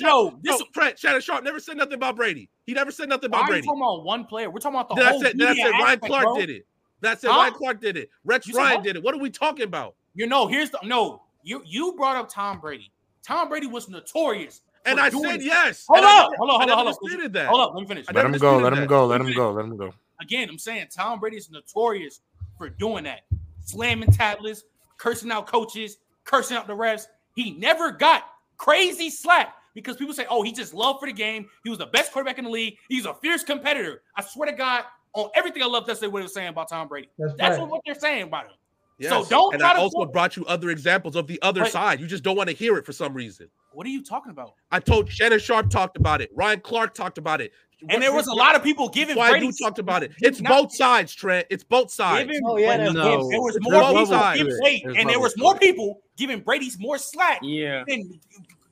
No, 0.00 0.38
this 0.42 0.62
Shannon 0.96 1.20
Sharpe 1.20 1.44
never 1.44 1.60
said 1.60 1.76
nothing 1.76 1.94
about 1.94 2.16
Brady. 2.16 2.50
He 2.64 2.72
never 2.72 2.90
said 2.90 3.08
nothing 3.08 3.26
about 3.26 3.46
Brady. 3.46 3.66
We're 3.66 3.74
talking 3.74 3.82
about 3.82 4.04
one 4.04 4.24
player. 4.24 4.50
We're 4.50 4.58
talking 4.58 4.80
about 4.80 4.88
the 4.88 5.04
whole. 5.04 5.20
Then 5.20 5.42
I 5.42 5.54
said 5.54 5.70
Ryan 5.70 6.00
Clark 6.00 6.38
did 6.38 6.50
it. 6.50 6.66
That's 7.00 7.22
it. 7.24 7.28
Ryan 7.28 7.54
Clark 7.54 7.80
did 7.80 7.96
it. 7.96 8.10
Rex 8.24 8.52
Ryan 8.52 8.82
did 8.82 8.96
it. 8.96 9.02
What 9.02 9.14
are 9.14 9.20
we 9.20 9.30
talking 9.30 9.64
about? 9.64 9.94
You 10.14 10.26
know, 10.26 10.46
here's 10.46 10.70
the 10.70 10.80
no. 10.82 11.22
You 11.42 11.62
you 11.64 11.94
brought 11.96 12.16
up 12.16 12.28
Tom 12.28 12.58
Brady. 12.58 12.90
Tom 13.22 13.48
Brady 13.48 13.66
was 13.66 13.88
notorious. 13.88 14.62
And 14.84 15.00
I 15.00 15.10
said 15.10 15.42
yes. 15.42 15.84
Hold 15.88 16.04
up. 16.04 16.30
Hold 16.38 16.50
on, 16.50 16.60
hold 16.60 16.70
on, 16.70 16.86
hold 16.86 16.88
on. 17.20 17.32
That. 17.32 17.48
Hold 17.48 17.60
up, 17.60 17.74
let 17.74 17.80
me 17.82 17.86
finish. 17.88 18.06
Let 18.12 18.24
him 18.24 18.32
go, 18.32 18.58
let 18.58 18.72
him 18.72 18.86
go, 18.86 19.04
let 19.06 19.20
him 19.20 19.32
go, 19.34 19.50
let 19.52 19.64
him 19.64 19.76
go. 19.76 19.92
Again, 20.20 20.48
I'm 20.48 20.58
saying 20.58 20.86
Tom 20.94 21.18
Brady 21.20 21.36
is 21.36 21.50
notorious 21.50 22.20
for 22.58 22.68
doing 22.68 23.04
that. 23.04 23.22
Slamming 23.64 24.12
tablets, 24.12 24.64
cursing 24.98 25.30
out 25.30 25.46
coaches, 25.46 25.98
cursing 26.24 26.56
out 26.56 26.66
the 26.66 26.72
refs. 26.72 27.06
He 27.34 27.52
never 27.52 27.90
got 27.92 28.24
crazy 28.56 29.10
slack 29.10 29.54
because 29.74 29.96
people 29.96 30.14
say, 30.14 30.26
oh, 30.30 30.42
he 30.42 30.52
just 30.52 30.72
loved 30.72 31.00
for 31.00 31.06
the 31.06 31.12
game. 31.12 31.48
He 31.64 31.70
was 31.70 31.78
the 31.78 31.86
best 31.86 32.12
quarterback 32.12 32.38
in 32.38 32.44
the 32.44 32.50
league. 32.50 32.78
He's 32.88 33.04
a 33.04 33.14
fierce 33.14 33.42
competitor. 33.42 34.02
I 34.16 34.22
swear 34.22 34.50
to 34.50 34.56
God, 34.56 34.84
on 35.14 35.30
everything 35.34 35.62
I 35.62 35.66
love, 35.66 35.86
that's 35.86 36.00
what 36.02 36.12
they're 36.12 36.28
saying 36.28 36.48
about 36.48 36.68
Tom 36.68 36.88
Brady. 36.88 37.08
That's, 37.18 37.34
that's 37.36 37.58
right. 37.58 37.68
what 37.68 37.82
they're 37.84 37.94
saying 37.94 38.24
about 38.24 38.46
him. 38.46 38.52
Yes. 38.98 39.10
So 39.10 39.24
don't. 39.26 39.54
And 39.54 39.62
I 39.62 39.74
also 39.76 40.04
talk. 40.04 40.12
brought 40.12 40.36
you 40.36 40.46
other 40.46 40.70
examples 40.70 41.16
of 41.16 41.26
the 41.26 41.40
other 41.42 41.62
but, 41.62 41.72
side. 41.72 42.00
You 42.00 42.06
just 42.06 42.22
don't 42.22 42.36
want 42.36 42.48
to 42.48 42.56
hear 42.56 42.78
it 42.78 42.86
for 42.86 42.92
some 42.92 43.12
reason. 43.12 43.48
What 43.72 43.86
are 43.86 43.90
you 43.90 44.02
talking 44.02 44.30
about? 44.30 44.54
I 44.70 44.80
told 44.80 45.10
Shannon 45.10 45.38
Sharpe 45.38 45.68
talked 45.68 45.98
about 45.98 46.22
it. 46.22 46.30
Ryan 46.34 46.60
Clark 46.60 46.94
talked 46.94 47.18
about 47.18 47.42
it. 47.42 47.52
And 47.88 48.02
there 48.02 48.12
was 48.14 48.26
a 48.26 48.32
lot 48.32 48.54
of 48.54 48.62
people 48.62 48.88
giving. 48.88 49.16
Why 49.16 49.36
you 49.36 49.52
talked 49.52 49.78
about 49.78 50.02
it? 50.02 50.12
It's 50.20 50.40
both 50.40 50.74
sides, 50.74 51.14
Trent. 51.14 51.46
It's 51.50 51.64
both 51.64 51.90
sides. 51.90 52.26
Giving, 52.26 52.42
oh 52.46 52.56
yeah, 52.56 52.76
no. 52.90 53.28
there 53.30 53.40
was 53.40 53.58
more 53.60 53.92
people. 53.92 54.32
Giving, 54.34 54.58
wait, 54.60 54.84
and 54.84 55.08
there 55.08 55.20
was 55.20 55.34
more 55.36 55.56
people 55.58 56.00
giving 56.16 56.40
Brady's 56.40 56.78
more 56.78 56.98
slack. 56.98 57.40
Yeah. 57.42 57.84
Than 57.86 58.18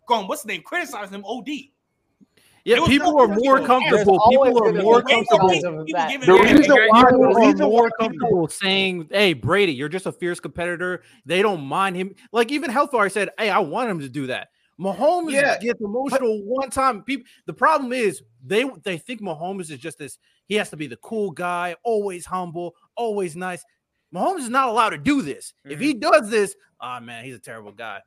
going, 0.08 0.26
what's 0.26 0.42
the 0.42 0.48
name? 0.48 0.62
Criticizing 0.62 1.14
him. 1.14 1.24
Od. 1.26 1.48
Yeah, 2.64 2.82
people 2.86 3.20
are 3.20 3.28
more 3.28 3.60
comfortable. 3.60 4.18
People 4.30 4.66
are 4.66 4.72
more 4.72 5.02
comfortable. 5.02 5.50
The 5.50 6.40
reason 6.42 6.76
why 6.88 7.04
people 7.10 7.36
are 7.36 7.68
more 7.68 7.90
comfortable 7.90 8.48
saying, 8.48 9.08
"Hey, 9.10 9.34
Brady, 9.34 9.74
you're 9.74 9.90
just 9.90 10.06
a 10.06 10.12
fierce 10.12 10.40
competitor." 10.40 11.02
They 11.26 11.42
don't 11.42 11.62
mind 11.62 11.96
him. 11.96 12.14
Like 12.32 12.50
even 12.50 12.70
Hellfire 12.70 13.10
said, 13.10 13.28
"Hey, 13.38 13.50
I 13.50 13.58
want 13.58 13.90
him 13.90 14.00
to 14.00 14.08
do 14.08 14.28
that." 14.28 14.48
Mahomes 14.80 15.32
yeah, 15.32 15.58
gets 15.58 15.80
emotional 15.80 16.38
but, 16.38 16.46
one 16.46 16.70
time. 16.70 17.02
People, 17.02 17.26
the 17.46 17.52
problem 17.52 17.92
is 17.92 18.22
they 18.44 18.64
they 18.82 18.98
think 18.98 19.20
Mahomes 19.20 19.70
is 19.70 19.78
just 19.78 19.98
this. 19.98 20.18
He 20.46 20.56
has 20.56 20.70
to 20.70 20.76
be 20.76 20.86
the 20.86 20.96
cool 20.96 21.30
guy, 21.30 21.76
always 21.84 22.26
humble, 22.26 22.74
always 22.96 23.36
nice. 23.36 23.64
Mahomes 24.14 24.40
is 24.40 24.50
not 24.50 24.68
allowed 24.68 24.90
to 24.90 24.98
do 24.98 25.22
this. 25.22 25.54
Mm-hmm. 25.64 25.72
If 25.72 25.80
he 25.80 25.94
does 25.94 26.30
this, 26.30 26.56
oh 26.80 27.00
man, 27.00 27.24
he's 27.24 27.36
a 27.36 27.40
terrible 27.40 27.72
guy 27.72 28.00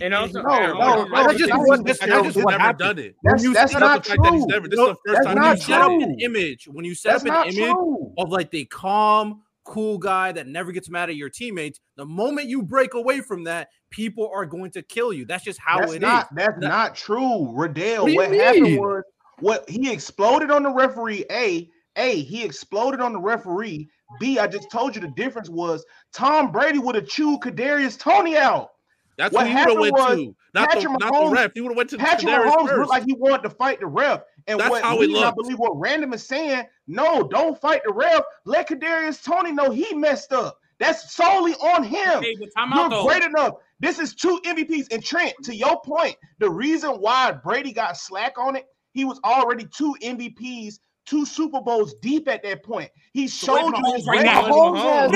and 0.00 0.14
also, 0.14 0.42
no, 0.42 0.58
no, 0.58 1.04
no, 1.04 1.26
that's 1.26 1.38
just 1.38 1.52
what 1.54 1.84
that's 1.84 1.98
just 1.98 2.36
what 2.36 2.58
never 2.58 2.72
done 2.74 2.98
it. 2.98 3.16
That's, 3.22 3.42
you 3.42 3.54
that's 3.54 3.72
not 3.72 4.04
true. 4.04 4.16
That 4.22 4.46
never, 4.48 4.68
this 4.68 4.76
no, 4.76 4.90
is 4.90 4.96
the 5.04 5.14
first 5.14 5.26
time 5.26 5.42
you 5.42 5.56
set 5.56 5.80
up 5.80 5.90
an 5.90 6.20
image. 6.20 6.68
When 6.68 6.84
you 6.84 6.94
set 6.94 7.22
that's 7.22 7.26
up 7.26 7.46
an 7.46 7.54
image 7.54 7.70
true. 7.70 8.12
of 8.18 8.28
like 8.30 8.50
the 8.50 8.66
calm, 8.66 9.42
cool 9.64 9.98
guy 9.98 10.32
that 10.32 10.46
never 10.46 10.72
gets 10.72 10.90
mad 10.90 11.08
at 11.08 11.16
your 11.16 11.30
teammates, 11.30 11.80
the 11.96 12.04
moment 12.04 12.48
you 12.48 12.62
break 12.62 12.94
away 12.94 13.20
from 13.20 13.44
that, 13.44 13.68
people 13.90 14.30
are 14.34 14.46
going 14.46 14.70
to 14.72 14.82
kill 14.82 15.12
you. 15.12 15.24
That's 15.24 15.44
just 15.44 15.58
how 15.58 15.80
that's 15.80 15.94
it 15.94 16.02
not, 16.02 16.24
is. 16.24 16.28
That's 16.36 16.60
that, 16.60 16.68
not 16.68 16.94
true, 16.94 17.52
Riddell. 17.54 18.04
What, 18.04 18.30
what 18.30 18.32
happened 18.32 18.78
was 18.78 19.02
what 19.40 19.68
he 19.68 19.90
exploded 19.90 20.50
on 20.50 20.62
the 20.62 20.70
referee. 20.70 21.24
A, 21.30 21.70
A, 21.96 22.22
he 22.22 22.44
exploded 22.44 23.00
on 23.00 23.12
the 23.12 23.20
referee. 23.20 23.88
B, 24.20 24.38
I 24.38 24.46
just 24.46 24.70
told 24.70 24.94
you 24.94 25.02
the 25.02 25.08
difference 25.08 25.50
was 25.50 25.84
Tom 26.12 26.50
Brady 26.50 26.78
would 26.78 26.94
have 26.94 27.06
chewed 27.06 27.40
Kadarius 27.40 27.98
Tony 27.98 28.36
out. 28.36 28.70
That's 29.18 29.34
what 29.34 29.46
he 29.46 29.52
would 29.52 29.68
have 29.68 29.78
went 29.78 29.96
to. 29.96 30.36
Not 30.54 30.70
Patrick 30.70 30.84
the, 30.84 31.04
Mahomes, 31.04 31.10
not 31.10 31.24
the 31.24 31.30
ref. 31.30 31.50
He 31.54 31.60
would 31.60 31.70
have 31.70 31.76
went 31.76 31.90
to 31.90 31.98
Patrick 31.98 32.32
Mahomes 32.32 32.76
looked 32.78 32.88
like 32.88 33.04
he 33.04 33.14
wanted 33.14 33.42
to 33.42 33.50
fight 33.50 33.80
the 33.80 33.86
ref. 33.86 34.22
And 34.46 34.58
That's 34.58 34.70
what 34.70 34.82
how 34.82 35.00
he, 35.00 35.22
I 35.22 35.30
believe 35.32 35.58
what 35.58 35.78
Random 35.78 36.14
is 36.14 36.26
saying, 36.26 36.64
no, 36.86 37.24
don't 37.24 37.60
fight 37.60 37.82
the 37.84 37.92
ref. 37.92 38.22
Let 38.46 38.68
Kadarius 38.68 39.22
Tony 39.22 39.52
know 39.52 39.70
he 39.70 39.92
messed 39.92 40.32
up. 40.32 40.57
That's 40.78 41.12
solely 41.12 41.54
on 41.54 41.84
him. 41.84 42.22
Hey, 42.22 42.36
You're 42.74 43.02
great 43.04 43.24
enough. 43.24 43.54
This 43.80 43.98
is 43.98 44.14
two 44.14 44.40
MVPs. 44.44 44.86
And 44.92 45.04
Trent, 45.04 45.34
to 45.44 45.54
your 45.54 45.80
point, 45.82 46.16
the 46.38 46.50
reason 46.50 46.90
why 46.92 47.32
Brady 47.32 47.72
got 47.72 47.96
slack 47.96 48.38
on 48.38 48.56
it, 48.56 48.66
he 48.92 49.04
was 49.04 49.20
already 49.24 49.66
two 49.72 49.94
MVPs 50.02 50.78
two 51.08 51.24
Super 51.24 51.60
Bowls 51.60 51.94
deep 52.02 52.28
at 52.28 52.42
that 52.42 52.62
point. 52.62 52.90
He 53.12 53.28
showed 53.28 53.74
you 53.76 53.94
his 53.94 54.06
right 54.06 54.24
now. 54.24 54.42
Mahomes 54.42 55.10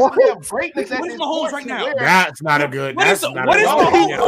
What? 0.00 0.48
Greatness 0.48 0.90
at 0.90 1.02
this 1.02 1.14
Mahomes 1.14 1.52
right 1.52 1.66
now? 1.66 1.94
That's 1.96 2.42
not 2.42 2.60
a 2.60 2.68
good. 2.68 2.96
That's 2.98 3.22
not 3.22 3.46
what 3.46 3.60
is 3.60 3.68
Mahomes? 3.68 4.18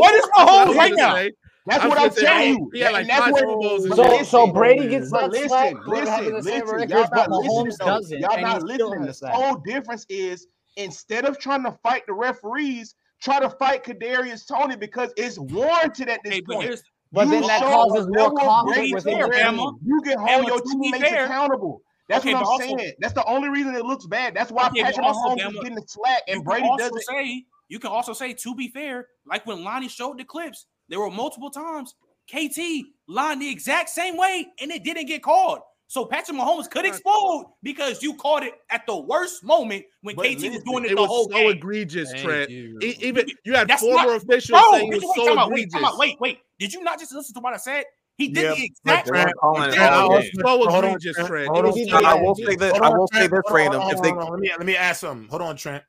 What 0.00 0.14
is 0.14 0.22
Mahomes 0.36 0.76
right 0.76 0.92
now? 0.94 1.26
That's 1.66 1.84
what 1.84 1.98
I'm 1.98 2.10
telling 2.10 2.48
you. 2.58 2.70
Yeah, 2.74 2.90
like 2.90 3.06
that's 3.06 3.32
what, 3.32 3.96
so, 3.96 4.22
so 4.22 4.52
Brady 4.52 4.88
gets 4.88 5.10
that 5.12 5.30
listen, 5.30 5.48
slack. 5.48 5.74
Listen, 5.86 6.34
listen. 6.34 6.88
Y'all 6.90 7.08
not 7.10 7.30
listening. 7.30 7.72
Doesn't, 7.78 8.20
y'all 8.20 8.40
not 8.40 8.62
listening. 8.62 9.02
The 9.06 9.30
whole 9.32 9.56
difference 9.56 10.04
is 10.10 10.46
instead 10.76 11.24
of 11.24 11.38
trying 11.38 11.64
to 11.64 11.72
fight 11.82 12.02
the 12.06 12.12
referees, 12.12 12.94
try 13.22 13.40
to 13.40 13.48
fight 13.48 13.82
Kadarius 13.82 14.46
Toney 14.46 14.76
because 14.76 15.12
it's 15.16 15.38
warranted 15.38 16.10
at 16.10 16.20
this 16.22 16.40
point. 16.42 16.78
But 17.12 17.26
you 17.26 17.30
then 17.30 17.42
that 17.42 17.62
causes 17.62 18.08
more 18.08 18.32
conflict 18.34 18.92
within 18.92 19.18
your. 19.18 19.32
You 19.32 20.00
can 20.04 20.18
hold 20.18 20.46
your 20.46 20.60
teammates 20.60 21.12
accountable. 21.12 21.80
That's 22.08 22.24
okay, 22.24 22.34
what 22.34 22.40
I'm 22.42 22.46
also, 22.46 22.76
saying. 22.76 22.92
That's 22.98 23.14
the 23.14 23.24
only 23.24 23.48
reason 23.48 23.74
it 23.74 23.86
looks 23.86 24.06
bad. 24.06 24.34
That's 24.34 24.52
why 24.52 24.66
okay, 24.66 24.82
Patrick 24.82 25.06
Mahomes 25.06 25.48
is 25.48 25.54
getting 25.54 25.76
the 25.76 25.84
slack 25.86 26.22
and 26.28 26.44
Brady 26.44 26.68
doesn't. 26.76 27.02
Say, 27.04 27.46
you 27.68 27.78
can 27.78 27.90
also 27.90 28.12
say, 28.12 28.34
to 28.34 28.54
be 28.54 28.68
fair, 28.68 29.06
like 29.26 29.46
when 29.46 29.64
Lonnie 29.64 29.88
showed 29.88 30.18
the 30.18 30.24
clips, 30.24 30.66
there 30.88 31.00
were 31.00 31.10
multiple 31.10 31.50
times 31.50 31.94
KT 32.30 32.86
lined 33.08 33.42
the 33.42 33.50
exact 33.50 33.90
same 33.90 34.16
way 34.16 34.46
and 34.60 34.70
it 34.70 34.84
didn't 34.84 35.06
get 35.06 35.22
called. 35.22 35.60
So 35.86 36.04
Patrick 36.06 36.36
Mahomes 36.36 36.68
could 36.70 36.86
explode 36.86 37.52
because 37.62 38.02
you 38.02 38.14
caught 38.14 38.42
it 38.42 38.54
at 38.70 38.86
the 38.86 38.96
worst 38.96 39.44
moment 39.44 39.84
when 40.00 40.16
but 40.16 40.24
KT 40.24 40.32
listen, 40.32 40.52
was 40.54 40.62
doing 40.62 40.84
it, 40.86 40.92
it 40.92 40.96
the 40.96 41.06
whole 41.06 41.28
so 41.28 41.34
game. 41.34 41.50
egregious, 41.50 42.12
Trent. 42.20 42.50
You. 42.50 42.78
Even 42.80 43.26
you 43.44 43.54
had 43.54 43.68
That's 43.68 43.82
former 43.82 44.12
not, 44.12 44.22
officials 44.22 44.60
bro, 44.60 44.70
saying 44.72 44.92
it 44.92 45.02
was 45.02 45.14
so 45.14 45.46
egregious. 45.46 45.74
Wait, 45.74 45.98
wait, 45.98 46.20
wait, 46.20 46.38
did 46.58 46.72
you 46.72 46.82
not 46.82 46.98
just 46.98 47.12
listen 47.12 47.34
to 47.34 47.40
what 47.40 47.54
I 47.54 47.58
said? 47.58 47.84
He 48.16 48.28
did 48.28 48.42
yep. 48.42 48.56
the 48.56 48.64
exact. 48.64 49.08
Trent, 49.08 49.32
so 49.40 50.78
egregious, 50.78 51.16
Trent. 51.16 51.48
I 51.54 52.14
will 52.14 52.34
say 52.34 52.54
this. 52.56 52.72
I 52.72 52.88
will 52.88 53.08
say 53.12 53.26
this, 53.26 53.42
Random. 53.50 53.82
If 53.82 54.02
they 54.02 54.12
let 54.12 54.40
me 54.40 54.50
let 54.56 54.66
me 54.66 54.76
ask 54.76 55.00
something. 55.00 55.28
Hold 55.28 55.42
on, 55.42 55.56
Trent. 55.56 55.82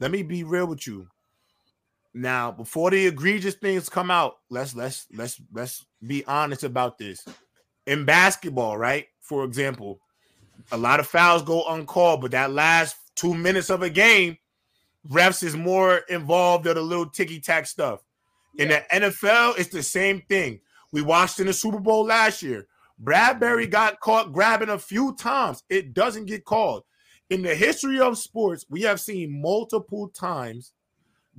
Let 0.00 0.10
me 0.10 0.22
be 0.22 0.44
real 0.44 0.66
with 0.66 0.86
you. 0.86 1.06
Now, 2.12 2.50
before 2.50 2.90
the 2.90 3.06
egregious 3.06 3.54
things 3.54 3.88
come 3.88 4.10
out, 4.10 4.38
let's 4.50 4.74
let's 4.74 5.06
let's 5.12 5.40
let's 5.52 5.86
be 6.06 6.24
honest 6.26 6.64
about 6.64 6.98
this. 6.98 7.24
In 7.86 8.04
basketball, 8.04 8.76
right? 8.76 9.06
for 9.30 9.44
example, 9.44 10.00
a 10.72 10.76
lot 10.76 10.98
of 10.98 11.06
fouls 11.06 11.42
go 11.42 11.64
uncalled, 11.68 12.20
but 12.20 12.32
that 12.32 12.50
last 12.50 12.96
two 13.14 13.32
minutes 13.32 13.70
of 13.70 13.82
a 13.82 13.88
game, 13.88 14.36
refs 15.08 15.44
is 15.44 15.54
more 15.54 15.98
involved 16.08 16.66
in 16.66 16.76
a 16.76 16.80
little 16.80 17.06
ticky 17.06 17.38
tack 17.38 17.68
stuff. 17.68 18.00
In 18.58 18.70
the 18.70 18.82
NFL, 18.92 19.56
it's 19.56 19.68
the 19.68 19.84
same 19.84 20.20
thing. 20.22 20.60
We 20.90 21.02
watched 21.02 21.38
in 21.38 21.46
the 21.46 21.52
Super 21.52 21.78
Bowl 21.78 22.04
last 22.04 22.42
year. 22.42 22.66
Bradberry 23.00 23.70
got 23.70 24.00
caught 24.00 24.32
grabbing 24.32 24.70
a 24.70 24.78
few 24.78 25.14
times. 25.14 25.62
It 25.70 25.94
doesn't 25.94 26.26
get 26.26 26.44
called. 26.44 26.82
In 27.30 27.42
the 27.42 27.54
history 27.54 28.00
of 28.00 28.18
sports, 28.18 28.66
we 28.68 28.82
have 28.82 29.00
seen 29.00 29.40
multiple 29.40 30.08
times 30.08 30.72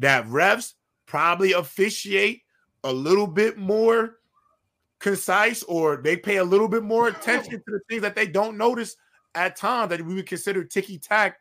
that 0.02 0.26
refs 0.28 0.74
probably 1.06 1.54
officiate 1.54 2.42
a 2.84 2.92
little 2.92 3.28
bit 3.28 3.58
more 3.58 4.18
concise 5.00 5.64
or 5.64 5.98
they 5.98 6.16
pay 6.16 6.38
a 6.38 6.44
little 6.44 6.68
bit 6.68 6.84
more 6.84 7.08
attention 7.08 7.54
to 7.54 7.64
the 7.68 7.80
things 7.90 8.02
that 8.02 8.16
they 8.16 8.28
don't 8.28 8.58
notice 8.58 8.96
at 9.36 9.56
times 9.56 9.90
that 9.90 10.02
we 10.02 10.16
would 10.16 10.28
consider 10.28 10.64
ticky 10.64 10.98
tack 10.98 11.38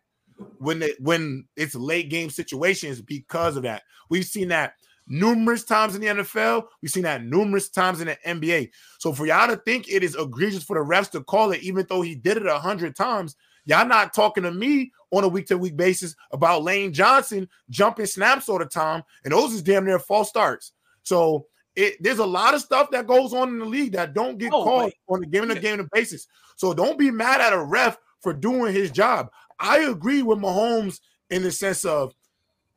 when 0.58 0.82
it, 0.82 1.00
when 1.00 1.46
it's 1.56 1.74
late 1.74 2.08
game 2.08 2.30
situations 2.30 3.00
because 3.00 3.56
of 3.56 3.62
that. 3.62 3.82
We've 4.08 4.24
seen 4.24 4.48
that 4.48 4.74
numerous 5.06 5.64
times 5.64 5.94
in 5.94 6.00
the 6.00 6.06
NFL. 6.06 6.66
We've 6.80 6.90
seen 6.90 7.02
that 7.02 7.24
numerous 7.24 7.68
times 7.68 8.00
in 8.00 8.06
the 8.06 8.18
NBA. 8.26 8.70
So 8.98 9.12
for 9.12 9.26
y'all 9.26 9.48
to 9.48 9.56
think 9.56 9.88
it 9.88 10.02
is 10.02 10.16
egregious 10.16 10.62
for 10.62 10.78
the 10.78 10.84
refs 10.84 11.10
to 11.10 11.22
call 11.22 11.52
it, 11.52 11.62
even 11.62 11.86
though 11.88 12.02
he 12.02 12.14
did 12.14 12.36
it 12.36 12.46
a 12.46 12.58
hundred 12.58 12.96
times, 12.96 13.36
y'all 13.70 13.86
not 13.86 14.12
talking 14.12 14.42
to 14.42 14.50
me 14.50 14.90
on 15.12 15.22
a 15.22 15.28
week 15.28 15.46
to 15.46 15.56
week 15.56 15.76
basis 15.76 16.16
about 16.32 16.64
Lane 16.64 16.92
Johnson 16.92 17.48
jumping 17.70 18.06
snaps 18.06 18.48
all 18.48 18.58
the 18.58 18.66
time, 18.66 19.02
and 19.24 19.32
those 19.32 19.52
is 19.52 19.62
damn 19.62 19.84
near 19.84 20.00
false 20.00 20.28
starts. 20.28 20.72
So 21.04 21.46
it, 21.76 22.02
there's 22.02 22.18
a 22.18 22.26
lot 22.26 22.54
of 22.54 22.60
stuff 22.60 22.90
that 22.90 23.06
goes 23.06 23.32
on 23.32 23.48
in 23.48 23.58
the 23.60 23.64
league 23.64 23.92
that 23.92 24.12
don't 24.12 24.38
get 24.38 24.52
oh, 24.52 24.64
called 24.64 24.84
wait. 24.84 24.94
on 25.08 25.22
a 25.22 25.26
game 25.26 25.48
to 25.48 25.58
game 25.58 25.88
basis. 25.92 26.26
So 26.56 26.74
don't 26.74 26.98
be 26.98 27.12
mad 27.12 27.40
at 27.40 27.52
a 27.52 27.62
ref 27.62 27.96
for 28.20 28.32
doing 28.32 28.74
his 28.74 28.90
job. 28.90 29.30
I 29.58 29.78
agree 29.80 30.22
with 30.22 30.38
Mahomes 30.38 31.00
in 31.30 31.42
the 31.42 31.52
sense 31.52 31.84
of 31.84 32.12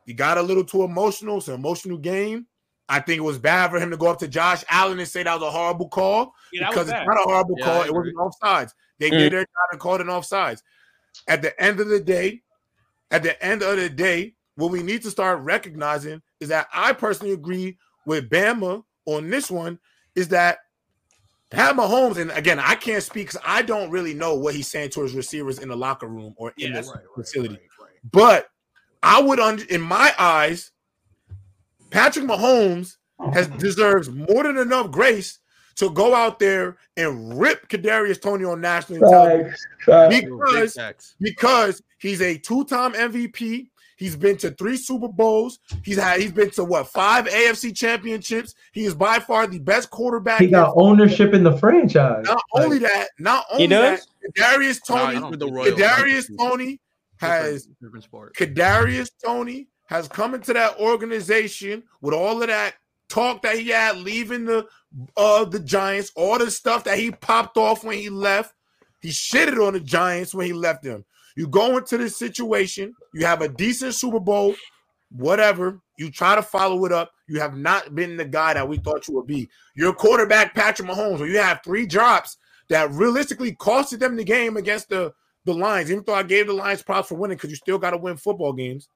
he 0.05 0.13
got 0.13 0.37
a 0.37 0.41
little 0.41 0.63
too 0.63 0.83
emotional. 0.83 1.37
It's 1.37 1.47
an 1.47 1.55
emotional 1.55 1.97
game. 1.97 2.45
I 2.87 2.99
think 2.99 3.17
it 3.17 3.21
was 3.21 3.39
bad 3.39 3.71
for 3.71 3.79
him 3.79 3.89
to 3.89 3.97
go 3.97 4.07
up 4.07 4.19
to 4.19 4.27
Josh 4.27 4.63
Allen 4.69 4.99
and 4.99 5.07
say 5.07 5.23
that 5.23 5.39
was 5.39 5.47
a 5.47 5.51
horrible 5.51 5.89
call 5.89 6.33
yeah, 6.51 6.69
because 6.69 6.87
it's 6.89 7.07
not 7.07 7.17
a 7.17 7.23
horrible 7.23 7.55
yeah, 7.57 7.65
call. 7.65 7.81
It 7.83 7.93
wasn't 7.93 8.17
offsides. 8.17 8.73
They 8.99 9.09
mm. 9.09 9.17
did 9.17 9.33
their 9.33 9.41
job 9.41 9.67
and 9.71 9.79
called 9.79 10.01
it 10.01 10.07
offsides. 10.07 10.61
At 11.27 11.41
the 11.41 11.59
end 11.61 11.79
of 11.79 11.87
the 11.87 11.99
day, 11.99 12.41
at 13.11 13.23
the 13.23 13.41
end 13.43 13.61
of 13.61 13.77
the 13.77 13.89
day, 13.89 14.33
what 14.55 14.71
we 14.71 14.83
need 14.83 15.01
to 15.03 15.11
start 15.11 15.41
recognizing 15.41 16.21
is 16.39 16.49
that 16.49 16.67
I 16.73 16.93
personally 16.93 17.33
agree 17.33 17.77
with 18.05 18.29
Bama 18.29 18.83
on 19.05 19.29
this 19.29 19.49
one 19.49 19.79
is 20.15 20.27
that 20.29 20.59
Pat 21.49 21.75
Mahomes, 21.75 22.17
and 22.17 22.31
again, 22.31 22.59
I 22.59 22.75
can't 22.75 23.03
speak 23.03 23.27
because 23.27 23.41
I 23.45 23.61
don't 23.61 23.91
really 23.91 24.13
know 24.13 24.35
what 24.35 24.55
he's 24.55 24.69
saying 24.69 24.89
to 24.91 25.01
his 25.01 25.13
receivers 25.13 25.59
in 25.59 25.69
the 25.69 25.75
locker 25.75 26.07
room 26.07 26.33
or 26.37 26.51
in 26.57 26.73
yeah, 26.73 26.81
the 26.81 26.87
right, 26.87 27.03
facility. 27.15 27.53
Right, 27.53 27.85
right, 27.85 28.11
but 28.11 28.47
I 29.03 29.21
would, 29.21 29.39
in 29.69 29.81
my 29.81 30.13
eyes, 30.17 30.71
Patrick 31.91 32.25
Mahomes 32.25 32.97
has 33.33 33.49
oh. 33.53 33.57
deserves 33.57 34.09
more 34.09 34.43
than 34.43 34.57
enough 34.57 34.89
grace 34.89 35.39
to 35.75 35.89
go 35.91 36.13
out 36.13 36.39
there 36.39 36.77
and 36.97 37.39
rip 37.39 37.67
Kadarius 37.69 38.21
Toney 38.21 38.45
on 38.45 38.61
national 38.61 39.09
television 39.09 39.55
because 40.09 40.77
because 41.19 41.81
he's 41.99 42.21
a 42.21 42.37
two-time 42.37 42.93
MVP. 42.93 43.69
He's 43.95 44.15
been 44.15 44.37
to 44.37 44.51
three 44.51 44.75
Super 44.75 45.07
Bowls. 45.07 45.59
He's 45.83 45.97
had 45.97 46.19
he's 46.19 46.31
been 46.31 46.49
to 46.51 46.63
what 46.63 46.87
five 46.89 47.25
AFC 47.25 47.75
championships. 47.75 48.55
He 48.71 48.85
is 48.85 48.95
by 48.95 49.19
far 49.19 49.47
the 49.47 49.59
best 49.59 49.89
quarterback. 49.91 50.41
He 50.41 50.47
got 50.47 50.73
ownership 50.75 51.33
in 51.33 51.43
the 51.43 51.57
franchise. 51.57 52.25
Not 52.25 52.41
like, 52.53 52.65
only 52.65 52.79
that, 52.79 53.09
not 53.19 53.45
only 53.51 53.67
that, 53.67 54.01
Darius 54.35 54.81
Toney, 54.81 55.19
nah, 55.19 55.29
Darius 55.31 56.29
Toney 56.37 56.79
has 57.17 57.69
Kadarius 58.35 59.11
Tony 59.23 59.67
has 59.85 60.07
come 60.07 60.33
into 60.33 60.53
that 60.53 60.77
organization 60.79 61.83
with 62.01 62.13
all 62.13 62.41
of 62.41 62.47
that 62.47 62.75
talk 63.09 63.41
that 63.43 63.59
he 63.59 63.69
had 63.69 63.97
leaving 63.97 64.45
the 64.45 64.65
uh 65.17 65.45
the 65.45 65.59
Giants, 65.59 66.11
all 66.15 66.37
the 66.37 66.51
stuff 66.51 66.83
that 66.83 66.97
he 66.97 67.11
popped 67.11 67.57
off 67.57 67.83
when 67.83 67.97
he 67.97 68.09
left. 68.09 68.53
He 69.01 69.09
shitted 69.09 69.65
on 69.65 69.73
the 69.73 69.79
Giants 69.79 70.33
when 70.33 70.45
he 70.45 70.53
left 70.53 70.83
them. 70.83 71.03
You 71.35 71.47
go 71.47 71.77
into 71.77 71.97
this 71.97 72.17
situation, 72.17 72.93
you 73.13 73.25
have 73.25 73.41
a 73.41 73.49
decent 73.49 73.95
Super 73.95 74.19
Bowl, 74.19 74.55
whatever. 75.11 75.81
You 75.97 76.09
try 76.09 76.35
to 76.35 76.41
follow 76.41 76.85
it 76.85 76.91
up. 76.91 77.11
You 77.27 77.39
have 77.39 77.57
not 77.57 77.95
been 77.95 78.17
the 78.17 78.25
guy 78.25 78.53
that 78.53 78.67
we 78.67 78.77
thought 78.77 79.07
you 79.07 79.15
would 79.15 79.27
be. 79.27 79.49
Your 79.75 79.93
quarterback, 79.93 80.53
Patrick 80.53 80.87
Mahomes, 80.87 81.19
where 81.19 81.27
you 81.27 81.39
have 81.39 81.61
three 81.63 81.85
drops 81.85 82.37
that 82.69 82.91
realistically 82.91 83.53
costed 83.55 83.99
them 83.99 84.15
the 84.15 84.23
game 84.23 84.57
against 84.57 84.89
the, 84.89 85.13
the 85.45 85.53
Lions, 85.53 85.91
even 85.91 86.03
though 86.05 86.13
I 86.13 86.23
gave 86.23 86.47
the 86.47 86.53
Lions 86.53 86.83
props 86.83 87.09
for 87.09 87.15
winning 87.15 87.37
because 87.37 87.49
you 87.49 87.55
still 87.55 87.77
got 87.77 87.91
to 87.91 87.97
win 87.97 88.17
football 88.17 88.53
games. 88.53 88.87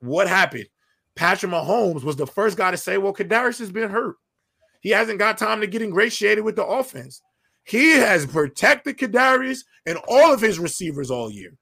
What 0.00 0.28
happened? 0.28 0.66
Patrick 1.14 1.52
Mahomes 1.52 2.02
was 2.02 2.16
the 2.16 2.26
first 2.26 2.56
guy 2.56 2.70
to 2.70 2.76
say, 2.76 2.98
Well, 2.98 3.12
Kadarius 3.12 3.58
has 3.58 3.70
been 3.70 3.90
hurt. 3.90 4.16
He 4.82 4.90
hasn't 4.90 5.20
got 5.20 5.38
time 5.38 5.60
to 5.60 5.66
get 5.66 5.80
ingratiated 5.80 6.44
with 6.44 6.56
the 6.56 6.66
offense. 6.66 7.22
He 7.64 7.92
has 7.92 8.26
protected 8.26 8.98
Kadarius 8.98 9.60
and 9.86 9.96
all 10.08 10.34
of 10.34 10.40
his 10.40 10.58
receivers 10.58 11.10
all 11.10 11.30
year. 11.30 11.56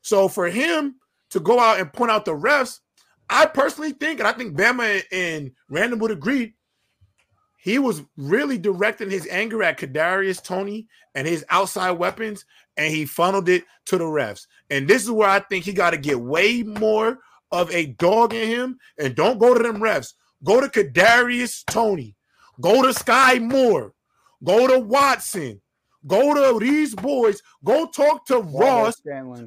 So 0.00 0.28
for 0.28 0.48
him 0.48 0.96
to 1.30 1.40
go 1.40 1.60
out 1.60 1.78
and 1.78 1.92
point 1.92 2.10
out 2.10 2.24
the 2.24 2.32
refs, 2.32 2.80
I 3.28 3.44
personally 3.46 3.92
think, 3.92 4.18
and 4.18 4.26
I 4.26 4.32
think 4.32 4.56
Bama 4.56 5.02
and 5.12 5.52
Random 5.68 5.98
would 5.98 6.10
agree, 6.10 6.54
he 7.58 7.78
was 7.78 8.02
really 8.16 8.56
directing 8.56 9.10
his 9.10 9.28
anger 9.28 9.62
at 9.62 9.78
Kadarius 9.78 10.42
Toney 10.42 10.88
and 11.14 11.28
his 11.28 11.44
outside 11.50 11.92
weapons, 11.92 12.46
and 12.78 12.92
he 12.92 13.04
funneled 13.04 13.50
it 13.50 13.64
to 13.86 13.98
the 13.98 14.04
refs. 14.04 14.46
And 14.70 14.88
this 14.88 15.02
is 15.02 15.10
where 15.10 15.28
I 15.28 15.40
think 15.40 15.64
he 15.64 15.74
got 15.74 15.90
to 15.90 15.98
get 15.98 16.18
way 16.18 16.62
more 16.62 17.18
of 17.52 17.70
a 17.70 17.86
dog 17.86 18.32
in 18.32 18.48
him. 18.48 18.78
And 18.98 19.14
don't 19.14 19.38
go 19.38 19.52
to 19.54 19.62
them 19.62 19.82
refs. 19.82 20.14
Go 20.42 20.60
to 20.60 20.66
Kadarius 20.66 21.62
Toney. 21.66 22.16
Go 22.60 22.82
to 22.82 22.88
Skyy 22.88 23.40
Moore. 23.40 23.94
Go 24.44 24.66
to 24.66 24.78
Watson. 24.78 25.60
Go 26.06 26.34
to 26.34 26.58
these 26.58 26.94
boys. 26.94 27.42
Go 27.64 27.86
talk 27.86 28.26
to 28.26 28.38
Ross. 28.40 29.00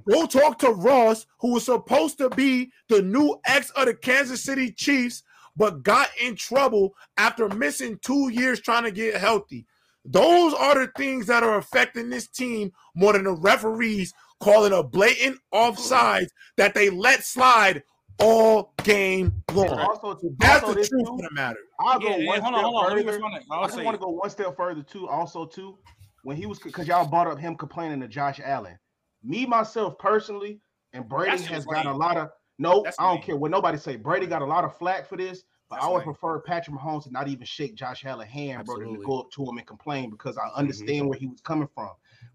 Go 0.10 0.26
talk 0.26 0.58
to 0.60 0.70
Ross, 0.72 1.26
who 1.40 1.54
was 1.54 1.66
supposed 1.66 2.18
to 2.20 2.30
be 2.30 2.72
the 2.88 3.02
new 3.02 3.38
ex 3.46 3.70
of 3.72 3.88
the 3.88 3.94
Kansas 3.94 4.42
City 4.42 4.72
Chiefs, 4.72 5.24
but 5.58 5.84
got 5.84 6.10
in 6.22 6.36
trouble 6.36 6.96
after 7.18 7.50
missing 7.50 8.00
two 8.02 8.30
years 8.30 8.62
trying 8.62 8.84
to 8.84 8.92
get 8.92 9.16
healthy. 9.16 9.66
Those 10.06 10.54
are 10.54 10.76
the 10.76 10.92
things 10.96 11.26
that 11.28 11.44
are 11.44 11.58
affecting 11.58 12.10
this 12.10 12.28
team 12.28 12.72
more 12.96 13.14
than 13.14 13.24
the 13.24 13.34
referees 13.34 14.14
calling 14.40 14.74
a 14.74 14.84
blatant 14.84 15.40
offside 15.52 16.28
that 16.58 16.74
they 16.74 16.90
let 16.90 17.24
slide 17.24 17.84
all 18.20 18.74
game 18.84 19.34
long. 19.54 19.70
Also, 19.70 20.14
to, 20.16 20.36
That's 20.40 20.64
also 20.64 20.76
the 20.76 20.88
truth 20.88 21.06
too, 21.06 21.14
of 21.14 21.22
the 21.22 21.30
matter. 21.32 21.60
I'll 21.80 22.00
go 22.00 22.16
yeah, 22.16 22.28
one 22.28 22.42
yeah, 22.42 22.48
step 22.48 22.64
on, 22.64 22.90
further. 22.90 23.22
I 23.52 23.66
just 23.66 23.84
want 23.84 23.96
to 23.96 24.00
go 24.00 24.10
one 24.10 24.30
step 24.30 24.56
further 24.56 24.84
too. 24.84 25.08
Also, 25.08 25.46
too, 25.46 25.78
when 26.24 26.38
he 26.38 26.46
was 26.46 26.60
because 26.60 26.88
y'all 26.88 27.06
brought 27.06 27.28
up 27.28 27.40
him 27.40 27.56
complaining 27.56 28.00
to 28.02 28.08
Josh 28.08 28.40
Allen. 28.44 28.78
Me 29.24 29.46
myself 29.46 29.98
personally, 29.98 30.60
and 30.94 31.08
Brady 31.10 31.32
That's 31.32 31.46
has 31.46 31.66
got 31.66 31.86
a 31.86 31.94
lot 31.94 32.18
of 32.18 32.30
no. 32.60 32.84
That's 32.84 33.00
I 33.00 33.12
don't 33.12 33.24
care 33.24 33.36
what 33.36 33.52
nobody 33.52 33.78
say. 33.78 33.96
Brady 33.96 34.28
got 34.28 34.42
a 34.42 34.46
lot 34.46 34.64
of 34.64 34.78
flack 34.78 35.08
for 35.08 35.18
this, 35.18 35.44
but 35.70 35.78
That's 35.78 35.86
I 35.86 35.90
would 35.90 35.98
right. 35.98 36.06
prefer 36.06 36.40
Patrick 36.40 36.78
Mahomes 36.78 37.04
to 37.04 37.12
not 37.12 37.28
even 37.28 37.46
shake 37.46 37.76
Josh 37.76 38.06
Allen's 38.06 38.30
hand, 38.32 38.60
Absolutely. 38.62 38.86
bro, 38.86 38.96
to 38.96 39.06
go 39.06 39.20
up 39.22 39.32
to 39.32 39.44
him 39.44 39.58
and 39.58 39.66
complain 39.66 40.10
because 40.10 40.38
I 40.38 40.42
mm-hmm. 40.42 40.60
understand 40.60 40.90
mm-hmm. 41.00 41.08
where 41.10 41.20
he 41.20 41.28
was 41.28 41.42
coming 41.42 41.68
from. 41.74 41.90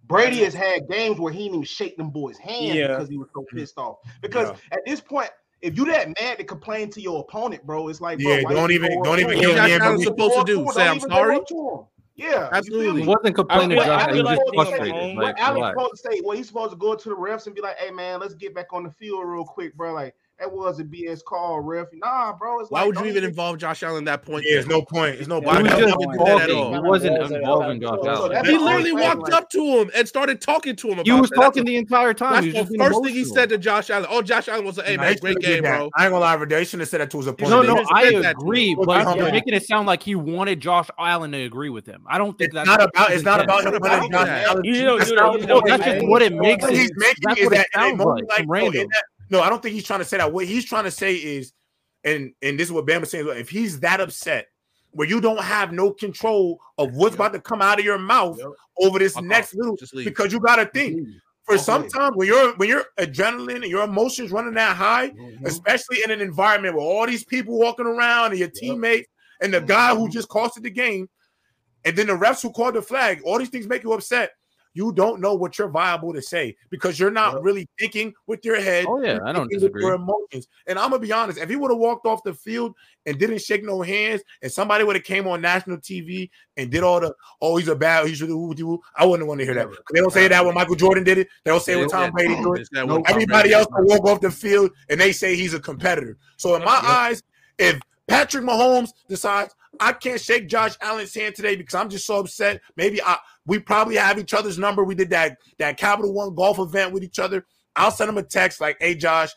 Brady 0.05 0.39
has 0.39 0.55
had 0.55 0.89
games 0.89 1.19
where 1.19 1.33
he 1.33 1.45
didn't 1.45 1.55
even 1.55 1.65
shake 1.65 1.97
them 1.97 2.11
boys' 2.11 2.37
hands 2.39 2.75
yeah. 2.75 2.89
because 2.89 3.09
he 3.09 3.17
was 3.17 3.29
so 3.33 3.43
mm-hmm. 3.43 3.59
pissed 3.59 3.79
off. 3.79 3.99
Because 4.21 4.49
yeah. 4.49 4.79
at 4.79 4.81
this 4.85 5.01
point, 5.01 5.31
if 5.63 5.77
you 5.77 5.85
that 5.87 6.09
mad 6.21 6.39
to 6.39 6.45
complain 6.45 6.91
to 6.91 7.01
your 7.01 7.21
opponent, 7.21 7.67
bro, 7.67 7.89
it's 7.89 8.01
like, 8.01 8.19
bro, 8.19 8.37
yeah, 8.37 8.43
don't 8.49 8.73
even, 8.73 9.03
don't 9.03 9.21
even. 9.21 9.39
What 9.39 9.59
are 9.83 9.99
supposed 9.99 10.35
to 10.39 10.45
do? 10.45 10.67
Say 10.73 10.89
I'm 10.89 11.01
sorry. 11.01 11.41
Yeah, 12.17 12.51
absolutely. 12.53 13.03
He 13.03 13.09
wasn't 13.09 13.35
complaining. 13.35 13.79
I 13.79 13.85
feel, 13.85 13.93
I 13.93 14.13
feel 14.13 14.25
like 14.25 14.39
frustrated. 14.53 15.17
Like, 15.17 15.39
Alex 15.39 15.69
supposed 15.69 16.03
to 16.03 16.11
say, 16.11 16.21
well, 16.23 16.37
he's 16.37 16.49
supposed 16.49 16.73
to 16.73 16.77
go 16.77 16.95
to 16.95 17.09
the 17.09 17.15
refs 17.15 17.47
and 17.47 17.55
be 17.55 17.63
like, 17.63 17.79
"Hey, 17.79 17.91
man, 17.91 18.21
let's 18.21 18.35
get 18.35 18.55
back 18.55 18.73
on 18.73 18.85
the 18.85 18.91
field 18.91 19.25
real 19.25 19.45
quick, 19.45 19.75
bro." 19.75 19.95
Like, 19.95 20.15
that 20.41 20.51
was 20.51 20.81
a 20.81 20.85
BS 20.85 21.23
call, 21.23 21.61
ref. 21.61 21.89
Nah, 21.93 22.33
bro. 22.33 22.65
Why 22.69 22.81
like, 22.81 22.87
would 22.87 23.05
you 23.05 23.11
even 23.11 23.25
involve 23.25 23.59
Josh 23.59 23.83
Allen 23.83 24.09
at 24.09 24.23
that 24.23 24.27
point? 24.27 24.45
Yeah, 24.47 24.55
there's 24.55 24.67
no 24.67 24.81
point. 24.83 25.17
There's 25.17 25.29
no. 25.29 25.39
Why 25.39 25.61
was 25.61 25.71
He 25.71 26.81
wasn't 26.81 27.33
involving 27.33 27.81
Josh 27.81 27.99
Allen. 28.07 28.47
He 28.47 28.57
literally 28.57 28.93
walked 28.93 29.31
up 29.33 29.51
to 29.51 29.63
him 29.63 29.91
and 29.95 30.09
started 30.09 30.41
talking 30.41 30.77
to 30.77 30.89
him. 30.89 31.05
He 31.05 31.13
was 31.13 31.31
talking 31.31 31.65
the 31.65 31.77
entire 31.77 32.15
time. 32.15 32.51
That's 32.51 32.71
the 32.71 32.79
first 32.79 33.05
thing 33.05 33.15
he 33.15 33.25
said 33.25 33.51
to 33.51 33.59
Josh 33.59 33.91
Allen. 33.91 34.09
Oh, 34.11 34.23
Josh 34.23 34.49
Allen 34.49 34.65
was 34.65 34.79
like, 34.79 34.87
"Hey 34.87 34.97
man, 34.97 35.15
great 35.21 35.39
game, 35.41 35.63
bro." 35.63 35.91
I 35.95 36.05
ain't 36.05 36.13
gonna 36.13 36.19
lie, 36.19 36.37
they 36.45 36.65
shouldn't 36.65 36.81
have 36.81 36.89
said 36.89 37.01
that 37.03 37.11
to 37.11 37.19
his 37.19 37.27
opponent. 37.27 37.67
No, 37.67 37.75
no, 37.75 37.85
I 37.93 38.05
agree, 38.05 38.75
but 38.75 39.17
you're 39.17 39.31
making 39.31 39.53
it 39.53 39.67
sound 39.67 39.87
like 39.87 40.03
he 40.03 40.15
wanted 40.15 40.61
Josh 40.61 40.89
Allen 40.99 41.33
to 41.33 41.43
agree 41.43 41.69
with 41.69 41.85
him. 41.85 42.03
I 42.07 42.17
don't 42.17 42.37
think 42.39 42.55
that's 42.55 42.67
not 42.67 42.83
about. 42.83 43.13
It's 43.13 43.25
not 43.25 43.41
about 43.45 43.65
him. 43.65 44.65
You 44.65 44.85
know, 44.85 44.99
that's 44.99 45.85
just 45.85 46.07
what 46.07 46.23
it 46.23 46.33
makes. 46.33 46.67
He's 46.67 46.91
making 46.97 47.45
is 47.45 47.51
that 47.51 47.67
random. 48.47 48.89
No, 49.31 49.41
I 49.41 49.49
don't 49.49 49.63
think 49.63 49.75
he's 49.75 49.85
trying 49.85 50.01
to 50.01 50.05
say 50.05 50.19
that. 50.19 50.33
What 50.33 50.47
he's 50.47 50.65
trying 50.65 50.85
to 50.85 50.91
say 50.91 51.15
is, 51.15 51.53
and 52.05 52.33
and 52.43 52.59
this 52.59 52.69
is 52.69 52.73
what 52.73 52.87
Bama's 52.87 53.11
saying. 53.11 53.29
If 53.29 53.49
he's 53.49 53.81
that 53.81 54.01
upset, 54.01 54.49
where 54.91 55.09
you 55.09 55.21
don't 55.21 55.43
have 55.43 55.73
no 55.73 55.93
control 55.93 56.61
of 56.79 56.95
what's 56.95 57.13
yep. 57.13 57.21
about 57.21 57.33
to 57.35 57.41
come 57.41 57.63
out 57.63 57.79
of 57.79 57.85
your 57.85 57.99
mouth 57.99 58.39
yep. 58.39 58.49
over 58.81 58.99
this 58.99 59.17
I'll 59.17 59.23
next 59.23 59.55
little, 59.55 59.77
because 60.05 60.33
you 60.33 60.41
got 60.41 60.57
to 60.57 60.67
think. 60.67 61.07
For 61.45 61.59
sometimes 61.59 62.13
when 62.15 62.29
you're 62.29 62.55
when 62.59 62.69
your 62.69 62.85
adrenaline 62.97 63.57
and 63.57 63.65
your 63.65 63.83
emotions 63.83 64.31
running 64.31 64.55
that 64.55 64.77
high, 64.77 65.11
mm-hmm. 65.11 65.47
especially 65.47 65.99
in 66.05 66.13
an 66.13 66.21
environment 66.21 66.77
where 66.77 66.85
all 66.85 67.07
these 67.07 67.25
people 67.25 67.59
walking 67.59 67.87
around 67.87 68.31
and 68.31 68.39
your 68.39 68.51
teammates 68.51 69.09
and 69.41 69.53
the 69.53 69.61
guy 69.61 69.91
who 69.91 70.03
mm-hmm. 70.03 70.13
just 70.13 70.29
costed 70.29 70.63
the 70.63 70.71
game, 70.71 71.09
and 71.85 71.97
then 71.97 72.07
the 72.07 72.13
refs 72.13 72.43
who 72.43 72.53
called 72.53 72.75
the 72.75 72.83
flag, 72.83 73.21
all 73.25 73.37
these 73.37 73.49
things 73.49 73.67
make 73.67 73.83
you 73.83 73.93
upset 73.93 74.31
you 74.75 74.93
don't 74.93 75.21
know 75.21 75.35
what 75.35 75.59
you're 75.59 75.69
viable 75.69 76.13
to 76.13 76.23
say 76.23 76.57
because 76.71 76.99
you're 76.99 77.11
not 77.11 77.43
really 77.43 77.69
thinking 77.79 78.15
with 78.27 78.45
your 78.45 78.61
head. 78.61 78.87
Oh 78.89 79.03
yeah, 79.03 79.19
I 79.25 79.33
don't 79.33 79.51
disagree. 79.51 79.83
your 79.83 79.95
emotions. 79.95 80.49
And 80.67 80.79
I'm 80.79 80.91
gonna 80.91 81.03
be 81.03 81.13
honest, 81.13 81.39
if 81.39 81.49
he 81.49 81.57
would 81.57 81.71
have 81.71 81.79
walked 81.79 82.07
off 82.07 82.23
the 82.23 82.35
field 82.35 82.75
and 83.07 83.19
didn't 83.19 83.41
shake 83.41 83.65
no 83.65 83.83
hands, 83.83 84.23
and 84.43 84.51
somebody 84.51 84.85
would 84.85 84.97
have 84.97 85.05
came 85.05 85.27
on 85.27 85.41
national 85.41 85.79
TV 85.79 86.31
and 86.57 86.71
did 86.71 86.83
all 86.83 87.01
the 87.01 87.15
oh 87.41 87.57
he's 87.57 87.69
a 87.69 87.75
bad 87.75 88.07
he 88.07 88.15
should 88.15 88.29
do 88.29 88.81
I 88.97 89.07
wouldn't 89.07 89.29
want 89.29 89.41
to 89.41 89.45
hear 89.45 89.55
that. 89.55 89.69
They 89.93 90.01
don't 90.01 90.13
say 90.13 90.29
that 90.29 90.45
when 90.45 90.55
Michael 90.55 90.77
Jordan 90.77 91.05
did 91.05 91.19
it. 91.19 91.29
They 91.45 91.51
don't 91.51 91.63
say 91.63 91.77
when 91.77 91.89
Tom 91.89 92.11
Brady 92.13 92.37
did 92.37 92.61
it. 92.61 92.69
No, 92.73 93.03
everybody 93.07 93.53
else 93.53 93.67
can 93.67 93.85
walk 93.87 94.05
off 94.05 94.21
the 94.21 94.31
field 94.31 94.71
and 94.89 95.01
they 95.01 95.13
say 95.13 95.35
he's 95.35 95.55
a 95.55 95.61
competitor. 95.61 96.19
So 96.37 96.55
in 96.55 96.65
my 96.65 96.81
eyes, 96.83 97.23
if 97.59 97.81
Patrick 98.07 98.45
Mahomes 98.45 98.91
decides 99.09 99.55
I 99.79 99.93
can't 99.93 100.21
shake 100.21 100.49
Josh 100.49 100.75
Allen's 100.81 101.15
hand 101.15 101.35
today 101.35 101.57
because 101.57 101.75
I'm 101.75 101.89
just 101.89 102.07
so 102.07 102.19
upset. 102.19 102.61
Maybe 102.77 103.01
I 103.03 103.19
we 103.47 103.59
probably 103.59 103.97
have 103.97 104.19
each 104.19 104.35
other's 104.35 104.59
number. 104.59 104.85
We 104.85 104.95
did 104.95 105.11
that 105.11 105.39
that 105.59 105.77
Capital 105.77 106.13
One 106.13 106.35
golf 106.35 106.59
event 106.59 106.93
with 106.93 107.05
each 107.05 107.19
other. 107.19 107.47
I'll 107.77 107.91
send 107.91 108.11
him 108.11 108.19
a 108.19 108.23
text 108.23 108.61
like, 108.61 108.77
"Hey, 108.81 108.95
Josh, 108.95 109.31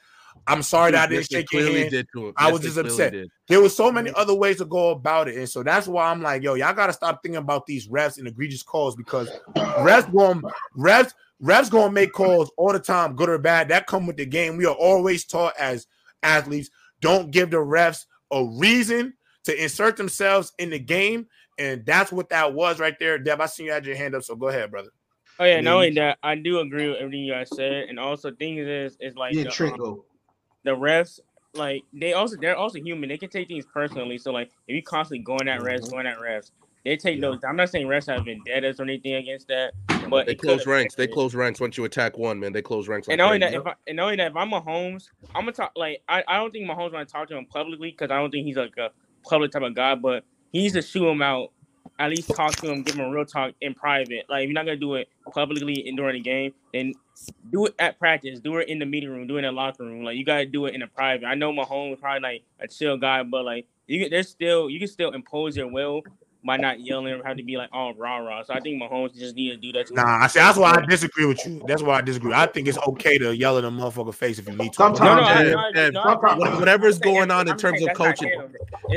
I'm 0.48 0.62
sorry 0.62 0.92
that 0.92 1.08
I 1.08 1.12
didn't 1.12 1.30
shake 1.30 1.52
your 1.52 1.72
hand. 1.72 2.08
I 2.36 2.52
was 2.52 2.62
just 2.62 2.78
upset. 2.78 3.14
Did. 3.14 3.30
There 3.48 3.62
was 3.62 3.76
so 3.76 3.92
many 3.92 4.12
other 4.16 4.34
ways 4.34 4.58
to 4.58 4.66
go 4.66 4.90
about 4.90 5.28
it, 5.28 5.38
and 5.38 5.48
so 5.48 5.64
that's 5.64 5.88
why 5.88 6.10
I'm 6.10 6.22
like, 6.22 6.44
yo, 6.44 6.56
y'all 6.56 6.74
got 6.74 6.88
to 6.88 6.94
stop 6.94 7.22
thinking 7.22 7.38
about 7.38 7.66
these 7.66 7.88
refs 7.88 8.18
and 8.18 8.28
egregious 8.28 8.64
calls 8.64 8.96
because 8.96 9.30
refs 9.56 10.12
going 10.12 10.42
refs 10.78 11.14
refs 11.42 11.70
going 11.70 11.90
to 11.90 11.94
make 11.94 12.12
calls 12.12 12.52
all 12.58 12.74
the 12.74 12.80
time, 12.80 13.16
good 13.16 13.30
or 13.30 13.38
bad. 13.38 13.70
That 13.70 13.88
come 13.88 14.08
with 14.08 14.18
the 14.18 14.26
game. 14.26 14.58
We 14.58 14.66
are 14.66 14.76
always 14.76 15.26
taught 15.26 15.54
as 15.58 15.88
athletes, 16.24 16.70
don't 17.02 17.32
give 17.32 17.52
the 17.52 17.58
refs 17.58 18.06
a 18.32 18.44
reason 18.44 19.14
to 19.44 19.64
insert 19.64 19.98
themselves 19.98 20.54
in 20.58 20.70
the 20.70 20.80
game 20.80 21.28
and 21.58 21.86
that's 21.86 22.12
what 22.12 22.30
that 22.30 22.54
was 22.54 22.80
right 22.80 22.98
there. 23.00 23.18
Deb, 23.18 23.42
I 23.42 23.46
seen 23.46 23.68
you 23.68 23.72
had 23.72 23.86
your 23.86 23.96
hand 23.96 24.16
up, 24.16 24.24
so 24.24 24.36
go 24.36 24.48
ahead, 24.48 24.72
brother. 24.72 24.90
Oh 25.40 25.46
yeah, 25.46 25.62
not 25.62 25.76
only 25.76 25.92
that, 25.92 26.20
I 26.22 26.36
do 26.36 26.60
agree 26.60 26.90
with 26.90 26.98
everything 26.98 27.22
you 27.22 27.34
guys 27.34 27.50
said, 27.56 27.90
and 27.90 28.00
also 28.00 28.32
things 28.32 28.68
is 28.68 28.98
is 29.00 29.16
like 29.16 29.34
yeah, 29.34 29.44
the, 29.44 29.74
um, 29.74 30.04
the 30.64 30.72
refs, 30.72 31.20
like 31.54 31.84
they 31.92 32.14
also 32.14 32.36
they're 32.40 32.56
also 32.56 32.80
human. 32.80 33.10
They 33.10 33.18
can 33.18 33.30
take 33.30 33.48
things 33.48 33.66
personally. 33.66 34.18
So 34.18 34.32
like 34.32 34.52
if 34.68 34.76
you 34.76 34.84
constantly 34.84 35.24
going 35.24 35.48
at 35.48 35.62
refs, 35.62 35.82
mm-hmm. 35.82 35.92
going 35.92 36.08
at 36.08 36.20
refs, 36.20 36.52
they 36.86 36.98
take 36.98 37.16
yeah. 37.16 37.30
those. 37.30 37.40
I'm 37.48 37.56
not 37.56 37.70
saying 37.70 37.88
refs 37.88 38.08
have 38.08 38.26
vendettas 38.26 38.80
or 38.80 38.84
anything 38.84 39.16
against 39.16 39.48
that, 39.48 39.74
but 40.08 40.28
they 40.28 40.36
close 40.36 40.68
ranks. 40.68 40.94
They 40.94 41.08
close 41.08 41.34
ranks 41.34 41.60
once 41.60 41.78
you 41.78 41.86
attack 41.86 42.16
one 42.16 42.40
man. 42.40 42.54
They 42.54 42.62
close 42.62 42.88
ranks. 42.88 43.08
Like 43.08 43.14
and 43.14 43.22
only 43.22 43.40
that, 43.40 43.56
if 43.56 43.66
I, 43.66 43.74
and 43.88 44.00
only 44.00 44.18
that, 44.18 44.32
if 44.32 44.38
I'm 44.38 44.54
a 44.54 44.62
Mahomes, 44.62 45.10
I'm 45.34 45.42
gonna 45.42 45.54
talk 45.54 45.72
like 45.76 46.04
I, 46.08 46.24
I 46.28 46.38
don't 46.38 46.52
think 46.52 46.70
Mahomes 46.70 46.94
want 46.94 47.08
to 47.08 47.12
talk 47.12 47.28
to 47.30 47.38
him 47.38 47.48
publicly 47.48 47.90
because 47.90 48.12
I 48.12 48.20
don't 48.20 48.30
think 48.30 48.46
he's 48.46 48.58
like 48.58 48.78
a 48.78 48.92
public 49.24 49.52
type 49.52 49.62
of 49.64 49.76
guy, 49.76 49.96
but 49.96 50.24
he 50.52 50.60
needs 50.60 50.74
to 50.74 50.82
shoot 50.82 51.08
him 51.08 51.22
out 51.22 51.52
at 52.00 52.10
least 52.10 52.30
talk 52.36 52.56
to 52.56 52.72
him, 52.72 52.82
give 52.84 52.96
him 52.96 53.06
a 53.06 53.10
real 53.10 53.26
talk 53.26 53.54
in 53.62 53.74
private. 53.74 54.26
Like 54.30 54.44
if 54.44 54.50
you're 54.50 54.54
not 54.54 54.66
gonna 54.66 54.78
do 54.78 54.96
it 54.96 55.10
publicly 55.32 55.92
during 55.96 56.16
the 56.16 56.22
game, 56.22 56.54
then 56.74 56.94
do 57.52 57.68
it 57.68 57.76
at 57.80 58.00
practice, 58.00 58.40
do 58.40 58.58
it 58.58 58.68
in 58.68 58.80
the 58.80 58.86
meeting 58.86 59.10
room, 59.10 59.28
do 59.28 59.36
it 59.36 59.40
in 59.40 59.46
the 59.46 59.52
locker 59.52 59.84
room. 59.84 60.04
Like 60.04 60.18
you 60.18 60.26
gotta 60.26 60.46
do 60.46 60.66
it 60.66 60.76
in 60.76 60.82
a 60.82 60.88
private. 60.88 61.26
I 61.26 61.36
know 61.36 61.52
Mahomes 61.52 62.00
probably 62.00 62.22
like 62.22 62.44
a 62.60 62.68
chill 62.68 62.98
guy, 62.98 63.24
but 63.24 63.46
like 63.46 63.68
you 63.88 64.10
there's 64.10 64.30
still 64.30 64.70
you 64.70 64.80
can 64.80 64.88
still 64.88 65.12
impose 65.12 65.56
your 65.56 65.68
will 65.68 66.04
by 66.46 66.58
not 66.58 66.80
yelling 66.80 67.14
or 67.14 67.24
have 67.24 67.38
to 67.38 67.44
be 67.44 67.58
like 67.58 67.70
all 67.72 67.94
rah 67.94 68.18
rah. 68.18 68.44
So 68.44 68.54
I 68.54 68.60
think 68.60 68.82
Mahomes 68.82 69.16
just 69.16 69.36
need 69.36 69.52
to 69.52 69.58
do 69.58 69.72
that. 69.74 69.92
Nah, 69.92 70.24
I 70.24 70.28
see. 70.28 70.40
That's 70.40 70.58
why 70.58 70.72
I 70.72 70.86
disagree 70.86 71.26
with 71.26 71.46
you. 71.46 71.62
That's 71.68 71.82
why 71.82 71.98
I 71.98 72.02
disagree. 72.02 72.34
I 72.34 72.46
think 72.46 72.68
it's 72.68 72.78
okay 72.88 73.18
to 73.18 73.36
yell 73.36 73.58
in 73.58 73.66
a 73.66 73.72
motherfucker 73.72 74.14
face 74.14 74.40
if 74.40 74.48
you 74.48 74.56
need 74.56 74.74
to. 74.74 74.78
Sometimes, 74.78 75.54
no, 75.74 75.90
no, 75.90 76.04
no, 76.04 76.60
whatever's 76.60 77.00
going 77.00 77.32
on 77.32 77.48
in 77.48 77.58
terms 77.58 77.82
of 77.82 77.94
coaching, 77.96 78.32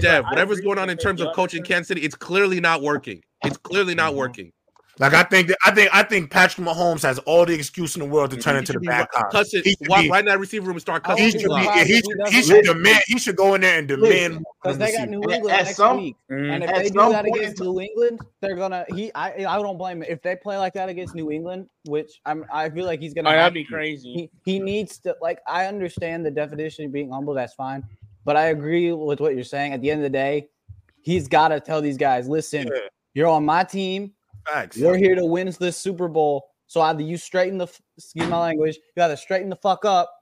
Dev, 0.01 0.24
whatever's 0.24 0.60
going 0.60 0.78
on 0.78 0.90
in 0.90 0.97
terms 0.97 1.20
of 1.20 1.35
coaching 1.35 1.62
Kansas 1.62 1.89
City, 1.89 2.02
it's 2.02 2.16
clearly 2.16 2.60
not 2.60 2.82
working. 2.82 3.23
It's 3.44 3.56
clearly 3.59 3.94
not 3.94 4.10
mm-hmm. 4.10 4.18
working. 4.18 4.52
Like 4.98 5.12
I 5.12 5.24
think 5.24 5.48
that, 5.48 5.59
I 5.64 5.74
think 5.74 5.90
I 5.93 6.02
think 6.02 6.31
Patrick 6.31 6.66
Mahomes 6.66 7.02
has 7.02 7.18
all 7.20 7.44
the 7.44 7.52
excuse 7.52 7.97
in 7.97 8.01
the 8.01 8.09
world 8.09 8.31
to 8.31 8.39
turn 8.39 8.56
into 8.56 8.73
the 8.73 8.81
bad 8.81 9.09
cop. 9.10 9.31
Cuss 9.31 9.52
it. 9.52 9.77
Why, 9.86 10.09
why 10.09 10.23
not 10.23 10.39
receiver 10.39 10.66
room 10.66 10.81
start 10.81 11.05
cussing? 11.05 11.24
He 11.24 11.31
should, 11.32 11.51
be, 11.51 11.85
he, 11.85 12.01
should, 12.01 12.28
he 12.28 12.43
should 12.43 12.64
demand. 12.64 13.02
He 13.06 13.18
should 13.18 13.36
go 13.36 13.55
in 13.55 13.60
there 13.60 13.78
and 13.78 13.86
demand. 13.86 14.43
Because 14.62 14.78
they 14.78 14.93
got 14.93 15.10
New 15.10 15.23
England 15.23 15.51
at 15.51 15.64
next 15.66 15.77
some, 15.77 15.98
week, 15.98 16.16
mm, 16.31 16.51
and 16.51 16.64
if 16.64 16.74
they 16.74 16.89
do 16.89 17.10
that 17.10 17.27
against 17.27 17.60
New 17.60 17.78
England, 17.78 18.20
they're 18.40 18.56
gonna. 18.56 18.86
He, 18.94 19.12
I, 19.14 19.44
I 19.44 19.60
don't 19.60 19.77
blame 19.77 20.02
him 20.02 20.09
if 20.09 20.23
they 20.23 20.35
play 20.35 20.56
like 20.56 20.73
that 20.73 20.89
against 20.89 21.14
New 21.14 21.31
England, 21.31 21.68
which 21.85 22.18
I'm. 22.24 22.47
I 22.51 22.70
feel 22.70 22.86
like 22.86 23.01
he's 23.01 23.12
gonna. 23.12 23.28
Oh, 23.28 23.32
that'd 23.32 23.52
be 23.52 23.64
crazy. 23.64 24.31
He, 24.44 24.52
he 24.52 24.59
needs 24.59 24.98
to 25.01 25.14
like. 25.20 25.40
I 25.47 25.66
understand 25.66 26.24
the 26.24 26.31
definition 26.31 26.86
of 26.86 26.93
being 26.93 27.10
humble. 27.10 27.35
That's 27.35 27.52
fine, 27.52 27.85
but 28.24 28.36
I 28.36 28.47
agree 28.47 28.90
with 28.93 29.20
what 29.20 29.35
you're 29.35 29.44
saying. 29.44 29.74
At 29.74 29.82
the 29.82 29.90
end 29.90 30.01
of 30.01 30.05
the 30.05 30.16
day, 30.18 30.48
he's 31.02 31.28
got 31.28 31.48
to 31.48 31.60
tell 31.60 31.82
these 31.82 31.98
guys, 31.98 32.31
listen, 32.31 32.66
yeah. 32.66 32.81
you're 33.12 33.28
on 33.28 33.44
my 33.44 33.62
team 33.62 34.12
Facts. 34.48 34.77
You're 34.77 34.97
here 34.97 35.14
to 35.14 35.24
win 35.24 35.52
this 35.59 35.77
Super 35.77 36.09
Bowl. 36.09 36.47
So 36.66 36.81
either 36.81 37.02
you 37.02 37.16
straighten 37.16 37.59
the 37.59 37.68
excuse 37.97 38.28
my 38.28 38.39
language, 38.39 38.78
you 38.97 39.02
either 39.02 39.16
straighten 39.16 39.48
the 39.48 39.56
fuck 39.56 39.85
up, 39.85 40.12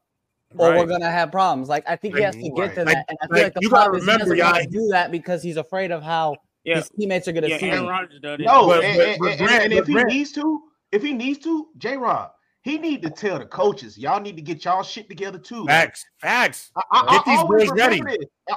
or 0.56 0.70
right. 0.70 0.78
we're 0.78 0.86
gonna 0.86 1.10
have 1.10 1.32
problems. 1.32 1.68
Like 1.68 1.84
I 1.88 1.96
think 1.96 2.16
he 2.16 2.22
has 2.22 2.34
to 2.34 2.42
get 2.42 2.58
right. 2.58 2.74
to 2.74 2.84
that, 2.84 2.86
like, 2.86 3.04
and 3.08 3.18
I 3.22 3.26
feel 3.26 3.36
like, 3.36 3.42
like 3.44 3.54
the 3.54 3.60
you 3.62 3.70
gotta 3.70 3.90
remember, 3.90 4.34
y'all 4.34 4.62
do 4.70 4.88
that 4.88 5.10
because 5.10 5.42
he's 5.42 5.56
afraid 5.56 5.90
of 5.90 6.02
how 6.02 6.36
yeah. 6.64 6.76
his 6.76 6.90
teammates 6.90 7.28
are 7.28 7.32
gonna 7.32 7.48
yeah, 7.48 7.58
see 7.58 7.68
him. 7.68 7.84
No, 7.84 8.66
but, 8.66 8.84
and, 8.84 9.18
but, 9.18 9.40
and, 9.40 9.50
and, 9.50 9.72
if 9.72 9.86
he 9.86 9.94
needs 10.04 10.32
to, 10.32 10.60
if 10.92 11.02
he 11.02 11.12
needs 11.12 11.38
to, 11.40 11.68
J. 11.78 11.96
Rob, 11.96 12.30
he 12.64 12.78
need 12.78 13.02
to 13.02 13.10
tell 13.10 13.38
the 13.38 13.44
coaches, 13.44 13.98
y'all 13.98 14.20
need 14.20 14.36
to 14.36 14.42
get 14.42 14.64
y'all 14.64 14.82
shit 14.82 15.06
together 15.06 15.38
too. 15.38 15.66
Facts, 15.66 16.06
facts. 16.18 16.72
I, 16.74 16.82
I, 16.92 17.16
get 17.16 17.24
these 17.26 17.42
boys 17.44 17.70
ready. 17.78 18.02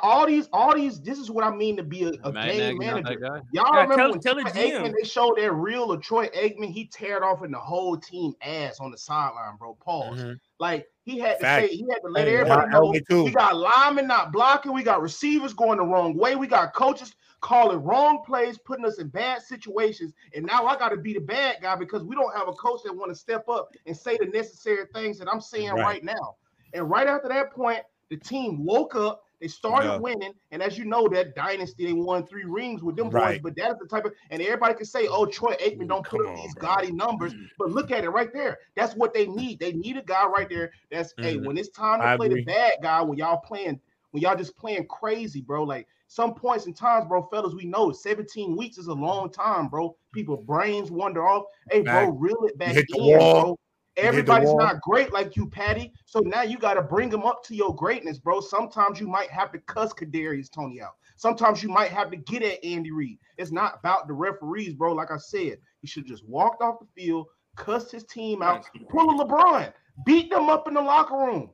All 0.01 0.25
these, 0.25 0.47
all 0.53 0.73
these. 0.73 1.01
This 1.01 1.19
is 1.19 1.29
what 1.29 1.43
I 1.43 1.53
mean 1.53 1.75
to 1.75 1.83
be 1.83 2.03
a, 2.05 2.11
a 2.23 2.31
game 2.31 2.77
manager. 2.77 3.19
Y'all 3.51 3.65
yeah, 3.73 3.81
remember 3.81 3.95
tell, 3.95 4.11
when 4.11 4.21
tell 4.21 4.35
Troy 4.35 4.51
Aikman, 4.51 4.93
they 4.97 5.05
showed 5.05 5.37
that 5.37 5.51
real 5.51 5.91
of 5.91 6.01
Troy 6.01 6.27
Aikman. 6.29 6.71
He 6.71 6.87
teared 6.87 7.21
off 7.21 7.43
in 7.43 7.51
the 7.51 7.59
whole 7.59 7.97
team 7.97 8.33
ass 8.41 8.79
on 8.79 8.91
the 8.91 8.97
sideline, 8.97 9.57
bro. 9.59 9.75
Pause. 9.83 10.19
Mm-hmm. 10.19 10.33
Like 10.61 10.87
he 11.03 11.19
had 11.19 11.39
to 11.39 11.43
Fact. 11.43 11.67
say, 11.67 11.75
he 11.75 11.85
had 11.89 11.99
to 11.99 12.09
let 12.09 12.27
hey, 12.29 12.37
everybody 12.37 12.69
know. 12.69 13.23
We 13.23 13.31
got 13.31 13.57
linemen 13.57 14.07
not 14.07 14.31
blocking. 14.31 14.71
We 14.71 14.83
got 14.83 15.01
receivers 15.01 15.53
going 15.53 15.79
the 15.79 15.85
wrong 15.85 16.15
way. 16.15 16.37
We 16.37 16.47
got 16.47 16.73
coaches 16.73 17.13
calling 17.41 17.83
wrong 17.83 18.23
plays, 18.25 18.57
putting 18.57 18.85
us 18.85 18.99
in 18.99 19.07
bad 19.09 19.41
situations. 19.41 20.13
And 20.33 20.45
now 20.45 20.65
I 20.65 20.77
got 20.77 20.89
to 20.89 20.97
be 20.97 21.13
the 21.13 21.19
bad 21.19 21.57
guy 21.61 21.75
because 21.75 22.03
we 22.03 22.15
don't 22.15 22.35
have 22.35 22.47
a 22.47 22.53
coach 22.53 22.81
that 22.83 22.95
want 22.95 23.11
to 23.11 23.15
step 23.15 23.47
up 23.47 23.69
and 23.85 23.95
say 23.95 24.17
the 24.17 24.25
necessary 24.25 24.85
things 24.93 25.19
that 25.19 25.27
I'm 25.31 25.41
saying 25.41 25.71
right. 25.71 25.83
right 25.83 26.03
now. 26.03 26.35
And 26.73 26.89
right 26.89 27.07
after 27.07 27.29
that 27.29 27.51
point, 27.53 27.81
the 28.09 28.17
team 28.17 28.65
woke 28.65 28.95
up. 28.95 29.23
They 29.39 29.47
started 29.47 29.89
yeah. 29.89 29.97
winning, 29.97 30.33
and 30.49 30.63
as 30.63 30.79
you 30.79 30.85
know, 30.85 31.07
that 31.09 31.35
dynasty 31.35 31.85
they 31.85 31.93
won 31.93 32.25
three 32.25 32.45
rings 32.45 32.81
with 32.81 32.95
them 32.95 33.11
right. 33.11 33.33
boys. 33.33 33.41
But 33.43 33.55
that's 33.55 33.79
the 33.79 33.85
type 33.85 34.05
of, 34.05 34.13
and 34.31 34.41
everybody 34.41 34.73
can 34.73 34.85
say, 34.85 35.05
"Oh, 35.07 35.27
Troy 35.27 35.55
Aikman 35.63 35.89
don't 35.89 36.03
put 36.03 36.25
up 36.25 36.35
these 36.37 36.55
gaudy 36.55 36.91
numbers," 36.91 37.35
but 37.59 37.69
look 37.69 37.91
at 37.91 38.03
it 38.03 38.09
right 38.09 38.33
there. 38.33 38.57
That's 38.75 38.95
what 38.95 39.13
they 39.13 39.27
need. 39.27 39.59
They 39.59 39.73
need 39.73 39.95
a 39.95 40.01
guy 40.01 40.25
right 40.25 40.49
there. 40.49 40.71
That's 40.89 41.13
mm-hmm. 41.13 41.23
hey, 41.23 41.37
when 41.37 41.55
it's 41.55 41.69
time 41.69 41.99
to 41.99 42.07
I 42.07 42.17
play 42.17 42.25
agree. 42.25 42.45
the 42.45 42.51
bad 42.51 42.73
guy, 42.81 42.99
when 43.03 43.19
y'all 43.19 43.37
playing, 43.37 43.79
when 44.09 44.23
y'all 44.23 44.35
just 44.35 44.57
playing 44.57 44.87
crazy, 44.87 45.41
bro. 45.41 45.61
Like 45.61 45.87
some 46.07 46.33
points 46.33 46.65
in 46.65 46.73
times, 46.73 47.05
bro, 47.07 47.23
fellas, 47.23 47.53
we 47.53 47.65
know 47.65 47.91
17 47.91 48.55
weeks 48.55 48.77
is 48.77 48.87
a 48.87 48.93
long 48.93 49.29
time, 49.29 49.67
bro. 49.67 49.95
People 50.13 50.37
brains 50.37 50.89
wander 50.89 51.27
off. 51.27 51.45
Hey, 51.69 51.81
bro, 51.81 52.09
reel 52.09 52.45
it 52.45 52.57
back 52.57 52.75
in, 52.75 53.17
bro. 53.17 53.57
Everybody's 53.97 54.53
not 54.53 54.79
great 54.81 55.11
like 55.11 55.35
you, 55.35 55.49
Patty. 55.49 55.91
So 56.05 56.19
now 56.19 56.43
you 56.43 56.59
got 56.59 56.75
to 56.75 56.81
bring 56.81 57.09
them 57.09 57.25
up 57.25 57.43
to 57.45 57.55
your 57.55 57.75
greatness, 57.75 58.19
bro. 58.19 58.39
Sometimes 58.39 58.99
you 58.99 59.07
might 59.07 59.29
have 59.31 59.51
to 59.51 59.59
cuss 59.59 59.91
Kadarius 59.91 60.51
Toney 60.51 60.81
out. 60.81 60.93
Sometimes 61.15 61.63
you 61.63 61.69
might 61.69 61.89
have 61.89 62.11
to 62.11 62.17
get 62.17 62.43
at 62.43 62.63
Andy 62.63 62.91
Reid. 62.91 63.17
It's 63.37 63.51
not 63.51 63.79
about 63.79 64.07
the 64.07 64.13
referees, 64.13 64.75
bro. 64.75 64.93
Like 64.93 65.11
I 65.11 65.17
said, 65.17 65.57
he 65.81 65.87
should 65.87 66.05
just 66.05 66.27
walked 66.27 66.61
off 66.61 66.79
the 66.79 66.85
field, 66.95 67.25
cussed 67.55 67.91
his 67.91 68.05
team 68.05 68.43
out, 68.43 68.65
pull 68.89 69.09
a 69.09 69.25
LeBron, 69.25 69.73
beat 70.05 70.29
them 70.29 70.49
up 70.49 70.67
in 70.67 70.75
the 70.75 70.81
locker 70.81 71.17
room 71.17 71.49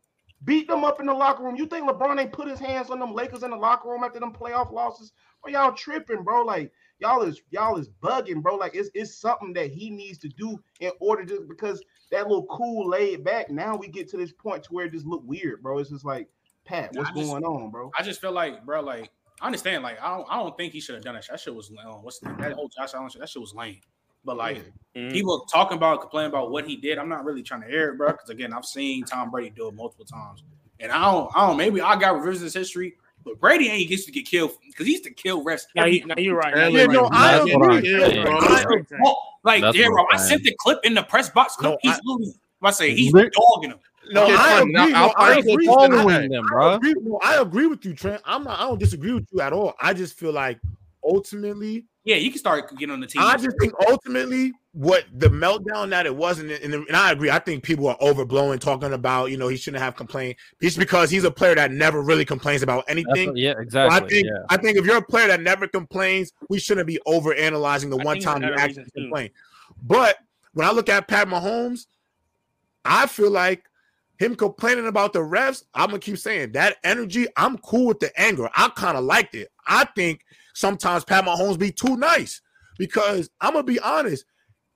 beat 0.46 0.68
them 0.68 0.84
up 0.84 1.00
in 1.00 1.06
the 1.06 1.14
locker 1.14 1.44
room. 1.44 1.56
You 1.56 1.66
think 1.66 1.90
LeBron 1.90 2.20
ain't 2.20 2.32
put 2.32 2.48
his 2.48 2.60
hands 2.60 2.90
on 2.90 3.00
them 3.00 3.14
Lakers 3.14 3.44
in 3.44 3.52
the 3.52 3.58
locker 3.58 3.90
room 3.90 4.04
after 4.04 4.20
them 4.20 4.34
playoff 4.34 4.72
losses? 4.72 5.12
Or 5.44 5.50
y'all 5.50 5.74
tripping, 5.74 6.24
bro? 6.24 6.44
Like 6.44 6.72
y'all 7.00 7.22
is 7.22 7.42
y'all 7.52 7.78
is 7.78 7.90
bugging, 8.02 8.42
bro. 8.42 8.56
Like 8.56 8.76
it's 8.76 8.90
it's 8.94 9.16
something 9.16 9.54
that 9.54 9.72
he 9.72 9.90
needs 9.90 10.18
to 10.20 10.30
do 10.30 10.60
in 10.80 10.92
order 11.00 11.26
to 11.26 11.46
because 11.48 11.84
that 12.12 12.28
little 12.28 12.46
cool 12.48 12.90
laid 12.90 13.24
back. 13.24 13.50
Now 13.50 13.76
we 13.76 13.88
get 13.88 14.10
to 14.10 14.18
this 14.18 14.32
point 14.32 14.64
to 14.64 14.74
where 14.74 14.86
it 14.86 14.92
just 14.92 15.06
look 15.06 15.22
weird, 15.26 15.62
bro. 15.62 15.80
It's 15.80 15.90
just 15.90 16.06
like 16.06 16.30
Pat, 16.66 16.92
what's 16.94 17.12
just, 17.12 17.30
going 17.30 17.44
on, 17.44 17.72
bro? 17.72 17.92
I 17.98 18.04
just 18.04 18.22
feel 18.22 18.32
like, 18.32 18.66
bro, 18.66 18.82
like 18.82 19.12
I 19.42 19.48
understand, 19.48 19.84
like 19.84 20.02
I 20.02 20.16
don't, 20.16 20.28
I 20.30 20.38
don't 20.38 20.56
think 20.56 20.74
he 20.74 20.80
should 20.80 20.96
have 20.96 21.04
done 21.04 21.16
it. 21.16 21.26
That 21.30 21.40
shit 21.40 21.54
was 21.54 21.72
uh, 21.72 21.92
what's 21.96 22.20
that, 22.20 22.38
that 22.38 22.54
whole 22.54 22.70
Josh 22.70 22.94
Allen 22.94 23.10
shit? 23.10 23.20
That 23.20 23.30
shit 23.30 23.42
was 23.42 23.54
lame. 23.54 23.82
But 24.26 24.38
like 24.38 24.58
mm-hmm. 24.96 25.12
people 25.12 25.42
talking 25.52 25.78
about, 25.78 26.02
complaining 26.02 26.30
about 26.30 26.52
what 26.52 26.68
he 26.68 26.76
did, 26.76 26.98
I'm 26.98 27.10
not 27.10 27.26
really 27.26 27.44
trying 27.44 27.62
to 27.62 27.68
hear 27.68 27.90
it, 27.90 27.98
bro. 27.98 28.12
Because 28.12 28.30
again, 28.30 28.54
I've 28.54 28.66
seen 28.66 29.04
Tom 29.04 29.32
Brady 29.32 29.50
do 29.50 29.68
it 29.68 29.74
multiple 29.74 30.06
times. 30.06 30.44
And 30.80 30.92
I 30.92 31.12
don't, 31.12 31.30
I 31.36 31.48
don't. 31.48 31.58
Maybe 31.58 31.82
I 31.82 31.98
got 32.00 32.16
revisionist 32.16 32.54
history, 32.54 32.96
but 33.24 33.40
Brady 33.40 33.70
ain't 33.70 33.90
gets 33.90 34.06
to 34.06 34.12
get 34.12 34.26
killed 34.26 34.52
because 34.68 34.86
he 34.86 34.94
used 34.94 35.04
to 35.06 35.12
kill 35.12 35.44
refs. 35.44 35.64
No, 35.76 35.86
you, 35.86 36.06
no 36.06 36.16
you're 36.18 36.36
right. 36.36 36.56
Yeah, 36.72 36.86
no, 36.88 37.10
I 37.12 37.38
agree. 37.38 38.04
Like, 39.44 39.76
yeah, 39.76 39.88
bro, 39.88 40.06
I 40.12 40.18
sent 40.18 40.44
the 40.44 40.56
clip 40.60 40.80
in 40.84 40.94
the 40.94 41.04
press 41.04 41.30
box. 41.30 41.56
Clip. 41.56 41.72
No, 41.72 41.78
he's 41.82 42.00
losing. 42.04 42.34
I 42.62 42.72
say 42.72 42.96
he's 42.96 43.12
dogging 43.12 43.72
him. 43.72 43.80
No, 44.12 44.26
I 44.26 44.62
agree. 44.62 44.72
No, 44.72 44.82
I, 44.82 45.14
I 45.18 45.36
agree. 45.38 45.66
Following 45.66 46.32
them, 46.32 46.46
bro. 46.48 46.72
I 46.72 46.76
agree, 46.76 46.94
no, 47.02 47.20
I 47.22 47.42
agree 47.42 47.68
with 47.68 47.86
you, 47.86 47.94
Trent. 47.94 48.22
I'm 48.26 48.44
not. 48.44 48.60
I 48.60 48.64
don't 48.64 48.80
disagree 48.80 49.14
with 49.14 49.28
you 49.32 49.42
at 49.42 49.54
all. 49.54 49.76
I 49.82 49.94
just 49.94 50.18
feel 50.18 50.32
like 50.32 50.60
ultimately 51.04 51.86
Yeah, 52.06 52.18
you 52.18 52.32
can 52.32 52.40
start 52.40 52.70
getting 52.78 52.92
on 52.92 53.00
the 53.00 53.08
team. 53.08 53.22
I 53.22 53.38
just 53.38 53.56
think 53.62 53.74
ultimately 53.90 54.52
what 54.74 55.06
the 55.14 55.30
meltdown 55.30 55.90
that 55.92 56.06
it 56.06 56.14
wasn't, 56.14 56.52
and, 56.52 56.74
and 56.74 56.96
I 56.96 57.12
agree. 57.12 57.30
I 57.30 57.40
think 57.40 57.64
people 57.64 57.88
are 57.88 57.98
overblowing 58.00 58.60
talking 58.60 58.92
about 58.92 59.32
you 59.32 59.38
know 59.38 59.48
he 59.48 59.56
shouldn't 59.56 59.82
have 59.82 59.96
complained 59.96 60.36
just 60.62 60.78
because 60.78 61.10
he's 61.10 61.24
a 61.24 61.32
player 61.32 61.56
that 61.56 61.72
never 61.72 62.02
really 62.02 62.26
complains 62.26 62.62
about 62.62 62.84
anything. 62.90 63.30
What, 63.30 63.38
yeah, 63.38 63.54
exactly. 63.58 63.98
So 63.98 64.06
I 64.06 64.10
think 64.10 64.28
yeah. 64.28 64.44
I 64.50 64.58
think 64.58 64.78
if 64.78 64.86
you're 64.86 64.98
a 64.98 65.02
player 65.02 65.28
that 65.28 65.40
never 65.40 65.66
complains, 65.66 66.34
we 66.50 66.60
shouldn't 66.60 66.88
be 66.88 67.00
over 67.06 67.34
analyzing 67.36 67.90
the 67.90 68.00
I 68.00 68.04
one 68.04 68.20
time 68.20 68.44
you 68.44 68.54
actually 68.54 68.86
complain. 68.96 69.30
But 69.82 70.18
when 70.54 70.68
I 70.68 70.72
look 70.72 70.90
at 70.90 71.08
Pat 71.08 71.30
Mahomes, 71.30 71.86
I 72.84 73.08
feel 73.08 73.32
like 73.32 73.64
him 74.18 74.36
complaining 74.36 74.88
about 74.88 75.14
the 75.14 75.20
refs, 75.20 75.64
I'm 75.74 75.88
gonna 75.88 76.00
keep 76.00 76.18
saying 76.18 76.52
that 76.52 76.78
energy. 76.84 77.28
I'm 77.38 77.58
cool 77.60 77.88
with 77.88 78.00
the 78.00 78.12
anger. 78.20 78.50
I 78.56 78.70
kind 78.76 78.98
of 78.98 79.06
liked 79.06 79.36
it. 79.36 79.50
I 79.66 79.86
think 79.96 80.26
sometimes 80.54 81.04
Pat 81.04 81.26
Mahomes 81.26 81.60
be 81.60 81.72
too 81.72 81.98
nice 81.98 82.42
because 82.78 83.30
I'm 83.42 83.54
gonna 83.54 83.64
be 83.64 83.80
honest, 83.80 84.26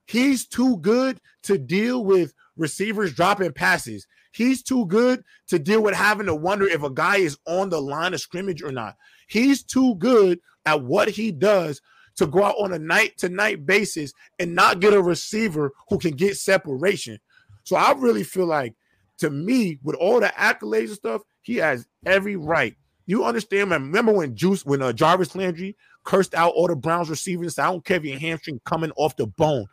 he's 0.07 0.47
too 0.47 0.77
good 0.77 1.19
to 1.43 1.57
deal 1.57 2.03
with 2.03 2.33
receivers 2.55 3.13
dropping 3.13 3.53
passes. 3.53 4.07
He's 4.31 4.61
too 4.61 4.85
good 4.85 5.23
to 5.47 5.57
deal 5.57 5.81
with 5.81 5.95
having 5.95 6.27
to 6.27 6.35
wonder 6.35 6.67
if 6.67 6.83
a 6.83 6.91
guy 6.91 7.17
is 7.17 7.37
on 7.47 7.69
the 7.69 7.81
line 7.81 8.13
of 8.13 8.21
scrimmage 8.21 8.61
or 8.61 8.71
not. 8.71 8.95
He's 9.27 9.63
too 9.63 9.95
good 9.95 10.39
at 10.65 10.83
what 10.83 11.09
he 11.09 11.31
does 11.31 11.81
to 12.17 12.27
go 12.27 12.43
out 12.43 12.55
on 12.59 12.73
a 12.73 12.79
night 12.79 13.17
to 13.17 13.29
night 13.29 13.65
basis 13.65 14.13
and 14.39 14.53
not 14.53 14.79
get 14.79 14.93
a 14.93 15.01
receiver 15.01 15.71
who 15.89 15.97
can 15.97 16.11
get 16.11 16.37
separation. 16.37 17.19
So 17.63 17.75
I 17.75 17.93
really 17.93 18.23
feel 18.23 18.45
like, 18.45 18.75
to 19.19 19.29
me, 19.29 19.79
with 19.83 19.95
all 19.95 20.19
the 20.19 20.27
accolades 20.37 20.87
and 20.87 20.95
stuff, 20.95 21.21
he 21.41 21.55
has 21.55 21.87
every 22.05 22.35
right 22.35 22.75
you 23.07 23.23
understand? 23.23 23.69
Man, 23.69 23.83
remember 23.83 24.11
when 24.11 24.35
Juice, 24.35 24.65
when 24.65 24.81
uh, 24.81 24.93
Jarvis 24.93 25.35
Landry 25.35 25.75
cursed 26.03 26.35
out 26.35 26.53
all 26.53 26.67
the 26.67 26.75
Browns 26.75 27.09
receivers? 27.09 27.57
I 27.57 27.65
don't 27.65 27.83
care 27.83 27.97
if 27.97 28.03
your 28.03 28.19
hamstring 28.19 28.61
coming 28.65 28.91
off 28.97 29.15
the 29.15 29.25
bone. 29.25 29.65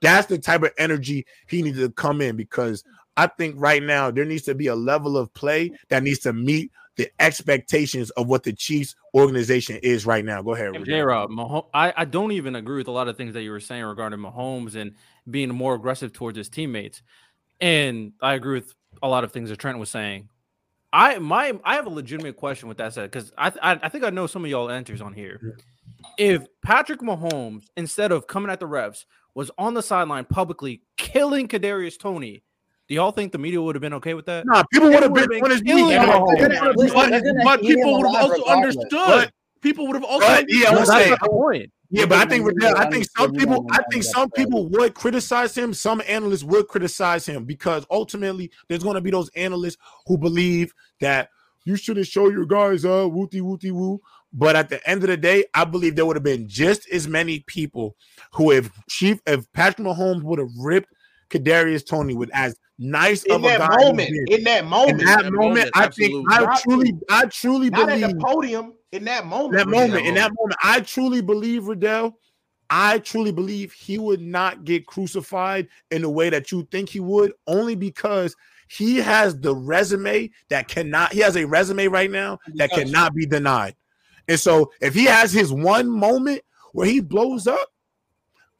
That's 0.00 0.28
the 0.28 0.38
type 0.38 0.62
of 0.62 0.70
energy 0.78 1.26
he 1.48 1.62
needed 1.62 1.80
to 1.80 1.90
come 1.90 2.20
in 2.20 2.36
because 2.36 2.84
I 3.16 3.26
think 3.26 3.56
right 3.58 3.82
now 3.82 4.10
there 4.10 4.24
needs 4.24 4.44
to 4.44 4.54
be 4.54 4.68
a 4.68 4.74
level 4.74 5.18
of 5.18 5.32
play 5.34 5.72
that 5.88 6.02
needs 6.02 6.20
to 6.20 6.32
meet 6.32 6.70
the 6.96 7.10
expectations 7.20 8.10
of 8.10 8.28
what 8.28 8.42
the 8.42 8.52
Chiefs 8.52 8.94
organization 9.14 9.78
is 9.82 10.06
right 10.06 10.24
now. 10.24 10.42
Go 10.42 10.54
ahead, 10.54 10.72
J 10.84 11.00
Rob. 11.00 11.30
I, 11.74 11.92
I 11.96 12.04
don't 12.04 12.32
even 12.32 12.56
agree 12.56 12.78
with 12.78 12.88
a 12.88 12.92
lot 12.92 13.08
of 13.08 13.16
things 13.16 13.34
that 13.34 13.42
you 13.42 13.50
were 13.50 13.60
saying 13.60 13.84
regarding 13.84 14.18
Mahomes 14.20 14.76
and 14.76 14.94
being 15.28 15.50
more 15.50 15.74
aggressive 15.74 16.12
towards 16.12 16.38
his 16.38 16.48
teammates. 16.48 17.02
And 17.60 18.12
I 18.22 18.34
agree 18.34 18.60
with 18.60 18.74
a 19.02 19.08
lot 19.08 19.24
of 19.24 19.32
things 19.32 19.50
that 19.50 19.58
Trent 19.58 19.78
was 19.78 19.90
saying. 19.90 20.28
I 20.92 21.18
my 21.18 21.58
I 21.64 21.74
have 21.74 21.86
a 21.86 21.90
legitimate 21.90 22.36
question 22.36 22.68
with 22.68 22.78
that 22.78 22.94
said 22.94 23.10
because 23.10 23.32
I, 23.36 23.52
I, 23.62 23.80
I 23.82 23.88
think 23.88 24.04
I 24.04 24.10
know 24.10 24.26
some 24.26 24.44
of 24.44 24.50
y'all 24.50 24.70
answers 24.70 25.00
on 25.00 25.12
here. 25.12 25.58
If 26.18 26.46
Patrick 26.62 27.00
Mahomes 27.00 27.64
instead 27.76 28.12
of 28.12 28.26
coming 28.26 28.50
at 28.50 28.60
the 28.60 28.66
refs 28.66 29.04
was 29.34 29.50
on 29.58 29.74
the 29.74 29.82
sideline 29.82 30.24
publicly 30.24 30.82
killing 30.96 31.48
Kadarius 31.48 31.98
Toney, 31.98 32.42
do 32.88 32.94
y'all 32.94 33.12
think 33.12 33.32
the 33.32 33.38
media 33.38 33.60
would 33.60 33.74
have 33.74 33.82
been 33.82 33.94
okay 33.94 34.14
with 34.14 34.26
that? 34.26 34.46
Nah, 34.46 34.62
people 34.72 34.88
would 34.88 35.02
have 35.02 35.12
been, 35.12 35.28
been 35.28 35.44
on 35.44 35.50
his 35.50 35.60
But, 36.92 37.44
but 37.44 37.60
people 37.60 37.98
would 37.98 38.06
have 38.06 38.30
also 38.30 38.44
understood. 38.44 38.88
But, 38.92 39.32
people 39.60 39.86
would 39.86 39.96
have 39.96 40.04
also. 40.04 40.26
But, 40.26 40.46
yeah, 40.48 40.70
I'm 40.70 40.86
saying. 40.86 41.16
The 41.90 41.98
point. 41.98 42.00
Yeah, 42.00 42.06
but 42.06 42.18
I 42.18 42.28
think 42.28 42.64
I 42.76 42.90
think 42.90 43.06
some 43.16 43.32
people 43.32 43.66
I 43.70 43.82
think 43.90 44.04
some 44.04 44.30
people 44.30 44.68
would 44.70 44.94
criticize 44.94 45.56
him. 45.56 45.72
Some 45.74 46.02
analysts 46.06 46.44
would 46.44 46.68
criticize 46.68 47.26
him 47.26 47.44
because 47.44 47.86
ultimately 47.90 48.50
there's 48.68 48.82
going 48.82 48.96
to 48.96 49.00
be 49.00 49.10
those 49.10 49.30
analysts 49.36 49.78
who 50.06 50.18
believe 50.18 50.72
that 51.00 51.30
you 51.64 51.76
shouldn't 51.76 52.06
show 52.06 52.30
your 52.30 52.46
guys 52.46 52.84
uh 52.84 53.08
wooty 53.08 53.40
wooty 53.40 53.70
woo. 53.70 54.00
But 54.32 54.56
at 54.56 54.68
the 54.68 54.86
end 54.88 55.02
of 55.02 55.08
the 55.08 55.16
day, 55.16 55.44
I 55.54 55.64
believe 55.64 55.96
there 55.96 56.04
would 56.04 56.16
have 56.16 56.22
been 56.22 56.46
just 56.46 56.90
as 56.90 57.08
many 57.08 57.40
people 57.40 57.96
who, 58.32 58.50
if 58.50 58.70
Chief, 58.88 59.18
if 59.26 59.50
Patrick 59.52 59.86
Mahomes 59.86 60.22
would 60.24 60.38
have 60.38 60.50
ripped 60.58 60.92
Kadarius 61.30 61.86
Toney 61.86 62.14
with 62.14 62.30
as 62.34 62.56
nice 62.78 63.22
in 63.22 63.32
of 63.34 63.44
a 63.44 63.58
guy 63.58 63.76
moment, 63.76 64.10
in 64.28 64.44
that 64.44 64.66
moment, 64.66 65.00
in 65.00 65.06
that, 65.06 65.22
that 65.22 65.32
moment, 65.32 65.54
moment, 65.54 65.70
I 65.74 65.88
think 65.88 66.26
I 66.30 66.60
truly, 66.60 66.92
I 67.08 67.26
truly 67.26 67.70
Not 67.70 67.86
believe 67.86 68.04
at 68.04 68.10
the 68.10 68.16
podium 68.16 68.74
in 68.92 69.04
that 69.04 69.26
moment. 69.26 69.54
That 69.54 69.68
moment, 69.68 70.06
in 70.06 70.14
that 70.14 70.32
moment, 70.38 70.58
I 70.62 70.80
truly 70.80 71.20
believe 71.20 71.66
Riddell. 71.66 72.18
I 72.68 72.98
truly 72.98 73.32
believe 73.32 73.72
he 73.72 73.98
would 73.98 74.20
not 74.20 74.64
get 74.64 74.86
crucified 74.86 75.68
in 75.90 76.02
the 76.02 76.10
way 76.10 76.30
that 76.30 76.50
you 76.50 76.66
think 76.72 76.88
he 76.88 77.00
would, 77.00 77.32
only 77.46 77.76
because 77.76 78.34
he 78.68 78.96
has 78.96 79.38
the 79.38 79.54
resume 79.54 80.30
that 80.48 80.66
cannot. 80.66 81.12
He 81.12 81.20
has 81.20 81.36
a 81.36 81.46
resume 81.46 81.86
right 81.86 82.10
now 82.10 82.38
that 82.54 82.70
cannot 82.70 83.14
be 83.14 83.26
denied. 83.26 83.76
And 84.28 84.40
so, 84.40 84.72
if 84.80 84.94
he 84.94 85.04
has 85.04 85.32
his 85.32 85.52
one 85.52 85.88
moment 85.88 86.42
where 86.72 86.88
he 86.88 87.00
blows 87.00 87.46
up, 87.46 87.68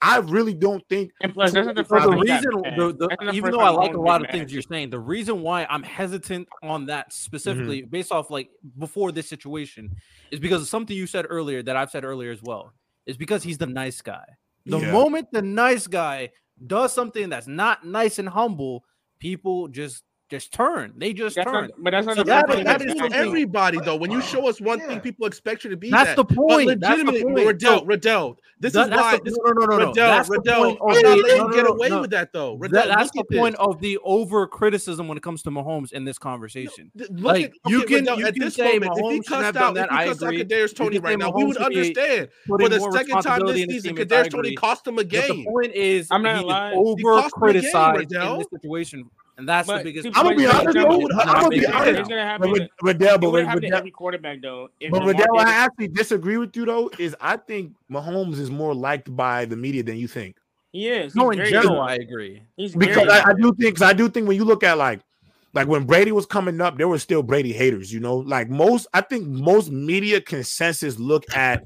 I 0.03 0.19
really 0.19 0.55
don't 0.55 0.87
think. 0.89 1.11
And 1.23 1.33
plus, 1.33 1.53
that's 1.53 1.67
the, 1.69 1.83
the 1.83 2.11
reason. 2.11 2.51
The, 2.77 3.17
the, 3.19 3.31
even 3.33 3.51
though 3.51 3.61
I 3.61 3.71
like 3.71 3.95
a 3.95 4.01
lot 4.01 4.25
of 4.25 4.31
things 4.31 4.53
you're 4.53 4.63
saying, 4.63 4.91
the 4.91 5.01
reason 5.01 5.43
why 5.43 5.67
I'm 5.71 5.83
hesitant 5.83 6.49
on 6.63 6.87
that 6.87 7.13
specifically, 7.13 7.83
mm-hmm. 7.83 7.91
based 7.91 8.13
off 8.13 8.31
like 8.31 8.51
before 8.79 9.11
this 9.11 9.29
situation, 9.29 9.95
is 10.31 10.39
because 10.39 10.63
of 10.63 10.69
something 10.69 10.97
you 10.97 11.07
said 11.07 11.27
earlier 11.29 11.63
that 11.63 11.77
I've 11.77 11.91
said 11.91 12.05
earlier 12.05 12.31
as 12.31 12.43
well. 12.43 12.73
Is 13.07 13.17
because 13.17 13.43
he's 13.43 13.59
the 13.59 13.67
nice 13.67 14.03
guy. 14.03 14.25
The 14.67 14.81
yeah. 14.81 14.93
moment 14.93 15.29
the 15.33 15.43
nice 15.43 15.87
guy 15.87 16.31
does 16.67 16.93
something 16.93 17.29
that's 17.29 17.47
not 17.47 17.87
nice 17.87 18.19
and 18.19 18.29
humble, 18.29 18.85
people 19.19 19.69
just 19.69 20.03
just 20.29 20.53
turn. 20.53 20.93
They 20.97 21.13
just 21.13 21.37
that's 21.37 21.45
turn. 21.45 21.69
Not, 21.69 21.71
but 21.79 21.91
that's 21.93 22.07
not 22.07 22.17
so 22.17 22.25
that, 22.25 22.49
that 22.49 22.83
is 22.83 23.01
everybody 23.13 23.79
though. 23.81 23.97
When 23.97 24.11
you 24.11 24.21
show 24.21 24.49
us 24.49 24.61
one 24.61 24.81
yeah. 24.81 24.89
thing, 24.89 25.01
people 25.01 25.27
expect 25.27 25.63
you 25.63 25.71
to 25.71 25.77
be. 25.77 25.91
That's 25.91 26.11
that. 26.11 26.17
the 26.17 26.25
point. 26.25 26.81
But 26.81 26.81
legitimately, 26.81 27.21
that's 27.21 27.23
the 27.23 27.35
point. 27.35 27.47
Riddell, 27.47 27.85
Riddell. 27.85 28.39
This 28.59 28.73
that, 28.73 28.93
is 28.93 28.97
why. 28.97 29.17
The, 29.17 29.23
this, 29.23 29.39
no, 29.45 29.53
no, 29.53 29.67
no, 29.67 29.77
no. 29.77 29.87
Riddell, 29.89 30.25
Riddell. 30.25 30.79
I'm 30.83 31.03
not 31.03 31.19
letting 31.19 31.37
you 31.37 31.53
get 31.53 31.71
away 31.71 31.93
with 31.93 32.11
that 32.11 32.33
though. 32.33 32.55
Riddell, 32.55 32.89
that's 32.89 33.11
the 33.13 33.25
point 33.33 33.55
of 33.57 33.81
the 33.81 33.99
over 34.03 34.49
criticism 34.49 35.07
when 35.07 35.17
it 35.17 35.23
comes 35.23 35.43
to 35.43 35.51
Mahomes 35.51 35.93
in 35.93 36.05
this 36.05 36.19
conversation. 36.19 36.91
No, 36.95 37.07
look 37.11 37.25
like, 37.25 37.45
at, 37.45 37.71
you 37.71 37.83
can 37.83 37.97
Riddell, 37.97 38.19
you 38.19 38.27
at 38.27 38.35
can 38.35 38.43
this 38.43 38.55
say 38.55 38.79
moment, 38.79 38.93
Mahomes 38.93 39.11
if 39.11 39.13
he 39.13 39.21
cussed 39.29 39.57
out, 39.57 39.75
that, 39.75 39.89
if 39.93 39.99
he 39.99 40.07
cussed 40.07 40.23
out 40.25 40.33
Kadarius 40.33 40.75
Toney 40.75 40.99
right 40.99 41.19
now, 41.19 41.31
we 41.31 41.45
would 41.45 41.59
understand. 41.59 42.31
For 42.47 42.69
the 42.69 42.81
second 42.93 43.23
time 43.23 43.47
this 43.47 43.67
season, 43.67 43.95
Kadarius 43.95 44.31
Toney 44.31 44.57
cost 44.57 44.87
him 44.87 44.99
a 44.99 45.05
game. 45.05 45.45
The 45.45 45.45
point 45.45 45.73
is, 45.73 46.09
I'm 46.11 46.23
not 46.23 46.73
over 46.75 47.23
criticized 47.31 48.13
in 48.13 48.39
this 48.39 48.47
situation 48.51 49.09
and 49.39 49.49
that's 49.49 49.67
but 49.67 49.79
the 49.79 49.85
biggest. 49.85 50.07
I'm 50.17 50.25
gonna 50.25 50.37
be 50.37 50.47
honest. 50.47 50.75
Though, 50.75 51.09
I'm 51.21 51.43
gonna 51.43 51.49
be 51.51 51.67
honest. 51.67 52.01
It's 52.01 52.09
gonna 52.09 52.25
happen. 52.25 52.53
But 52.53 52.71
Riddell, 52.83 53.19
but 53.19 53.31
with 53.33 53.65
every 53.65 53.91
quarterback 53.91 54.41
though. 54.41 54.71
But 54.91 55.05
Riddell, 55.05 55.39
I 55.39 55.51
actually 55.51 55.89
disagree 55.89 56.39
with 56.39 56.57
you 56.57 56.65
though. 56.65 56.91
Is 56.99 57.15
I 57.21 57.37
think 57.37 57.75
Mahomes 57.91 58.39
is 58.39 58.51
more 58.51 58.75
liked 58.75 59.15
by 59.15 59.45
the 59.45 59.57
media 59.57 59.83
than 59.83 59.99
you 59.99 60.09
think. 60.09 60.37
He 60.73 60.89
is. 60.89 61.15
No, 61.15 61.31
in 61.31 61.45
general, 61.45 61.81
I 61.81 61.95
agree. 61.95 62.43
He's 62.57 62.75
because 62.75 63.09
I, 63.09 63.31
I, 63.31 63.35
do 63.35 63.55
think 63.55 63.75
because 63.75 63.83
I 63.83 63.93
do 63.93 64.09
think 64.09 64.27
when 64.27 64.37
you 64.37 64.45
look 64.45 64.63
at 64.63 64.79
like 64.79 65.01
like 65.53 65.69
when 65.69 65.85
Brady 65.85 66.13
was 66.13 66.27
coming 66.27 66.61
up, 66.61 66.79
there 66.79 66.89
were 66.89 66.99
still 66.99 67.23
Brady 67.23 67.53
haters. 67.53 67.93
You 67.93 68.01
know, 68.01 68.17
like 68.17 68.49
most 68.49 68.87
I 68.95 69.03
think 69.03 69.27
most 69.27 69.71
media 69.71 70.21
consensus 70.21 70.99
look 70.99 71.25
at 71.35 71.63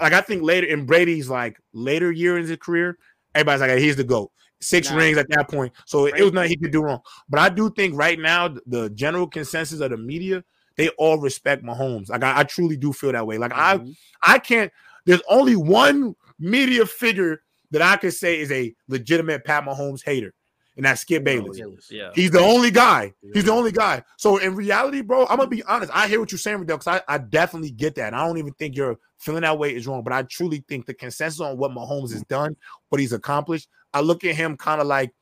like 0.00 0.14
I 0.14 0.22
think 0.22 0.42
later 0.42 0.66
in 0.66 0.86
Brady's 0.86 1.28
like 1.28 1.58
later 1.74 2.10
year 2.10 2.38
in 2.38 2.46
his 2.46 2.56
career, 2.56 2.96
everybody's 3.34 3.60
like, 3.60 3.70
hey, 3.70 3.80
he's 3.82 3.96
the 3.96 4.04
goat 4.04 4.30
six 4.62 4.90
nah. 4.90 4.96
rings 4.96 5.18
at 5.18 5.28
that 5.30 5.48
point. 5.48 5.72
So 5.86 6.04
right. 6.04 6.14
it 6.16 6.22
was 6.22 6.32
nothing 6.32 6.50
he 6.50 6.56
could 6.56 6.72
do 6.72 6.82
wrong. 6.82 7.00
But 7.28 7.40
I 7.40 7.48
do 7.48 7.70
think 7.70 7.96
right 7.96 8.18
now 8.18 8.54
the 8.66 8.90
general 8.90 9.26
consensus 9.26 9.80
of 9.80 9.90
the 9.90 9.96
media, 9.96 10.44
they 10.76 10.88
all 10.90 11.18
respect 11.18 11.64
Mahomes. 11.64 12.08
Like 12.08 12.22
I, 12.22 12.40
I 12.40 12.44
truly 12.44 12.76
do 12.76 12.92
feel 12.92 13.12
that 13.12 13.26
way. 13.26 13.38
Like 13.38 13.52
mm-hmm. 13.52 13.90
I 14.22 14.34
I 14.34 14.38
can't 14.38 14.72
there's 15.04 15.22
only 15.28 15.56
one 15.56 16.14
media 16.38 16.86
figure 16.86 17.42
that 17.70 17.82
I 17.82 17.96
could 17.96 18.14
say 18.14 18.40
is 18.40 18.52
a 18.52 18.74
legitimate 18.88 19.44
Pat 19.44 19.64
Mahomes 19.64 20.04
hater. 20.04 20.34
And 20.74 20.86
that's 20.86 21.02
Skip 21.02 21.22
Bayless. 21.22 21.60
yeah. 21.90 22.10
He's 22.14 22.30
the 22.30 22.40
only 22.40 22.70
guy. 22.70 23.12
He's 23.34 23.44
the 23.44 23.52
only 23.52 23.72
guy. 23.72 24.02
So 24.16 24.38
in 24.38 24.54
reality, 24.54 25.02
bro, 25.02 25.26
I'm 25.26 25.36
gonna 25.36 25.46
be 25.46 25.62
honest. 25.64 25.92
I 25.94 26.08
hear 26.08 26.18
what 26.18 26.32
you're 26.32 26.38
saying, 26.38 26.60
Riddell, 26.60 26.78
because 26.78 27.02
I, 27.08 27.14
I 27.14 27.18
definitely 27.18 27.72
get 27.72 27.94
that. 27.96 28.14
I 28.14 28.26
don't 28.26 28.38
even 28.38 28.54
think 28.54 28.74
you're 28.74 28.98
feeling 29.18 29.42
that 29.42 29.58
way 29.58 29.74
is 29.74 29.86
wrong. 29.86 30.02
But 30.02 30.14
I 30.14 30.22
truly 30.22 30.64
think 30.68 30.86
the 30.86 30.94
consensus 30.94 31.40
on 31.40 31.58
what 31.58 31.72
Mahomes 31.72 32.12
has 32.12 32.22
done, 32.22 32.56
what 32.88 33.02
he's 33.02 33.12
accomplished, 33.12 33.68
I 33.94 34.00
look 34.00 34.24
at 34.24 34.34
him 34.34 34.56
kind 34.56 34.80
of 34.80 34.86
like 34.86 35.12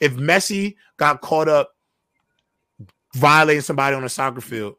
if 0.00 0.14
Messi 0.14 0.76
got 0.96 1.20
caught 1.20 1.48
up 1.48 1.70
violating 3.14 3.62
somebody 3.62 3.96
on 3.96 4.04
a 4.04 4.08
soccer 4.08 4.40
field, 4.40 4.76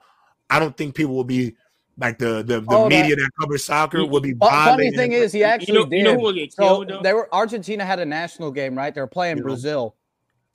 I 0.49 0.59
don't 0.59 0.75
think 0.75 0.95
people 0.95 1.15
will 1.15 1.23
be 1.23 1.55
like 1.97 2.19
the 2.19 2.43
the, 2.43 2.61
the 2.61 2.65
oh, 2.69 2.87
media 2.87 3.15
that, 3.15 3.21
that 3.21 3.31
covers 3.39 3.63
soccer 3.63 4.05
will 4.05 4.21
be. 4.21 4.33
The 4.33 4.45
funny 4.45 4.91
thing 4.91 5.13
is, 5.13 5.31
he 5.31 5.43
actually 5.43 5.73
you 5.73 5.79
know, 5.79 5.85
did. 5.85 5.97
You 5.97 6.03
know 6.03 6.19
who 6.19 6.49
so 6.49 6.85
killed, 6.85 7.03
they 7.03 7.13
were 7.13 7.33
Argentina 7.33 7.83
had 7.83 7.99
a 7.99 8.05
national 8.05 8.51
game, 8.51 8.77
right? 8.77 8.93
They 8.93 9.01
were 9.01 9.07
playing 9.07 9.41
Brazil. 9.41 9.95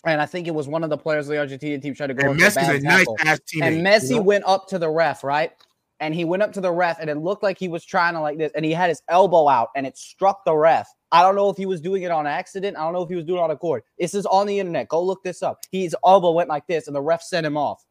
And 0.05 0.21
I 0.21 0.27
think 0.27 0.49
it 0.49 0.55
was 0.55 0.67
one 0.67 0.83
of 0.83 0.91
the 0.91 0.99
players 0.99 1.29
of 1.29 1.33
the 1.33 1.39
Argentina 1.39 1.79
team 1.79 1.95
tried 1.95 2.09
to 2.09 2.15
go. 2.15 2.31
And 2.31 2.41
Messi's 2.41 2.69
a, 2.69 2.75
a 2.75 2.81
nice 2.81 3.07
ass 3.25 3.39
teammate. 3.41 3.63
And 3.63 3.87
Messi 3.87 4.11
you 4.11 4.17
know? 4.17 4.23
went 4.23 4.45
up 4.45 4.67
to 4.69 4.79
the 4.79 4.91
ref, 4.91 5.23
right? 5.23 5.53
And 6.01 6.13
he 6.13 6.25
went 6.25 6.43
up 6.43 6.53
to 6.55 6.61
the 6.61 6.73
ref, 6.73 6.99
and 6.99 7.09
it 7.09 7.19
looked 7.19 7.45
like 7.45 7.57
he 7.57 7.69
was 7.69 7.85
trying 7.85 8.15
to 8.15 8.21
like 8.21 8.37
this, 8.37 8.51
and 8.57 8.65
he 8.65 8.73
had 8.73 8.89
his 8.89 9.01
elbow 9.09 9.49
out, 9.49 9.69
and 9.77 9.87
it 9.87 9.97
struck 9.97 10.45
the 10.45 10.55
ref. 10.55 10.89
I 11.13 11.23
don't 11.23 11.37
know 11.37 11.51
if 11.51 11.59
he 11.59 11.67
was 11.67 11.81
doing 11.81 12.03
it 12.03 12.11
on 12.11 12.27
accident. 12.27 12.77
I 12.77 12.81
don't 12.85 12.95
know 12.95 13.03
if 13.03 13.09
he 13.11 13.17
was 13.17 13.25
doing 13.27 13.39
it 13.39 13.43
on 13.43 13.51
accord. 13.51 13.83
This 13.99 14.15
is 14.15 14.25
on 14.27 14.47
the 14.47 14.59
internet. 14.59 14.89
Go 14.89 15.03
look 15.03 15.23
this 15.23 15.43
up. 15.43 15.61
His 15.71 15.95
elbow 16.05 16.33
went 16.33 16.49
like 16.49 16.67
this, 16.67 16.87
and 16.87 16.97
the 16.97 17.03
ref 17.03 17.23
sent 17.23 17.47
him 17.47 17.57
off. 17.57 17.85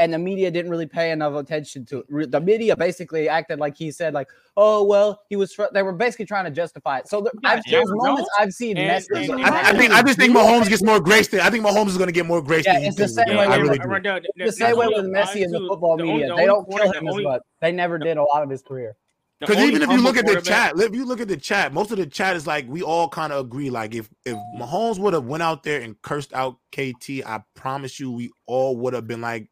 and 0.00 0.14
the 0.14 0.18
media 0.18 0.50
didn't 0.50 0.70
really 0.70 0.86
pay 0.86 1.10
enough 1.10 1.34
attention 1.34 1.84
to 1.84 2.02
it. 2.08 2.30
The 2.30 2.40
media 2.40 2.74
basically 2.74 3.28
acted 3.28 3.58
like 3.60 3.76
he 3.76 3.90
said, 3.90 4.14
like, 4.14 4.28
"Oh 4.56 4.82
well, 4.82 5.20
he 5.28 5.36
was." 5.36 5.54
They 5.74 5.82
were 5.82 5.92
basically 5.92 6.24
trying 6.24 6.46
to 6.46 6.50
justify 6.50 6.98
it. 7.00 7.08
So 7.08 7.28
I've 7.44 7.62
seen 7.64 7.82
moments 7.86 8.30
I've 8.38 8.52
seen. 8.52 8.78
And, 8.78 9.04
and, 9.14 9.30
and, 9.30 9.44
I, 9.44 9.70
I, 9.70 9.72
think 9.76 9.92
I 9.92 10.02
just 10.02 10.18
think 10.18 10.34
Mahomes 10.34 10.70
gets 10.70 10.82
more 10.82 11.00
grace. 11.00 11.28
Than, 11.28 11.40
I 11.40 11.50
think 11.50 11.64
Mahomes 11.64 11.88
is 11.88 11.98
going 11.98 12.08
to 12.08 12.12
get 12.12 12.24
more 12.24 12.40
grace. 12.40 12.64
Yeah, 12.64 12.78
it's 12.80 12.96
the 12.96 13.08
same 13.08 13.36
way. 13.36 13.46
With, 13.46 13.58
really 13.58 13.78
the 13.78 14.52
same 14.52 14.76
way 14.76 14.86
with 14.86 15.04
Messi 15.04 15.42
in 15.42 15.50
the 15.50 15.60
football 15.68 15.98
media. 15.98 16.34
They 16.34 16.46
don't 16.46 16.68
kill 16.70 16.92
him 16.92 17.08
as 17.08 17.16
much. 17.16 17.42
They 17.60 17.72
never 17.72 17.98
did 17.98 18.16
a 18.16 18.22
lot 18.22 18.42
of 18.42 18.48
his 18.48 18.62
career. 18.62 18.96
Because 19.40 19.56
even 19.56 19.82
if 19.82 19.90
you 19.90 20.02
look 20.02 20.16
at 20.16 20.26
the 20.26 20.40
chat, 20.42 20.78
if 20.78 20.94
you 20.94 21.06
look 21.06 21.20
at 21.20 21.28
the 21.28 21.36
chat, 21.36 21.72
most 21.72 21.90
of 21.90 21.96
the 21.96 22.06
chat 22.06 22.36
is 22.36 22.46
like 22.46 22.68
we 22.68 22.82
all 22.82 23.08
kind 23.08 23.32
of 23.32 23.44
agree. 23.44 23.70
Like 23.70 23.94
if 23.94 24.10
if 24.26 24.36
Mahomes 24.56 24.98
would 24.98 25.14
have 25.14 25.24
went 25.24 25.42
out 25.42 25.62
there 25.62 25.80
and 25.80 26.00
cursed 26.02 26.32
out 26.34 26.58
KT, 26.72 27.24
I 27.24 27.42
promise 27.54 27.98
you, 27.98 28.12
we 28.12 28.30
all 28.46 28.76
would 28.76 28.92
have 28.92 29.06
been 29.06 29.22
like, 29.22 29.50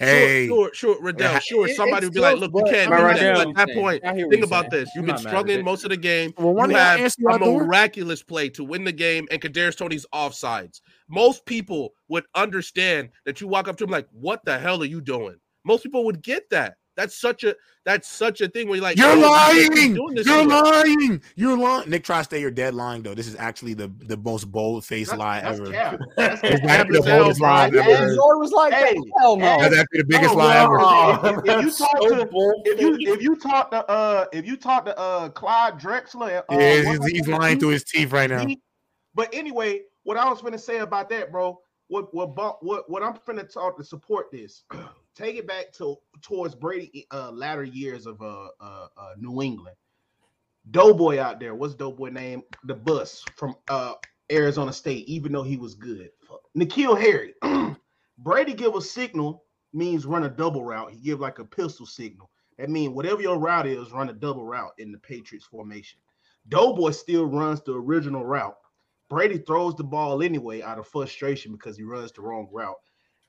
Hey, 0.00 0.46
sure, 0.46 0.72
sure, 0.72 0.94
sure, 0.94 1.02
Riddell, 1.02 1.38
sure. 1.40 1.68
It, 1.68 1.76
Somebody 1.76 2.06
would 2.06 2.14
be 2.14 2.20
like, 2.20 2.38
"Look, 2.38 2.52
you 2.54 2.64
can't 2.64 2.90
do 2.90 2.96
that." 2.96 3.48
At 3.48 3.54
that 3.54 3.74
point, 3.74 4.02
think 4.30 4.42
about 4.42 4.70
this: 4.70 4.88
you've 4.94 5.04
been 5.04 5.18
struggling 5.18 5.62
most 5.62 5.84
of 5.84 5.90
the 5.90 5.98
game. 5.98 6.32
Well, 6.38 6.54
one 6.54 6.70
you 6.70 6.76
have 6.76 7.12
a 7.28 7.38
miraculous 7.38 8.22
play 8.22 8.48
to 8.50 8.64
win 8.64 8.84
the 8.84 8.92
game, 8.92 9.28
and 9.30 9.42
Kadarius 9.42 9.76
Toney's 9.76 10.06
offsides. 10.14 10.80
Most 11.08 11.44
people 11.44 11.92
would 12.08 12.24
understand 12.34 13.10
that 13.26 13.42
you 13.42 13.46
walk 13.46 13.68
up 13.68 13.76
to 13.76 13.84
him 13.84 13.90
like, 13.90 14.08
"What 14.10 14.42
the 14.46 14.58
hell 14.58 14.80
are 14.80 14.86
you 14.86 15.02
doing?" 15.02 15.36
Most 15.64 15.82
people 15.82 16.06
would 16.06 16.22
get 16.22 16.48
that. 16.48 16.76
That's 16.96 17.18
such 17.18 17.44
a 17.44 17.54
that's 17.86 18.08
such 18.08 18.40
a 18.40 18.48
thing 18.48 18.68
where 18.68 18.76
you're 18.76 18.82
like, 18.82 18.98
you're 18.98 19.08
oh, 19.08 19.18
lying, 19.18 19.94
you're 19.94 20.44
lying, 20.44 21.22
you're 21.34 21.56
lying. 21.56 21.88
Nick 21.88 22.04
tries 22.04 22.26
to 22.26 22.36
say 22.36 22.40
you're 22.40 22.50
dead 22.50 22.74
lying 22.74 23.02
though. 23.02 23.14
This 23.14 23.26
is 23.26 23.36
actually 23.36 23.74
the 23.74 23.90
the 24.00 24.16
most 24.18 24.50
bold 24.50 24.84
faced 24.84 25.16
lie 25.16 25.40
that's 25.40 25.60
ever. 25.60 25.70
Cap. 25.70 26.00
That's 26.16 26.40
the 26.42 27.02
boldest 27.04 27.40
lie 27.40 27.68
ever. 27.68 27.80
And 27.80 28.16
was 28.16 28.52
like, 28.52 28.72
hey, 28.72 28.96
hell 29.18 29.36
no. 29.36 29.58
That's 29.60 29.78
actually 29.78 30.00
the 30.00 30.04
biggest 30.04 30.34
oh, 30.34 30.38
lie 30.38 30.56
ever. 30.56 31.42
If, 31.50 31.64
you 31.64 31.70
talk 31.70 31.96
so 32.02 32.24
to 32.24 32.62
if 32.64 32.80
you 32.80 33.12
if 33.14 33.22
you 33.22 33.36
talk 33.36 33.70
to 33.70 33.88
uh 33.88 34.26
if 34.32 34.46
you 34.46 34.56
talk 34.56 34.84
to 34.84 34.98
uh 34.98 35.28
Clyde 35.30 35.78
Drexler, 35.78 36.38
uh, 36.38 36.58
yeah, 36.58 36.82
he's, 36.82 37.06
he's 37.06 37.28
lying 37.28 37.58
through 37.58 37.70
his 37.70 37.84
teeth 37.84 38.12
right 38.12 38.28
now. 38.28 38.46
But 39.14 39.32
anyway, 39.32 39.82
what 40.02 40.16
I 40.16 40.28
was 40.28 40.42
gonna 40.42 40.58
say 40.58 40.78
about 40.78 41.08
that, 41.10 41.32
bro, 41.32 41.60
what 41.88 42.12
what 42.14 42.62
what 42.62 42.90
what 42.90 43.02
I'm 43.02 43.18
gonna 43.26 43.44
talk 43.44 43.76
to 43.78 43.84
support 43.84 44.30
this 44.30 44.64
take 45.14 45.36
it 45.36 45.46
back 45.46 45.72
to 45.74 45.96
towards 46.22 46.54
Brady 46.54 47.06
uh, 47.10 47.30
latter 47.30 47.64
years 47.64 48.06
of 48.06 48.20
uh, 48.20 48.48
uh, 48.60 48.88
uh, 48.96 49.12
New 49.18 49.42
England. 49.42 49.76
Doughboy 50.70 51.18
out 51.18 51.40
there, 51.40 51.54
what's 51.54 51.74
Doughboy 51.74 52.10
name? 52.10 52.42
The 52.64 52.74
bus 52.74 53.24
from 53.36 53.56
uh, 53.68 53.94
Arizona 54.30 54.72
State, 54.72 55.08
even 55.08 55.32
though 55.32 55.42
he 55.42 55.56
was 55.56 55.74
good. 55.74 56.10
N'Keal 56.56 57.00
Harry. 57.00 57.34
Brady 58.18 58.54
give 58.54 58.74
a 58.74 58.80
signal 58.80 59.44
means 59.72 60.06
run 60.06 60.24
a 60.24 60.28
double 60.28 60.64
route. 60.64 60.92
He 60.92 60.98
give 60.98 61.20
like 61.20 61.38
a 61.38 61.44
pistol 61.44 61.86
signal. 61.86 62.30
That 62.58 62.68
means 62.68 62.94
whatever 62.94 63.22
your 63.22 63.38
route 63.38 63.66
is, 63.66 63.90
run 63.92 64.10
a 64.10 64.12
double 64.12 64.44
route 64.44 64.72
in 64.78 64.92
the 64.92 64.98
Patriots 64.98 65.46
formation. 65.46 65.98
Doughboy 66.48 66.90
still 66.90 67.24
runs 67.26 67.62
the 67.62 67.72
original 67.74 68.24
route. 68.24 68.56
Brady 69.08 69.38
throws 69.38 69.74
the 69.74 69.84
ball 69.84 70.22
anyway 70.22 70.62
out 70.62 70.78
of 70.78 70.86
frustration 70.86 71.52
because 71.52 71.76
he 71.76 71.82
runs 71.82 72.12
the 72.12 72.20
wrong 72.20 72.48
route 72.52 72.76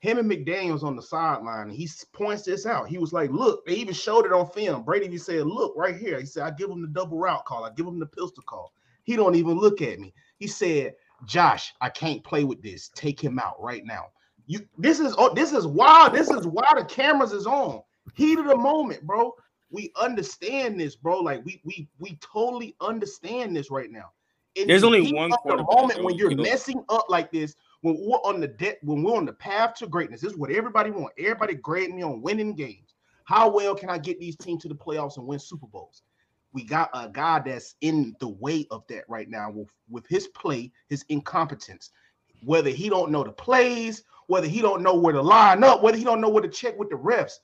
him 0.02 0.18
and 0.18 0.28
McDaniels 0.28 0.82
on 0.82 0.96
the 0.96 1.02
sideline. 1.02 1.70
He 1.70 1.88
points 2.12 2.42
this 2.42 2.66
out. 2.66 2.88
He 2.88 2.98
was 2.98 3.12
like, 3.12 3.30
"Look," 3.30 3.64
they 3.64 3.74
even 3.74 3.94
showed 3.94 4.26
it 4.26 4.32
on 4.32 4.50
film. 4.50 4.82
Brady 4.82 5.06
even 5.06 5.18
said, 5.20 5.46
"Look 5.46 5.74
right 5.76 5.96
here." 5.96 6.18
He 6.18 6.26
said, 6.26 6.42
"I 6.42 6.50
give 6.50 6.70
him 6.70 6.82
the 6.82 6.88
double 6.88 7.18
route 7.18 7.44
call. 7.44 7.64
I 7.64 7.70
give 7.70 7.86
him 7.86 8.00
the 8.00 8.06
pistol 8.06 8.42
call." 8.44 8.72
He 9.04 9.14
don't 9.14 9.36
even 9.36 9.58
look 9.58 9.80
at 9.80 10.00
me. 10.00 10.12
He 10.38 10.48
said, 10.48 10.96
"Josh, 11.24 11.72
I 11.80 11.88
can't 11.88 12.24
play 12.24 12.42
with 12.42 12.60
this. 12.62 12.90
Take 12.96 13.20
him 13.20 13.38
out 13.38 13.62
right 13.62 13.84
now." 13.86 14.06
You. 14.46 14.66
This 14.76 14.98
is 14.98 15.14
oh, 15.18 15.32
this 15.34 15.52
is 15.52 15.68
wild. 15.68 16.14
This 16.14 16.30
is 16.30 16.48
why 16.48 16.68
the 16.76 16.84
cameras 16.84 17.32
is 17.32 17.46
on. 17.46 17.80
Heat 18.14 18.40
of 18.40 18.46
the 18.46 18.56
moment, 18.56 19.06
bro. 19.06 19.32
We 19.70 19.92
understand 19.94 20.80
this, 20.80 20.96
bro. 20.96 21.20
Like 21.20 21.44
we 21.44 21.60
we 21.62 21.88
we 22.00 22.16
totally 22.16 22.74
understand 22.80 23.54
this 23.54 23.70
right 23.70 23.90
now. 23.90 24.10
In 24.56 24.66
There's 24.66 24.82
only 24.82 25.12
one 25.12 25.30
moment 25.46 26.02
when 26.02 26.16
you're 26.16 26.34
messing 26.34 26.84
up 26.88 27.06
like 27.08 27.30
this 27.30 27.54
when 27.82 27.96
we're 27.98 28.18
on 28.18 28.40
the 28.40 28.48
debt, 28.48 28.78
when 28.82 29.02
we're 29.02 29.16
on 29.16 29.26
the 29.26 29.32
path 29.32 29.74
to 29.74 29.86
greatness, 29.86 30.22
this 30.22 30.32
is 30.32 30.38
what 30.38 30.50
everybody 30.50 30.90
wants. 30.90 31.14
Everybody 31.18 31.54
grade 31.54 31.94
me 31.94 32.02
on 32.02 32.22
winning 32.22 32.54
games. 32.54 32.94
How 33.24 33.48
well 33.48 33.74
can 33.74 33.90
I 33.90 33.98
get 33.98 34.18
these 34.18 34.36
teams 34.36 34.62
to 34.62 34.68
the 34.68 34.74
playoffs 34.74 35.16
and 35.16 35.26
win 35.26 35.38
Super 35.38 35.66
Bowls? 35.66 36.02
We 36.52 36.64
got 36.64 36.90
a 36.94 37.08
guy 37.08 37.40
that's 37.40 37.74
in 37.80 38.14
the 38.20 38.28
way 38.28 38.66
of 38.70 38.84
that 38.88 39.04
right 39.08 39.28
now 39.28 39.50
with, 39.50 39.68
with 39.88 40.06
his 40.08 40.28
play, 40.28 40.70
his 40.88 41.04
incompetence. 41.08 41.90
Whether 42.44 42.70
he 42.70 42.88
don't 42.88 43.10
know 43.10 43.24
the 43.24 43.32
plays, 43.32 44.04
whether 44.26 44.46
he 44.46 44.60
don't 44.60 44.82
know 44.82 44.94
where 44.94 45.12
to 45.12 45.22
line 45.22 45.64
up, 45.64 45.82
whether 45.82 45.96
he 45.96 46.04
don't 46.04 46.20
know 46.20 46.28
where 46.28 46.42
to 46.42 46.48
check 46.48 46.78
with 46.78 46.90
the 46.90 46.96
refs. 46.96 47.34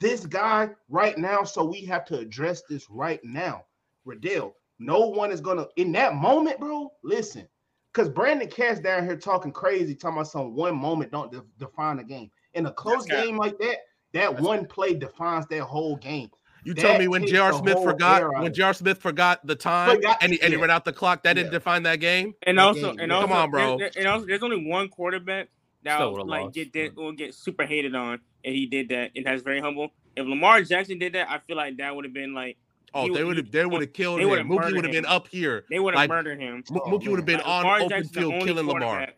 This 0.00 0.26
guy 0.26 0.70
right 0.88 1.16
now, 1.16 1.42
so 1.42 1.64
we 1.64 1.84
have 1.86 2.04
to 2.06 2.18
address 2.18 2.62
this 2.68 2.90
right 2.90 3.20
now. 3.24 3.64
Riddell, 4.04 4.54
no 4.78 5.00
one 5.06 5.32
is 5.32 5.40
gonna 5.40 5.66
in 5.76 5.92
that 5.92 6.14
moment, 6.14 6.60
bro. 6.60 6.92
Listen, 7.02 7.48
because 7.96 8.10
Brandon 8.10 8.48
Cass 8.48 8.78
down 8.78 9.04
here 9.04 9.16
talking 9.16 9.50
crazy, 9.50 9.94
talking 9.94 10.18
about 10.18 10.28
some 10.28 10.54
one 10.54 10.76
moment 10.76 11.10
don't 11.10 11.32
de- 11.32 11.44
define 11.58 11.96
the 11.96 12.04
game. 12.04 12.30
In 12.52 12.66
a 12.66 12.72
close 12.72 13.06
That's 13.06 13.22
game 13.22 13.38
like 13.38 13.58
that, 13.58 13.76
that 14.12 14.32
That's 14.32 14.40
one 14.42 14.66
play 14.66 14.92
defines 14.94 15.46
that 15.46 15.62
whole 15.62 15.96
game. 15.96 16.30
You 16.64 16.74
that 16.74 16.82
tell 16.82 16.98
me 16.98 17.08
when 17.08 17.26
J.R. 17.26 17.54
Smith 17.54 17.82
forgot 17.82 18.22
when 18.38 18.52
J.R. 18.52 18.74
Smith 18.74 18.98
forgot 18.98 19.46
the 19.46 19.54
time 19.54 19.96
forgot, 19.96 20.18
and, 20.20 20.32
he, 20.32 20.42
and 20.42 20.52
he 20.52 20.60
ran 20.60 20.70
out 20.70 20.84
the 20.84 20.92
clock, 20.92 21.22
that 21.22 21.30
yeah. 21.30 21.44
didn't 21.44 21.52
define 21.52 21.84
that 21.84 21.96
game. 22.00 22.34
And 22.42 22.60
also, 22.60 22.90
game. 22.90 23.00
and 23.00 23.12
also, 23.12 23.28
come 23.28 23.36
on, 23.36 23.50
bro. 23.50 23.78
and 23.96 24.06
also, 24.06 24.26
there's 24.26 24.42
only 24.42 24.68
one 24.68 24.88
quarterback 24.88 25.48
that 25.84 26.00
will 26.00 26.26
like 26.26 26.52
get 26.52 26.72
that 26.74 26.96
will 26.96 27.12
get 27.12 27.34
super 27.34 27.64
hated 27.64 27.94
on, 27.94 28.20
and 28.44 28.54
he 28.54 28.66
did 28.66 28.90
that, 28.90 29.12
and 29.16 29.24
that's 29.24 29.42
very 29.42 29.60
humble. 29.60 29.90
If 30.16 30.26
Lamar 30.26 30.60
Jackson 30.62 30.98
did 30.98 31.14
that, 31.14 31.30
I 31.30 31.38
feel 31.38 31.56
like 31.56 31.76
that 31.78 31.94
would 31.94 32.04
have 32.04 32.14
been 32.14 32.34
like 32.34 32.58
Oh, 32.96 33.14
they 33.14 33.24
would 33.24 33.36
have 33.36 33.50
they 33.50 33.66
would 33.66 33.80
have 33.82 33.92
killed 33.92 34.20
him. 34.20 34.28
Mookie 34.28 34.74
would 34.74 34.84
have 34.84 34.92
been 34.92 35.06
up 35.06 35.28
here. 35.28 35.64
They 35.70 35.78
would 35.78 35.94
have 35.94 36.00
like, 36.00 36.08
murdered 36.08 36.40
him. 36.40 36.62
Mookie 36.70 37.08
would 37.08 37.18
have 37.18 37.26
been 37.26 37.40
on 37.40 37.64
Lamar 37.64 37.80
open 37.82 38.04
field 38.08 38.42
killing 38.42 38.66
Lamar. 38.66 39.08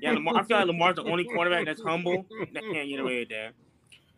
Yeah, 0.00 0.12
Lamar, 0.12 0.36
I 0.36 0.42
feel 0.44 0.58
like 0.58 0.66
Lamar's 0.66 0.96
the 0.96 1.04
only 1.04 1.24
quarterback 1.24 1.66
that's 1.66 1.82
humble 1.82 2.26
that 2.52 2.62
can't 2.62 2.88
get 2.88 3.00
away 3.00 3.20
with 3.20 3.28
that. 3.30 3.52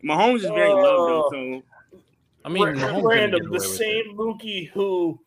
Mahomes 0.03 0.37
is 0.37 0.43
very 0.43 0.69
low 0.69 1.07
though, 1.07 1.29
so 1.31 1.99
I 2.45 2.49
mean, 2.49 2.63
random 3.03 3.51
the 3.51 3.59
same 3.59 4.15
Mookie 4.15 4.69
who 4.69 5.19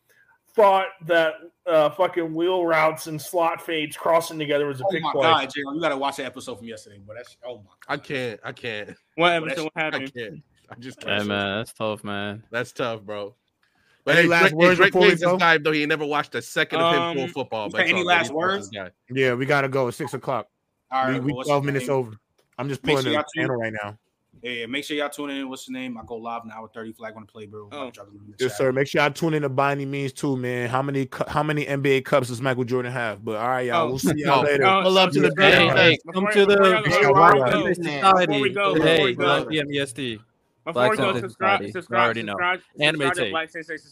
thought 0.55 0.87
that 1.05 1.33
uh, 1.67 1.89
fucking 1.91 2.33
wheel 2.33 2.65
routes 2.65 3.07
and 3.07 3.21
slot 3.21 3.61
fades 3.61 3.95
crossing 3.95 4.39
together 4.39 4.67
was 4.67 4.81
a 4.81 4.83
oh 4.85 4.91
big 4.91 5.03
play. 5.03 5.21
God, 5.21 5.45
Jay, 5.45 5.61
you 5.61 5.79
got 5.79 5.89
to 5.89 5.97
watch 5.97 6.17
that 6.17 6.25
episode 6.25 6.57
from 6.57 6.67
yesterday, 6.67 6.99
but 7.05 7.15
that's 7.15 7.37
oh 7.45 7.57
my. 7.57 7.63
God. 7.63 7.69
I 7.87 7.97
can't. 7.97 8.39
I 8.43 8.51
can't. 8.51 8.95
What 9.15 9.33
episode? 9.33 9.63
What 9.65 9.73
happened? 9.75 10.11
I 10.15 10.19
can't. 10.19 10.43
I 10.69 10.75
just 10.79 10.99
can't. 10.99 11.21
Hey 11.21 11.27
man, 11.27 11.57
that's 11.57 11.73
tough, 11.73 12.03
man. 12.03 12.43
That's 12.51 12.71
tough, 12.71 13.01
bro. 13.01 13.35
But 14.07 14.15
any 14.15 14.23
hey, 14.23 14.29
last 14.29 14.41
Drake, 14.41 14.53
words 14.53 14.77
Drake 14.77 14.93
before 14.93 15.07
we 15.09 15.15
go? 15.17 15.37
guy, 15.37 15.57
though 15.57 15.73
he 15.73 15.85
never 15.85 16.05
watched 16.05 16.33
a 16.33 16.41
second 16.41 16.79
of 16.79 16.93
um, 16.93 17.17
him 17.17 17.27
full 17.27 17.43
football. 17.43 17.69
But 17.69 17.87
any 17.87 18.05
last 18.05 18.31
words? 18.31 18.69
Yeah, 19.11 19.33
we 19.33 19.45
gotta 19.45 19.67
go. 19.67 19.89
It's 19.89 19.97
six 19.97 20.13
o'clock. 20.13 20.47
All 20.89 21.09
right, 21.09 21.21
we, 21.21 21.33
we 21.33 21.43
twelve 21.43 21.65
minutes 21.65 21.89
over. 21.89 22.13
I'm 22.57 22.69
just 22.69 22.81
pulling 22.81 23.03
sure 23.03 23.11
the 23.11 23.25
channel 23.35 23.57
right 23.57 23.73
now. 23.83 23.97
Yeah, 24.41 24.65
make 24.67 24.85
sure 24.85 24.95
y'all 24.95 25.09
tune 25.09 25.31
in. 25.31 25.49
What's 25.49 25.65
the 25.65 25.73
name? 25.73 25.97
I 25.97 26.03
go 26.05 26.15
live 26.15 26.45
an 26.45 26.51
hour 26.51 26.69
30 26.73 26.93
flag 26.93 27.15
on 27.15 27.23
the 27.23 27.27
play, 27.27 27.47
bro. 27.47 27.67
Oh. 27.71 27.91
Yes, 28.39 28.57
sir. 28.57 28.71
Make 28.71 28.87
sure 28.87 29.01
y'all 29.01 29.11
tune 29.11 29.33
in 29.33 29.41
to 29.41 29.49
by 29.49 29.73
any 29.73 29.85
means 29.85 30.13
too, 30.13 30.37
man. 30.37 30.69
How 30.69 30.81
many 30.81 31.09
how 31.27 31.43
many 31.43 31.65
NBA 31.65 32.05
cups 32.05 32.29
does 32.29 32.39
Michael 32.39 32.63
Jordan 32.63 32.93
have? 32.93 33.25
But 33.25 33.35
all 33.37 33.47
right, 33.47 33.65
y'all. 33.65 33.87
Oh. 33.87 33.89
We'll 33.89 33.99
see 33.99 34.13
y'all 34.15 34.39
oh. 34.39 34.43
later. 34.43 34.65
Oh, 34.65 34.89
love 34.89 35.11
to 35.13 35.19
the 35.19 35.33
hey, 35.37 35.67
hey, 35.67 35.97
come 36.13 36.27
to 36.31 36.45
the 36.45 36.81
society. 36.85 38.33
Hey, 38.81 39.15
love 39.15 39.47
PMEST. 39.47 40.19
Before 40.67 40.89
we 40.89 40.97
go, 40.97 41.19
subscribe, 41.19 41.63
subscribe, 41.71 41.71
subscribe, 41.71 42.15
subscribe, 42.17 42.59
subscribe, 42.77 43.09
subscribe, 43.15 43.49
subscribe, 43.49 43.79